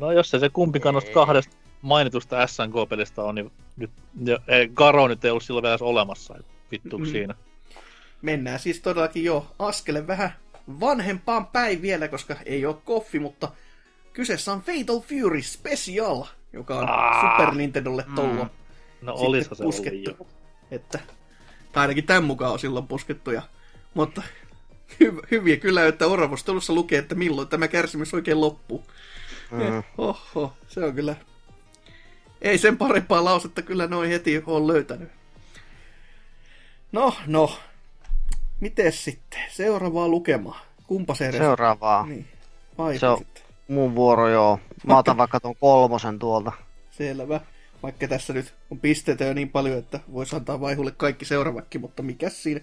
No 0.00 0.12
jos 0.12 0.30
se 0.30 0.38
se 0.38 0.48
kumpikaan 0.48 0.92
noista 0.92 1.12
kahdesta 1.12 1.56
mainitusta 1.82 2.46
SNK-pelistä 2.46 3.22
on, 3.22 3.34
niin 3.34 3.52
nyt 3.76 3.90
ei, 4.48 4.68
Garo 4.68 5.08
nyt 5.08 5.24
ei 5.24 5.30
ollut 5.30 5.42
silloin 5.42 5.62
vielä 5.62 5.78
olemassa. 5.80 6.34
et 6.38 6.46
Vittuuks 6.70 7.08
Mm. 7.08 7.12
siinä. 7.12 7.34
mennään 8.22 8.58
siis 8.58 8.80
todellakin 8.80 9.24
jo 9.24 9.46
askele 9.58 10.06
vähän 10.06 10.32
vanhempaan 10.80 11.46
päin 11.46 11.82
vielä, 11.82 12.08
koska 12.08 12.36
ei 12.46 12.66
ole 12.66 12.76
koffi, 12.84 13.18
mutta 13.18 13.48
kyseessä 14.12 14.52
on 14.52 14.62
Fatal 14.62 15.00
Fury 15.00 15.42
Special, 15.42 16.24
joka 16.52 16.78
on 16.78 16.88
Aa. 16.88 17.36
Super 17.38 17.54
Nintendolle 17.54 18.04
tollo 18.16 18.46
No 19.02 19.12
sitten 19.12 19.28
olisiko 19.28 19.54
se 19.54 19.62
ollut 19.62 19.74
puskettu. 19.76 20.10
jo. 20.18 20.26
Että, 20.70 20.98
tai 21.72 21.80
ainakin 21.80 22.04
tämän 22.06 22.24
mukaan 22.24 22.52
on 22.52 22.58
silloin 22.58 22.86
puskettu. 22.86 23.30
Ja, 23.30 23.42
mutta 23.94 24.22
hy, 25.00 25.18
hyviä 25.30 25.56
kyllä, 25.56 25.86
että 25.86 26.06
arvostelussa 26.12 26.72
lukee, 26.72 26.98
että 26.98 27.14
milloin 27.14 27.48
tämä 27.48 27.68
kärsimys 27.68 28.14
oikein 28.14 28.40
loppuu. 28.40 28.84
Mm. 29.50 29.82
Oho, 29.98 30.52
se 30.68 30.84
on 30.84 30.94
kyllä... 30.94 31.16
Ei 32.42 32.58
sen 32.58 32.76
parempaa 32.78 33.24
lausetta 33.24 33.62
kyllä 33.62 33.86
noin 33.86 34.10
heti 34.10 34.42
ole 34.46 34.72
löytänyt. 34.72 35.08
No, 36.92 37.14
no. 37.26 37.58
Mites 38.60 39.04
sitten? 39.04 39.40
Seuraavaa 39.50 40.08
lukemaa. 40.08 40.60
Kumpa 40.86 41.14
se 41.14 41.26
edes? 41.28 41.38
Seuraavaa. 41.38 42.06
Niin. 42.06 42.28
Vai 42.78 42.98
Se 42.98 43.08
on- 43.08 43.18
sitten. 43.18 43.42
Mun 43.70 43.94
vuoro 43.94 44.28
joo. 44.28 44.60
Mä 44.86 44.98
otan 44.98 45.16
vaikka 45.16 45.40
ton 45.40 45.56
kolmosen 45.56 46.18
tuolta. 46.18 46.52
Selvä. 46.90 47.40
Vaikka 47.82 48.08
tässä 48.08 48.32
nyt 48.32 48.54
on 48.70 48.80
pisteitä 48.80 49.24
jo 49.24 49.34
niin 49.34 49.48
paljon, 49.48 49.78
että 49.78 50.00
voisi 50.12 50.36
antaa 50.36 50.60
vaihulle 50.60 50.90
kaikki 50.90 51.24
seuraavakin, 51.24 51.80
mutta 51.80 52.02
mikä 52.02 52.30
siinä? 52.30 52.60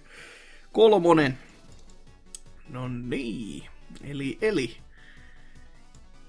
Kolmonen. 0.72 1.38
No 2.70 2.88
niin. 2.88 3.64
Eli, 4.04 4.38
eli. 4.42 4.78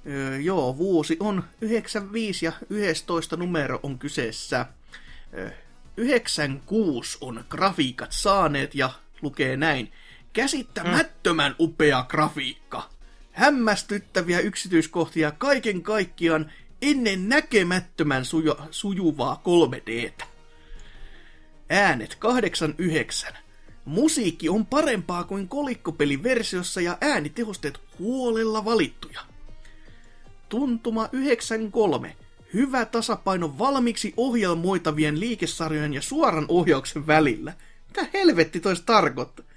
Öö, 0.06 0.38
joo, 0.38 0.76
vuosi 0.76 1.16
on 1.20 1.44
95 1.60 2.46
ja 2.46 2.52
11 2.70 3.36
numero 3.36 3.80
on 3.82 3.98
kyseessä. 3.98 4.66
Öö, 5.34 5.50
96 5.96 7.18
on 7.20 7.44
grafiikat 7.48 8.12
saaneet 8.12 8.74
ja 8.74 8.90
lukee 9.22 9.56
näin. 9.56 9.92
Käsittämättömän 10.32 11.54
upea 11.60 12.04
grafiikka. 12.08 12.97
Hämmästyttäviä 13.38 14.40
yksityiskohtia 14.40 15.30
kaiken 15.30 15.82
kaikkiaan 15.82 16.52
ennen 16.82 17.28
näkemättömän 17.28 18.24
suju- 18.24 18.56
sujuvaa 18.70 19.42
3Dtä. 19.44 20.24
Äänet 21.70 22.14
89. 22.14 23.32
Musiikki 23.84 24.48
on 24.48 24.66
parempaa 24.66 25.24
kuin 25.24 25.48
kolikkopeliversiossa 25.48 26.80
ja 26.80 26.98
äänitehosteet 27.00 27.80
huolella 27.98 28.64
valittuja. 28.64 29.20
Tuntuma 30.48 31.08
93. 31.12 32.16
Hyvä 32.54 32.84
tasapaino 32.84 33.58
valmiiksi 33.58 34.14
ohjelmoitavien 34.16 35.20
liikesarjojen 35.20 35.94
ja 35.94 36.02
suoran 36.02 36.46
ohjauksen 36.48 37.06
välillä. 37.06 37.52
Mitä 37.88 38.10
helvetti 38.14 38.60
tois 38.60 38.80
tarkoittaa? 38.80 39.47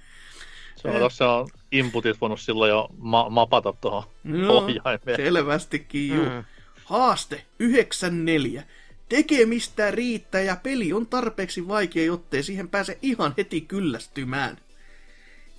Se 0.82 0.88
on 0.88 0.98
tossa 0.98 1.30
on 1.32 1.48
inputit 1.72 2.20
voinut 2.20 2.40
silloin 2.40 2.68
jo 2.70 2.88
ma- 2.98 3.28
mapata 3.30 3.72
tuohon 3.80 4.02
No, 4.24 4.52
ohjaimeen. 4.56 5.16
selvästikin, 5.16 6.08
juu. 6.08 6.24
Mm. 6.24 6.44
Haaste 6.84 7.44
94. 7.58 8.62
Tekemistä 9.08 9.90
riittää 9.90 10.40
ja 10.40 10.56
peli 10.62 10.92
on 10.92 11.06
tarpeeksi 11.06 11.68
vaikea, 11.68 12.04
jottei 12.04 12.42
siihen 12.42 12.68
pääse 12.68 12.98
ihan 13.02 13.34
heti 13.36 13.60
kyllästymään. 13.60 14.58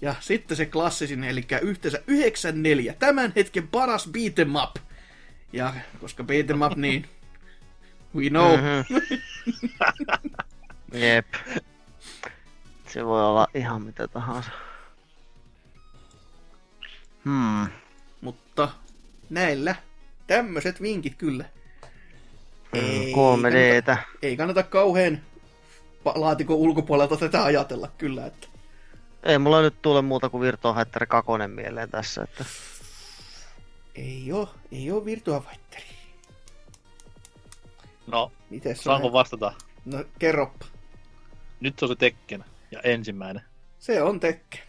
Ja 0.02 0.16
sitten 0.20 0.58
se 0.58 0.66
klassisin, 0.66 1.24
eli 1.24 1.46
yhteensä 1.62 2.00
94. 2.08 2.94
Tämän 3.00 3.34
hetken 3.36 3.68
paras 3.68 4.08
beat'em 4.10 4.64
up. 4.64 4.76
Ja 5.54 5.74
koska 6.02 6.24
beat'em 6.24 6.72
up, 6.72 6.78
niin 6.78 7.06
we 8.16 8.30
know. 8.30 8.58
Mhm. 8.58 8.96
Jep. 11.04 11.26
Se 12.88 13.06
voi 13.06 13.24
olla 13.26 13.48
ihan 13.54 13.82
mitä 13.82 14.08
tahansa. 14.08 14.50
Hmm. 17.26 17.68
Mutta 18.22 18.70
näillä 19.30 19.76
tämmöiset 20.28 20.82
vinkit 20.82 21.16
kyllä. 21.18 21.46
Ei 22.74 23.14
3Dtä. 23.14 23.98
Ei 24.22 24.38
kannata 24.38 24.64
kauhean 24.64 25.22
laatikon 26.16 26.58
ulkopuolelta 26.58 27.18
tätä 27.18 27.44
ajatella 27.44 27.88
kyllä, 27.98 28.26
että 28.26 28.48
Ei 29.24 29.38
mulla 29.38 29.62
nyt 29.62 29.82
tule 29.82 30.02
muuta 30.02 30.30
kuin 30.30 30.42
Virtua 30.42 30.74
Fighter 30.74 31.06
2 31.06 31.32
mieleen 31.48 31.90
tässä, 31.90 32.24
että 32.24 32.46
ei 33.96 34.32
oo, 34.32 34.50
ei 34.72 34.92
oo 34.92 35.06
Virtua 35.06 35.40
Fighteri. 35.40 35.84
No, 38.08 38.32
Mites 38.50 38.84
saanko 38.84 39.08
on? 39.08 39.14
vastata? 39.14 39.54
No 39.86 40.04
kerroppa. 40.20 40.66
Nyt 41.60 41.80
se 41.80 41.86
on 41.86 41.90
se 41.90 41.96
Tekken 41.96 42.46
ja 42.72 42.80
ensimmäinen. 42.84 43.44
Se 43.80 44.02
on 44.02 44.20
Tekken. 44.20 44.62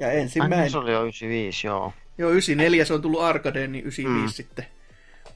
Ja 0.00 0.06
Ai, 0.06 0.12
niin, 0.12 0.22
ensimmäinen. 0.22 0.70
se 0.70 0.78
oli 0.78 0.92
jo 0.92 1.02
95, 1.02 1.66
joo. 1.66 1.92
Joo, 2.18 2.30
94 2.30 2.84
se 2.84 2.94
on 2.94 3.02
tullut 3.02 3.20
arcadeen, 3.22 3.72
niin 3.72 3.84
95 3.84 4.26
Mm. 4.26 4.36
sitten 4.36 4.66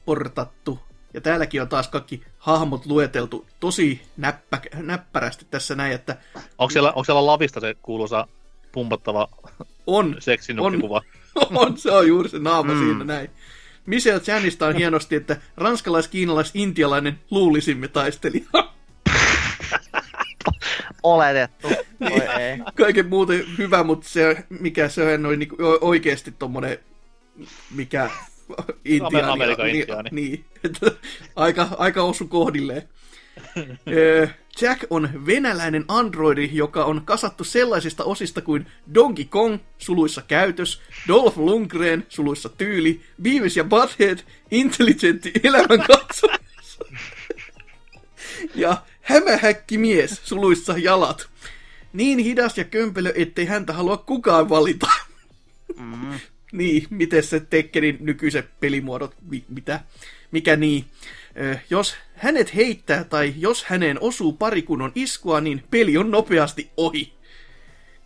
portattu. 0.05 0.79
Ja 1.13 1.21
täälläkin 1.21 1.61
on 1.61 1.69
taas 1.69 1.87
kaikki 1.87 2.23
hahmot 2.37 2.85
lueteltu 2.85 3.45
tosi 3.59 4.01
näppä, 4.17 4.61
näppärästi 4.75 5.45
tässä 5.51 5.75
näin, 5.75 5.93
että 5.93 6.17
Onko 6.57 6.69
siellä, 6.71 6.89
onko 6.89 7.03
siellä 7.03 7.25
lavista 7.25 7.59
se 7.59 7.75
kuuluisa 7.81 8.27
pumpattava 8.71 9.27
on, 9.87 10.15
seksinuppikuva? 10.19 11.01
on, 11.55 11.77
se 11.77 11.91
on 11.91 12.07
juuri 12.07 12.29
se 12.29 12.39
naama 12.39 12.73
Mm. 12.73 12.79
siinä 12.79 13.03
näin. 13.03 13.29
Michel 13.85 14.19
Chanista 14.19 14.67
on 14.67 14.75
hienosti, 14.75 15.15
että 15.15 15.37
ranskalais-kiinalais-intialainen 15.57 17.19
luulisimme 17.31 17.87
taistelija. 17.87 18.45
Oletettu. 21.03 21.67
Voi 21.99 22.41
ei. 22.41 22.57
Kaiken 22.75 23.09
muuten 23.09 23.45
hyvä, 23.57 23.83
mutta 23.83 24.09
se, 24.09 24.45
mikä 24.59 24.89
se 24.89 25.13
on 25.13 25.23
noin 25.23 25.39
niinku 25.39 25.55
o- 25.59 25.79
oikeesti 25.81 26.31
tommonen, 26.31 26.77
mikä 27.75 28.09
intiaani. 28.85 29.31
Amerikan 29.31 29.65
niin, 29.65 29.75
intiaani. 29.79 30.09
Niin, 30.11 30.45
että 30.63 30.91
aika, 31.35 31.67
aika 31.77 32.03
osu 32.03 32.27
kohdilleen. 32.27 32.89
Jack 34.61 34.83
on 34.89 35.25
venäläinen 35.25 35.85
androidi, 35.87 36.49
joka 36.53 36.85
on 36.85 37.01
kasattu 37.05 37.43
sellaisista 37.43 38.03
osista 38.03 38.41
kuin 38.41 38.67
Donkey 38.93 39.25
Kong, 39.25 39.57
suluissa 39.77 40.21
käytös, 40.21 40.81
Dolph 41.07 41.37
Lundgren, 41.37 42.05
suluissa 42.09 42.49
tyyli, 42.49 43.01
Beavis 43.21 43.57
ja 43.57 43.63
Butthead, 43.63 44.19
intelligentti 44.51 45.31
elämänkatsomus 45.43 46.79
ja 48.55 48.77
hämähäkkimies, 49.05 50.21
suluissa 50.23 50.77
jalat. 50.77 51.29
Niin 51.93 52.19
hidas 52.19 52.57
ja 52.57 52.63
kömpelö, 52.63 53.13
ettei 53.15 53.45
häntä 53.45 53.73
halua 53.73 53.97
kukaan 53.97 54.49
valita. 54.49 54.87
Mm. 55.79 56.19
Niin, 56.51 56.87
miten 56.89 57.23
se 57.23 57.39
Tekkenin 57.39 57.97
nykyiset 57.99 58.59
pelimuodot, 58.59 59.15
mi- 59.29 59.45
mitä, 59.49 59.79
mikä 60.31 60.55
niin. 60.55 60.85
Ö, 61.41 61.57
jos 61.69 61.95
hänet 62.15 62.55
heittää 62.55 63.03
tai 63.03 63.33
jos 63.37 63.63
häneen 63.63 64.01
osuu 64.01 64.33
pari 64.33 64.61
kunnon 64.61 64.91
iskua, 64.95 65.41
niin 65.41 65.63
peli 65.71 65.97
on 65.97 66.11
nopeasti 66.11 66.69
ohi. 66.77 67.13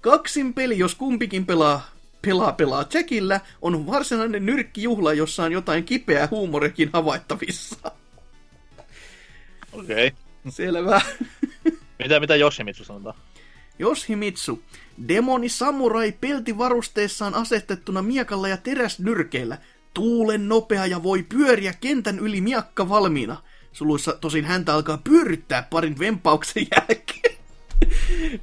Kaksin 0.02 0.54
peli, 0.54 0.78
jos 0.78 0.96
kumpikin 0.96 1.46
pelaa 1.46 1.92
pelaa 2.22 2.52
pelaa 2.52 2.86
Jackillä, 2.94 3.42
on 3.62 3.88
varsinainen 3.88 4.46
nyrkkijuhla, 4.46 5.14
jossa 5.14 5.44
on 5.44 5.52
jotain 5.52 5.84
kipeää 5.84 6.28
huumorikin 6.32 6.90
havaittavissa. 6.94 7.92
Okei. 9.74 10.08
Okay. 10.08 10.29
Selvä. 10.50 11.02
Mitä, 12.04 12.20
mitä 12.20 12.36
Yoshimitsu 12.36 12.84
sanotaan? 12.84 13.16
Yoshimitsu. 13.80 14.64
Demoni 15.08 15.50
samurai 15.50 16.12
peltivarusteessaan 16.12 17.34
asetettuna 17.34 18.02
miekalla 18.02 18.48
ja 18.48 18.58
teräsnyrkeillä. 18.58 19.58
Tuulen 19.94 20.50
nopea 20.50 20.86
ja 20.86 21.04
voi 21.04 21.24
pyöriä 21.24 21.74
kentän 21.74 22.20
yli 22.20 22.42
miakka 22.42 22.90
valmiina. 22.90 23.38
Suluissa 23.72 24.14
tosin 24.22 24.46
häntä 24.46 24.74
alkaa 24.74 24.98
pyöryttää 24.98 25.68
parin 25.70 26.00
vempauksen 26.00 26.68
jälkeen. 26.72 27.39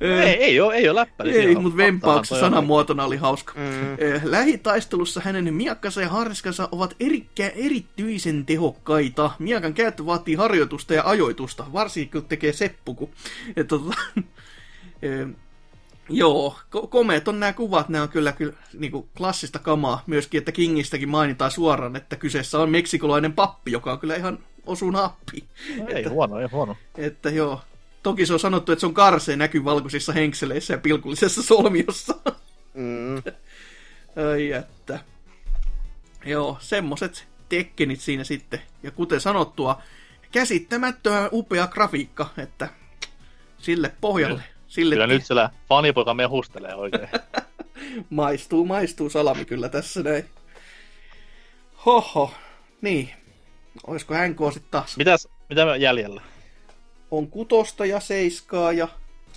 Ei, 0.01 0.45
ei 0.45 0.61
ole, 0.61 0.75
ei 0.75 0.89
ole 0.89 1.01
läppäri. 1.01 1.37
ei, 1.39 1.55
mutta 1.55 1.77
vempauksen 1.77 2.41
sanamuotona 2.41 3.05
oli 3.05 3.17
hauska. 3.17 3.53
Mm. 3.57 3.93
Ö, 4.03 4.21
Lähitaistelussa 4.25 5.21
hänen 5.25 5.55
miakkansa 5.55 6.01
ja 6.01 6.09
harskansa 6.09 6.69
ovat 6.73 6.97
erikkä, 7.01 7.53
erityisen 7.57 8.47
tehokkaita. 8.47 9.31
Miakan 9.39 9.75
käyttö 9.75 10.07
vaatii 10.07 10.35
harjoitusta 10.35 10.95
ja 10.95 11.03
ajoitusta, 11.05 11.65
varsinkin 11.73 12.21
kun 12.21 12.29
tekee 12.29 12.53
seppuku. 12.53 13.11
Et, 13.57 13.69
tota, 13.69 13.95
ö, 15.05 15.29
joo, 16.09 16.59
ko- 16.77 16.87
komeet 16.87 17.29
on 17.29 17.41
nämä 17.41 17.53
kuvat, 17.53 17.89
nämä 17.89 18.03
on 18.03 18.09
kyllä, 18.09 18.33
kyllä 18.33 18.53
niinku 18.79 19.09
klassista 19.17 19.59
kamaa. 19.59 20.03
Myöskin, 20.07 20.39
että 20.39 20.53
Kingistäkin 20.53 21.09
mainitaan 21.09 21.51
suoraan, 21.51 21.97
että 21.97 22.17
kyseessä 22.17 22.59
on 22.59 22.71
meksikolainen 22.71 23.33
pappi, 23.33 23.73
joka 23.73 23.93
on 23.93 23.99
kyllä 23.99 24.17
ihan 24.17 24.39
osu 24.67 24.91
nappi. 24.91 25.45
No, 25.79 25.87
ei 25.89 26.05
huono, 26.05 26.39
ei 26.41 26.49
huono. 26.53 26.77
Että 26.99 27.31
joo, 27.31 27.61
toki 28.07 28.27
se 28.27 28.33
on 28.33 28.41
sanottu, 28.41 28.73
että 28.73 28.81
se 28.81 28.87
on 28.87 28.95
karseen 28.95 29.39
näky 29.39 29.65
valkoisissa 29.65 30.13
henkseleissä 30.13 30.75
ja 30.75 30.79
pilkullisessa 30.79 31.43
solmiossa. 31.43 32.15
Mm. 32.75 33.17
Ai 34.31 34.53
että. 34.53 35.01
Joo, 36.25 36.57
semmoset 36.61 37.29
tekkenit 37.49 38.01
siinä 38.01 38.25
sitten. 38.25 38.63
Ja 38.83 38.91
kuten 38.91 39.21
sanottua, 39.21 39.83
käsittämättömän 40.33 41.29
upea 41.33 41.67
grafiikka, 41.67 42.31
että 42.39 42.69
sille 43.59 43.93
pohjalle, 44.01 44.43
Sille 44.69 44.95
Kyllä 44.95 45.07
nyt 45.07 45.27
siellä 45.27 45.51
fanipoika 45.69 46.15
mehustelee 46.15 46.75
oikein. 46.75 47.09
Maistuu, 48.11 48.65
maistuu 48.65 49.11
salami 49.11 49.45
kyllä 49.45 49.69
tässä 49.69 50.03
näin. 50.03 50.25
Hoho. 51.87 52.35
Niin. 52.81 53.11
Olisiko 53.87 54.15
NK 54.15 54.53
sitten 54.53 54.71
taas? 54.71 54.97
Mitäs, 54.97 55.29
mitä 55.49 55.65
me 55.65 55.77
jäljellä? 55.77 56.23
On 57.17 57.29
kutosta 57.31 57.87
ja 57.87 58.01
seiskaa 58.01 58.73
ja 58.73 58.89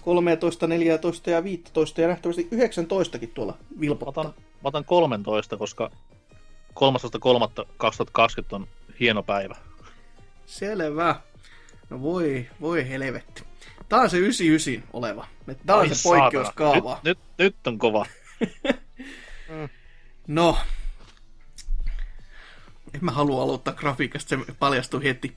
13, 0.01 0.67
14 0.67 1.29
ja 1.29 1.43
15 1.43 2.01
ja 2.01 2.07
nähtävästi 2.07 2.49
19kin 2.51 3.27
tuolla 3.33 3.51
Mä 3.51 3.79
vilpottaa. 3.79 4.21
otan, 4.21 4.33
mä 4.37 4.61
otan 4.63 4.85
13, 4.85 5.57
koska 5.57 5.91
13.3.2020 6.69 8.45
on 8.51 8.67
hieno 8.99 9.23
päivä. 9.23 9.55
Selvä. 10.45 11.15
No 11.89 12.01
voi, 12.01 12.47
voi 12.61 12.89
helvetti. 12.89 13.43
Tää 13.89 13.99
on 14.01 14.09
se 14.09 14.17
99 14.17 14.89
oleva. 14.93 15.27
Tää 15.65 15.75
on 15.75 15.81
Ai 15.81 15.95
se 15.95 16.09
poikkeuskaava. 16.09 16.99
Nyt, 17.03 17.17
nyt, 17.37 17.55
nyt 17.55 17.67
on 17.67 17.77
kova. 17.77 18.05
No. 20.27 20.57
En 22.93 23.05
mä 23.05 23.11
halua 23.11 23.43
aloittaa 23.43 23.73
grafiikasta, 23.73 24.29
se 24.29 24.53
paljastuu 24.59 25.01
heti. 25.01 25.35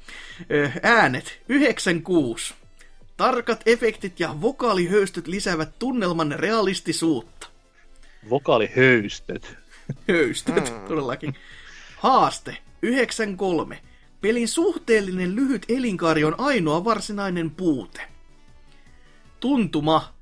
Äänet 0.83 1.41
96. 1.49 2.55
Tarkat 3.17 3.63
efektit 3.67 4.21
ja 4.21 4.35
vokaalihöystöt 4.41 5.27
lisäävät 5.27 5.79
tunnelman 5.79 6.33
realistisuutta. 6.37 7.47
Vokaalihöystöt. 8.31 9.57
Höystöt, 10.09 10.71
mm. 10.71 10.89
todellakin. 10.89 11.35
Haaste 11.99 12.57
93. 12.83 13.79
Pelin 14.21 14.49
suhteellinen 14.49 15.37
lyhyt 15.37 15.67
elinkaari 15.69 16.25
on 16.25 16.41
ainoa 16.41 16.85
varsinainen 16.85 17.51
puute. 17.51 18.01
Tuntuma. 19.41 20.15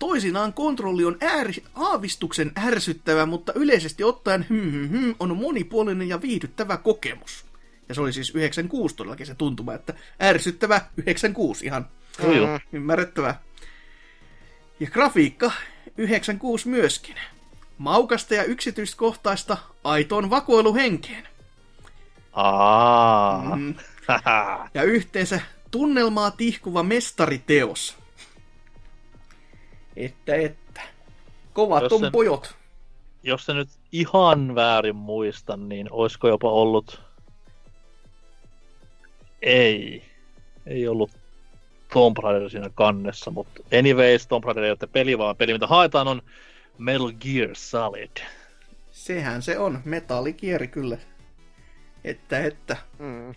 Toisinaan 0.00 0.52
kontrolli 0.52 1.04
on 1.04 1.16
ääri, 1.20 1.54
aavistuksen 1.74 2.52
ärsyttävä, 2.66 3.26
mutta 3.26 3.52
yleisesti 3.52 4.04
ottaen 4.04 4.46
hmm, 4.48 4.70
hmm, 4.70 4.88
hmm, 4.88 5.14
on 5.18 5.36
monipuolinen 5.36 6.08
ja 6.08 6.22
viihdyttävä 6.22 6.76
kokemus. 6.76 7.44
Ja 7.88 7.94
se 7.94 8.00
oli 8.00 8.12
siis 8.12 8.34
96 8.34 8.96
todellakin 8.96 9.26
se 9.26 9.34
tuntuma, 9.34 9.74
että 9.74 9.94
ärsyttävä 10.22 10.80
96 10.96 11.66
ihan 11.66 11.88
Joo, 12.22 12.32
joo. 12.32 12.60
Ymmärrettävää. 12.72 13.40
Ja 14.80 14.90
grafiikka 14.90 15.52
96 15.96 16.68
myöskin. 16.68 17.16
Maukasta 17.78 18.34
ja 18.34 18.44
yksityiskohtaista 18.44 19.56
aitoon 19.84 20.30
vakoiluhenkeen. 20.30 21.28
Aa. 22.32 23.56
Mm. 23.56 23.74
Ja 24.74 24.82
yhteensä 24.82 25.40
tunnelmaa 25.70 26.30
tihkuva 26.30 26.82
mestariteos. 26.82 27.99
Että, 30.04 30.34
että. 30.34 30.80
Kovat 31.52 31.82
Jos 31.82 31.92
on 31.92 32.00
sen- 32.00 32.12
pojot. 32.12 32.54
Jos 33.22 33.46
se 33.46 33.54
nyt 33.54 33.68
ihan 33.92 34.54
väärin 34.54 34.96
muista, 34.96 35.56
niin 35.56 35.88
olisiko 35.90 36.28
jopa 36.28 36.50
ollut... 36.50 37.00
Ei. 39.42 40.02
Ei 40.66 40.88
ollut 40.88 41.10
Tomb 41.92 42.18
Raider 42.18 42.50
siinä 42.50 42.70
kannessa, 42.74 43.30
mutta 43.30 43.62
anyways, 43.78 44.26
Tomb 44.26 44.44
Raider 44.44 44.62
ei 44.64 44.70
ole 44.70 44.88
peli, 44.92 45.18
vaan 45.18 45.36
peli, 45.36 45.52
mitä 45.52 45.66
haetaan, 45.66 46.08
on 46.08 46.22
Metal 46.78 47.12
Gear 47.20 47.50
Solid. 47.54 48.10
Sehän 48.90 49.42
se 49.42 49.58
on. 49.58 49.80
Metallikieri 49.84 50.68
kyllä. 50.68 50.98
Että, 52.04 52.38
että. 52.44 52.76
Mm. 52.98 53.34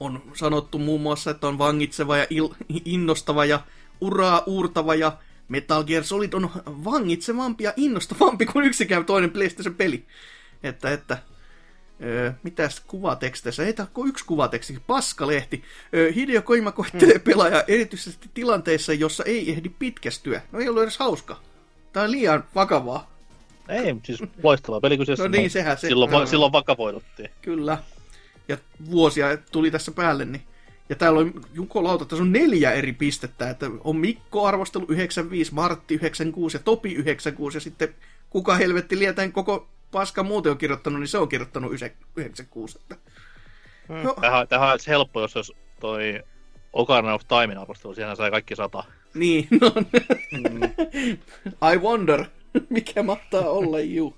on 0.00 0.22
sanottu 0.34 0.78
muun 0.78 1.00
muassa, 1.00 1.30
että 1.30 1.48
on 1.48 1.58
vangitseva 1.58 2.16
ja 2.16 2.24
il- 2.24 2.80
innostava 2.84 3.44
ja 3.44 3.60
uraa 4.00 4.42
uurtava 4.46 4.94
ja 4.94 5.12
Metal 5.48 5.84
Gear 5.84 6.04
Solid 6.04 6.32
on 6.32 6.50
vangitsevampi 6.66 7.64
ja 7.64 7.72
innostavampi 7.76 8.46
kuin 8.46 8.66
yksikään 8.66 9.04
toinen 9.04 9.30
PlayStation 9.30 9.74
peli. 9.74 10.04
Että, 10.62 10.92
että 10.92 11.18
Öö, 12.02 12.32
mitäs 12.42 12.80
kuvateksteissä? 12.86 13.64
Ei 13.66 13.74
kuin 13.94 14.08
yksi 14.08 14.24
kuvateksti, 14.24 14.78
paskalehti. 14.86 15.62
Öö, 15.94 16.12
Hideo 16.12 16.42
Kojima 16.42 16.72
koettelee 16.72 17.18
pelaajaa 17.18 17.62
erityisesti 17.68 18.30
tilanteissa, 18.34 18.92
jossa 18.92 19.24
ei 19.24 19.52
ehdi 19.52 19.68
pitkästyä. 19.68 20.42
No 20.52 20.60
ei 20.60 20.68
ollut 20.68 20.82
edes 20.82 20.98
hauska. 20.98 21.40
Tää 21.92 22.02
on 22.02 22.10
liian 22.10 22.44
vakavaa. 22.54 23.10
Ei, 23.68 23.94
siis 24.04 24.22
loistava 24.42 24.80
peli 24.80 24.98
kyseessä. 24.98 25.24
No 25.24 25.28
niin, 25.28 25.50
sehän 25.50 25.78
se. 25.78 25.88
Silloin, 25.88 26.10
No. 26.10 26.26
silloin 26.26 26.52
vakavoiduttiin. 26.52 27.30
Kyllä. 27.42 27.78
Ja 28.48 28.58
vuosia 28.90 29.36
tuli 29.36 29.70
tässä 29.70 29.92
päälle, 29.92 30.24
niin... 30.24 30.42
Ja 30.88 30.96
täällä 30.96 31.20
on 31.20 31.32
Juko 31.54 31.84
Lauta, 31.84 32.04
tässä 32.04 32.22
on 32.22 32.32
neljä 32.32 32.72
eri 32.72 32.92
pistettä, 32.92 33.50
että 33.50 33.70
on 33.84 33.96
Mikko 33.96 34.46
arvostelu 34.46 34.86
95, 34.88 35.54
Martti 35.54 35.94
96 35.94 36.56
ja 36.56 36.62
Topi 36.62 36.94
96, 36.94 37.56
ja 37.56 37.60
sitten 37.60 37.94
kuka 38.30 38.54
helvetti 38.54 38.98
lietäen 38.98 39.32
koko 39.32 39.68
paska 39.90 40.22
muuten 40.22 40.52
on 40.52 40.58
kirjoittanut, 40.58 41.00
niin 41.00 41.08
se 41.08 41.18
on 41.18 41.28
kirjoittanut 41.28 41.72
96. 42.16 42.78
Että... 42.78 42.96
No, 43.88 44.14
Tähän, 44.20 44.48
tähän 44.48 44.70
olisi 44.70 44.90
helppo, 44.90 45.20
jos 45.20 45.36
olisi 45.36 45.56
toi 45.80 46.22
Ocarina 46.72 47.14
of 47.14 47.22
Timein 47.28 47.58
arvostelu, 47.58 47.94
siihen 47.94 48.16
sai 48.16 48.30
kaikki 48.30 48.56
sata. 48.56 48.84
niin, 49.14 49.48
no. 49.60 49.72
I 51.72 51.76
wonder, 51.76 52.24
mikä 52.68 53.02
mahtaa 53.02 53.48
olla, 53.48 53.80
juu. 53.80 54.16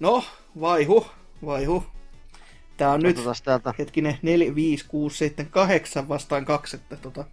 No, 0.00 0.24
vaihu, 0.60 1.06
vaihu. 1.44 1.86
Tää 2.76 2.90
on 2.90 3.00
nyt... 3.00 3.16
Täältä. 3.44 3.74
hetkinen, 3.78 4.18
4, 4.22 4.54
5, 4.54 4.84
6, 4.88 5.18
7, 5.18 5.50
8 5.50 6.08
vastaan 6.08 6.44
kaksi, 6.44 6.76
että 6.76 6.96
tota... 6.96 7.24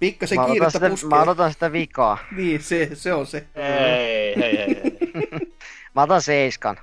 Pikkasen 0.00 0.40
Mä 0.40 0.46
kiirettä 0.46 0.70
sitä, 0.70 0.90
puskee. 0.90 1.08
mä 1.08 1.22
odotan 1.22 1.52
sitä 1.52 1.72
vikaa. 1.72 2.18
Niin, 2.36 2.62
se, 2.62 2.90
se 2.94 3.12
on 3.14 3.26
se. 3.26 3.46
Ei, 3.54 4.36
hei, 4.36 4.56
hei, 4.56 4.82
hei. 4.82 4.98
Mä 5.94 6.02
otan 6.02 6.22
seiskan. 6.22 6.78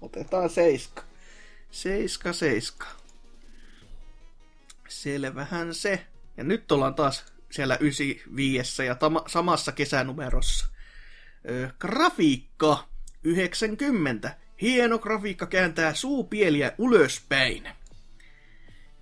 Otetaan 0.00 0.50
seiska. 0.50 1.02
Seiska, 1.70 2.32
seiska. 2.32 2.86
Selvähän 4.88 5.74
se. 5.74 6.06
Ja 6.36 6.44
nyt 6.44 6.72
ollaan 6.72 6.94
taas 6.94 7.24
siellä 7.50 7.76
95 7.80 8.86
ja 8.86 8.94
tama, 8.94 9.24
samassa 9.26 9.72
kesänumerossa. 9.72 10.66
Ö, 11.50 11.70
grafiikka 11.78 12.88
90. 13.24 14.36
Hieno 14.62 14.98
grafiikka 14.98 15.46
kääntää 15.46 15.94
suupieliä 15.94 16.72
ylöspäin. 16.78 17.68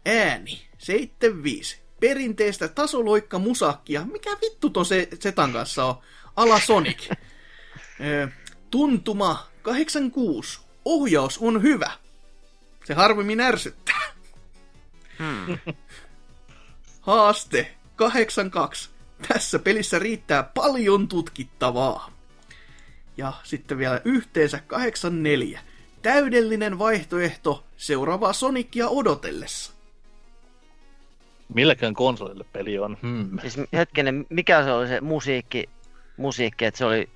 Ääni 0.06 0.62
75. 0.78 1.80
Perinteistä 2.00 2.68
tasoloikka 2.68 3.38
musakkia. 3.38 4.04
Mikä 4.04 4.30
vittu 4.42 4.70
ton 4.70 4.86
se, 4.86 5.08
Zetan 5.22 5.52
kanssa 5.52 5.84
on? 5.84 5.94
Ala 6.36 6.60
Sonic. 6.60 7.10
Tuntuma 8.70 9.48
86. 9.62 10.60
Ohjaus 10.84 11.38
on 11.38 11.62
hyvä. 11.62 11.90
Se 12.84 12.94
harvemmin 12.94 13.40
ärsyttää. 13.40 14.02
Haaste 17.00 17.74
82. 17.96 18.90
Tässä 19.28 19.58
pelissä 19.58 19.98
riittää 19.98 20.42
paljon 20.42 21.08
tutkittavaa. 21.08 22.17
Ja 23.18 23.32
sitten 23.42 23.78
vielä 23.78 24.00
yhteensä 24.04 24.60
84. 24.66 25.60
Täydellinen 26.02 26.78
vaihtoehto 26.78 27.64
seuraavaa 27.76 28.32
Sonicia 28.32 28.88
odotellessa. 28.88 29.72
Milläkään 31.54 31.94
konsolille 31.94 32.44
peli 32.52 32.78
on? 32.78 32.96
Hmm. 33.02 33.38
Siis 33.40 33.56
hetkinen, 33.72 34.26
mikä 34.28 34.64
se 34.64 34.72
oli 34.72 34.88
se 34.88 35.00
musiikki, 35.00 35.64
musiikki 36.16 36.64
että 36.64 36.78
se 36.78 36.84
oli 36.84 37.08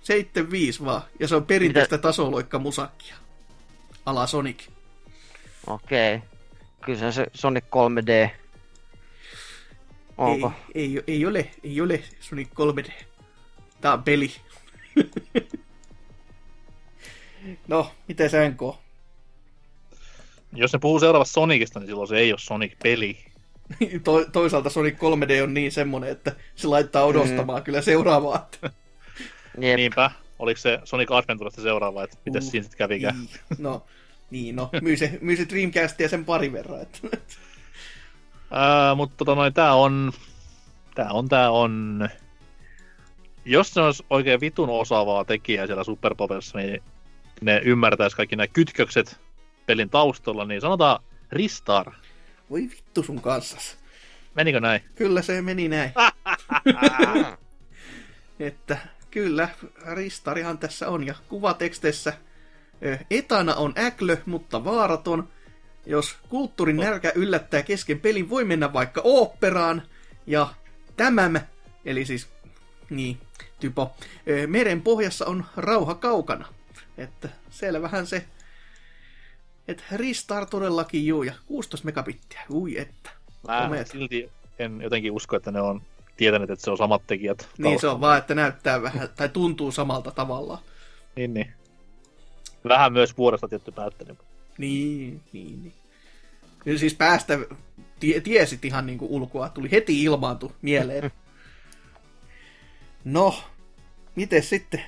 75 0.00 0.84
vaan, 0.84 1.02
ja 1.20 1.28
se 1.28 1.36
on 1.36 1.46
perinteistä 1.46 1.98
tasoloikka 1.98 2.58
musakkia. 2.58 3.14
Ala 4.06 4.26
Sonic. 4.26 4.68
Okei. 5.66 6.14
Okay. 6.14 6.28
Kyllä 6.80 6.98
se 6.98 7.06
on 7.06 7.12
se 7.12 7.26
Sonic 7.34 7.64
3D. 7.64 8.30
Onko? 10.18 10.52
Ei, 10.74 10.96
ei, 10.96 11.04
ei, 11.06 11.26
ole, 11.26 11.50
ei 11.64 11.80
ole 11.80 12.02
Sonic 12.20 12.48
3D. 12.48 12.92
Tää 13.80 13.92
on 13.92 14.02
peli. 14.02 14.32
No, 17.68 17.90
miten 18.08 18.30
sä 18.30 18.48
NK? 18.48 18.60
Jos 20.52 20.72
ne 20.72 20.78
puhuu 20.78 21.00
seuraavasta 21.00 21.32
Sonicista, 21.32 21.80
niin 21.80 21.86
silloin 21.86 22.08
se 22.08 22.18
ei 22.18 22.32
ole 22.32 22.38
Sonic-peli. 22.38 23.18
To, 24.04 24.24
toisaalta 24.32 24.70
Sonic 24.70 24.94
3D 24.94 25.42
on 25.42 25.54
niin 25.54 25.72
semmonen, 25.72 26.10
että 26.10 26.32
se 26.54 26.68
laittaa 26.68 27.04
odostamaan 27.04 27.60
mm. 27.60 27.64
kyllä 27.64 27.82
seuraavaa. 27.82 28.50
Jep. 29.60 29.76
Niinpä. 29.76 30.10
Oliko 30.38 30.60
se 30.60 30.80
Sonic 30.84 31.10
Adventuresta 31.10 31.62
seuraava, 31.62 32.04
että 32.04 32.16
mitäs 32.24 32.44
Uh, 32.44 32.50
siinä 32.50 32.62
sitten 32.62 32.78
kävikään? 32.78 33.16
Niin, 33.16 33.28
no, 33.58 33.86
niin 34.30 34.56
no, 34.56 34.70
myy 34.82 34.96
se, 34.96 35.18
myy 35.20 35.36
se 35.36 35.46
Dreamcastia 35.48 36.08
sen 36.08 36.24
pari 36.24 36.52
verran. 36.52 36.82
Että... 36.82 36.98
Ää, 38.50 38.94
mutta 38.94 39.16
tota 39.16 39.34
noin, 39.34 39.54
tää 39.54 39.74
on... 39.74 40.12
Tää 40.94 41.10
on, 41.10 41.28
tää 41.28 41.50
on... 41.50 42.08
Jos 43.50 43.74
se 43.74 43.80
olisi 43.80 44.04
oikein 44.10 44.40
vitun 44.40 44.68
osaavaa 44.68 45.24
tekijää 45.24 45.66
siellä 45.66 45.84
Superpopessa, 45.84 46.58
niin 46.58 46.82
ne 47.40 47.60
ymmärtäisi 47.64 48.16
kaikki 48.16 48.36
nämä 48.36 48.46
kytkökset 48.46 49.20
pelin 49.66 49.90
taustalla, 49.90 50.44
niin 50.44 50.60
sanotaan 50.60 51.02
Ristar. 51.32 51.92
Voi 52.50 52.60
vittu 52.60 53.02
sun 53.02 53.20
kanssas. 53.20 53.78
Menikö 54.34 54.60
näin? 54.60 54.82
Kyllä 54.94 55.22
se 55.22 55.42
meni 55.42 55.68
näin. 55.68 55.92
että 58.40 58.78
kyllä, 59.10 59.48
ristarihan 59.94 60.58
tässä 60.58 60.88
on. 60.88 61.06
Ja 61.06 61.14
kuvateksteissä 61.28 62.12
ö, 62.86 62.98
etana 63.10 63.54
on 63.54 63.74
äklö, 63.78 64.16
mutta 64.26 64.64
vaaraton. 64.64 65.28
Jos 65.86 66.16
kulttuurin 66.28 66.76
nälkä 66.76 67.12
yllättää 67.14 67.62
kesken 67.62 68.00
pelin, 68.00 68.30
voi 68.30 68.44
mennä 68.44 68.72
vaikka 68.72 69.00
oopperaan. 69.04 69.82
Ja 70.26 70.54
tämäm, 70.96 71.34
eli 71.84 72.04
siis 72.04 72.28
niin, 72.90 73.18
typo, 73.60 73.92
ö, 74.28 74.46
meren 74.46 74.82
pohjassa 74.82 75.26
on 75.26 75.44
rauha 75.56 75.94
kaukana. 75.94 76.46
Että 76.98 77.28
selvähän 77.50 78.06
se, 78.06 78.24
että 79.68 79.82
Ristar 79.92 80.46
todellakin 80.46 81.06
juu, 81.06 81.22
ja 81.22 81.32
16 81.46 81.84
megabittiä, 81.84 82.40
ui 82.50 82.78
että. 82.78 83.10
Mä 83.48 83.62
Komeet. 83.62 83.86
silti 83.86 84.30
en 84.58 84.80
jotenkin 84.82 85.12
usko, 85.12 85.36
että 85.36 85.50
ne 85.50 85.60
on 85.60 85.82
tietäneet, 86.16 86.50
että 86.50 86.64
se 86.64 86.70
on 86.70 86.76
samat 86.76 87.02
tekijät. 87.06 87.48
Niin 87.58 87.80
se 87.80 87.88
on 87.88 88.00
vaan, 88.00 88.18
että 88.18 88.34
näyttää 88.34 88.82
vähän, 88.82 89.08
tai 89.16 89.28
tuntuu 89.28 89.72
samalta 89.72 90.10
tavalla. 90.10 90.62
Niin, 91.16 91.34
niin. 91.34 91.52
Vähän 92.68 92.92
myös 92.92 93.18
vuodesta 93.18 93.48
tietty 93.48 93.72
näyttänyt. 93.76 94.18
Niin, 94.58 95.20
niin, 95.32 95.62
niin. 95.62 95.72
Kyllä 96.58 96.78
siis 96.78 96.94
päästä 96.94 97.38
tie, 98.00 98.20
tiesit 98.20 98.64
ihan 98.64 98.86
niinku 98.86 99.06
ulkoa, 99.10 99.48
tuli 99.48 99.70
heti 99.70 100.02
ilmaantu 100.02 100.52
mieleen. 100.62 101.10
No, 103.04 103.42
miten 104.16 104.42
sitten? 104.42 104.82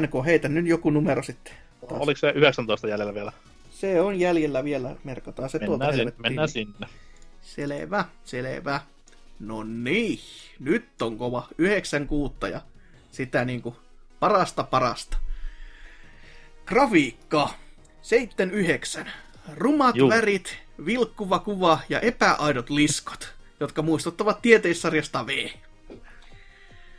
NK, 0.00 0.24
heitä 0.24 0.48
nyt 0.48 0.66
joku 0.66 0.90
numero 0.90 1.22
sitten. 1.22 1.54
taas. 1.88 2.00
Oliko 2.02 2.18
se 2.18 2.32
19 2.36 2.88
jäljellä 2.88 3.14
vielä? 3.14 3.32
Se 3.70 4.00
on 4.00 4.20
jäljellä 4.20 4.64
vielä, 4.64 4.96
merkataan 5.04 5.50
se 5.50 5.58
tuolta 5.58 5.70
Mennään, 5.72 5.92
sinne, 5.92 6.00
helvettiin. 6.00 6.22
mennään 6.22 6.48
sinne. 6.48 6.86
Selvä, 7.42 8.04
selvä. 8.24 8.80
No 9.40 9.62
niin, 9.62 10.18
nyt 10.60 11.02
on 11.02 11.18
kova. 11.18 11.48
Yhdeksän 11.58 12.06
kuutta 12.06 12.48
ja 12.48 12.60
sitä 13.10 13.44
niinku 13.44 13.76
parasta 14.20 14.64
parasta. 14.64 15.16
Grafiikka. 16.66 17.50
79. 18.02 19.10
Rumat 19.56 19.96
Juu. 19.96 20.08
värit, 20.08 20.56
vilkkuva 20.86 21.38
kuva 21.38 21.78
ja 21.88 22.00
epäaidot 22.00 22.70
liskot, 22.70 23.34
jotka 23.60 23.82
muistuttavat 23.82 24.42
tieteissarjasta 24.42 25.26
V. 25.26 25.48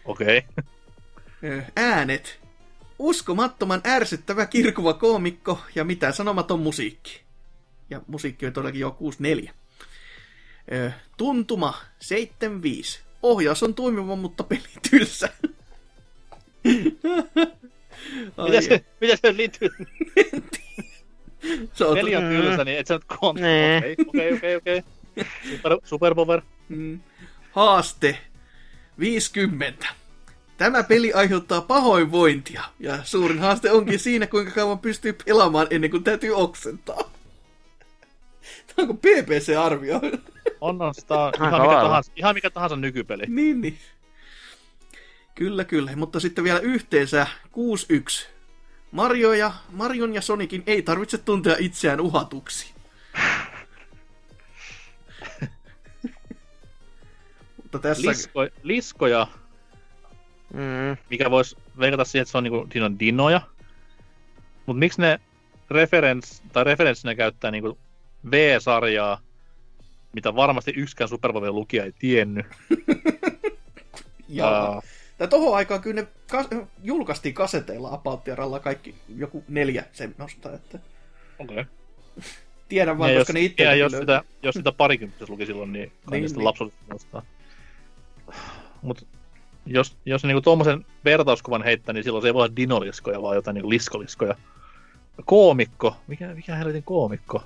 Okei. 0.06 0.44
Okay. 1.44 1.62
Äänet. 1.76 2.40
Uskomattoman 3.00 3.82
ärsyttävä 3.88 4.46
kirkuva 4.46 4.94
koomikko 4.94 5.60
ja 5.76 5.84
mitään 5.84 6.14
sanomaton 6.14 6.60
musiikki. 6.60 7.22
Ja 7.90 8.02
musiikki 8.08 8.46
on 8.46 8.54
todellakin 8.54 8.82
jo 8.82 8.92
64. 8.92 9.54
Ö, 10.72 10.92
Tuntuma 11.18 11.74
75. 12.00 13.00
Ohjaus 13.24 13.64
on 13.64 13.74
toimiva, 13.74 14.16
mutta 14.16 14.44
peli 14.44 14.62
tylsä. 14.90 15.30
Mitä 18.46 18.62
se, 18.62 18.86
mitä 19.02 19.16
se 19.16 19.38
liittyy? 19.38 19.70
se 21.74 21.86
on 21.86 21.96
Peli 21.96 22.16
on 22.16 22.24
tylsä, 22.24 22.64
niin 22.64 22.80
et 22.80 22.88
sä 22.88 22.94
nyt. 22.94 23.04
Nee. 23.42 23.78
Okei, 23.78 23.96
okei, 24.08 24.34
okei, 24.34 24.56
okei. 24.56 24.84
Super, 25.52 25.78
superpower. 25.84 26.42
Mm. 26.70 27.00
Haaste 27.52 28.18
50. 29.00 29.88
Tämä 30.58 30.84
peli 30.84 31.14
aiheuttaa 31.14 31.62
pahoinvointia, 31.62 32.64
ja 32.80 33.00
suurin 33.04 33.40
haaste 33.40 33.72
onkin 33.72 34.00
siinä, 34.00 34.28
kuinka 34.28 34.52
kauan 34.52 34.80
pystyy 34.80 35.14
pelaamaan 35.14 35.68
ennen 35.70 35.92
kuin 35.92 36.04
täytyy 36.04 36.32
oksentaa. 36.32 37.12
Tämä 38.68 38.76
onko 38.78 38.94
PPC-arvio? 38.94 40.02
On, 40.62 40.82
on 40.82 40.94
sitä 40.94 41.16
ihan 41.36 41.54
Aika 41.54 41.68
mikä, 41.68 41.82
tahansa, 41.82 42.12
ihan 42.16 42.36
mikä 42.36 42.50
tahansa 42.50 42.76
nykypeli. 42.76 43.24
niin, 43.28 43.62
niin. 43.62 43.78
Kyllä, 45.36 45.64
kyllä. 45.64 45.96
Mutta 45.96 46.20
sitten 46.20 46.44
vielä 46.44 46.60
yhteensä 46.60 47.28
6-1. 47.48 48.28
Mario 48.92 49.34
ja, 49.34 49.52
Marion 49.72 50.14
ja 50.14 50.22
Sonicin 50.22 50.64
ei 50.68 50.82
tarvitse 50.82 51.18
tuntea 51.18 51.56
itseään 51.60 52.02
uhatuksi. 52.02 52.75
Mutta 57.76 57.88
tässä... 57.88 58.10
Lisko, 58.10 58.48
liskoja, 58.64 59.28
Mm. 60.54 60.98
mikä 61.10 61.32
voisi 61.32 61.56
veikata 61.80 62.06
siihen, 62.06 62.22
että 62.22 62.32
se 62.32 62.38
on, 62.38 62.44
niinku, 62.44 62.68
siinä 62.72 62.86
on 62.86 63.00
dinoja. 63.00 63.42
Mutta 64.66 64.80
miksi 64.80 65.02
ne 65.02 65.20
referens, 65.70 66.44
tai 66.54 66.64
referenssinä 66.64 67.16
käyttää 67.16 67.52
niinku 67.52 67.78
V-sarjaa, 68.32 69.22
mitä 70.14 70.36
varmasti 70.36 70.74
yksikään 70.76 71.08
Superpower 71.08 71.52
lukija 71.52 71.84
ei 71.84 71.92
tiennyt. 72.00 72.46
Ja, 74.30 74.48
Aa, 74.48 74.82
tai 75.18 75.28
tohon 75.28 75.56
aikaan 75.56 75.82
kyllä 75.82 76.02
ne 76.02 76.08
kas- 76.32 76.48
julkaistiin 76.84 77.36
kaseteilla 77.36 77.90
Apauttieralla 77.94 78.60
kaikki 78.60 78.96
joku 79.16 79.44
neljä 79.48 79.84
semmoista, 79.94 80.54
että 80.54 80.80
Okei. 81.40 81.60
Okay. 81.62 81.66
tiedän 82.70 82.98
vaan, 82.98 83.14
Ja 83.14 83.20
koska 83.20 83.32
jos, 83.32 83.34
ne 83.34 83.42
itse 83.42 83.64
ja 83.64 83.76
jos, 83.76 83.92
sitä, 83.92 84.24
jos 84.44 84.56
sitä 84.56 84.72
parikymppiset 84.72 85.30
luki 85.30 85.46
silloin, 85.46 85.74
niin 85.74 85.90
kai 86.06 86.12
Niin, 86.12 86.22
niin, 86.22 87.00
sitä 87.00 87.18
niin. 87.18 87.24
Lapsuudesta 88.90 89.16
muistaa. 89.16 89.26
Mut 89.66 89.66
jos, 89.66 89.98
jos 90.06 90.24
niinku 90.24 90.42
tuommoisen 90.42 90.86
vertauskuvan 91.06 91.64
heittää, 91.64 91.94
niin 91.94 92.04
silloin 92.04 92.22
se 92.22 92.28
ei 92.28 92.34
voi 92.34 92.44
olla 92.44 92.56
dinoliskoja, 92.56 93.22
vaan 93.22 93.36
jotain 93.36 93.56
niinku 93.56 93.70
liskoliskoja. 93.70 94.36
Koomikko. 95.26 95.98
Mikä, 96.08 96.28
mikä 96.28 96.56
helvetin 96.56 96.84
koomikko? 96.84 97.44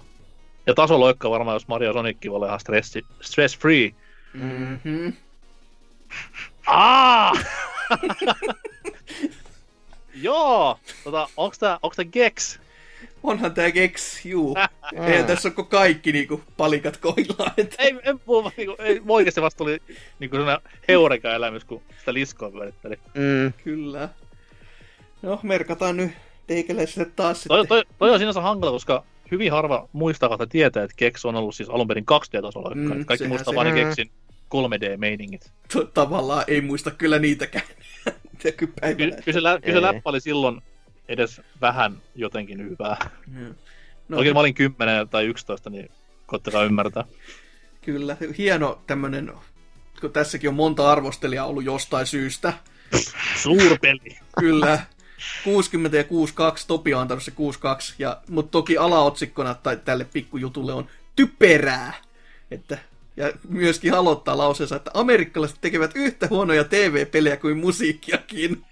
Ja 0.68 0.74
tasoloikka 0.74 1.30
varmaan, 1.30 1.56
jos 1.56 1.68
Mario 1.68 1.94
Sonicki 1.94 2.30
voi 2.30 2.36
olla 2.36 2.48
ihan 2.48 2.60
stressi, 2.60 3.06
stress 3.22 3.58
free. 3.58 3.92
Mm-hmm. 4.34 5.14
Aa! 6.68 7.34
Joo! 10.14 10.80
Tota, 11.04 11.30
onks 11.38 11.60
tää, 11.60 11.80
onks 11.84 11.96
tää 11.96 12.06
Gex? 12.06 12.60
Onhan 13.24 13.54
tää 13.54 13.72
Gex, 13.72 14.26
juu. 14.26 14.56
Mm. 14.92 15.04
Eihän 15.04 15.26
tässä 15.26 15.50
kuin 15.50 15.68
kaikki 15.68 16.12
niinku 16.12 16.42
palikat 16.58 16.98
koillaan. 16.98 17.52
Että... 17.58 17.76
Ei, 17.80 17.96
en 18.04 18.20
puhu, 18.20 18.52
niinku, 18.58 18.76
ei, 18.80 19.02
oikeesti 19.08 19.42
vasta 19.42 19.58
tuli 19.58 19.80
niinku 20.20 20.36
sellainen 20.36 20.72
heureka-elämys, 20.88 21.66
kun 21.66 21.82
sitä 22.00 22.14
liskoa 22.14 22.52
pyöritteli. 22.52 22.96
Mm. 23.14 23.54
Kyllä. 23.64 24.10
No, 25.22 25.40
merkataan 25.44 25.98
nyt 25.98 26.12
teikäläiselle 26.48 27.12
taas 27.16 27.44
Toi, 27.48 27.60
sitten. 27.62 27.68
toi, 27.68 27.84
toi 28.00 28.12
on 28.12 28.20
sinänsä 28.20 28.42
hankala, 28.42 28.72
koska 28.72 29.04
hyvin 29.32 29.52
harva 29.52 29.90
muistaa 29.94 30.38
tai 30.38 30.48
tietää, 30.48 30.84
että 30.84 30.96
Gex 30.98 31.26
on 31.26 31.36
ollut 31.36 31.56
siis 31.56 31.70
alun 31.70 31.88
perin 31.88 32.06
2D-tasolla. 32.12 32.76
Mm, 32.76 33.06
Kaikki 33.06 33.28
muistaa 33.28 33.56
vain 33.56 33.68
Mm. 33.68 33.74
Gexin 33.76 34.12
3D-meiningit. 34.56 35.52
To- 35.74 35.86
tavallaan 35.86 36.44
ei 36.48 36.62
muista 36.62 36.92
kyllä 36.92 37.20
niitäkään. 37.20 37.66
Ky-. 38.42 38.52
Kyllä 38.98 39.18
se, 39.32 39.44
lä- 39.44 39.60
kyllä 39.62 39.78
se 39.78 39.82
läppä 39.82 40.10
oli 40.10 40.22
silloin 40.22 40.62
edes 41.10 41.42
vähän 41.62 42.02
jotenkin 42.16 42.70
hyvää. 42.70 43.10
Joo. 43.40 43.54
No. 44.10 44.18
Oikein 44.18 44.36
mä 44.36 44.40
olin 44.40 44.54
10 44.54 45.10
tai 45.10 45.26
11, 45.26 45.70
niin 45.70 45.92
koittakaa 46.26 46.64
ymmärtää. 46.64 47.06
Kyllä, 47.82 48.18
hieno 48.38 48.82
tämmönen, 48.88 49.32
kun 50.02 50.12
tässäkin 50.12 50.50
on 50.50 50.56
monta 50.56 50.92
arvostelijaa 50.92 51.46
ollut 51.46 51.64
jostain 51.64 52.06
syystä. 52.06 52.54
Suurpeli! 53.36 54.18
Kyllä, 54.40 54.80
60 55.44 55.98
ja 55.98 56.04
62, 56.04 56.68
Topi 56.68 56.94
on 56.94 57.02
antanut 57.02 57.24
se 57.24 57.32
62, 57.32 57.96
ja, 58.00 58.22
mutta 58.30 58.52
toki 58.52 58.78
alaotsikkona 58.78 59.54
tai 59.54 59.78
tälle 59.78 60.06
pikkujutulle 60.14 60.74
on 60.74 60.88
typerää. 61.16 61.94
Että, 62.52 62.78
ja 63.18 63.34
myöskin 63.50 63.94
aloittaa 63.94 64.38
lauseensa, 64.38 64.76
että 64.76 64.92
amerikkalaiset 64.94 65.58
tekevät 65.62 65.92
yhtä 65.96 66.28
huonoja 66.30 66.64
TV-pelejä 66.64 67.38
kuin 67.38 67.58
musiikkiakin. 67.58 68.66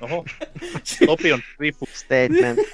Oho, 0.00 0.24
Topi 1.06 1.32
on. 1.32 1.40
Statement. 1.94 2.58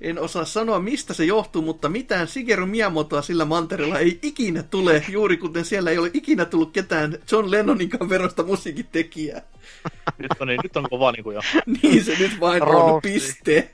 En 0.00 0.18
osaa 0.18 0.44
sanoa, 0.44 0.80
mistä 0.80 1.14
se 1.14 1.24
johtuu, 1.24 1.62
mutta 1.62 1.88
mitään 1.88 2.28
Shigeru 2.28 2.66
Miyamotoa 2.66 3.22
sillä 3.22 3.44
mantereella 3.44 3.98
ei 3.98 4.18
ikinä 4.22 4.62
tule, 4.62 5.04
juuri 5.08 5.36
kuten 5.36 5.64
siellä 5.64 5.90
ei 5.90 5.98
ole 5.98 6.10
ikinä 6.14 6.44
tullut 6.44 6.72
ketään 6.72 7.18
John 7.32 7.50
Lennoninkaan 7.50 8.08
verosta 8.08 8.42
musiikin 8.42 8.86
tekijää. 8.92 9.42
Nyt 10.18 10.30
on, 10.40 10.48
niin, 10.48 10.60
nyt 10.62 10.76
on 10.76 10.86
kova 10.90 11.12
niinku 11.12 11.30
jo. 11.30 11.40
Niin 11.82 12.04
se 12.04 12.16
nyt 12.18 12.40
vain 12.40 12.62
on, 12.62 13.02
piste. 13.02 13.70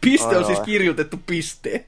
piste 0.00 0.26
Oi, 0.28 0.36
on 0.36 0.44
siis 0.44 0.58
oi. 0.58 0.64
kirjoitettu 0.64 1.20
piste. 1.26 1.86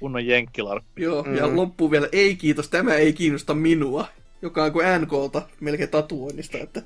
Kunnon 0.00 0.26
jenkkilarppi. 0.26 1.02
Joo, 1.02 1.26
ja 1.40 1.46
Mm. 1.48 1.56
loppuu 1.56 1.90
vielä, 1.90 2.08
ei 2.12 2.36
kiitos, 2.36 2.68
tämä 2.68 2.94
ei 2.94 3.12
kiinnosta 3.12 3.54
minua. 3.54 4.08
Joka 4.46 4.64
on 4.64 4.72
kuin 4.72 4.86
NKlta, 5.00 5.42
melkein 5.60 5.88
tatuoinnista, 5.90 6.58
että 6.58 6.82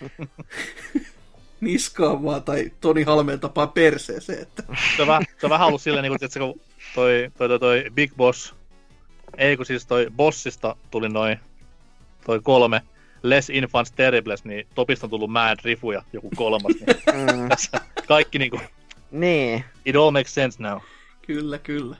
niskaan 1.60 2.24
vaan, 2.24 2.42
tai 2.42 2.72
Toni 2.80 3.02
Halmeen 3.02 3.40
tapaa 3.40 3.66
perseeseen, 3.66 4.42
että 4.42 4.62
Se 4.96 5.02
on, 5.02 5.08
vähän, 5.08 5.24
se 5.40 5.46
on 5.46 5.50
vähän 5.50 5.68
ollut 5.68 5.82
silleen, 5.82 6.02
niin 6.02 6.10
kuin, 6.18 6.24
että 6.24 6.38
kun 6.38 6.60
toi, 6.94 7.30
toi, 7.38 7.48
toi, 7.48 7.58
toi 7.58 7.84
Big 7.94 8.12
Boss, 8.16 8.54
ei 9.36 9.56
kun 9.56 9.66
siis 9.66 9.86
toi 9.86 10.06
Bossista 10.16 10.76
tuli 10.90 11.08
noin 11.08 11.38
toi 12.26 12.40
kolme, 12.42 12.82
Less 13.22 13.50
Infants 13.50 13.92
Terribles, 13.92 14.44
niin 14.44 14.66
Topista 14.74 15.06
on 15.06 15.10
tullut 15.10 15.30
Mad 15.30 15.58
Rifu 15.64 15.92
ja 15.92 16.02
joku 16.12 16.30
kolmas. 16.36 16.72
Niin 17.26 17.48
tässä 17.48 17.80
kaikki 18.08 18.38
niinku, 18.38 18.60
Niin. 19.10 19.64
it 19.84 19.96
all 19.96 20.10
makes 20.10 20.34
sense 20.34 20.62
now. 20.62 20.78
kyllä, 21.26 21.58
kyllä. 21.58 21.96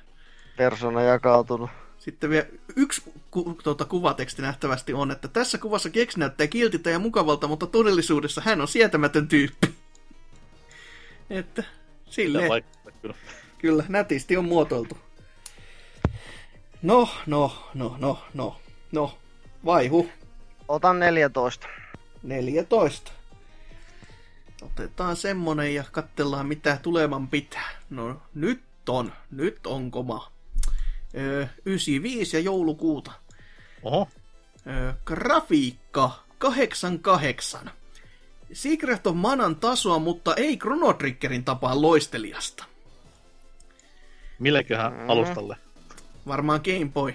persona 0.56 1.02
jakautunut. 1.02 1.70
Sitten 1.98 2.30
vielä 2.30 2.46
yksi 2.76 3.02
ku, 3.32 3.58
tuota, 3.62 3.84
kuvateksti 3.84 4.42
nähtävästi 4.42 4.92
on, 4.92 5.10
että 5.10 5.28
tässä 5.28 5.58
kuvassa 5.58 5.90
Gex 5.90 6.16
näyttää 6.16 6.46
kiltiltä 6.46 6.90
ja 6.90 6.98
mukavalta, 6.98 7.48
mutta 7.48 7.66
todellisuudessa 7.66 8.42
hän 8.44 8.60
on 8.60 8.68
sietämätön 8.68 9.28
tyyppi. 9.28 9.68
että 11.30 11.64
vaikuttaa 12.48 12.92
kyllä. 13.02 13.14
kyllä, 13.58 13.84
nätisti 13.88 14.36
on 14.36 14.44
muotoiltu. 14.44 14.98
No, 16.82 17.08
no, 17.26 17.68
no, 17.74 17.96
no, 17.98 18.18
no, 18.34 18.56
no, 18.92 19.18
vaihu, 19.64 20.08
Otan 20.68 20.98
14. 20.98 21.68
14. 22.22 23.12
Otetaan 24.62 25.16
semmonen 25.16 25.74
ja 25.74 25.84
katsellaan 25.92 26.46
mitä 26.46 26.78
tuleman 26.82 27.28
pitää. 27.28 27.70
No 27.90 28.22
nyt 28.34 28.62
on, 28.88 29.12
nyt 29.30 29.66
on 29.66 29.90
koma. 29.90 30.32
Öö, 31.16 31.46
95 31.64 32.36
ja 32.36 32.40
joulukuuta. 32.40 33.12
Oho, 33.82 34.08
Öö, 34.66 34.92
grafiikka 35.04 36.10
88. 36.38 37.70
Secret 38.52 39.06
of 39.06 39.16
Manan 39.16 39.56
tasoa, 39.56 39.98
mutta 39.98 40.34
ei 40.34 40.56
Chrono 40.56 40.92
Triggerin 40.92 41.44
tapaan 41.44 41.82
loistelijasta. 41.82 42.64
milleköhän 44.38 44.92
Mm. 44.92 45.10
alustalle? 45.10 45.56
Varmaan 46.26 46.60
Game 46.64 46.90
Boy. 46.94 47.14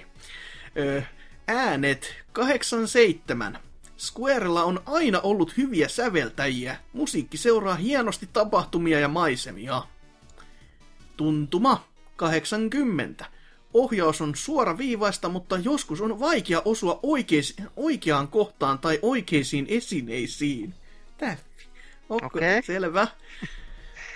Öö, 0.78 1.02
äänet 1.48 2.16
87. 2.34 3.60
Squarella 3.98 4.64
on 4.64 4.82
aina 4.86 5.20
ollut 5.20 5.58
hyviä 5.58 5.88
säveltäjiä. 5.88 6.78
Musiikki 6.94 7.38
seuraa 7.38 7.76
hienosti 7.76 8.30
tapahtumia 8.34 9.00
ja 9.00 9.08
maisemia. 9.08 9.84
Tuntuma 11.18 11.84
80. 12.16 13.26
Ohjaus 13.78 14.22
on 14.22 14.36
suoraviivaista, 14.36 15.30
mutta 15.30 15.58
joskus 15.58 16.02
on 16.02 16.20
vaikea 16.20 16.62
osua 16.66 17.00
oikeis- 17.04 17.56
oikeaan 17.76 18.28
kohtaan 18.28 18.80
tai 18.80 19.00
oikeisiin 19.02 19.66
esineisiin. 19.70 20.74
Täffi. 21.18 21.68
Okei, 22.10 22.26
Okei. 22.28 22.64
selvä. 22.64 23.08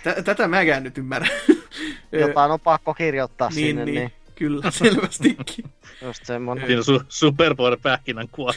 Tä- 0.04 0.22
tätä 0.24 0.48
mäkään 0.48 0.84
nyt 0.84 0.98
ymmärrän. 0.98 1.32
Jotain 2.12 2.52
on 2.52 2.60
pakko 2.60 2.94
kirjoittaa 2.94 3.50
niin, 3.50 3.56
sinne, 3.56 3.86
niin, 3.86 3.96
niin, 3.96 4.12
kyllä, 4.36 4.72
selvästikin. 4.82 5.66
just 6.02 6.26
semmonen. 6.26 6.68
Siinä 6.68 6.82
su- 6.82 7.06
Superpower 7.10 7.78
pähkinän 7.82 8.28
kuva. 8.32 8.54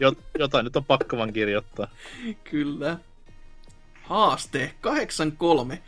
Jot, 0.00 0.18
jotain 0.38 0.64
nyt 0.64 0.76
on 0.76 0.84
pakko 0.84 1.16
vaan 1.16 1.32
kirjoittaa. 1.32 1.88
Kyllä. 2.50 2.98
Haaste 4.02 4.74
83. 4.80 5.82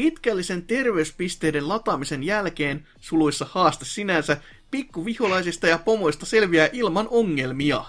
Pitkällisen 0.00 0.62
terveyspisteiden 0.62 1.68
lataamisen 1.68 2.22
jälkeen, 2.22 2.86
suluissa 3.00 3.46
haaste 3.50 3.84
sinänsä, 3.84 4.36
pikkuviholaisista 4.70 5.66
ja 5.66 5.78
pomoista 5.78 6.26
selviää 6.26 6.68
ilman 6.72 7.08
ongelmia. 7.10 7.84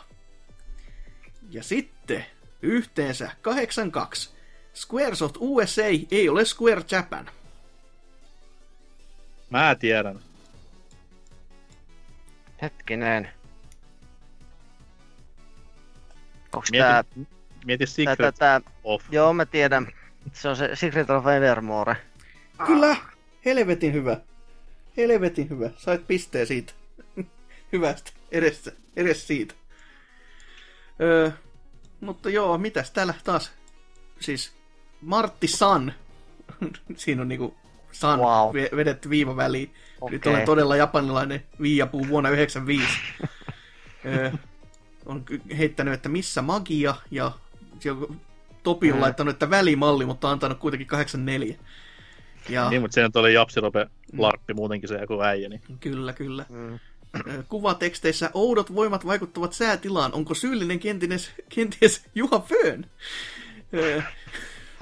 Ja 1.50 1.64
sitten 1.64 2.26
yhteensä 2.62 3.32
82. 3.42 4.30
Squaresoft 4.74 5.36
USA 5.40 5.82
ei 6.12 6.30
ole 6.30 6.46
Square 6.46 6.84
Japan. 6.92 7.30
Mä 9.50 9.76
tiedän. 9.80 10.20
Hetkinen. 12.62 13.30
Onks 16.54 16.70
tää, 16.72 17.04
Mieti, 17.16 17.32
mieti 17.66 17.86
tää, 17.86 17.96
tää, 18.06 18.14
Secret 18.14 18.36
tää, 18.36 18.62
of. 18.84 19.04
joo 19.12 19.34
mä 19.34 19.46
tiedän. 19.46 20.01
Se 20.34 20.50
on 20.50 20.56
se 20.56 20.76
Secret 20.76 21.10
of 21.10 21.28
Evermore. 21.28 21.98
Kyllä, 22.66 22.96
helvetin 23.46 23.94
hyvä. 23.94 24.18
Helvetin 24.98 25.50
hyvä. 25.50 25.70
Sait 25.78 26.08
pisteen 26.08 26.48
siitä. 26.48 26.74
Hyvästä. 27.74 28.12
Edes, 28.32 28.70
edes 28.96 29.28
siitä. 29.28 29.54
Öö, 31.02 31.32
mutta 32.02 32.30
joo, 32.30 32.58
mitäs 32.58 32.92
täällä 32.92 33.14
taas? 33.24 33.52
Siis 34.20 34.54
Martti 35.02 35.48
San. 35.48 35.94
Siinä 36.96 37.22
on 37.22 37.28
niinku 37.28 37.56
San 37.92 38.20
Wow. 38.20 38.56
ve- 38.56 38.76
vedetty 38.76 39.10
viiva 39.10 39.36
väliin. 39.36 39.74
Nyt 40.10 40.22
Okei. 40.22 40.34
olen 40.34 40.46
todella 40.46 40.76
japanilainen 40.76 41.44
viiapuu 41.62 42.08
vuonna 42.08 42.30
1995. 42.30 42.88
öö, 44.06 44.32
on 45.06 45.26
heittänyt, 45.58 45.94
että 45.94 46.10
missä 46.10 46.42
magia, 46.42 46.96
ja 47.12 47.32
Topi 48.64 48.92
on 48.92 48.98
Mm. 48.98 49.02
laittanut, 49.02 49.34
että 49.36 49.50
välimalli, 49.50 50.06
mutta 50.06 50.28
on 50.28 50.34
antanut 50.34 50.60
kuitenkin 50.60 50.88
84. 50.88 51.56
Ja 52.50 52.70
Niin, 52.70 52.82
mutta 52.82 52.96
se 52.96 53.02
nyt 53.04 53.16
oli 53.16 53.34
Japsirope 53.34 53.88
Larppi 54.18 54.54
muutenkin 54.54 54.90
se 54.90 54.96
joku 55.02 55.22
äijä. 55.22 55.50
Niin. 55.50 55.62
kyllä, 55.80 56.14
kyllä. 56.14 56.46
Mm. 56.50 56.80
Kuvateksteissä 57.50 58.32
oudot 58.34 58.76
voimat 58.76 59.06
vaikuttavat 59.06 59.54
säätilaan. 59.54 60.14
Onko 60.14 60.34
syyllinen 60.34 60.80
kenties, 60.80 61.32
kenties 61.56 62.06
Juha 62.16 62.40
Föön? 62.40 62.86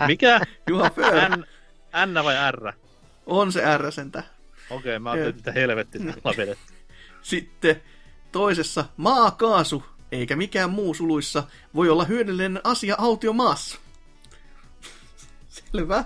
Mikä? 0.07 0.39
Juha 0.69 0.89
Föön. 0.89 1.31
N, 1.31 1.45
N 2.13 2.23
vai 2.23 2.51
R? 2.51 2.73
On 3.25 3.51
se 3.51 3.77
R 3.77 3.91
sentä. 3.91 4.23
Okei, 4.69 4.99
mä 4.99 5.11
ajattelin, 5.11 5.37
että 5.37 5.51
helvetti. 5.51 5.99
Sitten 7.21 7.81
toisessa 8.31 8.85
maakaasu, 8.97 9.83
eikä 10.11 10.35
mikään 10.35 10.69
muu 10.69 10.93
suluissa, 10.93 11.43
voi 11.75 11.89
olla 11.89 12.05
hyödyllinen 12.05 12.61
asia 12.63 12.95
autiomaassa. 12.97 13.77
Selvä. 15.71 16.03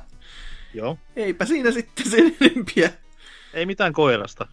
Joo. 0.73 0.97
Eipä 1.15 1.45
siinä 1.45 1.71
sitten 1.71 2.09
sen 2.11 2.35
enempiä. 2.41 2.91
Ei 3.53 3.65
mitään 3.65 3.93
koirasta. 3.93 4.47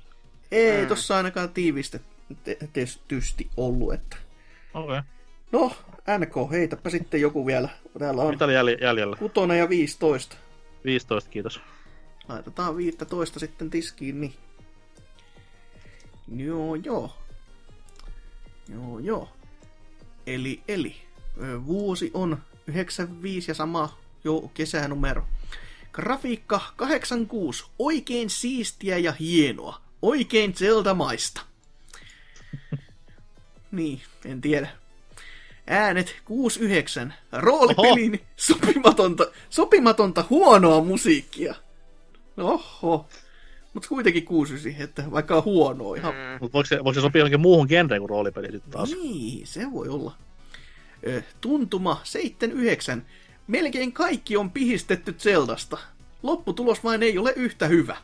Ei 0.51 0.83
Mm. 0.83 0.89
tossa 0.89 1.17
ainakaan 1.17 1.49
tiivistetysti 1.51 3.51
ollut, 3.57 3.93
että... 3.95 4.17
Okei. 4.75 4.99
Okay. 4.99 5.03
No, 5.53 5.73
NK, 6.19 6.51
heitäpä 6.51 6.91
sitten 6.91 7.21
joku 7.21 7.47
vielä. 7.47 7.69
Täällä 7.99 8.23
on 8.23 8.31
Mitä 8.35 8.45
oli 8.45 8.55
jäl- 8.55 8.83
jäljellä? 8.85 9.17
kutonen 9.17 9.59
ja 9.59 9.69
15. 9.69 10.37
15, 10.85 11.31
kiitos. 11.31 11.61
Laitetaan 12.29 12.77
15 12.77 13.41
sitten 13.41 13.71
tiskiin, 13.71 14.21
niin. 14.21 14.35
Joo, 16.37 16.75
joo. 16.75 17.17
Joo, 18.69 18.99
joo. 18.99 19.29
Eli, 20.35 20.63
eli. 20.69 20.97
Vuosi 21.67 22.11
on 22.15 22.39
95 22.67 23.51
ja 23.51 23.55
sama 23.55 23.99
jo 24.25 24.51
kesänumero. 24.55 25.27
Grafiikka 25.93 26.61
86. 26.77 27.65
Oikein 27.79 28.31
siistiä 28.31 28.99
ja 28.99 29.13
hienoa. 29.13 29.81
Oikein 30.03 30.55
Zelda-maista. 30.55 31.43
niin, 33.73 34.03
en 34.25 34.41
tiedä. 34.41 34.69
Äänet 35.67 36.17
69. 36.25 37.15
Roolipeliin 37.33 38.21
sopimatonta, 38.37 39.25
sopimatonta 39.51 40.25
huonoa 40.31 40.85
musiikkia. 40.85 41.55
Oho. 42.37 43.09
Mutta 43.75 43.89
kuitenkin 43.89 44.25
69, 44.25 44.85
että 44.85 45.11
vaikka 45.11 45.37
on 45.37 45.45
huonoa 45.45 45.97
ihan. 45.97 46.15
Mm. 46.15 46.21
Mutta 46.41 46.53
voiko 46.53 46.67
se, 46.67 46.77
voiko 46.77 46.93
se 46.93 47.01
sopia 47.01 47.21
johonkin 47.21 47.41
muuhun 47.41 47.67
genreen 47.69 48.01
kuin 48.01 48.11
roolipeli 48.11 48.53
sitten 48.53 48.71
taas? 48.73 48.91
Niin, 48.91 49.47
se 49.47 49.73
voi 49.73 49.89
olla. 49.89 50.17
Ö, 51.07 51.23
tuntuma 51.41 52.01
79. 52.05 53.07
Melkein 53.47 53.93
kaikki 53.93 54.37
on 54.37 54.51
pihistetty 54.51 55.13
Zeldasta. 55.13 55.79
Lopputulos 56.23 56.85
vain 56.85 57.03
ei 57.03 57.19
ole 57.19 57.33
yhtä 57.37 57.67
hyvä. 57.67 57.97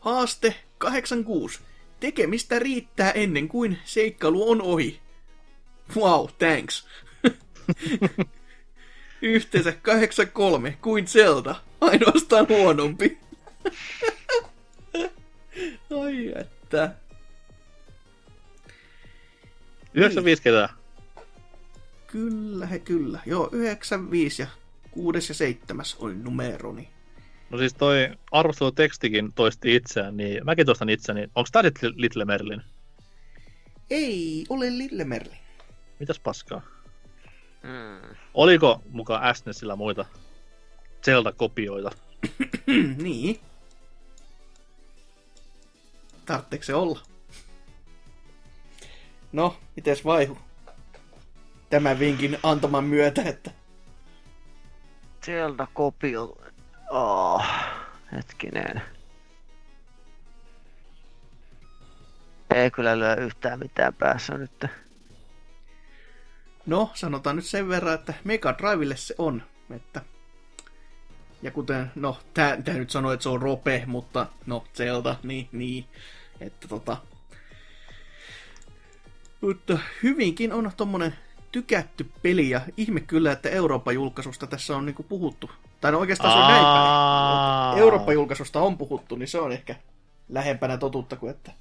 Haaste 0.00 0.54
86. 0.78 1.60
Tekemistä 2.00 2.58
riittää 2.58 3.10
ennen 3.10 3.48
kuin 3.48 3.78
seikkailu 3.84 4.50
on 4.50 4.62
ohi. 4.62 5.00
Wow, 5.96 6.26
thanks. 6.38 6.86
Yhteensä 9.22 9.72
83 9.72 10.78
kuin 10.82 11.06
Zelda, 11.06 11.54
ainoastaan 11.80 12.48
huonompi. 12.48 13.18
Ai 16.02 16.32
että. 16.36 16.94
95 19.94 20.42
ketään. 20.42 20.68
Kyllä, 22.06 22.66
he 22.66 22.78
kyllä. 22.78 23.20
Joo, 23.26 23.48
95 23.52 24.42
ja 24.42 24.48
6 24.90 25.30
ja 25.30 25.34
7 25.34 25.84
oli 25.98 26.14
numeroni. 26.14 26.88
No 27.50 27.58
siis 27.58 27.74
toi 27.74 28.08
arvostelutekstikin 28.32 29.32
toisti 29.32 29.74
itseään, 29.74 30.16
niin 30.16 30.44
mäkin 30.44 30.66
toistan 30.66 30.88
itseäni. 30.88 31.30
Onko 31.34 31.48
tää 31.52 31.62
Little, 31.62 31.92
Little 31.96 32.24
Merlin? 32.24 32.62
Ei 33.90 34.44
ole 34.48 34.78
Lille 34.78 35.04
Merli. 35.04 35.36
Mitäs 36.00 36.20
paskaa? 36.20 36.62
Mm. 37.62 38.16
Oliko 38.34 38.82
mukaan 38.90 39.34
SNESillä 39.34 39.76
muita 39.76 40.04
Zelda-kopioita? 41.04 41.90
niin. 43.02 43.40
Tarvitseeko 46.28 46.64
se 46.64 46.74
olla? 46.74 47.00
No, 49.32 49.56
mites 49.76 50.04
vaihu? 50.04 50.38
Tämän 51.70 51.98
vinkin 51.98 52.38
antaman 52.42 52.84
myötä, 52.84 53.22
että... 53.22 53.50
Sieltä 55.24 55.66
kopio... 55.74 56.36
Oh, 56.90 57.44
hetkinen. 58.12 58.82
Ei 62.54 62.70
kyllä 62.70 62.98
lyö 62.98 63.14
yhtään 63.14 63.58
mitään 63.58 63.94
päässä 63.94 64.38
nyt. 64.38 64.64
No, 66.66 66.90
sanotaan 66.94 67.36
nyt 67.36 67.46
sen 67.46 67.68
verran, 67.68 67.94
että 67.94 68.14
Mega 68.24 68.54
Drivelle 68.58 68.96
se 68.96 69.14
on. 69.18 69.42
Että... 69.70 70.00
Ja 71.42 71.50
kuten, 71.50 71.92
no, 71.94 72.18
tää, 72.34 72.62
tää 72.62 72.74
nyt 72.74 72.90
sanoi, 72.90 73.14
että 73.14 73.22
se 73.22 73.28
on 73.28 73.42
rope, 73.42 73.84
mutta 73.86 74.26
no, 74.46 74.64
Zelda, 74.74 75.16
niin, 75.22 75.48
niin. 75.52 75.84
Että 76.40 76.68
tota... 76.68 76.96
Mutta 79.40 79.78
hyvinkin 80.02 80.52
on 80.52 80.72
tommonen 80.76 81.14
tykätty 81.52 82.10
peli, 82.22 82.50
ja 82.50 82.60
ihme 82.76 83.00
kyllä, 83.00 83.32
että 83.32 83.48
Euroopan 83.48 83.94
julkaisusta 83.94 84.46
tässä 84.46 84.76
on 84.76 84.86
niinku 84.86 85.02
puhuttu. 85.02 85.50
Tai 85.80 85.92
no 85.92 85.98
oikeastaan 85.98 86.32
se 86.32 86.38
on 86.38 86.48
näin 86.48 86.64
päin. 86.64 87.78
Euroopan 87.78 88.14
julkaisusta 88.14 88.60
on 88.60 88.78
puhuttu, 88.78 89.16
niin 89.16 89.28
se 89.28 89.40
on 89.40 89.52
ehkä 89.52 89.76
lähempänä 90.28 90.78
totuutta 90.78 91.16
kuin 91.16 91.30
että 91.30 91.52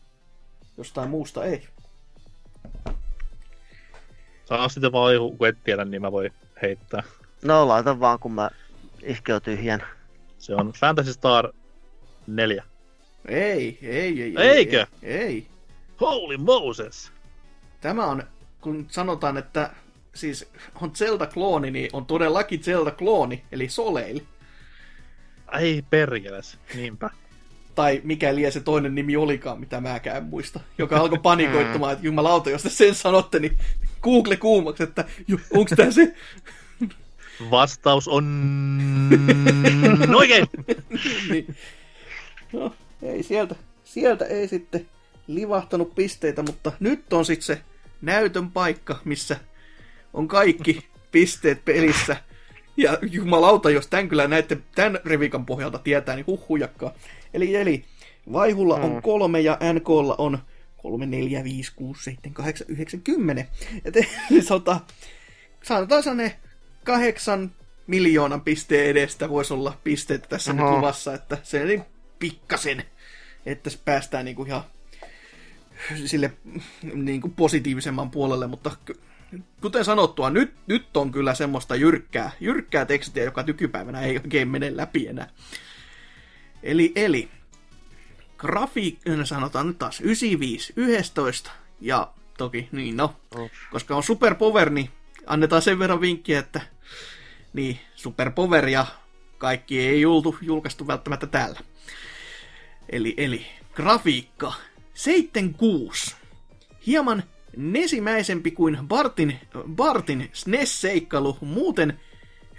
jostain 0.77 1.09
muusta 1.09 1.45
ei. 1.45 1.67
Sano 4.45 4.69
sitten 4.69 4.91
vaan 4.91 5.13
joku, 5.13 5.37
kun 5.37 5.47
et 5.47 5.57
tiedä, 5.63 5.85
niin 5.85 6.01
mä 6.01 6.11
voin 6.11 6.33
heittää. 6.61 7.03
No 7.41 7.67
laita 7.67 7.99
vaan, 7.99 8.19
kun 8.19 8.31
mä 8.31 8.49
ihke 9.03 9.33
on 9.33 9.41
tyhjän. 9.41 9.83
Se 10.39 10.55
on 10.55 10.73
Fantasy 10.79 11.13
Star 11.13 11.53
4. 12.27 12.63
Ei, 13.25 13.79
ei, 13.81 14.21
ei. 14.21 14.33
Eikö? 14.37 14.85
Ei, 15.03 15.17
ei. 15.17 15.47
Holy 16.01 16.37
Moses! 16.37 17.11
Tämä 17.81 18.05
on, 18.05 18.23
kun 18.61 18.85
sanotaan, 18.89 19.37
että 19.37 19.71
siis 20.15 20.49
on 20.81 20.91
Zelda-klooni, 20.95 21.71
niin 21.71 21.89
on 21.93 22.05
todellakin 22.05 22.63
Zelda-klooni, 22.63 23.41
eli 23.51 23.69
Soleil. 23.69 24.19
Ei 25.59 25.83
perkeles, 25.89 26.57
niinpä. 26.75 27.09
Tai 27.75 28.01
mikä 28.03 28.35
liian 28.35 28.51
se 28.51 28.59
toinen 28.59 28.95
nimi 28.95 29.15
olikaan, 29.15 29.59
mitä 29.59 29.81
mäkään 29.81 30.23
muista. 30.23 30.59
Joka 30.77 30.97
alkoi 30.97 31.19
panikoittamaan, 31.19 31.93
että 31.93 32.05
jumalauta, 32.05 32.49
jos 32.49 32.63
te 32.63 32.69
sen 32.69 32.95
sanotte, 32.95 33.39
niin 33.39 33.57
Google 34.01 34.37
kuumaksi, 34.37 34.83
että 34.83 35.05
onks 35.53 35.73
tää 35.75 35.91
se? 35.91 36.15
Vastaus 37.51 38.07
on 38.07 38.25
oikein! 40.17 40.45
niin. 41.29 41.55
No, 42.53 42.75
ei 43.01 43.23
sieltä, 43.23 43.55
sieltä 43.83 44.25
ei 44.25 44.47
sitten 44.47 44.85
livahtanut 45.27 45.95
pisteitä, 45.95 46.43
mutta 46.43 46.71
nyt 46.79 47.13
on 47.13 47.25
sitten 47.25 47.45
se 47.45 47.61
näytön 48.01 48.51
paikka, 48.51 48.99
missä 49.05 49.37
on 50.13 50.27
kaikki 50.27 50.83
pisteet 51.11 51.65
pelissä. 51.65 52.17
Ja 52.77 52.97
jumalauta, 53.01 53.69
jos 53.69 53.87
tämän 53.87 54.09
kyllä 54.09 54.27
näette 54.27 54.57
tämän 54.75 54.99
revikan 55.05 55.45
pohjalta 55.45 55.79
tietää, 55.79 56.15
niin 56.15 56.27
huhujakkaa. 56.27 56.93
Eli, 57.33 57.55
eli 57.55 57.85
Vaihulla 58.33 58.75
on 58.75 58.91
Mm. 58.93 59.01
kolme 59.01 59.39
ja 59.39 59.57
NKlla 59.73 60.15
on 60.17 60.39
3, 60.77 61.05
4, 61.05 61.43
5, 61.43 61.71
6, 61.75 62.03
7, 62.03 62.33
8, 62.33 62.67
9, 62.69 63.01
10. 63.01 63.47
Et, 63.85 63.95
eli 64.31 64.41
sota, 64.41 64.79
sanotaan 65.63 66.03
sellainen 66.03 66.31
kahdeksan 66.83 67.51
miljoonan 67.87 68.41
pisteen 68.41 68.89
edestä 68.89 69.29
voisi 69.29 69.53
olla 69.53 69.77
pisteitä 69.83 70.27
tässä 70.29 70.53
nyt 70.53 70.65
Oho. 70.65 70.77
luvassa, 70.77 71.13
että 71.13 71.37
se 71.43 71.65
niin 71.65 71.83
pikkasen, 72.19 72.83
että 73.45 73.69
se 73.69 73.79
päästään 73.85 74.25
niinku 74.25 74.43
ihan 74.43 74.63
sille 76.05 76.33
niinku 76.93 77.29
positiivisemman 77.29 78.11
puolelle, 78.11 78.47
mutta 78.47 78.71
kuten 79.61 79.85
sanottua, 79.85 80.29
nyt, 80.29 80.53
nyt 80.67 80.97
on 80.97 81.11
kyllä 81.11 81.35
semmoista 81.35 81.75
jyrkkää, 81.75 82.31
jyrkkää 82.39 82.85
tekstiä, 82.85 83.23
joka 83.23 83.43
nykypäivänä 83.43 84.01
ei 84.01 84.17
oikein 84.17 84.47
mene 84.47 84.77
läpi 84.77 85.07
enää. 85.07 85.29
Eli, 86.63 86.91
eli 86.95 87.29
grafiik, 88.37 88.99
sanotaan 89.23 89.67
nyt 89.67 89.77
taas 89.77 90.01
95, 90.01 90.73
11, 90.75 91.51
ja 91.81 92.13
toki, 92.37 92.69
niin 92.71 92.97
no, 92.97 93.15
Uff. 93.39 93.53
koska 93.71 93.95
on 93.95 94.03
Super 94.03 94.35
Power, 94.35 94.69
niin 94.69 94.89
annetaan 95.27 95.61
sen 95.61 95.79
verran 95.79 96.01
vinkkiä, 96.01 96.39
että 96.39 96.61
niin, 97.53 97.79
Super 97.95 98.31
Power 98.31 98.67
ja 98.67 98.85
kaikki 99.37 99.79
ei 99.79 100.01
jultu, 100.01 100.37
julkaistu 100.41 100.87
välttämättä 100.87 101.27
täällä. 101.27 101.59
Eli, 102.89 103.13
eli 103.17 103.45
grafiikka 103.73 104.53
76. 104.93 106.15
Hieman 106.87 107.23
nesimäisempi 107.57 108.51
kuin 108.51 108.77
Bartin, 108.87 109.39
Bartin 109.75 110.29
SNES-seikkailu, 110.33 111.37
muuten 111.41 111.99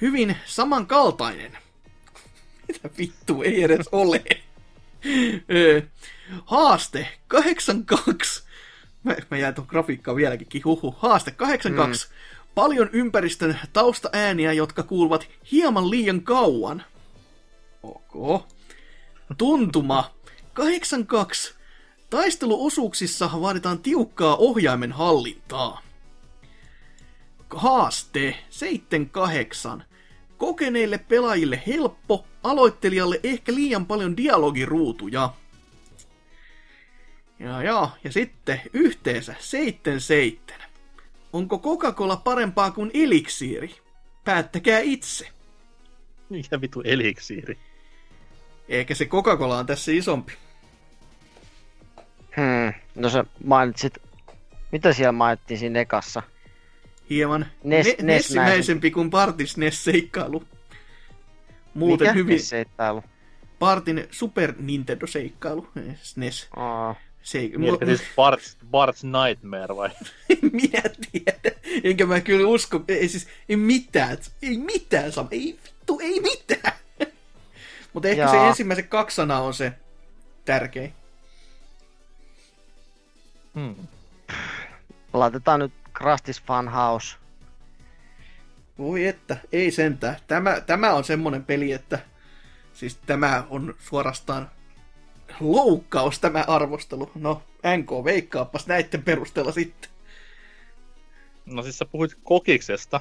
hyvin 0.01 0.37
samankaltainen. 0.47 1.53
Mitä 2.69 2.91
vittu 2.99 3.43
ei 3.43 3.63
edes 3.63 3.89
ole. 3.93 4.25
Ö, 5.51 5.83
Haaste 6.45 7.09
82. 7.29 8.43
Mä, 9.05 9.17
mä 9.31 9.37
jäin 9.37 9.55
tuon 9.55 9.67
grafiikkaan 9.71 10.17
vieläkin 10.17 10.65
huhu. 10.65 10.95
Haaste 10.99 11.31
82. 11.31 12.09
Mm. 12.09 12.15
Paljon 12.55 12.89
ympäristön 12.93 13.59
taustaääniä, 13.73 14.53
jotka 14.53 14.83
kuuluvat 14.83 15.29
hieman 15.53 15.91
liian 15.91 16.23
kauan. 16.23 16.85
Ok. 17.83 18.43
Tuntuma 19.39 20.15
82. 20.59 21.55
Taisteluosuuksissa 22.11 23.31
vaaditaan 23.41 23.79
tiukkaa 23.79 24.37
ohjaimen 24.37 24.93
hallintaa. 24.93 25.83
Haaste 27.51 28.37
78. 28.51 29.85
Kokeneille 30.37 30.99
pelaajille 30.99 31.63
helppo, 31.67 32.27
aloittelijalle 32.43 33.21
ehkä 33.23 33.55
liian 33.55 33.87
paljon 33.87 34.17
dialogiruutuja. 34.17 35.33
Ja, 37.39 37.63
ja, 37.63 37.91
ja 38.05 38.13
sitten 38.13 38.61
yhteensä 38.73 39.35
77. 39.39 40.69
Onko 41.33 41.59
Coca-Cola 41.59 42.17
parempaa 42.17 42.71
kuin 42.71 42.91
eliksiiri? 42.95 43.75
Päättäkää 44.25 44.81
itse. 44.81 45.29
Mikä 46.29 46.61
vitu 46.61 46.81
eliksiiri? 46.85 47.59
Eikä 48.69 48.95
se 48.95 49.05
Coca-Cola 49.05 49.59
on 49.59 49.67
tässä 49.67 49.93
isompi. 49.93 50.33
Hmm. 52.39 52.73
No 52.95 53.09
sä 53.11 53.25
mainitsit, 53.45 53.95
mitä 54.73 54.93
siellä 54.93 55.13
mainittiin 55.13 55.59
siinä 55.59 55.81
ekassa? 55.81 56.23
Hieman 57.11 57.47
Nes- 57.65 57.65
ne- 57.69 57.97
nessimäisempi 58.03 58.91
kuin 58.91 59.11
Partis 59.11 59.57
NES-seikkailu. 59.57 60.45
Muuten 61.75 62.07
Mikä? 62.07 62.13
hyvin 62.13 62.41
Seittailu. 62.43 63.05
Partin 63.59 64.09
Super 64.11 64.53
Nintendo-seikkailu. 64.59 65.69
SNES. 66.03 66.49
Aa. 66.57 66.95
Se, 67.23 67.51
Mielestäni 67.57 67.97
siis 67.97 68.09
Bart's, 68.11 68.57
Bart's 68.67 69.27
Nightmare 69.27 69.77
vai? 69.77 69.91
minä 70.53 70.83
tiedän. 71.11 71.61
Enkä 71.85 72.07
mä 72.07 72.21
kyllä 72.21 72.49
usko. 72.49 72.85
Ei 72.89 73.09
siis, 73.09 73.29
ei 73.49 73.57
mitään. 73.57 74.19
Ei 74.43 74.59
mitään 74.59 75.13
sama. 75.13 75.29
Ei 75.31 75.59
vittu, 75.65 76.01
ei 76.03 76.21
mitään. 76.21 76.73
Mutta 77.93 78.09
ehkä 78.09 78.29
se 78.31 78.37
Jaa. 78.37 78.49
ensimmäiset 78.49 78.87
kaksi 78.87 79.15
sanaa 79.17 79.41
on 79.43 79.55
se 79.55 79.73
tärkein. 80.45 80.93
Hmm. 83.59 83.87
Laitetaan 85.13 85.61
nyt 85.61 85.73
Krustis 85.93 86.43
Funhouse. 86.43 87.17
Voi 88.79 89.07
että, 89.07 89.37
ei 89.53 89.71
sentään. 89.71 90.17
Tämä, 90.27 90.61
tämä 90.61 90.93
on 90.93 91.05
semmonen 91.05 91.45
peli, 91.45 91.73
että 91.73 91.99
siis 92.75 92.97
tämä 93.07 93.45
on 93.51 93.75
suorastaan 93.79 94.51
loukkaus 95.41 96.19
tämä 96.19 96.45
arvostelu. 96.49 97.11
No, 97.15 97.43
NK, 97.77 98.05
veikkaappas 98.05 98.67
näitten 98.67 99.03
perusteella 99.03 99.53
sitten. 99.53 99.91
No 101.47 101.63
siis 101.63 101.79
sä 101.79 101.85
puhuit 101.85 102.19
kokiksesta, 102.23 103.01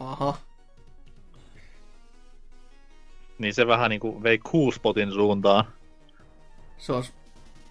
Aha. 0.00 0.38
niin 3.38 3.54
se 3.54 3.66
vähän 3.66 3.90
niinku 3.90 4.22
vei 4.22 4.38
Coolspotin 4.38 5.12
suuntaan. 5.12 5.64
Se 6.78 6.92
on 6.92 7.04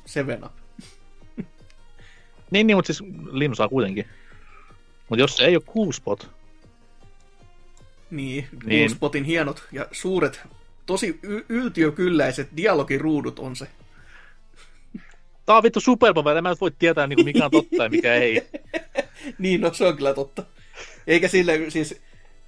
Seven 0.06 0.46
Up. 0.46 0.61
Niin, 2.52 2.68
niin, 2.68 2.78
mutta 2.78 2.94
siis 2.94 3.10
limsaa 3.32 3.68
kuitenkin. 3.70 4.06
Mutta 5.10 5.22
jos 5.24 5.38
se 5.38 5.46
ei 5.46 5.56
ole 5.56 5.64
Coolspot, 5.64 6.30
Niin, 8.12 8.48
Niin. 8.52 8.70
niin. 8.70 8.90
Spotin 8.90 9.24
hienot 9.24 9.64
ja 9.72 9.86
suuret, 9.92 10.42
tosi 10.86 11.20
y- 11.24 11.46
yltiökylläiset 11.50 12.50
dialogiruudut 12.58 13.40
on 13.40 13.56
se. 13.56 13.68
tää 15.46 15.56
on 15.58 15.64
vittu 15.64 15.80
Superpower, 15.80 16.38
en 16.38 16.44
mä 16.44 16.50
nyt 16.50 16.62
voi 16.62 16.72
tietää 16.80 17.08
niinku 17.08 17.24
mikä 17.24 17.46
on 17.46 17.52
totta 17.52 17.84
ja 17.84 17.90
mikä 17.90 18.14
ei. 18.14 18.42
Niin, 19.38 19.62
no 19.62 19.74
se 19.74 19.86
on 19.88 19.96
kyllä 19.98 20.14
totta. 20.14 20.44
Eikä 21.08 21.28
sille, 21.28 21.60
siis, 21.70 22.02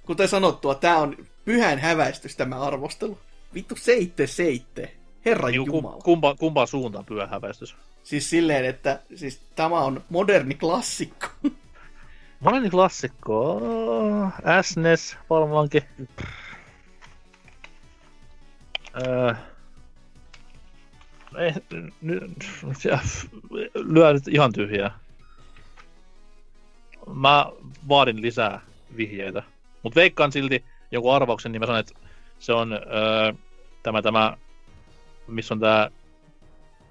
kuten 0.06 0.28
sanottua, 0.28 0.74
tää 0.74 0.96
on 0.98 1.16
pyhän 1.44 1.78
häväistys 1.78 2.36
tämä 2.36 2.60
arvostelu. 2.60 3.18
Vittu 3.54 3.76
seitte 3.76 4.26
seitte. 4.26 4.94
Herra 5.24 5.48
Niinku 5.48 5.76
Jumala. 5.76 5.94
kum, 5.94 6.02
kumpa, 6.02 6.34
kumpaan 6.34 6.68
suuntaan 6.68 7.04
pyhä 7.04 7.26
häväistys. 7.26 7.76
Siis 8.04 8.30
silleen, 8.30 8.64
että 8.64 9.00
siis 9.14 9.40
tämä 9.54 9.80
on 9.80 10.04
moderni 10.08 10.54
klassikko. 10.54 11.26
Moderni 12.40 12.70
klassikko. 12.70 13.60
SNES 14.62 15.16
varmaankin. 15.30 15.82
Öö, 19.06 19.34
ei, 21.38 21.52
nyt, 22.00 22.32
lyö 23.74 24.12
nyt 24.12 24.28
ihan 24.28 24.52
tyhjää. 24.52 24.98
Mä 27.14 27.46
vaadin 27.88 28.22
lisää 28.22 28.60
vihjeitä. 28.96 29.42
Mutta 29.82 30.00
veikkaan 30.00 30.32
silti 30.32 30.64
joku 30.90 31.10
arvauksen, 31.10 31.52
niin 31.52 31.60
mä 31.60 31.66
sanon, 31.66 31.80
että 31.80 31.94
se 32.38 32.52
on 32.52 32.72
öö, 32.72 33.32
tämä, 33.82 34.02
tämä, 34.02 34.36
missä 35.26 35.54
on 35.54 35.60
tää 35.60 35.90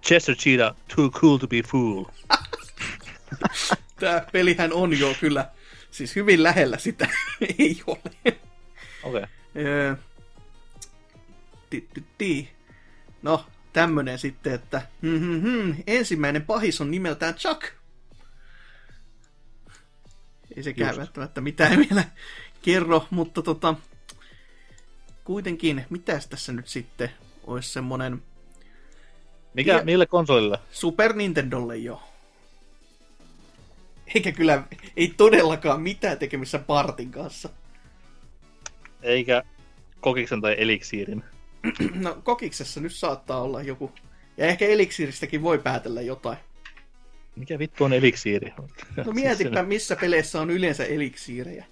Chester 0.03 0.35
Cheetah, 0.35 0.75
Too 0.95 1.09
Cool 1.09 1.37
to 1.37 1.47
be 1.47 1.61
Fool. 1.61 2.05
Tää 3.99 4.27
pelihän 4.31 4.73
on 4.73 4.99
jo 4.99 5.15
kyllä, 5.19 5.51
siis 5.91 6.15
hyvin 6.15 6.43
lähellä 6.43 6.77
sitä. 6.77 7.07
Ei 7.59 7.81
ole. 7.87 8.37
Okei. 9.03 9.23
Okay. 11.83 12.45
No, 13.21 13.45
tämmönen 13.73 14.19
sitten, 14.19 14.53
että 14.53 14.81
mm-hmm, 15.01 15.75
ensimmäinen 15.87 16.45
pahis 16.45 16.81
on 16.81 16.91
nimeltään 16.91 17.35
Chuck. 17.35 17.63
Ei 20.55 20.63
sekään 20.63 20.89
Just. 20.89 20.99
välttämättä 20.99 21.41
mitään 21.41 21.79
vielä 21.89 22.03
kerro, 22.61 23.07
mutta 23.09 23.41
tota, 23.41 23.75
kuitenkin, 25.23 25.85
mitäs 25.89 26.27
tässä 26.27 26.53
nyt 26.53 26.67
sitten 26.67 27.09
olisi 27.43 27.69
semmonen 27.69 28.21
Mikä, 29.53 29.73
Tie- 29.73 29.83
mille 29.83 30.05
konsolille? 30.05 30.59
Super 30.71 31.13
Nintendolle 31.13 31.77
jo. 31.77 32.01
Eikä 34.15 34.31
kyllä, 34.31 34.63
ei 34.97 35.13
todellakaan 35.17 35.81
mitään 35.81 36.17
tekemistä 36.17 36.59
Partin 36.59 37.11
kanssa. 37.11 37.49
Eikä 39.01 39.43
Kokiksen 40.01 40.41
tai 40.41 40.55
Elixiirin. 40.57 41.23
No, 41.93 42.17
kokiksessa 42.23 42.81
nyt 42.81 42.93
saattaa 42.93 43.41
olla 43.41 43.61
joku. 43.61 43.91
Ja 44.37 44.45
ehkä 44.47 44.65
eliksiiristäkin 44.65 45.41
voi 45.41 45.57
päätellä 45.57 46.01
jotain. 46.01 46.37
Mikä 47.35 47.59
vittu 47.59 47.83
on 47.83 47.93
Elixiiri? 47.93 48.53
No 49.05 49.11
mietipä, 49.21 49.63
missä 49.63 49.95
peleissä 49.95 50.41
on 50.41 50.49
yleensä 50.49 50.85
eliksiirejä. 50.85 51.65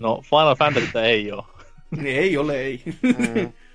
No 0.00 0.22
Final 0.22 0.56
Fantasy 0.56 0.98
ei 0.98 1.32
oo. 1.32 1.46
Ne 1.90 2.08
ei 2.08 2.36
ole, 2.36 2.60
ei. 2.60 2.82
Mm. 3.02 3.52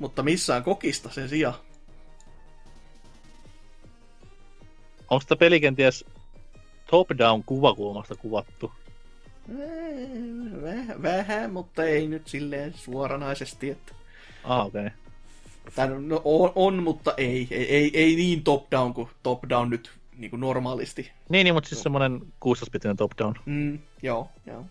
Mutta 0.00 0.22
missään 0.22 0.62
kokista 0.62 1.10
sen 1.10 1.28
sijaan. 1.28 1.54
Onko 5.10 5.24
tämä 5.28 5.38
peli 5.38 5.60
kenties 5.60 6.04
top-down 6.90 7.44
kuvakulmasta 7.46 8.14
kuvattu? 8.14 8.72
Vähän, 10.62 11.02
vähän, 11.02 11.52
mutta 11.52 11.84
ei 11.84 12.08
nyt 12.08 12.28
silleen 12.28 12.74
suoranaisesti, 12.74 13.70
että... 13.70 13.94
Ah, 14.44 14.66
okei. 14.66 14.86
Okay. 15.68 16.00
No, 16.00 16.22
on, 16.24 16.52
on, 16.54 16.82
mutta 16.82 17.14
ei. 17.16 17.48
Ei, 17.50 17.76
ei, 17.76 17.90
ei 17.94 18.16
niin 18.16 18.44
top-down 18.44 18.94
kuin 18.94 19.08
top-down 19.22 19.70
nyt 19.70 19.90
niin 20.16 20.30
kuin 20.30 20.40
normaalisti. 20.40 21.12
Niin, 21.28 21.44
niin, 21.44 21.54
mutta 21.54 21.68
siis 21.68 21.82
semmonen 21.82 22.20
16-bitinen 22.20 22.96
top-down. 22.96 23.34
Mm, 23.46 23.78
joo, 24.02 24.28
joo. 24.46 24.64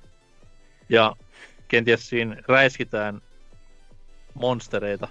Ja 0.89 1.15
kenties 1.67 2.09
siinä 2.09 2.37
räiskitään 2.47 3.21
monstereita. 4.33 5.07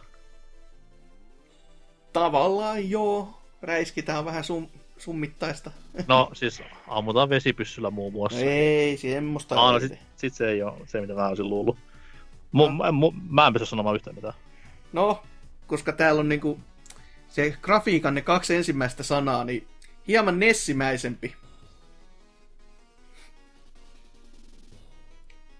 Tavallaan 2.18 2.90
joo. 2.90 3.38
Räiskitään 3.62 4.24
vähän 4.24 4.44
sum, 4.44 4.68
summittaista. 4.98 5.70
No 6.08 6.30
siis 6.32 6.62
ammutaan 6.88 7.28
vesipyssyllä 7.28 7.90
muun 7.90 8.12
muassa. 8.12 8.38
ei, 8.40 8.96
semmoista 8.96 9.60
Ah, 9.66 9.72
no 9.72 9.78
ei. 9.78 9.88
sit, 9.88 9.98
sit 10.16 10.34
se 10.34 10.48
ei 10.50 10.62
ole 10.62 10.74
se, 10.86 11.00
mitä 11.00 11.14
mä 11.14 11.28
olisin 11.28 11.48
luullut. 11.50 11.78
Mu, 12.52 12.68
mä, 12.68 12.92
mu, 12.92 13.12
mä 13.30 13.46
en 13.46 13.52
pysty 13.52 13.66
sanomaan 13.66 13.96
yhtään 13.96 14.16
mitään. 14.16 14.34
No, 14.92 15.22
koska 15.66 15.92
täällä 15.92 16.20
on 16.20 16.28
niinku 16.28 16.60
se 17.28 17.56
grafiikan 17.62 18.14
ne 18.14 18.22
kaksi 18.22 18.54
ensimmäistä 18.56 19.02
sanaa, 19.02 19.44
niin 19.44 19.68
hieman 20.08 20.40
nessimäisempi. 20.40 21.34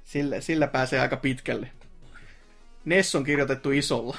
Sillä, 0.04 0.40
sillä 0.40 0.66
pääsee 0.66 1.00
aika 1.00 1.16
pitkälle. 1.16 1.70
Ness 2.84 3.14
on 3.14 3.24
kirjoitettu 3.24 3.70
isolla. 3.70 4.16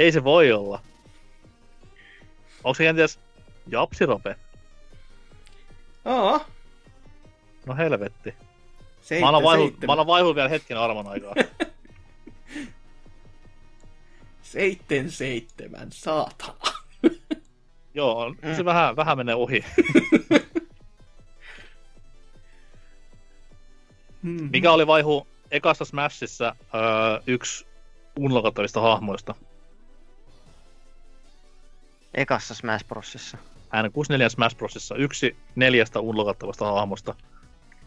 Ei 0.00 0.12
se 0.12 0.24
voi 0.24 0.52
olla. 0.52 0.82
Onko 2.64 2.74
se 2.74 2.84
kenties 2.84 3.18
Japsirope? 3.66 4.36
Aa, 6.04 6.40
No 7.66 7.76
helvetti. 7.76 8.34
seitsemän, 9.02 9.42
Mä 9.86 9.92
alan 9.92 10.06
vaihu 10.06 10.34
vielä 10.34 10.48
hetken 10.48 10.76
armon 10.78 11.06
aikaa. 11.06 11.34
seitsemän, 14.42 15.10
seitsemän, 15.10 15.92
saatana. 15.92 16.54
Joo, 17.94 18.18
on- 18.18 18.36
se 18.56 18.64
vähän, 18.64 18.96
vähän 18.96 19.16
menee 19.18 19.34
ohi. 19.34 19.64
Mhm. 24.22 24.48
Mikä 24.52 24.72
oli 24.72 24.86
vaihu 24.86 25.26
ekassa 25.50 25.84
Smashissa 25.84 26.56
öö, 26.74 27.20
yksi 27.26 27.66
unlokattavista 28.18 28.80
hahmoista? 28.80 29.34
Ekassa 32.14 32.54
Smash 32.54 32.86
Brosissa. 32.86 33.38
N64 33.58 34.28
Smash 34.28 34.56
Brosissa 34.56 34.94
yksi 34.94 35.36
neljästä 35.54 36.00
unlokattavasta 36.00 36.72
hahmosta. 36.72 37.14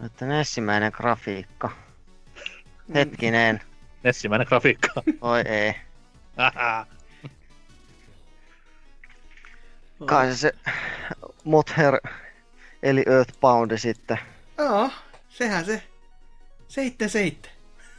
Että 0.05 0.39
ensimmäinen 0.39 0.91
grafiikka. 0.95 1.71
Hetkinen. 2.93 3.61
Nessimäinen 4.03 4.47
grafiikka. 4.47 4.89
Oi 5.21 5.41
ei. 5.41 5.73
Kai 10.05 10.31
se, 10.31 10.37
se 10.37 10.53
Mother 11.43 11.99
eli 12.83 13.03
Earthbound 13.07 13.77
sitten. 13.77 14.19
Aa, 14.57 14.89
sehän 15.29 15.65
se. 15.65 15.83
Seitten, 16.67 17.09
seitten. 17.09 17.51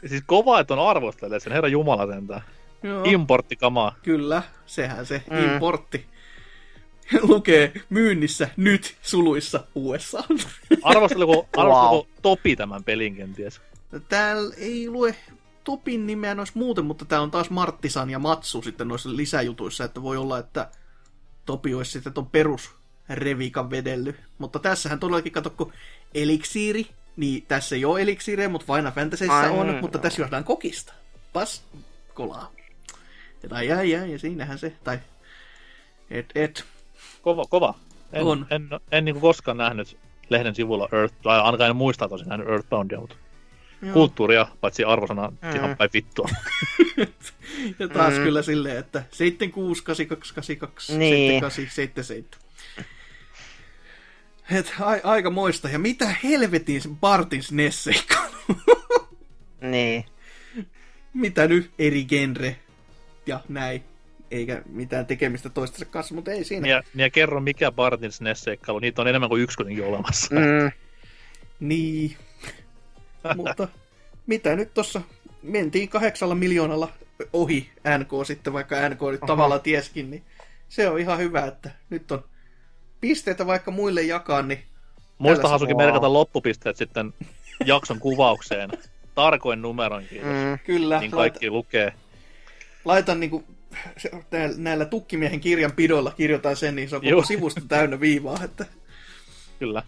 siis 0.07 0.23
kova, 0.27 0.61
että 0.61 0.75
on 0.75 0.89
arvostelee 0.89 1.41
sen, 1.41 1.53
herra 1.53 1.69
jumala 1.69 2.07
sentään. 2.07 2.43
Joo. 2.83 3.03
Importtikamaa. 3.05 3.95
Kyllä, 4.03 4.43
sehän 4.67 5.07
se 5.07 5.23
mm. 5.31 5.39
importti 5.39 6.07
lukee 7.23 7.73
myynnissä 7.91 8.49
nyt 8.57 8.97
suluissa 9.03 9.65
USA. 9.75 10.25
Arvosteliko, 10.83 11.49
arvosteliko 11.57 12.09
Topi 12.23 12.57
tämän 12.57 12.85
pelin 12.85 13.17
kenties? 13.17 13.61
Täällä 14.09 14.55
ei 14.59 14.89
lue 14.89 15.15
Topin 15.65 16.07
nimeä 16.07 16.35
noissa 16.35 16.59
muuten, 16.59 16.85
mutta 16.85 17.05
tää 17.05 17.21
on 17.21 17.31
taas 17.31 17.51
Marttisan 17.51 18.11
ja 18.11 18.19
Matsu 18.19 18.63
sitten 18.63 18.89
noissa 18.89 19.17
lisäjutuissa, 19.17 19.85
että 19.85 20.03
voi 20.03 20.17
olla, 20.17 20.39
että 20.39 20.69
Topi 21.47 21.75
olisi 21.75 21.91
sitten 21.91 22.13
ton 22.13 22.27
perus 22.27 22.71
Revikan 23.09 23.71
vedelly. 23.71 24.15
Mutta 24.39 24.59
tässähän 24.59 25.01
todellakin 25.01 25.33
kato, 25.33 25.51
kun 25.51 25.73
eliksiiri, 26.15 26.87
niin 27.17 27.45
tässä 27.49 27.77
ei 27.77 27.85
ole 27.85 28.03
eliksiirejä, 28.03 28.49
mutta 28.49 28.75
Final 28.75 28.93
Fantasyssä 28.93 29.35
Ai 29.35 29.51
on, 29.51 29.67
niin, 29.67 29.81
mutta 29.81 29.99
joo. 29.99 30.03
tässä 30.03 30.23
juodaan 30.23 30.45
kokista. 30.45 30.93
Pas 31.33 31.65
kolaa. 32.15 32.53
Ja 33.43 33.49
tai 33.49 33.69
jäi, 33.69 33.91
jäi, 33.91 34.13
ja 34.13 34.19
siinähän 34.19 34.59
se, 34.59 34.73
tai 34.85 34.99
et, 36.11 36.27
et. 36.35 36.65
Kova, 37.25 37.45
kova. 37.51 37.75
En, 38.13 38.23
On. 38.23 38.47
en, 38.51 38.63
en, 38.73 38.81
en 38.93 39.05
niin 39.05 39.21
koskaan 39.21 39.57
nähnyt 39.57 39.97
lehden 40.29 40.55
sivulla 40.55 40.89
Earth, 40.93 41.15
tai 41.23 41.41
ainakaan 41.41 41.71
en 41.71 41.77
muista 41.77 42.09
tosin 42.09 42.29
nähnyt 42.29 42.49
Earthboundia, 42.49 43.01
mutta 43.01 43.17
Joo. 43.83 43.93
kulttuuria, 43.93 44.47
paitsi 44.61 44.85
arvosana 44.85 45.29
Mm. 45.43 45.55
ihan 45.57 45.77
päin 45.77 45.91
vittua. 45.95 46.29
Ja 47.79 47.89
taas 47.89 48.15
Mm. 48.15 48.23
kyllä 48.23 48.43
silleen, 48.43 48.77
että 48.77 49.03
76, 49.11 49.83
82, 49.85 50.35
82, 50.35 50.97
Niin. 50.99 51.11
78, 51.41 51.51
77. 51.75 52.25
Et 54.51 54.75
a- 54.81 55.11
aika 55.11 55.31
moista. 55.31 55.69
Ja 55.69 55.79
mitä 55.79 56.15
helvetin 56.25 56.83
Bartin 57.01 57.43
SNES-seikkailu? 57.43 58.57
Niin. 59.61 60.05
mitä 61.15 61.47
nyt 61.49 61.71
eri 61.79 62.05
genre 62.05 62.57
ja 63.27 63.41
näin. 63.49 63.85
Eikä 64.35 64.63
mitään 64.67 65.07
tekemistä 65.07 65.49
toistensa 65.49 65.85
kanssa, 65.85 66.15
mutta 66.15 66.31
ei 66.31 66.45
siinä. 66.45 66.63
Niin 66.63 66.71
ja, 66.71 66.83
niin 66.95 67.03
ja 67.05 67.11
kerro, 67.11 67.41
mikä 67.41 67.73
Bartin 67.73 68.13
SNES-seikkailu. 68.13 68.79
Niitä 68.81 69.03
on 69.03 69.09
enemmän 69.09 69.29
kuin 69.29 69.43
yksi 69.43 69.57
kuitenkin 69.57 69.85
olemassa. 69.85 70.35
Mm. 70.35 70.71
Niin. 71.61 72.17
mutta 73.37 73.69
mitä 74.27 74.57
nyt 74.57 74.75
tossa 74.75 75.01
mentiin 75.43 75.89
kahdeksalla 75.89 76.35
miljoonalla 76.35 76.89
ohi 77.33 77.71
NK 77.99 78.27
sitten, 78.27 78.53
vaikka 78.53 78.89
NK 78.89 79.01
nyt 79.11 79.23
Aha. 79.23 79.27
tavallaan 79.27 79.61
tieskin, 79.61 80.11
niin 80.11 80.23
se 80.69 80.89
on 80.89 80.99
ihan 80.99 81.19
hyvä, 81.19 81.47
että 81.47 81.71
nyt 81.91 82.13
on 82.13 82.25
pisteitä 83.01 83.47
vaikka 83.47 83.71
muille 83.71 84.03
jakaa, 84.03 84.43
niin 84.43 84.63
Muista 85.19 85.37
Tällä 85.43 85.53
Hasuki 85.53 85.73
saa- 85.73 85.77
merkata 85.77 86.13
loppupisteet 86.13 86.77
sitten 86.77 87.15
jakson 87.65 88.01
kuvaukseen. 88.01 88.71
Tarkoin 89.15 89.63
numeron, 89.63 90.05
kiitos. 90.11 90.29
Mm. 90.29 90.59
kyllä 90.67 91.01
Niin 91.01 91.11
laita, 91.11 91.17
kaikki 91.17 91.51
lukee. 91.51 91.93
laitan 92.85 93.21
niinku, 93.21 93.45
se, 93.47 93.54
näillä, 94.31 94.57
näillä 94.59 94.85
tukkimiehen 94.85 95.41
kirjanpidoilla 95.41 96.11
kirjoitan 96.11 96.57
sen, 96.57 96.77
niin 96.77 96.89
se 96.89 96.97
on 96.97 97.03
koko 97.03 97.11
Joo. 97.11 97.23
sivusto 97.23 97.61
täynnä 97.69 98.01
viivaa, 98.01 98.39
että 98.45 98.67
Kyllä. 99.59 99.83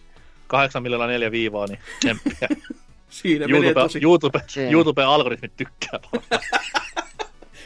8 0.47 0.83
miljoonaa 0.83 1.09
neljä 1.09 1.31
viivaa, 1.31 1.67
niin 1.67 1.79
tsemppiä. 2.01 2.49
siinä 3.09 3.47
menee 3.47 3.61
YouTube, 3.61 3.81
tosi 3.81 4.01
YouTube, 4.03 4.41
Tsem. 4.47 4.73
YouTube-algoritmit 4.73 5.57
tykkää. 5.57 6.01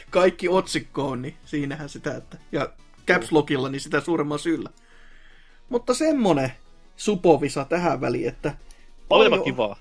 kaikki 0.09 0.49
otsikkoon, 0.49 1.21
niin 1.21 1.35
siinähän 1.45 1.89
sitä, 1.89 2.15
että, 2.15 2.37
ja 2.51 2.69
caps 3.07 3.31
lockilla, 3.31 3.69
niin 3.69 3.81
sitä 3.81 4.01
suuremman 4.01 4.39
syyllä. 4.39 4.69
Mutta 5.69 5.93
semmonen 5.93 6.51
supovisa 6.95 7.65
tähän 7.65 8.01
väliin, 8.01 8.27
että 8.27 8.55
Olipa 9.09 9.39
kivaa. 9.39 9.75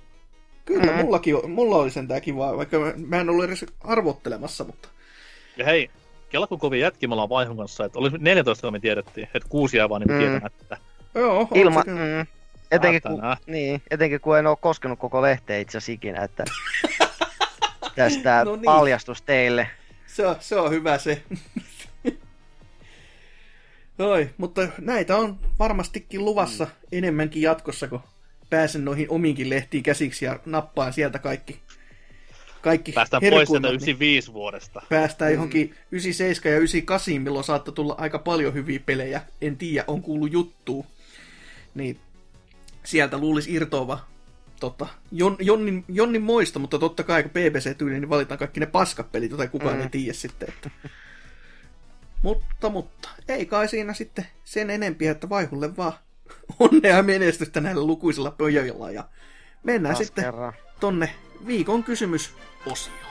Kyllä, 0.65 0.93
mm. 0.93 0.99
mullakin, 0.99 1.51
mulla 1.51 1.77
oli 1.77 1.91
sentään 1.91 2.23
kivaa, 2.23 2.57
vaikka 2.57 2.79
mä, 2.79 2.93
mä 2.97 3.21
en 3.21 3.31
ollut 3.31 3.45
edes 3.45 3.65
arvottelemassa, 3.81 4.65
mutta 4.65 4.89
Ja 5.57 5.65
hei, 5.65 5.91
kela 6.31 6.47
kun 6.47 6.59
kovin 6.59 6.81
jätki 6.81 7.07
me 7.07 7.13
ollaan 7.15 7.29
vaihon 7.29 7.57
kanssa, 7.57 7.85
että 7.85 7.99
oli 7.99 8.11
14, 8.19 8.67
kun 8.67 8.73
me 8.73 8.81
tiedettiin, 8.81 9.29
että 9.35 9.49
kuusi 9.49 9.77
jää 9.77 9.89
vaan 9.89 10.01
niin 10.03 10.13
Mm. 10.13 10.19
tietämättä. 10.19 10.77
joo, 11.15 11.49
Ilma, 11.55 11.83
mm, 11.87 12.27
etenkin, 12.71 13.03
kun, 13.03 13.23
niin, 13.47 13.83
etenkin 13.91 14.21
kun 14.21 14.39
en 14.39 14.47
ole 14.47 14.57
koskenut 14.61 14.99
koko 14.99 15.23
lehteä 15.23 15.59
itse 15.59 15.79
asiassa 15.79 15.93
ikinä, 15.93 16.25
että 16.25 16.45
tästä 17.97 18.45
No 18.45 18.53
niin. 18.57 18.65
paljastus 18.65 19.23
teille. 19.23 19.69
Se 20.07 20.27
on, 20.27 20.37
se 20.41 20.57
on 20.57 20.71
hyvä 20.71 20.99
se. 20.99 21.23
Oi, 23.99 24.31
mutta 24.39 24.69
näitä 24.81 25.17
on 25.17 25.39
varmastikin 25.59 26.25
luvassa 26.25 26.65
mm. 26.65 26.71
enemmänkin 26.93 27.43
jatkossa, 27.43 27.89
kun 27.89 28.01
pääsen 28.51 28.85
noihin 28.85 29.07
omiinkin 29.11 29.51
lehtiin 29.51 29.83
käsiksi 29.83 30.25
ja 30.25 30.39
nappaan 30.47 30.93
sieltä 30.93 31.19
kaikki, 31.19 31.61
kaikki 32.63 32.93
Päästään 32.93 33.21
pois 33.21 33.31
sieltä 33.31 33.39
herkunnat, 33.39 33.71
niin 33.71 33.77
95 33.77 34.33
vuodesta. 34.33 34.83
päästään 34.89 35.33
johonkin 35.33 35.75
97 35.93 36.53
ja 36.53 36.59
98, 36.59 37.23
milloin 37.23 37.45
saattaa 37.45 37.75
tulla 37.75 37.95
aika 37.99 38.19
paljon 38.19 38.55
hyviä 38.55 38.81
pelejä. 38.87 39.23
En 39.41 39.57
tiedä, 39.57 39.85
on 39.87 40.03
kuullut 40.03 40.33
juttuu. 40.33 40.87
Niin 41.75 41.99
sieltä 42.85 43.19
luulisi 43.19 43.53
irtoava 43.55 43.99
tota, 44.61 44.87
Jon, 45.13 45.37
Jonnin, 45.41 45.85
Jonnin 45.89 46.23
moista, 46.23 46.59
mutta 46.59 46.79
totta 46.79 47.03
kai 47.03 47.23
kun 47.23 47.33
BBC-tyyli, 47.33 48.01
niin 48.01 48.09
valitaan 48.11 48.39
kaikki 48.39 48.61
ne 48.61 48.67
paskapelit, 48.67 49.31
joita 49.31 49.49
kukaan 49.49 49.75
Mm. 49.77 49.83
ei 49.83 49.89
tiedä 49.89 50.13
sitten. 50.13 50.49
Että. 50.49 50.71
Mutta, 52.23 52.69
mutta, 52.71 53.09
ei 53.29 53.47
kai 53.47 53.69
siinä 53.69 53.95
sitten 53.95 54.27
sen 54.45 54.71
enempiä, 54.71 55.11
että 55.11 55.29
vaihulle 55.29 55.77
vaan 55.77 55.93
onnea 56.59 56.97
ja 56.97 57.03
menestystä 57.03 57.61
näillä 57.61 57.85
lukuisilla 57.87 58.31
pojilla. 58.31 58.91
Ja 58.91 59.05
mennään 59.63 59.95
Taas 59.95 60.07
sitten 60.07 60.25
kerran. 60.25 60.53
tonne 60.81 61.11
viikon 61.47 61.85
kysymysosioon. 61.85 63.10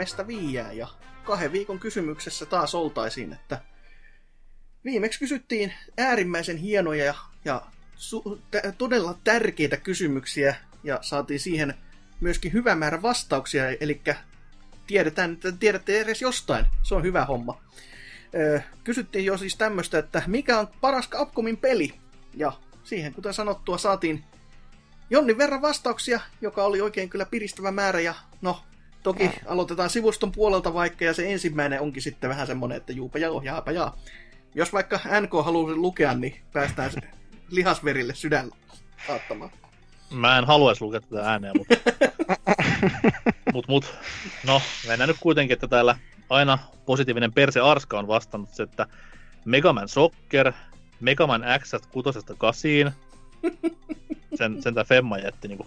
Viimeistä 0.00 0.26
viiää 0.26 0.72
ja 0.72 0.88
kahden 1.24 1.52
viikon 1.52 1.78
kysymyksessä 1.78 2.46
taas 2.46 2.74
oltaisiin, 2.74 3.32
että 3.32 3.60
viimeksi 4.84 5.18
kysyttiin 5.18 5.72
äärimmäisen 5.98 6.56
hienoja 6.56 7.04
ja, 7.04 7.14
ja 7.44 7.62
su- 7.96 8.38
tä- 8.50 8.72
todella 8.78 9.18
tärkeitä 9.24 9.76
kysymyksiä 9.76 10.56
ja 10.84 10.98
saatiin 11.02 11.40
siihen 11.40 11.74
myöskin 12.20 12.52
hyvä 12.52 12.74
määrä 12.74 13.02
vastauksia, 13.02 13.70
eli 13.80 14.00
tiedetään, 14.86 15.32
että 15.32 15.52
tiedätte 15.52 16.00
edes 16.00 16.22
jostain. 16.22 16.66
Se 16.82 16.94
on 16.94 17.02
hyvä 17.02 17.24
homma. 17.24 17.62
Öö, 18.34 18.60
kysyttiin 18.84 19.24
jo 19.24 19.36
siis 19.36 19.56
tämmöistä, 19.56 19.98
että 19.98 20.22
mikä 20.26 20.58
on 20.58 20.68
paras 20.80 21.08
Capcomin 21.08 21.56
peli? 21.56 21.94
Ja 22.34 22.52
siihen, 22.84 23.14
kuten 23.14 23.34
sanottua, 23.34 23.78
saatiin 23.78 24.24
Jonnin 25.10 25.38
verran 25.38 25.62
vastauksia, 25.62 26.20
joka 26.40 26.64
oli 26.64 26.80
oikein 26.80 27.10
kyllä 27.10 27.24
piristävä 27.24 27.70
määrä. 27.70 28.00
Ja 28.00 28.14
no, 28.42 28.62
toki 29.02 29.30
aloitetaan 29.46 29.90
sivuston 29.90 30.32
puolelta 30.32 30.74
vaikka, 30.74 31.04
ja 31.04 31.14
se 31.14 31.32
ensimmäinen 31.32 31.80
onkin 31.80 32.02
sitten 32.02 32.30
vähän 32.30 32.46
semmonen, 32.46 32.76
että 32.76 32.92
juupa 32.92 33.18
joo, 33.18 33.42
jaapa 33.44 33.72
jaa. 33.72 33.96
Jos 34.54 34.72
vaikka 34.72 35.00
NK 35.20 35.32
haluaa 35.44 35.72
sen 35.72 35.82
lukea, 35.82 36.14
niin 36.14 36.40
päästään 36.52 36.90
se 36.90 37.00
lihasverille 37.50 38.14
sydän 38.14 38.50
saattamaan. 39.06 39.50
Mä 40.10 40.38
en 40.38 40.44
haluaisi 40.44 40.82
lukea 40.82 41.00
tätä 41.00 41.30
ääneen, 41.30 41.54
mutta... 41.58 41.74
mut, 43.52 43.68
mut, 43.68 43.94
no, 44.46 44.62
mennään 44.88 45.08
nyt 45.08 45.16
kuitenkin, 45.20 45.52
että 45.54 45.68
täällä 45.68 45.96
aina 46.30 46.58
positiivinen 46.86 47.32
Perse 47.32 47.60
Arska 47.60 47.98
on 47.98 48.08
vastannut 48.08 48.50
se, 48.50 48.62
että 48.62 48.86
Mega 49.44 49.72
Man 49.72 49.88
Soccer, 49.88 50.52
Mega 51.00 51.26
Man 51.26 51.44
X 51.58 51.74
6 51.92 52.18
8 52.38 52.60
sen, 54.38 54.62
sen 54.62 54.74
tää 54.74 54.84
Femma 54.84 55.18
jätti 55.18 55.48
niinku 55.48 55.66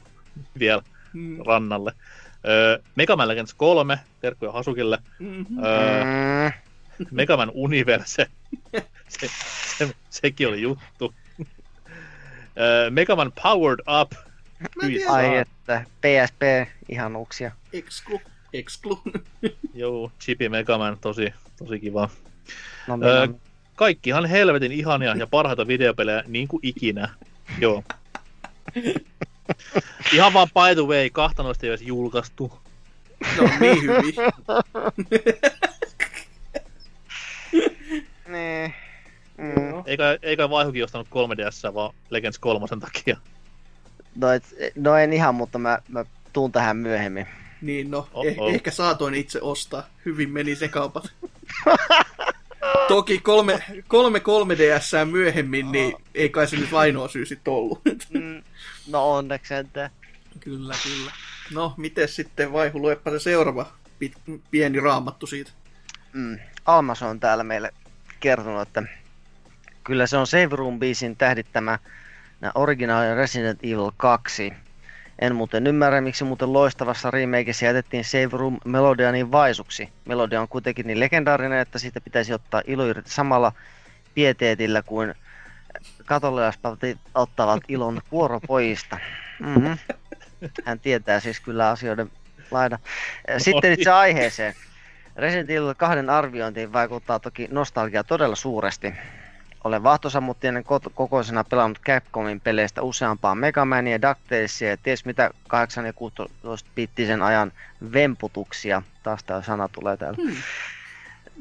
vielä 0.60 0.82
Mm. 1.14 1.38
rannalle. 1.46 1.94
Öö, 2.48 2.80
Mega 2.96 3.16
Man 3.16 3.28
Legends 3.28 3.54
3, 3.54 4.00
terkkuja 4.22 4.52
Hasukille. 4.52 4.98
Mm-hmm. 5.20 5.64
Öö, 5.64 6.50
Mega 7.12 7.38
Man 7.38 7.52
Universe, 7.54 8.28
se, 9.20 9.30
se, 9.78 9.96
sekin 10.10 10.48
oli 10.48 10.62
juttu. 10.62 11.14
Öö, 12.60 12.90
Mega 12.90 13.16
Man 13.16 13.32
Powered 13.44 13.80
Up, 14.02 14.12
ai 15.10 15.38
että, 15.38 15.86
PSP 16.02 16.42
ihanuuksia. 16.90 17.52
Exclu. 17.74 18.22
Exclu. 18.54 19.02
joo, 19.74 20.12
Chippy 20.20 20.50
Mega 20.50 20.78
Man, 20.78 20.98
tosi, 21.02 21.34
tosi 21.58 21.80
kiva. 21.80 22.10
No, 22.88 22.98
Öö, 23.04 23.28
minä, 23.28 23.40
kaikkihan 23.76 24.26
helvetin 24.26 24.72
ihania 24.72 25.16
ja 25.16 25.28
parhaita 25.28 25.68
videopelejä 25.68 26.24
niin 26.28 26.48
kuin 26.48 26.60
ikinä. 26.64 27.10
Joo. 27.60 27.84
Ihan 30.14 30.34
vaan 30.34 30.48
by 30.48 30.76
the 30.82 30.88
way, 30.88 31.10
kahta 31.10 31.44
noista 31.44 31.66
ei 31.66 31.70
edes 31.70 31.82
julkaistu. 31.82 32.60
No 33.38 33.50
niin 33.60 33.82
hyvin. 33.82 34.16
niin. 38.34 38.74
Mm. 39.38 39.84
Eikä, 39.86 40.18
eikä 40.22 40.50
Vaihukin 40.50 40.84
ostanut 40.84 41.08
3DS, 41.08 41.74
vaan 41.74 41.94
Legends 42.10 42.40
3 42.40 42.66
takia. 42.80 43.18
No, 44.16 44.32
et, 44.32 44.44
no 44.76 44.98
en 44.98 45.14
ihan, 45.14 45.36
mutta 45.36 45.60
mä, 45.60 45.80
mä 45.88 46.06
tuun 46.34 46.52
tähän 46.52 46.78
myöhemmin. 46.78 47.28
Niin 47.62 47.92
no, 47.92 48.08
Oh, 48.14 48.26
eh- 48.26 48.54
ehkä 48.54 48.72
saatoin 48.72 49.14
itse 49.14 49.40
ostaa. 49.42 49.88
Hyvin 50.06 50.30
meni 50.30 50.56
se 50.56 50.68
kaupat. 50.68 51.04
Toki 52.88 53.20
kolme, 53.20 53.64
kolme 53.88 54.20
3DS 54.20 55.06
myöhemmin, 55.12 55.72
niin 55.72 55.96
ei 56.16 56.30
kai 56.30 56.48
se 56.48 56.56
nyt 56.56 56.74
ainoa 56.74 57.08
syy 57.08 57.26
sitten 57.26 57.54
ollut. 57.54 57.82
Mm. 58.10 58.44
No 58.88 59.12
onneksi 59.12 59.50
sentään. 59.50 59.90
kyllä, 60.40 60.76
kyllä. 60.84 61.12
No, 61.54 61.74
miten 61.78 62.08
sitten 62.08 62.54
Vaihu, 62.54 62.82
luepa 62.82 63.12
se 63.12 63.20
seuraava 63.20 63.72
pit, 64.00 64.14
pieni 64.52 64.80
raamattu 64.80 65.28
siitä. 65.28 65.52
Mm. 66.14 66.40
Almas 66.66 67.02
on 67.02 67.20
täällä 67.20 67.44
meille 67.44 67.74
kertonut, 68.20 68.62
että 68.62 68.84
kyllä 69.84 70.08
se 70.08 70.18
on 70.18 70.28
Save 70.28 70.56
Room 70.56 70.80
biisin 70.80 71.16
tähdittämä 71.16 71.80
nää 72.42 72.52
originaali 72.56 73.16
Resident 73.16 73.60
Evil 73.64 73.92
2. 73.98 74.54
En 75.24 75.36
muuten 75.36 75.68
ymmärrä, 75.68 76.02
miksi 76.02 76.24
muuten 76.24 76.54
loistavassa 76.54 77.12
remakeissa 77.12 77.66
jätettiin 77.66 78.04
Save 78.04 78.30
Room 78.32 78.58
melodia 78.66 79.12
niin 79.12 79.32
vaisuksi. 79.32 79.90
Melodia 80.06 80.42
on 80.42 80.48
kuitenkin 80.48 80.88
niin 80.88 81.00
legendaarinen, 81.00 81.60
että 81.60 81.80
siitä 81.80 82.02
pitäisi 82.02 82.34
ottaa 82.34 82.62
ilo 82.68 82.86
irti 82.86 83.10
samalla 83.10 83.52
pieteetillä 84.14 84.82
kuin 84.82 85.14
katolialaispapit 86.06 86.98
ottavat 87.16 87.64
ilon 87.68 88.02
vuoropojista. 88.12 88.98
Mm-hmm. 89.40 89.78
Hän 90.66 90.80
tietää 90.80 91.20
siis 91.20 91.40
kyllä 91.40 91.70
asioiden 91.70 92.12
laida. 92.52 92.80
Sitten 93.38 93.74
itse 93.74 93.92
aiheeseen. 93.92 94.54
Resident 95.16 95.50
Evil 95.50 95.74
2 95.78 96.00
arviointiin 96.10 96.74
vaikuttaa 96.74 97.20
toki 97.20 97.48
nostalgia 97.52 98.04
todella 98.04 98.36
suuresti. 98.36 98.94
Olen 99.64 99.84
vahtosammuttienen 99.84 100.64
ko- 100.64 100.92
kokoisena 100.94 101.44
pelannut 101.44 101.80
Capcomin 101.80 102.42
peleistä 102.42 102.82
useampaa 102.82 103.36
Mega 103.36 103.66
Mania, 103.66 104.02
DuckTalesia 104.02 104.70
ja 104.70 104.78
ties 104.78 105.06
mitä 105.06 105.30
8 105.48 105.86
ja 105.86 105.94
16 105.94 106.70
bittisen 106.76 107.22
ajan 107.22 107.52
vemputuksia. 107.94 108.82
Taas 109.04 109.24
tämä 109.24 109.42
sana 109.42 109.68
tulee 109.68 109.98
täällä. 109.98 110.18
Hmm. 110.24 110.36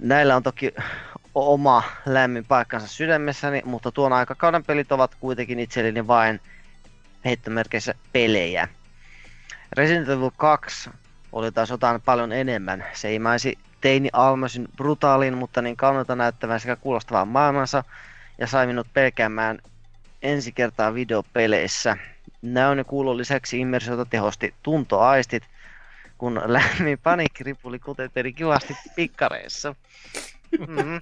näillä 0.01 0.37
on 0.37 0.43
toki 0.43 0.75
oma 1.35 1.83
lämmin 2.07 2.45
paikkansa 2.45 2.87
sydämessäni, 2.87 3.63
mutta 3.65 3.93
tuon 3.93 4.13
aikakauden 4.13 4.65
pelit 4.65 4.93
ovat 4.93 5.15
kuitenkin 5.15 5.59
itselleni 5.59 6.07
vain 6.07 6.41
heittomerkeissä 7.25 7.95
pelejä. 8.13 8.69
Resident 9.73 10.09
Evil 10.09 10.31
2 10.37 10.91
oli 11.33 11.53
taas 11.53 11.71
jotain 11.71 12.01
paljon 12.01 12.33
enemmän. 12.33 12.85
Se 12.93 13.15
imaisi 13.15 13.59
teini 13.81 14.09
Almasin 14.13 14.69
brutaalin, 14.77 15.39
mutta 15.39 15.63
niin 15.63 15.77
kaunolta 15.77 16.17
näyttävän 16.17 16.61
sekä 16.61 16.77
kuulostavan 16.77 17.29
maailmansa 17.29 17.85
ja 18.39 18.47
sai 18.47 18.67
minut 18.67 18.87
pelkäämään 18.95 19.59
ensi 20.23 20.53
kertaa 20.53 20.95
videopeleissä. 20.95 21.97
Näön 22.43 22.85
kuulon 22.87 23.19
lisäksi 23.19 23.61
immersiota 23.61 24.05
tehosti 24.05 24.55
tuntoaistit, 24.63 25.43
kun 26.19 26.43
lämmin 26.47 26.99
paniikkiripuli 27.03 27.79
kuteteli 27.79 28.33
kivasti 28.33 28.77
pikkareissa. 28.97 29.75
Mm. 30.59 31.01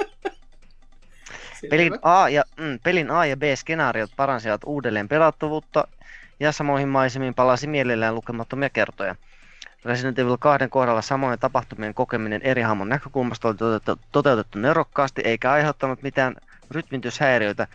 Pelin 1.70 1.98
A 2.02 2.28
ja, 2.28 2.44
mm, 2.56 2.78
pelin 2.82 3.10
A 3.10 3.26
ja 3.26 3.36
B-skenaariot 3.36 4.10
paransivat 4.16 4.60
uudelleen 4.66 5.08
pelattavuutta 5.08 5.88
ja 6.40 6.52
samoihin 6.52 6.88
maisemiin 6.88 7.34
palasi 7.34 7.66
mielellään 7.66 8.14
lukemattomia 8.14 8.70
kertoja. 8.70 9.16
Resident 9.84 10.18
Evil 10.18 10.36
2 10.36 10.68
kohdalla 10.68 11.02
samoin 11.02 11.38
tapahtumien 11.38 11.94
kokeminen 11.94 12.42
eri 12.42 12.62
hahmon 12.62 12.88
näkökulmasta 12.88 13.48
oli 13.48 13.56
toteutettu, 13.56 14.04
toteutettu 14.12 14.58
nerokkaasti 14.58 15.22
eikä 15.24 15.52
aiheuttanut 15.52 16.02
mitään 16.02 16.36
rytmityshäiriöitä, 16.70 17.66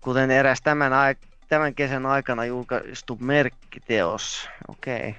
kuten 0.00 0.30
eräs 0.30 0.62
tämän, 0.62 0.92
ai- 0.92 1.14
tämän 1.48 1.74
kesän 1.74 2.06
aikana 2.06 2.44
julkaistu 2.44 3.18
merkkiteos. 3.20 4.48
Okei. 4.68 4.96
Okay. 5.08 5.12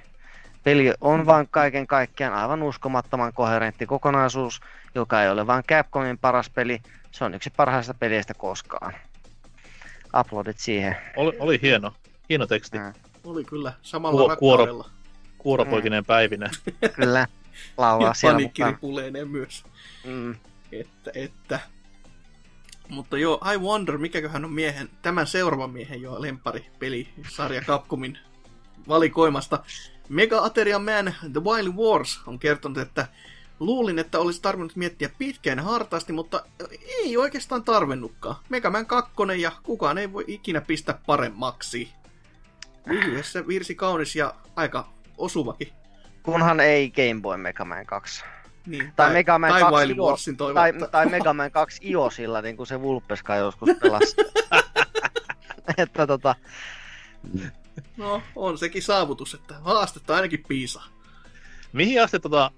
Peli 0.64 0.92
on 1.00 1.26
vain 1.26 1.48
kaiken 1.50 1.86
kaikkiaan 1.86 2.34
aivan 2.34 2.62
uskomattoman 2.62 3.32
koherentti 3.32 3.86
kokonaisuus, 3.86 4.60
joka 4.94 5.22
ei 5.22 5.30
ole 5.30 5.46
vain 5.46 5.64
Capcomin 5.64 6.18
paras 6.18 6.50
peli, 6.50 6.82
se 7.12 7.24
on 7.24 7.34
yksi 7.34 7.50
parhaista 7.56 7.94
peleistä 7.94 8.34
koskaan. 8.34 8.92
Uploadit 10.20 10.58
siihen. 10.58 10.96
Oli, 11.16 11.36
oli 11.38 11.58
hieno. 11.62 11.94
Hieno 12.28 12.46
teksti. 12.46 12.78
Mm. 12.78 12.92
Oli 13.24 13.44
kyllä 13.44 13.72
samalla 13.82 14.20
Kuo- 14.20 14.36
kuoro- 14.36 14.64
rakkaudella. 14.66 14.90
Kuoropoikinen 15.38 16.04
päivinä. 16.04 16.50
Kyllä, 16.96 17.26
laulaa 17.76 18.08
Ja 18.08 18.14
siellä 18.14 18.38
mukaan. 18.40 18.78
myös. 19.30 19.64
Mm. 20.04 20.34
Että, 20.72 21.10
että. 21.14 21.60
Mutta 22.92 23.18
joo, 23.18 23.40
I 23.54 23.58
wonder, 23.58 23.98
mikäköhän 23.98 24.44
on 24.44 24.52
miehen, 24.52 24.90
tämän 25.02 25.26
seuraavan 25.26 25.70
miehen 25.70 26.02
jo 26.02 26.22
lempari 26.22 26.66
peli 26.78 27.08
sarja 27.28 27.62
Capcomin 27.62 28.18
valikoimasta. 28.88 29.64
Mega 30.08 30.44
Ateria 30.44 30.78
Man 30.78 31.14
The 31.32 31.44
Wild 31.44 31.74
Wars 31.74 32.20
on 32.26 32.38
kertonut, 32.38 32.78
että 32.78 33.06
luulin, 33.60 33.98
että 33.98 34.18
olisi 34.18 34.42
tarvinnut 34.42 34.76
miettiä 34.76 35.10
pitkään 35.18 35.58
hartaasti, 35.58 36.12
mutta 36.12 36.44
ei 36.88 37.16
oikeastaan 37.16 37.64
tarvinnutkaan. 37.64 38.36
Mega 38.48 38.70
Man 38.70 38.86
2 38.86 39.12
ja 39.38 39.52
kukaan 39.62 39.98
ei 39.98 40.12
voi 40.12 40.24
ikinä 40.26 40.60
pistää 40.60 40.98
paremmaksi. 41.06 41.92
Lyhyessä 42.86 43.46
virsi 43.46 43.74
kaunis 43.74 44.16
ja 44.16 44.34
aika 44.56 44.88
osuvakin. 45.18 45.68
Kunhan 46.22 46.60
ei 46.60 46.90
Game 46.90 47.20
Boy 47.20 47.36
Mega 47.36 47.64
Man 47.64 47.86
2. 47.86 48.24
Niin, 48.66 48.92
Tai 48.96 49.12
Mega 49.12 49.38
Man 49.38 49.50
tai 49.50 49.60
2 49.60 49.76
Wild 49.76 49.96
Io- 49.98 50.02
Warsin 50.04 50.36
Tai, 50.36 50.72
tai 50.90 51.06
Mega 51.06 51.32
Man 51.34 51.50
2 51.50 51.80
iOSilla, 51.90 52.42
niin 52.42 52.56
kuin 52.56 52.66
se 52.66 52.80
Vulpeska 52.80 53.36
joskus 53.36 53.68
pelasi. 53.82 54.16
että 55.78 56.06
tota, 56.06 56.34
No, 57.96 58.22
on 58.36 58.58
sekin 58.58 58.82
saavutus, 58.82 59.34
että 59.34 59.54
haastetta 59.54 60.14
ainakin 60.14 60.44
piisaa. 60.48 60.86
Mihin 61.72 62.02
asti 62.02 62.20
tota, 62.20 62.50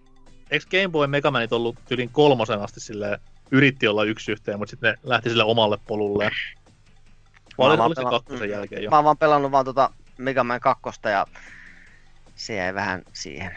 eikö 0.50 0.66
Game 0.70 0.89
Boy 0.89 1.07
Mega 1.07 1.31
Manit 1.31 1.52
ollut 1.52 1.76
yli 1.91 2.08
kolmosen 2.12 2.60
asti 2.60 2.81
sille 2.81 3.20
yritti 3.50 3.89
olla 3.89 4.05
yksi 4.05 4.33
yhteen, 4.33 4.58
mutta 4.58 4.70
sitten 4.70 4.91
ne 4.92 4.99
lähti 5.02 5.28
sille 5.28 5.44
omalle 5.44 5.78
polulleen. 5.86 6.31
Vai 7.58 7.66
Mä 7.66 7.70
oli, 7.73 7.78
vaan 7.78 7.86
oli 7.86 7.94
se 7.94 8.00
pela- 8.02 8.10
kakkosen 8.10 8.49
mm. 8.49 8.52
jälkeen 8.52 8.83
jo? 8.83 8.91
mä 8.91 8.97
oon 8.97 9.05
vaan 9.05 9.18
pelannut 9.18 9.50
vaan 9.52 9.65
tota 9.65 9.91
Mega 10.18 10.44
Man 10.44 10.60
2 10.60 10.83
ja 11.05 11.26
se 12.34 12.55
jäi 12.55 12.74
vähän 12.74 13.02
siihen. 13.12 13.57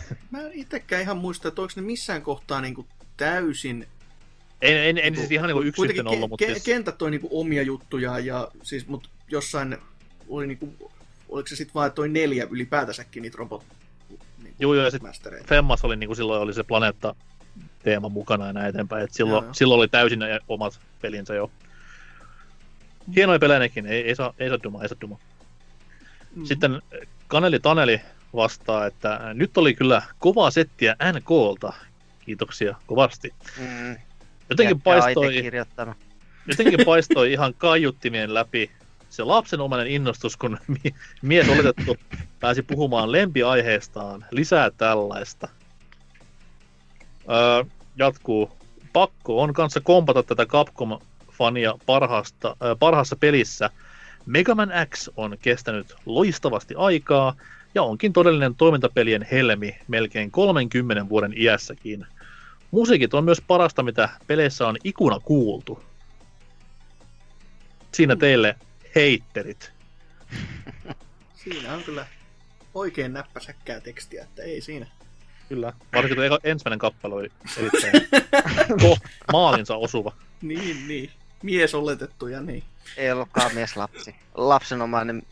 Mä 0.30 0.40
en 0.40 0.52
itekään 0.52 1.02
ihan 1.02 1.16
muista, 1.16 1.48
että 1.48 1.62
onko 1.62 1.72
ne 1.76 1.82
missään 1.82 2.22
kohtaa 2.22 2.60
niinku 2.60 2.86
täysin... 3.16 3.86
En, 4.62 4.76
en, 4.76 4.98
en 4.98 5.16
siis 5.16 5.30
ihan 5.30 5.48
niinku 5.48 5.62
yksi 5.62 5.76
Kuitenkin 5.76 6.00
yhteen 6.00 6.14
ollut, 6.16 6.30
mutta 6.30 6.44
ke- 6.44 6.52
siis, 6.52 6.64
kentät 6.64 6.98
toi 6.98 7.10
niinku 7.10 7.40
omia 7.40 7.62
juttuja, 7.62 8.18
ja 8.18 8.48
siis, 8.62 8.86
mut 8.86 9.10
jossain 9.28 9.76
oli 10.28 10.46
niinku... 10.46 10.92
Oliko 11.28 11.48
se 11.48 11.56
sitten 11.56 11.74
vaan 11.74 11.92
toi 11.92 12.08
neljä 12.08 12.46
ylipäätänsäkin 12.50 13.22
niitä 13.22 13.38
robot... 13.38 13.64
Niinku, 14.08 14.56
Juu, 14.60 14.74
joo, 14.74 14.84
ja 14.84 14.90
sit 14.90 15.02
mastereita? 15.02 15.46
Femmas 15.48 15.84
oli 15.84 15.96
niinku 15.96 16.14
silloin 16.14 16.42
oli 16.42 16.54
se 16.54 16.62
planeetta 16.64 17.14
teema 17.82 18.08
mukana 18.08 18.46
ja 18.46 18.52
näin 18.52 18.68
eteenpäin. 18.68 19.04
Et 19.04 19.12
silloin, 19.12 19.42
Joo, 19.42 19.44
joo. 19.44 19.54
silloin 19.54 19.78
oli 19.78 19.88
täysin 19.88 20.20
omat 20.48 20.80
pelinsä 21.02 21.34
jo. 21.34 21.50
Hienoja 23.16 23.38
pelejä 23.38 23.58
nekin, 23.58 23.86
ei, 23.86 24.02
ei, 24.02 24.14
saa, 24.14 24.34
ei 24.38 24.48
saa 24.48 24.58
duma, 24.62 24.82
ei 24.82 24.88
saa 24.88 25.00
duma. 25.00 25.18
Mm. 26.34 26.44
Sitten 26.44 26.82
Kaneli 27.28 27.60
Taneli 27.60 28.00
vastaa, 28.34 28.86
että 28.86 29.20
nyt 29.34 29.58
oli 29.58 29.74
kyllä 29.74 30.02
kovaa 30.18 30.50
settiä 30.50 30.96
NKlta. 31.12 31.72
Kiitoksia 32.20 32.76
kovasti. 32.86 33.34
Mm. 33.58 33.96
Jotenkin 34.50 34.80
paistoi, 34.80 35.44
jotenkin 36.46 36.86
paistoi 36.86 37.32
ihan 37.32 37.54
kaiuttimien 37.54 38.34
läpi 38.34 38.70
se 39.10 39.24
lapsenomainen 39.24 39.86
innostus, 39.86 40.36
kun 40.36 40.58
mi- 40.84 40.94
mies 41.22 41.48
oletettu 41.48 41.96
pääsi 42.40 42.62
puhumaan 42.62 43.12
lempiaiheestaan. 43.12 44.24
Lisää 44.30 44.70
tällaista. 44.70 45.48
Öö, 47.30 47.64
jatkuu. 47.96 48.58
Pakko 48.92 49.42
on 49.42 49.52
kanssa 49.52 49.80
kompata 49.80 50.22
tätä 50.22 50.44
Capcom-fania 50.44 51.78
parhaasta, 51.86 52.56
ö, 52.62 52.76
parhaassa 52.78 53.16
pelissä. 53.16 53.70
Mega 54.26 54.54
Man 54.54 54.72
X 54.94 55.08
on 55.16 55.36
kestänyt 55.42 55.94
loistavasti 56.06 56.74
aikaa 56.76 57.34
ja 57.74 57.82
onkin 57.82 58.12
todellinen 58.12 58.54
toimintapelien 58.54 59.26
helmi 59.32 59.78
melkein 59.88 60.30
30 60.30 61.08
vuoden 61.08 61.32
iässäkin. 61.36 62.06
Musiikit 62.70 63.14
on 63.14 63.24
myös 63.24 63.42
parasta, 63.46 63.82
mitä 63.82 64.08
peleissä 64.26 64.66
on 64.66 64.76
ikuna 64.84 65.20
kuultu. 65.20 65.82
Siinä 67.92 68.16
teille 68.16 68.56
heitterit. 68.94 69.72
Siinä 71.44 71.74
on 71.74 71.82
kyllä 71.82 72.06
oikein 72.74 73.12
näppäsäkkää 73.12 73.80
tekstiä, 73.80 74.22
että 74.22 74.42
ei 74.42 74.60
siinä. 74.60 74.86
Kyllä. 75.48 75.72
Varsinkin 75.94 76.28
tuo 76.28 76.38
ensimmäinen 76.44 76.78
kappale 76.78 77.14
oli 77.14 77.32
erittäin 77.56 77.92
ko- 78.82 79.08
maalinsa 79.32 79.76
osuva. 79.76 80.12
Niin, 80.42 80.88
niin. 80.88 81.10
Mies 81.42 81.74
oletettu 81.74 82.26
ja 82.26 82.40
niin. 82.40 82.62
Ei 82.96 83.12
ollutkaan 83.12 83.54
mies 83.54 83.76
lapsi. 83.76 84.14
Lapsenomainen. 84.34 85.22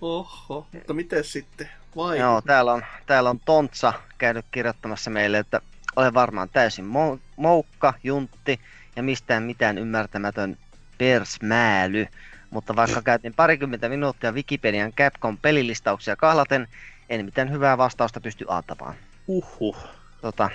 Oho, 0.00 0.66
mutta 0.72 0.94
miten 0.94 1.24
sitten? 1.24 1.70
Vai? 1.96 2.18
Joo, 2.18 2.40
täällä 2.40 2.72
on, 2.72 2.84
täällä 3.06 3.30
on 3.30 3.40
Tontsa 3.44 3.92
käynyt 4.18 4.46
kirjoittamassa 4.50 5.10
meille, 5.10 5.38
että 5.38 5.60
olen 5.96 6.14
varmaan 6.14 6.48
täysin 6.48 6.84
mo- 6.84 7.18
moukka, 7.36 7.94
juntti 8.04 8.60
ja 8.96 9.02
mistään 9.02 9.42
mitään 9.42 9.78
ymmärtämätön 9.78 10.58
persmääly. 10.98 12.06
Mutta 12.50 12.76
vaikka 12.76 13.02
käytin 13.10 13.34
parikymmentä 13.34 13.88
minuuttia 13.88 14.32
Wikipedian 14.32 14.92
Capcom 14.92 15.38
pelilistauksia 15.38 16.16
kahlaten, 16.16 16.68
en 17.08 17.24
mitään 17.24 17.50
hyvää 17.50 17.78
vastausta 17.78 18.20
pysty 18.20 18.44
antamaan. 18.48 18.94
Uhuh. 19.26 19.76
Tota, 20.20 20.50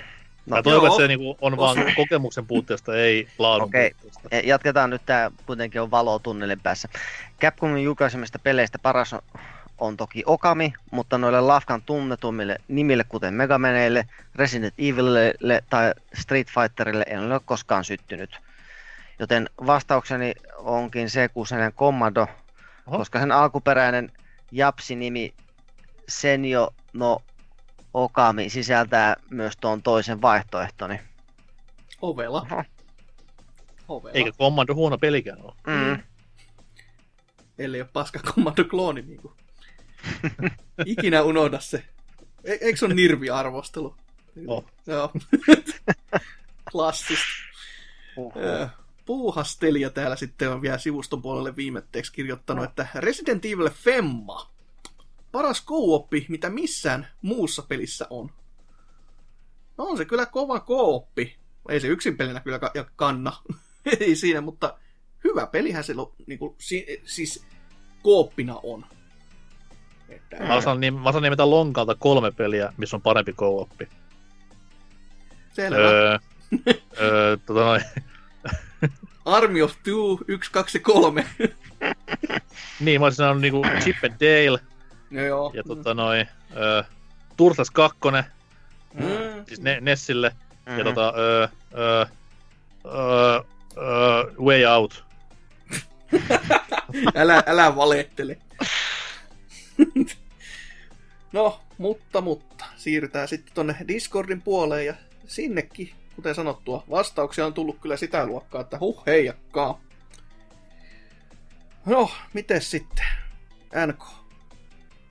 Mä 0.46 0.56
no, 0.56 0.62
toivon, 0.62 0.84
joo. 0.84 0.94
että 0.94 1.02
se 1.02 1.08
niinku 1.08 1.38
on 1.40 1.56
vaan 1.56 1.76
kokemuksen 1.96 2.46
puutteesta, 2.46 2.96
ei 2.96 3.28
laadun 3.38 3.68
Okei. 3.68 3.90
puutteesta. 4.00 4.28
Jatketaan 4.44 4.90
nyt, 4.90 5.02
tää 5.06 5.30
kuitenkin 5.46 5.80
on 5.80 5.90
valo 5.90 6.18
tunnelin 6.18 6.60
päässä. 6.60 6.88
Capcomin 7.40 7.84
julkaisemista 7.84 8.38
peleistä 8.38 8.78
paras 8.78 9.12
on, 9.12 9.20
on 9.78 9.96
toki 9.96 10.22
Okami, 10.26 10.72
mutta 10.90 11.18
noille 11.18 11.40
Lafkan 11.40 11.82
tunnetummille 11.82 12.56
nimille, 12.68 13.04
kuten 13.04 13.34
Megamaneille, 13.34 14.08
Resident 14.34 14.74
Evilille 14.78 15.64
tai 15.70 15.92
Street 16.14 16.48
Fighterille 16.48 17.04
en 17.08 17.32
ole 17.32 17.40
koskaan 17.44 17.84
syttynyt. 17.84 18.40
Joten 19.18 19.50
vastaukseni 19.66 20.34
onkin 20.56 21.10
se 21.10 21.28
kuuseinen 21.28 21.72
Commando, 21.72 22.26
Oho. 22.86 22.98
koska 22.98 23.20
sen 23.20 23.32
alkuperäinen 23.32 24.12
Japsi-nimi 24.52 25.34
Senjo 26.08 26.74
no 26.92 27.22
Okami 27.96 28.50
sisältää 28.50 29.16
myös 29.30 29.56
tuon 29.60 29.82
toisen 29.82 30.22
vaihtoehtoni. 30.22 31.00
Ovela. 32.02 32.46
Oho. 32.50 32.64
Ovela. 33.88 34.14
Eikä 34.14 34.32
Commando 34.32 34.74
huono 34.74 34.98
pelikään 34.98 35.42
ole. 35.42 35.54
Mm. 35.66 36.02
Ellei 37.58 37.80
ole 37.80 37.88
paska 37.92 38.18
Commando 38.18 38.64
klooni 38.64 39.02
niinku. 39.02 39.32
Ikinä 40.86 41.22
unohda 41.22 41.60
se. 41.60 41.84
E- 42.44 42.58
eikö 42.60 42.78
se 42.78 42.86
ole 42.86 42.94
nirvi-arvostelu? 42.94 43.96
Oh. 44.46 44.64
Joo. 44.86 45.12
Klassista. 46.72 47.26
Puuhastelija 49.06 49.90
täällä 49.90 50.16
sitten 50.16 50.50
on 50.50 50.62
vielä 50.62 50.78
sivuston 50.78 51.22
puolelle 51.22 51.56
viimetteeksi 51.56 52.12
kirjoittanut, 52.12 52.64
että 52.64 52.86
Resident 52.94 53.44
Evil 53.44 53.70
Femma. 53.70 54.55
Paras 55.32 55.64
co 55.64 56.08
mitä 56.28 56.50
missään 56.50 57.06
muussa 57.22 57.62
pelissä 57.68 58.06
on. 58.10 58.30
No 59.78 59.84
on 59.84 59.96
se 59.96 60.04
kyllä 60.04 60.26
kova 60.26 60.60
kooppi. 60.60 61.36
Ei 61.68 61.80
se 61.80 61.88
yksin 61.88 62.16
pelinä 62.16 62.40
kyllä 62.40 62.58
ka- 62.58 62.70
ja 62.74 62.84
kanna. 62.96 63.32
Ei 64.00 64.16
siinä, 64.16 64.40
mutta 64.40 64.78
hyvä 65.24 65.46
pelihän 65.46 65.84
se 65.84 65.94
lo- 65.94 66.14
niinku, 66.26 66.56
si- 66.58 67.02
siis 67.04 67.44
kooppina 68.02 68.60
on. 68.62 68.84
Että, 70.08 70.36
Mä 70.36 70.54
osaan, 70.54 70.78
nim- 70.80 70.98
mä 71.02 71.08
osaan 71.08 71.22
nimetä 71.22 71.50
lonkalta 71.50 71.94
kolme 71.94 72.30
peliä, 72.30 72.72
missä 72.76 72.96
on 72.96 73.02
parempi 73.02 73.32
co-oppi. 73.32 73.88
selvä. 75.52 75.76
Öö, 75.78 76.18
öö, 77.00 77.36
tota 77.46 77.60
noin, 77.60 77.82
Army 79.24 79.62
of 79.62 79.72
Two, 79.84 80.20
1, 80.28 80.50
2 80.52 80.80
3. 80.80 81.26
niin, 82.80 83.00
mä 83.00 83.04
olisin 83.06 83.16
sanonut 83.16 83.40
niinku 83.42 83.62
Chip 83.80 83.96
and 84.04 84.14
Dale 84.20 84.60
no 85.10 85.20
joo. 85.22 85.50
ja 85.54 85.62
tota 85.62 85.94
noin, 85.94 86.26
Turtles 87.36 87.70
2, 87.70 87.98
Mm. 88.94 89.44
siis 89.48 89.60
ne, 89.60 89.78
Nessille, 89.80 90.32
Mhm. 90.66 90.78
ja 90.78 90.84
tota, 90.84 91.12
öö, 91.18 91.48
öö, 91.78 92.06
öö, 92.84 93.40
öö, 93.76 94.24
Way 94.40 94.64
Out. 94.64 95.04
älä, 97.14 97.42
älä 97.46 97.76
valehtele. 97.76 98.38
no, 101.32 101.60
mutta, 101.78 102.20
mutta. 102.20 102.64
Siirrytään 102.76 103.28
sitten 103.28 103.54
tonne 103.54 103.76
Discordin 103.88 104.42
puoleen 104.42 104.86
ja 104.86 104.94
sinnekin, 105.26 105.92
kuten 106.16 106.34
sanottua, 106.34 106.84
vastauksia 106.90 107.46
on 107.46 107.54
tullut 107.54 107.78
kyllä 107.80 107.96
sitä 107.96 108.26
luokkaa, 108.26 108.60
että 108.60 108.78
huh 108.78 109.02
heijakkaa. 109.06 109.80
No, 111.86 112.10
miten 112.32 112.62
sitten? 112.62 113.04
NK. 113.86 114.02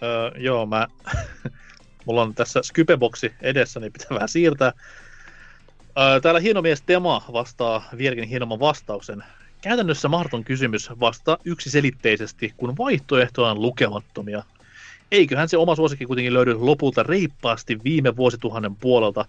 Öö, 0.05 0.31
joo, 0.37 0.65
mä... 0.65 0.87
Mulla 2.05 2.21
on 2.21 2.35
tässä 2.35 2.63
Skypeboksi 2.63 3.33
edessä, 3.41 3.79
niin 3.79 3.93
pitää 3.93 4.07
vähän 4.15 4.29
siirtää. 4.29 4.71
Öö, 5.99 6.19
täällä 6.19 6.39
hienomies 6.39 6.81
Tema 6.81 7.25
vastaa 7.33 7.89
vieläkin 7.97 8.23
hienomman 8.23 8.59
vastauksen. 8.59 9.23
Käytännössä 9.61 10.07
mahdoton 10.07 10.43
kysymys 10.43 10.89
vastaa 10.99 11.37
yksiselitteisesti, 11.45 12.53
kun 12.57 12.77
vaihtoehtoja 12.77 13.51
on 13.51 13.61
lukemattomia. 13.61 14.43
Eiköhän 15.11 15.49
se 15.49 15.57
oma 15.57 15.75
suosikki 15.75 16.05
kuitenkin 16.05 16.33
löydy 16.33 16.53
lopulta 16.53 17.03
reippaasti 17.03 17.83
viime 17.83 18.15
vuosituhannen 18.15 18.75
puolelta. 18.75 19.25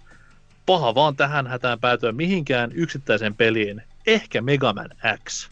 Paha 0.66 0.94
vaan 0.94 1.16
tähän 1.16 1.46
hätään 1.46 1.80
päätyä 1.80 2.12
mihinkään 2.12 2.72
yksittäiseen 2.72 3.34
peliin. 3.34 3.82
Ehkä 4.06 4.40
Mega 4.40 4.72
Man 4.72 4.90
X. 5.28 5.48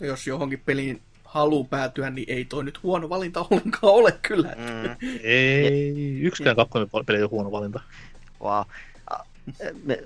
Jos 0.00 0.26
johonkin 0.26 0.62
peliin 0.64 1.02
haluaa 1.30 1.66
päätyä, 1.70 2.10
niin 2.10 2.24
ei 2.28 2.44
toi 2.44 2.64
nyt 2.64 2.82
huono 2.82 3.08
valinta 3.08 3.46
ollenkaan 3.50 3.92
ole 3.92 4.12
kyllä. 4.22 4.54
Mm. 4.56 4.96
Ei, 5.22 6.20
yksikään 6.20 6.56
kakkonen 6.56 6.88
peli 7.06 7.16
ei 7.16 7.22
ole 7.22 7.30
huono 7.30 7.52
valinta. 7.52 7.80
Wow. 8.42 8.62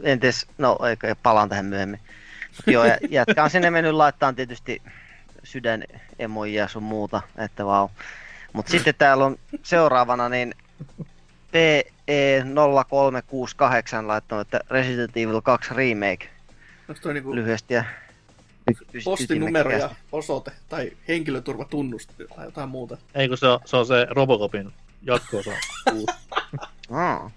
Entäs, 0.02 0.46
no 0.58 0.78
eikö 0.90 1.14
palaan 1.22 1.48
tähän 1.48 1.64
myöhemmin. 1.64 2.00
Mut 2.56 2.74
Joo, 2.74 2.84
jätkä 3.10 3.44
on 3.44 3.50
sinne 3.50 3.70
mennyt 3.70 3.92
laittaa 3.92 4.32
tietysti 4.32 4.82
sydänemoja 5.44 6.68
sun 6.68 6.82
muuta, 6.82 7.22
että 7.38 7.66
vau. 7.66 7.88
Mutta 8.52 8.70
sitten 8.70 8.94
täällä 8.98 9.24
on 9.24 9.36
seuraavana 9.62 10.28
niin 10.28 10.54
E 11.54 11.82
PE0368 11.82 11.86
laittanut, 14.06 14.46
että 14.46 14.60
Resident 14.70 15.16
Evil 15.16 15.40
2 15.40 15.74
Remake 15.74 16.28
Onko 16.88 17.00
toi 17.02 17.14
niinku 17.14 17.34
lyhyesti 17.34 17.74
ja 17.74 17.84
postinumero 19.04 19.70
ja 19.70 19.90
osoite 20.12 20.52
tai 20.68 20.92
henkilöturvatunnus 21.08 22.06
tai 22.06 22.44
jotain 22.44 22.68
muuta? 22.68 22.96
Ei 23.14 23.28
kun 23.28 23.38
se 23.38 23.46
on 23.46 23.60
se, 23.64 23.76
on 23.76 23.86
se 23.86 24.06
Robocopin 24.10 24.72
jatko-osa. 25.02 25.50
Mm. 26.88 27.30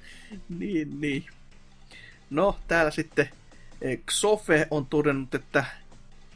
Niin, 0.59 1.01
niin. 1.01 1.25
No, 2.29 2.55
täällä 2.67 2.91
sitten 2.91 3.29
eh, 3.81 3.99
Xofe 4.11 4.67
on 4.71 4.85
todennut, 4.85 5.35
että 5.35 5.65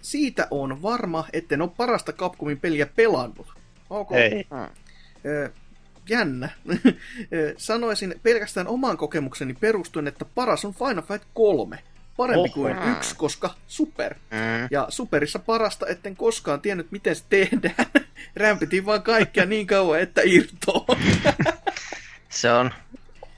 siitä 0.02 0.48
on 0.52 0.82
varma, 0.82 1.26
etten 1.34 1.62
ole 1.62 1.70
parasta 1.78 2.14
Capcomin 2.14 2.60
peliä 2.60 2.86
pelannut. 2.86 3.48
Ok. 3.90 4.12
Ei. 4.12 4.48
Eh, 5.24 5.52
Jännä. 6.10 6.50
Eh, 7.32 7.54
Sanoisin 7.58 8.16
pelkästään 8.24 8.68
omaan 8.68 8.98
kokemukseni 8.98 9.54
perustuen, 9.54 10.08
että 10.08 10.26
paras 10.26 10.66
on 10.66 10.74
Final 10.74 11.02
Fight 11.02 11.28
3. 11.34 11.80
Parempi 12.22 12.40
Oho. 12.40 12.54
kuin 12.54 12.76
yksi, 12.92 13.16
koska 13.16 13.54
super. 13.68 14.14
Mm. 14.14 14.68
Ja 14.72 14.86
superissa 14.90 15.40
parasta, 15.40 15.88
etten 15.88 16.16
koskaan 16.16 16.62
tiennyt, 16.62 16.92
miten 16.92 17.16
se 17.16 17.24
tehdään. 17.30 17.86
Rämpitin 18.36 18.86
vaan 18.86 19.04
kaikkea 19.04 19.46
niin 19.46 19.68
kauan, 19.68 20.00
että 20.00 20.22
irtoo. 20.26 20.86
Se 22.30 22.52
on 22.52 22.72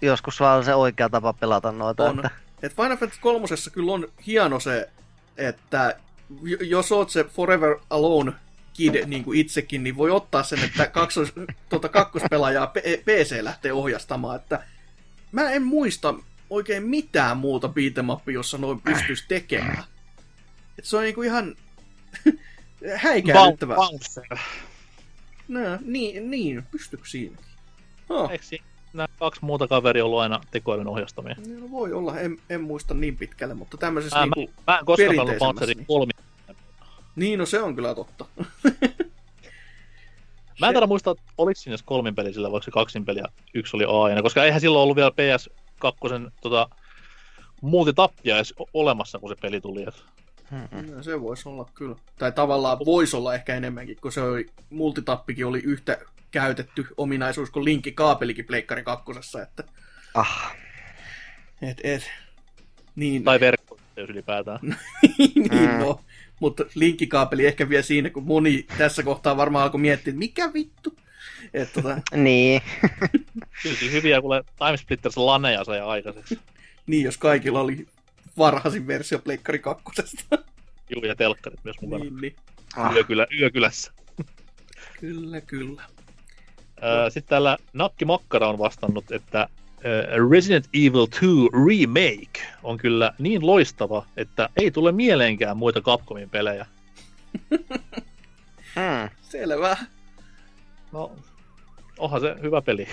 joskus 0.01 0.39
vaan 0.39 0.63
se 0.65 0.75
oikea 0.75 1.09
tapa 1.09 1.33
pelata 1.33 1.71
noita. 1.71 2.03
On. 2.03 2.19
Että, 2.19 2.29
Et 2.63 2.75
Final 2.75 2.97
Fantasy 2.97 3.21
3 3.21 3.45
kyllä 3.73 3.91
on 3.91 4.07
hieno 4.27 4.59
se, 4.59 4.89
että 5.37 5.95
jos 6.61 6.91
oot 6.91 7.09
se 7.09 7.23
Forever 7.23 7.75
Alone 7.89 8.31
kid 8.73 9.05
niin 9.05 9.23
kuin 9.23 9.39
itsekin, 9.39 9.83
niin 9.83 9.97
voi 9.97 10.11
ottaa 10.11 10.43
sen, 10.43 10.63
että 10.63 10.87
kaksos, 10.87 11.33
tuota 11.69 11.89
kakkospelaajaa 11.89 12.67
P- 12.67 13.05
PC 13.05 13.37
lähtee 13.41 13.73
ohjastamaan. 13.73 14.35
Että 14.35 14.63
mä 15.31 15.51
en 15.51 15.63
muista 15.63 16.13
oikein 16.53 16.83
mitään 16.83 17.37
muuta 17.37 17.67
beat'em 17.67 18.31
jossa 18.31 18.57
noin 18.57 18.81
pystyisi 18.81 19.25
tekemään. 19.27 19.83
Et 20.79 20.85
se 20.85 20.97
on 20.97 21.03
niinku 21.03 21.21
ihan 21.21 21.55
häikäilyttävä. 22.95 23.75
Bouncer. 23.75 24.37
No, 25.47 25.59
niin, 25.85 26.31
niin, 26.31 26.63
pystyykö 26.71 27.05
siinäkin? 27.07 27.45
Eikö 28.31 28.43
siinä 28.43 28.65
nämä 28.93 29.07
kaksi 29.19 29.45
muuta 29.45 29.67
kaveria 29.67 30.05
ollut 30.05 30.19
aina 30.19 30.41
tekoälyn 30.51 30.87
ohjastamia? 30.87 31.35
no 31.59 31.71
voi 31.71 31.93
olla, 31.93 32.19
en, 32.19 32.37
en 32.49 32.61
muista 32.61 32.93
niin 32.93 33.17
pitkälle, 33.17 33.53
mutta 33.53 33.77
tämmöisessä 33.77 34.19
Mä, 34.19 34.25
niinku... 34.35 34.53
mä, 34.67 34.73
mä 34.73 34.79
en 34.79 34.85
koskaan 34.85 35.37
Bouncerin 35.39 35.77
niin. 35.77 35.85
kolmi. 35.85 36.11
Niin, 37.15 37.39
no 37.39 37.45
se 37.45 37.61
on 37.61 37.75
kyllä 37.75 37.95
totta. 37.95 38.25
Mä 40.61 40.67
en 40.67 40.73
taida 40.73 40.87
muistaa, 40.87 41.11
että 41.11 41.23
oliko 41.37 41.59
siinä 41.59 41.77
kolmin 41.85 42.15
peli 42.15 42.33
sillä, 42.33 42.51
vaikka 42.51 42.65
se 42.65 42.71
kaksin 42.71 43.05
peli 43.05 43.19
ja 43.19 43.25
yksi 43.53 43.77
oli 43.77 43.85
aina, 43.85 44.21
koska 44.21 44.43
eihän 44.43 44.61
silloin 44.61 44.83
ollut 44.83 44.95
vielä 44.95 45.11
PS2 45.79 46.31
tota, 46.41 46.69
multitappia 47.61 48.35
edes 48.35 48.53
olemassa, 48.73 49.19
kun 49.19 49.29
se 49.29 49.35
peli 49.41 49.61
tuli. 49.61 49.83
Et. 49.87 50.03
Mm-mm. 50.51 50.95
No, 50.95 51.03
se 51.03 51.21
voisi 51.21 51.49
olla 51.49 51.69
kyllä. 51.73 51.95
Tai 52.17 52.31
tavallaan 52.31 52.79
voisi 52.85 53.15
olla 53.15 53.33
ehkä 53.35 53.55
enemmänkin, 53.55 53.97
kun 54.01 54.11
se 54.11 54.21
oli, 54.21 54.45
multitappikin 54.69 55.45
oli 55.45 55.59
yhtä 55.59 55.97
käytetty 56.31 56.87
ominaisuus 56.97 57.49
kuin 57.49 57.65
linkkikaapelikin 57.65 58.45
Pleikkari 58.45 58.83
kakkosessa, 58.83 59.41
että 59.41 59.63
Ah. 60.13 60.55
et, 61.61 61.77
et, 61.83 62.03
niin, 62.95 63.23
Tai 63.23 63.39
verkko, 63.39 63.77
ylipäätään. 63.97 64.59
niin 65.17 65.51
Mm. 65.51 65.79
no. 65.79 66.01
Mutta 66.39 66.63
linkkikaapeli 66.75 67.45
ehkä 67.45 67.69
vielä 67.69 67.83
siinä, 67.83 68.09
kun 68.09 68.23
moni 68.23 68.65
tässä 68.77 69.03
kohtaa 69.03 69.37
varmaan 69.37 69.63
alkoi 69.63 69.79
miettiä, 69.81 70.11
että 70.11 70.19
mikä 70.19 70.53
vittu. 70.53 70.97
Et, 71.53 71.73
tota, 71.73 72.01
Niin. 72.15 72.61
Kyllä 73.63 73.91
hyviä, 73.91 74.21
kuule 74.21 74.43
Timesplitters 74.57 75.17
laneja 75.17 75.63
sai 75.63 75.81
aikaiseksi. 75.81 76.39
niin, 76.87 77.03
jos 77.03 77.17
kaikilla 77.17 77.61
oli 77.61 77.87
varhaisin 78.37 78.87
versio 78.87 79.19
Pleikkari 79.19 79.59
kakkosesta. 79.59 80.37
Juu, 80.95 81.05
ja 81.05 81.15
telkkarit 81.15 81.59
myös 81.63 81.81
mukana. 81.81 82.03
niin, 82.03 82.17
niin. 82.21 82.35
Ah. 82.75 82.93
Yökylä, 82.95 83.27
yökylässä. 83.39 83.91
Kyllä, 84.99 85.41
kyllä. 85.41 85.83
Öö, 86.83 87.09
Sitten 87.09 87.29
täällä 87.29 87.57
Nakki 87.73 88.05
Makkara 88.05 88.49
on 88.49 88.57
vastannut, 88.57 89.11
että 89.11 89.49
Resident 90.31 90.65
Evil 90.73 91.07
2 91.07 91.25
Remake 91.67 92.53
on 92.63 92.77
kyllä 92.77 93.13
niin 93.19 93.47
loistava, 93.47 94.05
että 94.17 94.49
ei 94.57 94.71
tule 94.71 94.91
mieleenkään 94.91 95.57
muita 95.57 95.81
Capcomin 95.81 96.29
pelejä. 96.29 96.65
Mm. 98.75 99.09
Selvä. 99.21 99.77
No, 100.91 101.15
onhan 101.97 102.21
se 102.21 102.35
hyvä 102.41 102.61
peli. 102.61 102.87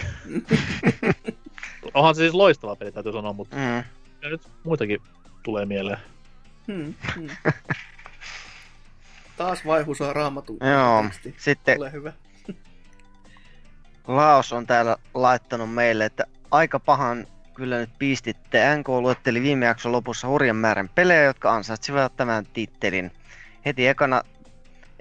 onhan 1.95 2.15
se 2.15 2.19
siis 2.19 2.35
loistava 2.35 2.77
peli, 2.77 2.93
täytyy 2.93 3.13
sanoa, 3.13 3.33
mutta 3.33 3.57
Mm. 3.57 3.85
kyllä 4.21 4.31
nyt 4.33 4.49
muitakin 4.65 4.99
tulee 5.43 5.67
mieleen. 5.67 5.99
Hmm, 6.67 6.95
hmm. 7.15 7.29
Taas 9.37 9.67
vaihusaa 9.67 10.13
raamatun. 10.13 10.59
Joo. 10.73 11.03
teksti. 11.03 11.35
Sitten 11.39 11.79
Ole 11.79 11.93
hyvä. 11.93 12.13
Laos 14.07 14.53
on 14.53 14.67
täällä 14.67 14.97
laittanut 15.15 15.75
meille, 15.75 16.05
että 16.05 16.25
aika 16.51 16.81
pahan 16.81 17.27
kyllä 17.55 17.79
nyt 17.79 17.91
pistitte. 17.99 18.77
NK 18.77 18.89
luetteli 18.89 19.43
viime 19.43 19.67
jakson 19.67 19.93
lopussa 19.93 20.29
hurjan 20.29 20.57
määrän 20.57 20.89
pelejä, 20.95 21.23
jotka 21.23 21.55
ansaitsivat 21.55 22.17
tämän 22.17 22.47
tittelin. 22.47 23.11
Heti 23.67 23.87
ekana 23.89 24.23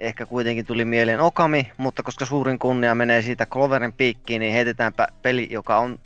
ehkä 0.00 0.26
kuitenkin 0.26 0.66
tuli 0.66 0.84
mieleen 0.84 1.20
Okami, 1.20 1.72
mutta 1.76 2.02
koska 2.02 2.26
suurin 2.26 2.58
kunnia 2.58 2.94
menee 2.94 3.22
siitä 3.22 3.46
Cloverin 3.46 3.92
piikkiin, 3.92 4.40
niin 4.40 4.52
heitetäänpä 4.52 5.08
peli, 5.22 5.48
joka 5.50 5.78
on 5.78 5.98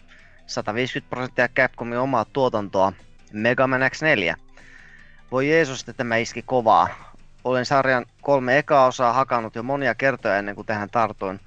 150 0.47 1.11
prosenttia 1.11 1.49
Capcomin 1.49 1.99
omaa 1.99 2.25
tuotantoa, 2.25 2.93
Mega 3.33 3.67
Man 3.67 3.81
X4. 3.81 4.37
Voi 5.31 5.51
Jeesus, 5.51 5.81
että 5.81 5.93
tämä 5.93 6.17
iski 6.17 6.43
kovaa. 6.43 7.15
Olen 7.45 7.67
sarjan 7.67 8.07
kolme 8.23 8.59
ekaa 8.59 8.87
osaa 8.87 9.13
hakannut 9.13 9.55
jo 9.55 9.63
monia 9.63 9.95
kertoja 9.95 10.37
ennen 10.39 10.55
kuin 10.55 10.67
tähän 10.67 10.91
tartuin. 10.91 11.41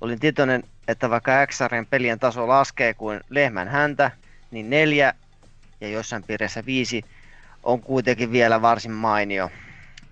Olin 0.00 0.20
tietoinen, 0.20 0.62
että 0.88 1.10
vaikka 1.10 1.46
x 1.46 1.58
pelien 1.90 2.18
taso 2.18 2.48
laskee 2.48 2.94
kuin 2.94 3.20
lehmän 3.30 3.68
häntä, 3.68 4.10
niin 4.50 4.70
neljä 4.70 5.14
ja 5.80 5.88
joissain 5.88 6.22
piireissä 6.22 6.66
5 6.66 7.04
on 7.62 7.80
kuitenkin 7.80 8.32
vielä 8.32 8.62
varsin 8.62 8.92
mainio. 8.92 9.50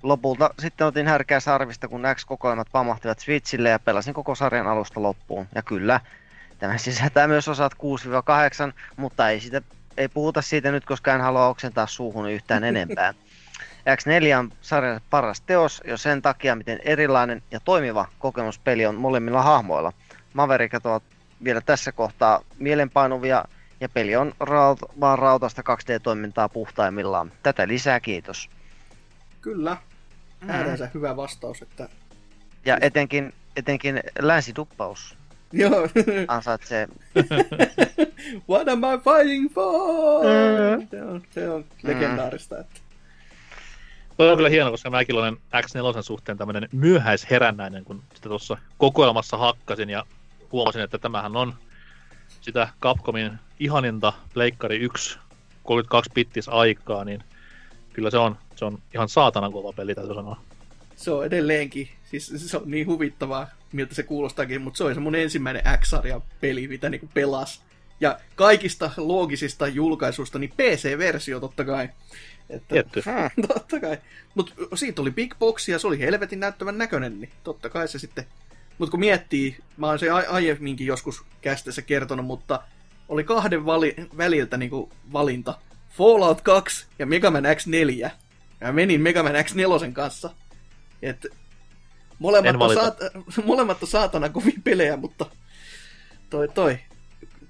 Lopulta 0.06 0.50
sitten 0.58 0.86
otin 0.86 1.06
härkää 1.06 1.40
sarvista, 1.40 1.88
kun 1.88 2.02
X-kokoelmat 2.14 2.68
pamahtivat 2.72 3.18
Switchille 3.18 3.68
ja 3.68 3.78
pelasin 3.78 4.14
koko 4.14 4.34
sarjan 4.34 4.66
alusta 4.66 5.02
loppuun. 5.02 5.48
Ja 5.54 5.62
kyllä, 5.62 6.00
tämä 6.58 6.78
sisältää 6.88 7.28
myös 7.28 7.48
osat 7.48 7.74
6-8, 7.74 7.76
mutta 8.96 9.30
ei, 9.30 9.40
sitä, 9.40 9.62
ei 9.96 10.08
puhuta 10.08 10.42
siitä 10.42 10.70
nyt, 10.70 10.84
koska 10.84 11.14
en 11.14 11.20
halua 11.20 11.46
oksentaa 11.46 11.86
suuhun 11.86 12.30
yhtään 12.30 12.64
enempää. 12.74 13.14
X4 13.88 14.38
on 14.38 14.52
sarjan 14.60 15.00
paras 15.10 15.40
teos 15.40 15.82
jo 15.86 15.96
sen 15.96 16.22
takia, 16.22 16.56
miten 16.56 16.78
erilainen 16.84 17.42
ja 17.50 17.60
toimiva 17.60 18.08
kokemuspeli 18.18 18.86
on 18.86 18.94
molemmilla 18.94 19.42
hahmoilla. 19.42 19.92
Maverikat 20.34 20.86
ovat 20.86 21.02
vielä 21.44 21.60
tässä 21.60 21.92
kohtaa 21.92 22.40
mielenpainuvia 22.58 23.44
ja 23.80 23.88
peli 23.88 24.16
on 24.16 24.32
raut- 24.40 25.00
vaan 25.00 25.18
rautasta 25.18 25.62
2D-toimintaa 25.62 26.48
puhtaimmillaan. 26.48 27.32
Tätä 27.42 27.68
lisää 27.68 28.00
kiitos. 28.00 28.50
Kyllä. 29.40 29.76
Mm. 30.46 30.50
Ääreensä 30.50 30.90
hyvä 30.94 31.16
vastaus, 31.16 31.62
että 31.62 31.88
Ja 32.64 32.78
etenkin, 32.80 33.32
etenkin 33.56 34.00
länsiduppaus 34.18 35.16
joo. 35.52 35.88
ansaitsee. 36.28 36.88
What 38.50 38.68
am 38.68 38.78
I 38.78 38.98
fighting 39.04 39.54
for? 39.54 40.24
Mm. 40.24 40.88
Se 40.90 41.02
on, 41.02 41.22
se 41.30 41.50
on 41.50 41.64
legendaarista. 41.82 42.58
Että. 42.58 42.80
Toi 44.16 44.30
on 44.30 44.36
kyllä 44.36 44.48
hieno, 44.48 44.70
koska 44.70 44.90
mäkin 44.90 45.16
olen 45.16 45.36
X4 45.36 46.02
suhteen 46.02 46.38
tämmöinen 46.38 46.68
myöhäisherännäinen, 46.72 47.84
kun 47.84 48.02
sitä 48.14 48.28
tuossa 48.28 48.58
kokoelmassa 48.78 49.36
hakkasin 49.36 49.90
ja 49.90 50.04
huomasin, 50.52 50.82
että 50.82 50.98
tämähän 50.98 51.36
on 51.36 51.54
sitä 52.40 52.68
Capcomin 52.82 53.32
ihaninta 53.60 54.12
Pleikkari 54.34 54.76
1 54.76 55.18
32 55.62 56.10
bittis 56.14 56.48
aikaa, 56.48 57.04
niin 57.04 57.24
kyllä 57.96 58.10
se 58.10 58.18
on, 58.18 58.36
se 58.56 58.64
on 58.64 58.78
ihan 58.94 59.08
saatanan 59.08 59.52
kova 59.52 59.72
peli, 59.72 59.94
täytyy 59.94 60.14
sanoa. 60.14 60.40
Se 60.96 61.10
on 61.10 61.26
edelleenkin, 61.26 61.88
siis 62.10 62.32
se 62.36 62.56
on 62.56 62.70
niin 62.70 62.86
huvittavaa, 62.86 63.46
miltä 63.72 63.94
se 63.94 64.02
kuulostaakin, 64.02 64.62
mutta 64.62 64.78
se 64.78 64.84
oli 64.84 64.94
se 64.94 65.00
mun 65.00 65.14
ensimmäinen 65.14 65.62
X-sarjan 65.78 66.22
peli, 66.40 66.68
mitä 66.68 66.88
niinku 66.88 67.08
pelas. 67.14 67.62
Ja 68.00 68.18
kaikista 68.34 68.90
loogisista 68.96 69.68
julkaisuista, 69.68 70.38
niin 70.38 70.50
PC-versio 70.50 71.40
totta 71.40 71.64
kai. 71.64 71.88
Että, 72.50 72.74
Tietty. 72.74 73.02
totta 73.54 73.80
kai. 73.80 73.98
Mutta 74.34 74.52
siitä 74.74 75.02
oli 75.02 75.10
Big 75.10 75.34
Box 75.38 75.68
ja 75.68 75.78
se 75.78 75.86
oli 75.86 75.98
helvetin 75.98 76.40
näyttävän 76.40 76.78
näköinen, 76.78 77.20
niin 77.20 77.30
totta 77.44 77.68
kai 77.68 77.88
se 77.88 77.98
sitten... 77.98 78.26
Mutta 78.78 78.90
kun 78.90 79.00
miettii, 79.00 79.56
mä 79.76 79.86
oon 79.86 79.98
se 79.98 80.10
aiemminkin 80.10 80.86
joskus 80.86 81.22
kästeessä 81.40 81.82
kertonut, 81.82 82.26
mutta 82.26 82.62
oli 83.08 83.24
kahden 83.24 83.66
vali- 83.66 84.08
väliltä 84.16 84.56
niinku 84.56 84.90
valinta. 85.12 85.58
Fallout 85.96 86.40
2 86.40 86.86
ja 86.98 87.06
Mega 87.06 87.30
Man 87.30 87.44
X4. 87.44 88.10
Ja 88.60 88.66
mä 88.66 88.72
menin 88.72 89.00
Mega 89.00 89.22
Man 89.22 89.32
X4 89.32 89.92
kanssa. 89.92 90.30
Et 91.02 91.26
molemmat, 92.18 92.54
En 92.54 92.62
on 92.62 92.74
saat, 92.74 92.98
molemmat 93.44 93.82
on 93.82 93.88
saatana 93.88 94.28
kovia 94.28 94.60
pelejä, 94.64 94.96
mutta 94.96 95.26
toi 96.30 96.48
toi. 96.48 96.78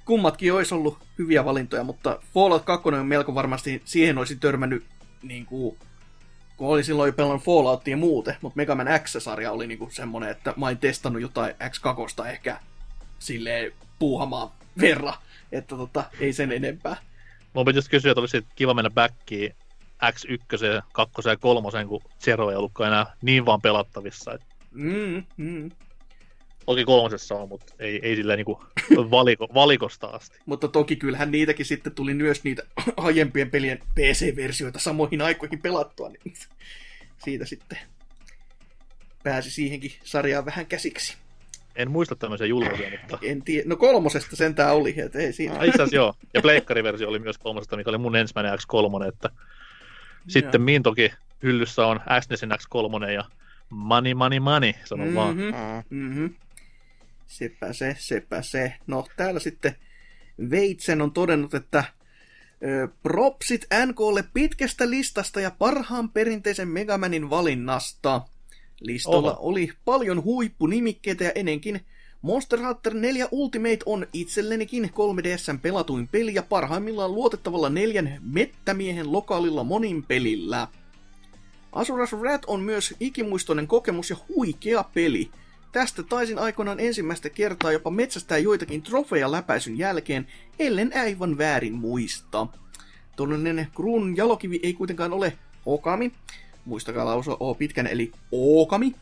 Kummatkin 0.04 0.52
olisi 0.52 0.74
ollut 0.74 0.98
hyviä 1.18 1.44
valintoja, 1.44 1.84
mutta 1.84 2.18
Fallout 2.34 2.64
2 2.64 2.88
on 2.88 3.06
melko 3.06 3.34
varmasti, 3.34 3.82
siihen 3.84 4.18
olisi 4.18 4.36
törmännyt 4.36 4.84
niin 5.22 5.46
kuin, 5.46 5.76
kun 6.56 6.68
oli 6.68 6.84
silloin 6.84 7.08
jo 7.08 7.12
pelannut 7.12 7.42
Falloutia 7.42 7.92
ja 7.92 7.96
muuten, 7.96 8.36
mutta 8.40 8.56
Mega 8.56 8.74
Man 8.74 8.86
X-sarja 9.02 9.52
oli 9.52 9.66
niinku 9.66 9.88
semmonen, 9.92 10.30
että 10.30 10.54
mä 10.56 10.66
olin 10.66 10.78
testannut 10.78 11.22
jotain 11.22 11.54
X2 11.54 12.26
ehkä 12.26 12.60
silleen 13.18 13.72
puuhamaan 13.98 14.50
verran, 14.80 15.14
että 15.52 15.76
tota, 15.76 16.04
ei 16.20 16.32
sen 16.32 16.52
enempää. 16.52 16.96
Mun 17.56 17.64
pitäisi 17.64 17.90
kysyä, 17.90 18.10
että 18.12 18.20
olisi 18.20 18.46
kiva 18.54 18.74
mennä 18.74 18.90
backiin 18.90 19.54
X1, 20.04 20.82
2 20.92 21.28
ja 21.28 21.36
3, 21.36 21.86
kun 21.88 22.02
Zero 22.20 22.50
ei 22.50 22.56
ollutkaan 22.56 22.92
enää 22.92 23.06
niin 23.22 23.46
vaan 23.46 23.60
pelattavissa. 23.60 24.32
Et 24.32 24.42
Mm, 24.70 25.24
mm. 25.36 25.70
toki 26.66 26.84
kolmosessa 26.84 27.34
on, 27.34 27.48
mutta 27.48 27.74
ei, 27.78 28.00
ei 28.02 28.16
silleen 28.16 28.36
niinku 28.36 28.64
valiko, 29.10 29.48
valikosta 29.54 30.06
asti. 30.06 30.38
Mutta 30.46 30.68
toki 30.68 30.96
kyllähän 30.96 31.30
niitäkin 31.30 31.66
sitten 31.66 31.94
tuli 31.94 32.14
myös 32.14 32.44
niitä 32.44 32.62
aiempien 32.96 33.50
pelien 33.50 33.78
PC-versioita 33.94 34.78
samoihin 34.78 35.22
aikoihin 35.22 35.62
pelattua, 35.62 36.08
niin 36.08 36.34
siitä 37.24 37.46
sitten 37.46 37.78
pääsi 39.22 39.50
siihenkin 39.50 39.92
sarjaan 40.04 40.44
vähän 40.44 40.66
käsiksi. 40.66 41.16
En 41.76 41.90
muista 41.90 42.16
tämmöisiä 42.16 42.46
julkaisuja, 42.46 42.90
mutta 43.00 43.18
En 43.22 43.42
tiedä, 43.42 43.68
no 43.68 43.76
kolmosesta 43.76 44.36
sentään 44.36 44.74
oli, 44.74 44.94
että 45.00 45.18
ei 45.18 45.32
siinä. 45.32 45.58
Ai, 45.58 45.68
itse 45.68 45.82
asiassa 45.82 45.96
joo. 45.96 46.14
Ja 46.34 46.42
pleikkariversio 46.42 47.08
oli 47.08 47.18
myös 47.18 47.38
kolmosesta, 47.38 47.76
mikä 47.76 47.90
oli 47.90 47.98
mun 47.98 48.16
ensimmäinen 48.16 48.58
X3, 48.58 49.08
että 49.08 49.30
sitten 50.28 50.62
min 50.62 50.82
toki 50.82 51.12
hyllyssä 51.42 51.86
on 51.86 52.00
SNESin 52.20 52.52
X3 52.52 53.10
ja 53.10 53.24
money, 53.70 54.14
money, 54.14 54.40
money, 54.40 54.72
sanon 54.84 55.06
mm-hmm. 55.06 55.16
vaan. 55.16 55.36
Mhm. 55.36 55.46
Mm. 55.90 55.98
Mm-hmm. 55.98 56.34
Sepä 57.26 57.72
se, 57.72 57.96
sepä 57.98 58.42
se. 58.42 58.74
No 58.86 59.06
täällä 59.16 59.40
sitten 59.40 59.76
Veitsen 60.50 61.02
on 61.02 61.12
todennut, 61.12 61.54
että 61.54 61.84
ö, 62.64 62.88
propsit 63.02 63.66
NKlle 63.86 64.24
pitkästä 64.34 64.90
listasta 64.90 65.40
ja 65.40 65.50
parhaan 65.50 66.10
perinteisen 66.10 66.68
Megamanin 66.68 67.30
valinnasta. 67.30 68.20
Listolla 68.80 69.32
Oho. 69.32 69.48
oli 69.48 69.72
paljon 69.84 70.24
huippunimikkeitä 70.24 71.24
ja 71.24 71.32
ennenkin 71.34 71.80
Monster 72.22 72.60
Hunter 72.66 72.94
4 72.94 73.28
Ultimate 73.30 73.78
on 73.86 74.06
itsellenikin 74.12 74.84
3DSn 74.84 75.58
pelatuin 75.62 76.08
peli 76.08 76.34
ja 76.34 76.42
parhaimmillaan 76.42 77.14
luotettavalla 77.14 77.68
neljän 77.68 78.18
mettämiehen 78.20 79.12
lokaalilla 79.12 79.64
monin 79.64 80.02
pelillä. 80.02 80.68
Asuras 81.72 82.12
Rat 82.12 82.44
on 82.46 82.60
myös 82.60 82.94
ikimuistoinen 83.00 83.66
kokemus 83.66 84.10
ja 84.10 84.16
huikea 84.28 84.84
peli. 84.94 85.30
Tästä 85.72 86.02
taisin 86.02 86.38
aikoinaan 86.38 86.80
ensimmäistä 86.80 87.30
kertaa 87.30 87.72
jopa 87.72 87.90
metsästää 87.90 88.38
joitakin 88.38 88.82
trofeja 88.82 89.30
läpäisyn 89.32 89.78
jälkeen, 89.78 90.26
ellen 90.58 90.92
aivan 90.96 91.38
väärin 91.38 91.74
muista. 91.74 92.46
Todellinen 93.16 93.68
kruunun 93.74 94.16
jalokivi 94.16 94.60
ei 94.62 94.72
kuitenkaan 94.72 95.12
ole 95.12 95.38
Okami, 95.66 96.12
muistakaa 96.66 97.04
lausua 97.04 97.36
O 97.40 97.54
pitkän 97.54 97.86
eli 97.86 98.12
Okami, 98.32 98.94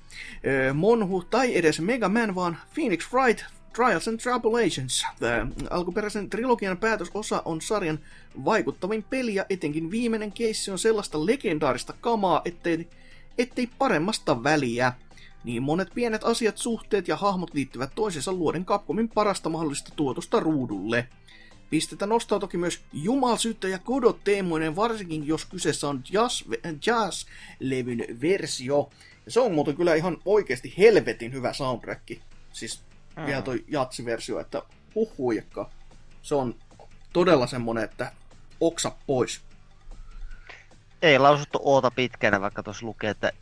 öö, 0.46 0.74
Monhu 0.74 1.22
tai 1.22 1.56
edes 1.56 1.80
Mega 1.80 2.08
Man, 2.08 2.34
vaan 2.34 2.58
Phoenix 2.74 3.12
Wright 3.12 3.44
Trials 3.74 4.08
and 4.08 4.20
Tribulations. 4.20 5.06
Tämä 5.20 5.46
alkuperäisen 5.70 6.30
trilogian 6.30 6.76
päätösosa 6.76 7.42
on 7.44 7.60
sarjan 7.60 7.98
vaikuttavin 8.44 9.02
peli 9.02 9.34
ja 9.34 9.46
etenkin 9.50 9.90
viimeinen 9.90 10.32
keissi 10.32 10.70
on 10.70 10.78
sellaista 10.78 11.26
legendaarista 11.26 11.94
kamaa, 12.00 12.42
ettei, 12.44 12.88
ettei 13.38 13.68
paremmasta 13.78 14.42
väliä. 14.42 14.92
Niin 15.44 15.62
monet 15.62 15.88
pienet 15.94 16.24
asiat, 16.24 16.58
suhteet 16.58 17.08
ja 17.08 17.16
hahmot 17.16 17.54
liittyvät 17.54 17.90
toisensa 17.94 18.32
luoden 18.32 18.64
Capcomin 18.64 19.08
parasta 19.08 19.48
mahdollista 19.48 19.92
tuotosta 19.96 20.40
ruudulle. 20.40 21.08
Pistettä 21.74 22.06
nostaa 22.06 22.38
toki 22.38 22.56
myös 22.56 22.80
Jumalsyyttä 22.92 23.68
ja 23.68 23.78
Godot 23.78 24.24
teemoinen, 24.24 24.76
varsinkin 24.76 25.26
jos 25.26 25.44
kyseessä 25.44 25.88
on 25.88 26.02
jazz, 26.10 26.42
jazz-levyn 26.86 28.20
versio. 28.20 28.90
Ja 29.26 29.30
se 29.32 29.40
on 29.40 29.54
muuten 29.54 29.76
kyllä 29.76 29.94
ihan 29.94 30.16
oikeasti 30.24 30.74
helvetin 30.78 31.32
hyvä 31.32 31.52
soundtrack. 31.52 32.10
Siis 32.52 32.80
Mm. 33.16 33.26
vielä 33.26 33.42
toi 33.42 33.64
jatsiversio, 33.68 34.40
että 34.40 34.62
huhuijakka. 34.94 35.70
Se 36.22 36.34
on 36.34 36.54
todella 37.12 37.46
semmonen, 37.46 37.84
että 37.84 38.12
oksa 38.60 38.92
pois. 39.06 39.40
Ei 41.02 41.18
lausuttu 41.18 41.58
oota 41.62 41.90
pitkänä, 41.90 42.40
vaikka 42.40 42.62
tuossa 42.62 42.86
lukee, 42.86 43.10
että 43.10 43.32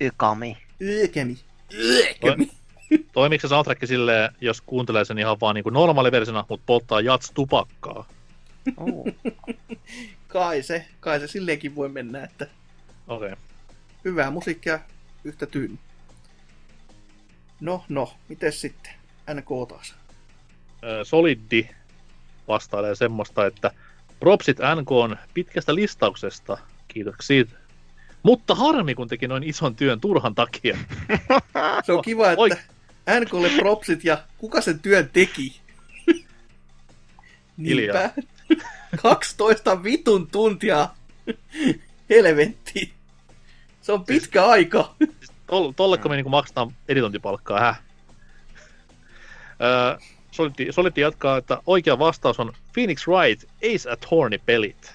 Ykami. 0.00 0.56
Yökemi. 0.80 1.38
Yökemi. 1.74 2.50
Toimiiko 3.12 3.42
se 3.42 3.48
soundtrack 3.48 3.86
silleen, 3.86 4.32
jos 4.40 4.60
kuuntelee 4.60 5.04
sen 5.04 5.18
ihan 5.18 5.40
vaan 5.40 5.54
niinku 5.54 5.70
normaaliversiona, 5.70 6.44
mutta 6.48 6.64
polttaa 6.66 7.00
jats 7.00 7.30
tupakkaa? 7.34 8.06
Oh. 8.76 9.06
Kai 10.28 10.62
se, 10.62 10.86
kai 11.00 11.20
se 11.20 11.26
silleenkin 11.26 11.74
voi 11.74 11.88
mennä, 11.88 12.24
että 12.24 12.46
Okei. 13.08 13.32
Okay. 13.32 13.44
hyvää 14.04 14.30
musiikkia 14.30 14.78
yhtä 15.24 15.46
tyyni. 15.46 15.78
No, 17.60 17.84
no, 17.88 18.12
miten 18.28 18.52
sitten? 18.52 18.92
NK 19.34 19.68
taas. 19.68 19.94
Solidi 21.02 21.68
vastailee 22.48 22.94
semmoista, 22.94 23.46
että 23.46 23.70
propsit 24.20 24.58
NK 24.80 24.92
on 24.92 25.16
pitkästä 25.34 25.74
listauksesta. 25.74 26.58
Kiitoksia. 26.88 27.44
Mutta 28.22 28.54
harmi, 28.54 28.94
kun 28.94 29.08
teki 29.08 29.28
noin 29.28 29.42
ison 29.42 29.76
työn 29.76 30.00
turhan 30.00 30.34
takia. 30.34 30.78
Se 31.84 31.92
on 31.92 32.02
kiva, 32.02 32.30
että 32.30 32.71
NKlle 33.20 33.50
propsit 33.58 34.04
ja 34.04 34.22
kuka 34.38 34.60
sen 34.60 34.80
työn 34.80 35.10
teki? 35.12 35.60
Niinpä. 37.56 38.10
12 39.02 39.82
vitun 39.82 40.26
tuntia. 40.26 40.88
Helvetti. 42.10 42.92
Se 43.82 43.92
on 43.92 44.04
pitkä 44.04 44.46
aika. 44.46 44.94
Tol- 45.46 45.72
tolleko 45.76 46.08
me 46.08 46.16
niinku 46.16 46.30
maksetaan 46.30 46.74
editointipalkkaa, 46.88 47.60
häh? 47.60 47.80
Öö, 49.62 49.98
Solidi, 50.30 50.72
Solidi 50.72 51.00
jatkaa, 51.00 51.36
että 51.36 51.58
oikea 51.66 51.98
vastaus 51.98 52.40
on 52.40 52.52
Phoenix 52.72 53.06
Wright 53.08 53.44
Ace 53.64 53.90
Attorney-pelit. 53.90 54.92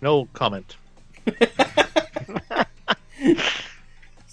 No 0.00 0.26
comment. 0.34 0.78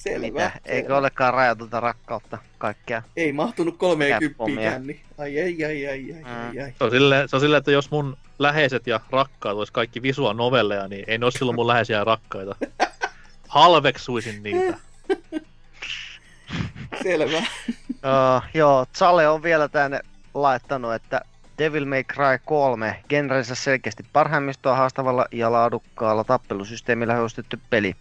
Selvä. 0.08 0.27
Mitä? 0.27 0.52
Eikö 0.66 0.86
selvä. 0.88 0.98
olekaan 0.98 1.34
rajatonta 1.34 1.80
rakkautta 1.80 2.38
kaikkea? 2.58 3.02
Ei 3.18 3.32
mahtunut 3.32 3.77
30 3.77 4.26
Capcomia. 4.27 4.72
känni. 4.72 5.02
Ai 5.18 5.40
ai 5.42 5.64
ai 5.66 5.88
ai 5.88 5.88
ai 5.88 6.14
ai, 6.14 6.24
Mm. 6.24 6.64
ai. 6.64 6.74
Se 6.77 6.84
on, 6.84 6.92
silleen, 6.92 7.30
se 7.30 7.36
on 7.36 7.40
silleen, 7.40 7.58
että 7.58 7.72
jos 7.72 7.92
mun 7.92 8.18
läheiset 8.40 8.88
ja 8.88 9.00
rakkaat 9.11 9.58
olisi 9.58 9.74
kaikki 9.74 10.02
visual 10.02 10.34
novelleja, 10.34 10.88
niin 10.88 11.03
ei 11.08 11.18
ne 11.18 11.26
olisi 11.26 11.38
silloin 11.38 11.56
mun 11.56 11.68
läheisiä 11.68 11.98
ja 11.98 12.03
rakkaita. 12.03 12.56
Halveksuisin 13.48 14.44
niitä. 14.44 14.77
Selvä. 17.03 17.44
Uh, 17.98 18.44
joo, 18.53 18.86
Sale 18.94 19.27
on 19.30 19.44
vielä 19.44 19.68
tänne 19.68 20.00
laittanut, 20.34 20.94
että 20.94 21.22
Devil 21.58 21.86
May 21.86 22.03
Cry 22.03 22.40
3, 22.45 23.03
genrensä 23.10 23.56
selkeästi 23.56 24.06
parhaimmistoa 24.14 24.76
haastavalla 24.76 25.26
ja 25.32 25.52
laadukkaalla 25.52 26.24
tappelusysteemillä 26.24 27.16
hostettu 27.16 27.58
peli. 27.69 27.95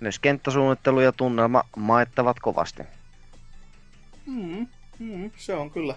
Myös 0.00 0.18
kenttäsuunnittelu 0.18 1.00
ja 1.00 1.12
tunnelma 1.12 1.64
maittavat 1.76 2.40
kovasti. 2.40 2.82
Mm, 4.26 4.66
mm, 4.98 5.30
se 5.36 5.54
on 5.54 5.70
kyllä 5.70 5.94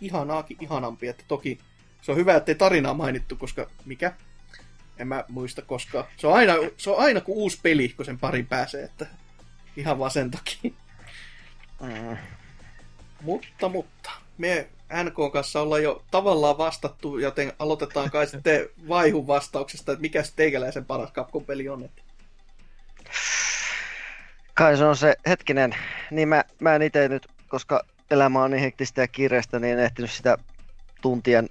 ihanaakin 0.00 0.56
ihanampi. 0.60 1.08
Että 1.08 1.24
toki 1.28 1.58
se 2.02 2.12
on 2.12 2.16
hyvä, 2.16 2.36
ettei 2.36 2.54
tarinaa 2.54 2.94
mainittu, 2.94 3.36
koska 3.36 3.66
mikä? 3.84 4.12
En 4.98 5.08
mä 5.08 5.24
muista 5.28 5.62
koskaan. 5.62 6.04
Se 6.16 6.26
on 6.26 6.34
aina, 6.34 6.52
se 6.76 6.90
on 6.90 6.98
aina 6.98 7.20
kuin 7.20 7.38
uusi 7.38 7.58
peli, 7.62 7.88
kun 7.88 8.04
sen 8.04 8.18
pari 8.18 8.42
pääsee, 8.42 8.84
että 8.84 9.06
ihan 9.76 9.98
vaan 9.98 10.10
sen 10.10 10.30
takia. 10.30 10.70
Mm. 11.80 12.16
Mutta, 13.22 13.68
mutta, 13.68 14.10
me 14.38 14.68
NK 15.04 15.32
kanssa 15.32 15.60
ollaan 15.60 15.82
jo 15.82 16.04
tavallaan 16.10 16.58
vastattu, 16.58 17.18
joten 17.18 17.52
aloitetaan 17.58 18.10
kai 18.10 18.26
sitten 18.26 18.68
vaihun 18.88 19.26
vastauksesta, 19.26 19.92
että 19.92 20.00
mikä 20.02 20.22
se 20.22 20.32
teikäläisen 20.36 20.84
paras 20.84 21.12
Capcom-peli 21.12 21.68
on. 21.68 21.84
Että... 21.84 22.02
Kai 24.54 24.76
se 24.76 24.84
on 24.84 24.96
se 24.96 25.14
hetkinen, 25.26 25.74
niin 26.10 26.28
mä, 26.28 26.44
mä 26.58 26.74
en 26.74 26.82
itse 26.82 27.08
nyt, 27.08 27.28
koska 27.48 27.84
elämä 28.10 28.42
on 28.42 28.50
niin 28.50 28.60
hektistä 28.60 29.00
ja 29.00 29.08
kiireistä, 29.08 29.58
niin 29.58 29.78
en 29.78 29.84
ehtinyt 29.84 30.10
sitä 30.10 30.38
tuntien 31.00 31.48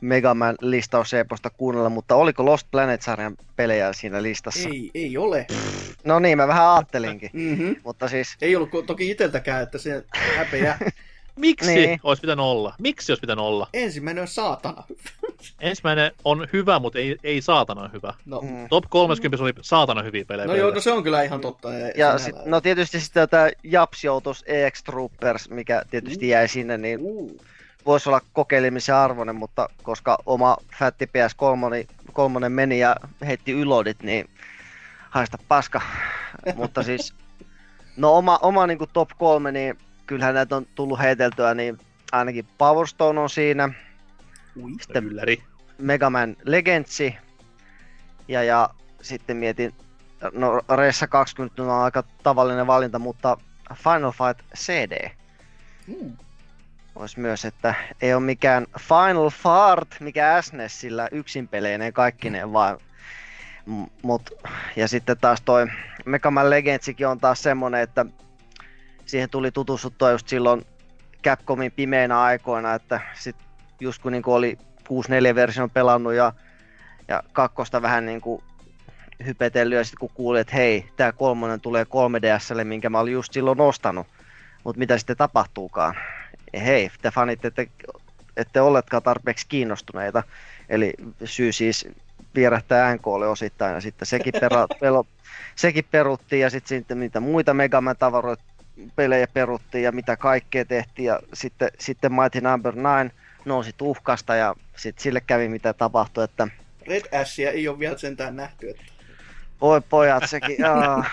Megaman 0.00 0.56
listauseposta 0.60 1.50
kuunnella, 1.50 1.88
mutta 1.88 2.14
oliko 2.14 2.44
Lost 2.44 2.66
Planet-sarjan 2.70 3.36
pelejä 3.56 3.92
siinä 3.92 4.22
listassa? 4.22 4.68
Ei, 4.68 4.90
ei 4.94 5.18
ole. 5.18 5.46
No 6.04 6.18
niin, 6.18 6.36
mä 6.36 6.48
vähän 6.48 6.70
ajattelinkin. 6.70 7.30
Mm-hmm. 7.32 7.76
Mutta 7.84 8.08
siis, 8.08 8.36
Ei 8.40 8.56
ollut 8.56 8.86
toki 8.86 9.10
iteltäkään, 9.10 9.62
että 9.62 9.78
se 9.78 10.04
häpeä. 10.36 10.78
Miksi 11.36 11.74
Niin. 11.74 12.00
olisi 12.02 12.20
pitänyt 12.20 12.44
olla? 12.44 12.74
Miksi 12.78 13.12
olisi 13.12 13.20
pitänyt 13.20 13.44
olla? 13.44 13.68
Ensimmäinen 13.74 14.22
on 14.22 14.28
saatana. 14.28 14.84
Ensimmäinen 15.60 16.12
on 16.24 16.48
hyvä, 16.52 16.78
mutta 16.78 16.98
ei, 16.98 17.16
ei 17.24 17.42
saatana 17.42 17.90
hyvä. 17.92 18.14
No, 18.26 18.40
mm. 18.40 18.68
Top 18.68 18.84
30 18.88 19.44
oli 19.44 19.52
saatana 19.60 20.02
hyviä 20.02 20.24
pelejä. 20.24 20.46
no 20.46 20.54
joo, 20.54 20.70
no 20.70 20.80
se 20.80 20.92
on 20.92 21.02
kyllä 21.02 21.22
ihan 21.22 21.40
totta. 21.40 21.68
ja 21.96 22.18
sit, 22.18 22.36
no 22.44 22.60
tietysti 22.60 23.00
sitten 23.00 23.28
tämä 23.28 23.50
Japs 23.62 24.04
joutus 24.04 24.44
EX 24.46 24.82
Troopers, 24.82 25.50
mikä 25.50 25.82
tietysti 25.90 26.28
jäi 26.28 26.48
sinne, 26.48 26.78
niin 26.78 26.98
Uh, 27.02 27.40
voisi 27.86 28.08
olla 28.08 28.20
kokeilemisen 28.32 28.94
arvoinen, 28.94 29.36
mutta 29.36 29.68
koska 29.82 30.18
oma 30.26 30.56
Fatti 30.78 31.04
PS3 31.04 31.70
niin 31.70 31.86
kolmonen 32.12 32.52
meni 32.52 32.78
ja 32.78 32.96
heitti 33.26 33.52
ylodit, 33.52 34.02
niin 34.02 34.30
haista 35.10 35.38
paska. 35.48 35.80
mutta 36.56 36.82
siis, 36.82 37.14
no 37.96 38.16
oma, 38.16 38.38
oma 38.42 38.66
niin 38.66 38.78
top 38.92 39.10
kolme, 39.18 39.52
niin 39.52 39.78
kyllähän 40.06 40.34
näitä 40.34 40.56
on 40.56 40.66
tullut 40.74 40.98
heiteltyä, 41.00 41.54
niin 41.54 41.78
ainakin 42.12 42.46
Power 42.58 42.86
Stone 42.86 43.20
on 43.20 43.30
siinä, 43.30 43.68
ui. 44.62 44.72
sitten 44.80 45.04
Ylläri. 45.04 45.42
Mega 45.78 46.10
Man 46.10 46.36
Legendsi, 46.44 47.16
ja, 48.28 48.42
ja 48.42 48.70
sitten 49.02 49.36
mietin, 49.36 49.74
no 50.32 50.60
Ressa 50.76 51.06
20 51.06 51.62
on 51.62 51.70
aika 51.70 52.04
tavallinen 52.22 52.66
valinta, 52.66 52.98
mutta 52.98 53.36
Final 53.74 54.12
Fight 54.12 54.56
CD 54.56 55.10
Mm. 55.86 56.16
olisi 56.94 57.20
myös, 57.20 57.44
että 57.44 57.74
ei 58.02 58.14
ole 58.14 58.22
mikään 58.22 58.66
Final 58.78 59.30
Fart, 59.30 59.88
mikä 60.00 60.42
SNESillä 60.42 61.08
yksin 61.12 61.48
peleineen 61.48 61.92
kaikkineen 61.92 62.52
vaan. 62.52 62.78
Mut, 64.02 64.30
ja 64.76 64.88
sitten 64.88 65.18
taas 65.18 65.40
toi 65.40 65.66
Mega 66.04 66.30
Man 66.30 66.50
Legendsikin 66.50 67.06
on 67.06 67.20
taas 67.20 67.42
semmonen, 67.42 67.80
että 67.80 68.06
siihen 69.12 69.30
tuli 69.30 69.50
tutustuttua 69.50 70.10
just 70.10 70.28
silloin 70.28 70.66
Capcomin 71.24 71.72
pimeinä 71.72 72.22
aikoina, 72.22 72.74
että 72.74 73.00
sit 73.14 73.36
just 73.80 74.02
kun 74.02 74.12
niinku 74.12 74.34
oli 74.34 74.58
64-version 74.80 75.70
pelannut 75.70 76.12
ja, 76.12 76.32
ja 77.08 77.22
kakkosta 77.32 77.82
vähän 77.82 78.06
niinku 78.06 78.42
hypetellyt 79.26 79.76
ja 79.76 79.84
sitten 79.84 79.98
kun 79.98 80.10
kuulin, 80.14 80.40
että 80.40 80.56
hei, 80.56 80.86
tää 80.96 81.12
kolmonen 81.12 81.60
tulee 81.60 81.84
3DSlle, 81.84 82.64
minkä 82.64 82.90
mä 82.90 83.00
olin 83.00 83.12
just 83.12 83.32
silloin 83.32 83.60
ostanut, 83.60 84.06
mutta 84.64 84.78
mitä 84.78 84.98
sitten 84.98 85.16
tapahtuukaan? 85.16 85.94
Ja 86.52 86.60
hei, 86.60 86.90
te 87.02 87.10
fanit 87.10 87.44
ette, 87.44 87.68
ette 88.36 88.60
olleetkaan 88.60 89.02
tarpeeksi 89.02 89.46
kiinnostuneita. 89.48 90.22
Eli 90.68 90.92
syy 91.24 91.52
siis 91.52 91.88
vierähtää 92.34 92.94
NKlle 92.94 93.28
osittain 93.28 93.74
ja 93.74 93.80
sitten 93.80 94.06
sekin, 94.06 94.32
pera, 94.40 94.66
pelo, 94.80 95.06
sekin 95.54 95.84
peruttiin 95.90 96.40
ja 96.40 96.50
sitten, 96.50 96.68
sitten 96.68 97.00
niitä 97.00 97.20
muita 97.20 97.54
Megaman 97.54 97.96
tavaroita 97.96 98.51
pelejä 98.96 99.26
peruttiin 99.26 99.84
ja 99.84 99.92
mitä 99.92 100.16
kaikkea 100.16 100.64
tehtiin 100.64 101.06
ja 101.06 101.20
sitten, 101.34 101.70
sitten 101.78 102.12
Mighty 102.12 102.40
Number 102.40 102.74
9 102.74 103.10
nousi 103.44 103.74
tuhkasta 103.76 104.34
ja 104.34 104.54
sitten 104.76 105.02
sille 105.02 105.20
kävi 105.20 105.48
mitä 105.48 105.72
tapahtui, 105.72 106.24
että 106.24 106.48
Red 106.86 107.20
Ashia 107.20 107.50
ei 107.50 107.68
ole 107.68 107.78
vielä 107.78 107.98
sentään 107.98 108.36
nähty. 108.36 108.70
Että... 108.70 108.82
voi 109.60 109.80
pojat 109.80 110.22
sekin, 110.26 110.64
aa, 110.70 111.04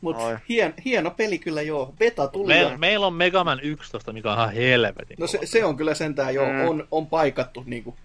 Mutta 0.00 0.24
Oi. 0.24 0.36
hien, 0.48 0.74
hieno 0.84 1.10
peli 1.10 1.38
kyllä 1.38 1.62
joo. 1.62 1.94
Beta 1.98 2.28
tuli. 2.28 2.46
Meillä, 2.46 2.70
ja... 2.70 2.78
meillä 2.78 3.06
on 3.06 3.14
Mega 3.14 3.44
Man 3.44 3.60
11, 3.62 4.12
mikä 4.12 4.30
on 4.32 4.38
ihan 4.38 4.52
helvetin. 4.52 5.16
No 5.20 5.26
se, 5.26 5.38
se 5.44 5.64
on 5.64 5.76
kyllä 5.76 5.94
sentään 5.94 6.34
jo, 6.34 6.44
Mm. 6.44 6.68
on, 6.68 6.88
on 6.90 7.06
paikattu 7.06 7.62
niinku 7.66 7.96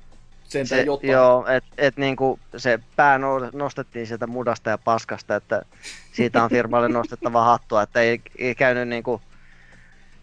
sentään 0.60 0.82
se, 0.82 0.86
jotain. 0.86 1.12
joo, 1.12 1.48
et, 1.48 1.64
et 1.78 1.98
niinku 1.98 2.40
se 2.58 2.80
pää 2.96 3.18
no- 3.18 3.50
nostettiin 3.54 4.08
sieltä 4.08 4.28
mudasta 4.28 4.70
ja 4.70 4.78
paskasta, 4.78 5.36
että 5.36 5.62
siitä 6.12 6.44
on 6.44 6.50
firmalle 6.50 6.90
nostettava 6.90 7.44
hattua, 7.44 7.82
että 7.82 8.02
ei, 8.02 8.22
ei 8.38 8.56
käynyt 8.56 8.88
niinku 8.88 9.22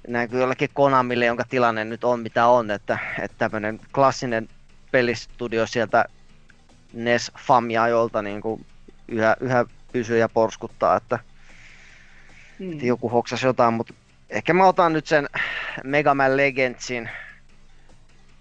näin 0.08 0.30
kuin 0.30 0.40
jollekin 0.40 0.70
Konamille, 0.74 1.26
jonka 1.26 1.44
tilanne 1.48 1.84
nyt 1.84 2.04
on 2.04 2.20
mitä 2.20 2.46
on, 2.46 2.70
että, 2.70 2.98
että 3.22 3.36
tämmöinen 3.38 3.80
klassinen 3.94 4.48
pelistudio 4.90 5.66
sieltä 5.66 6.04
NES 6.92 7.32
Famia-ajoilta 7.38 8.22
niinku 8.22 8.60
yhä, 9.08 9.36
yhä 9.40 9.64
pysyy 9.92 10.18
ja 10.18 10.28
porskuttaa, 10.28 10.96
että 10.96 11.18
Mm. 12.58 12.80
joku 12.82 13.08
hoksasi 13.08 13.46
jotain, 13.46 13.74
mutta 13.74 13.94
ehkä 14.30 14.54
mä 14.54 14.66
otan 14.66 14.92
nyt 14.92 15.06
sen 15.06 15.28
Mega 15.84 16.14
Man 16.14 16.36
Legendsin 16.36 17.10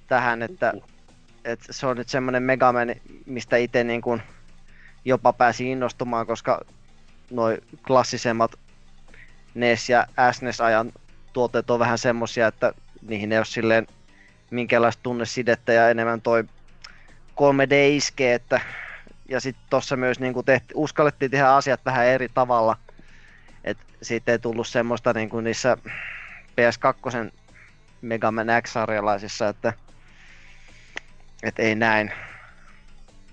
tähän, 0.08 0.42
että, 0.42 0.74
että 1.44 1.74
se 1.74 1.88
on 1.88 1.98
nyt 1.98 2.10
semmoinen 2.10 2.44
Mega 2.44 2.74
Man, 2.74 2.96
mistä 3.26 3.58
itse 3.58 3.84
niin 3.84 4.02
kuin 4.02 4.22
jopa 5.06 5.34
pääsi 5.34 5.72
innostumaan, 5.72 6.28
koska 6.28 6.62
noi 7.32 7.58
klassisemmat 7.88 8.52
NES 9.56 9.90
ja 9.90 10.08
SNES-ajan 10.32 10.92
tuotteet 11.34 11.70
on 11.70 11.80
vähän 11.80 11.98
semmosia, 11.98 12.48
että 12.48 12.74
niihin 13.02 13.32
ei 13.32 13.38
ole 13.38 13.46
silleen 13.46 13.88
minkäänlaista 14.52 15.04
tunnesidettä 15.04 15.74
ja 15.74 15.90
enemmän 15.90 16.22
toi 16.22 16.44
3D 17.36 17.74
iskee, 17.90 18.34
että 18.34 18.62
ja 19.30 19.40
sitten 19.40 19.64
tuossa 19.70 19.96
myös 19.96 20.20
niin 20.20 20.34
kuin 20.34 20.46
tehti, 20.46 20.74
uskallettiin 20.76 21.32
tehdä 21.32 21.50
asiat 21.50 21.86
vähän 21.86 22.06
eri 22.06 22.30
tavalla, 22.34 22.78
et 23.64 23.78
siitä 24.02 24.32
ei 24.32 24.40
tullut 24.40 24.68
semmoista 24.68 25.14
niin 25.14 25.30
kuin 25.30 25.44
niissä 25.44 25.78
PS2 26.52 27.32
Mega 28.02 28.32
Man 28.32 28.48
X-sarjalaisissa, 28.62 29.50
että 29.50 29.74
et 31.44 31.60
ei 31.60 31.76
näin, 31.76 32.12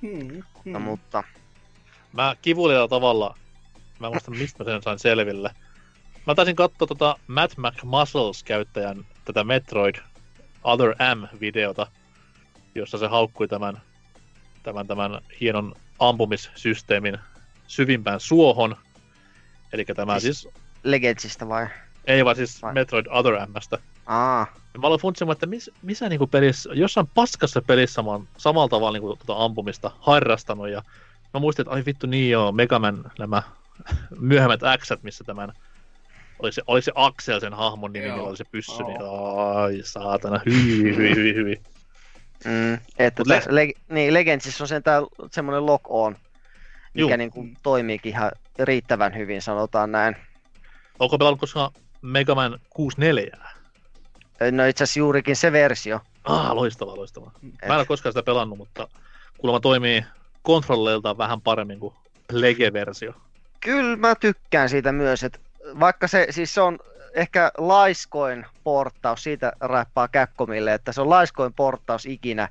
Hmm. 0.03 0.29
Hmm. 0.65 0.73
no, 0.73 0.79
mutta 0.81 1.25
Mä 2.13 2.37
kivulialla 2.43 2.89
tavalla, 2.89 3.39
mä 3.99 4.07
en 4.07 4.13
muista 4.13 4.31
mistä 4.31 4.65
mä 4.65 4.71
sen 4.71 4.83
sain 4.83 4.99
selville. 4.99 5.51
Mä 6.27 6.35
taisin 6.35 6.57
katsoa 6.57 6.89
tota 6.89 7.19
Matt 7.27 7.55
McMuscles 7.57 8.43
käyttäjän 8.45 9.07
tätä 9.25 9.45
Metroid 9.45 9.95
Other 10.65 10.95
M-videota, 11.15 11.87
jossa 12.75 12.99
se 12.99 13.07
haukkui 13.07 13.49
tämän, 13.49 13.81
tämän, 14.63 14.87
tämän 14.87 15.21
hienon 15.41 15.75
ampumissysteemin 15.99 17.19
syvimpään 17.67 18.21
suohon. 18.21 18.77
Eli 19.73 19.85
tämä 19.85 20.21
Siis- 20.21 20.41
siis, 20.43 20.55
Legendsistä 20.83 21.49
vai? 21.49 21.67
Ei 22.09 22.25
vaan 22.25 22.37
siis 22.37 22.63
vai? 22.63 22.75
Metroid 22.75 23.07
Other 23.11 23.35
Mstä. 23.59 23.79
Aa, 24.07 24.47
mä 24.79 24.87
aloin 24.87 25.01
funtsimaan, 25.01 25.33
että 25.33 25.47
miss, 25.47 25.71
missä 25.83 26.09
niinku 26.09 26.27
pelissä, 26.27 26.71
jossain 26.75 27.07
paskassa 27.15 27.63
pelissä 27.63 28.03
mä 28.03 28.11
oon 28.11 28.29
samalla 28.37 28.69
tavalla 28.69 28.93
niinku 28.93 29.17
tota 29.17 29.45
ampumista 29.45 29.91
harrastanut 30.01 30.69
ja 30.69 30.83
mä 31.35 31.41
muistin, 31.41 31.63
että 31.63 31.75
ai 31.75 31.83
vittu 31.87 32.07
niin 32.07 32.31
joo, 32.31 32.53
Megaman 32.53 33.11
nämä 33.19 33.43
myöhemmät 34.21 34.61
X, 34.79 34.91
missä 35.03 35.25
tämän 35.25 35.53
oli 36.39 36.53
se, 36.53 36.63
oli 36.67 36.83
se 36.83 36.93
Axel 36.95 37.41
sen 37.41 37.55
hahmon 37.55 37.93
nimi, 37.93 38.07
Joo. 38.07 38.17
millä 38.17 38.29
oli 38.29 38.37
se 38.37 38.45
pyssy, 38.45 38.73
Joo. 38.83 38.89
niin 38.89 39.01
ai 39.57 39.81
saatana, 39.85 40.41
hyi, 40.47 40.83
hyi, 40.97 41.15
hyi, 41.15 41.35
hyi. 41.35 41.61
Mm, 42.45 42.75
että 42.99 43.21
Mut 43.21 43.27
le- 43.27 43.35
tässä, 43.35 43.55
le- 43.55 43.73
niin, 43.89 44.15
Legendsissa 44.15 44.65
on 44.65 44.69
sentään 44.69 45.05
semmoinen 45.33 45.67
lock 45.67 45.85
on, 45.89 46.13
mikä 46.13 46.21
Juu. 46.95 47.17
niin 47.17 47.31
kuin 47.31 47.57
toimiikin 47.63 48.13
ihan 48.13 48.33
riittävän 48.59 49.15
hyvin, 49.17 49.43
sanotaan 49.43 49.93
näin. 49.93 50.17
Onko 50.99 51.19
pelannut 51.19 51.41
koskaan 51.41 51.71
Mega 52.03 52.35
Man 52.35 52.59
64? 52.71 53.37
No 54.53 54.65
itse 54.65 54.85
asiassa 54.85 54.99
juurikin 55.01 55.37
se 55.37 55.53
versio. 55.53 56.01
Ah, 56.25 56.53
loistavaa, 56.53 56.97
loistavaa. 56.97 57.33
Mä 57.43 57.49
en 57.63 57.71
Et- 57.71 57.77
ole 57.77 57.85
koskaan 57.87 58.13
sitä 58.13 58.23
pelannut, 58.23 58.59
mutta 58.59 58.89
kuulemma 59.39 59.61
toimii 59.61 60.05
kontrolleiltaan 60.43 61.19
vähän 61.19 61.41
paremmin 61.41 61.81
kuin 61.81 61.95
Lege-versio. 62.33 63.13
Kyllä 63.61 63.97
mä 63.97 64.15
tykkään 64.15 64.69
siitä 64.69 64.93
myös, 64.93 65.25
että 65.25 65.39
vaikka 65.81 66.09
se, 66.09 66.27
siis 66.31 66.55
se 66.55 66.61
on 66.61 66.79
ehkä 67.15 67.53
laiskoin 67.59 68.47
porttaus, 68.65 69.23
siitä 69.23 69.53
räppää 69.61 70.09
Capcomille, 70.09 70.75
että 70.75 70.93
se 70.93 71.01
on 71.01 71.11
laiskoin 71.11 71.53
porttaus 71.53 72.07
ikinä, 72.07 72.49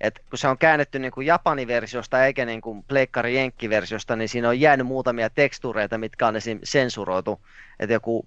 että 0.00 0.20
kun 0.30 0.38
se 0.38 0.48
on 0.48 0.58
käännetty 0.58 0.98
niin 0.98 1.12
kuin 1.12 1.26
Japani-versiosta 1.26 2.24
eikä 2.24 2.44
niin 2.44 2.60
kuin 2.60 2.82
Pleikkari 2.88 3.34
Jenkki-versiosta, 3.36 4.16
niin 4.16 4.28
siinä 4.28 4.48
on 4.48 4.60
jäänyt 4.60 4.86
muutamia 4.86 5.30
tekstureita, 5.30 5.98
mitkä 5.98 6.26
on 6.26 6.36
esim. 6.36 6.58
sensuroitu, 6.64 7.40
että 7.80 7.92
joku 7.92 8.26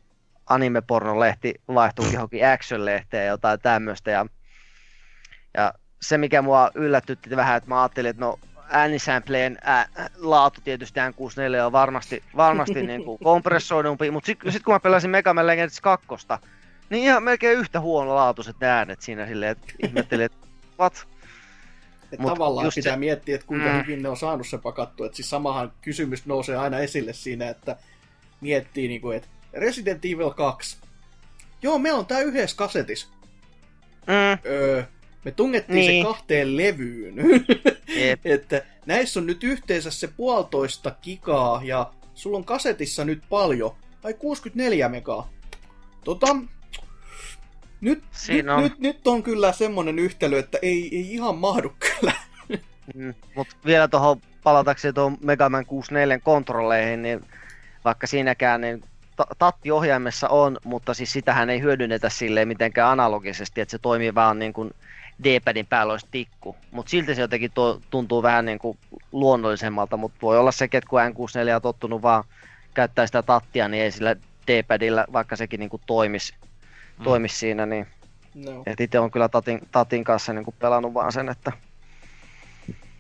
anime-pornolehti 0.50 1.54
vaihtuu 1.68 2.06
johonkin 2.14 2.42
action-lehteen 2.48 3.26
ja 3.26 3.32
jotain 3.32 3.60
tämmöistä, 3.60 4.12
ja, 4.12 4.26
ja 5.58 5.74
se 6.02 6.18
mikä 6.18 6.42
mua 6.42 6.72
yllätytti 6.76 7.36
vähän, 7.36 7.58
että 7.58 7.70
mä 7.70 7.82
ajattelin, 7.82 8.10
että 8.10 8.20
no 8.26 8.40
äänisämpleen 8.70 9.58
ää, 9.64 9.88
laatu 10.18 10.62
tietysti 10.64 11.00
N64 11.00 11.66
on 11.66 11.72
varmasti, 11.72 12.24
varmasti 12.36 12.84
niin 12.88 13.04
kuin 13.06 13.20
kompressoidumpi, 13.24 14.12
mutta 14.12 14.26
sitten 14.28 14.52
sit 14.52 14.64
kun 14.64 14.74
mä 14.74 14.80
pelasin 14.80 15.10
Mega 15.12 15.34
Man 15.34 15.48
Legends 15.48 15.82
2, 15.82 16.08
niin 16.90 17.04
ihan 17.04 17.24
melkein 17.24 17.58
yhtä 17.60 17.80
huono 17.80 18.16
laatuiset 18.16 18.56
ne 18.62 18.68
äänet 18.68 19.02
siinä 19.02 19.28
silleen, 19.28 19.52
että 19.52 19.74
ihmettelin, 19.88 20.26
että 20.26 20.48
what? 20.80 21.08
Et 22.12 22.20
Mut 22.20 22.34
tavallaan 22.34 22.66
just 22.66 22.76
pitää 22.76 22.94
se- 22.94 23.00
miettiä, 23.00 23.36
että 23.36 23.48
kuinka 23.48 23.70
Mm. 23.70 23.78
hyvin 23.82 24.04
ne 24.04 24.10
on 24.10 24.18
saanut 24.18 24.48
se 24.48 24.58
pakattua. 24.58 25.06
Et 25.06 25.14
siis 25.14 25.30
samahan 25.30 25.72
kysymys 25.82 26.26
nousee 26.26 26.56
aina 26.58 26.80
esille 26.80 27.14
siinä, 27.14 27.50
että 27.50 27.76
miettii, 28.42 28.88
niinku, 28.88 29.12
että 29.12 29.28
Resident 29.54 30.06
Evil 30.06 30.30
2. 30.30 30.78
Joo, 31.62 31.78
meillä 31.80 32.00
on 32.00 32.06
tää 32.06 32.20
yhdessä 32.20 32.58
kasetissa. 32.58 33.08
Mm, 34.08 34.40
Öö, 34.52 34.84
me 35.26 35.32
tungettiin 35.32 35.76
Niin. 35.76 36.06
se 36.06 36.10
kahteen 36.14 36.58
levyyn. 36.58 37.16
jep. 37.96 38.20
että 38.36 38.62
näissä 38.86 39.20
on 39.20 39.26
nyt 39.26 39.44
yhteensä 39.44 39.92
se 39.92 40.08
puolitoista 40.08 40.96
gigaa 41.04 41.62
ja 41.64 41.94
sulla 42.14 42.38
on 42.38 42.46
kasetissa 42.46 43.06
nyt 43.06 43.24
paljon. 43.30 43.76
Ai 44.04 44.14
64 44.14 44.90
megaa. 44.90 45.30
Tota, 46.04 46.36
nyt, 47.82 48.04
nyt, 48.30 48.48
on. 48.50 48.64
nyt, 48.64 48.80
nyt 48.80 49.08
on 49.08 49.24
kyllä 49.24 49.52
semmonen 49.52 50.00
yhtälö, 50.00 50.40
että 50.40 50.58
ei, 50.62 50.96
ei 50.98 51.14
ihan 51.14 51.36
mahdu 51.38 51.74
kyllä. 51.80 52.14
Mm. 52.96 53.14
Mutta 53.36 53.56
vielä 53.66 53.88
tuohon 53.88 54.22
palatakseni 54.44 54.94
tuohon 54.94 55.18
Mega 55.22 55.50
Man 55.50 55.66
64 55.66 56.20
kontrolleihin, 56.20 57.02
niin 57.02 57.26
vaikka 57.86 58.08
siinäkään 58.08 58.62
niin 58.62 58.82
tattiohjaimessa 59.38 60.30
on, 60.30 60.58
mutta 60.64 60.94
siis 60.94 61.14
sitähän 61.14 61.50
ei 61.50 61.62
hyödynnetä 61.62 62.10
silleen 62.10 62.48
mitenkään 62.48 62.90
analogisesti, 62.90 63.62
että 63.62 63.72
se 63.72 63.78
toimii 63.80 64.16
vaan 64.16 64.40
niin 64.40 64.54
kuin 64.54 64.72
D-padin 65.24 65.66
päällä 65.66 65.94
olisi 65.94 66.08
tikku. 66.12 66.56
Mutta 66.72 66.90
silti 66.90 67.16
se 67.16 67.22
jotenkin 67.22 67.52
tuo, 67.52 67.82
tuntuu 67.90 68.24
vähän 68.24 68.46
niin 68.46 68.60
kuin 68.60 68.78
luonnollisemmalta, 69.12 69.98
mutta 69.98 70.18
voi 70.22 70.40
olla 70.40 70.52
sekin, 70.52 70.78
että 70.78 70.90
kun 70.90 71.00
N64 71.00 71.56
on 71.56 71.62
tottunut 71.62 72.02
vaan 72.02 72.24
käyttää 72.74 73.06
sitä 73.06 73.22
tattia, 73.22 73.68
niin 73.68 73.84
ei 73.84 73.92
sillä 73.92 74.16
D-padilla, 74.48 75.06
vaikka 75.14 75.36
sekin 75.36 75.60
niin 75.60 75.70
kuin 75.70 75.82
toimisi, 75.86 76.34
Mm. 76.98 77.04
toimisi 77.04 77.36
siinä, 77.36 77.66
niin 77.66 77.88
No. 78.36 78.64
et 78.66 78.82
itse 78.82 79.00
on 79.00 79.12
kyllä 79.12 79.30
tatin, 79.30 79.68
tatin 79.72 80.04
kanssa 80.04 80.34
niin 80.34 80.46
kuin 80.46 80.56
pelannut 80.60 80.94
vaan 80.94 81.12
sen, 81.12 81.30
että 81.30 81.52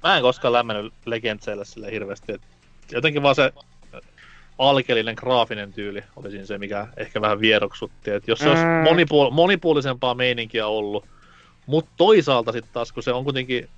Mä 0.03 0.15
en 0.15 0.21
koskaan 0.21 0.53
lämmennyt 0.53 0.93
Legendseille 1.05 1.65
sille 1.65 1.91
hirveästi. 1.91 2.31
Et 2.33 2.41
jotenkin 2.91 3.23
vaan 3.23 3.35
se 3.35 3.53
alkeellinen 4.57 5.15
graafinen 5.17 5.73
tyyli 5.73 6.03
oli 6.15 6.31
siinä 6.31 6.45
se, 6.45 6.57
mikä 6.57 6.87
ehkä 6.97 7.21
vähän 7.21 7.39
vieroksutti. 7.41 8.11
Et 8.11 8.27
jos 8.27 8.39
se 8.39 8.49
olisi 8.49 8.63
Mm. 8.63 8.83
monipuol- 8.83 9.31
monipuolisempaa 9.31 10.13
meininkiä 10.15 10.67
ollut, 10.67 11.05
mutta 11.65 11.91
toisaalta 11.97 12.51
sitten 12.51 12.73
taas, 12.73 12.91
kun 12.91 13.03
se 13.03 13.11
on 13.11 13.23
kuitenkin 13.23 13.69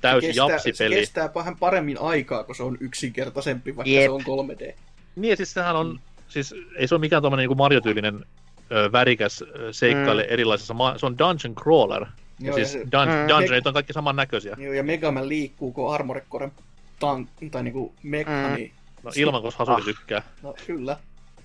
täysi 0.00 0.26
kestää, 0.26 0.46
se 0.46 0.52
japsipeli. 0.52 0.94
kestää 0.94 1.30
vähän 1.34 1.56
paremmin 1.56 2.00
aikaa, 2.00 2.44
kun 2.44 2.54
se 2.54 2.62
on 2.62 2.76
yksinkertaisempi, 2.80 3.76
vaikka 3.76 3.90
Jep. 3.90 4.04
se 4.04 4.10
on 4.10 4.22
3D. 4.24 4.74
Niin 5.16 5.30
ja 5.30 5.36
siis 5.36 5.52
sehän 5.54 5.76
on, 5.76 6.00
siis 6.28 6.54
ei 6.76 6.88
se 6.88 6.94
ole 6.94 7.00
mikään 7.00 7.22
tuommoinen 7.22 7.48
niin 7.48 7.58
Mario-tyylinen 7.58 8.24
ö, 8.72 8.92
värikäs 8.92 9.42
ö, 9.42 9.72
seikkaile 9.72 10.22
Mm. 10.22 10.28
erilaisissa, 10.32 10.74
ma- 10.74 10.98
se 10.98 11.06
on 11.06 11.18
dungeon 11.18 11.54
crawler. 11.54 12.02
Ja 12.02 12.46
Joo, 12.46 12.54
siis 12.54 12.74
ja, 12.74 12.80
se, 12.80 12.84
dun- 12.84 13.08
Mm. 13.22 13.28
dungeonit 13.28 13.66
on 13.66 13.72
kaikki 13.72 13.92
samannäköisiä. 13.92 14.56
joo, 14.58 14.72
ja 14.72 14.82
Megaman 14.82 15.28
liikkuu, 15.28 15.72
kun 15.72 15.94
Armored 15.94 16.24
Coren 16.30 16.52
tank, 17.00 17.28
tai 17.50 17.62
niinku 17.62 17.94
mekka, 18.02 18.48
Mm. 18.48 18.54
niin 18.54 18.72
No 19.16 19.22
ilman, 19.22 19.42
koska 19.42 19.64
Hasuli 19.64 19.90
Ah. 19.90 19.96
tykkää. 19.98 20.22
no 20.42 20.54
kyllä. 20.66 20.96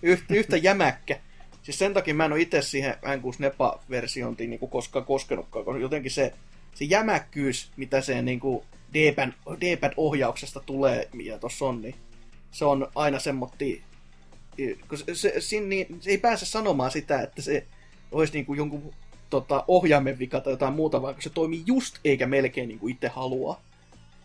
Yhtä, 0.02 0.34
yhtä 0.34 0.58
jämäkkä. 0.58 1.20
Siis 1.64 1.80
sen 1.80 1.94
takia 1.94 2.14
mä 2.14 2.26
en 2.26 2.32
ole 2.34 2.42
itse 2.42 2.62
siihen 2.62 2.94
N6 2.94 3.36
Nepa-versioontiin 3.40 4.50
niinku 4.50 4.68
koskaan 4.68 5.06
koskenutkaan, 5.06 5.66
koska 5.66 5.80
jotenkin 5.82 6.12
se, 6.12 6.34
se 6.74 6.86
jämäkkyys, 6.86 7.72
mitä 7.78 8.02
se 8.02 8.16
D-pad, 8.94 9.32
D-pad-ohjauksesta 9.62 10.60
tulee, 10.60 11.10
mitä 11.14 11.38
tuossa 11.40 11.66
on, 11.66 11.82
niin 11.82 11.96
se 12.52 12.66
on 12.66 12.88
aina 12.96 13.20
semmotti, 13.20 13.84
kun 14.90 14.98
se, 14.98 15.16
se, 15.16 15.34
se, 15.40 15.60
niin, 15.60 15.88
se 16.00 16.10
ei 16.10 16.18
pääse 16.18 16.46
sanomaan 16.46 16.92
sitä, 16.92 17.22
että 17.22 17.42
se 17.42 17.66
olisi 18.12 18.34
niinku 18.34 18.54
jonkun 18.54 18.94
tota, 19.30 19.64
ohjaimen 19.68 20.20
vika 20.20 20.40
tai 20.40 20.54
jotain 20.54 20.74
muuta, 20.74 21.02
vaan 21.02 21.16
se 21.20 21.30
toimii 21.30 21.64
just 21.66 21.96
eikä 22.06 22.26
melkein 22.28 22.68
niin 22.68 22.80
kuin 22.80 22.92
itse 22.92 23.08
haluaa. 23.08 23.62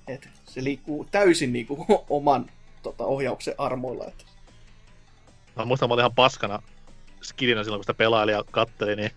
Et 0.09 0.29
se 0.47 0.65
liikkuu 0.65 1.05
täysin 1.11 1.53
niin 1.53 1.67
kuin 1.67 1.87
oman 2.11 2.51
tota, 2.93 3.05
ohjauksen 3.05 3.55
armoilla. 3.59 4.05
Et. 4.05 4.27
Mä 5.57 5.65
muistan, 5.65 5.89
mä 5.89 5.93
olin 5.93 6.03
ihan 6.03 6.15
paskana 6.15 6.63
skidinä 7.23 7.65
silloin, 7.65 7.79
kun 7.79 7.85
sitä 7.85 7.95
pelaili 7.95 8.33
ja 8.33 8.45
katteli, 8.51 8.97
niin 8.97 9.11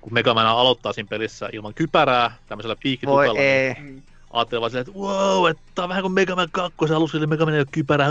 kun 0.00 0.14
Mega 0.14 0.34
Man 0.34 0.46
aloittaa 0.46 0.92
siinä 0.92 1.08
pelissä 1.08 1.48
ilman 1.52 1.74
kypärää, 1.74 2.36
tämmöisellä 2.46 2.74
voi 2.74 2.80
piikkitukalla, 2.82 3.32
niin 3.32 3.42
ei. 3.42 3.74
Mm. 3.80 4.02
ajattelin 4.30 4.60
vaan 4.60 4.70
silleen, 4.70 4.88
että 4.88 5.00
wow, 5.00 5.48
että 5.50 5.62
tää 5.74 5.82
on 5.82 5.88
vähän 5.88 6.02
kuin 6.02 6.12
Mega 6.12 6.36
Man 6.36 6.48
2, 6.52 6.94
alussa 6.94 7.18
oli 7.18 7.26
Mega 7.26 7.44
Man 7.44 7.54
ei 7.54 7.60
ole 7.60 7.66
kypärää. 7.72 8.10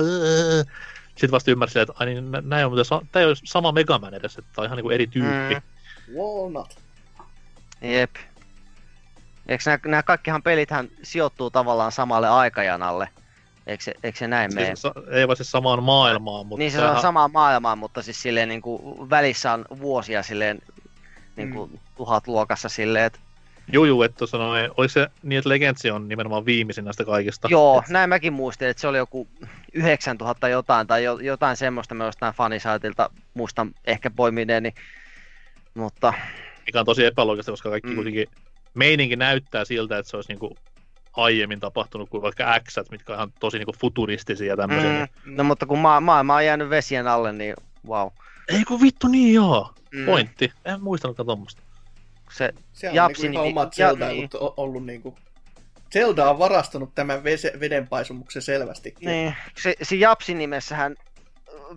Sitten 1.09 1.31
vasta 1.31 1.51
ymmärsin, 1.51 1.81
että 1.81 1.93
ai 1.99 2.05
niin, 2.05 2.31
nä- 2.31 2.43
näin 2.45 2.65
on, 2.65 2.71
mutta 2.71 3.01
tää 3.11 3.19
ei 3.19 3.25
ole 3.25 3.35
sama 3.43 3.71
Mega 3.71 3.99
Man 3.99 4.13
edes, 4.13 4.37
että 4.37 4.51
tää 4.55 4.61
on 4.61 4.65
ihan 4.65 4.77
niinku 4.77 4.89
eri 4.89 5.07
tyyppi. 5.07 5.55
Mm. 5.55 6.15
Walnut. 6.17 6.79
Jep. 7.81 8.15
Eikö 9.47 9.63
nämä, 9.65 9.79
nämä 9.85 10.03
kaikkihan 10.03 10.43
pelithän 10.43 10.89
sijoittuu 11.03 11.49
tavallaan 11.49 11.91
samalle 11.91 12.29
aikajanalle? 12.29 13.09
Eikö 13.67 13.83
se, 13.83 13.93
eikö 14.03 14.17
se 14.17 14.27
näin 14.27 14.53
mene? 14.55 14.67
Siis, 14.67 14.81
sa- 14.81 14.93
ei 15.11 15.27
vaan 15.27 15.37
siis 15.37 15.51
samaan 15.51 15.83
maailmaan, 15.83 16.45
mutta 16.45 16.59
Niin 16.59 16.71
se 16.71 16.77
on 16.77 16.83
tämähän- 16.83 17.01
samaa 17.01 17.27
maailmaa, 17.27 17.75
mutta 17.75 18.01
siis 18.01 18.21
silleen 18.21 18.49
niin 18.49 18.61
kuin 18.61 19.09
välissä 19.09 19.53
on 19.53 19.65
vuosia 19.79 20.23
silleen 20.23 20.59
niin 21.35 21.53
kuin 21.53 21.71
mm. 21.71 21.79
tuhat 21.97 22.27
luokassa 22.27 22.69
silleen, 22.69 23.05
että 23.05 23.19
Juu, 23.73 23.85
juu, 23.85 24.03
että 24.03 24.17
tuossa 24.17 24.37
noin, 24.37 24.71
oliko 24.77 24.89
se 24.91 25.07
niin, 25.23 25.37
että 25.37 25.49
Legendsi 25.49 25.91
on 25.91 26.07
nimenomaan 26.07 26.45
viimeisin 26.45 26.85
näistä 26.85 27.05
kaikista? 27.05 27.47
joo, 27.51 27.79
Et, 27.79 27.89
näin 27.89 28.09
mäkin 28.09 28.33
muistin, 28.33 28.67
että 28.67 28.81
se 28.81 28.87
oli 28.87 28.97
joku 28.97 29.27
9000 29.73 30.47
jotain 30.49 30.87
tai 30.87 31.03
jo, 31.03 31.19
jotain 31.19 31.57
semmoista 31.57 31.95
mä 31.95 32.05
jostain 32.05 32.33
fanisaitilta 32.33 33.09
muistan 33.33 33.71
ehkä 33.85 34.09
poimineeni, 34.11 34.73
mutta 35.73 36.13
mikä 36.65 36.79
on 36.79 36.85
tosi 36.85 37.05
epäloogista, 37.05 37.51
koska 37.51 37.69
kaikki 37.69 37.87
Mm. 37.87 37.91
mm. 37.91 37.95
kuitenkin 37.95 38.27
meininki 38.73 39.15
näyttää 39.15 39.65
siltä, 39.65 39.97
että 39.97 40.09
se 40.09 40.17
olisi 40.17 40.31
niinku 40.31 40.57
aiemmin 41.17 41.59
tapahtunut 41.59 42.09
kuin 42.09 42.21
vaikka 42.21 42.59
X, 42.67 42.75
mitkä 42.91 43.13
on 43.13 43.17
ihan 43.19 43.33
tosi 43.39 43.57
niinku 43.57 43.73
futuristisia 43.79 44.47
ja 44.47 44.57
tämmöisiä. 44.57 45.07
mm, 45.25 45.35
no 45.35 45.43
mutta 45.43 45.65
kun 45.65 45.79
ma- 45.79 46.01
maailma 46.01 46.35
on 46.35 46.45
jäänyt 46.45 46.69
vesien 46.69 47.07
alle, 47.07 47.33
niin 47.33 47.53
wow. 47.87 48.07
Ei 48.49 48.63
kun 48.63 48.81
vittu 48.81 49.07
niin 49.07 49.33
joo, 49.33 49.73
Mm. 49.91 50.05
pointti. 50.05 50.51
En 50.65 50.81
muistanutkaan 50.81 51.25
tuommoista. 51.25 51.61
Se, 52.31 52.53
Se 52.73 52.89
on 52.89 52.95
Japsi 52.95 53.21
niinku 53.21 53.35
ihan 53.35 53.45
nimi- 53.45 53.51
omat 53.59 53.77
ja- 53.77 53.87
Zelda-ilut 53.87 54.33
o- 54.33 54.53
ollut 54.57 54.85
niinku... 54.85 55.17
Zelda 55.93 56.29
on 56.29 56.39
varastanut 56.39 56.95
tämän 56.95 57.23
vese, 57.23 57.53
vedenpaisumuksen 57.59 58.41
selvästi. 58.41 58.93
Niin, 59.01 59.33
se, 59.57 59.75
se 59.81 59.95
Japsin 59.95 60.37
nimessähän 60.37 60.95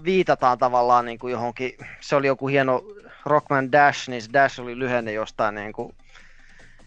viitataan 0.05 0.59
tavallaan 0.59 1.05
niin 1.05 1.19
kuin 1.19 1.31
johonkin, 1.33 1.73
se 2.01 2.17
oli 2.17 2.27
joku 2.27 2.47
hieno 2.49 2.83
Rockman 3.27 3.73
Dash, 3.73 4.09
niin 4.09 4.23
se 4.23 4.29
Dash 4.33 4.61
oli 4.61 4.79
lyhenne 4.79 5.13
jostain, 5.13 5.55
niin 5.55 5.73
kuin, 5.73 5.95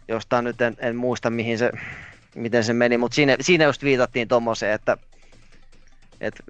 jostain 0.07 0.45
nyt 0.45 0.61
en, 0.61 0.75
en 0.79 0.95
muista 0.95 1.29
mihin 1.29 1.57
se, 1.57 1.71
miten 2.35 2.63
se 2.63 2.73
meni, 2.73 2.97
mutta 2.97 3.15
siinä, 3.15 3.37
siinä 3.41 3.65
just 3.65 3.83
viitattiin 3.83 4.27
tommoseen, 4.27 4.73
että, 4.73 4.97
että 6.21 6.43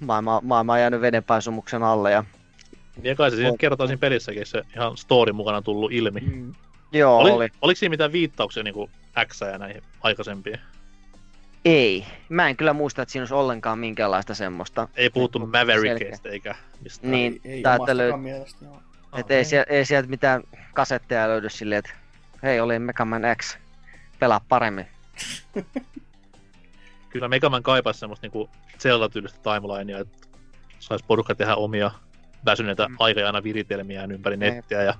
maailma, 0.00 0.40
maailma 0.44 0.72
on 0.72 0.80
jäänyt 0.80 1.00
vedenpaisumuksen 1.00 1.82
alle 1.82 2.10
ja 2.12 2.24
Ja 3.02 3.14
kai 3.14 3.30
se 3.30 3.36
siinä 3.36 3.50
On. 3.50 3.58
kertoo 3.58 3.86
siinä 3.86 3.98
pelissäkin 4.00 4.46
se 4.46 4.62
ihan 4.76 4.96
story 4.96 5.32
mukana 5.32 5.62
tullut 5.62 5.92
ilmi. 5.92 6.20
Mm. 6.20 6.54
joo 6.92 7.18
Oli, 7.18 7.30
oli. 7.30 7.48
Oliko 7.62 7.78
siinä 7.78 7.90
mitään 7.90 8.12
viittauksia 8.12 8.62
niinku 8.62 8.90
X 9.26 9.40
ja 9.40 9.58
näihin 9.58 9.82
aikaisempiin? 10.00 10.58
Ei, 11.64 12.06
mä 12.28 12.48
en 12.48 12.56
kyllä 12.56 12.72
muista, 12.72 13.02
että 13.02 13.12
siinä 13.12 13.22
olisi 13.22 13.34
ollenkaan 13.34 13.78
minkäänlaista 13.78 14.34
semmoista. 14.34 14.88
Ei 14.96 15.10
puhuttu 15.10 15.38
Niinku 15.38 15.52
Maverickista 15.58 16.28
eikä 16.28 16.54
mistään. 16.82 17.10
Niin, 17.10 17.40
Ei, 17.44 17.52
ei 17.52 17.62
tää 17.62 17.74
omastakaan 17.76 18.10
löyt- 18.10 18.16
mielestä, 18.22 18.64
joo. 18.64 18.82
Ah, 19.12 19.20
Että 19.20 19.34
ei, 19.34 19.44
sieltä, 19.44 19.72
ei 19.72 19.84
sieltä 19.84 20.08
mitään 20.08 20.42
kasetteja 20.74 21.28
löydy 21.28 21.50
silleen, 21.50 21.78
että 21.78 21.90
hei, 22.42 22.60
oli 22.60 22.78
Mega 22.78 23.04
Man 23.04 23.22
X. 23.42 23.56
pelaa 24.18 24.40
paremmin. 24.48 24.86
Kyllä 27.10 27.28
Megaman 27.28 27.62
kaipaisi 27.62 28.00
semmoista 28.00 28.24
niinku 28.24 28.50
Zelda-tyylistä 28.78 29.38
timelinea, 29.42 29.98
että 29.98 30.28
saisi 30.78 31.04
porukka 31.08 31.34
tehdä 31.34 31.54
omia 31.54 31.90
väsyneitä 32.44 32.88
mm. 32.88 32.96
aikajana 32.98 33.42
viritelmiään 33.42 34.12
ympäri 34.12 34.36
nettiä 34.36 34.82
ja 34.82 34.94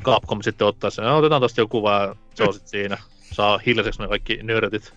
Capcom 0.00 0.42
sitten 0.42 0.66
ottaa 0.66 0.90
sen, 0.90 1.04
no, 1.04 1.18
otetaan 1.18 1.40
tosta 1.40 1.60
joku 1.60 1.88
ja 1.88 2.16
se 2.34 2.42
on 2.42 2.52
sitten 2.52 2.70
siinä. 2.70 2.98
Saa 3.32 3.60
hiljaiseksi 3.66 4.02
ne 4.02 4.08
kaikki 4.08 4.42
nörtit. 4.42 4.94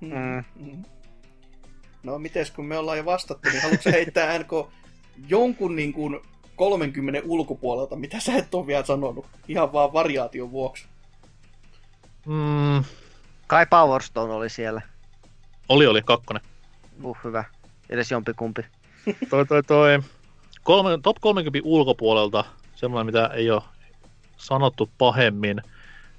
Mm. 0.00 0.44
Mm. 0.54 0.84
No 2.02 2.18
mites 2.18 2.50
kun 2.50 2.66
me 2.66 2.78
ollaan 2.78 2.98
jo 2.98 3.04
vastattu, 3.04 3.48
niin 3.48 3.62
haluatko 3.62 3.90
heittää 3.90 4.38
NK 4.38 4.70
jonkun 5.28 5.76
niin 5.76 5.92
kuin 5.92 6.20
30 6.56 7.20
ulkopuolelta, 7.24 7.96
mitä 7.96 8.20
sä 8.20 8.36
et 8.36 8.54
ole 8.54 8.66
vielä 8.66 8.84
sanonut, 8.84 9.26
ihan 9.48 9.72
vaan 9.72 9.92
variaation 9.92 10.50
vuoksi? 10.50 10.86
Mm, 12.26 12.84
Kai 13.46 13.66
Power 13.66 14.02
Stone 14.02 14.32
oli 14.32 14.50
siellä. 14.50 14.80
oli 15.68 15.86
oli 15.86 16.02
kakkonen. 16.02 16.42
Uh, 17.02 17.18
hyvä. 17.24 17.44
Edes 17.90 18.10
jompikumpi. 18.10 18.62
Toi 19.30 19.46
toi 19.46 19.62
toi. 19.62 19.98
Kolme, 20.62 20.98
top 21.02 21.16
30 21.20 21.60
ulkopuolelta, 21.68 22.44
semmoinen 22.74 23.06
mitä 23.06 23.26
ei 23.34 23.50
ole 23.50 23.62
sanottu 24.36 24.90
pahemmin, 24.98 25.62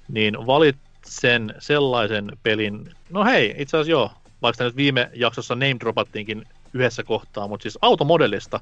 niin 0.08 0.46
valitsen 0.46 1.54
sellaisen 1.58 2.32
pelin, 2.42 2.90
no 3.10 3.24
hei, 3.24 3.54
itse 3.58 3.76
asiassa 3.76 3.90
joo, 3.90 4.10
vaikka 4.42 4.64
nyt 4.64 4.76
viime 4.76 5.10
jaksossa 5.14 5.54
name 5.54 5.76
dropattiinkin 5.80 6.44
yhdessä 6.72 7.02
kohtaa, 7.04 7.48
mutta 7.48 7.62
siis 7.62 7.78
automodellista 7.82 8.60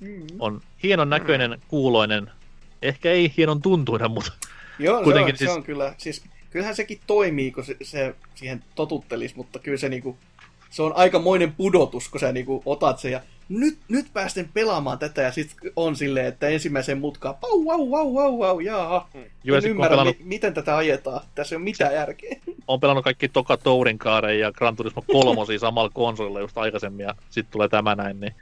Mm. 0.00 0.26
on 0.38 0.60
hienon 0.82 1.10
näköinen, 1.10 1.62
kuuloinen, 1.68 2.30
ehkä 2.82 3.10
ei 3.10 3.32
hienon 3.36 3.62
tuntuinen, 3.62 4.10
mutta 4.10 4.32
Joo, 4.78 4.94
se 4.94 4.98
on, 4.98 5.04
Kuitenkin 5.04 5.34
se 5.36 5.38
siis- 5.38 5.50
on 5.50 5.62
kyllä, 5.62 5.94
siis 5.98 6.24
kyllähän 6.52 6.76
sekin 6.76 7.00
toimii, 7.06 7.50
kun 7.50 7.64
se, 7.64 7.76
se 7.82 8.14
siihen 8.34 8.64
totuttelisi, 8.74 9.36
mutta 9.36 9.58
kyllä 9.58 9.78
se 9.78 9.88
niinku, 9.88 10.16
se 10.70 10.82
on 10.82 10.92
aikamoinen 10.96 11.52
pudotus, 11.52 12.08
kun 12.08 12.20
sä 12.20 12.32
niinku 12.32 12.62
otat 12.66 12.98
sen 12.98 13.12
ja 13.12 13.20
nyt, 13.48 13.78
nyt 13.88 14.06
päästen 14.12 14.48
pelaamaan 14.54 14.98
tätä 14.98 15.22
ja 15.22 15.32
sitten 15.32 15.72
on 15.76 15.96
silleen, 15.96 16.26
että 16.26 16.48
ensimmäisen 16.48 16.98
mutkaan, 16.98 17.34
pau, 17.34 17.64
vau, 17.64 17.90
vau, 17.90 18.14
vau, 18.14 18.38
vau, 18.38 18.60
jaaha. 18.60 19.08
Joo, 19.14 19.24
ja 19.44 19.56
en 19.56 19.62
sit 19.62 19.70
ymmärrä, 19.70 19.90
pelannut, 19.90 20.18
mi- 20.18 20.24
miten 20.24 20.54
tätä 20.54 20.76
ajetaan. 20.76 21.20
Tässä 21.34 21.54
ei 21.54 21.56
ole 21.56 21.64
mitään 21.64 21.94
järkeä. 21.94 22.36
on 22.68 22.80
pelannut 22.80 23.04
kaikki 23.04 23.28
Toka 23.28 23.56
Tourin 23.56 23.98
kaaren 23.98 24.38
ja 24.40 24.52
Gran 24.52 24.76
Turismo 24.76 25.02
3 25.12 25.58
samalla 25.58 25.90
konsolilla 25.94 26.40
just 26.40 26.58
aikaisemmin 26.58 27.04
ja 27.04 27.14
sitten 27.30 27.52
tulee 27.52 27.68
tämä 27.68 27.94
näin, 27.94 28.20
niin 28.20 28.34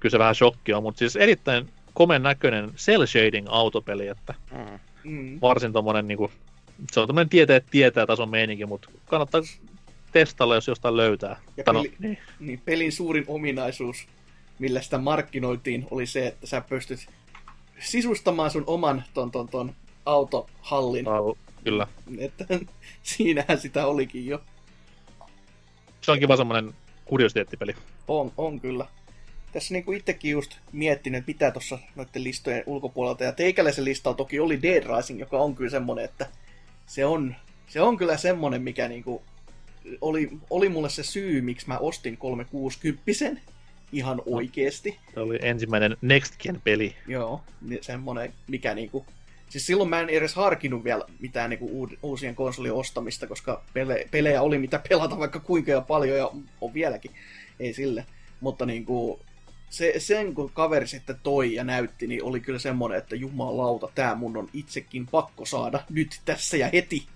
kyllä 0.00 0.10
se 0.10 0.18
vähän 0.18 0.34
shokki 0.34 0.72
on, 0.72 0.82
mutta 0.82 0.98
siis 0.98 1.16
erittäin 1.16 1.68
komen 1.94 2.22
näköinen 2.22 2.70
cell 2.76 3.06
shading 3.06 3.46
autopeli, 3.50 4.06
että 4.08 4.34
Mm. 4.52 4.78
Mm. 5.04 5.38
varsin 5.40 5.72
tommonen 5.72 6.08
niinku, 6.08 6.30
se 6.92 7.00
on 7.00 7.06
tommonen 7.06 7.28
tietää 7.28 7.60
tietää 7.60 8.06
tason 8.06 8.28
meininki, 8.28 8.66
mutta 8.66 8.90
kannattaa 9.06 9.40
testailla, 10.12 10.54
jos 10.54 10.68
jostain 10.68 10.96
löytää. 10.96 11.40
Ja 11.56 11.64
Tai 11.64 11.74
no, 11.74 11.82
peli- 11.82 11.94
niin. 11.98 12.18
Niin 12.40 12.62
pelin 12.64 12.92
suurin 12.92 13.24
ominaisuus, 13.28 14.06
millä 14.58 14.80
sitä 14.80 14.98
markkinoitiin, 14.98 15.86
oli 15.90 16.06
se, 16.06 16.26
että 16.26 16.46
sä 16.46 16.60
pystyt 16.60 17.06
sisustamaan 17.78 18.50
sun 18.50 18.64
oman 18.66 19.04
ton, 19.14 19.30
ton, 19.30 19.48
ton 19.48 19.74
autohallin. 20.06 21.08
Au, 21.08 21.34
Kyllä. 21.64 21.86
Että 22.18 22.44
siinähän 23.02 23.60
sitä 23.60 23.86
olikin 23.86 24.26
jo. 24.26 24.40
Se 26.00 26.12
on 26.12 26.18
kiva 26.18 26.36
semmonen 26.36 26.74
kuriositeettipeli. 27.04 27.74
On, 28.08 28.32
on 28.36 28.60
kyllä. 28.60 28.86
Tässä 29.52 29.74
niinku 29.74 29.92
itsekin 29.92 30.30
just 30.30 30.56
miettinyt, 30.72 31.18
että 31.18 31.28
mitä 31.28 31.50
tuossa 31.50 31.78
noiden 31.96 32.24
listojen 32.24 32.62
ulkopuolelta. 32.66 33.24
Ja 33.24 33.32
teikäläisen 33.32 33.84
listalla 33.84 34.16
toki 34.16 34.40
oli 34.40 34.62
Dead 34.62 34.96
Rising, 34.96 35.20
joka 35.20 35.38
on 35.38 35.54
kyllä 35.54 35.70
semmonen, 35.70 36.04
että 36.04 36.26
se 36.88 37.04
on, 37.04 37.34
se 37.66 37.80
on 37.80 37.96
kyllä 37.96 38.16
semmonen, 38.16 38.62
mikä 38.62 38.88
niinku 38.88 39.22
oli, 40.00 40.30
oli 40.50 40.68
mulle 40.68 40.90
se 40.90 41.02
syy, 41.02 41.40
miksi 41.40 41.68
mä 41.68 41.78
ostin 41.78 42.16
360 42.16 43.02
ihan 43.92 44.22
oikeesti. 44.26 44.98
Se 45.14 45.20
oli 45.20 45.38
ensimmäinen 45.42 45.96
Next 46.02 46.42
Gen 46.42 46.60
peli. 46.64 46.96
Joo, 47.06 47.42
niin 47.60 47.84
semmonen, 47.84 48.32
mikä 48.48 48.74
niinku... 48.74 49.06
Siis 49.48 49.66
silloin 49.66 49.90
mä 49.90 50.00
en 50.00 50.08
edes 50.08 50.34
harkinnut 50.34 50.84
vielä 50.84 51.04
mitään 51.20 51.50
niinku 51.50 51.88
uusien 52.02 52.34
konsolien 52.34 52.74
ostamista, 52.74 53.26
koska 53.26 53.64
pele- 53.74 54.08
pelejä 54.10 54.42
oli 54.42 54.58
mitä 54.58 54.80
pelata 54.88 55.18
vaikka 55.18 55.40
kuinka 55.40 55.70
ja 55.70 55.80
paljon 55.80 56.18
ja 56.18 56.30
on 56.60 56.74
vieläkin. 56.74 57.10
Ei 57.60 57.74
sille. 57.74 58.06
Mutta 58.40 58.66
niinku, 58.66 59.20
se, 59.70 59.94
sen 59.98 60.34
kun 60.34 60.50
kaveri 60.50 60.86
sitten 60.86 61.16
toi 61.22 61.54
ja 61.54 61.64
näytti, 61.64 62.06
niin 62.06 62.24
oli 62.24 62.40
kyllä 62.40 62.58
semmonen, 62.58 62.98
että 62.98 63.16
jumalauta, 63.16 63.88
tää 63.94 64.14
mun 64.14 64.36
on 64.36 64.48
itsekin 64.52 65.06
pakko 65.06 65.44
saada 65.44 65.84
nyt 65.90 66.20
tässä 66.24 66.56
ja 66.56 66.70
heti. 66.72 67.06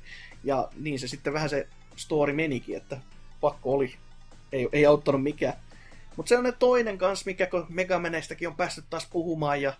Ja 0.44 0.68
niin 0.80 0.98
se 0.98 1.08
sitten 1.08 1.32
vähän 1.32 1.48
se 1.48 1.68
story 1.96 2.32
menikin, 2.32 2.76
että 2.76 2.98
pakko 3.40 3.72
oli. 3.72 3.94
Ei, 4.52 4.68
ei 4.72 4.86
auttanut 4.86 5.22
mikään. 5.22 5.54
Mutta 6.16 6.28
se 6.28 6.38
on 6.38 6.44
ne 6.44 6.52
toinen 6.52 6.98
kans, 6.98 7.26
mikä 7.26 7.46
kun 7.46 7.66
Megamaneistäkin 7.68 8.48
on 8.48 8.56
päässyt 8.56 8.84
taas 8.90 9.06
puhumaan 9.12 9.62
ja 9.62 9.72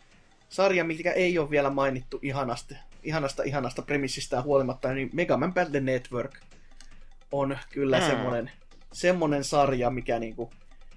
sarja, 0.49 0.85
mikä 0.85 1.13
ei 1.13 1.39
ole 1.39 1.51
vielä 1.51 1.71
mainittu 1.71 2.19
ihanasta, 2.23 2.75
ihanasta, 3.03 3.43
ihanasta 3.43 3.83
premissistään 3.83 4.45
huolimatta, 4.45 4.93
niin 4.95 5.11
Mega 5.13 5.37
Man 5.37 5.55
Battle 5.55 5.81
Network 5.81 6.39
on 7.33 7.59
kyllä 7.71 7.99
Mm. 8.01 8.07
semmonen, 8.07 8.51
semmonen 8.93 9.45
sarja, 9.45 9.91
mikä 9.91 10.19
niinku 10.19 10.51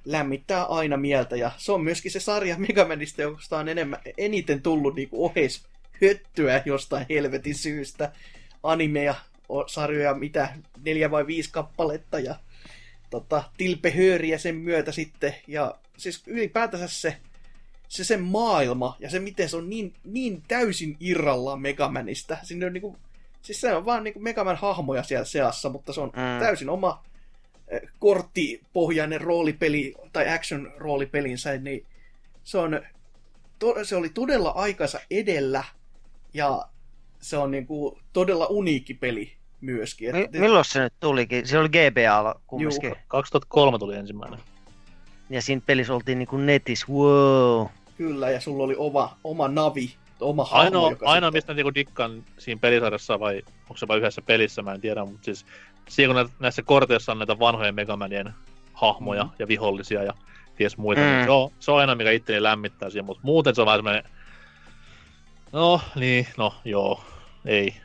lämmittää 0.05 0.63
aina 0.65 0.97
mieltä. 0.97 1.35
Ja 1.35 1.51
se 1.57 1.71
on 1.71 1.83
myöskin 1.83 2.11
se 2.11 2.19
sarja 2.19 2.57
Mega 2.57 2.87
Manista, 2.87 3.21
josta 3.21 3.57
on 3.57 3.69
enemmän, 3.69 3.99
eniten 4.17 4.61
tullut 4.61 4.95
niinku 4.95 5.25
oheis 5.25 5.65
höttyä 6.01 6.61
jostain 6.65 7.05
helvetin 7.09 7.55
syystä. 7.55 8.11
Animeja, 8.63 9.15
sarjoja, 9.67 10.13
mitä 10.13 10.49
neljä 10.85 11.11
vai 11.11 11.27
viisi 11.27 11.49
kappaletta 11.51 12.19
ja 12.19 12.35
tota, 13.09 13.43
tilpehööriä 13.57 14.37
sen 14.37 14.55
myötä 14.55 14.91
sitten. 14.91 15.35
Ja 15.47 15.75
siis 15.97 16.23
ylipäätänsä 16.27 16.87
se, 16.87 17.17
se 17.87 18.03
sen 18.03 18.21
maailma 18.23 18.97
ja 18.99 19.09
se 19.09 19.19
miten 19.19 19.49
se 19.49 19.57
on 19.57 19.69
niin, 19.69 19.93
niin 20.03 20.43
täysin 20.47 20.97
irrallaan 20.99 21.61
Megamanista. 21.61 22.37
Sinne 22.43 22.65
on 22.65 22.73
niinku, 22.73 22.97
siis 23.41 23.61
se 23.61 23.73
on 23.75 23.85
vaan 23.85 24.03
niinku 24.03 24.19
Megaman 24.19 24.55
hahmoja 24.55 25.03
siellä 25.03 25.25
seassa, 25.25 25.69
mutta 25.69 25.93
se 25.93 26.01
on 26.01 26.09
Mm. 26.09 26.39
täysin 26.39 26.69
oma 26.69 27.03
korttipohjainen 27.99 29.21
roolipeli 29.21 29.93
tai 30.13 30.29
action 30.33 30.71
roolipelinsä, 30.77 31.57
niin 31.57 31.85
se, 32.43 32.57
on, 32.57 32.81
to, 33.59 33.85
se 33.85 33.95
oli 33.95 34.09
todella 34.09 34.49
aikansa 34.49 34.99
edellä 35.11 35.63
ja 36.33 36.61
se 37.19 37.37
on 37.37 37.51
niinku 37.51 37.99
todella 38.13 38.45
uniikki 38.45 38.93
peli 38.93 39.31
myöskin. 39.61 40.15
Mi- 40.15 40.39
milloin 40.39 40.65
se 40.65 40.79
nyt 40.79 40.93
tulikin? 40.99 41.47
Se 41.47 41.57
oli 41.57 41.69
GBA 41.69 42.35
kumminkin. 42.47 42.89
Juu. 42.89 42.97
2003 43.07 43.79
tuli 43.79 43.95
ensimmäinen. 43.95 44.39
Ja 45.29 45.41
siinä 45.41 45.61
pelissä 45.65 45.93
oltiin 45.93 46.19
niinku 46.19 46.37
netissä, 46.37 46.85
wow. 46.89 47.67
Kyllä, 47.97 48.29
ja 48.29 48.41
sulla 48.41 48.63
oli 48.63 48.75
oma, 48.77 49.17
oma 49.23 49.47
navi, 49.47 49.95
oma 50.19 50.43
hahmo, 50.45 50.63
Ainoa, 50.63 50.87
ainoa 50.87 51.27
sitten- 51.27 51.33
mistä 51.33 51.53
niinku 51.53 51.73
dikkaan 51.75 52.23
siinä 52.37 52.59
pelisarjassa 52.59 53.19
vai 53.19 53.41
onko 53.61 53.77
se 53.77 53.87
vain 53.87 53.99
yhdessä 53.99 54.21
pelissä, 54.21 54.61
mä 54.61 54.73
en 54.73 54.81
tiedä, 54.81 55.05
mutta 55.05 55.25
siis 55.25 55.45
siinä 55.89 56.13
kun 56.13 56.23
nä- 56.23 56.29
näissä 56.39 56.61
korteissa 56.63 57.11
on 57.11 57.19
näitä 57.19 57.39
vanhojen 57.39 57.75
Megamanien 57.75 58.33
hahmoja 58.73 59.23
Mm. 59.23 59.29
ja 59.39 59.47
vihollisia 59.47 60.03
ja 60.03 60.13
ties 60.57 60.77
muita, 60.77 61.01
Mm. 61.01 61.07
niin 61.07 61.25
se 61.25 61.31
on, 61.31 61.51
se 61.59 61.71
on 61.71 61.79
aina 61.79 61.95
mikä 61.95 62.11
itteni 62.11 62.43
lämmittää 62.43 62.89
siinä, 62.89 63.05
mutta 63.05 63.21
muuten 63.23 63.55
se 63.55 63.61
on 63.61 63.65
vähän 63.65 63.77
semmoinen, 63.77 64.03
no 65.51 65.81
niin, 65.95 66.27
no 66.37 66.53
joo, 66.65 67.03
ei. 67.45 67.75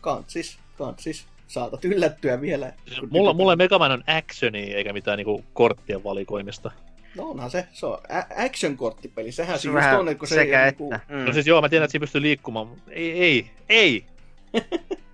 Kantsis, 0.00 0.58
kantsis. 0.78 1.26
Saatat 1.48 1.84
yllättyä 1.84 2.40
vielä. 2.40 2.72
Siis 2.88 3.02
mulla, 3.10 3.32
mulla 3.32 3.56
Megaman 3.56 3.92
on 3.92 4.04
actioni 4.06 4.58
eikä 4.74 4.92
mitään 4.92 5.16
niinku 5.16 5.44
korttien 5.52 6.04
valikoimista. 6.04 6.70
No 7.16 7.24
onhan 7.30 7.50
se, 7.50 7.66
se 7.72 7.86
on 7.86 7.98
a- 8.08 8.44
action-korttipeli. 8.44 9.32
Sehän 9.32 9.58
Se 9.58 9.68
just 9.68 9.74
vähän 9.74 10.00
on, 10.00 10.08
että 10.08 10.18
kun 10.18 10.28
se 10.28 10.34
ei 10.40 10.46
sekä 10.46 10.58
ole 10.60 10.68
että. 10.68 10.82
niinku, 10.84 10.98
Mm. 11.08 11.18
No 11.24 11.32
siis 11.32 11.46
joo, 11.46 11.60
mä 11.60 11.68
tiedän, 11.68 11.84
että 11.84 11.92
siinä 11.92 12.02
pystyy 12.02 12.22
liikkumaan, 12.22 12.66
mutta 12.66 12.90
ei, 12.90 13.12
ei, 13.22 13.50
ei! 13.68 14.04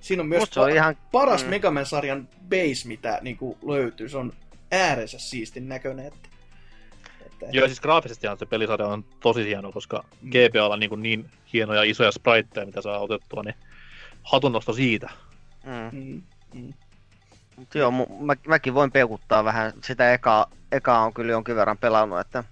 siinä 0.00 0.20
on 0.22 0.28
myös 0.28 0.40
Musta 0.40 0.54
se 0.54 0.60
on 0.60 0.70
pa- 0.70 0.74
ihan... 0.74 0.96
paras 1.12 1.44
mm. 1.44 1.50
Megaman-sarjan 1.50 2.28
base, 2.48 2.88
mitä 2.88 3.18
niinku 3.22 3.58
löytyy. 3.62 4.08
Se 4.08 4.16
on 4.18 4.32
ääreensä 4.70 5.18
siistin 5.18 5.68
näköinen. 5.68 6.06
Että, 6.06 6.28
että, 7.26 7.46
Joo, 7.52 7.66
siis 7.66 7.80
graafisesti 7.80 8.26
se 8.38 8.46
pelisarja 8.46 8.86
on 8.86 9.04
tosi 9.20 9.44
hieno, 9.44 9.72
koska 9.72 10.04
Mm. 10.22 10.30
GBA 10.30 10.66
on 10.66 10.80
niin, 10.80 11.02
niin 11.02 11.30
hienoja 11.52 11.82
isoja 11.82 12.12
spriteja, 12.12 12.66
mitä 12.66 12.82
saa 12.82 12.98
otettua, 12.98 13.42
niin 13.42 13.54
hatunnosto 14.22 14.72
siitä. 14.72 15.10
Mm. 15.64 15.98
Mm, 15.98 16.22
mm. 16.54 16.72
Mut 17.56 17.74
joo, 17.74 17.90
mu- 17.90 18.22
mä, 18.24 18.34
mäkin 18.46 18.74
voin 18.74 18.92
peukuttaa 18.92 19.44
vähän. 19.44 19.72
Sitä 19.84 20.12
eka, 20.12 20.48
eka 20.72 20.98
on 20.98 21.14
kyllä 21.14 21.32
jonkin 21.32 21.56
verran 21.56 21.78
pelannut, 21.78 22.20
että 22.20 22.44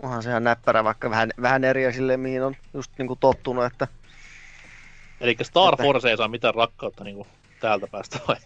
onhan 0.00 0.22
se 0.22 0.30
ihan 0.30 0.44
näppärä, 0.44 0.84
vaikka 0.84 1.10
vähän, 1.10 1.30
vähän 1.42 1.64
eri 1.64 1.92
sille, 1.92 2.16
mihin 2.16 2.42
on 2.42 2.56
just 2.74 2.90
niinku 2.98 3.16
tottunut, 3.16 3.64
että 3.64 3.88
Eli 5.22 5.36
Star 5.42 5.74
Että- 5.74 5.82
Force 5.84 6.10
ei 6.10 6.16
saa 6.16 6.28
mitään 6.28 6.54
rakkautta 6.54 7.04
niin 7.04 7.16
kuin 7.16 7.28
täältä 7.60 7.86
päästä 7.86 8.18
vai? 8.28 8.36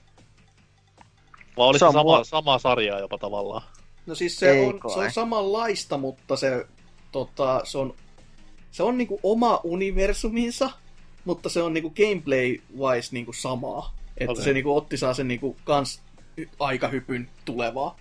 Vai 1.57 1.67
oli 1.67 1.79
Se 1.79 1.87
se 1.87 1.93
sama, 1.93 2.03
mua- 2.03 2.25
samaa 2.25 2.59
sarjaa 2.59 3.01
jopa 3.01 3.19
tavallaan? 3.19 3.63
No 4.07 4.15
siis 4.15 4.39
se 4.39 4.51
Ei 4.51 4.67
on, 4.67 4.81
kai. 4.81 4.91
se 4.95 4.99
on 5.01 5.11
samanlaista, 5.11 5.99
mutta 5.99 6.37
se, 6.37 6.67
tota, 7.13 7.61
se 7.65 7.79
on, 7.79 7.95
se 8.71 8.83
on 8.83 8.99
niinku 8.99 9.21
oma 9.23 9.61
universuminsa, 9.65 10.71
mutta 11.25 11.49
se 11.49 11.63
on 11.63 11.75
niinku 11.75 11.91
gameplay-wise 11.91 13.09
niinku 13.13 13.33
samaa. 13.33 13.95
Että 14.19 14.33
Okei. 14.33 14.45
se 14.45 14.53
niinku 14.53 14.77
otti 14.77 14.97
saa 14.97 15.15
sen 15.15 15.29
niinku 15.29 15.57
kans 15.65 16.03
hy- 16.41 16.49
aikahypyn 16.59 17.29
tulevaa. 17.45 17.97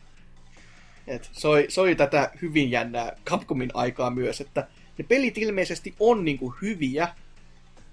Et 1.08 1.30
soi, 1.34 1.66
soi 1.70 1.96
tätä 1.96 2.32
hyvin 2.42 2.72
jännää 2.72 3.18
Capcomin 3.26 3.72
aikaa 3.74 4.10
myös, 4.10 4.42
että 4.42 4.68
ne 4.98 5.06
pelit 5.08 5.38
ilmeisesti 5.38 5.96
on 6.00 6.26
niinku 6.26 6.56
hyviä, 6.62 7.08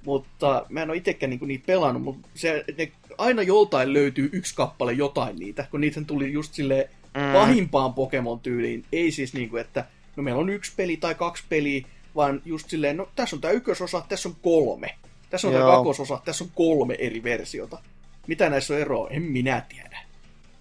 mutta 0.05 0.67
mä 0.69 0.83
en 0.83 0.91
ole 0.91 0.97
itsekään 0.97 1.31
niinku 1.31 1.45
niitä 1.45 1.67
pelannut, 1.67 2.03
mutta 2.03 2.29
se, 2.35 2.65
ne, 2.79 2.93
aina 3.19 3.43
joltain 3.43 3.93
löytyy 3.93 4.31
yksi 4.33 4.55
kappale 4.55 4.93
jotain 4.93 5.37
niitä, 5.37 5.67
kun 5.71 5.81
niitä 5.81 6.01
tuli 6.07 6.33
just 6.33 6.55
silleen 6.55 6.89
Mm. 7.15 7.33
pahimpaan 7.33 7.95
Pokemon-tyyliin. 7.95 8.85
Ei 8.93 9.11
siis 9.11 9.35
niinku, 9.35 9.57
että 9.57 9.85
no 10.17 10.23
meillä 10.23 10.41
on 10.41 10.51
yksi 10.51 10.73
peli 10.77 10.97
tai 10.97 11.15
kaksi 11.15 11.45
peliä, 11.49 11.87
vaan 12.17 12.43
just 12.45 12.71
silleen, 12.71 12.97
no 12.97 13.09
tässä 13.17 13.37
on 13.37 13.41
tämä 13.41 13.53
ykkösosa, 13.53 14.05
tässä 14.09 14.29
on 14.29 14.35
kolme. 14.43 14.95
Tässä 15.31 15.49
on 15.49 15.55
tämä 15.55 15.65
Joo. 15.65 15.75
kakkososa, 15.77 16.21
tässä 16.25 16.45
on 16.45 16.51
kolme 16.55 16.95
eri 16.99 17.23
versiota. 17.23 17.79
Mitä 18.27 18.51
näissä 18.51 18.75
on 18.75 18.81
eroa? 18.81 19.09
En 19.11 19.23
minä 19.23 19.63
tiedä. 19.69 19.99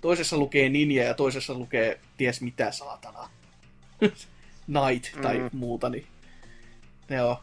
Toisessa 0.01 0.37
lukee 0.37 0.69
Ninja 0.69 1.03
ja 1.03 1.13
toisessa 1.13 1.53
lukee 1.53 1.99
ties 2.17 2.41
mitä 2.41 2.71
saatanaa. 2.71 3.29
Night 4.67 5.21
tai 5.21 5.37
Mm. 5.39 5.49
muuta, 5.53 5.89
niin 5.89 6.05
joo. 7.09 7.41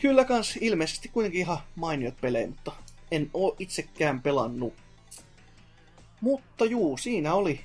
Kyllä 0.00 0.24
kans 0.24 0.56
ilmeisesti 0.60 1.08
kuitenkin 1.08 1.40
ihan 1.40 1.58
mainiot 1.74 2.20
pelejä, 2.20 2.46
mutta 2.46 2.72
en 3.10 3.30
oo 3.34 3.56
itsekään 3.58 4.22
pelannut. 4.22 4.74
Mutta 6.20 6.64
juu, 6.64 6.96
siinä 6.96 7.34
oli 7.34 7.60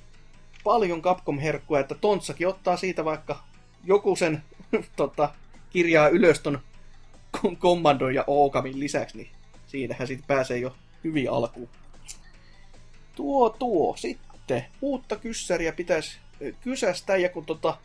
paljon 0.64 1.02
Capcom-herkkua, 1.02 1.80
että 1.80 1.94
Tontsakin 1.94 2.48
ottaa 2.48 2.76
siitä 2.76 3.04
vaikka 3.04 3.44
joku 3.84 4.16
sen 4.16 4.42
tota, 4.96 5.34
kirjaa 5.70 6.08
ylös 6.08 6.40
ton 6.40 6.58
Kommandon 7.58 8.14
ja 8.14 8.24
Ookamin 8.26 8.80
lisäksi, 8.80 9.16
niin 9.16 9.30
siinähän 9.66 10.06
siitä 10.06 10.24
pääsee 10.26 10.58
jo 10.58 10.76
hyvin 11.04 11.30
alkuun. 11.30 11.68
Tuo 13.16 13.50
tuo, 13.50 13.96
sitten 13.96 14.64
uutta 14.82 15.16
kyssäriä 15.16 15.72
pitäisi 15.72 16.18
kysästä, 16.60 17.16
ja 17.16 17.28
kun 17.28 17.46
tota, 17.46 17.76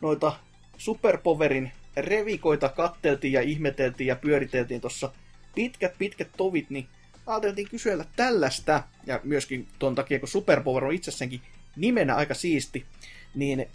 noita 0.00 0.32
Superpowerin 0.78 1.72
revikoita 1.96 2.68
katteltiin 2.68 3.32
ja 3.32 3.40
ihmeteltiin 3.40 4.06
ja 4.06 4.16
pyöriteltiin 4.16 4.80
tuossa 4.80 5.12
pitkät 5.54 5.98
pitkät 5.98 6.28
tovit, 6.36 6.70
niin 6.70 6.88
ajateltiin 7.26 7.68
kysellä 7.68 8.04
tällaista, 8.16 8.82
ja 9.06 9.20
myöskin 9.24 9.68
ton 9.78 9.94
takia, 9.94 10.18
kun 10.18 10.28
Superpower 10.28 10.84
on 10.84 10.92
itsessäänkin 10.92 11.40
nimenä 11.76 12.14
aika 12.14 12.34
siisti, 12.34 12.86
niin 13.34 13.66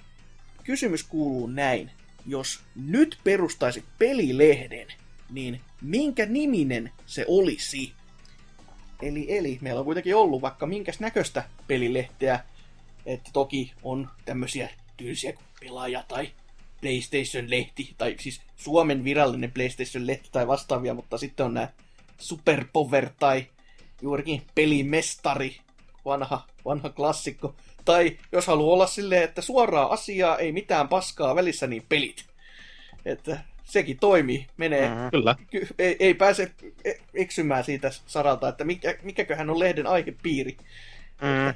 kysymys 0.63 1.03
kuuluu 1.03 1.47
näin. 1.47 1.91
Jos 2.25 2.59
nyt 2.75 3.19
perustaisit 3.23 3.85
pelilehden, 3.99 4.87
niin 5.29 5.61
minkä 5.81 6.25
niminen 6.25 6.91
se 7.05 7.25
olisi? 7.27 7.93
Eli, 9.01 9.37
eli 9.37 9.57
meillä 9.61 9.79
on 9.79 9.85
kuitenkin 9.85 10.15
ollut 10.15 10.41
vaikka 10.41 10.65
minkäs 10.65 10.99
näköistä 10.99 11.43
pelilehteä, 11.67 12.39
että 13.05 13.29
toki 13.33 13.73
on 13.83 14.09
tämmöisiä 14.25 14.69
tylsiä 14.97 15.33
kuin 15.33 15.45
pelaaja 15.59 16.03
tai 16.07 16.29
PlayStation-lehti, 16.81 17.93
tai 17.97 18.15
siis 18.19 18.41
Suomen 18.55 19.03
virallinen 19.03 19.51
PlayStation-lehti 19.51 20.29
tai 20.31 20.47
vastaavia, 20.47 20.93
mutta 20.93 21.17
sitten 21.17 21.45
on 21.45 21.53
nämä 21.53 21.67
Superpower 22.17 23.09
tai 23.19 23.45
juurikin 24.01 24.41
pelimestari, 24.55 25.57
vanha, 26.05 26.47
vanha 26.65 26.89
klassikko. 26.89 27.55
Tai 27.85 28.17
jos 28.31 28.47
haluaa 28.47 28.73
olla 28.73 28.87
silleen, 28.87 29.23
että 29.23 29.41
suoraa 29.41 29.93
asiaa, 29.93 30.37
ei 30.37 30.51
mitään 30.51 30.87
paskaa 30.87 31.35
välissä, 31.35 31.67
niin 31.67 31.85
pelit. 31.89 32.25
Että 33.05 33.39
sekin 33.63 33.99
toimii, 33.99 34.47
menee, 34.57 34.89
Mm. 34.89 34.95
Kyllä. 35.11 35.35
ky- 35.51 35.67
ei, 35.79 35.95
ei 35.99 36.13
pääse 36.13 36.51
e- 36.85 36.91
eksymään 37.13 37.63
siitä 37.63 37.91
saralta, 38.07 38.49
että 38.49 38.63
mikä, 38.63 38.95
mikäköhän 39.03 39.49
on 39.49 39.59
lehden 39.59 39.87
aihepiiri. 39.87 40.57
Mm. 41.21 41.53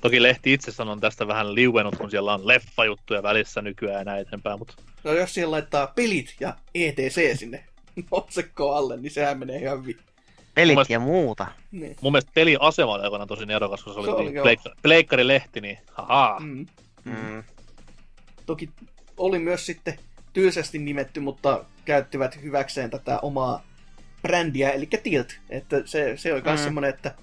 Toki 0.00 0.22
lehti 0.22 0.52
itsessään 0.52 0.88
on 0.88 1.00
tästä 1.00 1.26
vähän 1.28 1.54
liuenut, 1.54 1.96
kun 1.96 2.10
siellä 2.10 2.34
on 2.34 2.46
leffajuttuja 2.46 3.22
välissä 3.22 3.62
nykyään 3.62 3.98
ja 3.98 4.04
näin 4.04 4.20
eteenpäin, 4.26 4.58
mutta 4.58 4.74
No 5.04 5.12
jos 5.12 5.34
siellä 5.34 5.50
laittaa 5.50 5.86
pelit 5.86 6.34
ja 6.40 6.56
ETC 6.74 7.38
sinne 7.38 7.64
otsikkoon 8.10 8.76
alle, 8.76 8.96
niin 8.96 9.10
sehän 9.10 9.38
menee 9.38 9.58
ihan 9.58 9.78
hyvin. 9.82 9.98
Pelit 10.54 10.74
mielestä- 10.74 10.92
ja 10.92 11.00
muuta. 11.00 11.46
Niin. 11.72 11.96
mun 12.00 12.12
mielestä 12.12 12.30
peliasema 12.34 12.94
oli 12.94 13.02
aikoinaan 13.02 13.28
tosi 13.28 13.46
nerokas, 13.46 13.84
kun 13.84 13.92
se 13.94 13.98
oli, 14.00 14.06
Se 14.06 14.12
oli, 14.12 14.24
niin 14.24 14.34
joo. 14.34 14.44
pleikka- 14.44 14.74
pleikkarilehti, 14.82 15.60
niin 15.60 15.78
haha. 15.92 16.36
Mm. 16.40 16.66
Mm. 17.04 17.42
Toki 18.46 18.70
oli 19.16 19.38
myös 19.38 19.66
sitten 19.66 19.98
tylsästi 20.32 20.78
nimetty, 20.78 21.20
mutta 21.20 21.64
käyttivät 21.84 22.42
hyväkseen 22.42 22.90
tätä 22.90 23.18
omaa 23.22 23.62
brändiä, 24.22 24.70
eli 24.70 24.86
Tilt. 25.02 25.28
Että 25.50 25.82
se, 25.84 26.16
se 26.16 26.32
oli 26.32 26.42
myös 26.42 26.60
Mm. 26.60 26.64
semmoinen, 26.64 26.90
että 26.90 27.14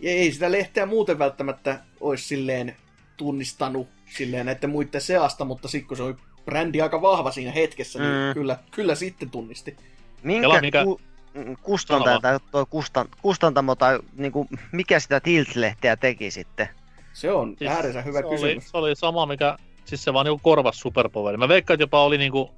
ei 0.00 0.32
sitä 0.32 0.52
lehteä 0.52 0.86
muuten 0.86 1.18
välttämättä 1.18 1.80
olisi 2.00 2.24
silleen 2.24 2.76
tunnistanut 3.16 3.88
silleen 4.16 4.46
näiden 4.46 4.70
muiden 4.70 5.00
seasta, 5.00 5.44
mutta 5.44 5.68
sitten 5.68 5.88
kun 5.88 5.96
se 5.96 6.02
oli 6.02 6.14
brändi 6.44 6.80
aika 6.80 7.02
vahva 7.02 7.30
siinä 7.30 7.52
hetkessä, 7.52 7.98
niin 7.98 8.10
Mm. 8.28 8.34
kyllä, 8.34 8.58
kyllä 8.70 8.94
sitten 8.94 9.30
tunnisti. 9.30 9.76
Minkä, 10.22 10.40
Kela, 10.40 10.60
mikä- 10.60 10.84
Ku, 10.84 11.00
mm, 11.34 11.56
kustantaja 11.62 12.20
tai 12.20 12.38
toi 12.50 12.66
kustan, 12.70 13.08
kustantamo 13.22 13.74
tai 13.74 13.98
niinku, 14.16 14.46
mikä 14.72 15.00
sitä 15.00 15.20
Tilt-lehteä 15.20 15.96
teki 15.96 16.30
sitten? 16.30 16.68
Se 17.12 17.32
on 17.32 17.56
siis 17.58 17.70
ääreensä 17.70 18.02
hyvä 18.02 18.18
se 18.22 18.28
kysymys. 18.28 18.54
Oli, 18.54 18.60
se 18.60 18.76
oli 18.76 18.96
sama, 18.96 19.26
mikä, 19.26 19.56
siis 19.84 20.04
se 20.04 20.12
vaan 20.12 20.26
niinku 20.26 20.40
korvas 20.42 20.80
Superpower. 20.80 21.36
Mä 21.36 21.48
veikkaan, 21.48 21.74
että 21.74 21.82
jopa 21.82 22.04
oli 22.04 22.18
niinku 22.18 22.54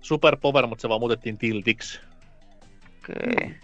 Superpower, 0.00 0.66
mutta 0.66 0.82
se 0.82 0.88
vaan 0.88 1.00
muutettiin 1.00 1.38
Tiltiksi. 1.38 2.00
Okei. 2.98 3.54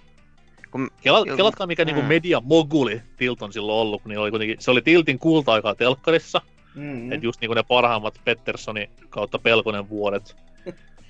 Kun, 0.77 0.91
Kela, 1.01 1.25
kelatkaa 1.37 1.67
mikä 1.67 1.85
niinku 1.85 2.03
Mm. 2.03 2.09
media 2.09 2.41
moguli 2.45 3.03
Tilt 3.17 3.43
on 3.43 3.53
silloin 3.53 3.79
ollut, 3.79 4.03
kun 4.03 4.19
oli 4.19 4.31
kuitenkin, 4.31 4.57
se 4.61 4.71
oli 4.71 4.83
Tiltin 4.83 5.19
kulta-aikaa 5.19 5.75
telkkarissa, 5.75 6.41
Mm. 6.75 6.83
mm. 6.83 7.13
että 7.13 7.27
just 7.27 7.41
niinku 7.41 7.55
ne 7.55 7.63
parhaimmat 7.63 8.21
Petterssonin 8.25 8.91
kautta 9.11 9.39
Pelkonen 9.39 9.89
vuodet. 9.89 10.37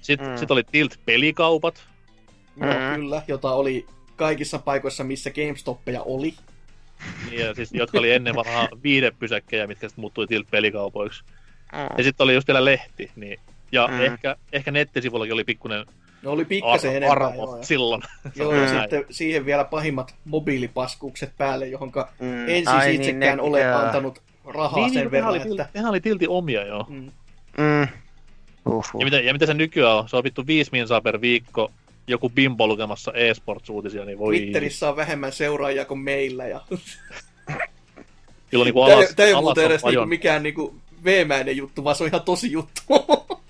Sitten 0.00 0.28
Mm. 0.30 0.36
sit 0.36 0.50
oli 0.50 0.62
Tilt-pelikaupat, 0.72 1.74
Joo, 2.60 2.72
Mm. 2.72 2.94
kyllä, 2.94 3.22
jota 3.28 3.50
oli 3.52 3.86
kaikissa 4.16 4.58
paikoissa, 4.58 5.04
missä 5.04 5.30
GameStoppeja 5.30 6.02
oli. 6.02 6.34
niin 7.30 7.40
ja 7.46 7.54
siis, 7.54 7.72
jotka 7.72 7.98
oli 7.98 8.12
ennen 8.12 8.34
vanhaa 8.34 8.68
viidepysäkkejä, 8.82 9.66
mitkä 9.66 9.88
sitten 9.88 10.00
muuttui 10.02 10.26
Tilt-pelikaupoiksi. 10.26 11.24
mm. 11.72 11.78
Ja 11.98 12.04
sitten 12.04 12.24
oli 12.24 12.34
just 12.34 12.48
vielä 12.48 12.64
lehti, 12.64 13.10
niin 13.16 13.40
ja 13.72 13.86
Mm. 13.86 13.94
mm. 13.94 14.00
ehkä, 14.00 14.36
ehkä 14.52 14.70
nettisivullakin 14.70 15.34
oli 15.34 15.44
pikkuinen 15.44 15.86
Ne 16.26 16.30
oli 16.32 16.44
pikkasen 16.44 16.90
ar- 16.90 16.96
enemmän. 16.96 17.22
arvo 17.22 17.34
Joo, 17.44 17.56
ja, 17.56 17.62
silloin. 17.64 18.02
joo, 18.36 18.52
Mm. 18.52 18.58
ja 18.62 18.80
sitten 18.80 19.04
siihen 19.10 19.46
vielä 19.46 19.64
pahimmat 19.64 20.14
mobiilipaskukset 20.24 21.32
päälle, 21.38 21.66
johonka 21.68 22.08
Mm. 22.20 22.40
en 22.48 22.54
siis 22.54 22.68
Ai 22.68 22.86
niin, 22.88 23.00
itsekään 23.00 23.36
ne- 23.36 23.42
ole 23.42 23.60
joo. 23.60 23.78
antanut 23.78 24.22
rahaa 24.44 24.76
niin, 24.80 24.90
sen 24.92 25.00
niin, 25.00 25.10
verran, 25.10 25.30
oli, 25.30 25.36
että... 25.36 25.48
tilti, 25.48 25.62
nehän 25.74 25.90
oli 25.90 26.00
tilti 26.00 26.26
omia 26.28 26.66
joo. 26.66 26.86
Mm. 26.88 27.10
Mm. 27.58 27.88
Uhuh. 28.66 28.84
Ja 28.98 29.04
mitä, 29.04 29.16
ja 29.20 29.32
mitä 29.32 29.46
se 29.46 29.54
nykyään 29.54 29.96
on? 29.96 30.08
Se 30.08 30.16
on 30.16 30.24
vittu 30.24 30.46
viisi 30.46 30.70
minsaa 30.72 31.00
per 31.00 31.20
viikko 31.20 31.70
joku 32.06 32.30
bimbo 32.30 32.66
lukemassa 32.66 33.12
e-sports-uutisia, 33.14 34.04
niin 34.04 34.18
voi... 34.18 34.36
Twitterissä 34.38 34.88
on 34.88 34.96
vähemmän 34.96 35.32
seuraajia 35.32 35.84
kuin 35.84 36.00
meillä. 36.00 36.46
Ja... 36.46 36.60
Kyllä 38.50 38.64
niinku 38.64 38.84
Tämä, 38.84 38.96
alas, 38.96 39.12
tämä 39.16 39.26
ei 39.26 39.32
alas 39.32 39.42
muuten 39.42 39.64
edes 39.66 39.84
niinku 39.84 40.06
mikään 40.06 40.42
niinku 40.42 40.74
veemäinen 41.04 41.56
juttu, 41.56 41.84
vaan 41.84 41.96
se 41.96 42.04
on 42.04 42.08
ihan 42.08 42.22
tosi 42.22 42.52
juttu. 42.52 42.80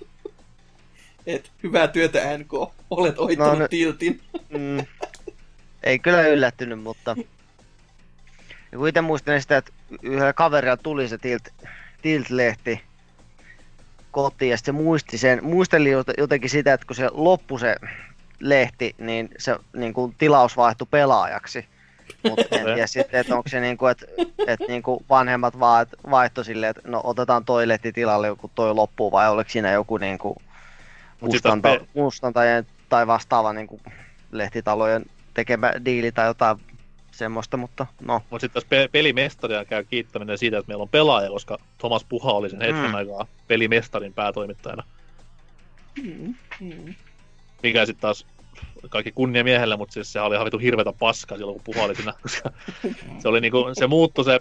Et, 1.27 1.51
hyvää 1.63 1.87
työtä 1.87 2.37
NK. 2.37 2.53
Olet 2.89 3.19
ohittanut 3.19 3.53
No, 3.53 3.59
no, 3.59 3.67
tiltin. 3.67 4.21
Mm. 4.49 4.85
Ei 5.83 5.99
kyllä 5.99 6.27
yllättynyt, 6.27 6.79
mutta... 6.79 7.15
Ja 8.71 8.77
kun 8.77 8.87
itse 8.87 9.01
muistan 9.01 9.41
sitä, 9.41 9.57
että 9.57 9.71
yhdellä 10.03 10.33
kaverilla 10.33 10.77
tuli 10.77 11.07
se 11.07 11.17
Tilt, 11.17 11.47
Tilt-lehti 12.01 12.81
kotiin 14.11 14.51
ja 14.51 14.57
se 14.57 14.71
muisti 14.71 15.17
sen, 15.17 15.39
muisteli 15.43 15.91
jot- 15.91 16.13
jotenkin 16.17 16.49
sitä, 16.49 16.73
että 16.73 16.87
kun 16.87 16.95
se 16.95 17.09
loppui 17.11 17.59
se 17.59 17.75
lehti, 18.39 18.95
niin 18.97 19.29
se 19.37 19.55
niin 19.73 19.93
kuin 19.93 20.15
tilaus 20.17 20.57
vaihtui 20.57 20.87
pelaajaksi. 20.91 21.65
Mutta 22.29 22.43
en 22.51 22.65
tiedä 22.65 22.87
sitten, 22.87 23.19
että 23.19 23.35
onko 23.35 23.49
se 23.49 23.59
niin 23.59 23.77
kuin, 23.77 23.91
että, 23.91 24.05
että 24.47 24.65
niin 24.67 24.83
kuin 24.83 25.05
vanhemmat 25.09 25.59
vaan 25.59 25.81
että 25.81 25.97
vaihtoi 26.09 26.45
silleen, 26.45 26.69
että 26.69 26.81
no 26.85 27.01
otetaan 27.03 27.45
toi 27.45 27.67
lehti 27.67 27.91
tilalle, 27.91 28.35
kun 28.35 28.49
toi 28.55 28.73
loppuu, 28.73 29.11
vai 29.11 29.29
oliko 29.29 29.49
siinä 29.49 29.71
joku 29.71 29.97
niin 29.97 30.17
kuin 30.17 30.35
kustanta, 31.19 31.69
pe- 31.69 31.85
kustantajien 31.93 32.67
tai 32.89 33.07
vastaava 33.07 33.53
niin 33.53 33.67
kuin 33.67 33.81
lehtitalojen 34.31 35.05
tekemä 35.33 35.73
diili 35.85 36.11
tai 36.11 36.27
jotain 36.27 36.57
semmoista, 37.11 37.57
mutta 37.57 37.85
no. 38.01 38.21
Mutta 38.29 38.43
sitten 38.43 38.53
tässä 38.53 38.69
pe- 38.69 38.89
pelimestaria 38.91 39.65
käy 39.65 39.83
kiittäminen 39.83 40.37
siitä, 40.37 40.57
että 40.57 40.67
meillä 40.67 40.81
on 40.81 40.89
pelaaja, 40.89 41.29
koska 41.29 41.57
Thomas 41.77 42.05
Puha 42.09 42.31
oli 42.31 42.49
sen 42.49 42.61
hetken 42.61 42.89
Mm. 42.89 42.95
aikaa 42.95 43.27
pelimestarin 43.47 44.13
päätoimittajana. 44.13 44.83
Mm, 46.03 46.35
mm. 46.59 46.95
Mikä 47.63 47.85
sitten 47.85 48.01
taas 48.01 48.25
kaikki 48.89 49.11
kunnia 49.11 49.43
miehelle, 49.43 49.77
mutta 49.77 49.93
siis 49.93 50.13
se 50.13 50.21
oli 50.21 50.35
ihan 50.35 50.45
vitu 50.45 50.57
hirvetä 50.57 50.93
paskaa 50.99 51.37
silloin, 51.37 51.55
kun 51.55 51.73
Puha 51.73 51.85
oli 51.85 51.95
siinä, 51.95 52.13
koska 52.21 52.51
se 53.21 53.27
oli 53.27 53.41
niinku, 53.41 53.65
se 53.73 53.87
muuttui 53.87 54.25
se, 54.25 54.39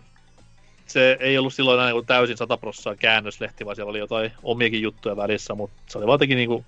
se 0.87 1.17
ei 1.21 1.39
ollut 1.39 1.55
silloin 1.55 1.79
enää 1.79 1.87
niinku 1.87 2.07
täysin 2.07 2.37
sataprossaa 2.37 2.95
käännöslehti, 2.95 3.65
vaan 3.65 3.77
siellä 3.77 3.91
oli 3.91 3.99
jotain 3.99 4.33
omiakin 4.43 4.83
juttuja 4.83 5.17
välissä, 5.17 5.55
mutta 5.55 5.77
se 5.87 5.99
oli 5.99 6.13
jotenkin 6.13 6.37
niinku, 6.37 6.65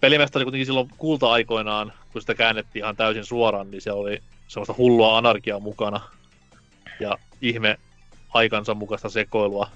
pelimestari 0.00 0.44
kuitenkin 0.44 0.66
silloin 0.66 0.90
kulta-aikoinaan, 0.98 1.92
kun 2.12 2.20
sitä 2.20 2.34
käännettiin 2.34 2.84
ihan 2.84 2.96
täysin 2.96 3.24
suoraan, 3.24 3.70
niin 3.70 3.80
se 3.80 3.92
oli, 3.92 4.22
semmoista 4.48 4.74
hullua 4.78 5.18
anarkiaa 5.18 5.60
mukana 5.60 6.00
ja 7.00 7.18
ihme 7.40 7.78
aikansa 8.34 8.74
mukaista 8.74 9.08
sekoilua. 9.08 9.70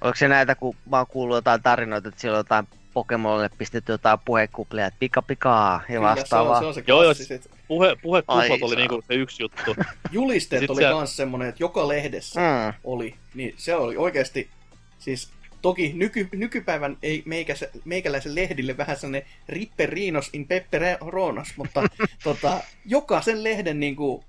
Oliko 0.00 0.16
se 0.16 0.28
näitä, 0.28 0.54
kun 0.54 0.76
mä 0.90 0.96
oon 0.96 1.06
kuullut 1.06 1.36
jotain 1.36 1.62
tarinoita, 1.62 2.08
että 2.08 2.20
siellä 2.20 2.36
on 2.36 2.40
jotain 2.40 2.68
Pokemonille 2.94 3.50
pistetty 3.58 3.92
jotain 3.92 4.18
puhekuplia, 4.24 4.86
että 4.86 4.98
pika 5.00 5.22
pikaa 5.22 5.72
ja 5.88 5.94
Kyllä, 6.00 6.14
se 6.14 6.20
vastaavaa. 6.20 6.56
on, 6.56 6.62
se 6.62 6.66
on 6.66 6.74
se 6.74 6.84
Joo, 6.86 7.02
joo, 7.02 7.08
klassiset. 7.08 7.50
Puhe, 7.68 7.96
puhekuplat 8.02 8.50
Ai 8.50 8.58
oli 8.62 8.76
niinku 8.76 9.02
se 9.08 9.14
yksi 9.14 9.42
juttu. 9.42 9.76
Julisteet 10.12 10.70
oli 10.70 10.82
se- 10.82 10.94
myös 10.94 11.16
semmoinen, 11.16 11.48
että 11.48 11.62
joka 11.62 11.88
lehdessä 11.88 12.40
Mm. 12.40 12.74
oli. 12.84 13.14
Niin 13.34 13.54
se 13.56 13.74
oli 13.74 13.96
oikeasti, 13.96 14.50
siis 14.98 15.30
toki 15.62 15.92
nyky, 15.96 16.28
nykypäivän 16.32 16.96
ei 17.02 17.22
meikäse, 17.26 17.70
meikäläisen 17.84 18.34
lehdille 18.34 18.76
vähän 18.76 18.96
sellainen 18.96 19.28
ripperinos 19.48 20.30
in 20.32 20.46
pepperonos, 20.46 21.48
mutta 21.56 21.82
tota, 22.24 22.60
jokaisen 22.86 23.44
lehden 23.44 23.80
niin 23.80 23.96
kuin, 23.96 24.24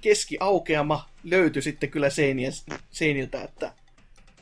keskiaukeama 0.00 1.08
löytyi 1.24 1.62
sitten 1.62 1.90
kyllä 1.90 2.10
seinien, 2.10 2.52
seiniltä, 2.90 3.42
että 3.42 3.72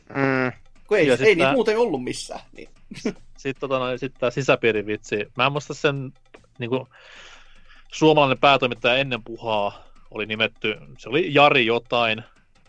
Mm. 0.09 0.53
kun 0.86 0.99
ei, 0.99 1.07
Ja 1.07 1.15
ei 1.20 1.25
niitä 1.25 1.44
tää- 1.44 1.53
muuten 1.53 1.78
ollut 1.78 2.05
missään. 2.05 2.41
Niin. 2.57 2.69
Sitten 3.36 3.60
tota, 3.60 3.78
noin, 3.78 3.98
sit 3.98 4.14
tää 4.18 4.31
sisäpiirivitsi. 4.31 5.16
Mä 5.36 5.47
en 5.47 5.52
muista 5.52 5.74
sen 5.74 6.12
niinku, 6.58 6.89
suomalainen 7.92 8.39
päätoimittaja 8.39 8.97
ennen 8.97 9.24
puhaa 9.24 9.82
oli 10.10 10.26
nimetty, 10.26 10.76
se 10.98 11.08
oli 11.08 11.34
Jari 11.34 11.66
jotain, 11.66 12.23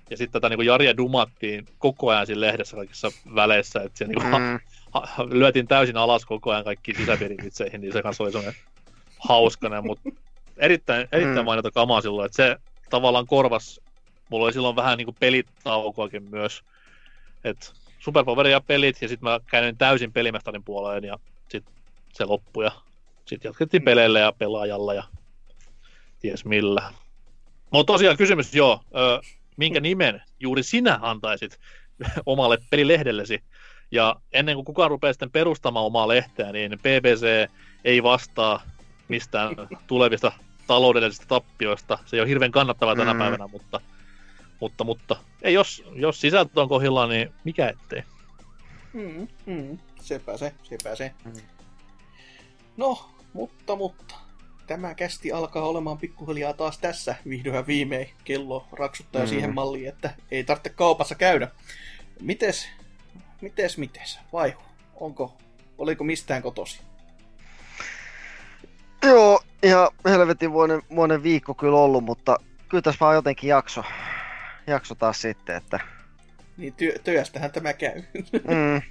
ja 0.10 0.18
sitten 0.18 0.42
tätä 0.42 0.50
niinku 0.50 0.62
Jaria 0.62 0.98
dumattiin 0.98 1.68
koko 1.78 2.10
ajan 2.10 2.26
siinä 2.26 2.42
lehdessä 2.42 2.78
kaikissa 2.78 3.12
väleissä, 3.36 3.82
että 3.82 3.98
siellä 3.98 4.14
niinku, 4.14 4.38
Mm. 4.38 4.60
ha, 4.94 5.04
ha, 5.06 5.26
lyötiin 5.30 5.68
täysin 5.68 5.98
alas 5.98 6.26
koko 6.26 6.52
ajan 6.52 6.64
kaikki 6.64 6.94
sisäpiirivitseihin, 6.94 7.82
niin 7.82 7.94
se 7.94 8.02
kanssa 8.02 8.24
oli 8.24 8.32
semmoinen 8.32 8.62
hauskanen, 9.28 9.86
mutta 9.86 10.10
erittäin, 10.58 11.08
erittäin 11.12 11.40
Mm. 11.40 11.46
mainita 11.46 11.72
kamaa 11.72 12.02
silloin, 12.02 12.26
että 12.26 12.36
se 12.36 12.58
tavallaan 12.90 13.28
korvas, 13.28 13.82
mulla 14.30 14.46
oli 14.46 14.54
silloin 14.54 14.76
vähän 14.76 14.98
niinku 14.98 15.16
pelitaukoakin 15.20 16.24
myös, 16.24 16.64
että 17.44 17.68
Superpoweri 18.06 18.52
ja 18.52 18.62
pelit, 18.62 19.02
ja 19.02 19.08
sitten 19.08 19.30
mä 19.30 19.40
käyn 19.48 19.78
täysin 19.78 20.14
pelimestarin 20.14 20.64
puoleen, 20.64 21.04
ja 21.04 21.20
sitten 21.50 21.74
se 22.14 22.26
loppui, 22.26 22.64
ja 22.66 22.72
sitten 23.26 23.50
jatkettiin 23.50 23.84
peleillä 23.84 24.20
ja 24.20 24.32
pelaajalla, 24.32 24.94
ja 24.94 25.04
ties 26.20 26.46
millä. 26.46 26.94
Mutta 27.72 27.94
tosiaan 27.94 28.18
kysymys, 28.18 28.56
joo, 28.56 28.80
ö, 28.96 29.22
minkä 29.58 29.80
nimen 29.80 30.22
juuri 30.40 30.64
sinä 30.64 31.00
antaisit 31.02 31.60
omalle 32.26 32.58
pelilehdellesi? 32.70 33.44
Ja 33.92 34.16
ennen 34.34 34.56
kuin 34.56 34.66
kukaan 34.66 34.90
rupeaa 34.90 35.14
sitten 35.14 35.32
perustamaan 35.32 35.86
omaa 35.86 36.08
lehteä, 36.08 36.52
niin 36.52 36.72
BBC 36.80 37.50
ei 37.84 38.04
vastaa 38.04 38.62
mistään 39.08 39.56
tulevista 39.88 40.32
taloudellisista 40.68 41.26
tappioista. 41.28 42.00
Se 42.06 42.16
ei 42.16 42.22
ole 42.22 42.30
hirveän 42.30 42.52
kannattavaa 42.52 42.96
tänä 42.96 43.14
Mm. 43.14 43.20
päivänä, 43.20 43.48
mutta, 43.48 43.82
mutta, 44.60 44.84
mutta 44.84 45.16
ei, 45.42 45.54
jos, 45.54 45.84
jos 45.96 46.22
sisältö 46.22 46.62
on 46.62 46.70
kohdillaan, 46.70 47.10
niin 47.10 47.32
mikä 47.44 47.70
ettei. 47.70 48.04
Mm, 48.94 49.28
mm, 49.46 49.78
sepä 50.02 50.38
se, 50.38 50.54
sepä 50.64 50.96
se. 50.96 51.12
Mm. 51.26 51.34
No, 52.78 53.10
mutta, 53.34 53.76
mutta. 53.76 54.16
Tämä 54.68 54.96
kästi 54.96 55.32
alkaa 55.32 55.64
olemaan 55.64 55.98
pikkuhiljaa 55.98 56.54
taas 56.54 56.78
tässä 56.78 57.16
vihdoin 57.30 57.56
ja 57.56 57.68
viimein. 57.68 58.10
Kello 58.24 58.68
raksuttaa 58.72 59.22
mm. 59.22 59.28
Siihen 59.28 59.54
malliin, 59.54 59.90
että 59.90 60.16
ei 60.32 60.44
tarvitse 60.44 60.70
kaupassa 60.70 61.16
käydä. 61.16 61.52
Mites, 62.22 62.68
mites, 63.42 63.78
mites? 63.78 64.20
Vaihu, 64.34 64.62
onko, 64.96 65.38
oliko 65.78 66.04
mistään 66.04 66.42
kotosi? 66.42 66.82
Joo, 69.04 69.42
ihan 69.64 69.90
helvetin 70.06 70.52
vuoden, 70.52 70.82
vuoden 70.96 71.24
viikko 71.24 71.54
kyllä 71.54 71.78
ollut, 71.78 72.04
mutta 72.04 72.38
kyllä 72.70 72.82
tässä 72.82 73.00
vaan 73.00 73.16
jotenkin 73.16 73.48
jakso, 73.48 73.84
jakso 74.68 74.96
taas 74.96 75.22
sitten, 75.22 75.56
että 75.56 75.80
Niin 76.58 76.74
työ, 76.74 77.00
työstähän 77.04 77.52
tämä 77.52 77.74
käy. 77.74 78.04
mm, 78.48 78.82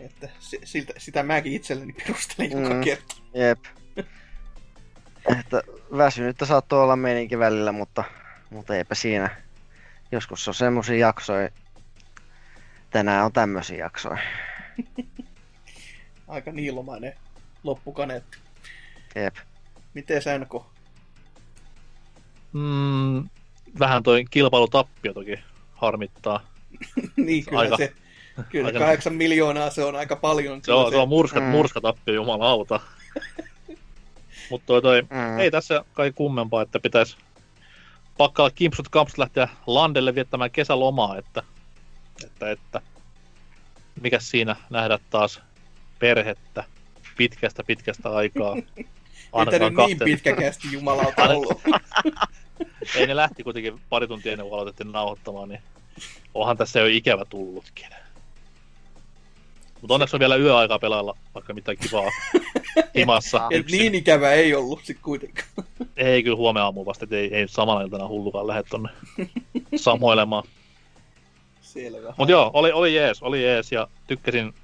että 0.06 0.28
siltä, 0.64 0.92
sitä 0.98 1.22
mäkin 1.22 1.52
itselleni 1.52 1.92
perustelen 1.92 2.52
mm. 2.52 2.62
joka 2.62 2.80
kerta. 2.80 3.16
jep. 3.34 3.58
Että 5.38 5.62
väsynyttä 5.96 6.46
saattoi 6.46 6.82
olla 6.82 6.96
meininki 6.96 7.38
välillä, 7.38 7.72
mutta, 7.72 8.04
mutta 8.50 8.76
eipä 8.76 8.94
siinä. 8.94 9.36
Joskus 10.12 10.48
on 10.48 10.54
semmosia 10.54 10.96
jaksoja, 10.96 11.48
tänään 12.90 13.24
on 13.24 13.32
tämmöisiä 13.32 13.78
jaksoja. 13.78 14.18
Aika 16.28 16.52
niilomainen 16.52 17.14
loppukaneetti. 17.62 18.38
Jep. 19.14 19.36
Miten 19.94 20.22
NK? 20.40 20.66
Mm, 22.52 23.28
vähän 23.78 24.02
toi 24.02 24.24
kilpailutappio 24.30 25.12
toki 25.12 25.38
harmittaa. 25.74 26.40
niin, 27.16 27.44
kyllä 27.44 27.60
Aika- 27.60 27.76
se. 27.76 27.92
Kyllä 28.48 28.66
aika- 28.66 28.78
kahdeksan 28.78 29.14
miljoonaa 29.14 29.70
se 29.70 29.84
on 29.84 29.96
aika 29.96 30.16
paljon. 30.16 30.60
Se 30.64 30.72
on, 30.72 30.90
se 30.92 30.96
on 30.96 31.08
murska, 31.08 31.40
Mm. 31.40 31.46
murskatappio, 31.46 32.14
jumalauta. 32.14 32.80
Mutta 34.50 34.66
toi, 34.66 34.82
toi, 34.82 35.02
Mm. 35.02 35.38
ei 35.40 35.50
tässä 35.50 35.84
kai 35.92 36.12
kummempaa, 36.14 36.62
että 36.62 36.80
pitäisi 36.80 37.16
pakkaa 38.18 38.50
kimpsut 38.50 38.88
kampsut 38.88 39.18
lähteä 39.18 39.48
landelle 39.66 40.14
viettämään 40.14 40.50
kesälomaa, 40.50 41.16
että, 41.18 41.42
että, 42.24 42.50
että 42.50 42.80
mikä 44.00 44.20
siinä 44.20 44.56
nähdä 44.70 44.98
taas 45.10 45.40
perhettä 45.98 46.64
pitkästä 47.16 47.64
pitkästä 47.64 48.10
aikaa. 48.10 48.54
Ei 49.38 49.46
tämä 49.58 49.86
niin 49.86 49.98
pitkäkästi 50.04 50.68
jumalauta 50.72 51.22
ollut. 51.28 51.62
Ei 52.96 53.06
ne 53.06 53.16
lähti 53.16 53.44
kuitenkin 53.44 53.80
pari 53.88 54.08
tuntia 54.08 54.32
ennen 54.32 54.46
kuin 54.48 54.54
aloitettiin 54.54 54.92
nauhoittamaan, 54.92 55.48
niin 55.48 55.62
onhan 56.34 56.56
tässä 56.56 56.80
jo 56.80 56.86
ikävä 56.86 57.24
tullutkin. 57.24 57.86
Mutta 59.80 59.94
onneksi 59.94 60.16
on 60.16 60.20
vielä 60.20 60.36
yöaikaa 60.36 60.78
pelailla 60.78 61.16
vaikka 61.34 61.54
mitään 61.54 61.76
kivaa 61.76 62.10
himassa. 62.96 63.46
Et 63.50 63.60
yksin. 63.60 63.78
niin 63.78 63.94
ikävä 63.94 64.32
ei 64.32 64.54
ollut 64.54 64.84
sit 64.84 64.98
kuitenkaan. 65.02 65.48
Ei 65.96 66.22
kyllä 66.22 66.36
huomenna 66.36 66.64
aamuun 66.64 66.86
vasta, 66.86 67.04
että 67.04 67.16
ei, 67.16 67.34
ei 67.34 67.48
samana 67.48 67.80
iltana 67.80 68.08
hullukaan 68.08 68.46
lähde 68.46 68.62
tonne 68.62 68.88
samoilemaan. 69.76 70.44
Selvä. 71.62 72.14
Mutta 72.16 72.32
joo, 72.32 72.50
oli, 72.54 72.72
oli 72.72 72.94
jees, 72.94 73.22
oli 73.22 73.42
jees 73.42 73.72
ja 73.72 73.88
tykkäsin 74.06 74.54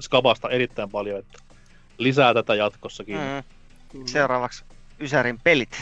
Skabasta 0.00 0.50
erittäin 0.50 0.90
paljon, 0.90 1.18
että 1.18 1.38
lisää 1.98 2.34
tätä 2.34 2.54
jatkossakin. 2.54 3.16
Mm. 3.16 4.06
Seuraavaksi 4.06 4.64
Ysärin 5.00 5.40
pelit 5.44 5.78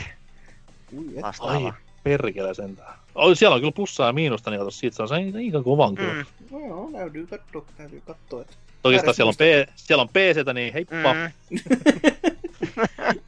Ui. 0.96 1.04
Ai, 1.40 1.72
perkele 2.04 2.54
sentään. 2.54 2.94
Oh, 3.14 3.36
siellä 3.36 3.54
on 3.54 3.60
kyllä 3.60 3.72
plussaa 3.72 4.06
ja 4.06 4.12
miinusta, 4.12 4.50
niin 4.50 4.58
kato, 4.58 4.70
siitä 4.70 4.96
saa 4.96 5.06
sen 5.06 5.36
aika 5.36 5.62
kovan 5.62 5.94
kyllä. 5.94 6.12
Mm. 6.12 6.24
No 6.50 6.66
joo, 6.66 6.90
täytyy 6.92 7.26
katsoa, 7.26 7.64
täytyy 7.76 8.02
katsoa. 8.06 8.40
Että... 8.42 8.54
Toki 8.82 8.96
siellä 9.12 9.28
on, 9.28 9.34
P, 9.34 9.70
siellä 9.76 10.02
on 10.02 10.08
PCtä, 10.08 10.52
niin 10.52 10.72
heippa. 10.72 11.14
Mm. 11.14 11.58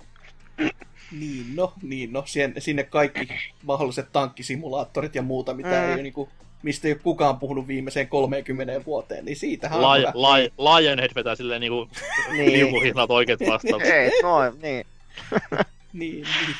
Niin 1.20 1.56
no, 1.56 1.72
niin 1.82 2.12
no, 2.12 2.22
sinne, 2.26 2.60
sinne 2.60 2.82
kaikki 2.84 3.28
mahdolliset 3.62 4.06
tankkisimulaattorit 4.12 5.14
ja 5.14 5.22
muuta, 5.22 5.55
mitä 5.55 5.68
Mm. 5.68 5.74
ei 5.74 5.94
ole 5.94 6.02
niinku, 6.02 6.28
mistä 6.62 6.88
ei 6.88 6.92
ole 6.94 7.00
kukaan 7.02 7.38
puhunut 7.38 7.68
viimeiseen 7.68 8.08
30 8.08 8.84
vuoteen, 8.86 9.24
niin 9.24 9.36
siitähän 9.36 9.76
on 9.78 9.82
Lai, 9.82 10.00
hyvä. 10.00 10.10
lai, 10.14 10.50
Lionhead 10.58 11.10
vetää 11.14 11.34
silleen 11.34 11.60
niinku 11.60 11.88
Niin. 12.36 12.52
liukuhihnat 12.52 13.10
oikeat 13.10 13.40
vastaukset. 13.40 13.90
Ei, 13.94 14.10
noin, 14.22 14.52
niin. 14.62 14.86
Niin, 15.92 16.12
niin. 16.12 16.56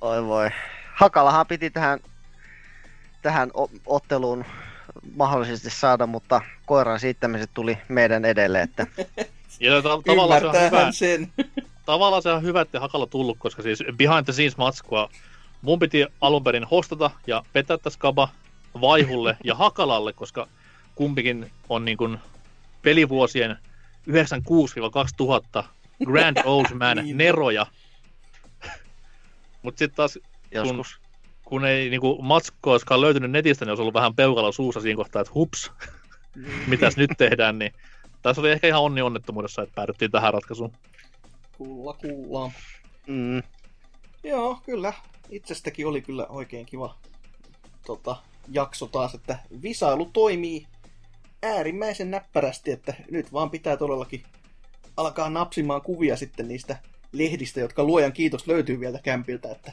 Oi 0.00 0.24
voi. 0.26 0.50
Hakalahan 1.00 1.46
piti 1.46 1.70
tähän, 1.70 2.00
tähän 3.22 3.50
otteluun 3.86 4.44
mahdollisesti 5.16 5.70
saada, 5.70 6.06
mutta 6.06 6.40
koiran 6.66 7.00
siittämiset 7.00 7.50
tuli 7.54 7.78
meidän 7.88 8.24
edelle, 8.24 8.62
että 8.62 8.86
Ja 9.60 9.82
ta- 9.82 10.02
tavallaan 10.06 10.40
se 10.40 10.46
on 10.46 10.54
hyvä, 10.54 10.92
sen. 10.92 11.32
tavallaan 11.86 12.22
se 12.22 12.32
on 12.32 12.42
hyvä, 12.42 12.60
että 12.60 12.80
Hakalla 12.80 13.06
tullut, 13.06 13.38
koska 13.38 13.62
siis 13.62 13.78
behind 13.96 14.24
the 14.24 14.32
scenes 14.32 14.56
matskua 14.56 15.10
mun 15.62 15.78
piti 15.78 16.06
alun 16.20 16.44
perin 16.44 16.64
hostata 16.64 17.10
ja 17.26 17.42
vetää 17.54 17.78
tässä 17.78 17.96
Skaba 17.96 18.28
Vaihulle 18.80 19.36
ja 19.44 19.54
Hakalalle, 19.54 20.12
koska 20.12 20.48
kumpikin 20.94 21.50
on 21.68 21.84
niin 21.84 21.96
kuin 21.96 22.18
pelivuosien 22.82 23.56
96-2000 25.60 25.64
Grand 26.04 26.36
Old 26.44 26.66
Man 26.74 26.96
Niin. 26.96 27.16
neroja. 27.18 27.66
Mutta 29.62 29.78
sitten 29.78 29.96
taas 29.96 30.18
joskus. 30.52 31.00
kun 31.44 31.64
ei 31.64 31.90
niinku 31.90 32.22
matskua 32.22 32.72
olisikaan 32.72 33.00
löytynyt 33.00 33.30
netistä, 33.30 33.64
niin 33.64 33.70
olisi 33.70 33.82
ollut 33.82 33.94
vähän 33.94 34.14
peukalo 34.14 34.52
suussa 34.52 34.80
siinä 34.80 34.96
kohtaa, 34.96 35.22
että 35.22 35.34
hups, 35.34 35.70
mitäs 36.66 36.96
nyt 36.96 37.10
tehdään, 37.18 37.58
niin 37.58 37.72
tässä 38.22 38.40
oli 38.40 38.50
ehkä 38.50 38.68
ihan 38.68 38.82
onni 38.82 39.02
onnettomuudessa, 39.02 39.62
että 39.62 39.74
päädyttiin 39.74 40.10
tähän 40.10 40.34
ratkaisuun. 40.34 40.72
Kuulla 41.58 41.92
kuullaan. 41.92 42.52
Mm. 43.06 43.42
Joo, 44.24 44.58
kyllä. 44.64 44.92
Itsestäkin 45.30 45.86
oli 45.86 46.02
kyllä 46.02 46.26
oikein 46.26 46.66
kiva 46.66 46.96
tota, 47.86 48.16
jakso 48.48 48.86
taas, 48.86 49.14
että 49.14 49.38
visailu 49.62 50.10
toimii 50.12 50.66
äärimmäisen 51.42 52.10
näppärästi, 52.10 52.70
että 52.70 52.94
nyt 53.10 53.32
vaan 53.32 53.50
pitää 53.50 53.76
todellakin 53.76 54.22
alkaa 54.96 55.30
napsimaan 55.30 55.82
kuvia 55.82 56.16
sitten 56.16 56.48
niistä 56.48 56.76
lehdistä, 57.12 57.60
jotka 57.60 57.84
luojan 57.84 58.12
kiitos 58.12 58.46
löytyy 58.46 58.80
vielä 58.80 58.98
kämpiltä, 59.02 59.52
että 59.52 59.72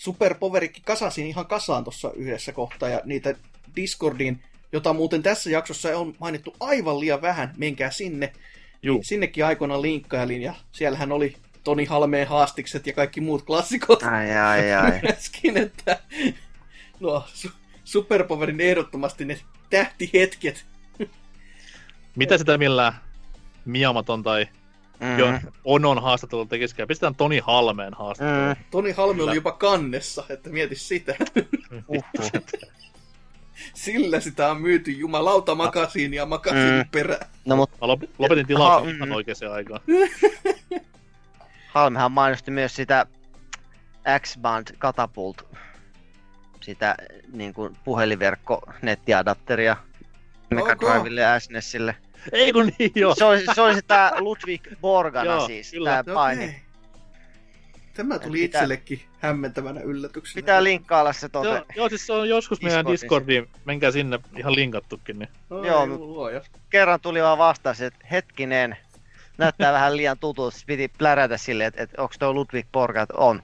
Superpoverikki 0.00 0.80
kasasin 0.84 1.26
ihan 1.26 1.46
kasaan 1.46 1.84
tuossa 1.84 2.12
yhdessä 2.16 2.52
kohtaa, 2.52 2.88
ja 2.88 3.00
niitä 3.04 3.34
Discordin, 3.76 4.42
jota 4.72 4.92
muuten 4.92 5.22
tässä 5.22 5.50
jaksossa 5.50 5.98
on 5.98 6.14
mainittu 6.18 6.56
aivan 6.60 7.00
liian 7.00 7.22
vähän, 7.22 7.54
menkää 7.56 7.90
sinne. 7.90 8.32
Juu. 8.82 8.96
Niin 8.96 9.04
sinnekin 9.04 9.44
aikoinaan 9.44 9.82
linkkailin, 9.82 10.42
ja 10.42 10.54
siellähän 10.72 11.12
oli 11.12 11.36
Toni 11.64 11.84
Halmeen 11.84 12.26
haastikset 12.26 12.86
ja 12.86 12.92
kaikki 12.92 13.20
muut 13.20 13.42
klassikot 13.42 14.02
Ai, 14.02 14.36
ai, 14.36 14.72
ai. 14.72 15.00
myöskin, 15.08 15.56
että 15.56 15.98
no, 17.00 17.24
su- 17.34 17.52
Superpowerin 17.84 18.60
ehdottomasti 18.60 19.24
ne 19.24 19.40
tähtihetket. 19.70 20.66
Mitä 22.16 22.38
sitä 22.38 22.58
millään 22.58 22.92
Miamaton 23.64 24.22
tai 24.22 24.46
Mm. 25.00 25.18
jo 25.18 25.32
Onon 25.64 26.02
haastattelu 26.02 26.46
tekisikään? 26.46 26.88
Pistetään 26.88 27.14
Toni 27.14 27.38
Halmeen 27.38 27.94
haastattelu. 27.94 28.54
Mm. 28.54 28.64
Toni 28.70 28.92
Halme 28.92 29.14
Kyllä. 29.14 29.30
oli 29.30 29.36
jopa 29.36 29.52
kannessa, 29.52 30.24
että 30.28 30.50
mieti 30.50 30.74
sitä. 30.76 31.14
Uhuh. 31.88 32.04
Sillä 33.74 34.20
sitä 34.20 34.50
on 34.50 34.60
myyty 34.60 34.90
jumalauta 34.90 35.54
makasiin 35.54 36.14
ja 36.14 36.26
makasiin 36.26 36.74
Mm. 36.84 36.90
perään. 36.90 37.26
No 37.44 37.56
mut 37.56 37.70
Mä 37.70 37.86
lop- 37.86 38.08
lopetin 38.18 38.46
tilauksen 38.46 38.88
Aha, 38.88 38.96
ihan 38.96 39.08
mm. 39.08 39.14
oikeaan 39.14 39.52
aikaan. 39.52 39.80
Halmehan 41.74 42.12
mainosti 42.12 42.50
myös 42.50 42.76
sitä 42.76 43.06
X-Band 44.20 44.66
Catapult, 44.78 45.42
sitä 46.60 46.94
niin 47.32 47.54
kuin 47.54 47.76
puhelinverkko 47.84 48.62
nettiadapteria 48.82 49.76
Mega. 50.50 50.76
Drivelle 50.78 51.20
ja 51.20 51.40
SNESille. 51.40 51.96
Ei 52.32 52.52
kun 52.52 52.72
niin 52.78 52.92
joo. 52.94 53.14
Se 53.14 53.24
oli, 53.24 53.44
se 53.54 53.60
oli 53.60 53.74
sitä 53.74 54.12
Ludwig 54.18 54.62
Borgana 54.80 55.30
Joo, 55.30 55.46
siis, 55.46 55.70
kyllä. 55.70 56.02
tämä 56.04 56.14
paini. 56.14 56.44
Okei. 56.44 56.60
Tämä 57.94 58.18
tuli 58.18 58.38
Pitää- 58.38 58.58
itsellekin 58.60 59.02
hämmentävänä 59.18 59.80
yllätyksenä. 59.80 60.34
Pitää 60.42 60.64
linkkailla 60.64 61.12
se 61.12 61.28
Joo, 61.34 61.42
tuote. 61.44 61.64
joo, 61.76 61.88
siis 61.88 62.06
se 62.06 62.12
on 62.12 62.28
joskus 62.28 62.62
meidän. 62.62 62.86
Discordiin, 62.86 63.48
menkää 63.64 63.90
sinne, 63.90 64.18
ihan 64.36 64.54
linkattukin. 64.54 65.18
Niin. 65.18 65.28
Oi, 65.50 65.66
Joo, 65.66 65.86
luoja. 65.86 66.40
Kerran 66.70 67.00
tuli 67.00 67.22
vaan 67.22 67.38
vastaus, 67.38 67.80
että 67.80 68.06
hetkinen, 68.10 68.76
näyttää 69.38 69.72
vähän 69.72 69.96
liian 69.96 70.18
tutulta. 70.18 70.56
Sitten 70.58 70.76
piti 70.76 70.94
plärätä 70.98 71.36
silleen, 71.36 71.68
että, 71.68 71.82
että 71.82 72.02
onko 72.02 72.14
tuo 72.18 72.32
Ludwig 72.34 72.66
Borga, 72.72 73.02
että 73.02 73.14
on. 73.16 73.42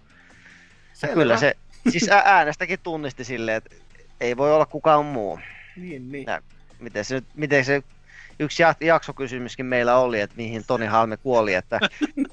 Selvä. 0.92 1.14
kyllä 1.14 1.36
se, 1.36 1.54
siis 1.88 2.08
äänestäkin 2.08 2.78
tunnisti 2.82 3.24
silleen, 3.24 3.56
että 3.56 3.76
ei 4.20 4.36
voi 4.36 4.54
olla 4.54 4.66
kukaan 4.66 5.04
muu. 5.04 5.38
Niin, 5.76 6.12
niin. 6.12 6.24
Ja- 6.26 6.42
Miten 6.78 7.04
se, 7.04 7.14
nyt, 7.14 7.24
miten 7.34 7.64
se 7.64 7.82
yksi 8.40 8.62
jak- 8.62 8.84
jaksokysymyskin 8.86 9.66
meillä 9.66 9.96
oli, 9.98 10.20
että 10.20 10.36
mihin 10.36 10.64
Toni 10.66 10.86
Halme 10.86 11.16
kuoli, 11.16 11.54
että 11.54 11.80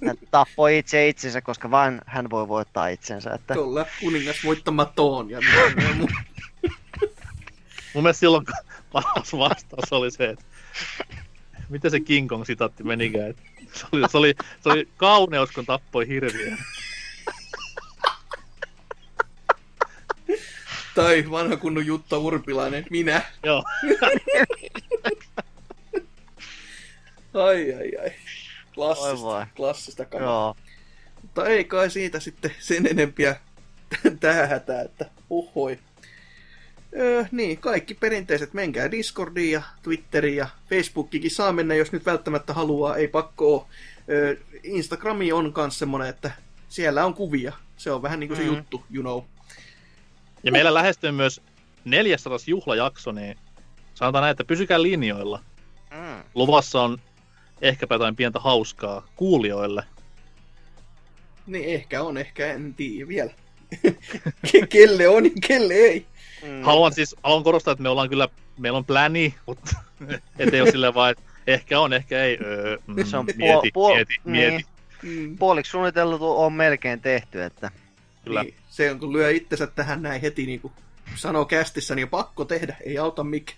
hän 0.08 0.16
tappoi 0.32 0.78
itse 0.78 1.08
itsensä, 1.08 1.42
koska 1.42 1.72
vain 1.72 2.02
hän 2.06 2.30
voi 2.30 2.48
voittaa 2.48 2.88
itsensä. 2.88 3.34
Että, 3.34 3.54
Tuolla 3.54 3.86
kuningas 4.00 4.44
voittamaton 4.44 5.30
ja 5.30 5.40
mitä 5.40 5.82
ja 5.88 5.94
mu- 5.94 6.24
Mun 7.94 8.04
mielestä 8.04 8.20
silloin 8.20 8.46
paras 8.92 9.34
vastaus 9.34 9.94
oli 9.94 10.12
se, 10.12 10.30
että 10.30 10.46
miten 11.70 11.92
se 11.92 12.00
King 12.00 12.30
Kong 12.30 12.46
sitaatti 12.46 12.84
menikään. 12.84 13.30
että 13.30 13.42
Se 13.74 13.86
oli, 13.92 14.04
se, 14.10 14.18
oli, 14.18 14.34
se 14.64 14.70
oli 14.70 14.88
kauneus, 14.98 15.52
kun 15.52 15.66
tappoi 15.66 16.08
hirviä. 16.08 16.58
Tai 20.96 21.24
vanha 21.32 21.58
kunnon 21.58 21.86
Jutta 21.86 22.18
Urpilainen, 22.18 22.86
minä. 22.90 23.22
Joo. 23.44 23.64
Ai 27.34 27.74
ai 27.74 27.92
ai. 28.04 28.12
Klassista, 28.74 29.48
klassista 29.56 30.06
kamaa. 30.06 30.28
joo. 30.28 30.56
Mutta 31.22 31.46
ei 31.46 31.64
kai 31.64 31.90
siitä 31.90 32.20
sitten 32.20 32.52
sen 32.60 32.88
enempiä 32.88 33.36
tähän 34.20 34.50
hätään, 34.50 34.86
että 34.86 35.06
uhoi. 35.30 35.80
Öö, 37.00 37.26
niin, 37.32 37.58
kaikki 37.58 37.94
perinteiset, 37.94 38.54
menkää 38.54 38.92
Discordiin 38.92 39.52
ja 39.52 39.62
Twitteriin 39.84 40.38
ja 40.38 40.48
Facebookikin 40.70 41.32
saa 41.32 41.52
mennä, 41.54 41.76
jos 41.76 41.92
nyt 41.92 42.06
välttämättä 42.06 42.54
haluaa, 42.54 42.96
ei 42.96 43.08
pakko 43.08 43.54
oo. 43.54 43.68
Öö, 44.10 44.36
Instagrami 44.64 45.32
on 45.32 45.54
kans 45.54 45.80
semmonen, 45.80 46.08
että 46.08 46.32
siellä 46.70 47.06
on 47.06 47.14
kuvia. 47.14 47.54
Se 47.78 47.92
on 47.92 48.02
vähän 48.02 48.20
niinku 48.20 48.36
se 48.36 48.42
Mm. 48.42 48.48
juttu, 48.48 48.84
you 48.94 49.02
know. 49.04 49.22
Ja 50.44 50.52
meillä 50.52 50.74
lähestyy 50.74 51.12
myös 51.12 51.42
400 51.86 52.38
juhlajakso, 52.48 53.12
niin 53.12 53.38
sanotaan 53.94 54.22
näin, 54.22 54.32
että 54.32 54.44
pysykää 54.44 54.82
linjoilla. 54.82 55.44
Mm. 55.92 56.24
Luvassa 56.36 56.82
on 56.82 56.98
ehkäpä 57.64 57.96
jotain 57.96 58.16
pientä 58.16 58.40
hauskaa 58.40 59.08
kuulijoille. 59.16 59.84
Niin 61.48 61.66
ehkä 61.66 62.04
on, 62.04 62.18
ehkä 62.18 62.54
en 62.54 62.74
tiedä 62.74 63.08
vielä. 63.08 63.32
Ke- 64.48 64.68
kelle 64.70 65.08
on 65.08 65.26
ja 65.26 65.32
kelle 65.48 65.74
ei. 65.74 66.06
Mm. 66.44 66.62
Haluan 66.62 66.94
siis, 66.94 67.16
haluan 67.24 67.44
korostaa, 67.44 67.72
että 67.72 67.84
me 67.84 67.90
ollaan 67.90 68.10
kyllä, 68.10 68.30
meillä 68.58 68.78
on 68.78 68.86
pläni, 68.86 69.36
mutta 69.46 69.72
ettei 70.40 70.62
ole 70.62 70.72
silleen 70.72 70.94
vaan, 70.94 71.12
että 71.12 71.24
ehkä 71.48 71.80
on, 71.80 71.94
ehkä 71.94 72.24
ei. 72.24 72.38
Öö, 72.42 72.78
mm, 72.88 73.06
Se 73.06 73.18
on 73.18 73.26
puol- 73.26 73.38
mieti, 73.38 73.72
puol- 73.74 73.96
mieti, 73.96 74.14
niin. 74.26 74.54
mieti. 74.54 74.66
Mm. 75.04 75.38
Puoliksi 75.38 75.72
suunniteltu 75.72 76.42
on 76.42 76.54
melkein 76.54 77.02
tehty, 77.02 77.44
että 77.44 77.72
Kyllä. 78.24 78.44
Niin, 78.44 78.56
se 78.70 78.92
on, 78.92 79.00
kun 79.00 79.14
lyö 79.14 79.32
itsensä 79.32 79.68
tähän 79.68 80.02
näin 80.02 80.22
heti, 80.22 80.46
niin 80.46 80.62
kuin 80.62 80.74
sanoo 81.16 81.46
kästissä, 81.46 81.96
niin 81.96 82.04
on 82.04 82.10
pakko 82.10 82.46
tehdä, 82.46 82.76
ei 82.86 82.98
auta 82.98 83.24
mikä. 83.24 83.54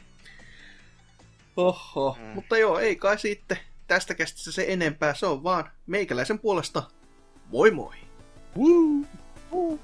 Oho, 1.57 2.17
mm. 2.19 2.25
mutta 2.25 2.57
joo, 2.57 2.79
ei 2.79 2.95
kai 2.95 3.19
sitten 3.19 3.57
tästä 3.87 4.15
kästissä 4.15 4.51
se 4.51 4.65
enempää, 4.67 5.13
se 5.13 5.25
on 5.25 5.43
vaan 5.43 5.71
meikäläisen 5.87 6.39
puolesta 6.39 6.83
moi 7.51 7.71
moi! 7.71 7.95
Woo! 8.57 9.05
uh, 9.51 9.79